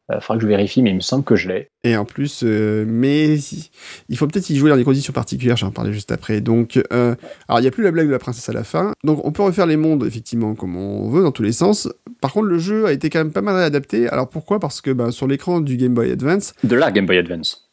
Il 0.09 0.21
faudra 0.21 0.37
que 0.37 0.43
je 0.43 0.47
vérifie, 0.47 0.81
mais 0.81 0.91
il 0.91 0.95
me 0.95 1.01
semble 1.01 1.25
que 1.25 1.35
je 1.35 1.49
l'ai. 1.49 1.67
Et 1.83 1.97
en 1.97 2.05
plus, 2.05 2.41
euh, 2.43 2.85
mais 2.87 3.35
si- 3.37 3.69
il 4.07 4.17
faut 4.17 4.25
peut-être 4.27 4.49
y 4.49 4.55
jouer 4.55 4.69
dans 4.69 4.77
des 4.77 4.85
conditions 4.85 5.11
particulières, 5.11 5.57
j'en 5.57 5.71
parlais 5.71 5.91
juste 5.91 6.11
après. 6.13 6.39
Donc, 6.39 6.77
euh, 6.93 7.13
alors 7.49 7.59
il 7.59 7.63
n'y 7.63 7.67
a 7.67 7.71
plus 7.71 7.83
la 7.83 7.91
blague 7.91 8.07
de 8.07 8.11
la 8.13 8.19
princesse 8.19 8.47
à 8.47 8.53
la 8.53 8.63
fin. 8.63 8.93
Donc 9.03 9.19
on 9.25 9.31
peut 9.33 9.43
refaire 9.43 9.65
les 9.65 9.75
mondes 9.77 10.05
effectivement 10.05 10.55
comme 10.55 10.77
on 10.77 11.09
veut 11.09 11.23
dans 11.23 11.31
tous 11.33 11.43
les 11.43 11.51
sens. 11.51 11.89
Par 12.21 12.31
contre, 12.31 12.47
le 12.47 12.57
jeu 12.57 12.85
a 12.85 12.93
été 12.93 13.09
quand 13.09 13.19
même 13.19 13.31
pas 13.33 13.41
mal 13.41 13.61
adapté. 13.61 14.07
Alors 14.07 14.29
pourquoi? 14.29 14.59
Parce 14.59 14.79
que 14.81 14.91
bah, 14.91 15.11
sur 15.11 15.27
l'écran 15.27 15.59
du 15.59 15.75
Game 15.75 15.93
Boy 15.93 16.11
Advance, 16.11 16.53
De 16.63 16.75
la 16.75 16.89
Game 16.91 17.05
Boy 17.05 17.17
Advance. 17.17 17.66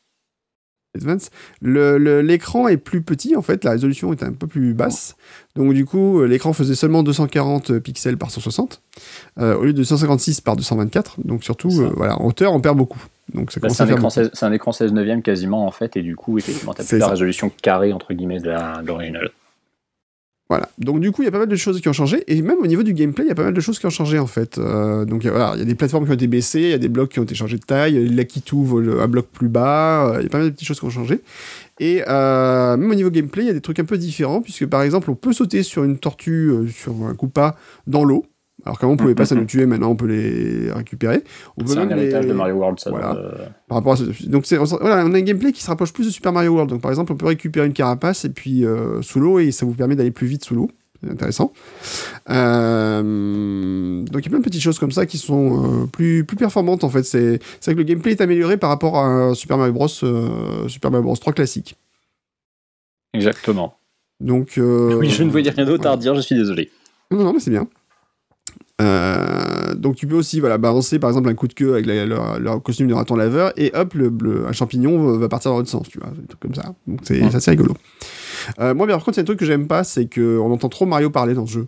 Advance 0.94 1.30
l'écran 1.62 2.68
est 2.68 2.76
plus 2.76 3.02
petit 3.02 3.36
en 3.36 3.42
fait, 3.42 3.64
la 3.64 3.72
résolution 3.72 4.12
est 4.12 4.22
un 4.22 4.32
peu 4.32 4.46
plus 4.46 4.74
basse. 4.74 5.16
Donc 5.56 5.72
du 5.72 5.84
coup, 5.84 6.20
euh, 6.20 6.26
l'écran 6.26 6.52
faisait 6.52 6.74
seulement 6.74 7.02
240 7.02 7.78
pixels 7.78 8.16
par 8.16 8.30
160 8.30 8.80
euh, 9.38 9.56
au 9.56 9.64
lieu 9.64 9.72
de 9.72 9.82
156 9.82 10.40
par 10.40 10.56
224. 10.56 11.16
Donc 11.24 11.44
surtout, 11.44 11.70
euh, 11.80 11.92
voilà, 11.96 12.18
en 12.20 12.26
hauteur, 12.26 12.52
on 12.52 12.60
perd 12.60 12.76
beaucoup. 12.76 13.02
Donc 13.32 13.50
ça 13.52 13.60
Bah, 13.60 13.68
c'est 13.70 13.82
un, 13.82 13.86
écran 13.86 13.98
beaucoup. 13.98 14.10
16 14.10 14.30
c'est 14.32 14.46
un 14.46 14.52
écran 14.52 14.72
16 14.72 14.92
neuvième 14.92 15.22
quasiment 15.22 15.66
en 15.66 15.70
fait, 15.70 15.96
et 15.96 16.02
du 16.02 16.16
coup, 16.16 16.38
effectivement, 16.38 16.74
t'as 16.74 16.82
C'est 16.82 16.96
plus 16.96 16.98
la 17.00 17.06
ça. 17.06 17.10
résolution 17.12 17.50
carrée 17.62 17.92
entre 17.92 18.12
guillemets 18.14 18.40
de 18.40 18.50
l'original. 18.86 19.30
Voilà. 20.50 20.68
Donc 20.78 21.00
du 21.00 21.10
coup, 21.10 21.22
il 21.22 21.24
y 21.24 21.28
a 21.28 21.30
pas 21.32 21.38
mal 21.38 21.48
de 21.48 21.56
choses 21.56 21.80
qui 21.80 21.88
ont 21.88 21.94
changé, 21.94 22.22
et 22.26 22.42
même 22.42 22.58
au 22.58 22.66
niveau 22.66 22.82
du 22.82 22.92
gameplay, 22.92 23.24
il 23.24 23.28
y 23.28 23.32
a 23.32 23.34
pas 23.34 23.44
mal 23.44 23.54
de 23.54 23.60
choses 23.60 23.78
qui 23.78 23.86
ont 23.86 23.90
changé 23.90 24.18
en 24.18 24.26
fait. 24.26 24.58
Euh, 24.58 25.06
donc 25.06 25.24
voilà, 25.24 25.52
il 25.54 25.60
y 25.60 25.62
a 25.62 25.64
des 25.64 25.74
plateformes 25.74 26.04
qui 26.04 26.10
ont 26.10 26.14
été 26.14 26.26
baissées, 26.26 26.60
il 26.60 26.70
y 26.70 26.74
a 26.74 26.78
des 26.78 26.88
blocs 26.88 27.10
qui 27.10 27.18
ont 27.18 27.22
été 27.22 27.34
changés 27.34 27.56
de 27.56 27.64
taille, 27.64 28.08
l'Akitu 28.08 28.62
vole 28.62 29.00
un 29.00 29.08
bloc 29.08 29.26
plus 29.32 29.48
bas, 29.48 30.08
euh, 30.08 30.20
il 30.20 30.24
y 30.24 30.26
a 30.26 30.28
pas 30.28 30.38
mal 30.38 30.48
de 30.48 30.52
petites 30.52 30.68
choses 30.68 30.78
qui 30.78 30.84
ont 30.84 30.90
changé. 30.90 31.20
Et 31.80 32.02
euh, 32.06 32.76
même 32.76 32.90
au 32.90 32.94
niveau 32.94 33.10
gameplay, 33.10 33.44
il 33.44 33.46
y 33.46 33.50
a 33.50 33.54
des 33.54 33.60
trucs 33.60 33.78
un 33.78 33.84
peu 33.84 33.98
différents, 33.98 34.42
puisque 34.42 34.66
par 34.66 34.82
exemple, 34.82 35.10
on 35.10 35.14
peut 35.14 35.32
sauter 35.32 35.62
sur 35.62 35.82
une 35.84 35.98
tortue, 35.98 36.50
euh, 36.50 36.66
sur 36.68 36.92
un 37.04 37.14
Koopa, 37.14 37.56
dans 37.86 38.04
l'eau. 38.04 38.26
Alors 38.66 38.78
qu'avant 38.78 38.92
on 38.92 38.96
pouvait 38.96 39.14
pas, 39.14 39.26
ça 39.26 39.34
nous 39.34 39.44
tuait, 39.44 39.66
maintenant 39.66 39.90
on 39.90 39.96
peut 39.96 40.06
les 40.06 40.72
récupérer. 40.72 41.22
C'est 41.66 41.76
un 41.78 41.88
héritage 41.90 42.22
les- 42.24 42.28
de 42.30 42.34
Mario 42.34 42.54
World, 42.54 42.80
ça. 42.80 42.90
Voilà. 42.90 43.14
euh, 43.14 43.46
par 43.68 43.76
rapport 43.78 43.92
à 43.92 43.96
ce- 43.96 44.26
donc 44.26 44.46
c'est 44.46 44.56
voilà, 44.56 45.04
on 45.04 45.12
a 45.12 45.18
un 45.18 45.20
gameplay 45.20 45.52
qui 45.52 45.62
se 45.62 45.66
rapproche 45.68 45.92
plus 45.92 46.06
de 46.06 46.10
Super 46.10 46.32
Mario 46.32 46.52
World. 46.52 46.70
Donc 46.70 46.80
par 46.80 46.90
exemple, 46.90 47.12
on 47.12 47.16
peut 47.16 47.26
récupérer 47.26 47.66
une 47.66 47.72
carapace 47.74 48.24
et 48.24 48.30
puis 48.30 48.64
euh, 48.64 49.02
sous 49.02 49.20
l'eau 49.20 49.38
et 49.38 49.50
ça 49.50 49.66
vous 49.66 49.74
permet 49.74 49.96
d'aller 49.96 50.10
plus 50.10 50.26
vite 50.26 50.44
sous 50.44 50.54
l'eau. 50.54 50.70
C'est 51.02 51.10
intéressant. 51.10 51.52
Euh, 52.30 54.02
donc 54.04 54.20
il 54.20 54.24
y 54.24 54.28
a 54.28 54.30
plein 54.30 54.38
de 54.38 54.44
petites 54.44 54.62
choses 54.62 54.78
comme 54.78 54.92
ça 54.92 55.06
qui 55.06 55.18
sont 55.18 55.82
euh, 55.82 55.86
plus 55.86 56.24
plus 56.24 56.36
performantes 56.36 56.84
en 56.84 56.88
fait. 56.88 57.02
C'est 57.02 57.40
c'est 57.60 57.70
vrai 57.70 57.74
que 57.74 57.78
le 57.80 57.84
gameplay 57.84 58.12
est 58.12 58.20
amélioré 58.20 58.56
par 58.56 58.70
rapport 58.70 58.98
à 58.98 59.34
Super 59.34 59.58
Mario 59.58 59.72
Bros 59.72 59.88
euh, 60.02 60.68
Super 60.68 60.90
Mario 60.90 61.04
Bros 61.04 61.16
3 61.16 61.32
classique. 61.32 61.76
Exactement. 63.12 63.76
Donc 64.20 64.58
euh, 64.58 64.96
Oui, 64.96 65.10
je 65.10 65.22
ne 65.22 65.30
voyais 65.30 65.50
rien 65.50 65.64
d'autre 65.66 65.86
à 65.86 65.96
dire, 65.96 66.14
je 66.14 66.20
suis 66.20 66.34
désolé. 66.36 66.70
Non, 67.10 67.22
non, 67.24 67.32
mais 67.32 67.40
c'est 67.40 67.50
bien. 67.50 67.66
Euh, 68.82 69.74
donc 69.74 69.94
tu 69.94 70.06
peux 70.08 70.16
aussi 70.16 70.40
voilà, 70.40 70.58
balancer 70.58 70.98
par 70.98 71.08
exemple 71.10 71.28
un 71.28 71.34
coup 71.34 71.46
de 71.46 71.54
queue 71.54 71.74
avec 71.74 71.86
la- 71.86 72.06
leur, 72.06 72.40
leur 72.40 72.60
costume 72.62 72.88
de 72.88 72.94
raton 72.94 73.14
laveur 73.14 73.52
et 73.56 73.70
hop, 73.74 73.94
le, 73.94 74.12
le- 74.20 74.46
un 74.48 74.52
champignon 74.52 75.00
va- 75.12 75.18
va 75.18 75.28
partir 75.28 75.52
dans 75.52 75.58
l'autre 75.58 75.68
sens, 75.70 75.88
tu 75.88 75.98
vois, 76.00 76.10
des 76.10 76.26
trucs 76.26 76.40
comme 76.40 76.54
ça. 76.54 76.74
Donc 76.86 77.00
c'est 77.04 77.20
Ouais. 77.22 77.28
c'est 77.30 77.36
assez 77.36 77.50
rigolo. 77.52 77.74
Euh, 78.60 78.74
moi, 78.74 78.86
mais 78.86 78.92
par 78.92 79.04
contre, 79.04 79.16
il 79.16 79.20
y 79.20 79.20
a 79.20 79.22
un 79.22 79.26
truc 79.26 79.38
que 79.38 79.46
j'aime 79.46 79.68
pas, 79.68 79.84
c'est 79.84 80.12
qu'on 80.12 80.50
entend 80.52 80.68
trop 80.68 80.86
Mario 80.86 81.08
parler 81.10 81.34
dans 81.34 81.46
ce 81.46 81.52
jeu. 81.52 81.66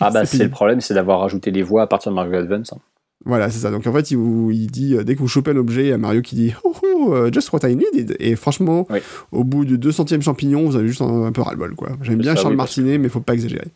Ah 0.00 0.10
bah 0.10 0.24
C'est 0.26 0.38
c'est 0.38 0.44
le 0.44 0.50
problème, 0.50 0.80
c'est 0.80 0.94
d'avoir 0.94 1.20
rajouté 1.20 1.52
des 1.52 1.62
voix 1.62 1.82
à 1.82 1.86
partir 1.86 2.10
de 2.10 2.16
Mario 2.16 2.34
Advance. 2.34 2.72
hein. 2.72 2.78
Voilà, 3.26 3.48
c'est 3.48 3.60
ça. 3.60 3.70
Donc 3.70 3.86
en 3.86 3.92
fait, 3.92 4.10
il, 4.10 4.66
dit, 4.66 4.96
euh, 4.96 5.04
dès 5.04 5.14
que 5.14 5.20
vous 5.20 5.28
chopez 5.28 5.52
un 5.52 5.56
objet, 5.56 5.84
il 5.84 5.88
y 5.88 5.92
a 5.92 5.98
Mario 5.98 6.20
qui 6.20 6.34
dit 6.34 6.52
Oh, 6.64 6.74
oh, 6.82 7.26
uh, 7.28 7.32
just 7.32 7.50
what 7.52 7.60
I 7.62 7.76
needed. 7.76 8.16
Et 8.18 8.34
franchement, 8.36 8.86
Oui. 8.90 8.98
au 9.32 9.44
bout 9.44 9.64
du 9.64 9.78
200e 9.78 10.20
champignon, 10.20 10.66
vous 10.66 10.76
avez 10.76 10.88
juste 10.88 11.00
un, 11.00 11.22
un 11.24 11.32
peu 11.32 11.40
ras-le-bol, 11.42 11.74
quoi. 11.74 11.90
J'aime 12.02 12.16
C'est 12.16 12.16
bien 12.16 12.34
ça, 12.34 12.42
Charles 12.42 12.54
oui, 12.54 12.58
Martinet, 12.58 12.98
mais 12.98 13.08
faut 13.08 13.20
pas 13.20 13.32
exagérer. 13.34 13.68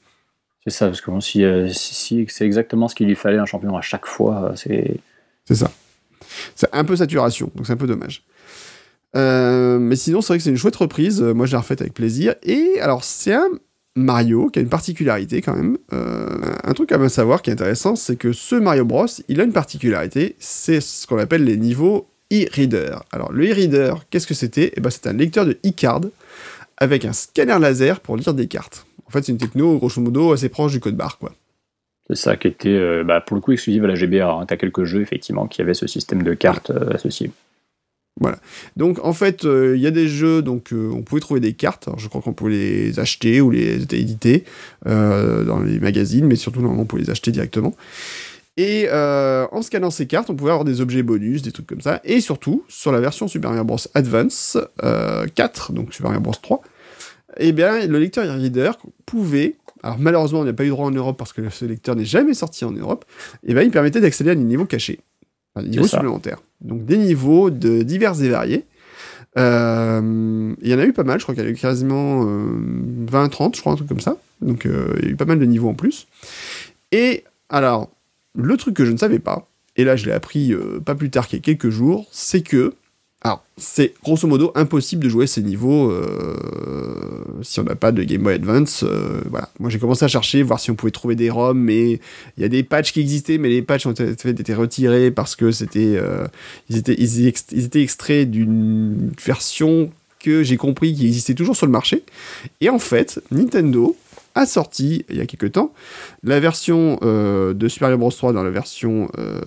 C'est 0.69 0.77
ça, 0.77 0.87
parce 0.87 1.01
que 1.01 1.11
euh, 1.41 1.71
c'est 1.73 2.45
exactement 2.45 2.89
ce 2.89 2.95
qu'il 2.95 3.07
lui 3.07 3.15
fallait 3.15 3.39
un 3.39 3.47
champion 3.47 3.75
à 3.75 3.81
chaque 3.81 4.05
fois, 4.05 4.51
euh, 4.51 4.53
c'est 4.55 4.99
C'est 5.47 5.55
ça. 5.55 5.71
C'est 6.55 6.69
un 6.75 6.85
peu 6.85 6.95
saturation, 6.95 7.51
donc 7.55 7.67
c'est 7.67 7.73
un 7.73 7.79
peu 7.79 7.87
dommage. 7.87 8.23
Euh, 9.17 9.79
mais 9.79 9.97
sinon, 9.97 10.21
c'est 10.21 10.29
vrai 10.29 10.39
que 10.39 10.45
c'est 10.45 10.51
une 10.51 10.59
chouette 10.59 10.77
reprise. 10.77 11.23
Moi, 11.23 11.47
je 11.47 11.53
l'ai 11.53 11.57
refaite 11.57 11.81
avec 11.81 11.95
plaisir. 11.95 12.35
Et 12.43 12.79
alors, 12.83 13.03
c'est 13.03 13.33
un 13.33 13.49
Mario 13.97 14.51
qui 14.51 14.59
a 14.59 14.63
une 14.63 14.69
particularité 14.69 15.41
quand 15.41 15.57
même. 15.57 15.79
Un 15.91 16.73
truc 16.75 16.93
à 16.93 16.99
bien 16.99 17.09
savoir 17.09 17.41
qui 17.41 17.49
est 17.49 17.55
intéressant, 17.55 17.97
c'est 17.97 18.17
que 18.17 18.35
ce 18.35 18.55
Mario 18.55 18.85
Bros, 18.85 19.07
il 19.29 19.41
a 19.41 19.45
une 19.45 19.55
particularité. 19.55 20.37
C'est 20.39 20.83
ce 20.83 21.07
qu'on 21.07 21.17
appelle 21.17 21.45
les 21.45 21.57
niveaux 21.57 22.09
e-reader. 22.31 23.03
Alors, 23.11 23.33
le 23.33 23.51
e-reader, 23.51 24.05
qu'est-ce 24.11 24.27
que 24.27 24.35
c'était? 24.35 24.73
Eh 24.77 24.83
ben, 24.83 24.91
c'est 24.91 25.07
un 25.07 25.15
lecteur 25.15 25.47
de 25.47 25.59
e-card 25.65 26.03
avec 26.77 27.07
un 27.07 27.15
scanner 27.15 27.59
laser 27.59 28.01
pour 28.01 28.19
lire 28.19 28.35
des 28.35 28.47
cartes. 28.49 28.85
En 29.09 29.11
fait, 29.11 29.25
c'est 29.25 29.33
une 29.33 29.39
techno, 29.39 29.79
grosso 29.79 30.01
modo, 30.01 30.33
assez 30.33 30.49
proche 30.49 30.73
du 30.73 30.81
code 30.81 30.97
barre, 30.97 31.19
quoi. 31.19 31.33
c'est 32.09 32.17
ça 32.17 32.37
qui 32.37 32.49
était 32.49 32.69
euh, 32.69 33.05
bah, 33.05 33.21
pour 33.21 33.37
le 33.37 33.41
coup 33.41 33.53
exclusif 33.53 33.83
à 33.83 33.87
la 33.87 33.95
GBA. 33.95 34.29
Hein. 34.29 34.47
T'as 34.47 34.57
quelques 34.57 34.85
jeux 34.85 35.01
effectivement 35.01 35.47
qui 35.47 35.63
avaient 35.63 35.75
ce 35.75 35.87
système 35.87 36.23
de 36.23 36.35
cartes 36.35 36.71
euh, 36.71 36.93
associé. 36.93 37.31
Donc 38.77 38.99
en 39.05 39.13
fait, 39.13 39.45
euh, 39.45 39.77
il 39.77 39.83
y 39.83 39.87
a 39.87 39.91
des 39.91 40.09
jeux, 40.09 40.43
donc 40.43 40.73
euh, 40.73 40.91
on 40.93 41.03
pouvait 41.03 41.21
trouver 41.21 41.41
des 41.41 41.53
cartes. 41.53 41.89
Alors, 41.89 41.99
je 41.99 42.09
crois 42.09 42.21
qu'on 42.21 42.33
pouvait 42.33 42.53
les 42.53 43.01
acheter 43.01 43.41
ou 43.41 43.51
les 43.51 43.83
éditer 43.83 44.45
dans 44.85 45.61
les 45.61 45.79
magazines, 45.79 46.27
mais 46.27 46.37
surtout 46.37 46.61
normalement 46.61 46.83
on 46.83 46.87
pouvait 46.87 47.03
les 47.03 47.11
acheter 47.11 47.31
directement. 47.31 47.75
Et 48.57 48.89
en 48.91 49.63
scannant 49.63 49.91
ces 49.91 50.07
cartes, 50.07 50.31
on 50.31 50.35
pouvait 50.35 50.51
avoir 50.51 50.65
des 50.65 50.81
objets 50.81 51.05
bonus, 51.05 51.43
des 51.43 51.53
trucs 51.53 51.67
comme 51.67 51.81
ça. 51.81 52.01
Et 52.05 52.21
surtout, 52.21 52.65
sur 52.69 52.91
la 52.91 53.01
version 53.01 53.29
Super 53.29 53.51
Mario 53.51 53.65
Bros. 53.65 53.79
Advance 53.95 54.59
euh, 54.83 55.27
4, 55.33 55.73
donc 55.73 55.95
Super 55.95 56.11
Mario 56.11 56.21
Bros. 56.21 56.35
3, 56.43 56.61
eh 57.39 57.53
bien, 57.53 57.87
le 57.87 57.99
lecteur 57.99 58.25
e-reader 58.25 58.73
pouvait, 59.07 59.57
alors 59.83 59.99
malheureusement 59.99 60.41
on 60.41 60.45
n'a 60.45 60.53
pas 60.53 60.65
eu 60.65 60.71
droit 60.71 60.87
en 60.87 60.91
Europe 60.91 61.17
parce 61.17 61.33
que 61.33 61.49
ce 61.51 61.65
lecteur 61.65 61.97
n'est 61.97 62.05
jamais 62.05 62.35
sorti 62.35 62.65
en 62.65 62.73
Europe, 62.73 63.05
eh 63.47 63.55
bien, 63.55 63.63
il 63.63 63.71
permettait 63.71 64.01
d'accéder 64.01 64.31
à 64.31 64.35
des 64.35 64.45
niveaux 64.45 64.67
cachés, 64.67 65.01
enfin, 65.55 65.65
des 65.65 65.71
niveaux 65.71 65.87
supplémentaires. 65.87 66.39
Donc 66.61 66.85
des 66.85 66.99
niveaux 66.99 67.51
de 67.51 67.83
divers 67.83 68.21
et 68.23 68.29
variés. 68.29 68.65
Euh, 69.39 70.55
Il 70.61 70.69
y 70.69 70.75
en 70.75 70.79
a 70.79 70.85
eu 70.85 70.93
pas 70.93 71.05
mal, 71.05 71.21
je 71.21 71.25
crois 71.25 71.35
qu'il 71.35 71.45
y 71.45 71.47
en 71.47 71.49
a 71.49 71.53
eu 71.53 71.57
quasiment 71.57 72.25
euh, 72.27 72.59
20-30, 73.11 73.55
je 73.57 73.61
crois, 73.61 73.73
un 73.73 73.77
truc 73.77 73.89
comme 73.89 74.01
ça. 74.01 74.17
Donc 74.41 74.67
euh, 74.67 74.95
il 74.99 75.05
y 75.05 75.09
a 75.09 75.11
eu 75.13 75.17
pas 75.17 75.25
mal 75.25 75.39
de 75.39 75.45
niveaux 75.45 75.69
en 75.69 75.75
plus. 75.75 76.09
Et 76.93 77.25
alors, 77.49 77.91
le 78.35 78.57
truc 78.57 78.75
que 78.75 78.85
je 78.85 78.93
ne 78.93 78.97
savais 78.97 79.19
pas, 79.19 79.49
et 79.77 79.85
là 79.85 79.97
je 79.97 80.07
l'ai 80.07 80.13
appris 80.13 80.53
euh, 80.53 80.81
pas 80.81 80.95
plus 80.95 81.11
tard 81.11 81.29
qu'il 81.29 81.39
y 81.39 81.41
a 81.41 81.45
quelques 81.45 81.71
jours, 81.71 82.07
c'est 82.11 82.43
que, 82.43 82.75
alors 83.23 83.45
c'est 83.57 83.95
grosso 84.05 84.29
modo 84.29 84.53
impossible 84.55 85.03
de 85.03 85.09
jouer 85.09 85.27
ces 85.27 85.43
niveaux 85.43 85.91
euh, 85.91 86.37
si 87.43 87.59
on 87.59 87.65
n'a 87.65 87.75
pas 87.75 87.91
de 87.91 88.05
Game 88.05 88.23
Boy 88.23 88.35
Advance. 88.35 88.85
euh, 88.85 89.21
voilà, 89.29 89.51
moi 89.59 89.71
j'ai 89.71 89.81
commencé 89.81 90.05
à 90.05 90.09
chercher, 90.09 90.43
voir 90.45 90.61
si 90.61 90.71
on 90.71 90.77
pouvait 90.77 90.93
trouver 90.93 91.17
des 91.17 91.29
ROM, 91.29 91.59
mais 91.59 91.93
il 92.37 92.43
y 92.43 92.45
a 92.45 92.49
des 92.49 92.63
patchs 92.63 92.93
qui 92.93 93.01
existaient, 93.01 93.39
mais 93.39 93.49
les 93.49 93.63
patchs 93.63 93.87
ont 93.87 93.93
été, 93.93 94.55
retirés 94.55 95.11
parce 95.11 95.35
que 95.35 95.51
c'était, 95.51 95.97
euh, 95.97 96.27
ils 96.69 96.77
étaient, 96.77 96.95
ils 96.95 97.65
étaient 97.65 97.83
extraits 97.83 98.31
d'une 98.31 99.11
version 99.25 99.91
que 100.21 100.45
j'ai 100.45 100.57
compris 100.57 100.95
qui 100.95 101.07
existait 101.07 101.35
toujours 101.35 101.57
sur 101.57 101.67
le 101.67 101.73
marché. 101.73 102.05
Et 102.61 102.69
en 102.71 102.79
fait, 102.79 103.21
Nintendo 103.31 103.97
a 104.39 104.47
sorti 104.47 105.05
il 105.09 105.17
y 105.17 105.21
a 105.21 105.27
quelques 105.27 105.53
temps 105.53 105.73
la 106.23 106.39
version 106.39 106.99
euh, 107.03 107.55
de 107.55 107.69
Super 107.69 107.89
Mario 107.89 107.99
Bros 107.99 108.11
3 108.11 108.33
dans 108.33 108.45
la 108.45 108.51
version 108.51 109.11
euh, 109.19 109.41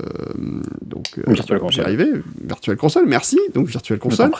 donc 0.81 1.05
euh, 1.17 1.33
Virtual 1.33 1.59
Console. 1.59 1.73
J'y 1.73 1.81
arrivais, 1.81 2.09
Virtual 2.43 2.77
Console, 2.77 3.05
merci. 3.07 3.39
Donc 3.53 3.67
Virtual 3.67 3.99
t'en 3.99 4.09
Console. 4.09 4.31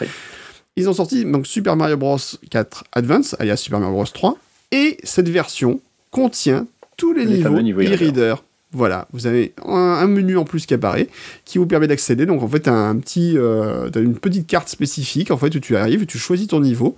Ils 0.76 0.90
ont 0.90 0.94
sorti 0.94 1.26
donc 1.26 1.48
Super 1.48 1.76
Mario 1.76 1.98
Bros 1.98 2.18
4 2.50 2.84
Advance, 2.92 3.36
alias 3.40 3.58
Super 3.58 3.80
Mario 3.80 3.96
Bros 3.96 4.06
3, 4.06 4.38
et 4.72 4.98
cette 5.04 5.30
version 5.30 5.80
contient 6.12 6.68
tous 6.98 7.14
les, 7.14 7.26
Les 7.26 7.38
niveaux 7.38 7.62
niveaux 7.62 7.82
e-reader. 7.82 8.36
Voilà, 8.74 9.06
vous 9.12 9.28
avez 9.28 9.54
un, 9.66 9.74
un 9.74 10.08
menu 10.08 10.38
en 10.38 10.46
plus 10.46 10.66
qui 10.66 10.74
apparaît, 10.74 11.10
qui 11.44 11.58
vous 11.58 11.66
permet 11.66 11.88
d'accéder. 11.88 12.26
Donc 12.26 12.42
en 12.42 12.48
fait, 12.48 12.62
t'as 12.62 12.74
un 12.74 12.96
petit, 12.98 13.38
euh, 13.38 13.90
une 13.96 14.16
petite 14.16 14.48
carte 14.48 14.70
spécifique 14.70 15.30
en 15.30 15.38
fait 15.38 15.54
où 15.54 15.60
tu 15.60 15.76
arrives, 15.76 16.06
tu 16.06 16.18
choisis 16.18 16.48
ton 16.48 16.62
niveau, 16.62 16.96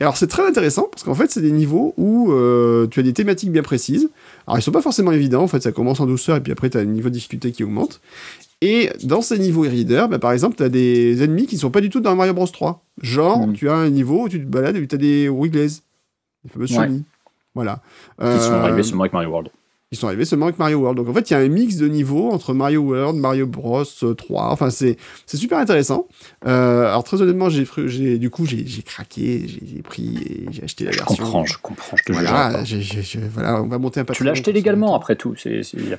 Et 0.00 0.02
alors 0.04 0.16
c'est 0.16 0.26
très 0.26 0.44
intéressant 0.46 0.88
parce 0.90 1.04
qu'en 1.04 1.14
fait 1.14 1.30
c'est 1.30 1.40
des 1.40 1.52
niveaux 1.52 1.94
où 1.96 2.32
euh, 2.32 2.86
tu 2.88 2.98
as 3.00 3.02
des 3.04 3.12
thématiques 3.12 3.52
bien 3.52 3.62
précises. 3.62 4.10
Alors 4.46 4.58
ils 4.58 4.62
sont 4.62 4.72
pas 4.72 4.82
forcément 4.82 5.12
évidents, 5.12 5.42
en 5.42 5.48
fait 5.48 5.62
ça 5.62 5.70
commence 5.72 6.00
en 6.00 6.06
douceur 6.06 6.36
et 6.36 6.40
puis 6.40 6.50
après 6.52 6.68
tu 6.68 6.76
as 6.78 6.80
un 6.80 6.84
niveau 6.84 7.08
de 7.10 7.14
difficulté 7.14 7.52
qui 7.52 7.62
augmente. 7.62 8.00
Et 8.60 8.90
dans 9.04 9.20
ces 9.22 9.38
niveaux 9.38 9.64
e-reader, 9.66 10.08
bah, 10.08 10.18
par 10.18 10.32
exemple, 10.32 10.56
tu 10.56 10.62
as 10.62 10.70
des 10.70 11.22
ennemis 11.22 11.46
qui 11.46 11.58
sont 11.58 11.70
pas 11.70 11.82
du 11.82 11.90
tout 11.90 12.00
dans 12.00 12.16
Mario 12.16 12.32
Bros 12.32 12.46
3. 12.46 12.82
Genre, 13.02 13.46
Mhm. 13.46 13.52
tu 13.52 13.68
as 13.68 13.74
un 13.74 13.90
niveau 13.90 14.22
où 14.24 14.28
tu 14.28 14.40
te 14.40 14.46
balades 14.46 14.76
et 14.76 14.86
tu 14.86 14.94
as 14.94 14.98
des 14.98 15.28
Wiggles, 15.28 15.68
les 16.44 16.50
fameux 16.50 16.66
Ouais. 16.70 17.00
Voilà. 17.54 17.82
Qui 18.18 18.24
sont 18.40 18.52
Euh, 18.52 18.62
arrivés 18.62 18.82
seulement 18.82 19.02
avec 19.02 19.12
Mario 19.12 19.28
World. 19.28 19.50
Ils 19.92 19.96
sont 19.98 20.08
arrivés 20.08 20.24
seulement 20.24 20.46
avec 20.46 20.58
Mario 20.58 20.78
World. 20.78 20.96
Donc 20.98 21.08
en 21.08 21.14
fait, 21.14 21.30
il 21.30 21.34
y 21.34 21.36
a 21.36 21.40
un 21.40 21.48
mix 21.48 21.76
de 21.76 21.86
niveaux 21.86 22.30
entre 22.32 22.52
Mario 22.52 22.80
World, 22.80 23.16
Mario 23.16 23.46
Bros 23.46 23.84
euh, 24.02 24.14
3. 24.14 24.50
Enfin, 24.50 24.70
c'est 24.70 24.96
super 25.32 25.58
intéressant. 25.58 26.08
Euh, 26.46 26.86
alors 26.88 27.04
très 27.04 27.22
honnêtement, 27.22 27.48
j'ai 27.48 28.18
du 28.18 28.30
coup 28.30 28.44
j'ai 28.44 28.64
craqué, 28.84 29.46
j'ai 29.46 29.82
pris 29.82 30.16
et 30.16 30.46
j'ai 30.50 30.64
acheté 30.64 30.84
la 30.84 30.90
Je 30.90 30.98
version. 30.98 31.16
comprends, 31.24 31.44
je 31.44 31.58
comprends, 31.62 31.96
je 31.96 32.02
te. 32.04 32.12
Voilà, 32.12 32.64
j'ai- 32.64 32.82
voilà, 33.32 33.62
on 33.62 33.68
va 33.68 33.78
monter 33.78 34.00
un 34.00 34.04
peu. 34.04 34.14
Tu 34.14 34.24
l'as 34.24 34.32
acheté 34.32 34.52
légalement 34.52 34.96
après 34.96 35.14
tout. 35.14 35.34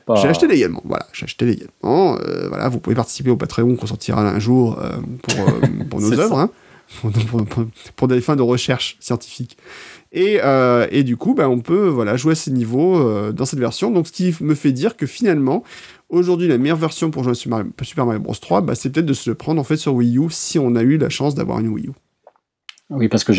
Pas... 0.05 0.15
J'ai 0.15 0.27
acheté 0.27 0.47
légalement, 0.47 0.81
voilà, 0.83 1.05
j'ai 1.13 1.23
acheté 1.23 1.45
légalement. 1.45 2.17
Euh, 2.19 2.49
voilà, 2.49 2.67
vous 2.67 2.79
pouvez 2.79 2.95
participer 2.97 3.29
au 3.29 3.37
Patreon 3.37 3.75
qu'on 3.77 3.87
sortira 3.87 4.21
un 4.27 4.39
jour 4.39 4.77
euh, 4.79 4.97
pour, 5.23 5.47
euh, 5.47 5.61
pour 5.89 6.01
nos 6.01 6.11
œuvres, 6.19 6.37
hein, 6.39 6.49
pour, 7.01 7.11
pour- 7.11 7.45
pour- 7.45 7.65
pour 7.95 8.07
des 8.09 8.19
fins 8.19 8.35
de 8.35 8.41
recherche 8.41 8.97
scientifique. 8.99 9.57
Et, 10.17 10.39
euh, 10.41 10.87
et 10.91 11.03
du 11.03 11.17
coup, 11.17 11.33
bah, 11.35 11.49
on 11.49 11.59
peut 11.59 11.87
voilà, 11.89 12.15
jouer 12.15 12.31
à 12.31 12.35
ces 12.35 12.49
niveaux 12.49 12.97
euh, 12.97 13.33
dans 13.33 13.43
cette 13.45 13.59
version. 13.59 13.91
Donc, 13.91 14.07
ce 14.07 14.13
qui 14.13 14.33
me 14.39 14.55
fait 14.55 14.71
dire 14.71 14.95
que 14.95 15.05
finalement, 15.05 15.63
aujourd'hui, 16.09 16.47
la 16.47 16.57
meilleure 16.57 16.77
version 16.77 17.11
pour 17.11 17.23
jouer 17.23 17.31
à 17.31 17.35
Super 17.35 17.57
Mario, 17.57 17.71
Super 17.81 18.05
Mario 18.05 18.21
Bros 18.21 18.33
3, 18.33 18.61
bah, 18.61 18.75
c'est 18.75 18.89
peut-être 18.89 19.05
de 19.05 19.13
se 19.13 19.29
le 19.29 19.35
prendre 19.35 19.59
en 19.59 19.65
fait 19.65 19.75
sur 19.75 19.93
Wii 19.93 20.17
U 20.17 20.27
si 20.29 20.57
on 20.57 20.75
a 20.77 20.83
eu 20.83 20.97
la 20.97 21.09
chance 21.09 21.35
d'avoir 21.35 21.59
une 21.59 21.67
Wii 21.67 21.87
U. 21.87 21.91
Oui, 22.91 23.09
parce 23.09 23.23
que 23.25 23.33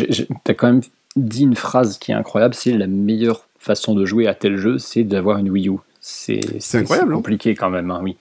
t'as 0.45 0.53
quand 0.55 0.67
même 0.67 0.83
dit 1.17 1.45
une 1.45 1.57
phrase 1.57 1.97
qui 1.99 2.13
est 2.13 2.15
incroyable, 2.15 2.53
c'est 2.55 2.73
la 2.73 2.87
meilleure 2.87 3.49
façon 3.59 3.95
de 3.95 4.05
jouer 4.05 4.27
à 4.27 4.35
tel 4.35 4.59
jeu, 4.59 4.79
c'est 4.79 5.03
d'avoir 5.03 5.39
une 5.39 5.49
Wii 5.49 5.69
U. 5.71 5.77
C'est 6.01 6.41
incroyable, 6.75 7.09
c'est 7.09 7.13
hein. 7.13 7.17
compliqué 7.17 7.55
quand 7.55 7.71
même, 7.71 7.91
hein, 7.91 8.01
oui. 8.03 8.17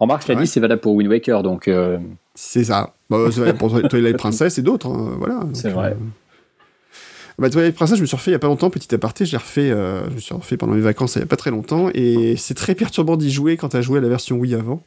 Remarque, 0.00 0.22
je 0.22 0.28
l'ai 0.28 0.34
Ouais. 0.34 0.42
dit, 0.42 0.48
c'est 0.48 0.60
valable 0.60 0.80
pour 0.80 0.94
Wind 0.94 1.08
Waker, 1.10 1.42
donc 1.44 1.68
euh, 1.68 1.98
C'est 2.34 2.64
ça. 2.64 2.92
Bah, 3.08 3.18
c'est 3.30 3.40
vrai 3.40 3.54
pour 3.54 3.80
Twilight 3.88 4.16
Princess 4.18 4.58
et 4.58 4.62
d'autres. 4.62 4.88
hein, 4.88 5.14
voilà. 5.18 5.40
C'est 5.52 5.68
vrai. 5.68 5.94
Bah, 7.40 7.48
Twilight 7.48 7.74
Princess, 7.74 7.96
je 7.96 8.02
me 8.02 8.06
suis 8.06 8.16
refait 8.16 8.30
il 8.30 8.34
y 8.34 8.36
a 8.36 8.38
pas 8.38 8.48
longtemps, 8.48 8.68
petit 8.68 8.94
aparté, 8.94 9.24
je 9.24 9.32
l'ai 9.32 9.38
refait, 9.38 9.70
euh, 9.70 10.06
je 10.10 10.14
me 10.14 10.20
suis 10.20 10.34
refait 10.34 10.58
pendant 10.58 10.74
les 10.74 10.82
vacances 10.82 11.16
il 11.16 11.20
y 11.20 11.22
a 11.22 11.26
pas 11.26 11.36
très 11.36 11.50
longtemps, 11.50 11.88
et 11.94 12.34
c'est 12.36 12.52
très 12.52 12.74
perturbant 12.74 13.16
d'y 13.16 13.30
jouer 13.30 13.56
quand 13.56 13.70
t'as 13.70 13.80
joué 13.80 13.96
à 13.96 14.02
la 14.02 14.08
version 14.10 14.36
Wii 14.36 14.54
avant. 14.54 14.82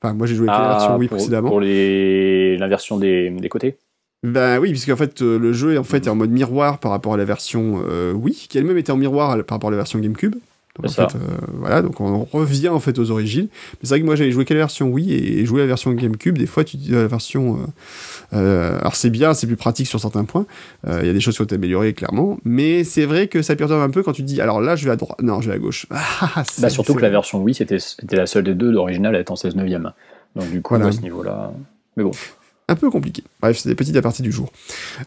Enfin, 0.00 0.14
moi 0.14 0.28
j'ai 0.28 0.36
joué 0.36 0.46
la 0.46 0.54
ah, 0.54 0.78
version 0.78 0.96
Wii 0.98 1.08
pour, 1.08 1.16
précédemment. 1.16 1.48
pour 1.48 1.60
les... 1.60 2.56
l'inversion 2.58 2.96
des, 2.96 3.30
des 3.30 3.48
côtés? 3.48 3.76
Ben 4.22 4.60
oui, 4.60 4.70
puisqu'en 4.70 4.94
fait 4.94 5.20
euh, 5.20 5.36
le 5.36 5.52
jeu 5.52 5.74
est 5.74 5.78
en 5.78 5.84
fait 5.84 6.06
est 6.06 6.08
en 6.08 6.14
mode 6.14 6.30
miroir 6.30 6.78
par 6.78 6.92
rapport 6.92 7.14
à 7.14 7.16
la 7.16 7.24
version 7.24 7.82
euh, 7.90 8.12
Wii, 8.12 8.46
qui 8.48 8.56
elle-même 8.56 8.78
était 8.78 8.92
en 8.92 8.96
miroir 8.96 9.32
à- 9.32 9.42
par 9.42 9.56
rapport 9.56 9.68
à 9.68 9.72
la 9.72 9.76
version 9.76 9.98
GameCube. 9.98 10.36
Donc, 10.76 10.86
en 10.86 10.88
ça. 10.88 11.08
fait, 11.08 11.16
euh, 11.16 11.20
voilà, 11.54 11.82
donc 11.82 12.00
on 12.00 12.24
revient 12.24 12.68
en 12.68 12.80
fait 12.80 12.98
aux 12.98 13.10
origines. 13.10 13.48
Mais 13.72 13.78
c'est 13.82 13.88
vrai 13.88 14.00
que 14.00 14.04
moi 14.04 14.14
j'avais 14.14 14.30
joué 14.30 14.44
qu'à 14.44 14.54
la 14.54 14.60
version 14.60 14.88
Wii 14.90 15.12
et 15.12 15.44
joué 15.44 15.60
à 15.60 15.64
la 15.64 15.68
version 15.68 15.90
GameCube. 15.92 16.38
Des 16.38 16.46
fois, 16.46 16.62
tu 16.62 16.76
dis 16.76 16.90
la 16.90 17.06
version. 17.08 17.58
Euh, 18.32 18.78
alors 18.80 18.96
c'est 18.96 19.10
bien, 19.10 19.34
c'est 19.34 19.46
plus 19.46 19.56
pratique 19.56 19.86
sur 19.86 20.00
certains 20.00 20.24
points. 20.24 20.46
Euh, 20.86 21.00
Il 21.02 21.06
y 21.06 21.10
a 21.10 21.12
des 21.12 21.20
choses 21.20 21.36
qui 21.36 21.42
ont 21.42 21.44
été 21.44 21.54
améliorées 21.54 21.94
clairement, 21.94 22.38
mais 22.44 22.84
c'est 22.84 23.04
vrai 23.06 23.28
que 23.28 23.42
ça 23.42 23.54
perturbe 23.56 23.80
un 23.80 23.90
peu 23.90 24.02
quand 24.02 24.12
tu 24.12 24.22
dis 24.22 24.40
alors 24.40 24.60
là 24.60 24.76
je 24.76 24.84
vais 24.84 24.90
à 24.90 24.96
droite, 24.96 25.20
non 25.22 25.40
je 25.40 25.48
vais 25.48 25.54
à 25.56 25.58
gauche. 25.58 25.86
Ah, 26.20 26.42
Bah, 26.58 26.70
surtout 26.70 26.94
que 26.94 27.02
la 27.02 27.10
version 27.10 27.42
Wii, 27.42 27.54
c'était, 27.54 27.78
la 28.12 28.26
seule 28.26 28.44
des 28.44 28.54
deux, 28.54 28.70
l'original 28.70 29.14
est 29.16 29.30
en 29.30 29.36
16 29.36 29.54
neuvième. 29.56 29.92
Donc 30.34 30.50
du 30.50 30.60
coup, 30.62 30.74
Voilà. 30.74 30.88
à 30.88 30.92
ce 30.92 31.00
niveau-là... 31.00 31.52
Mais 31.96 32.04
bon, 32.04 32.10
un 32.68 32.74
peu 32.74 32.90
compliqué. 32.90 33.22
Bref, 33.40 33.58
c'est 33.58 33.68
des 33.68 33.74
petites 33.76 33.94
apartés 33.96 34.22
du 34.24 34.32
jour. 34.32 34.50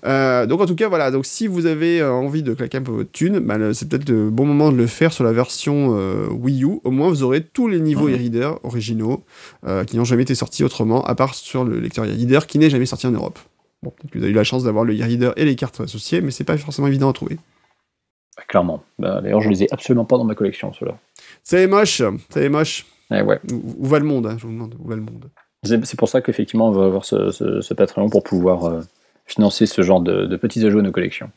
Euh, 0.05 0.45
donc 0.45 0.61
en 0.61 0.65
tout 0.65 0.75
cas, 0.75 0.87
voilà. 0.87 1.11
Donc 1.11 1.25
si 1.25 1.45
vous 1.47 1.65
avez 1.65 1.99
euh, 2.01 2.11
envie 2.11 2.41
de 2.41 2.53
claquer 2.53 2.77
un 2.77 2.81
peu 2.83 2.91
votre 2.93 3.11
thune, 3.11 3.39
bah, 3.39 3.57
c'est 3.73 3.89
peut-être 3.89 4.07
le 4.09 4.29
bon 4.29 4.45
moment 4.45 4.71
de 4.71 4.77
le 4.77 4.87
faire 4.87 5.11
sur 5.11 5.23
la 5.25 5.33
version 5.33 5.97
euh, 5.97 6.27
Wii 6.29 6.63
U. 6.63 6.79
Au 6.83 6.91
moins, 6.91 7.09
vous 7.09 7.23
aurez 7.23 7.43
tous 7.43 7.67
les 7.67 7.79
niveaux 7.81 8.07
Mhm. 8.07 8.15
e-reader 8.15 8.51
originaux 8.63 9.23
euh, 9.67 9.83
qui 9.83 9.97
n'ont 9.97 10.05
jamais 10.05 10.23
été 10.23 10.35
sortis 10.35 10.63
autrement, 10.63 11.03
à 11.03 11.15
part 11.15 11.35
sur 11.35 11.65
le 11.65 11.79
lecteur 11.79 12.05
e-reader 12.05 12.39
qui 12.47 12.59
n'est 12.59 12.69
jamais 12.69 12.85
sorti 12.85 13.07
en 13.07 13.11
Europe. 13.11 13.39
Bon, 13.83 13.89
peut-être 13.91 14.11
que 14.11 14.17
vous 14.19 14.23
avez 14.23 14.31
eu 14.31 14.35
la 14.35 14.43
chance 14.45 14.63
d'avoir 14.63 14.85
le 14.85 14.93
e-reader 14.93 15.31
et 15.35 15.43
les 15.45 15.55
cartes 15.55 15.81
associées, 15.81 16.21
mais 16.21 16.31
c'est 16.31 16.43
pas 16.45 16.57
forcément 16.57 16.87
évident 16.87 17.09
à 17.09 17.13
trouver. 17.13 17.37
bah, 18.37 18.43
clairement. 18.47 18.83
Bah, 18.99 19.19
d'ailleurs, 19.21 19.41
je 19.41 19.49
les 19.49 19.63
ai 19.63 19.67
absolument 19.73 20.05
pas 20.05 20.17
dans 20.17 20.23
ma 20.23 20.35
collection, 20.35 20.71
ceux-là. 20.73 20.97
C'est 21.43 21.67
moche, 21.67 22.01
c'est 22.29 22.47
moche. 22.49 22.85
Eh 23.11 23.21
ouais. 23.21 23.39
Où, 23.51 23.75
où 23.79 23.85
va 23.85 23.99
le 23.99 24.05
monde 24.05 24.27
hein, 24.27 24.35
Je 24.37 24.45
vous 24.47 24.53
demande, 24.53 24.75
où 24.79 24.87
va 24.87 24.95
le 24.95 25.01
monde 25.01 25.29
C'est, 25.63 25.97
pour 25.97 26.07
ça 26.07 26.21
qu'effectivement, 26.21 26.69
on 26.69 26.71
va 26.71 26.85
avoir 26.85 27.05
ce, 27.05 27.31
ce, 27.31 27.61
ce 27.61 27.73
Patreon 27.73 28.09
pour 28.09 28.23
pouvoir 28.23 28.65
euh, 28.65 28.81
financer 29.25 29.65
ce 29.65 29.81
genre 29.81 30.01
de, 30.01 30.25
de 30.25 30.35
petits 30.37 30.65
ajouts 30.65 30.79
à 30.79 30.81
nos 30.83 30.91
collections. 30.91 31.29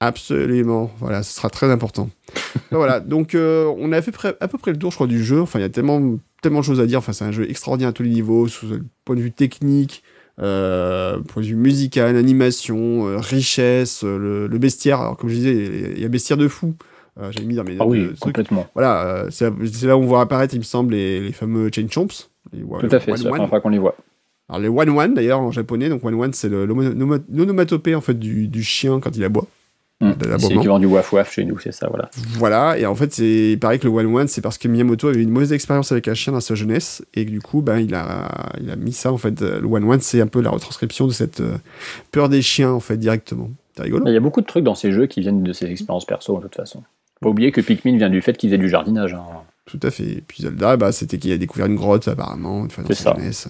Absolument, 0.00 0.90
voilà, 0.98 1.22
ce 1.22 1.32
sera 1.34 1.48
très 1.48 1.70
important. 1.70 2.10
Voilà, 2.70 3.00
donc 3.00 3.34
euh, 3.34 3.72
on 3.78 3.92
a 3.92 4.02
fait 4.02 4.12
à 4.40 4.48
peu 4.48 4.58
près 4.58 4.72
le 4.72 4.78
tour, 4.78 4.90
je 4.90 4.96
crois, 4.96 5.06
du 5.06 5.22
jeu. 5.22 5.40
Enfin, 5.40 5.58
il 5.58 5.62
y 5.62 5.64
a 5.64 5.68
tellement, 5.68 6.16
tellement 6.42 6.60
de 6.60 6.64
choses 6.64 6.80
à 6.80 6.86
dire. 6.86 6.98
Enfin, 6.98 7.12
c'est 7.12 7.24
un 7.24 7.32
jeu 7.32 7.48
extraordinaire 7.48 7.90
à 7.90 7.92
tous 7.92 8.02
les 8.02 8.10
niveaux, 8.10 8.48
sous 8.48 8.66
le 8.66 8.84
point 9.04 9.14
de 9.14 9.20
vue 9.20 9.30
technique, 9.30 10.02
euh, 10.40 11.18
point 11.20 11.42
de 11.42 11.46
vue 11.48 11.54
musical, 11.54 12.16
animation, 12.16 13.06
euh, 13.06 13.18
richesse, 13.18 14.02
le, 14.02 14.46
le 14.46 14.58
bestiaire. 14.58 15.00
Alors, 15.00 15.16
comme 15.16 15.28
je 15.30 15.34
disais, 15.34 15.92
il 15.96 16.00
y 16.00 16.04
a 16.04 16.08
bestiaire 16.08 16.38
de 16.38 16.48
fou. 16.48 16.74
Euh, 17.20 17.30
J'ai 17.30 17.44
mis 17.44 17.54
dans 17.54 17.64
mes 17.64 17.76
Ah 17.78 17.86
oui, 17.86 18.08
complètement. 18.20 18.66
Voilà, 18.74 19.26
c'est 19.30 19.52
c'est 19.70 19.86
là 19.86 19.96
où 19.96 20.00
on 20.02 20.06
voit 20.06 20.22
apparaître, 20.22 20.54
il 20.54 20.58
me 20.58 20.64
semble, 20.64 20.94
les, 20.94 21.20
les 21.20 21.32
fameux 21.32 21.70
chain 21.74 21.86
chomps. 21.90 22.30
Les 22.52 22.60
Tout 22.62 22.88
à 22.90 23.00
fait, 23.00 23.16
c'est 23.16 23.28
la 23.30 23.46
fois 23.46 23.60
qu'on 23.60 23.68
les 23.68 23.78
voit. 23.78 23.96
Alors 24.48 24.60
les 24.60 24.68
one 24.68 24.90
one 24.90 25.14
d'ailleurs 25.14 25.40
en 25.40 25.50
japonais, 25.50 25.88
donc 25.88 26.04
one 26.04 26.14
one 26.14 26.32
c'est 26.32 26.48
l'onomatopée 26.48 27.94
en 27.94 28.00
fait 28.00 28.18
du, 28.18 28.48
du 28.48 28.62
chien 28.62 29.00
quand 29.00 29.16
il 29.16 29.24
aboie. 29.24 29.46
L'aboiement. 30.00 30.38
C'est 30.40 30.48
l'équivalent 30.48 30.78
du 30.80 30.86
waf 30.86 31.12
waf 31.12 31.32
chez 31.32 31.44
nous, 31.44 31.60
c'est 31.60 31.70
ça, 31.70 31.86
voilà. 31.88 32.10
Voilà, 32.32 32.76
et 32.76 32.86
en 32.86 32.94
fait, 32.96 33.12
c'est 33.12 33.52
il 33.52 33.58
paraît 33.60 33.78
que 33.78 33.86
le 33.86 33.92
One 33.94 34.06
One, 34.12 34.26
c'est 34.26 34.40
parce 34.40 34.58
que 34.58 34.66
Miyamoto 34.66 35.06
avait 35.06 35.22
une 35.22 35.30
mauvaise 35.30 35.52
expérience 35.52 35.92
avec 35.92 36.08
un 36.08 36.14
chien 36.14 36.32
dans 36.32 36.40
sa 36.40 36.56
jeunesse, 36.56 37.04
et 37.14 37.24
que 37.24 37.30
du 37.30 37.40
coup, 37.40 37.62
ben, 37.62 37.78
il, 37.78 37.94
a, 37.94 38.28
il 38.60 38.68
a 38.68 38.74
mis 38.74 38.92
ça, 38.92 39.12
en 39.12 39.16
fait. 39.16 39.40
Le 39.40 39.64
One 39.64 39.84
One, 39.84 40.00
c'est 40.00 40.20
un 40.20 40.26
peu 40.26 40.40
la 40.40 40.50
retranscription 40.50 41.06
de 41.06 41.12
cette 41.12 41.38
euh, 41.40 41.56
peur 42.10 42.28
des 42.28 42.42
chiens, 42.42 42.72
en 42.72 42.80
fait, 42.80 42.96
directement. 42.96 43.48
C'est 43.76 43.84
rigolo? 43.84 44.02
Il 44.08 44.12
y 44.12 44.16
a 44.16 44.20
beaucoup 44.20 44.40
de 44.40 44.46
trucs 44.46 44.64
dans 44.64 44.74
ces 44.74 44.90
jeux 44.90 45.06
qui 45.06 45.20
viennent 45.20 45.44
de 45.44 45.52
ces 45.52 45.66
expériences 45.70 46.04
perso, 46.04 46.36
de 46.38 46.42
toute 46.42 46.56
façon. 46.56 46.82
Pas 47.20 47.28
oublier 47.28 47.52
que 47.52 47.60
Pikmin 47.60 47.96
vient 47.96 48.10
du 48.10 48.22
fait 48.22 48.36
qu'il 48.36 48.50
faisait 48.50 48.58
du 48.58 48.68
jardinage. 48.68 49.14
hein. 49.14 49.22
Tout 49.64 49.80
à 49.82 49.90
fait. 49.90 50.04
Et 50.04 50.20
puis 50.26 50.42
Zelda, 50.42 50.76
bah, 50.76 50.92
c'était 50.92 51.18
qu'il 51.18 51.32
a 51.32 51.38
découvert 51.38 51.66
une 51.66 51.76
grotte, 51.76 52.08
apparemment, 52.08 52.64
une 52.64 52.70
fois 52.70 52.84
dans 52.84 52.94
sa 52.94 53.02
ça. 53.02 53.14
jeunesse. 53.14 53.48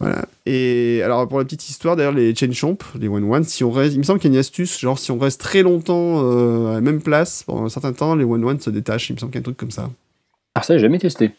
Voilà. 0.00 0.26
Et 0.46 1.00
alors, 1.04 1.28
pour 1.28 1.38
la 1.38 1.44
petite 1.44 1.68
histoire, 1.68 1.94
d'ailleurs, 1.94 2.12
les 2.12 2.34
Chain 2.34 2.52
Chomp, 2.52 2.78
les 2.98 3.08
One 3.08 3.30
One, 3.30 3.44
si 3.44 3.62
on 3.62 3.70
reste, 3.70 3.94
il 3.94 3.98
me 3.98 4.02
semble 4.02 4.18
qu'il 4.18 4.30
y 4.30 4.32
a 4.32 4.36
une 4.36 4.40
astuce, 4.40 4.80
genre, 4.80 4.98
si 4.98 5.10
on 5.12 5.18
reste 5.18 5.40
très 5.40 5.62
longtemps 5.62 6.22
euh, 6.24 6.70
à 6.70 6.74
la 6.74 6.80
même 6.80 7.00
place, 7.00 7.44
pendant 7.44 7.64
un 7.64 7.68
certain 7.68 7.92
temps, 7.92 8.16
les 8.16 8.24
One 8.24 8.44
One 8.44 8.60
se 8.60 8.70
détachent. 8.70 9.10
Il 9.10 9.14
me 9.14 9.18
semble 9.18 9.30
qu'il 9.30 9.38
y 9.38 9.42
a 9.42 9.42
un 9.42 9.44
truc 9.44 9.56
comme 9.56 9.70
ça. 9.70 9.90
Ah, 10.54 10.62
ça, 10.62 10.74
j'ai 10.74 10.80
jamais 10.80 10.98
testé. 10.98 11.32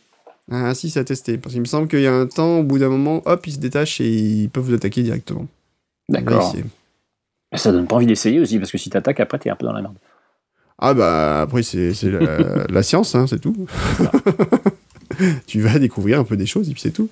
Ah 0.49 0.73
si, 0.73 0.89
c'est 0.89 0.99
à 0.99 1.03
tester. 1.03 1.37
Parce 1.37 1.53
qu'il 1.53 1.61
me 1.61 1.67
semble 1.67 1.87
qu'il 1.87 2.01
y 2.01 2.07
a 2.07 2.13
un 2.13 2.27
temps, 2.27 2.59
au 2.59 2.63
bout 2.63 2.79
d'un 2.79 2.89
moment, 2.89 3.21
hop, 3.25 3.47
ils 3.47 3.53
se 3.53 3.59
détachent 3.59 4.01
et 4.01 4.09
ils 4.09 4.49
peuvent 4.49 4.63
vous 4.63 4.73
attaquer 4.73 5.03
directement. 5.03 5.47
D'accord. 6.09 6.55
Ça 7.53 7.71
donne 7.71 7.87
pas 7.87 7.95
envie 7.95 8.05
d'essayer 8.05 8.39
aussi, 8.39 8.57
parce 8.59 8.71
que 8.71 8.77
si 8.77 8.89
t'attaques, 8.89 9.19
après, 9.19 9.37
t'es 9.39 9.49
un 9.49 9.55
peu 9.55 9.65
dans 9.65 9.73
la 9.73 9.81
merde. 9.81 9.95
Ah 10.81 10.93
bah 10.93 11.41
après, 11.41 11.63
c'est 11.63 11.93
la, 12.03 12.65
la 12.69 12.83
science, 12.83 13.13
hein, 13.15 13.27
c'est 13.27 13.39
tout. 13.39 13.55
tu 15.45 15.61
vas 15.61 15.77
découvrir 15.79 16.19
un 16.19 16.23
peu 16.23 16.37
des 16.37 16.45
choses 16.45 16.69
et 16.69 16.73
puis 16.73 16.81
c'est 16.81 16.91
tout. 16.91 17.09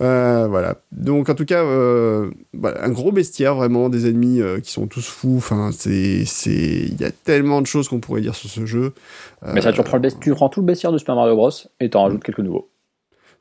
Euh, 0.00 0.46
voilà. 0.48 0.76
Donc 0.92 1.28
en 1.28 1.34
tout 1.34 1.44
cas, 1.44 1.62
euh, 1.64 2.30
un 2.62 2.90
gros 2.90 3.12
bestiaire 3.12 3.54
vraiment, 3.54 3.88
des 3.88 4.08
ennemis 4.08 4.40
euh, 4.40 4.60
qui 4.60 4.72
sont 4.72 4.86
tous 4.86 5.06
fous. 5.06 5.36
Enfin, 5.38 5.70
c'est, 5.72 6.24
c'est, 6.26 6.52
il 6.88 7.00
y 7.00 7.04
a 7.04 7.10
tellement 7.10 7.60
de 7.62 7.66
choses 7.66 7.88
qu'on 7.88 8.00
pourrait 8.00 8.20
dire 8.20 8.34
sur 8.34 8.50
ce 8.50 8.66
jeu. 8.66 8.92
Mais 9.54 9.60
ça, 9.60 9.72
tu, 9.72 9.80
reprends 9.80 9.96
le 9.96 10.02
best- 10.02 10.20
tu 10.20 10.34
prends 10.34 10.48
tout 10.48 10.60
le 10.60 10.66
bestiaire 10.66 10.92
de 10.92 10.98
Super 10.98 11.14
Mario 11.14 11.34
Bros. 11.36 11.50
et 11.80 11.88
t'en 11.88 12.04
rajoutes 12.04 12.22
quelques 12.22 12.40
nouveaux. 12.40 12.68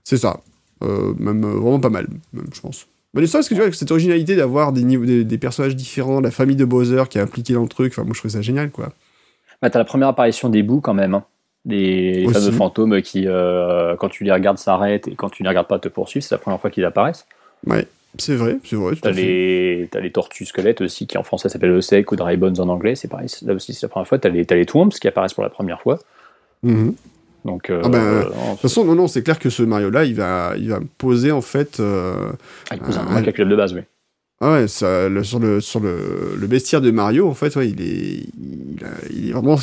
C'est 0.04 0.18
ça. 0.18 0.40
Même 0.82 1.42
vraiment 1.42 1.80
pas 1.80 1.90
mal, 1.90 2.08
même, 2.32 2.48
je 2.54 2.62
pense. 2.62 2.88
Mais 3.14 3.26
ça, 3.26 3.40
parce 3.40 3.50
que 3.50 3.56
tu 3.56 3.62
vois, 3.62 3.72
cette 3.74 3.92
originalité 3.92 4.36
d'avoir 4.36 4.72
des, 4.72 5.24
des 5.26 5.38
personnages 5.38 5.76
différents, 5.76 6.22
la 6.22 6.32
famille 6.32 6.56
de 6.56 6.64
Bowser 6.64 7.04
qui 7.10 7.18
est 7.18 7.22
impliquée 7.22 7.54
dans 7.54 7.64
le 7.64 7.68
truc, 7.68 7.92
enfin, 7.92 8.04
moi 8.04 8.14
je 8.14 8.20
trouve 8.20 8.32
ça 8.32 8.42
génial, 8.42 8.70
quoi. 8.70 8.94
Bah, 9.62 9.70
t'as 9.70 9.80
la 9.80 9.86
première 9.86 10.08
apparition 10.10 10.50
des 10.50 10.64
bouts 10.64 10.82
quand 10.82 10.94
même. 10.94 11.16
hein. 11.16 11.24
Les, 11.66 12.26
fameux 12.32 12.52
fantômes 12.52 13.02
qui, 13.02 13.26
euh, 13.28 13.96
quand 13.98 14.10
tu 14.10 14.24
les 14.24 14.32
regardes, 14.32 14.58
s'arrêtent 14.58 15.08
et 15.08 15.16
quand 15.16 15.30
tu 15.30 15.44
les 15.44 15.50
regardes 15.50 15.68
pas, 15.68 15.78
te 15.78 15.90
poursuivent. 15.90 16.24
C'est 16.24 16.34
la 16.34 16.40
première 16.40 16.60
fois 16.60 16.70
qu'ils 16.70 16.86
apparaissent. 16.86 17.26
Ouais, 17.68 17.86
c'est 18.18 18.36
vrai, 18.36 18.58
c'est 18.64 18.76
vrai. 18.76 18.96
T'as 19.02 19.12
les, 19.12 20.12
tortues 20.12 20.46
squelettes 20.46 20.82
aussi, 20.82 21.06
qui 21.06 21.18
en 21.18 21.24
français 21.24 21.50
s'appellent 21.50 21.72
le 21.72 21.82
sec 21.82 22.12
ou 22.12 22.16
dry 22.16 22.38
bones 22.38 22.60
en 22.60 22.70
anglais. 22.70 22.96
C'est 22.96 23.10
pareil, 23.10 23.28
là 23.46 23.54
aussi 23.54 23.74
c'est 23.74 23.84
la 23.86 23.90
première 23.90 24.08
fois. 24.08 24.18
T'as 24.18 24.30
les, 24.30 24.66
Twomps 24.66 24.98
qui 24.98 25.08
apparaissent 25.08 25.34
pour 25.34 25.44
la 25.44 25.50
première 25.50 25.82
fois. 25.82 26.00
Mhm. 26.64 26.96
Donc, 27.46 27.70
euh, 27.70 27.82
Ah 27.86 27.90
ben, 27.90 28.00
euh, 28.00 28.24
De 28.24 28.52
toute 28.52 28.60
façon, 28.62 28.84
non, 28.84 28.96
non, 28.96 29.08
c'est 29.08 29.24
clair 29.24 29.40
que 29.40 29.50
ce 29.50 29.64
Mario-là, 29.64 30.04
il 30.06 30.16
va, 30.16 30.54
il 30.58 30.70
va 30.70 30.80
poser 30.98 31.32
en 31.32 31.42
fait. 31.42 31.80
euh, 31.80 32.32
ah, 32.70 32.76
il 32.76 32.82
pose 32.82 32.98
un 32.98 33.08
avec 33.08 33.26
la 33.26 33.32
club 33.32 33.50
de 33.50 33.56
base, 33.56 33.74
oui. 33.74 33.82
Ah 34.42 34.54
ouais, 34.54 34.68
ça, 34.70 35.10
le- 35.10 35.24
sur, 35.24 35.40
le, 35.40 35.60
sur 35.60 35.82
le, 35.82 36.36
le 36.38 36.48
bestiaire 36.48 36.80
de 36.80 36.92
Mario, 36.92 37.28
en 37.28 37.34
fait, 37.34 37.56
ouais, 37.58 37.70
il 37.70 37.82
est, 37.82 38.24
il, 39.12 39.30
est 39.30 39.32
vraiment, 39.34 39.58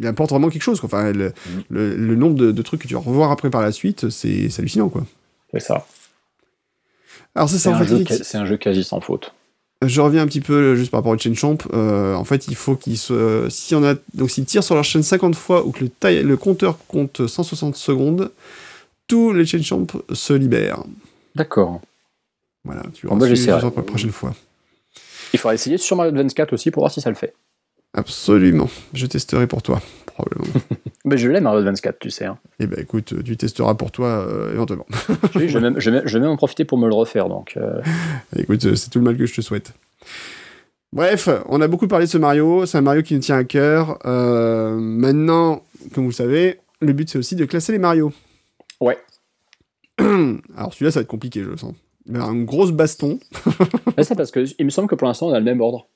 il 0.00 0.06
apporte 0.06 0.30
vraiment 0.30 0.48
quelque 0.48 0.62
chose. 0.62 0.80
quoi. 0.80 0.88
Enfin, 0.88 1.12
le, 1.12 1.26
Mhm. 1.26 1.62
le, 1.70 1.94
le 1.96 2.14
nombre 2.16 2.34
de, 2.34 2.50
de 2.50 2.62
trucs 2.62 2.82
que 2.82 2.88
tu 2.88 2.94
vas 2.94 3.00
revoir 3.00 3.30
après 3.30 3.50
par 3.50 3.62
la 3.62 3.70
suite, 3.70 4.10
c'est 4.10 4.48
hallucinant, 4.58 4.88
quoi. 4.88 5.06
C'est 5.52 5.60
ça. 5.60 5.86
Alors 7.34 7.48
c'est 7.48 7.58
ça, 7.58 7.70
en 7.70 7.74
un, 7.74 7.84
fait. 7.84 8.24
c'est 8.24 8.38
un 8.38 8.46
jeu 8.46 8.56
quasi 8.56 8.82
sans 8.82 9.00
faute. 9.00 9.32
Je 9.84 10.00
reviens 10.00 10.22
un 10.22 10.26
petit 10.26 10.40
peu 10.40 10.54
euh, 10.54 10.74
juste 10.74 10.90
par 10.90 11.00
rapport 11.00 11.12
au 11.12 11.18
chain 11.18 11.34
champ. 11.34 11.58
Euh, 11.74 12.14
en 12.14 12.24
fait, 12.24 12.48
il 12.48 12.56
faut 12.56 12.76
qu'ils 12.76 12.96
se. 12.98 13.46
Si 13.50 13.74
on 13.74 13.84
a 13.84 13.94
donc 14.14 14.30
s'ils 14.30 14.46
tirent 14.46 14.64
sur 14.64 14.74
leur 14.74 14.84
chaîne 14.84 15.02
50 15.02 15.36
fois 15.36 15.66
ou 15.66 15.70
que 15.70 15.84
le, 15.84 15.90
taille- 15.90 16.22
le 16.22 16.36
compteur 16.38 16.78
compte 16.88 17.26
160 17.26 17.76
secondes, 17.76 18.32
tous 19.06 19.32
les 19.34 19.44
chain 19.44 19.62
champs 19.62 19.86
se 20.12 20.32
libèrent. 20.32 20.82
D'accord. 21.34 21.82
Voilà, 22.66 22.82
tu 22.92 23.06
Bon, 23.06 23.16
auras 23.16 23.34
ce 23.34 23.66
pour 23.66 23.76
la 23.76 23.82
prochaine 23.82 24.10
fois. 24.10 24.34
Il 25.32 25.38
faudra 25.38 25.54
essayer 25.54 25.78
sur 25.78 25.96
Mario 25.96 26.12
Advance 26.12 26.34
4 26.34 26.52
aussi 26.52 26.70
pour 26.70 26.82
voir 26.82 26.92
si 26.92 27.00
ça 27.00 27.08
le 27.08 27.16
fait. 27.16 27.34
Absolument. 27.94 28.68
Je 28.92 29.06
testerai 29.06 29.46
pour 29.46 29.62
toi, 29.62 29.80
probablement. 30.06 30.46
Mais 31.04 31.16
je 31.16 31.28
l'ai 31.28 31.40
Mario 31.40 31.60
Advance 31.60 31.80
4, 31.80 31.98
tu 31.98 32.10
sais. 32.10 32.26
Hein. 32.26 32.38
Eh 32.58 32.66
ben 32.66 32.78
écoute, 32.80 33.14
tu 33.24 33.36
testeras 33.36 33.74
pour 33.74 33.90
toi 33.90 34.26
euh, 34.28 34.52
éventuellement. 34.52 34.86
Oui, 35.34 35.48
je, 35.48 35.58
vais 35.58 35.60
même, 35.60 35.80
je, 35.80 35.90
vais, 35.90 36.02
je 36.04 36.12
vais 36.14 36.20
même 36.20 36.30
en 36.30 36.36
profiter 36.36 36.64
pour 36.64 36.78
me 36.78 36.88
le 36.88 36.94
refaire. 36.94 37.28
Donc, 37.28 37.56
euh, 37.56 37.80
Écoute, 38.36 38.64
euh, 38.66 38.74
c'est 38.74 38.90
tout 38.90 38.98
le 38.98 39.04
mal 39.04 39.16
que 39.16 39.26
je 39.26 39.34
te 39.34 39.40
souhaite. 39.40 39.72
Bref, 40.92 41.28
on 41.48 41.60
a 41.60 41.68
beaucoup 41.68 41.88
parlé 41.88 42.06
de 42.06 42.10
ce 42.10 42.18
Mario. 42.18 42.66
C'est 42.66 42.78
un 42.78 42.82
Mario 42.82 43.02
qui 43.02 43.14
nous 43.14 43.20
tient 43.20 43.36
à 43.36 43.44
cœur. 43.44 43.98
Euh, 44.06 44.76
maintenant, 44.76 45.62
comme 45.94 46.04
vous 46.04 46.10
le 46.10 46.14
savez, 46.14 46.60
le 46.80 46.92
but 46.92 47.08
c'est 47.10 47.18
aussi 47.18 47.36
de 47.36 47.44
classer 47.44 47.72
les 47.72 47.78
Mario. 47.78 48.12
Ouais. 48.80 48.98
Alors 49.98 50.72
celui-là, 50.72 50.90
ça 50.90 51.00
va 51.00 51.02
être 51.02 51.08
compliqué, 51.08 51.42
je 51.42 51.50
le 51.50 51.56
sens. 51.56 51.74
Une 52.08 52.44
grosse 52.44 52.72
baston. 52.72 53.18
mais 53.96 54.04
c'est 54.04 54.14
parce 54.14 54.30
que 54.30 54.44
il 54.58 54.64
me 54.64 54.70
semble 54.70 54.88
que 54.88 54.94
pour 54.94 55.08
l'instant 55.08 55.28
on 55.28 55.32
a 55.32 55.38
le 55.38 55.44
même 55.44 55.60
ordre. 55.60 55.88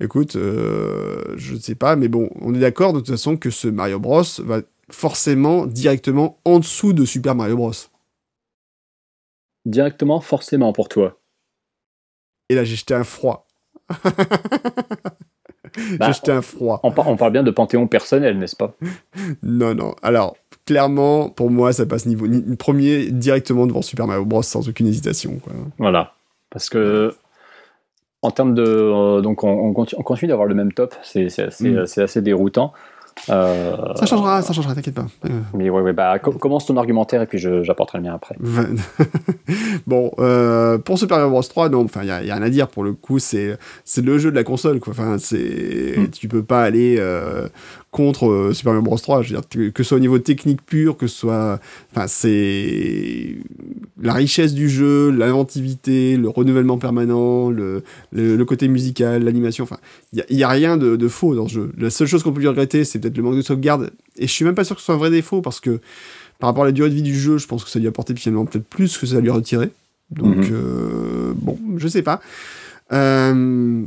Écoute, 0.00 0.36
euh, 0.36 1.34
je 1.36 1.54
ne 1.54 1.58
sais 1.58 1.74
pas, 1.74 1.96
mais 1.96 2.08
bon, 2.08 2.28
on 2.40 2.54
est 2.54 2.58
d'accord 2.60 2.92
de 2.92 2.98
toute 2.98 3.10
façon 3.10 3.36
que 3.36 3.50
ce 3.50 3.68
Mario 3.68 3.98
Bros 3.98 4.22
va 4.40 4.60
forcément 4.90 5.66
directement 5.66 6.38
en 6.44 6.58
dessous 6.58 6.92
de 6.92 7.04
Super 7.04 7.34
Mario 7.34 7.56
Bros. 7.56 7.72
Directement, 9.64 10.20
forcément 10.20 10.72
pour 10.72 10.88
toi. 10.88 11.18
Et 12.48 12.54
là, 12.54 12.64
j'ai 12.64 12.76
jeté 12.76 12.94
un 12.94 13.04
froid. 13.04 13.48
Bah, 13.88 13.96
j'ai 16.06 16.12
jeté 16.12 16.30
un 16.30 16.42
froid. 16.42 16.80
On 16.82 16.92
parle 17.16 17.32
bien 17.32 17.42
de 17.42 17.50
panthéon 17.50 17.88
personnel, 17.88 18.38
n'est-ce 18.38 18.54
pas? 18.56 18.76
Non, 19.42 19.74
non. 19.74 19.96
Alors, 20.02 20.36
clairement, 20.66 21.28
pour 21.30 21.50
moi, 21.50 21.72
ça 21.72 21.86
passe 21.86 22.04
niveau 22.06 22.26
ni- 22.26 22.56
premier 22.56 23.06
directement 23.10 23.66
devant 23.66 23.82
Super 23.82 24.06
Mario 24.06 24.24
Bros 24.24 24.42
sans 24.42 24.68
aucune 24.68 24.86
hésitation. 24.86 25.38
Quoi. 25.42 25.52
Voilà. 25.78 26.12
Parce 26.50 26.68
que 26.68 27.14
en 28.22 28.30
termes 28.30 28.54
de. 28.54 28.64
euh, 28.66 29.20
donc 29.20 29.44
on, 29.44 29.48
on 29.50 29.72
continue, 29.72 30.00
on 30.00 30.02
continue 30.02 30.28
d'avoir 30.28 30.46
le 30.48 30.54
même 30.54 30.72
top, 30.72 30.94
c'est 31.02 31.28
c'est 31.28 31.44
assez, 31.44 31.70
Mm. 31.70 31.86
c'est 31.86 32.02
assez 32.02 32.20
déroutant. 32.22 32.72
Euh, 33.30 33.74
Ça 33.94 34.04
changera, 34.04 34.42
ça 34.42 34.52
changera, 34.52 34.74
t'inquiète 34.74 34.94
pas. 34.94 35.06
Euh, 35.24 35.28
Mais 35.54 35.70
ouais, 35.70 35.80
ouais, 35.80 35.94
bah, 35.94 36.18
co- 36.18 36.32
commence 36.32 36.66
ton 36.66 36.76
argumentaire 36.76 37.22
et 37.22 37.26
puis 37.26 37.38
j'apporterai 37.38 37.96
le 37.98 38.04
mien 38.04 38.14
après. 38.14 38.36
bon, 39.86 40.10
euh, 40.18 40.76
pour 40.78 40.98
Super 40.98 41.16
Mario 41.18 41.30
Bros 41.30 41.42
3, 41.42 41.68
non, 41.70 41.84
enfin, 41.84 42.00
il 42.02 42.08
y, 42.08 42.10
a 42.10 42.22
y 42.22 42.30
a 42.30 42.34
rien 42.34 42.42
à 42.42 42.50
dire 42.50 42.68
pour 42.68 42.84
le 42.84 42.92
coup, 42.92 43.18
c'est 43.18 43.56
c'est 43.84 44.04
le 44.04 44.18
jeu 44.18 44.30
de 44.30 44.36
la 44.36 44.44
console, 44.44 44.80
quoi. 44.80 44.92
Enfin, 44.92 45.16
c'est 45.18 45.94
Mm. 45.96 46.08
tu 46.10 46.28
peux 46.28 46.42
pas 46.42 46.62
aller 46.62 46.96
euh, 46.98 47.48
contre 47.96 48.28
euh, 48.28 48.52
Super 48.52 48.72
Mario 48.74 48.84
Bros 48.84 48.98
3. 48.98 49.22
Je 49.22 49.34
veux 49.34 49.40
dire, 49.40 49.72
que, 49.72 49.82
ce 49.82 49.88
soit 49.88 49.96
au 49.96 50.00
niveau 50.00 50.18
technique 50.18 50.60
pur, 50.64 50.98
que 50.98 51.06
ce 51.06 51.16
soit, 51.16 51.58
enfin, 51.92 52.06
c'est 52.06 53.36
la 54.00 54.12
richesse 54.12 54.52
du 54.52 54.68
jeu, 54.68 55.10
l'inventivité, 55.10 56.18
le 56.18 56.28
renouvellement 56.28 56.76
permanent, 56.76 57.48
le, 57.50 57.82
le, 58.12 58.36
le 58.36 58.44
côté 58.44 58.68
musical, 58.68 59.24
l'animation. 59.24 59.64
Enfin, 59.64 59.78
il 60.12 60.18
y 60.18 60.22
a, 60.22 60.32
y 60.32 60.42
a 60.42 60.48
rien 60.48 60.76
de, 60.76 60.96
de 60.96 61.08
faux 61.08 61.34
dans 61.34 61.48
ce 61.48 61.54
jeu. 61.54 61.72
La 61.78 61.88
seule 61.88 62.06
chose 62.06 62.22
qu'on 62.22 62.32
peut 62.32 62.40
lui 62.40 62.48
regretter, 62.48 62.84
c'est 62.84 62.98
peut-être 62.98 63.16
le 63.16 63.22
manque 63.22 63.36
de 63.36 63.42
sauvegarde. 63.42 63.90
Et 64.18 64.26
je 64.26 64.32
suis 64.32 64.44
même 64.44 64.54
pas 64.54 64.64
sûr 64.64 64.76
que 64.76 64.80
ce 64.82 64.86
soit 64.86 64.94
un 64.94 64.98
vrai 64.98 65.10
défaut 65.10 65.40
parce 65.40 65.60
que 65.60 65.80
par 66.38 66.48
rapport 66.50 66.64
à 66.64 66.66
la 66.66 66.72
durée 66.72 66.90
de 66.90 66.94
vie 66.94 67.02
du 67.02 67.18
jeu, 67.18 67.38
je 67.38 67.46
pense 67.46 67.64
que 67.64 67.70
ça 67.70 67.78
lui 67.78 67.86
a 67.86 67.88
apporté 67.88 68.14
finalement 68.14 68.44
peut-être 68.44 68.66
plus 68.68 68.98
que 68.98 69.06
ça 69.06 69.20
lui 69.20 69.30
a 69.30 69.32
retiré. 69.32 69.70
Donc, 70.10 70.36
Mhm. 70.36 70.48
euh, 70.52 71.32
bon, 71.34 71.58
je 71.78 71.88
sais 71.88 72.02
pas. 72.02 72.20
Euh, 72.92 73.82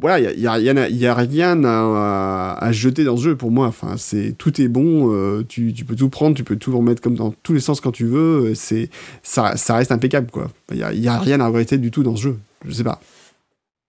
voilà, 0.00 0.18
il 0.32 0.40
y 0.40 0.46
a, 0.46 0.58
y, 0.58 0.68
a, 0.68 0.88
y 0.88 1.06
a- 1.06 1.14
rien 1.14 1.62
à, 1.64 2.56
à 2.60 2.72
jeter 2.72 3.04
dans 3.04 3.16
ce 3.16 3.22
jeu 3.22 3.36
pour 3.36 3.50
moi. 3.50 3.66
Enfin, 3.66 3.96
c'est 3.96 4.32
tout 4.36 4.60
est 4.60 4.68
bon. 4.68 5.12
euh, 5.12 5.44
tu, 5.48 5.72
tu 5.72 5.84
peux 5.84 5.96
tout 5.96 6.08
prendre, 6.08 6.36
tu 6.36 6.44
peux 6.44 6.56
tout 6.56 6.76
remettre 6.76 7.00
comme 7.00 7.14
dans 7.14 7.32
tous 7.42 7.52
les 7.54 7.60
sens 7.60 7.80
quand 7.80 7.92
tu 7.92 8.04
veux. 8.04 8.50
euh, 8.50 8.54
C'est 8.54 8.90
ça, 9.22 9.56
ça 9.56 9.76
reste 9.76 9.92
impeccable 9.92 10.30
quoi. 10.30 10.48
Il 10.72 10.78
y 10.78 11.08
a, 11.08 11.18
rien 11.18 11.40
à 11.40 11.46
regretter 11.46 11.78
du 11.78 11.90
tout 11.90 12.02
dans 12.02 12.16
ce 12.16 12.22
jeu. 12.22 12.38
Je 12.66 12.72
sais 12.72 12.84
pas. 12.84 13.00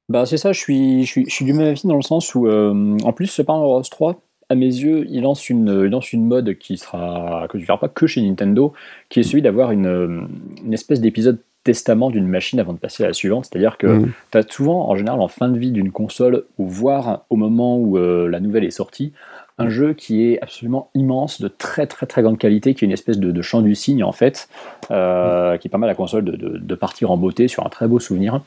Bah, 0.10 0.26
c'est 0.26 0.38
ça, 0.38 0.52
je 0.54 0.60
suis, 0.60 1.04
je, 1.04 1.10
suis, 1.12 1.26
je 1.28 1.34
suis 1.34 1.46
du 1.46 1.54
même 1.54 1.68
avis 1.68 1.82
dans 1.88 1.96
le 1.96 2.04
sens 2.04 2.36
où, 2.36 2.46
euh, 2.48 2.98
en 3.04 3.12
plus, 3.12 3.26
Super 3.28 3.56
Mario 3.56 3.70
Bros 3.70 3.82
3, 3.82 4.22
à 4.50 4.54
mes 4.56 4.68
yeux, 4.68 5.08
il 5.10 5.24
lance 5.24 5.50
une, 5.50 5.82
il 5.86 5.90
lance 5.90 6.14
une 6.14 6.26
mode 6.28 6.56
qui 6.60 6.78
sera 6.78 7.48
que 7.50 7.58
tu 7.58 7.66
verras 7.66 7.80
pas 7.80 7.90
que 7.90 8.06
chez 8.06 8.22
Nintendo, 8.22 8.74
qui 9.10 9.20
est 9.22 9.24
celui 9.24 9.42
d'avoir 9.42 9.72
une, 9.72 10.28
une 10.64 10.74
espèce 10.74 11.02
d'épisode 11.02 11.40
testament 11.66 12.10
d'une 12.12 12.28
machine 12.28 12.60
avant 12.62 12.72
de 12.72 12.78
passer 12.78 13.04
à 13.04 13.08
la 13.08 13.14
suivante. 13.14 13.46
C'est-à-dire 13.52 13.78
que 13.78 13.88
Mhm. 13.88 14.12
tu 14.32 14.38
as 14.38 14.44
souvent, 14.50 14.88
en 14.90 14.96
général, 14.96 15.20
en 15.20 15.28
fin 15.28 15.50
de 15.50 15.58
vie 15.60 15.72
d'une 15.72 15.92
console, 15.92 16.44
ou 16.58 16.66
voire 16.68 17.26
au 17.30 17.36
moment 17.36 17.78
où 17.78 17.98
euh, 17.98 18.30
la 18.30 18.40
nouvelle 18.40 18.64
est 18.64 18.72
sortie, 18.72 19.12
un 19.58 19.70
jeu 19.70 19.94
qui 19.94 20.30
est 20.30 20.42
absolument 20.42 20.90
immense, 20.96 21.40
de 21.42 21.48
très 21.48 21.88
très 21.88 22.06
très 22.06 22.22
grande 22.22 22.38
qualité, 22.38 22.74
qui 22.74 22.84
est 22.84 22.88
une 22.88 22.92
espèce 22.92 23.20
de, 23.20 23.32
de 23.32 23.42
chant 23.42 23.62
du 23.62 23.74
cygne 23.74 24.04
en 24.04 24.12
fait, 24.12 24.50
euh, 24.92 25.58
qui 25.58 25.70
permet 25.70 25.86
à 25.86 25.90
la 25.90 25.96
console 25.96 26.26
de, 26.26 26.36
de- 26.36 26.58
de 26.58 26.76
partir 26.76 27.10
en 27.12 27.18
beauté 27.18 27.48
sur 27.48 27.66
un 27.66 27.70
très 27.70 27.88
beau 27.88 28.00
souvenir. 28.00 28.42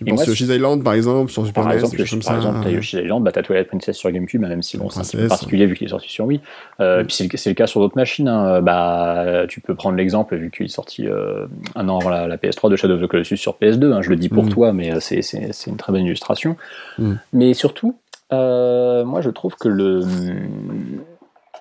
Et 0.00 0.04
penses 0.10 0.20
moi, 0.20 0.24
Yoshi's 0.26 0.48
Island 0.48 0.82
par 0.82 0.94
exemple 0.94 1.30
sur 1.30 1.46
Super 1.46 1.64
Par 1.64 1.72
NES, 1.72 1.78
exemple, 1.80 1.96
comme 2.08 2.18
par 2.20 2.22
ça. 2.22 2.36
exemple, 2.36 2.66
ouais. 2.66 2.72
Yoshi's 2.72 3.00
Island, 3.04 3.22
bah, 3.22 3.32
t'as 3.32 3.42
Twilight 3.42 3.68
Princess 3.68 3.96
sur 3.96 4.10
GameCube, 4.10 4.40
même 4.40 4.62
si 4.62 4.78
bon, 4.78 4.88
c'est 4.90 5.18
un 5.22 5.28
particulier 5.28 5.66
vu 5.66 5.74
qu'il 5.76 5.86
est 5.86 5.90
sorti 5.90 6.08
sur 6.08 6.24
Wii. 6.24 6.40
Euh, 6.80 7.04
Puis 7.04 7.14
c'est 7.36 7.48
le, 7.50 7.54
cas 7.54 7.66
sur 7.66 7.80
d'autres 7.80 7.96
machines. 7.96 8.28
hein. 8.28 8.60
Bah, 8.62 9.44
tu 9.48 9.60
peux 9.60 9.74
prendre 9.74 9.96
l'exemple, 9.96 10.34
vu 10.36 10.50
qu'il 10.50 10.66
est 10.66 10.68
sorti 10.68 11.06
euh, 11.06 11.46
un 11.76 11.88
an 11.88 11.98
avant 11.98 12.10
la, 12.10 12.26
la 12.26 12.36
PS3 12.38 12.70
de 12.70 12.76
Shadow 12.76 12.94
of 12.94 13.02
the 13.02 13.06
Colossus 13.06 13.36
sur 13.36 13.56
PS2. 13.60 13.92
hein. 13.92 14.00
Je 14.02 14.10
le 14.10 14.16
dis 14.16 14.28
pour 14.30 14.44
Mm. 14.44 14.48
toi, 14.48 14.72
mais 14.72 14.92
euh, 14.94 15.00
c'est- 15.00 15.22
c'est 15.22 15.52
c'est 15.52 15.70
une 15.70 15.76
très 15.76 15.92
bonne 15.92 16.04
illustration. 16.06 16.56
Mm. 16.98 17.12
Mais 17.34 17.54
surtout, 17.54 17.96
euh, 18.32 19.04
moi 19.04 19.20
je 19.20 19.30
trouve 19.30 19.54
que 19.56 19.68
le, 19.68 20.00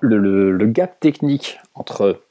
le, 0.01 0.17
le- 0.17 0.51
le 0.51 0.65
gap 0.67 0.99
technique 0.99 1.59
entre 1.75 2.21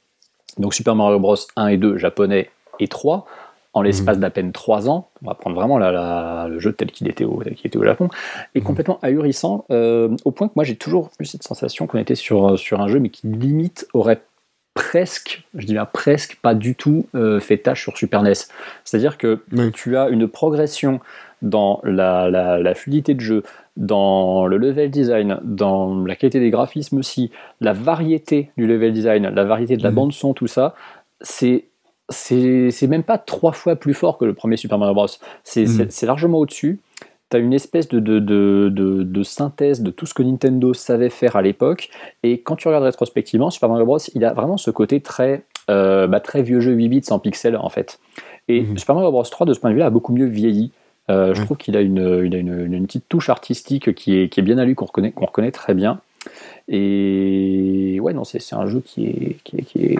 donc 0.58 0.74
Super 0.74 0.94
Mario 0.94 1.18
Bros 1.18 1.36
1 1.56 1.68
et 1.68 1.76
2 1.76 1.96
japonais 1.98 2.50
et 2.80 2.88
3 2.88 3.26
en 3.74 3.80
l'espace 3.80 4.18
d'à 4.18 4.28
peine 4.28 4.52
3 4.52 4.90
ans, 4.90 5.08
on 5.22 5.28
va 5.28 5.34
prendre 5.34 5.56
vraiment 5.56 5.78
la- 5.78 5.90
la- 5.92 6.46
le 6.46 6.58
jeu 6.58 6.74
tel 6.74 6.90
qu'il 6.90 7.08
était, 7.08 7.24
au- 7.24 7.42
était 7.42 7.78
Japon, 7.82 8.10
est 8.54 8.58
Mhm. 8.60 8.66
complètement 8.66 8.98
ahurissant, 9.00 9.64
euh, 9.70 10.14
au 10.26 10.30
point 10.30 10.48
que 10.48 10.52
moi 10.56 10.64
j'ai 10.64 10.76
toujours 10.76 11.10
eu 11.20 11.24
cette 11.24 11.42
sensation 11.42 11.86
qu'on 11.86 11.98
était 11.98 12.14
sur, 12.14 12.58
sur 12.58 12.82
un 12.82 12.88
jeu, 12.88 12.98
mais 13.00 13.08
qui 13.08 13.26
limite 13.28 13.86
aurait 13.94 14.20
presque, 14.74 15.44
je 15.54 15.64
dis 15.66 15.72
bien 15.72 15.86
presque, 15.86 16.36
pas 16.42 16.54
du 16.54 16.74
tout 16.74 17.06
euh, 17.14 17.40
fait 17.40 17.56
tâche 17.58 17.82
sur 17.82 17.96
Super 17.96 18.22
NES. 18.22 18.32
C'est-à-dire 18.84 19.16
que 19.16 19.42
tu 19.72 19.96
as 19.96 20.08
une 20.10 20.28
progression 20.28 21.00
dans 21.40 21.80
la, 21.82 22.28
la- 22.28 22.58
la 22.58 22.74
fluidité 22.74 23.14
de 23.14 23.20
jeu, 23.20 23.42
dans 23.76 24.46
le 24.46 24.56
level 24.58 24.90
design, 24.90 25.38
dans 25.42 26.04
la 26.04 26.14
qualité 26.14 26.40
des 26.40 26.50
graphismes 26.50 26.98
aussi, 26.98 27.30
la 27.60 27.72
variété 27.72 28.50
du 28.56 28.66
level 28.66 28.92
design, 28.92 29.28
la 29.28 29.44
variété 29.44 29.76
de 29.76 29.82
la 29.82 29.90
Mhm. 29.90 29.94
bande 29.96 30.12
son, 30.12 30.34
tout 30.34 30.46
ça, 30.46 30.74
c'est 31.20 31.64
c'est 32.08 32.86
même 32.88 33.04
pas 33.04 33.16
trois 33.16 33.52
fois 33.52 33.74
plus 33.76 33.94
fort 33.94 34.18
que 34.18 34.26
le 34.26 34.34
premier 34.34 34.58
Super 34.58 34.76
Mario 34.76 34.92
Bros. 34.94 35.06
C'est 35.44 35.64
Mhm. 35.64 35.88
largement 36.02 36.38
au-dessus. 36.38 36.80
Tu 37.30 37.36
as 37.38 37.40
une 37.40 37.54
espèce 37.54 37.88
de, 37.88 38.00
de, 38.00 38.18
de, 38.18 38.68
de- 38.70 39.02
de 39.02 39.22
synthèse 39.22 39.80
de 39.80 39.90
tout 39.90 40.04
ce 40.04 40.12
que 40.12 40.22
Nintendo 40.22 40.74
savait 40.74 41.08
faire 41.08 41.36
à 41.36 41.40
l'époque. 41.42 41.88
Et 42.22 42.42
quand 42.42 42.56
tu 42.56 42.68
regardes 42.68 42.84
rétrospectivement, 42.84 43.48
Super 43.48 43.70
Mario 43.70 43.86
Bros, 43.86 43.96
il 44.14 44.24
a 44.26 44.34
vraiment 44.34 44.58
ce 44.58 44.70
côté 44.70 45.00
très, 45.00 45.44
euh, 45.70 46.06
bah, 46.06 46.20
très 46.20 46.42
vieux 46.42 46.60
jeu 46.60 46.72
8 46.72 46.88
bits 46.90 47.02
sans 47.02 47.18
pixels 47.18 47.56
en 47.56 47.70
fait. 47.70 47.98
Et 48.48 48.62
Mhm. 48.62 48.76
Super 48.76 48.94
Mario 48.96 49.10
Bros 49.10 49.22
3, 49.22 49.46
de 49.46 49.54
ce 49.54 49.60
point 49.60 49.70
de 49.70 49.74
vue-là, 49.74 49.86
a 49.86 49.90
beaucoup 49.90 50.12
mieux 50.12 50.26
vieilli. 50.26 50.72
Euh, 51.10 51.34
Je 51.34 51.40
Ouais. 51.40 51.44
trouve 51.46 51.56
qu'il 51.56 51.76
a, 51.76 51.80
une, 51.80 52.22
il 52.24 52.34
a 52.34 52.38
une, 52.38 52.64
une- 52.66 52.72
une 52.74 52.86
petite 52.86 53.08
touche 53.08 53.28
artistique 53.28 53.94
qui 53.94 54.16
est, 54.18 54.28
qui 54.28 54.40
est 54.40 54.42
bien 54.42 54.58
à 54.58 54.64
lui, 54.64 54.74
qu'on 54.74 54.84
reconnaît, 54.86 55.10
qu'on 55.12 55.26
reconnaît 55.26 55.50
très 55.50 55.74
bien. 55.74 56.00
Et 56.68 57.98
ouais, 58.00 58.12
non, 58.12 58.24
c'est 58.24 58.40
c'est 58.40 58.54
un 58.54 58.66
jeu 58.66 58.80
qui 58.84 59.06
est, 59.06 59.36
qui 59.44 59.56
est, 59.58 59.62
qui 59.62 59.78
est- 59.84 59.98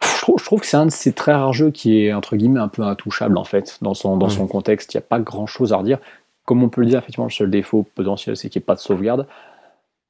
Je 0.00 0.20
trouve, 0.22 0.38
je 0.38 0.44
trouve 0.44 0.60
que 0.60 0.66
c'est 0.66 0.76
un 0.76 0.86
de 0.86 0.90
ces 0.90 1.12
très 1.12 1.32
rares 1.32 1.52
jeux 1.52 1.70
qui 1.70 1.98
est, 2.04 2.12
entre 2.12 2.36
guillemets, 2.36 2.60
un 2.60 2.68
peu 2.68 2.82
intouchable, 2.82 3.36
en 3.38 3.44
fait, 3.44 3.78
dans 3.82 3.94
son, 3.94 4.16
dans 4.16 4.26
Ouais. 4.28 4.32
son 4.32 4.46
contexte. 4.46 4.94
Il 4.94 4.96
n'y 4.96 5.00
a 5.00 5.06
pas 5.08 5.18
grand-chose 5.20 5.72
à 5.72 5.76
redire. 5.76 5.98
Comme 6.44 6.62
on 6.64 6.68
peut 6.68 6.80
le 6.80 6.86
dire, 6.88 6.98
effectivement, 6.98 7.26
le 7.26 7.30
seul 7.30 7.50
défaut 7.50 7.86
potentiel, 7.94 8.36
c'est 8.36 8.48
qu'il 8.48 8.58
n'y 8.60 8.64
ait 8.64 8.66
pas 8.66 8.74
de 8.74 8.80
sauvegarde. 8.80 9.26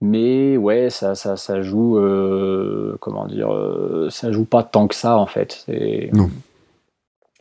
Mais 0.00 0.56
ouais, 0.56 0.90
ça, 0.90 1.14
ça, 1.14 1.36
ça 1.36 1.62
joue, 1.62 1.98
euh, 1.98 2.96
comment 3.00 3.26
dire, 3.26 3.52
euh, 3.52 4.09
ça 4.10 4.32
joue 4.32 4.44
pas 4.44 4.62
tant 4.62 4.88
que 4.88 4.94
ça, 4.94 5.16
en 5.18 5.26
fait. 5.26 5.62
C'est- 5.66 6.10
Non. 6.12 6.30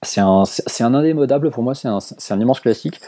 C'est 0.03 0.19
un, 0.21 0.93
indémodable 0.95 1.51
pour 1.51 1.61
moi, 1.63 1.75
c'est 1.75 1.87
un, 1.87 2.39
immense 2.39 2.59
classique. 2.59 2.99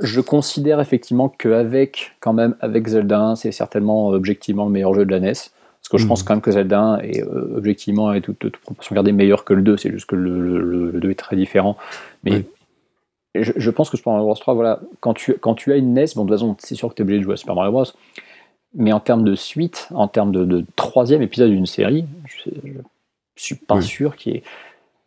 Je 0.00 0.20
considère 0.20 0.80
effectivement 0.80 1.28
qu'avec, 1.30 2.12
quand 2.20 2.32
même, 2.34 2.56
avec 2.60 2.86
Zelda 2.88 3.20
1, 3.20 3.36
c'est 3.36 3.52
certainement 3.52 4.12
euh, 4.12 4.16
objectivement 4.16 4.66
le 4.66 4.70
meilleur 4.70 4.92
jeu 4.94 5.06
de 5.06 5.10
la 5.10 5.20
NES. 5.20 5.32
Parce 5.32 5.88
que 5.90 5.98
je 5.98 6.02
Mhm. 6.04 6.08
pense 6.08 6.22
quand 6.22 6.34
même 6.34 6.42
que 6.42 6.50
Zelda 6.50 6.80
1 6.80 6.98
est 7.00 7.22
euh, 7.22 7.54
objectivement 7.56 8.12
et 8.12 8.20
toute, 8.20 8.38
toute 8.38 8.56
proportion 8.58 8.94
gardée 8.94 9.12
meilleur 9.12 9.44
que 9.44 9.54
le 9.54 9.62
2, 9.62 9.76
c'est 9.78 9.90
juste 9.90 10.06
que 10.06 10.16
le, 10.16 10.40
le- 10.60 10.90
le 10.90 11.00
2 11.00 11.10
est 11.10 11.14
très 11.18 11.36
différent. 11.36 11.76
Mais 12.24 12.32
Oui. 12.32 12.44
je, 13.36 13.52
je 13.56 13.70
pense 13.70 13.88
que 13.88 13.96
Super 13.96 14.12
Mario 14.12 14.26
Bros 14.26 14.34
3, 14.34 14.54
voilà, 14.54 14.80
quand 15.00 15.14
tu, 15.14 15.34
quand 15.34 15.54
tu 15.54 15.72
as 15.72 15.76
une 15.76 15.94
NES, 15.94 16.06
bon, 16.16 16.24
de 16.24 16.28
toute 16.30 16.38
façon, 16.38 16.56
c'est 16.58 16.74
sûr 16.74 16.90
que 16.90 16.94
tu 16.94 17.02
es 17.02 17.04
obligé 17.04 17.18
de 17.20 17.24
jouer 17.24 17.34
à 17.34 17.36
Super 17.38 17.54
Mario 17.54 17.72
Bros. 17.72 17.84
Mais 18.74 18.92
en 18.92 19.00
termes 19.00 19.24
de 19.24 19.34
suite, 19.34 19.88
en 19.94 20.06
termes 20.08 20.32
de, 20.32 20.44
de 20.44 20.64
troisième 20.76 21.22
épisode 21.22 21.50
d'une 21.50 21.66
série, 21.66 22.04
je, 22.26 22.50
je 23.36 23.42
suis 23.42 23.54
pas 23.56 23.76
Oui. 23.76 23.82
sûr 23.82 24.16
qu'il 24.16 24.34
y 24.34 24.36
ait. 24.38 24.42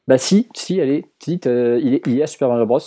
Bah 0.08 0.18
si, 0.18 0.48
si, 0.56 0.80
allez, 0.82 1.06
t'as- 1.20 1.78
il, 1.78 1.96
est- 1.96 2.02
il 2.08 2.16
y 2.16 2.22
a 2.24 2.28
Super 2.28 2.50
Mario 2.50 2.66
Bros. 2.66 2.80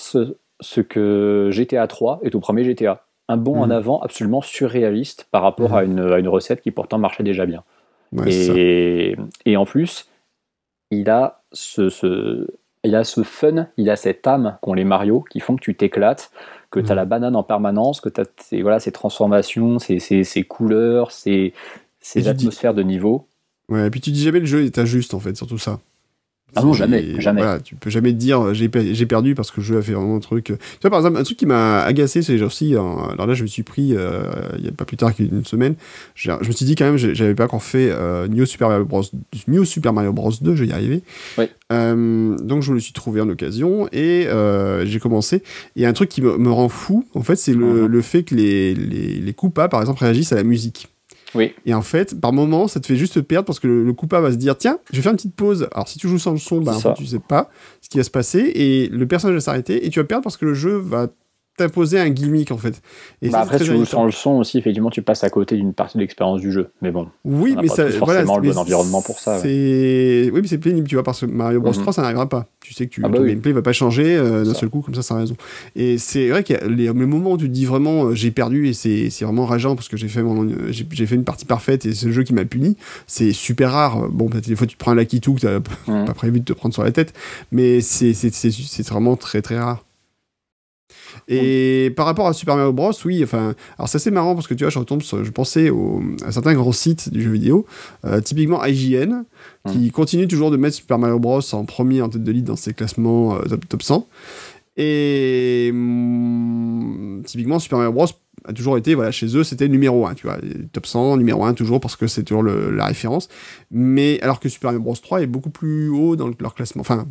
ce 0.60 0.80
que 0.80 1.48
GTA 1.52 1.86
3 1.86 2.18
est 2.22 2.34
au 2.34 2.40
premier 2.40 2.64
GTA. 2.64 3.04
Un 3.28 3.36
bond 3.36 3.60
en 3.60 3.66
Mhm. 3.66 3.72
avant 3.72 4.00
absolument 4.00 4.40
surréaliste 4.40 5.26
par 5.30 5.42
rapport 5.42 5.76
à, 5.76 5.84
une, 5.84 6.00
à 6.00 6.18
une 6.18 6.28
recette 6.28 6.60
qui 6.62 6.70
pourtant 6.70 6.98
marchait 6.98 7.22
déjà 7.22 7.44
bien. 7.46 7.62
Ouais, 8.12 8.32
et, 8.32 9.16
et 9.44 9.56
en 9.56 9.66
plus, 9.66 10.08
il 10.90 11.10
a 11.10 11.42
ce, 11.52 11.90
ce- 11.90 12.46
il 12.84 12.94
a 12.94 13.04
ce 13.04 13.22
fun, 13.22 13.66
il 13.76 13.90
a 13.90 13.96
cette 13.96 14.26
âme 14.26 14.56
qu'ont 14.62 14.72
les 14.72 14.84
Mario 14.84 15.24
qui 15.30 15.40
font 15.40 15.56
que 15.56 15.60
tu 15.62 15.74
t'éclates, 15.74 16.30
que 16.70 16.80
tu 16.80 16.86
as 16.86 16.94
Mhm. 16.94 16.96
la 16.96 17.04
banane 17.04 17.36
en 17.36 17.42
permanence, 17.42 18.00
que 18.00 18.08
tu 18.08 18.20
as 18.20 18.24
ces, 18.38 18.62
voilà, 18.62 18.80
ces 18.80 18.92
transformations, 18.92 19.78
ces, 19.78 19.98
ces, 19.98 20.24
ces 20.24 20.44
couleurs, 20.44 21.10
ces, 21.10 21.52
ces 22.00 22.22
dis- 22.22 22.28
atmosphères 22.28 22.74
de 22.74 22.82
niveau. 22.82 23.26
Ouais, 23.68 23.86
et 23.88 23.90
puis 23.90 24.00
tu 24.00 24.10
dis 24.10 24.22
jamais 24.22 24.40
le 24.40 24.46
jeu 24.46 24.64
est 24.64 24.78
injuste 24.78 25.12
en 25.12 25.20
fait, 25.20 25.36
surtout 25.36 25.58
ça. 25.58 25.78
Ah 26.56 26.62
non, 26.62 26.72
jamais, 26.72 27.20
jamais. 27.20 27.42
Voilà, 27.42 27.60
tu 27.60 27.74
peux 27.76 27.90
jamais 27.90 28.10
te 28.12 28.16
dire 28.16 28.40
euh, 28.42 28.54
j'ai 28.54 28.68
pe- 28.68 28.92
j'ai 28.94 29.06
perdu 29.06 29.34
parce 29.34 29.50
que 29.50 29.60
le 29.60 29.66
jeu 29.66 29.76
a 29.78 29.82
fait 29.82 29.92
vraiment 29.92 30.16
un 30.16 30.20
truc. 30.20 30.50
euh. 30.50 30.56
Tu 30.56 30.78
vois, 30.82 30.90
par 30.90 30.98
exemple, 31.00 31.18
un 31.18 31.22
truc 31.22 31.36
qui 31.36 31.44
m'a 31.46 31.82
agacé 31.82 32.22
ces 32.22 32.38
jours-ci, 32.38 32.74
hein, 32.74 32.96
alors 33.12 33.26
là, 33.26 33.34
je 33.34 33.42
me 33.42 33.46
suis 33.48 33.62
pris, 33.62 33.94
euh, 33.94 34.22
il 34.58 34.64
y 34.64 34.68
a 34.68 34.72
pas 34.72 34.84
plus 34.86 34.96
tard 34.96 35.14
qu'une 35.14 35.44
semaine, 35.44 35.74
je 36.14 36.30
me 36.32 36.50
suis 36.52 36.64
dit 36.64 36.74
quand 36.74 36.86
même, 36.86 36.96
j'avais 36.96 37.34
pas 37.34 37.44
encore 37.44 37.62
fait 37.62 37.90
euh, 37.90 38.26
New, 38.28 38.46
Super 38.46 38.68
Mario 38.70 38.86
Bros, 38.86 39.02
New 39.46 39.64
Super 39.66 39.92
Mario 39.92 40.12
Bros 40.12 40.32
2, 40.40 40.56
je 40.56 40.64
vais 40.64 40.70
y 40.70 40.72
arriver. 40.72 41.02
Oui. 41.36 41.44
Euh, 41.70 42.34
donc 42.38 42.62
je 42.62 42.70
me 42.70 42.76
le 42.76 42.80
suis 42.80 42.94
trouvé 42.94 43.20
en 43.20 43.28
occasion 43.28 43.86
et 43.92 44.26
euh, 44.26 44.86
j'ai 44.86 45.00
commencé. 45.00 45.42
Et 45.76 45.84
un 45.84 45.92
truc 45.92 46.08
qui 46.08 46.22
me, 46.22 46.38
me 46.38 46.50
rend 46.50 46.70
fou, 46.70 47.04
en 47.14 47.22
fait, 47.22 47.36
c'est 47.36 47.52
le, 47.54 47.86
le 47.86 48.02
fait 48.02 48.22
que 48.22 48.34
les, 48.34 48.74
les, 48.74 49.16
les 49.20 49.32
coupas, 49.34 49.68
par 49.68 49.80
exemple, 49.80 50.00
réagissent 50.02 50.32
à 50.32 50.36
la 50.36 50.44
musique. 50.44 50.88
Oui. 51.34 51.54
Et 51.66 51.74
en 51.74 51.82
fait, 51.82 52.18
par 52.20 52.32
moment, 52.32 52.68
ça 52.68 52.80
te 52.80 52.86
fait 52.86 52.96
juste 52.96 53.20
perdre 53.20 53.46
parce 53.46 53.60
que 53.60 53.66
le, 53.66 53.84
le 53.84 53.92
coupa 53.92 54.20
va 54.20 54.30
se 54.32 54.36
dire 54.36 54.56
tiens, 54.56 54.78
je 54.90 54.96
vais 54.96 55.02
faire 55.02 55.12
une 55.12 55.16
petite 55.16 55.34
pause. 55.36 55.68
Alors 55.72 55.88
si 55.88 55.98
tu 55.98 56.08
joues 56.08 56.18
sans 56.18 56.32
le 56.32 56.38
son, 56.38 56.60
bah, 56.60 56.74
en 56.74 56.80
fait, 56.80 56.94
tu 56.94 57.06
sais 57.06 57.18
pas 57.18 57.50
ce 57.80 57.88
qui 57.88 57.98
va 57.98 58.04
se 58.04 58.10
passer 58.10 58.50
et 58.54 58.88
le 58.88 59.06
personnage 59.06 59.34
va 59.34 59.40
s'arrêter 59.40 59.86
et 59.86 59.90
tu 59.90 59.98
vas 60.00 60.04
perdre 60.04 60.24
parce 60.24 60.36
que 60.36 60.46
le 60.46 60.54
jeu 60.54 60.76
va 60.76 61.08
t'imposer 61.58 61.98
un 62.00 62.08
gimmick 62.08 62.50
en 62.50 62.56
fait. 62.58 62.80
Et 63.22 63.28
Bah 63.28 63.38
ça, 63.38 63.40
après, 63.42 63.58
tu 63.58 63.84
sans 63.86 64.04
le 64.06 64.10
son 64.12 64.30
aussi, 64.38 64.58
effectivement, 64.58 64.90
tu 64.90 65.02
passes 65.02 65.22
à 65.24 65.30
côté 65.30 65.56
d'une 65.56 65.74
partie 65.74 65.98
de 65.98 66.02
l'expérience 66.02 66.40
du 66.40 66.50
jeu. 66.52 66.70
Mais 66.82 66.90
bon, 66.90 67.08
Oui, 67.24 67.54
mais 67.60 67.68
ça, 67.68 67.84
voilà, 67.84 67.98
forcément 67.98 68.38
le 68.38 68.50
bon 68.52 68.58
environnement 68.58 69.02
pour 69.02 69.18
ça, 69.18 69.38
ouais. 69.40 70.30
Oui, 70.32 70.40
mais 70.42 70.48
c'est 70.48 70.58
pénible, 70.58 70.88
tu 70.88 70.94
vois, 70.94 71.02
parce 71.04 71.20
que 71.20 71.26
Mario 71.26 71.60
Bros 71.60 71.72
Mhm. 71.72 71.80
3, 71.82 71.92
ça 71.92 72.02
n'arrivera 72.02 72.28
pas. 72.28 72.46
Tu 72.60 72.74
sais 72.74 72.86
que 72.86 72.90
tu, 72.90 73.02
Ah 73.04 73.08
bah 73.08 73.18
ton 73.18 73.22
oui. 73.24 73.30
gameplay 73.30 73.52
va 73.52 73.62
pas 73.62 73.72
changer 73.72 74.16
euh, 74.16 74.44
d'un 74.44 74.54
Ça. 74.54 74.60
seul 74.60 74.68
coup 74.68 74.80
comme 74.80 74.94
ça, 74.94 75.02
sans 75.02 75.16
raison. 75.18 75.36
Et 75.76 75.98
c'est 75.98 76.28
vrai 76.28 76.42
qu'il 76.44 76.56
y 76.56 76.58
a 76.58 76.66
les, 76.66 76.84
les 76.84 76.92
moments 76.92 77.32
où 77.32 77.36
tu 77.38 77.44
te 77.44 77.50
dis 77.52 77.64
vraiment 77.64 78.06
euh, 78.06 78.14
j'ai 78.14 78.30
perdu 78.30 78.68
et 78.68 78.72
c'est, 78.72 79.08
vraiment 79.22 79.46
rageant 79.46 79.74
parce 79.74 79.88
que 79.88 79.96
j'ai 79.96 80.08
fait 80.08 80.22
mon, 80.22 80.48
j'ai, 80.70 81.06
fait 81.06 81.14
une 81.14 81.24
partie 81.24 81.44
parfaite 81.44 81.86
et 81.86 81.94
c'est 81.94 82.06
le 82.06 82.12
jeu 82.12 82.22
qui 82.22 82.34
m'a 82.34 82.44
puni. 82.44 82.76
C'est 83.06 83.32
super 83.32 83.72
rare. 83.72 84.08
Bon, 84.10 84.28
peut-être 84.28 84.48
des 84.48 84.56
fois 84.56 84.66
tu 84.66 84.76
prends 84.76 84.92
un 84.92 84.94
lucky 84.94 85.20
two 85.20 85.34
que 85.34 85.40
t'as 85.40 85.58
Mhm. 85.86 86.04
pas 86.04 86.14
prévu 86.14 86.40
de 86.40 86.44
te 86.44 86.52
prendre 86.52 86.74
sur 86.74 86.84
la 86.84 86.92
tête, 86.92 87.14
mais 87.52 87.80
c'est 87.80 88.12
vraiment 88.88 89.16
très 89.16 89.42
très 89.42 89.58
rare. 89.58 89.84
Et 91.30 91.90
par 91.96 92.06
rapport 92.06 92.26
à 92.26 92.32
Super 92.32 92.56
Mario 92.56 92.72
Bros, 92.72 92.92
oui, 93.04 93.22
enfin, 93.22 93.54
alors 93.78 93.88
c'est 93.88 93.96
assez 93.96 94.10
marrant 94.10 94.34
parce 94.34 94.46
que 94.46 94.54
tu 94.54 94.64
vois, 94.64 94.70
je 94.70 94.78
retombe 94.78 95.02
sur, 95.02 95.22
je 95.24 95.30
pensais 95.30 95.68
au, 95.68 96.00
à 96.24 96.32
certains 96.32 96.54
grands 96.54 96.72
sites 96.72 97.12
du 97.12 97.20
jeu 97.22 97.30
vidéo, 97.30 97.66
euh, 98.06 98.20
typiquement 98.22 98.64
IGN, 98.64 99.24
qui 99.70 99.90
continue 99.90 100.26
toujours 100.26 100.50
de 100.50 100.56
mettre 100.56 100.76
Super 100.76 100.98
Mario 100.98 101.18
Bros 101.18 101.40
en 101.52 101.64
premier 101.66 102.00
en 102.00 102.08
tête 102.08 102.24
de 102.24 102.32
liste 102.32 102.46
dans 102.46 102.56
ses 102.56 102.72
classements 102.72 103.36
euh, 103.36 103.40
top, 103.42 103.68
top 103.68 103.82
100. 103.82 104.08
Et 104.80 105.70
hum, 105.72 107.22
typiquement, 107.26 107.58
Super 107.58 107.78
Mario 107.78 107.92
Bros 107.92 108.06
a 108.44 108.52
toujours 108.52 108.78
été, 108.78 108.94
voilà, 108.94 109.10
chez 109.10 109.36
eux, 109.36 109.44
c'était 109.44 109.68
numéro 109.68 110.06
1, 110.06 110.14
tu 110.14 110.26
vois, 110.26 110.38
top 110.72 110.86
100, 110.86 111.16
numéro 111.16 111.44
1 111.44 111.54
toujours 111.54 111.80
parce 111.80 111.96
que 111.96 112.06
c'est 112.06 112.22
toujours 112.22 112.42
le- 112.42 112.70
la 112.70 112.86
référence. 112.86 113.28
Mais 113.70 114.20
alors 114.22 114.40
que 114.40 114.48
Super 114.48 114.70
Mario 114.70 114.80
Bros 114.82 114.94
3 114.94 115.22
est 115.22 115.26
beaucoup 115.26 115.50
plus 115.50 115.88
haut 115.88 116.16
dans 116.16 116.28
le- 116.28 116.34
leur 116.40 116.54
classement, 116.54 116.80
enfin, 116.80 117.06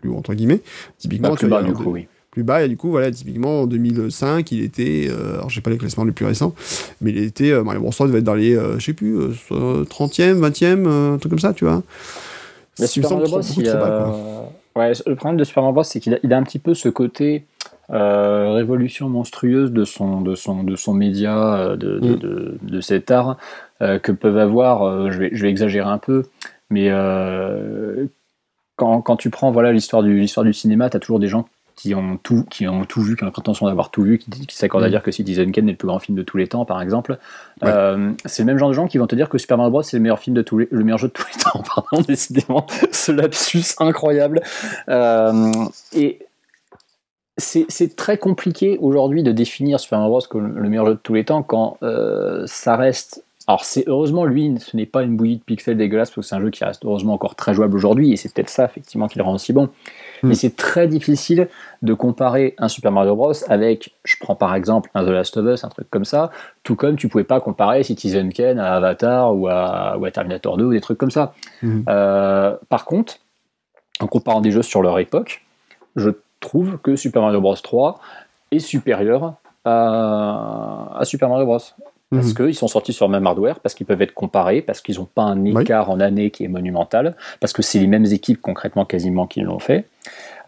plus 0.00 0.08
haut 0.10 0.16
entre 0.16 0.34
guillemets. 0.34 0.60
Typiquement, 0.98 1.28
Bah, 1.28 1.36
plus 1.36 1.48
bas 1.48 1.62
du 1.62 1.72
coup, 1.74 1.90
oui. 1.92 2.08
Plus 2.30 2.42
bas 2.44 2.62
et 2.62 2.68
du 2.68 2.76
coup 2.76 2.90
voilà 2.90 3.10
typiquement 3.10 3.62
en 3.62 3.66
2005 3.66 4.52
il 4.52 4.62
était 4.62 5.08
euh, 5.10 5.34
alors 5.34 5.50
j'ai 5.50 5.60
pas 5.60 5.70
les 5.70 5.78
classements 5.78 6.04
les 6.04 6.12
plus 6.12 6.24
récents 6.26 6.54
mais 7.00 7.10
il 7.10 7.18
était 7.18 7.50
euh, 7.50 7.64
Mario 7.64 7.80
Bros 7.80 7.90
3 7.90 8.06
devait 8.06 8.18
être 8.18 8.24
dans 8.24 8.34
les 8.34 8.54
euh, 8.56 8.78
je 8.78 8.84
sais 8.84 8.92
plus 8.92 9.18
euh, 9.18 9.30
euh, 9.52 9.84
30e 9.84 10.38
20e 10.38 10.86
euh, 10.86 11.14
un 11.14 11.18
truc 11.18 11.30
comme 11.30 11.38
ça 11.40 11.52
tu 11.52 11.64
vois 11.64 11.82
Mais 12.78 12.86
Super 12.86 13.10
Mario 13.10 13.26
Bros, 13.28 13.40
il 13.42 13.64
bas, 13.64 13.90
quoi. 13.90 14.52
Ouais, 14.76 14.92
le 15.06 15.16
problème 15.16 15.36
de 15.36 15.44
Super 15.44 15.64
Mario 15.64 15.74
Bros, 15.74 15.82
c'est 15.82 15.98
qu'il 15.98 16.14
a, 16.14 16.18
il 16.22 16.32
a 16.32 16.36
un 16.38 16.44
petit 16.44 16.60
peu 16.60 16.74
ce 16.74 16.88
côté 16.88 17.44
euh, 17.90 18.52
révolution 18.52 19.08
monstrueuse 19.08 19.72
de 19.72 19.84
son, 19.84 20.20
de 20.20 20.36
son, 20.36 20.62
de 20.62 20.76
son 20.76 20.94
média, 20.94 21.56
euh, 21.56 21.76
de, 21.76 21.98
de, 21.98 22.10
Mm. 22.14 22.18
de- 22.18 22.58
de 22.62 22.80
cet 22.80 23.10
art 23.10 23.36
euh, 23.82 23.98
que 23.98 24.12
peuvent 24.12 24.38
avoir, 24.38 24.84
euh, 24.84 25.10
je, 25.10 25.18
vais, 25.18 25.30
je 25.32 25.42
vais 25.42 25.50
exagérer 25.50 25.88
un 25.90 25.98
peu, 25.98 26.22
mais 26.70 26.86
euh, 26.88 28.06
quand, 28.76 29.02
quand 29.02 29.16
tu 29.16 29.28
prends 29.30 29.50
voilà 29.50 29.72
l'histoire 29.72 30.04
du, 30.04 30.20
l'histoire 30.20 30.44
du 30.46 30.52
cinéma, 30.54 30.88
tu 30.88 30.96
as 30.96 31.00
toujours 31.00 31.18
des 31.18 31.26
gens 31.26 31.48
qui 31.80 31.94
ont 31.94 32.18
tout, 32.22 32.44
qui 32.50 32.68
ont 32.68 32.84
tout 32.84 33.00
vu, 33.00 33.16
qui 33.16 33.22
ont 33.22 33.26
la 33.26 33.32
prétention 33.32 33.66
d'avoir 33.66 33.90
tout 33.90 34.02
vu, 34.02 34.18
qui, 34.18 34.28
qui 34.30 34.54
s'accordent 34.54 34.84
à 34.84 34.88
Mm. 34.88 34.90
dire 34.90 35.02
que 35.02 35.10
Citizen 35.10 35.50
Kane 35.50 35.66
est 35.68 35.72
le 35.72 35.76
plus 35.78 35.88
grand 35.88 35.98
film 35.98 36.16
de 36.16 36.22
tous 36.22 36.36
les 36.36 36.46
temps, 36.46 36.66
par 36.66 36.82
exemple. 36.82 37.18
Ouais. 37.62 37.70
Euh, 37.72 38.12
c'est 38.26 38.42
le 38.42 38.46
même 38.46 38.58
genre 38.58 38.68
de 38.68 38.74
gens 38.74 38.86
qui 38.86 38.98
vont 38.98 39.06
te 39.06 39.14
dire 39.14 39.30
que 39.30 39.38
Super 39.38 39.56
Mario 39.56 39.70
Bros 39.70 39.82
c'est 39.82 39.96
le 39.96 40.02
meilleur 40.02 40.18
film 40.18 40.36
de 40.36 40.42
tous 40.42 40.58
les, 40.58 40.68
le 40.70 40.84
meilleur 40.84 40.98
jeu 40.98 41.08
de 41.08 41.12
tous 41.12 41.26
les 41.34 41.40
temps. 41.40 41.62
Pardon, 41.74 42.02
décidément, 42.06 42.66
ce 42.92 43.12
lapsus 43.12 43.64
incroyable. 43.78 44.42
Euh, 44.90 45.52
et 45.94 46.18
c'est 47.38 47.96
très 47.96 48.18
compliqué 48.18 48.76
aujourd'hui 48.82 49.22
de 49.22 49.32
définir 49.32 49.80
Super 49.80 50.00
Mario 50.00 50.10
Bros 50.12 50.26
comme 50.28 50.58
le 50.58 50.68
meilleur 50.68 50.84
jeu 50.84 50.94
de 50.94 51.00
tous 51.02 51.14
les 51.14 51.24
temps 51.24 51.42
quand 51.42 51.78
euh, 51.82 52.42
ça 52.46 52.76
reste. 52.76 53.24
Alors 53.46 53.64
c'est 53.64 53.84
heureusement 53.88 54.26
lui, 54.26 54.54
ce 54.60 54.76
n'est 54.76 54.84
pas 54.84 55.02
une 55.02 55.16
bouillie 55.16 55.38
de 55.38 55.42
pixels 55.42 55.78
dégueulasse 55.78 56.10
parce 56.10 56.16
que 56.16 56.28
c'est 56.28 56.34
un 56.34 56.42
jeu 56.42 56.50
qui 56.50 56.62
reste 56.62 56.84
heureusement 56.84 57.14
encore 57.14 57.36
très 57.36 57.54
jouable 57.54 57.74
aujourd'hui 57.74 58.12
et 58.12 58.16
c'est 58.16 58.32
peut-être 58.34 58.50
ça 58.50 58.66
effectivement 58.66 59.08
qui 59.08 59.16
le 59.16 59.24
rend 59.24 59.34
aussi 59.34 59.54
bon. 59.54 59.70
Mais 60.22 60.34
c'est 60.34 60.56
très 60.56 60.86
difficile 60.86 61.48
de 61.82 61.94
comparer 61.94 62.54
un 62.58 62.68
Super 62.68 62.92
Mario 62.92 63.16
Bros 63.16 63.32
avec, 63.48 63.94
je 64.04 64.16
prends 64.20 64.34
par 64.34 64.54
exemple 64.54 64.90
un 64.94 65.04
The 65.04 65.08
Last 65.08 65.36
of 65.36 65.46
Us, 65.46 65.64
un 65.64 65.68
truc 65.68 65.88
comme 65.90 66.04
ça, 66.04 66.30
tout 66.62 66.76
comme 66.76 66.96
tu 66.96 67.08
pouvais 67.08 67.24
pas 67.24 67.40
comparer 67.40 67.82
Citizen 67.82 68.32
Kane 68.32 68.58
à 68.58 68.74
Avatar 68.74 69.34
ou 69.34 69.48
à, 69.48 69.96
ou 69.98 70.04
à 70.04 70.10
Terminator 70.10 70.56
2 70.56 70.64
ou 70.64 70.72
des 70.72 70.80
trucs 70.80 70.98
comme 70.98 71.10
ça. 71.10 71.32
Mhm. 71.62 71.84
Euh, 71.88 72.54
par 72.68 72.84
contre, 72.84 73.18
en 74.00 74.06
comparant 74.06 74.40
des 74.40 74.50
jeux 74.50 74.62
sur 74.62 74.82
leur 74.82 74.98
époque, 74.98 75.44
je 75.96 76.10
trouve 76.40 76.78
que 76.78 76.96
Super 76.96 77.22
Mario 77.22 77.40
Bros 77.40 77.54
3 77.54 78.00
est 78.50 78.58
supérieur 78.58 79.34
à, 79.64 80.96
à 80.98 81.04
Super 81.04 81.28
Mario 81.28 81.46
Bros. 81.46 81.58
Parce 82.10 82.28
Mhm. 82.28 82.34
qu'ils 82.34 82.54
sont 82.56 82.66
sortis 82.66 82.92
sur 82.92 83.06
le 83.06 83.12
même 83.12 83.26
hardware, 83.26 83.60
parce 83.60 83.74
qu'ils 83.74 83.86
peuvent 83.86 84.02
être 84.02 84.14
comparés, 84.14 84.62
parce 84.62 84.80
qu'ils 84.80 84.96
n'ont 84.96 85.04
pas 85.04 85.22
un 85.22 85.40
Oui. 85.44 85.62
écart 85.62 85.90
en 85.90 86.00
année 86.00 86.30
qui 86.32 86.44
est 86.44 86.48
monumental, 86.48 87.16
parce 87.38 87.52
que 87.52 87.62
c'est 87.62 87.78
les 87.78 87.86
mêmes 87.86 88.06
équipes 88.06 88.40
concrètement 88.42 88.84
quasiment 88.84 89.26
qui 89.28 89.40
l'ont 89.42 89.60
fait. 89.60 89.86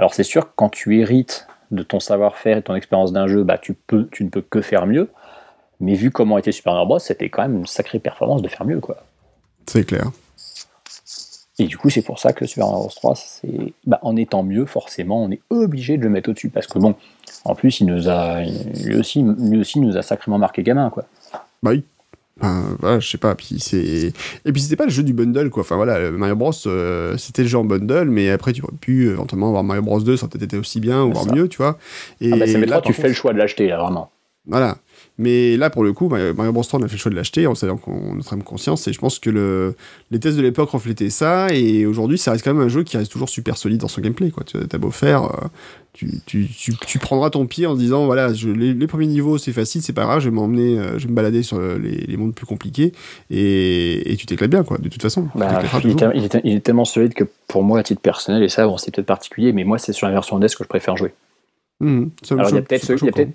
Alors 0.01 0.13
c'est 0.15 0.25
sûr 0.25 0.47
que 0.47 0.53
quand 0.57 0.71
tu 0.71 0.99
hérites 0.99 1.47
de 1.71 1.83
ton 1.85 2.01
savoir-faire 2.01 2.57
et 2.59 2.63
ton 2.63 2.75
expérience 2.75 3.13
d'un 3.13 3.29
jeu, 3.29 3.45
bah, 3.45 3.59
tu, 3.59 3.75
peux, 3.75 4.09
tu 4.11 4.25
ne 4.25 4.29
peux 4.29 4.43
que 4.43 4.61
faire 4.61 4.87
mieux. 4.87 5.09
Mais 5.81 5.95
vu 5.95 6.11
comment 6.11 6.37
était 6.37 6.53
Super 6.53 6.73
Mario 6.75 6.87
Bros, 6.87 6.99
c'était 6.99 7.29
quand 7.29 7.43
même 7.43 7.57
une 7.59 7.67
sacrée 7.67 7.99
performance 8.01 8.43
de 8.43 8.49
faire 8.49 8.65
mieux. 8.67 8.81
quoi. 8.81 8.97
c'est 9.67 9.85
clair 9.87 10.11
Et 11.59 11.67
du 11.67 11.77
coup, 11.79 11.91
c'est 11.91 12.03
pour 12.03 12.19
ça 12.19 12.33
que 12.33 12.45
Super 12.45 12.67
Mario 12.67 12.81
Bros 12.83 12.91
3, 12.95 13.15
c'est, 13.15 13.73
bah, 13.87 14.01
en 14.03 14.17
étant 14.17 14.43
mieux, 14.43 14.67
forcément, 14.67 15.23
on 15.23 15.31
est 15.31 15.41
obligé 15.51 15.97
de 15.97 16.03
le 16.03 16.11
mettre 16.11 16.31
au-dessus. 16.31 16.49
Parce 16.51 16.67
que 16.67 16.79
bon, 16.81 16.95
en 17.45 17.55
plus, 17.55 17.81
il 17.81 17.87
nous 17.87 18.09
a, 18.09 18.41
lui 18.43 18.97
aussi, 18.99 19.23
lui 19.23 19.59
aussi 19.61 19.79
nous 19.81 19.97
a 19.97 20.03
sacrément 20.03 20.39
marqué 20.39 20.63
gamin, 20.65 20.91
quoi. 20.91 21.05
Bah 21.63 21.71
oui 21.71 21.85
Enfin, 22.41 22.77
voilà, 22.81 22.99
je 22.99 23.09
sais 23.09 23.19
pas. 23.19 23.35
Puis 23.35 23.61
c'est 23.61 24.13
et 24.45 24.53
puis 24.53 24.61
c'était 24.61 24.77
pas 24.77 24.85
le 24.85 24.91
jeu 24.91 25.03
du 25.03 25.13
bundle 25.13 25.51
quoi. 25.51 25.63
Enfin 25.63 25.77
voilà, 25.77 26.11
Mario 26.11 26.35
Bros 26.35 26.53
euh, 26.67 27.17
c'était 27.17 27.43
le 27.43 27.49
jeu 27.49 27.59
en 27.59 27.65
bundle, 27.65 28.09
mais 28.09 28.31
après 28.31 28.53
tu 28.53 28.63
aurais 28.63 28.73
pu 28.81 29.07
euh, 29.07 29.13
éventuellement 29.13 29.49
avoir 29.49 29.63
Mario 29.63 29.83
Bros 29.83 30.01
2, 30.01 30.17
ça 30.17 30.25
aurait 30.25 30.31
peut-être 30.31 30.45
été 30.45 30.57
aussi 30.57 30.81
bien 30.81 31.05
ou 31.05 31.13
voire 31.13 31.33
mieux, 31.33 31.47
tu 31.49 31.59
vois. 31.59 31.79
Et 32.21 32.33
Ah 32.33 32.37
bah, 32.37 32.47
c'est 32.47 32.59
mais 32.59 32.67
là, 32.67 32.81
tu 32.81 32.93
fais 32.93 33.03
contre, 33.03 33.09
le 33.09 33.15
choix 33.15 33.33
de 33.33 33.39
l'acheter, 33.39 33.69
là, 33.69 33.79
vraiment. 33.81 34.11
Voilà. 34.47 34.79
Mais 35.23 35.57
là, 35.57 35.71
pour 35.71 35.85
le 35.85 35.93
coup, 35.93 36.09
Mario 36.09 36.35
Mario 36.35 36.53
Bros 36.53 36.63
3, 36.65 36.81
on 36.81 36.83
a 36.83 36.89
fait 36.89 36.95
le 36.95 36.99
choix 36.99 37.11
de 37.11 37.17
l'acheter, 37.17 37.47
en 37.47 37.55
savant 37.55 37.77
qu'on 37.77 38.15
notre 38.17 38.33
âme 38.33 38.43
conscience, 38.43 38.87
et 38.89 38.93
je 38.93 38.99
pense 38.99 39.19
que 39.19 39.31
le, 39.31 39.75
les 40.11 40.19
tests 40.21 40.37
de 40.37 40.43
l'époque 40.43 40.71
reflétaient 40.71 41.09
ça, 41.11 41.55
et 41.55 41.87
aujourd'hui, 41.87 42.19
ça 42.19 42.33
reste 42.33 42.45
quand 42.45 42.53
même 42.53 42.63
un 42.63 42.69
jeu 42.69 42.83
qui 42.83 42.97
reste 42.97 43.11
toujours 43.13 43.29
super 43.29 43.57
solide 43.57 43.81
dans 43.81 43.89
son 43.89 44.01
gameplay, 44.01 44.31
quoi. 44.31 44.43
Tu 44.45 44.57
as 44.59 44.79
beau 44.79 44.91
faire, 44.91 45.25
euh, 45.25 45.47
tu, 45.93 46.11
tu, 46.27 46.47
tu, 46.49 46.73
tu 46.87 46.99
prendras 46.99 47.31
ton 47.31 47.47
pied 47.47 47.67
en 47.67 47.75
disant, 47.75 48.05
voilà, 48.07 48.33
je, 48.35 48.49
les, 48.49 48.75
les 48.75 48.87
premiers 48.87 49.07
niveaux, 49.07 49.39
c'est 49.39 49.53
facile, 49.53 49.81
c'est 49.83 49.93
pas 49.93 50.05
grave, 50.05 50.21
je 50.21 50.29
vais 50.29 50.35
m'emmener, 50.35 50.79
euh, 50.79 50.99
je 50.99 51.05
vais 51.05 51.11
me 51.11 51.17
balader 51.17 51.43
sur 51.43 51.61
les, 51.61 51.93
les 52.07 52.17
mondes 52.17 52.35
plus 52.35 52.47
compliqués, 52.47 52.93
et, 53.31 54.13
et 54.13 54.17
tu 54.17 54.27
t'éclates 54.27 54.51
bien, 54.51 54.65
quoi, 54.65 54.79
de 54.79 54.89
toute 54.89 55.03
façon. 55.03 55.29
Bah, 55.35 55.61
il, 55.85 55.91
est, 55.91 55.93
toujours. 55.95 56.13
il 56.15 56.25
est- 56.25 56.41
il 56.45 56.53
est 56.57 56.61
tellement 56.61 56.85
solide 56.85 57.15
que 57.15 57.25
pour 57.49 57.63
moi, 57.63 57.79
à 57.79 57.83
titre 57.83 58.01
personnel, 58.01 58.43
et 58.43 58.49
ça, 58.49 58.67
bon, 58.67 58.77
c'est 58.77 58.93
peut-être 58.95 59.07
particulier, 59.07 59.53
mais 59.53 59.65
moi, 59.65 59.79
c'est 59.79 59.93
sur 59.93 60.07
la 60.07 60.13
version 60.13 60.39
NES 60.39 60.47
que 60.49 60.65
je 60.65 60.69
préfère 60.69 60.97
jouer. 60.97 61.13
Me 61.81 62.09
Alors, 62.31 62.51
il 62.51 62.55
y 62.55 62.59
a 62.59 62.63
peut-être 62.63 63.29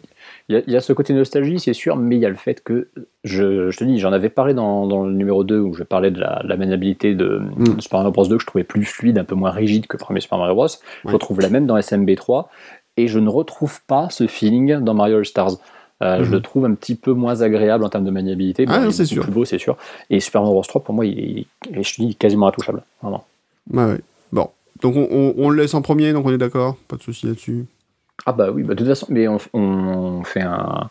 il 0.50 0.56
y 0.68 0.76
a 0.76 0.78
y 0.80 0.82
ce 0.82 0.94
côté 0.94 1.14
nostalgie, 1.14 1.60
c'est 1.60 1.74
sûr, 1.74 1.96
mais 1.98 2.16
il 2.16 2.22
y 2.22 2.26
a 2.26 2.30
le 2.30 2.36
fait 2.36 2.64
que, 2.64 2.88
je, 3.26 3.70
je 3.70 3.78
te 3.78 3.84
dis, 3.84 4.00
j'en 4.00 4.14
avais 4.14 4.30
parlé 4.30 4.54
dans, 4.54 4.88
dans 4.88 5.04
le 5.04 5.12
numéro 5.14 5.44
2 5.44 5.60
où 5.60 5.74
je 5.74 5.84
parlais 5.84 6.10
de 6.12 6.20
la, 6.20 6.42
la 6.46 6.56
maniabilité 6.58 7.16
de, 7.16 7.42
Mm. 7.58 7.76
de 7.76 7.82
Super 7.82 8.00
Mario 8.00 8.12
Bros 8.12 8.26
2 8.28 8.36
que 8.38 8.42
je 8.42 8.48
trouvais 8.48 8.64
plus 8.64 8.86
fluide, 8.86 9.18
un 9.18 9.24
peu 9.26 9.36
moins 9.36 9.52
rigide 9.52 9.88
que 9.88 9.98
le 9.98 10.02
premier 10.04 10.22
Super 10.22 10.38
Mario 10.38 10.56
Bros. 10.56 10.68
Je 11.06 11.12
retrouve 11.12 11.42
la 11.42 11.50
même 11.50 11.66
dans 11.66 11.76
SMB 11.82 12.16
3 12.16 12.50
et 12.96 13.08
je 13.08 13.20
ne 13.20 13.30
retrouve 13.30 13.82
pas 13.86 14.08
ce 14.10 14.26
feeling 14.28 14.78
dans 14.80 14.94
Mario 14.94 15.18
All 15.18 15.26
Stars. 15.26 15.58
Euh, 16.04 16.20
Je 16.24 16.26
Mhm. 16.30 16.32
le 16.32 16.42
trouve 16.42 16.66
un 16.66 16.74
petit 16.76 16.96
peu 16.96 17.12
moins 17.14 17.42
agréable 17.42 17.84
en 17.84 17.90
termes 17.90 18.06
de 18.06 18.12
maniabilité. 18.12 18.66
Ah, 18.70 18.78
il 18.78 18.84
non, 18.84 18.90
est 18.90 18.92
c'est 18.92 19.06
sûr. 19.06 19.24
plus 19.24 19.32
beau, 19.32 19.46
c'est 19.46 19.58
sûr. 19.58 19.76
Et 20.10 20.20
Super 20.20 20.42
Mario 20.42 20.54
Bros 20.54 20.64
3, 20.64 20.84
pour 20.84 20.94
moi, 20.96 21.06
il 21.06 21.40
est, 21.74 21.84
je 21.84 22.02
dis, 22.02 22.16
quasiment 22.16 22.48
intouchable. 22.48 22.84
Vraiment. 23.02 23.26
Ouais, 23.74 23.84
ouais. 23.84 24.02
Bon. 24.32 24.50
Donc, 24.82 24.96
on, 24.96 25.08
on- 25.12 25.34
on 25.38 25.50
le 25.50 25.58
laisse 25.62 25.74
en 25.74 25.82
premier, 25.82 26.14
donc 26.14 26.26
on 26.26 26.32
est 26.32 26.38
d'accord? 26.38 26.78
Pas 26.88 26.96
de 26.98 27.02
souci 27.02 27.26
là-dessus. 27.26 27.66
Ah 28.26 28.32
bah 28.34 28.50
oui, 28.52 28.64
bah 28.64 28.74
de 28.74 28.80
toute 28.80 28.88
façon, 28.88 29.08
mais 29.10 29.28
on, 29.28 29.40
on 29.54 30.24
fait 30.24 30.42
un. 30.42 30.90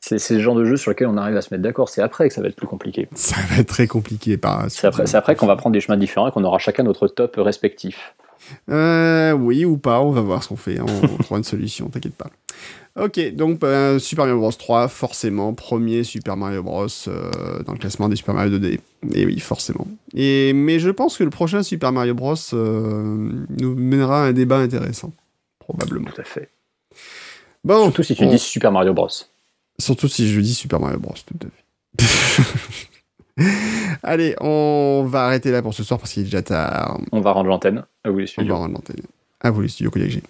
C'est 0.00 0.30
le 0.30 0.40
genre 0.40 0.54
de 0.54 0.64
jeu 0.64 0.78
sur 0.78 0.90
lequel 0.90 1.08
on 1.08 1.16
arrive 1.18 1.36
à 1.36 1.42
se 1.42 1.52
mettre 1.52 1.62
d'accord. 1.62 1.90
C'est 1.90 2.00
après 2.00 2.28
que 2.28 2.34
ça 2.34 2.40
va 2.40 2.48
être 2.48 2.56
plus 2.56 2.66
compliqué. 2.66 3.08
Ça 3.14 3.36
va 3.50 3.58
être 3.58 3.68
très 3.68 3.86
compliqué. 3.86 4.38
Par... 4.38 4.70
C'est 4.70 4.86
après, 4.86 5.06
c'est 5.06 5.16
après 5.16 5.36
qu'on 5.36 5.46
va 5.46 5.56
prendre 5.56 5.74
des 5.74 5.80
chemins 5.80 5.98
différents 5.98 6.28
et 6.28 6.32
qu'on 6.32 6.44
aura 6.44 6.58
chacun 6.58 6.84
notre 6.84 7.06
top 7.06 7.34
respectif. 7.36 8.14
Euh, 8.70 9.32
oui 9.32 9.66
ou 9.66 9.76
pas, 9.76 10.00
on 10.00 10.10
va 10.10 10.22
voir 10.22 10.42
ce 10.42 10.48
qu'on 10.48 10.56
fait. 10.56 10.80
On, 10.80 10.86
on 10.86 11.16
trouvera 11.18 11.36
une 11.36 11.44
solution, 11.44 11.88
t'inquiète 11.92 12.14
pas. 12.14 12.30
Ok, 12.98 13.34
donc 13.34 13.60
bah, 13.60 13.98
Super 13.98 14.24
Mario 14.24 14.40
Bros 14.40 14.50
3, 14.50 14.88
forcément, 14.88 15.54
premier 15.54 16.02
Super 16.02 16.36
Mario 16.36 16.62
Bros 16.62 16.86
euh, 17.06 17.62
dans 17.64 17.72
le 17.72 17.78
classement 17.78 18.08
des 18.08 18.16
Super 18.16 18.34
Mario 18.34 18.58
2D. 18.58 18.80
Et 19.14 19.26
oui, 19.26 19.38
forcément. 19.38 19.86
Et, 20.14 20.52
mais 20.54 20.80
je 20.80 20.90
pense 20.90 21.16
que 21.16 21.22
le 21.22 21.30
prochain 21.30 21.62
Super 21.62 21.92
Mario 21.92 22.14
Bros 22.14 22.34
euh, 22.52 23.30
nous 23.58 23.74
mènera 23.76 24.24
à 24.24 24.26
un 24.28 24.32
débat 24.32 24.58
intéressant. 24.58 25.12
Probablement. 25.78 26.10
Tout 26.10 26.20
à 26.20 26.24
fait. 26.24 26.50
Bon, 27.64 27.84
Surtout 27.84 28.02
si 28.02 28.14
tu 28.16 28.24
on- 28.24 28.30
dis 28.30 28.38
Super 28.38 28.72
Mario 28.72 28.92
Bros. 28.94 29.08
Surtout 29.78 30.08
si 30.08 30.30
je 30.32 30.40
dis 30.40 30.54
Super 30.54 30.80
Mario 30.80 30.98
Bros. 30.98 31.14
Tout 31.26 31.46
à 31.46 31.50
fait. 31.50 32.46
Allez, 34.02 34.34
on 34.40 35.04
va 35.08 35.26
arrêter 35.26 35.50
là 35.50 35.62
pour 35.62 35.72
ce 35.74 35.82
soir 35.82 35.98
parce 36.00 36.12
qu'il 36.12 36.22
est 36.22 36.24
déjà 36.26 36.42
tard. 36.42 37.00
On 37.12 37.20
va 37.20 37.32
rendre 37.32 37.48
l'antenne. 37.48 37.84
Ah 38.04 38.10
oui, 38.10 38.22
les 38.22 38.28
On 38.28 38.32
studios. 38.32 38.54
va 38.54 38.60
rendre 38.60 38.74
l'antenne. 38.74 39.00
À 39.40 39.50
vous 39.50 39.60
les 39.62 39.68
studios 39.68 39.90
Kodak 39.90 40.22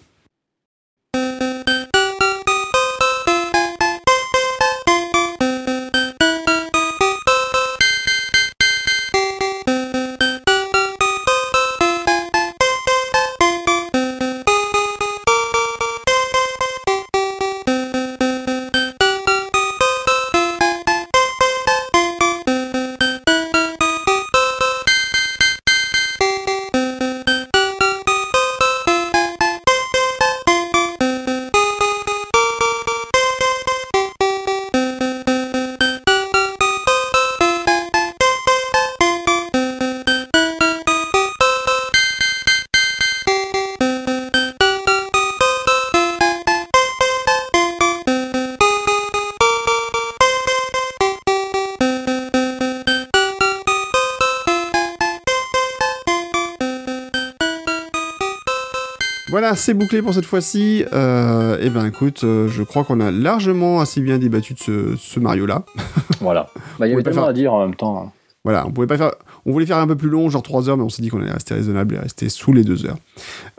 Voilà, 59.51 59.59
c'est 59.63 59.73
bouclé 59.73 60.01
pour 60.01 60.13
cette 60.13 60.23
fois-ci. 60.23 60.85
Euh, 60.93 61.57
et 61.59 61.69
ben 61.69 61.85
écoute, 61.85 62.23
euh, 62.23 62.47
je 62.47 62.63
crois 62.63 62.85
qu'on 62.85 63.01
a 63.01 63.11
largement 63.11 63.81
assez 63.81 63.99
bien 63.99 64.17
débattu 64.17 64.53
de 64.53 64.59
ce, 64.59 64.95
ce 64.95 65.19
Mario-là. 65.19 65.63
Voilà. 66.21 66.47
Bah, 66.79 66.87
il 66.87 66.91
y 66.91 66.93
On 66.93 66.95
avait 66.95 67.03
tellement 67.03 67.21
faire- 67.23 67.29
à 67.29 67.33
dire 67.33 67.53
en 67.53 67.59
même 67.65 67.75
temps. 67.75 68.01
hein. 68.01 68.11
Voilà, 68.45 68.65
on 68.65 68.71
pouvait 68.71 68.87
pas 68.87 68.95
faire. 68.97 69.11
On 69.45 69.51
voulait 69.51 69.65
faire 69.65 69.77
un 69.79 69.87
peu 69.87 69.97
plus 69.97 70.07
long, 70.07 70.29
genre 70.29 70.41
3 70.41 70.69
heures, 70.69 70.77
mais 70.77 70.83
on 70.83 70.89
s'est 70.89 71.01
dit 71.01 71.09
qu'on 71.09 71.21
allait 71.21 71.31
rester 71.33 71.53
raisonnable 71.53 71.95
et 71.95 71.97
rester 71.99 72.29
sous 72.29 72.53
les 72.53 72.63
2 72.63 72.85
heures. 72.85 72.95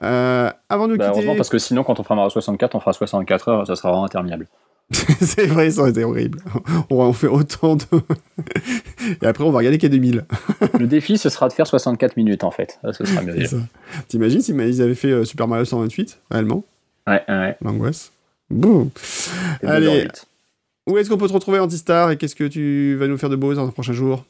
Euh, 0.03 0.51
avant 0.71 0.87
de 0.87 0.93
nous 0.93 0.99
Bah, 0.99 1.09
quitter. 1.09 1.17
heureusement, 1.19 1.37
parce 1.37 1.51
que 1.51 1.59
sinon, 1.59 1.85
quand 1.85 2.01
on 2.01 2.03
fera 2.05 2.15
Mario 2.15 2.31
64, 2.31 2.75
on 2.75 2.81
fera 2.81 2.95
64 2.95 3.49
heures, 3.49 3.67
ça 3.67 3.77
sera 3.77 3.91
vraiment 3.91 4.07
interminable. 4.07 4.47
c'est 5.21 5.47
vrai, 5.47 5.71
ça 5.71 5.83
aurait 5.83 5.91
été 5.91 6.05
horrible. 6.05 6.39
On, 6.91 6.97
on 6.97 7.13
fait 7.13 7.27
autant 7.27 7.77
de. 7.77 7.85
et 9.23 9.27
après, 9.27 9.45
on 9.45 9.51
va 9.51 9.59
regarder 9.59 9.79
qu'il 9.79 9.89
y 9.91 9.93
a 9.93 9.97
2000. 9.97 10.25
Le 10.79 10.87
défi, 10.87 11.19
ce 11.19 11.29
sera 11.29 11.49
de 11.49 11.53
faire 11.53 11.67
64 11.67 12.17
minutes 12.17 12.45
en 12.45 12.51
fait. 12.51 12.79
Ce 12.93 13.05
sera 13.05 13.23
mieux. 13.23 13.37
T'imagines 14.09 14.41
si 14.41 14.53
ils 14.53 14.83
avaient 14.83 14.95
fait 14.95 15.11
euh, 15.11 15.25
Super 15.25 15.49
Mario 15.49 15.65
128, 15.65 16.19
réellement? 16.31 16.65
Ouais, 17.07 17.23
ouais. 17.29 17.57
L'angoisse. 17.63 18.13
Et 18.51 19.67
Allez. 19.67 20.05
2h08. 20.05 20.25
Où 20.89 20.99
est-ce 20.99 21.09
qu'on 21.09 21.17
peut 21.17 21.29
te 21.29 21.33
retrouver, 21.33 21.59
Antistar? 21.61 22.11
Et 22.11 22.17
qu'est-ce 22.17 22.35
que 22.35 22.45
tu 22.45 22.97
vas 22.97 23.07
nous 23.07 23.17
faire 23.17 23.31
de 23.31 23.37
beau 23.37 23.55
dans 23.55 23.65
les 23.65 23.73
prochains 23.73 23.93
jours 23.93 24.25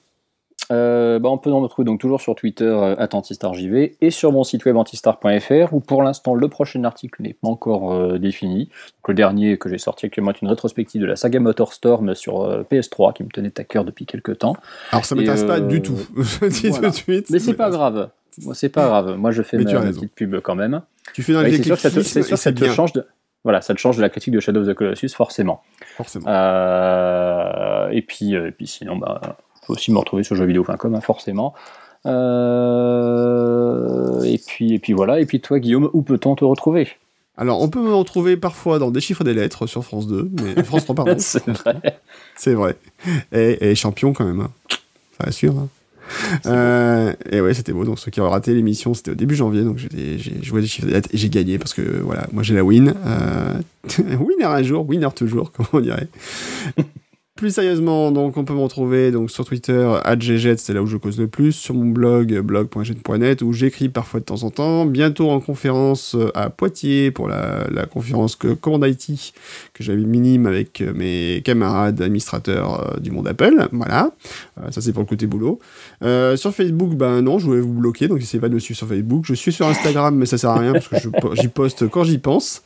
Euh, 0.71 1.19
bah, 1.19 1.29
on 1.29 1.39
peut 1.39 1.51
nous 1.51 1.61
retrouver 1.61 1.85
donc 1.85 2.01
toujours 2.01 2.21
sur 2.21 2.35
Twitter 2.35 2.65
euh, 2.65 2.95
@antistarjv 3.13 3.91
et 4.01 4.11
sur 4.11 4.33
mon 4.33 4.45
site 4.45 4.65
web 4.65 4.77
antistar.fr 4.77 5.73
où 5.73 5.81
pour 5.81 6.03
l'instant 6.03 6.35
le 6.35 6.49
prochain 6.49 6.85
article 6.85 7.23
n'est 7.23 7.35
pas 7.35 7.49
encore 7.49 7.93
euh, 7.93 8.19
défini. 8.19 8.67
Donc, 8.67 9.09
le 9.09 9.15
dernier 9.15 9.59
que 9.59 9.69
j'ai 9.69 9.79
sorti 9.79 10.07
actuellement 10.07 10.31
est 10.31 10.41
une 10.41 10.49
rétrospective 10.49 11.01
de 11.01 11.07
la 11.07 11.17
saga 11.17 11.41
Motorstorm 11.41 12.15
sur 12.15 12.43
euh, 12.43 12.63
PS3 12.71 13.13
qui 13.13 13.25
me 13.25 13.29
tenait 13.29 13.53
à 13.59 13.65
cœur 13.65 13.85
depuis 13.85 14.07
quelques 14.07 14.39
temps. 14.39 14.57
Alors, 14.93 15.05
ça 15.05 15.15
m'intéresse 15.15 15.45
pas 15.45 15.61
du 15.61 15.83
tout. 15.83 15.99
Je 16.17 16.45
le 16.45 16.49
dis 16.49 16.69
voilà. 16.69 16.89
tout 16.89 16.91
de 16.91 16.95
suite. 16.95 17.31
Mais 17.31 17.39
c'est 17.39 17.55
pas 17.55 17.71
grave. 17.71 18.11
Moi, 18.43 18.55
c'est 18.55 18.71
pas 18.71 18.87
grave. 18.87 19.17
Moi, 19.17 19.31
je 19.31 19.43
fais 19.43 19.59
Mais 19.59 19.65
ma, 19.65 19.81
ma 19.81 19.93
petite 19.93 20.15
pub 20.15 20.41
quand 20.41 20.55
même. 20.55 20.81
Tu 21.13 21.23
fais 21.23 21.35
dans 21.35 21.41
Ouais, 21.41 21.51
le 21.51 21.57
c'est 21.57 21.65
sûr 21.65 21.77
que 21.77 21.83
ça 21.83 21.91
te, 21.91 22.01
c'est 22.01 22.23
sûr 22.23 22.37
que 22.37 22.41
ça 22.41 22.51
te 22.51 22.65
bien, 22.65 22.73
change 22.73 22.95
de. 22.95 23.05
Voilà, 23.45 23.61
ça 23.61 23.75
te 23.75 23.79
change 23.79 23.97
de 23.97 24.03
la 24.03 24.09
critique 24.09 24.33
de 24.33 24.41
Shadow 24.41 24.61
of 24.63 24.69
the 24.69 24.75
Colossus, 24.75 25.11
forcément. 25.11 25.63
forcément. 25.97 26.25
Euh, 26.29 27.89
et, 27.91 28.01
puis, 28.01 28.35
et 28.35 28.53
puis 28.53 28.67
sinon, 28.67 28.97
bah, 28.97 29.21
faut 29.67 29.75
aussi 29.75 29.93
me 29.93 29.99
retrouver 29.99 30.23
sur 30.25 30.37
jeuxvideo.com, 30.37 30.95
hein, 30.95 31.01
forcément. 31.01 31.55
Euh, 32.93 34.23
et, 34.25 34.39
puis, 34.39 34.75
et 34.75 34.79
puis 34.79 34.93
voilà. 34.93 35.21
Et 35.21 35.27
puis 35.27 35.41
toi, 35.41 35.59
Guillaume, 35.59 35.89
où 35.93 36.03
peut-on 36.03 36.35
te 36.35 36.45
retrouver? 36.45 36.89
Alors, 37.37 37.63
on 37.63 37.69
peut 37.69 37.81
me 37.83 37.95
retrouver 37.95 38.37
parfois 38.37 38.79
dans 38.79 38.91
Des 38.91 39.01
chiffres 39.01 39.23
et 39.23 39.25
des 39.25 39.35
lettres 39.35 39.67
sur 39.67 39.85
France 39.85 40.07
2, 40.07 40.31
mais 40.57 40.63
France 40.69 40.85
3, 40.85 40.95
pardon. 40.95 41.15
C'est 41.19 41.47
vrai. 41.49 41.77
C'est 42.37 42.55
vrai. 42.55 42.77
Et, 43.33 43.71
et 43.71 43.75
champion 43.75 44.13
quand 44.13 44.25
même. 44.25 44.41
hein. 44.41 44.51
Ça 45.19 45.29
assure. 45.29 45.55
hein. 45.59 45.69
Euh, 46.47 47.13
et 47.31 47.41
ouais, 47.41 47.55
c'était 47.55 47.73
beau. 47.73 47.85
Donc, 47.85 47.99
ceux 47.99 48.11
qui 48.11 48.21
ont 48.21 48.29
raté 48.29 48.53
l'émission, 48.53 48.93
c'était 48.93 49.13
au 49.13 49.15
début 49.15 49.35
janvier. 49.35 49.63
Donc, 49.63 49.79
j'ai 49.79 50.19
joué 50.43 50.61
des 50.61 50.67
chiffres 50.67 50.87
des 50.87 50.93
lettres 50.93 51.09
et 51.13 51.17
j'ai 51.17 51.31
gagné 51.31 51.59
parce 51.59 51.73
que 51.73 52.01
voilà, 52.03 52.27
moi 52.33 52.43
j'ai 52.43 52.55
la 52.55 52.65
win. 52.65 52.93
Euh, 53.07 53.55
winner 54.21 54.45
un 54.45 54.63
jour, 54.63 54.87
winner 54.87 55.09
toujours, 55.15 55.53
comme 55.57 55.67
on 55.73 55.81
dirait. 55.81 56.09
Plus 57.43 57.51
sérieusement, 57.51 58.13
donc 58.13 58.37
on 58.37 58.45
peut 58.45 58.55
me 58.55 58.61
retrouver 58.61 59.11
donc 59.11 59.29
sur 59.29 59.45
Twitter 59.45 59.93
@gjet, 60.21 60.59
c'est 60.59 60.73
là 60.73 60.81
où 60.81 60.87
je 60.87 60.97
cause 60.97 61.19
le 61.19 61.27
plus, 61.27 61.51
sur 61.51 61.75
mon 61.75 61.87
blog 61.87 62.39
blog.jet.net 62.39 63.43
où 63.43 63.53
j'écris 63.53 63.89
parfois 63.89 64.21
de 64.21 64.25
temps 64.25 64.45
en 64.45 64.51
temps. 64.51 64.87
Bientôt 64.87 65.29
en 65.29 65.41
conférence 65.41 66.15
euh, 66.15 66.31
à 66.37 66.51
Poitiers 66.51 67.11
pour 67.11 67.27
la, 67.27 67.67
conférence 67.91 68.37
que 68.37 68.55
Command 68.55 68.87
IT 68.89 69.35
que 69.75 69.83
j'avais 69.83 70.05
minime 70.05 70.47
avec 70.47 70.83
euh, 70.83 70.93
mes 70.95 71.43
camarades 71.45 72.01
administrateurs 72.01 72.93
euh, 72.95 73.01
du 73.01 73.11
monde 73.11 73.27
Apple. 73.27 73.67
Voilà, 73.73 74.13
ça 74.71 74.81
c'est 74.81 74.93
pour 74.93 75.03
le 75.03 75.09
côté 75.09 75.27
boulot. 75.27 75.59
Sur 76.01 76.55
Facebook, 76.55 76.95
ben 76.95 77.23
non, 77.23 77.41
je 77.41 77.47
voulais 77.47 77.61
vous 77.61 77.73
bloquer, 77.73 78.07
donc 78.07 78.21
essayez 78.21 78.41
pas 78.41 78.51
de 78.51 78.55
me 78.55 78.61
suivre 78.61 78.79
sur 78.79 78.87
Facebook. 78.87 79.25
Je 79.27 79.35
suis 79.35 79.53
sur 79.53 79.67
Instagram, 79.67 80.15
mais 80.15 80.27
ça 80.27 80.39
sert 80.39 80.51
à 80.51 80.61
rien 80.61 80.75
parce 80.75 80.87
que 80.87 80.97
j'y 81.35 81.49
poste 81.49 81.89
quand 81.89 82.05
j'y 82.05 82.19
pense. 82.19 82.63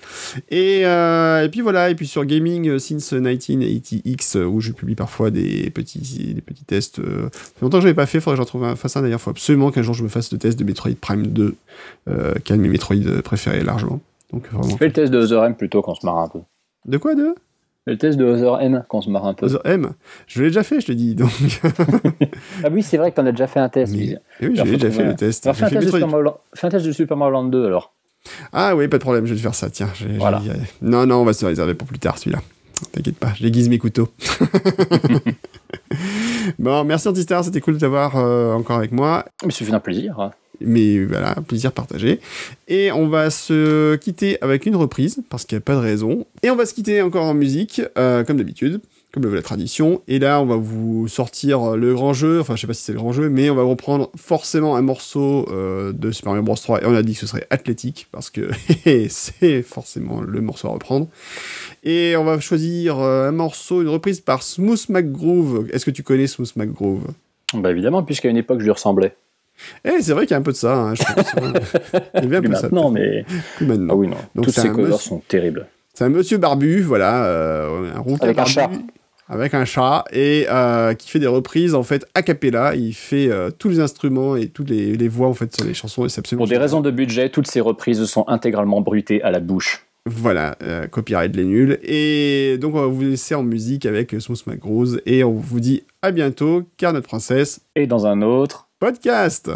Et, 0.51 0.81
et 0.81 1.49
puis 1.51 1.63
voilà, 1.63 1.89
et 1.89 1.95
puis 1.95 2.07
sur 2.07 2.27
Gaming 2.27 2.79
Since 2.79 3.15
1980X, 3.15 4.37
euh, 4.37 4.45
où 4.45 4.61
je 4.61 4.66
publie 4.73 4.95
parfois 4.95 5.31
des 5.31 5.71
petits, 5.71 6.33
des 6.35 6.41
petits 6.41 6.65
tests. 6.65 6.99
Euh, 6.99 7.29
ça 7.33 7.39
fait 7.41 7.63
longtemps 7.63 7.79
que 7.79 7.83
je 7.83 7.87
l'avais 7.87 7.95
pas 7.97 8.07
fait, 8.07 8.21
faudrait 8.21 8.37
que 8.37 8.43
j'en 8.43 8.47
trouve 8.47 8.65
un, 8.65 8.77
fasse 8.77 8.97
un 8.97 9.03
d'ailleurs. 9.03 9.21
Faut 9.21 9.31
absolument 9.31 9.71
qu'un 9.71 9.83
jour 9.83 9.95
je 9.95 10.03
me 10.03 10.09
fasse 10.09 10.33
le 10.33 10.39
test 10.39 10.59
de 10.59 10.65
Metroid 10.65 10.93
Prime 11.01 11.27
2, 11.27 11.55
euh, 12.09 12.35
qui 12.45 12.53
est 12.53 12.55
un 12.55 12.59
de 12.59 12.63
mes 12.63 12.69
Metroid 12.69 12.97
préférés 13.25 13.63
largement. 13.63 14.01
Donc 14.33 14.49
vraiment. 14.51 14.77
Fais 14.77 14.87
le 14.87 14.93
test 14.93 15.13
de 15.13 15.19
Other 15.19 15.45
M 15.45 15.55
plutôt 15.55 15.83
qu'on 15.83 15.95
se 15.95 16.05
marre 16.05 16.19
un 16.19 16.29
peu. 16.29 16.41
De 16.87 16.99
quoi 16.99 17.15
de? 17.15 17.35
Le 17.89 17.97
test 17.97 18.19
de 18.19 18.25
Other 18.25 18.61
M 18.61 18.85
qu'on 18.89 19.01
se 19.01 19.09
marre 19.11 19.27
un 19.27 19.35
peu. 19.35 19.47
Other 19.47 19.61
M? 19.65 19.91
Je 20.27 20.43
l'ai 20.43 20.49
déjà 20.49 20.65
fait, 20.65 20.81
je 20.81 20.87
te 20.87 20.93
dis. 20.93 21.15
Donc, 21.15 21.31
Ah 22.65 22.69
oui, 22.71 22.83
c'est 22.83 22.97
vrai 22.97 23.11
que 23.13 23.17
t'en 23.17 23.27
as 23.27 23.31
déjà 23.31 23.47
fait 23.47 23.61
un 23.61 23.69
test. 23.69 23.95
Mais- 23.95 24.19
oui. 24.41 24.55
Alors, 24.55 24.67
j'ai 24.67 24.73
déjà 24.77 24.91
fait 24.91 25.05
le 25.05 25.15
test. 25.15 25.47
Alors, 25.47 25.57
fais 25.57 25.65
un, 25.67 25.69
test 25.71 25.93
de 25.95 25.99
Mario 26.01 26.23
Land- 26.23 26.41
fais 26.55 26.67
un 26.67 26.71
test 26.71 26.85
de 26.87 26.93
Super 26.93 27.17
Mario 27.17 27.33
Land 27.35 27.45
2 27.45 27.67
alors. 27.67 27.93
Ah 28.53 28.75
oui, 28.75 28.89
pas 28.89 28.99
de 28.99 29.03
problème, 29.03 29.25
je 29.27 29.31
vais 29.35 29.37
te 29.37 29.43
faire 29.43 29.55
ça. 29.55 29.71
Tiens, 29.71 29.89
Voilà. 30.19 30.43
non, 30.83 31.07
non, 31.07 31.17
on 31.19 31.25
va 31.25 31.33
se 31.33 31.47
réserver 31.47 31.75
pour 31.75 31.87
plus 31.87 32.01
tard 32.01 32.19
celui-là. 32.19 32.41
T'inquiète 32.93 33.17
pas, 33.17 33.33
j'aiguise 33.35 33.69
mes 33.69 33.79
couteaux. 33.79 34.09
bon, 36.59 36.85
merci 36.85 37.09
Antistar, 37.09 37.45
c'était 37.45 37.61
cool 37.61 37.75
de 37.75 37.81
t'avoir 37.81 38.17
euh, 38.17 38.53
encore 38.53 38.77
avec 38.77 38.93
moi. 38.93 39.25
Mais 39.45 39.51
fait 39.51 39.73
un 39.73 39.81
plaisir. 39.81 40.31
Mais 40.61 41.05
voilà, 41.05 41.35
plaisir 41.47 41.73
partagé. 41.73 42.21
Et 42.69 42.93
on 42.93 43.09
va 43.09 43.31
se 43.31 43.97
quitter 43.97 44.41
avec 44.43 44.67
une 44.67 44.77
reprise, 44.77 45.23
parce 45.29 45.45
qu'il 45.45 45.57
n'y 45.57 45.61
a 45.61 45.65
pas 45.65 45.75
de 45.75 45.81
raison. 45.81 46.27
Et 46.43 46.51
on 46.51 46.57
va 46.57 46.67
se 46.67 46.75
quitter 46.75 47.03
encore 47.03 47.25
en 47.25 47.35
musique, 47.35 47.83
euh, 47.99 48.25
comme 48.25 48.37
d'habitude, 48.37 48.81
comme 49.13 49.23
le 49.23 49.31
veut 49.31 49.37
la 49.37 49.43
tradition. 49.43 50.03
Et 50.09 50.19
là, 50.19 50.41
on 50.43 50.47
va 50.47 50.57
vous 50.57 51.09
sortir 51.09 51.77
le 51.77 51.95
grand 51.95 52.13
jeu, 52.13 52.41
enfin 52.41 52.55
je 52.55 52.61
sais 52.61 52.67
pas 52.67 52.75
si 52.75 52.83
c'est 52.83 52.93
le 52.93 52.99
grand 52.99 53.13
jeu, 53.13 53.29
mais 53.31 53.49
on 53.49 53.55
va 53.55 53.63
reprendre 53.63 54.11
forcément 54.17 54.77
un 54.77 54.83
morceau 54.83 55.47
euh, 55.51 55.93
de 55.93 56.11
Super 56.11 56.33
Mario 56.33 56.43
Bros 56.45 56.55
3. 56.57 56.83
Et 56.83 56.87
on 56.87 56.95
a 56.95 57.03
dit 57.03 57.15
que 57.15 57.21
ce 57.21 57.27
serait 57.27 57.47
athlétique, 57.51 58.09
parce 58.13 58.29
que 58.31 58.51
c'est 59.09 59.63
forcément 59.63 60.21
le 60.21 60.41
morceau 60.41 60.69
à 60.69 60.73
reprendre. 60.73 61.09
Et 61.85 62.15
on 62.17 62.25
va 62.25 62.39
choisir 62.41 62.99
euh, 62.99 63.29
un 63.29 63.33
morceau, 63.33 63.81
une 63.81 63.89
reprise 63.89 64.21
par 64.21 64.43
Smooth 64.43 64.89
McGroove. 64.91 65.69
Est-ce 65.73 65.85
que 65.87 65.91
tu 65.91 66.03
connais 66.03 66.27
Smooth 66.27 66.55
McGroove? 66.57 67.03
Bah 67.55 67.71
évidemment, 67.71 68.03
puisqu'à 68.03 68.29
une 68.29 68.37
époque 68.37 68.59
je 68.61 68.65
lui 68.65 68.71
ressemblais. 68.73 69.15
Eh, 69.87 70.03
c'est 70.03 70.13
vrai 70.13 70.27
qu'il 70.27 70.33
y 70.33 70.35
a 70.35 70.39
un 70.39 70.43
peu 70.43 70.53
de 70.53 70.57
ça, 70.57 70.75
hein, 70.77 70.95
je 70.95 71.03
pense. 71.03 71.33
Il 72.15 72.25
y 72.25 72.27
avait 72.27 72.37
un 72.37 72.41
Plus 72.41 72.49
peu 72.51 72.55
de 72.55 72.55
ça, 72.57 72.63
maintenant, 72.65 72.91
mais. 72.91 73.25
plus 73.57 73.65
maintenant. 73.67 73.89
Ah 73.93 73.97
oui, 73.97 74.09
non. 74.09 74.17
Donc 74.35 74.45
Toutes 74.45 74.55
ces 74.55 74.69
covers 74.69 74.85
monsieur- 74.97 74.99
sont 75.09 75.23
terribles. 75.27 75.67
C'est 75.95 76.05
un 76.05 76.11
monsieur 76.11 76.37
barbu, 76.37 76.83
voilà, 76.83 77.25
euh, 77.25 77.91
un 77.95 78.01
rouquin 78.01 78.25
Avec 78.25 78.39
un 78.39 78.45
chat. 78.45 78.71
Avec 79.29 79.55
un 79.55 79.65
chat 79.65 80.05
et 80.13 80.47
euh, 80.51 80.95
qui 80.95 81.11
fait 81.11 81.19
des 81.19 81.27
reprises 81.27 81.75
en 81.75 81.83
fait 81.83 82.07
a 82.15 82.23
cappella. 82.23 82.75
Il 82.75 82.93
fait 82.95 83.29
euh, 83.31 83.51
tous 83.51 83.69
les 83.69 83.81
instruments 83.81 84.37
et 84.37 84.49
toutes 84.49 84.71
les, 84.71 84.97
les 84.97 85.09
voix 85.09 85.29
en 85.29 85.35
fait 85.35 85.55
sur 85.55 85.65
les 85.67 85.75
chansons. 85.75 86.05
et 86.05 86.09
C'est 86.09 86.21
absolument 86.21 86.45
Pour 86.45 86.49
des 86.51 86.59
raisons 86.59 86.81
de 86.81 86.91
budget, 86.91 87.29
toutes 87.31 87.47
ces 87.47 87.61
reprises 87.61 88.05
sont 88.05 88.25
intégralement 88.29 88.81
brutées 88.81 89.23
à 89.23 89.31
la 89.31 89.41
bouche. 89.41 89.87
Voilà, 90.09 90.57
euh, 90.63 90.87
copyright 90.87 91.35
les 91.35 91.45
nuls. 91.45 91.79
Et 91.83 92.59
donc 92.61 92.75
on 92.77 92.81
va 92.81 92.87
vous 92.87 93.03
laisser 93.03 93.35
en 93.35 93.43
musique 93.43 93.87
avec 93.87 94.15
Smooth 94.21 94.47
McGrose 94.47 95.01
et 95.05 95.25
on 95.25 95.33
vous 95.33 95.59
dit 95.61 95.83
à 96.03 96.13
bientôt 96.13 96.63
car 96.77 96.93
notre 96.93 97.09
princesse 97.09 97.61
Et 97.75 97.89
dans 97.89 98.07
un 98.07 98.23
autre. 98.23 98.69
podcast. 98.79 99.51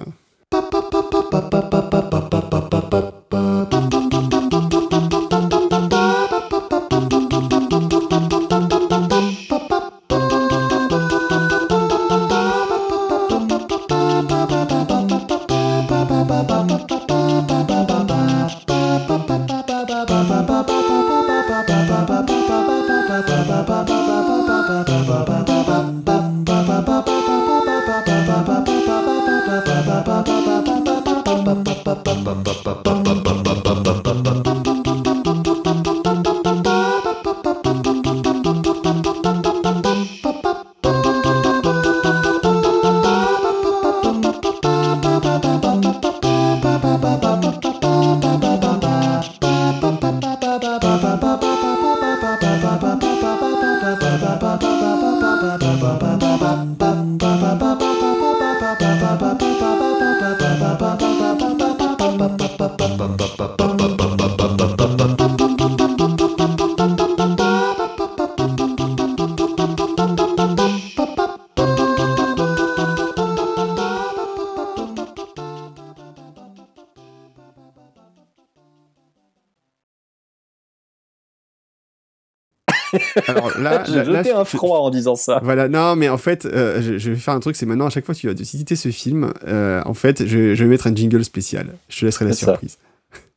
J'ai 83.92 84.04
jeté 84.04 84.32
un 84.32 84.44
froid 84.44 84.78
en 84.78 84.90
disant 84.90 85.16
ça. 85.16 85.40
Voilà, 85.42 85.68
non, 85.68 85.96
mais 85.96 86.08
en 86.08 86.18
fait, 86.18 86.46
euh, 86.46 86.80
je, 86.82 86.98
je 86.98 87.10
vais 87.10 87.16
faire 87.16 87.34
un 87.34 87.40
truc, 87.40 87.56
c'est 87.56 87.66
maintenant, 87.66 87.86
à 87.86 87.90
chaque 87.90 88.04
fois 88.04 88.14
que 88.14 88.20
tu 88.20 88.28
vas 88.32 88.44
citer 88.44 88.76
ce 88.76 88.90
film, 88.90 89.32
euh, 89.46 89.82
en 89.86 89.94
fait, 89.94 90.26
je, 90.26 90.54
je 90.54 90.64
vais 90.64 90.70
mettre 90.70 90.86
un 90.86 90.94
jingle 90.94 91.24
spécial. 91.24 91.74
Je 91.88 92.00
te 92.00 92.04
laisserai 92.06 92.24
la 92.26 92.32
ça. 92.32 92.46
surprise. 92.46 92.78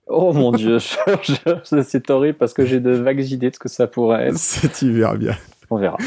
Oh 0.07 0.33
mon 0.33 0.51
dieu, 0.51 0.77
c'est 1.83 2.09
horrible 2.09 2.37
parce 2.37 2.53
que 2.53 2.65
j'ai 2.65 2.79
de 2.79 2.91
vagues 2.91 3.25
idées 3.31 3.49
de 3.49 3.55
ce 3.55 3.59
que 3.59 3.69
ça 3.69 3.87
pourrait 3.87 4.27
être. 4.27 4.37
Ça, 4.37 4.67
tu 4.67 4.91
verras 4.91 5.15
bien. 5.15 5.35
On 5.69 5.77
verra. 5.77 5.97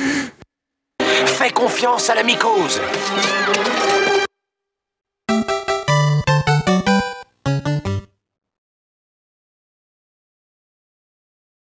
Fais 1.01 1.51
confiance 1.51 2.11
à 2.11 2.15
la 2.15 2.23
mycose. 2.23 2.81